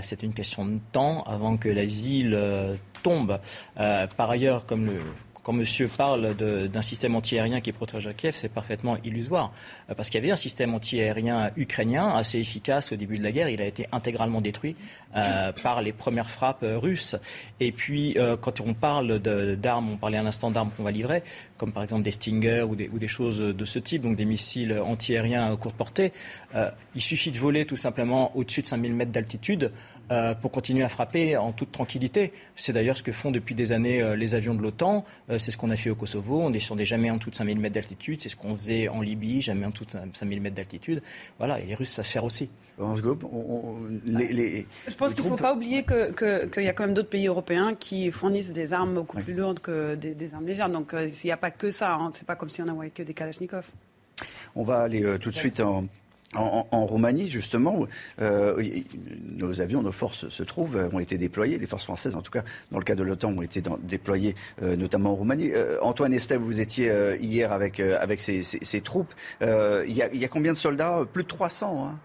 c'est 0.00 0.22
une 0.22 0.32
question 0.32 0.64
de 0.64 0.78
temps 0.90 1.24
avant 1.24 1.58
que 1.58 1.68
la 1.68 1.84
ville 1.84 2.78
tombe. 3.02 3.38
par 3.76 4.30
ailleurs, 4.30 4.64
comme 4.64 4.86
le 4.86 5.02
quand 5.42 5.52
monsieur 5.52 5.88
parle 5.88 6.34
d'un 6.36 6.82
système 6.82 7.16
antiaérien 7.16 7.60
qui 7.60 7.72
protège 7.72 8.08
Kiev, 8.16 8.34
c'est 8.36 8.48
parfaitement 8.48 8.96
illusoire. 9.04 9.52
Euh, 9.90 9.94
parce 9.94 10.08
qu'il 10.08 10.20
y 10.20 10.22
avait 10.22 10.32
un 10.32 10.36
système 10.36 10.74
antiaérien 10.74 11.50
ukrainien 11.56 12.10
assez 12.10 12.38
efficace 12.38 12.92
au 12.92 12.96
début 12.96 13.18
de 13.18 13.24
la 13.24 13.32
guerre. 13.32 13.48
Il 13.48 13.60
a 13.60 13.66
été 13.66 13.86
intégralement 13.92 14.40
détruit 14.40 14.76
euh, 15.16 15.52
par 15.62 15.82
les 15.82 15.92
premières 15.92 16.30
frappes 16.30 16.62
euh, 16.62 16.78
russes. 16.78 17.16
Et 17.60 17.72
puis, 17.72 18.16
quand 18.40 18.60
on 18.60 18.74
parle 18.74 19.18
d'armes, 19.18 19.92
on 19.92 19.96
parlait 19.96 20.18
à 20.18 20.22
l'instant 20.22 20.50
d'armes 20.50 20.70
qu'on 20.76 20.82
va 20.82 20.90
livrer, 20.90 21.22
comme 21.56 21.72
par 21.72 21.82
exemple 21.82 22.02
des 22.02 22.10
Stinger 22.10 22.62
ou 22.62 22.74
des, 22.74 23.08
choses 23.08 23.38
de 23.38 23.64
ce 23.64 23.78
type, 23.78 24.02
donc 24.02 24.16
des 24.16 24.24
missiles 24.24 24.78
antiaériens 24.78 25.52
à 25.52 25.56
courte 25.56 25.76
portée. 25.76 26.12
il 26.94 27.00
suffit 27.00 27.30
de 27.30 27.38
voler 27.38 27.64
tout 27.64 27.76
simplement 27.76 28.36
au-dessus 28.36 28.62
de 28.62 28.66
5000 28.66 28.94
mètres 28.94 29.12
d'altitude 29.12 29.70
pour 30.40 30.50
continuer 30.50 30.84
à 30.84 30.88
frapper 30.88 31.36
en 31.36 31.52
toute 31.52 31.72
tranquillité. 31.72 32.32
C'est 32.56 32.72
d'ailleurs 32.72 32.96
ce 32.96 33.02
que 33.02 33.12
font 33.12 33.30
depuis 33.30 33.54
des 33.54 33.72
années 33.72 34.16
les 34.16 34.34
avions 34.34 34.54
de 34.54 34.62
l'OTAN. 34.62 35.04
Euh, 35.32 35.38
c'est 35.38 35.50
ce 35.50 35.56
qu'on 35.56 35.70
a 35.70 35.76
fait 35.76 35.90
au 35.90 35.94
Kosovo. 35.94 36.40
On 36.40 36.48
ne 36.48 36.54
descendait 36.54 36.84
jamais 36.84 37.10
en 37.10 37.16
dessous 37.16 37.30
de 37.30 37.34
5000 37.34 37.58
mètres 37.58 37.74
d'altitude. 37.74 38.20
C'est 38.20 38.28
ce 38.28 38.36
qu'on 38.36 38.56
faisait 38.56 38.88
en 38.88 39.00
Libye, 39.00 39.40
jamais 39.40 39.66
en 39.66 39.70
dessous 39.70 39.86
de 39.86 39.98
5000 40.12 40.40
mètres 40.40 40.56
d'altitude. 40.56 41.02
Voilà, 41.38 41.60
et 41.60 41.64
les 41.64 41.74
Russes 41.74 41.90
savent 41.90 42.04
faire 42.04 42.24
aussi. 42.24 42.50
les, 44.04 44.66
Je 44.86 44.94
pense 44.94 45.14
qu'il 45.14 45.24
ne 45.24 45.28
faut 45.30 45.36
pas 45.36 45.54
oublier 45.54 45.84
qu'il 45.84 46.12
que, 46.14 46.60
y 46.60 46.68
a 46.68 46.72
quand 46.72 46.86
même 46.86 46.94
d'autres 46.94 47.08
pays 47.08 47.26
européens 47.26 47.74
qui 47.74 48.10
fournissent 48.10 48.52
des 48.52 48.72
armes 48.72 48.94
beaucoup 48.94 49.18
plus 49.18 49.34
lourdes 49.34 49.60
que 49.60 49.94
des, 49.94 50.34
armes 50.34 50.46
légères. 50.46 50.68
Donc 50.68 50.94
s'il 51.08 51.28
n'y 51.28 51.32
a 51.32 51.36
pas 51.36 51.50
que 51.50 51.70
ça. 51.70 51.94
Hein. 51.94 52.10
C'est 52.12 52.26
pas 52.26 52.36
comme 52.36 52.48
si 52.48 52.62
on 52.62 52.66
n'avait 52.66 52.90
que 52.90 53.02
des 53.02 53.14
Kalachnikov. 53.14 53.70
On 54.54 54.62
va 54.62 54.80
aller 54.80 55.16
tout 55.20 55.30
de 55.30 55.36
suite 55.36 55.60
en, 55.60 55.86
en, 56.34 56.86
Roumanie, 56.86 57.30
justement, 57.30 57.86
euh, 58.20 58.62
nos 59.24 59.60
avions, 59.60 59.82
nos 59.82 59.92
forces 59.92 60.28
se 60.28 60.42
trouvent, 60.42 60.88
ont 60.92 60.98
été 60.98 61.18
déployés, 61.18 61.58
les 61.58 61.66
forces 61.66 61.84
françaises, 61.84 62.14
en 62.14 62.22
tout 62.22 62.30
cas, 62.30 62.42
dans 62.70 62.78
le 62.78 62.84
cas 62.84 62.94
de 62.94 63.02
l'OTAN, 63.02 63.36
ont 63.36 63.42
été 63.42 63.62
déployées 63.82 64.34
euh, 64.62 64.76
notamment 64.76 65.12
en 65.12 65.16
Roumanie. 65.16 65.50
Euh, 65.52 65.78
Antoine 65.82 66.12
Estève, 66.12 66.40
vous 66.40 66.60
étiez 66.60 66.92
hier 67.20 67.52
avec, 67.52 67.80
avec 67.80 68.20
ces, 68.20 68.80
troupes. 68.80 69.12
Il 69.40 69.92
y, 69.92 70.02
a, 70.02 70.28
combien 70.28 70.52
de 70.52 70.58
soldats? 70.58 71.04
Plus 71.12 71.22
de 71.22 71.28
300, 71.28 71.86
hein 71.86 71.98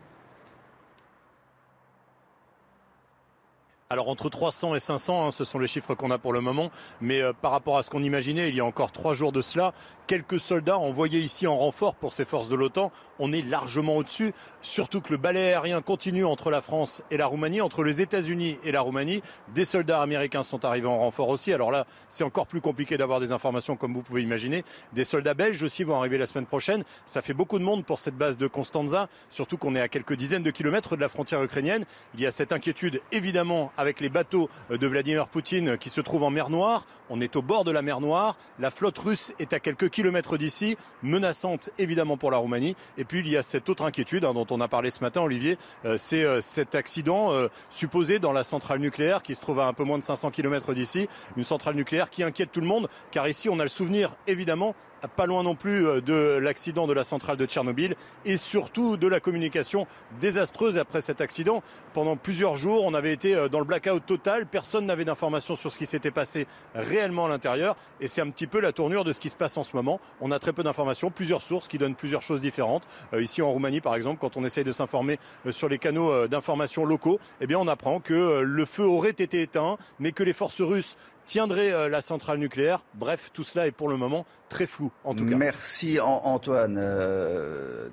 Alors 3.90 4.10
entre 4.10 4.30
300 4.30 4.76
et 4.76 4.82
500, 4.82 5.28
hein, 5.28 5.32
ce 5.32 5.46
sont 5.46 5.60
les 5.60 5.68
chiffres 5.68 5.96
qu'on 5.96 6.12
a 6.12 6.18
pour 6.18 6.34
le 6.34 6.42
moment, 6.42 6.72
mais 7.00 7.22
euh, 7.22 7.32
par 7.32 7.52
rapport 7.52 7.78
à 7.78 7.84
ce 7.84 7.90
qu'on 7.90 8.04
imaginait 8.04 8.50
il 8.50 8.56
y 8.56 8.60
a 8.60 8.66
encore 8.66 8.92
trois 8.92 9.14
jours 9.14 9.32
de 9.32 9.42
cela, 9.42 9.74
quelques 10.08 10.42
soldats 10.42 10.78
envoyés 10.78 11.22
ici 11.22 11.48
en 11.48 11.58
renfort 11.58 11.96
pour 11.96 12.12
ces 12.12 12.26
forces 12.26 12.50
de 12.50 12.58
l'OTAN, 12.58 12.92
on 13.18 13.32
est 13.32 13.42
largement 13.42 13.96
au-dessus, 13.96 14.34
surtout 14.62 15.00
que 15.00 15.12
le 15.12 15.16
balai 15.16 15.54
aérien 15.54 15.82
continue 15.82 16.26
entre 16.26 16.52
la 16.52 16.62
France 16.62 17.02
et 17.12 17.18
la 17.18 17.28
Roumanie, 17.28 17.62
entre 17.62 17.82
les 17.86 18.02
États-Unis 18.02 18.60
et 18.66 18.74
la 18.74 18.82
Roumanie. 18.82 19.22
Des 19.56 19.64
soldats 19.64 20.02
américains 20.02 20.44
sont 20.44 20.66
arrivés 20.66 20.90
en 20.90 21.00
renfort 21.00 21.30
aussi, 21.30 21.54
alors 21.54 21.72
là 21.72 21.88
c'est 22.10 22.26
encore 22.26 22.48
plus 22.48 22.60
compliqué 22.60 22.98
d'avoir 22.98 23.22
des 23.22 23.32
informations 23.32 23.78
comme 23.78 23.94
vous 23.94 24.02
pouvez 24.02 24.22
imaginer. 24.22 24.66
Des 24.92 25.06
soldats 25.06 25.34
belges 25.34 25.64
aussi 25.64 25.86
vont 25.86 25.96
arriver 25.96 26.18
la 26.18 26.26
semaine 26.26 26.46
prochaine, 26.46 26.84
ça 27.06 27.22
fait 27.22 27.34
beaucoup 27.34 27.58
de 27.58 27.64
monde 27.64 27.86
pour 27.86 28.00
cette 28.00 28.18
base 28.18 28.38
de 28.38 28.48
Constanza, 28.48 29.08
surtout 29.30 29.56
qu'on 29.56 29.76
est 29.76 29.82
à 29.82 29.88
quelques 29.88 30.18
dizaines 30.18 30.44
de 30.44 30.52
kilomètres 30.52 30.98
de 30.98 31.02
la 31.02 31.08
frontière 31.08 31.42
ukrainienne. 31.42 31.86
Il 32.16 32.20
y 32.20 32.26
a 32.26 32.32
cette 32.32 32.52
inquiétude 32.52 33.00
évidemment 33.14 33.72
avec 33.78 34.00
les 34.00 34.10
bateaux 34.10 34.50
de 34.70 34.88
Vladimir 34.88 35.28
Poutine 35.28 35.78
qui 35.78 35.90
se 35.90 36.02
trouvent 36.02 36.24
en 36.24 36.30
mer 36.30 36.50
Noire. 36.50 36.86
On 37.10 37.22
est 37.22 37.36
au 37.36 37.42
bord 37.42 37.64
de 37.64 37.72
la 37.72 37.82
mer 37.82 38.02
Noire. 38.02 38.38
La 38.60 38.72
flotte 38.72 38.98
russe 38.98 39.34
est 39.40 39.54
à 39.54 39.60
quelques 39.60 39.90
kilomètres 39.90 40.38
d'ici, 40.38 40.78
menaçante 41.04 41.70
évidemment 41.78 42.18
pour 42.18 42.32
la 42.32 42.38
Roumanie. 42.38 42.76
Et 42.98 43.06
puis 43.06 43.20
il 43.20 43.30
y 43.30 43.38
a 43.38 43.44
cette 43.44 43.70
autre 43.70 43.84
inquiétude 43.84 44.26
hein, 44.26 44.34
dont 44.34 44.48
on 44.50 44.62
a 44.62 44.68
parlé 44.68 44.90
ce 44.90 45.02
matin, 45.02 45.22
Olivier, 45.22 45.58
euh, 45.86 45.98
c'est 45.98 46.24
euh, 46.24 46.42
cet 46.42 46.76
accident 46.76 47.32
euh, 47.32 47.48
supposé 47.70 48.20
dans 48.20 48.32
la 48.32 48.44
centrale 48.44 48.80
nucléaire 48.80 49.22
qui 49.22 49.36
se 49.36 49.42
trouve 49.42 49.60
à 49.60 49.68
un 49.68 49.74
peu 49.74 49.84
moins 49.84 49.98
de 49.98 50.04
500 50.04 50.32
kilomètres 50.32 50.74
d'ici. 50.74 51.08
Une 51.36 51.44
centrale 51.44 51.76
nucléaire 51.76 52.10
qui 52.10 52.24
inquiète 52.24 52.52
tout 52.52 52.62
le 52.62 52.68
monde, 52.68 52.90
car 53.12 53.28
ici 53.28 53.50
on 53.50 53.60
a 53.60 53.64
le 53.64 53.70
souvenir 53.70 54.16
évidemment 54.28 54.76
pas 55.16 55.26
loin 55.26 55.44
non 55.44 55.56
plus 55.56 55.86
euh, 55.86 56.02
de 56.02 56.40
l'accident 56.42 56.88
de 56.88 56.94
la 56.94 57.04
centrale 57.04 57.38
de 57.38 57.46
Tchernobyl 57.46 57.96
et 58.26 58.38
surtout 58.38 58.98
de 58.98 59.08
la 59.08 59.20
communication 59.20 59.86
désastreuse 60.20 60.78
après 60.78 61.02
cet 61.02 61.22
accident. 61.22 61.62
Pendant 61.94 62.16
plusieurs 62.16 62.58
jours, 62.58 62.84
on 62.84 62.94
avait 62.94 63.14
été 63.14 63.36
euh, 63.36 63.50
dans 63.50 63.60
le 63.60 63.66
blackout 63.66 64.04
total, 64.06 64.48
personne 64.48 64.86
n'avait 64.86 65.06
d'informations 65.06 65.56
sur 65.56 65.72
ce 65.72 65.78
qui 65.78 65.86
s'était 65.86 66.12
passé 66.12 66.48
réellement 66.74 67.26
à 67.26 67.30
l'intérieur 67.30 67.76
et 68.02 68.08
c'est 68.08 68.22
un 68.22 68.30
petit 68.30 68.48
peu 68.48 68.60
la 68.60 68.72
tournure 68.72 69.04
de 69.04 69.14
ce 69.14 69.20
qui 69.20 69.30
se 69.30 69.36
passe 69.36 69.58
en 69.58 69.64
ce 69.64 69.76
moment. 69.76 70.00
On 70.22 70.32
a 70.32 70.40
très 70.40 70.54
peu 70.54 70.64
d'informations, 70.64 71.12
plusieurs 71.12 71.42
sources 71.42 71.68
qui 71.68 71.78
donnent 71.78 71.96
plusieurs 71.96 72.24
choses 72.24 72.42
différentes. 72.42 72.88
Euh, 73.14 73.22
ici 73.22 73.42
en 73.42 73.52
Roumanie 73.52 73.82
par 73.82 73.96
exemple, 73.96 74.20
quand 74.20 74.38
on 74.38 74.44
essaye 74.44 74.64
de 74.64 74.72
s'informer 74.72 75.20
sur 75.52 75.70
les 75.70 75.78
canaux 75.78 76.28
d'information 76.28 76.86
locaux, 76.86 77.20
eh 77.42 77.48
bien 77.48 77.60
on 77.60 77.68
apprend 77.68 78.00
que 78.00 78.42
le 78.42 78.66
feu 78.66 78.84
aurait 78.84 79.10
été 79.10 79.42
éteint 79.42 79.78
mais 80.00 80.12
que 80.12 80.24
les 80.24 80.34
forces 80.34 80.62
russes 80.62 80.98
tiendrait 81.28 81.72
euh, 81.72 81.90
la 81.90 82.02
centrale 82.02 82.40
nucléaire. 82.40 82.84
Bref, 82.96 83.30
tout 83.34 83.44
cela 83.44 83.68
est 83.68 83.72
pour 83.72 83.90
le 83.90 83.98
moment 83.98 84.26
très 84.50 84.66
flou, 84.66 84.92
en 85.04 85.14
tout 85.14 85.26
cas. 85.26 85.36
Merci 85.36 86.00
Antoine. 86.00 86.78
Euh, 86.80 87.90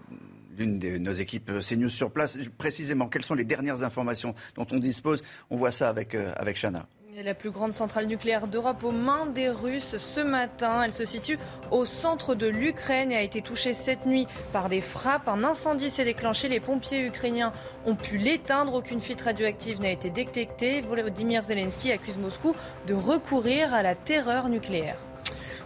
l'une 0.56 0.78
de 0.78 0.96
nos 0.98 1.12
équipes 1.12 1.50
euh, 1.50 1.60
CNews 1.60 1.88
sur 1.88 2.10
place. 2.10 2.38
Précisément, 2.56 3.08
quelles 3.08 3.24
sont 3.24 3.34
les 3.34 3.44
dernières 3.44 3.82
informations 3.82 4.34
dont 4.54 4.66
on 4.70 4.78
dispose? 4.78 5.22
On 5.50 5.56
voit 5.56 5.72
ça 5.72 5.88
avec, 5.90 6.14
avec 6.14 6.56
Chana. 6.56 6.86
La 7.22 7.34
plus 7.34 7.52
grande 7.52 7.72
centrale 7.72 8.06
nucléaire 8.06 8.48
d'Europe 8.48 8.82
aux 8.82 8.90
mains 8.90 9.26
des 9.26 9.48
Russes 9.48 9.98
ce 9.98 10.18
matin. 10.18 10.82
Elle 10.82 10.92
se 10.92 11.04
situe 11.04 11.38
au 11.70 11.84
centre 11.84 12.34
de 12.34 12.48
l'Ukraine 12.48 13.12
et 13.12 13.16
a 13.16 13.22
été 13.22 13.40
touchée 13.40 13.72
cette 13.72 14.04
nuit 14.04 14.26
par 14.52 14.68
des 14.68 14.80
frappes. 14.80 15.28
Un 15.28 15.44
incendie 15.44 15.90
s'est 15.90 16.04
déclenché. 16.04 16.48
Les 16.48 16.58
pompiers 16.58 17.06
ukrainiens 17.06 17.52
ont 17.86 17.94
pu 17.94 18.18
l'éteindre. 18.18 18.74
Aucune 18.74 19.00
fuite 19.00 19.20
radioactive 19.20 19.80
n'a 19.80 19.90
été 19.90 20.10
détectée. 20.10 20.80
Volodymyr 20.80 21.44
Zelensky 21.44 21.92
accuse 21.92 22.16
Moscou 22.16 22.56
de 22.88 22.94
recourir 22.94 23.72
à 23.72 23.82
la 23.82 23.94
terreur 23.94 24.48
nucléaire. 24.48 24.98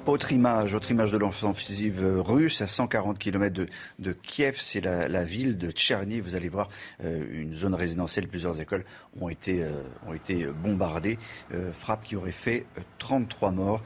Autre 0.07 0.33
image, 0.33 0.75
autre 0.75 0.91
image 0.91 1.13
de 1.13 1.19
l'offensive 1.19 2.03
russe 2.25 2.63
à 2.63 2.67
140 2.67 3.19
km 3.19 3.69
de, 3.99 4.13
Kiev, 4.13 4.59
c'est 4.61 4.81
la, 4.81 5.25
ville 5.25 5.59
de 5.59 5.71
Tcherny. 5.71 6.21
Vous 6.21 6.35
allez 6.35 6.49
voir 6.49 6.69
euh, 7.05 7.25
une 7.31 7.55
zone 7.55 7.75
résidentielle, 7.75 8.27
plusieurs 8.27 8.61
écoles 8.61 8.85
ont 9.21 9.29
été, 9.29 9.63
euh, 9.63 9.71
ont 10.07 10.15
été 10.15 10.47
bombardées. 10.47 11.19
Euh, 11.53 11.73
frappe 11.73 12.05
qui 12.05 12.17
aurait 12.17 12.33
fait 12.33 12.65
33 12.99 13.51
morts. 13.53 13.83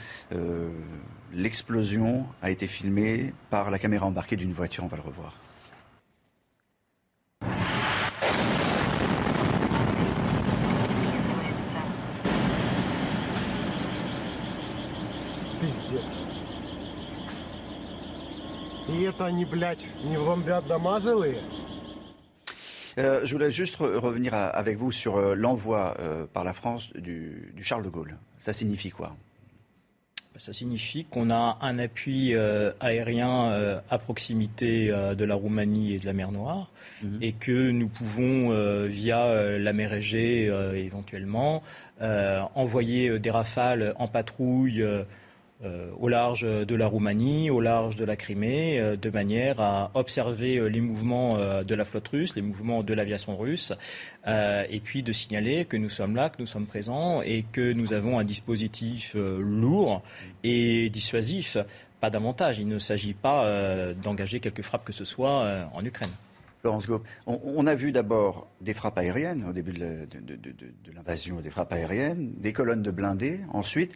L'explosion 1.34 2.26
a 2.42 2.50
été 2.50 2.66
filmée 2.66 3.32
par 3.50 3.70
la 3.70 3.78
caméra 3.78 4.06
embarquée 4.06 4.36
d'une 4.36 4.52
voiture, 4.52 4.84
on 4.84 4.88
va 4.88 4.98
le 4.98 5.02
revoir. 5.02 5.41
Je 23.24 23.32
voulais 23.32 23.50
juste 23.50 23.76
revenir 23.76 24.34
avec 24.34 24.76
vous 24.76 24.92
sur 24.92 25.16
euh, 25.16 25.34
l'envoi 25.34 25.96
euh, 25.98 26.26
par 26.32 26.44
la 26.44 26.52
France 26.52 26.92
du, 26.94 27.54
Charles 27.60 27.84
de 27.84 27.88
Gaulle. 27.88 28.16
Ça 28.38 28.52
signifie 28.52 28.90
quoi? 28.90 29.16
Ça 30.36 30.52
signifie 30.52 31.04
qu'on 31.04 31.30
a 31.30 31.58
un 31.60 31.78
appui 31.78 32.34
euh, 32.34 32.72
aérien 32.80 33.80
à 33.90 33.98
proximité 33.98 34.88
de 34.88 35.24
la 35.24 35.34
Roumanie 35.34 35.94
et 35.94 35.98
de 35.98 36.06
la 36.06 36.14
mer 36.14 36.32
Noire 36.32 36.70
mhm. 37.02 37.18
et 37.20 37.32
que 37.32 37.70
nous 37.70 37.88
pouvons, 37.88 38.86
via 38.86 39.58
la 39.58 39.72
mer 39.72 39.92
Égée 39.92 40.46
éventuellement, 40.74 41.62
envoyer 42.54 43.18
des 43.18 43.30
rafales 43.30 43.94
en 43.98 44.08
patrouille 44.08 44.82
euh, 44.82 45.04
au 45.98 46.08
large 46.08 46.42
de 46.42 46.74
la 46.74 46.86
Roumanie, 46.86 47.50
au 47.50 47.60
large 47.60 47.96
de 47.96 48.04
la 48.04 48.16
Crimée, 48.16 48.80
euh, 48.80 48.96
de 48.96 49.10
manière 49.10 49.60
à 49.60 49.90
observer 49.94 50.56
euh, 50.56 50.66
les 50.66 50.80
mouvements 50.80 51.38
de 51.62 51.74
la 51.74 51.84
flotte 51.84 52.08
russe, 52.08 52.34
les 52.34 52.42
mouvements 52.42 52.82
de 52.82 52.94
l'aviation 52.94 53.36
russe, 53.36 53.72
et 54.26 54.80
puis 54.80 55.02
de 55.02 55.12
signaler 55.12 55.64
que 55.64 55.76
nous 55.76 55.88
sommes 55.88 56.16
là, 56.16 56.30
que 56.30 56.36
nous 56.38 56.46
sommes 56.46 56.66
présents 56.66 57.22
et 57.22 57.44
que 57.52 57.72
nous 57.72 57.92
avons 57.92 58.18
un 58.18 58.24
dispositif 58.24 59.14
lourd 59.14 60.02
et 60.44 60.90
dissuasif. 60.90 61.56
Pas 62.00 62.10
davantage. 62.10 62.58
Il 62.58 62.68
ne 62.68 62.78
s'agit 62.78 63.14
pas 63.14 63.46
d'engager 64.02 64.40
quelques 64.40 64.62
frappes 64.62 64.84
que 64.84 64.92
ce 64.92 65.04
soit 65.04 65.68
en 65.72 65.84
Ukraine. 65.84 66.10
Laurence 66.64 66.86
Gaupe, 66.86 67.06
on, 67.26 67.66
a 67.66 67.74
vu 67.74 67.90
d'abord 67.90 68.48
des 68.60 68.74
frappes 68.74 68.98
aériennes 68.98 69.44
au 69.48 69.52
début 69.52 69.72
de, 69.72 70.06
l'invasion, 70.94 71.40
des 71.40 71.50
frappes 71.50 71.72
aériennes, 71.72 72.32
des 72.36 72.52
colonnes 72.52 72.82
de 72.82 72.90
blindés. 72.90 73.40
Ensuite, 73.52 73.94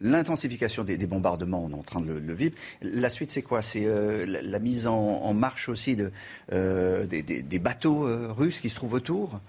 l'intensification 0.00 0.84
des, 0.84 0.96
bombardements, 1.06 1.64
on 1.64 1.70
est 1.70 1.74
en 1.74 1.82
train 1.82 2.00
de 2.00 2.12
le, 2.12 2.34
vivre. 2.34 2.54
La 2.82 3.08
suite, 3.08 3.30
c'est 3.30 3.42
quoi? 3.42 3.62
C'est 3.62 3.86
euh, 3.86 4.26
la, 4.26 4.58
mise 4.58 4.86
en, 4.86 5.32
marche 5.34 5.68
aussi 5.68 5.96
euh, 6.52 7.06
des, 7.06 7.58
bateaux 7.58 8.06
euh, 8.06 8.32
russes 8.32 8.60
qui 8.60 8.70
se 8.70 8.76
trouvent 8.76 8.94
autour? 8.94 9.40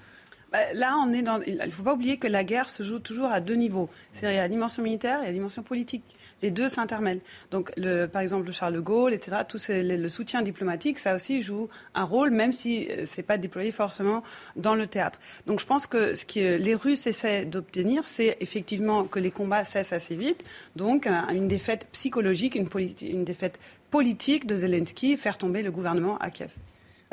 Là, 0.74 0.96
est 1.14 1.22
dans. 1.22 1.42
Il 1.42 1.58
ne 1.58 1.70
faut 1.70 1.84
pas 1.84 1.94
oublier 1.94 2.18
que 2.18 2.28
la 2.28 2.44
guerre 2.44 2.70
se 2.70 2.84
joue 2.84 3.00
toujours 3.00 3.32
à 3.32 3.40
deux 3.40 3.56
niveaux. 3.56 3.90
C'est 4.14 4.34
la 4.34 4.48
dimension 4.48 4.84
militaire 4.84 5.22
et 5.24 5.28
la 5.28 5.32
dimension 5.32 5.64
politique. 5.64 6.04
Les 6.42 6.52
deux 6.52 6.70
s'intermêlent. 6.70 7.22
Donc, 7.52 7.72
le, 7.78 8.06
par 8.06 8.22
exemple, 8.22 8.46
le 8.46 8.52
Charles 8.52 8.74
de 8.74 8.80
Gaulle, 8.80 9.14
etc., 9.14 9.38
tout 9.48 9.58
le 9.68 10.08
soutien 10.08 10.42
diplomatique, 10.42 11.00
ça 11.00 11.16
aussi 11.16 11.42
joue 11.42 11.70
un 11.94 12.04
rôle, 12.04 12.30
même 12.32 12.54
si 12.54 12.88
euh, 12.90 13.04
c'est 13.06 13.24
pas 13.24 13.38
déployé 13.38 13.72
forcément 13.72 14.24
dans 14.56 14.76
le 14.76 14.88
théâtre. 14.88 15.20
Donc, 15.48 15.60
je 15.60 15.66
pense 15.66 15.88
que 15.88 16.16
ce 16.16 16.26
que 16.26 16.58
les 16.58 16.76
Russes 16.76 17.08
essaient 17.08 17.46
d'obtenir, 17.46 18.08
c'est 18.08 18.38
effectivement 18.42 19.06
que 19.06 19.20
les 19.20 19.32
combats 19.32 19.66
cessent 19.66 19.94
assez 19.94 20.16
vite. 20.16 20.44
Donc, 20.76 21.08
une 21.08 21.48
défaite 21.48 21.88
psychologique, 21.92 22.56
une, 22.56 22.68
une 23.02 23.24
défaite 23.24 23.60
politique 23.90 24.46
de 24.46 24.56
Zelensky, 24.56 25.18
faire 25.18 25.38
tomber 25.38 25.64
le 25.64 25.72
gouvernement 25.72 26.18
à 26.18 26.30
Kiev. 26.30 26.52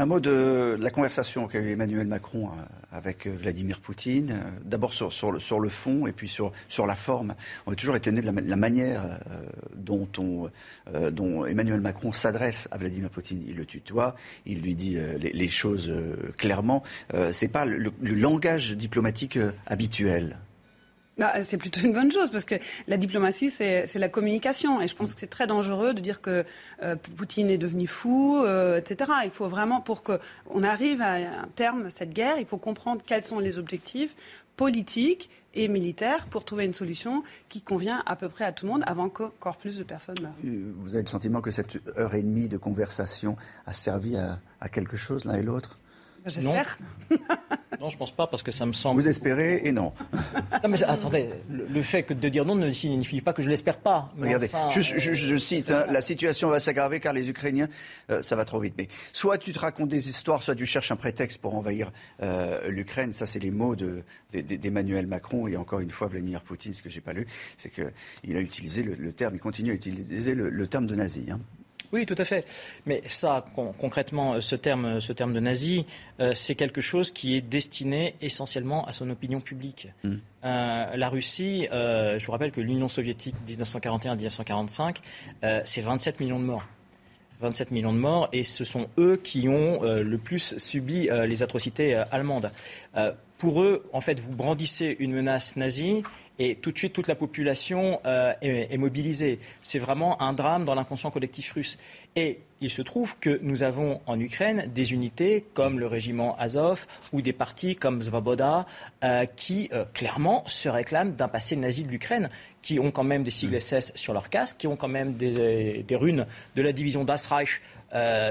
Un 0.03 0.07
mot 0.07 0.19
de 0.19 0.77
la 0.81 0.91
conversation 0.91 1.47
qu'a 1.47 1.61
eu 1.61 1.71
Emmanuel 1.71 2.09
Macron 2.09 2.49
euh, 2.49 2.63
avec 2.91 3.29
euh, 3.29 3.37
Vladimir 3.41 3.79
Poutine. 3.79 4.33
Euh, 4.33 4.51
d'abord 4.65 4.93
sur, 4.95 5.31
le, 5.31 5.69
fond 5.69 6.09
et 6.09 6.13
puis 6.13 6.29
sur, 6.29 6.53
la 6.85 6.97
forme. 6.97 7.37
On 7.67 7.73
est 7.73 7.77
toujours 7.77 7.95
étonné 7.95 8.21
de 8.21 8.27
la, 8.27 8.57
manière 8.57 9.21
dont, 9.77 10.09
on, 10.19 10.51
dont, 11.13 11.47
Emmanuel 11.47 11.81
Macron 11.81 12.11
s'adresse 12.11 12.67
à 12.73 12.79
Vladimir 12.79 13.11
Poutine. 13.11 13.45
Il 13.47 13.55
le 13.55 13.65
tutoie, 13.65 14.17
il 14.45 14.63
lui 14.63 14.75
dit 14.75 14.99
les, 15.21 15.49
choses 15.49 15.93
clairement. 16.37 16.83
C'est 17.31 17.53
pas 17.53 17.65
le, 17.65 17.93
langage 18.01 18.73
diplomatique 18.73 19.39
habituel. 19.69 20.37
Bah, 21.19 21.43
c'est 21.43 21.59
plutôt 21.59 21.81
une 21.83 21.93
bonne 21.93 22.11
chose 22.11 22.31
parce 22.31 22.45
que 22.45 22.55
la 22.89 22.97
diplomatie, 22.97 23.51
c'est 23.51 23.95
la 23.95 24.09
communication. 24.09 24.81
Et 24.81 24.89
je 24.89 24.97
pense 24.97 25.13
que 25.13 25.21
c'est 25.21 25.27
très 25.27 25.47
dangereux 25.47 25.93
de 25.93 26.01
dire 26.01 26.21
que 26.23 26.45
euh, 26.83 26.97
Poutine 27.17 27.51
est 27.51 27.59
devenu 27.59 27.87
fou, 27.87 28.43
euh, 28.43 28.79
etc. 28.79 29.11
Il 29.25 29.31
faut 29.31 29.49
vraiment, 29.49 29.81
pour 29.81 30.03
qu'on 30.03 30.63
arrive 30.63 31.03
à 31.03 31.15
un 31.15 31.49
terme 31.55 31.87
à 31.87 31.91
cette 31.91 32.13
guerre, 32.13 32.37
il 32.39 32.47
faut 32.47 32.57
comprendre 32.57 33.03
quels 33.05 33.25
sont 33.25 33.39
les 33.39 33.59
objectifs 33.59 34.17
politiques 34.57 35.29
et 35.55 35.69
militaires 35.69 36.27
pour 36.27 36.45
trouver 36.45 36.65
une 36.65 36.75
solution 36.75 37.23
qui 37.51 37.61
convient 37.61 38.03
à 38.07 38.17
peu 38.17 38.31
près 38.31 38.45
à 38.45 38.53
tout 38.53 38.65
le 38.65 38.73
monde 38.73 38.85
avant 38.87 39.11
qu'encore 39.11 39.57
plus 39.57 39.77
de 39.77 39.83
personnes 39.83 40.17
meurent. 40.23 40.33
Euh, 40.47 40.73
vous 40.77 40.95
avez 40.95 41.05
le 41.05 41.11
sentiment 41.11 41.43
que 41.43 41.51
cette 41.51 41.79
heure 41.99 42.15
et 42.15 42.23
demie 42.23 42.49
de 42.49 42.57
conversation 42.57 43.37
a 43.67 43.75
servi 43.75 44.17
à 44.17 44.69
quelque 44.71 44.97
chose 44.97 45.27
l'un 45.27 45.35
et 45.35 45.43
l'autre? 45.43 45.79
J'espère. 46.27 46.79
Non. 47.81 47.91
je 47.91 47.97
pense 47.97 48.13
pas 48.13 48.29
parce 48.29 48.45
que 48.45 48.53
ça 48.53 48.65
me 48.65 48.73
semble. 48.73 49.01
Vous 49.01 49.09
espérez 49.09 49.63
et 49.65 49.73
non. 49.73 49.93
non 50.63 50.69
mais 50.69 50.81
attendez, 50.85 51.31
le, 51.51 51.83
fait 51.83 52.05
que 52.05 52.15
de 52.15 52.29
dire 52.29 52.45
non 52.45 52.55
ne 52.55 52.71
signifie 52.71 53.21
pas 53.21 53.33
que 53.33 53.43
je 53.43 53.49
l'espère 53.49 53.79
pas. 53.79 54.13
Regardez, 54.21 54.49
je, 54.71 55.37
cite, 55.37 55.73
hein, 55.73 55.85
la 55.91 56.01
situation 56.01 56.49
va 56.49 56.61
s'aggraver 56.61 57.01
car 57.01 57.13
les 57.13 57.29
Ukrainiens, 57.29 57.69
euh, 58.11 58.23
ça 58.23 58.37
va 58.37 58.45
trop 58.45 58.61
vite. 58.61 58.75
Mais 58.79 58.87
soit 59.13 59.37
tu 59.37 59.53
te 59.53 59.59
racontes 59.59 59.89
des 59.89 60.09
histoires, 60.09 60.45
soit 60.45 60.55
tu 60.55 60.65
cherches 60.65 60.93
un 60.93 60.97
prétexte 60.97 61.41
pour 61.41 61.57
envahir 61.57 61.91
euh, 62.23 62.71
l'Ukraine. 62.71 63.13
Ça, 63.13 63.27
c'est 63.27 63.41
les 63.41 63.51
mots 63.51 63.75
d'Emmanuel 63.75 65.09
Macron 65.09 65.49
et 65.49 65.57
encore 65.57 65.81
une 65.81 65.91
fois 65.91 66.07
Vladimir 66.07 66.43
Poutine. 66.43 66.75
Ce 66.75 66.85
que 66.85 66.91
j'ai 66.91 67.01
pas 67.01 67.15
lu, 67.15 67.27
c'est 67.57 67.71
qu'il 67.71 68.37
a 68.37 68.41
utilisé 68.41 68.85
le, 68.85 69.13
terme, 69.13 69.35
il 69.35 69.41
continue 69.41 69.73
à 69.73 69.75
utiliser 69.75 70.37
le, 70.37 70.67
terme 70.69 70.87
de 70.87 70.95
nazi. 70.95 71.31
Hein. 71.33 71.41
Oui, 71.93 72.07
tout 72.07 72.15
à 72.17 72.25
fait. 72.25 72.47
Mais 72.87 73.03
ça, 73.07 73.45
concrètement, 73.55 74.41
ce 74.41 74.57
terme, 74.57 75.01
ce 75.01 75.13
terme 75.13 75.35
de 75.35 75.41
nazi, 75.41 75.85
euh, 76.21 76.33
c'est 76.35 76.55
quelque 76.55 76.81
chose 76.81 77.11
qui 77.11 77.37
est 77.37 77.43
destiné 77.43 78.15
essentiellement 78.23 78.87
à 78.87 78.93
son 78.93 79.11
opinion 79.11 79.41
publique. 79.41 79.89
Euh, 80.05 80.97
la 80.97 81.09
Russie, 81.11 81.69
euh, 81.71 82.19
je 82.19 82.25
vous 82.25 82.33
rappelle 82.33 82.51
que 82.51 82.63
l'Union 82.63 82.89
soviétique 82.89 83.35
1941-1945, 83.47 84.97
c'est 85.65 85.83
27 85.83 86.21
millions 86.21 86.41
de 86.41 86.45
morts. 86.45 86.65
27 87.43 87.73
millions 87.73 87.93
de 87.93 87.99
morts, 87.99 88.29
et 88.33 88.45
ce 88.45 88.65
sont 88.65 88.87
eux 88.99 89.21
qui 89.23 89.49
ont 89.49 89.83
le 89.83 90.17
plus 90.17 90.57
subi 90.59 91.09
les 91.27 91.43
atrocités 91.43 91.95
allemandes. 92.13 92.53
pour 93.39 93.63
eux, 93.63 93.85
en 93.93 94.01
fait, 94.01 94.21
vous 94.21 94.31
brandissez 94.31 94.97
une 95.01 95.13
menace 95.13 95.57
nazie, 95.57 96.05
et 96.39 96.57
tout 96.57 96.73
de 96.73 96.79
suite 96.79 96.93
toute 96.93 97.09
la 97.09 97.15
population 97.15 98.01
euh, 98.07 98.33
est, 98.41 98.77
mobilisée. 98.77 99.39
C'est 99.63 99.79
vraiment 99.79 100.21
un 100.23 100.33
drame 100.33 100.65
dans 100.65 100.75
l'inconscient 100.75 101.11
collectif 101.11 101.53
russe. 101.53 101.79
Et 102.17 102.41
il 102.61 102.71
se 102.71 102.83
trouve 102.83 103.19
que 103.19 103.39
nous 103.43 103.63
avons 103.63 104.01
en 104.07 104.19
Ukraine 104.19 104.71
des 104.73 104.93
unités 104.93 105.45
comme 105.55 105.79
le 105.79 105.87
régiment 105.87 106.37
Azov 106.39 106.87
ou 107.13 107.21
des 107.21 107.33
partis 107.33 107.77
comme 107.77 108.01
Zvaboda 108.01 108.67
euh, 109.05 109.25
qui 109.37 109.69
euh, 109.73 109.85
clairement 109.93 110.45
se 110.47 110.69
réclament 110.69 111.15
d'un 111.15 111.29
passé 111.29 111.57
nazi 111.57 111.85
de 111.85 111.91
l'Ukraine, 111.91 112.31
qui 112.63 112.79
ont 112.79 112.91
quand 112.91 113.05
même 113.05 113.25
des 113.25 113.31
sigles 113.31 113.61
SS 113.61 113.93
sur 113.95 114.13
leur 114.13 114.31
casque, 114.31 114.59
qui 114.59 114.67
ont 114.67 114.77
quand 114.77 114.89
même 114.89 115.15
des, 115.15 115.85
runes 115.91 116.27
de 116.57 116.63
la 116.63 116.73
division 116.73 117.05
Das 117.05 117.27
Reich 117.27 117.61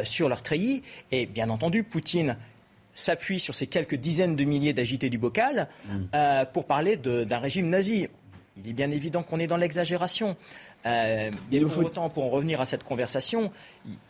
sur 0.05 0.27
leur 0.27 0.41
treillis. 0.41 0.81
Et 1.11 1.25
bien 1.25 1.49
entendu, 1.49 1.83
Poutine 1.83 2.37
s'appuie 2.93 3.39
sur 3.39 3.55
ces 3.55 3.67
quelques 3.67 3.95
dizaines 3.95 4.35
de 4.35 4.43
milliers 4.43 4.73
d'agités 4.73 5.09
du 5.09 5.17
bocal 5.17 5.67
mm. 5.85 5.97
euh, 6.15 6.45
pour 6.45 6.65
parler 6.65 6.97
d'un 6.97 7.39
régime 7.39 7.69
nazi. 7.69 8.07
Il 8.57 8.69
est 8.69 8.73
bien 8.73 8.91
évident 8.91 9.23
qu'on 9.23 9.39
est 9.39 9.47
dans 9.47 9.57
l'exagération. 9.57 10.35
Euh, 10.85 11.31
et 11.51 11.59
pour 11.61 11.85
autant, 11.85 12.09
pour 12.09 12.25
en 12.25 12.29
revenir 12.29 12.59
à 12.59 12.65
cette 12.65 12.83
conversation, 12.83 13.51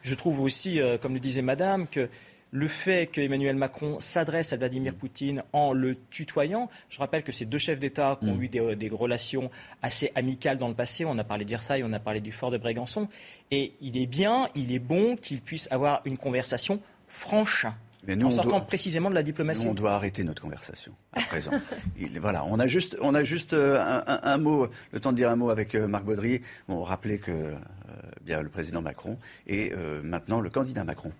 je 0.01 0.15
trouve 0.15 0.41
aussi, 0.41 0.81
euh, 0.81 0.97
comme 0.97 1.13
le 1.13 1.19
disait 1.19 1.43
Madame, 1.43 1.87
que 1.87 2.09
le 2.53 2.67
fait 2.67 3.07
qu'Emmanuel 3.07 3.55
Macron 3.55 4.01
s'adresse 4.01 4.51
à 4.51 4.57
Vladimir 4.57 4.93
Poutine 4.93 5.41
en 5.53 5.71
le 5.71 5.95
tutoyant, 6.09 6.69
je 6.89 6.99
rappelle 6.99 7.23
que 7.23 7.31
ces 7.31 7.45
deux 7.45 7.59
chefs 7.59 7.79
d'État 7.79 8.17
qui 8.19 8.29
ont 8.29 8.35
mm. 8.35 8.43
eu 8.43 8.47
des, 8.49 8.75
des, 8.75 8.89
relations 8.89 9.49
assez 9.81 10.11
amicales 10.15 10.57
dans 10.57 10.67
le 10.67 10.73
passé, 10.73 11.05
on 11.05 11.17
a 11.17 11.23
parlé 11.23 11.45
de 11.45 11.49
Versailles, 11.49 11.83
on 11.85 11.93
a 11.93 11.99
parlé 11.99 12.19
du 12.19 12.33
fort 12.33 12.51
de 12.51 12.57
Brégançon, 12.57 13.07
et 13.51 13.73
il 13.79 13.95
est 13.95 14.07
bien, 14.07 14.49
il 14.55 14.73
est 14.73 14.79
bon 14.79 15.15
qu'ils 15.15 15.39
puissent 15.39 15.71
avoir 15.71 16.01
une 16.03 16.17
conversation 16.17 16.81
franche 17.07 17.67
nous, 18.07 18.27
en 18.27 18.31
sortant 18.31 18.61
précisément 18.61 19.09
de 19.09 19.15
la 19.15 19.23
diplomatie. 19.23 19.65
Nous, 19.65 19.71
on 19.71 19.75
doit 19.75 19.93
arrêter 19.93 20.23
notre 20.23 20.41
conversation 20.41 20.93
à 21.13 21.21
présent. 21.21 21.51
voilà, 22.19 22.43
on 22.45 22.59
a 22.59 22.67
juste, 22.67 22.97
on 23.01 23.13
a 23.13 23.23
juste 23.23 23.53
euh, 23.53 24.01
un, 24.05 24.37
mot, 24.37 24.67
le 24.91 24.99
temps 24.99 25.11
de 25.11 25.17
dire 25.17 25.29
un 25.29 25.35
mot 25.35 25.49
avec 25.49 25.75
euh, 25.75 25.87
Marc 25.87 26.03
Baudry. 26.03 26.41
Bon, 26.67 26.83
rappeler 26.83 27.19
que 27.19 27.31
euh, 27.31 27.55
bien 28.23 28.41
le 28.41 28.49
président 28.49 28.81
Macron 28.81 29.17
et 29.47 29.73
maintenant 30.03 30.39
le 30.39 30.49
candidat 30.49 30.83
Macron. 30.83 31.11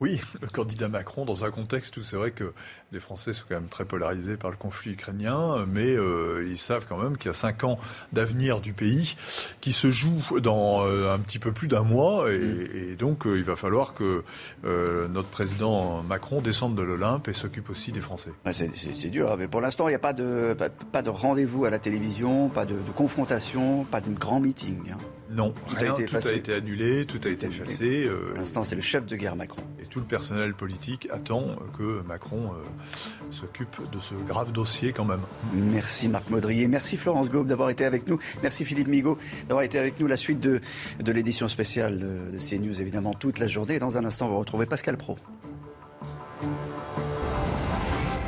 Oui, 0.00 0.18
le 0.40 0.48
candidat 0.48 0.88
Macron, 0.88 1.26
dans 1.26 1.44
un 1.44 1.50
contexte 1.50 1.98
où 1.98 2.02
c'est 2.02 2.16
vrai 2.16 2.30
que 2.30 2.54
les 2.90 3.00
Français 3.00 3.34
sont 3.34 3.44
quand 3.46 3.56
même 3.56 3.68
très 3.68 3.84
polarisés 3.84 4.38
par 4.38 4.50
le 4.50 4.56
conflit 4.56 4.92
ukrainien, 4.92 5.66
mais 5.68 5.92
euh, 5.92 6.48
ils 6.48 6.56
savent 6.56 6.86
quand 6.88 6.96
même 6.96 7.18
qu'il 7.18 7.26
y 7.26 7.30
a 7.30 7.34
cinq 7.34 7.64
ans 7.64 7.78
d'avenir 8.14 8.62
du 8.62 8.72
pays 8.72 9.14
qui 9.60 9.72
se 9.72 9.90
joue 9.90 10.40
dans 10.40 10.86
euh, 10.86 11.12
un 11.12 11.18
petit 11.18 11.38
peu 11.38 11.52
plus 11.52 11.68
d'un 11.68 11.82
mois, 11.82 12.32
et, 12.32 12.38
mm. 12.38 12.96
donc 12.96 13.26
euh, 13.26 13.36
il 13.36 13.44
va 13.44 13.56
falloir 13.56 13.92
que 13.92 14.24
notre 14.64 15.28
président 15.28 16.02
Macron 16.02 16.40
descende 16.40 16.76
de 16.76 16.82
l'Olympe 16.82 17.28
et 17.28 17.34
s'occupe 17.34 17.68
aussi 17.68 17.92
des 17.92 18.00
Français. 18.00 18.30
c'est 18.52 19.10
dur, 19.10 19.36
mais 19.38 19.48
pour 19.48 19.60
l'instant 19.60 19.86
il 19.88 19.90
n'y 19.90 19.96
a 19.96 19.98
pas 19.98 20.14
de, 20.14 20.56
pas, 20.92 21.02
de 21.02 21.10
rendez-vous 21.10 21.66
à 21.66 21.70
la 21.70 21.78
télévision, 21.78 22.48
pas 22.48 22.64
de, 22.64 22.76
confrontation, 22.96 23.84
pas 23.84 24.00
de 24.00 24.10
grand 24.14 24.40
meeting. 24.40 24.92
Hein. 24.92 25.19
Non, 25.30 25.52
tout, 25.52 25.76
a, 25.76 25.86
été 25.86 26.06
tout 26.06 26.16
a 26.16 26.32
été 26.32 26.54
annulé, 26.54 27.06
tout 27.06 27.20
a 27.24 27.28
été 27.28 27.46
effacé. 27.46 28.08
Pour 28.28 28.36
l'instant 28.36 28.64
c'est 28.64 28.76
le 28.76 28.82
chef 28.82 29.06
de 29.06 29.16
guerre 29.16 29.36
Macron 29.36 29.62
tout 29.90 29.98
le 29.98 30.06
personnel 30.06 30.54
politique 30.54 31.08
attend 31.12 31.56
que 31.76 32.02
Macron 32.06 32.52
euh, 32.52 32.96
s'occupe 33.30 33.76
de 33.92 34.00
ce 34.00 34.14
grave 34.14 34.52
dossier 34.52 34.92
quand 34.92 35.04
même. 35.04 35.20
Merci 35.52 36.08
Marc 36.08 36.30
Maudrier, 36.30 36.68
merci 36.68 36.96
Florence 36.96 37.28
Gaube 37.28 37.48
d'avoir 37.48 37.70
été 37.70 37.84
avec 37.84 38.06
nous, 38.06 38.18
merci 38.42 38.64
Philippe 38.64 38.88
Migaud 38.88 39.18
d'avoir 39.48 39.64
été 39.64 39.78
avec 39.78 39.98
nous. 40.00 40.06
La 40.06 40.16
suite 40.16 40.40
de, 40.40 40.60
de 41.00 41.12
l'édition 41.12 41.48
spéciale 41.48 41.98
de, 41.98 42.36
de 42.36 42.38
CNews 42.38 42.80
évidemment 42.80 43.12
toute 43.12 43.38
la 43.38 43.48
journée. 43.48 43.78
Dans 43.78 43.98
un 43.98 44.04
instant, 44.04 44.28
on 44.28 44.32
va 44.32 44.38
retrouver 44.38 44.66
Pascal 44.66 44.96
Pro. 44.96 45.18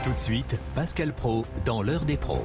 Tout 0.02 0.12
de 0.12 0.18
suite, 0.18 0.58
Pascal 0.74 1.14
Pro 1.14 1.46
dans 1.64 1.82
l'heure 1.82 2.04
des 2.04 2.16
pros. 2.16 2.44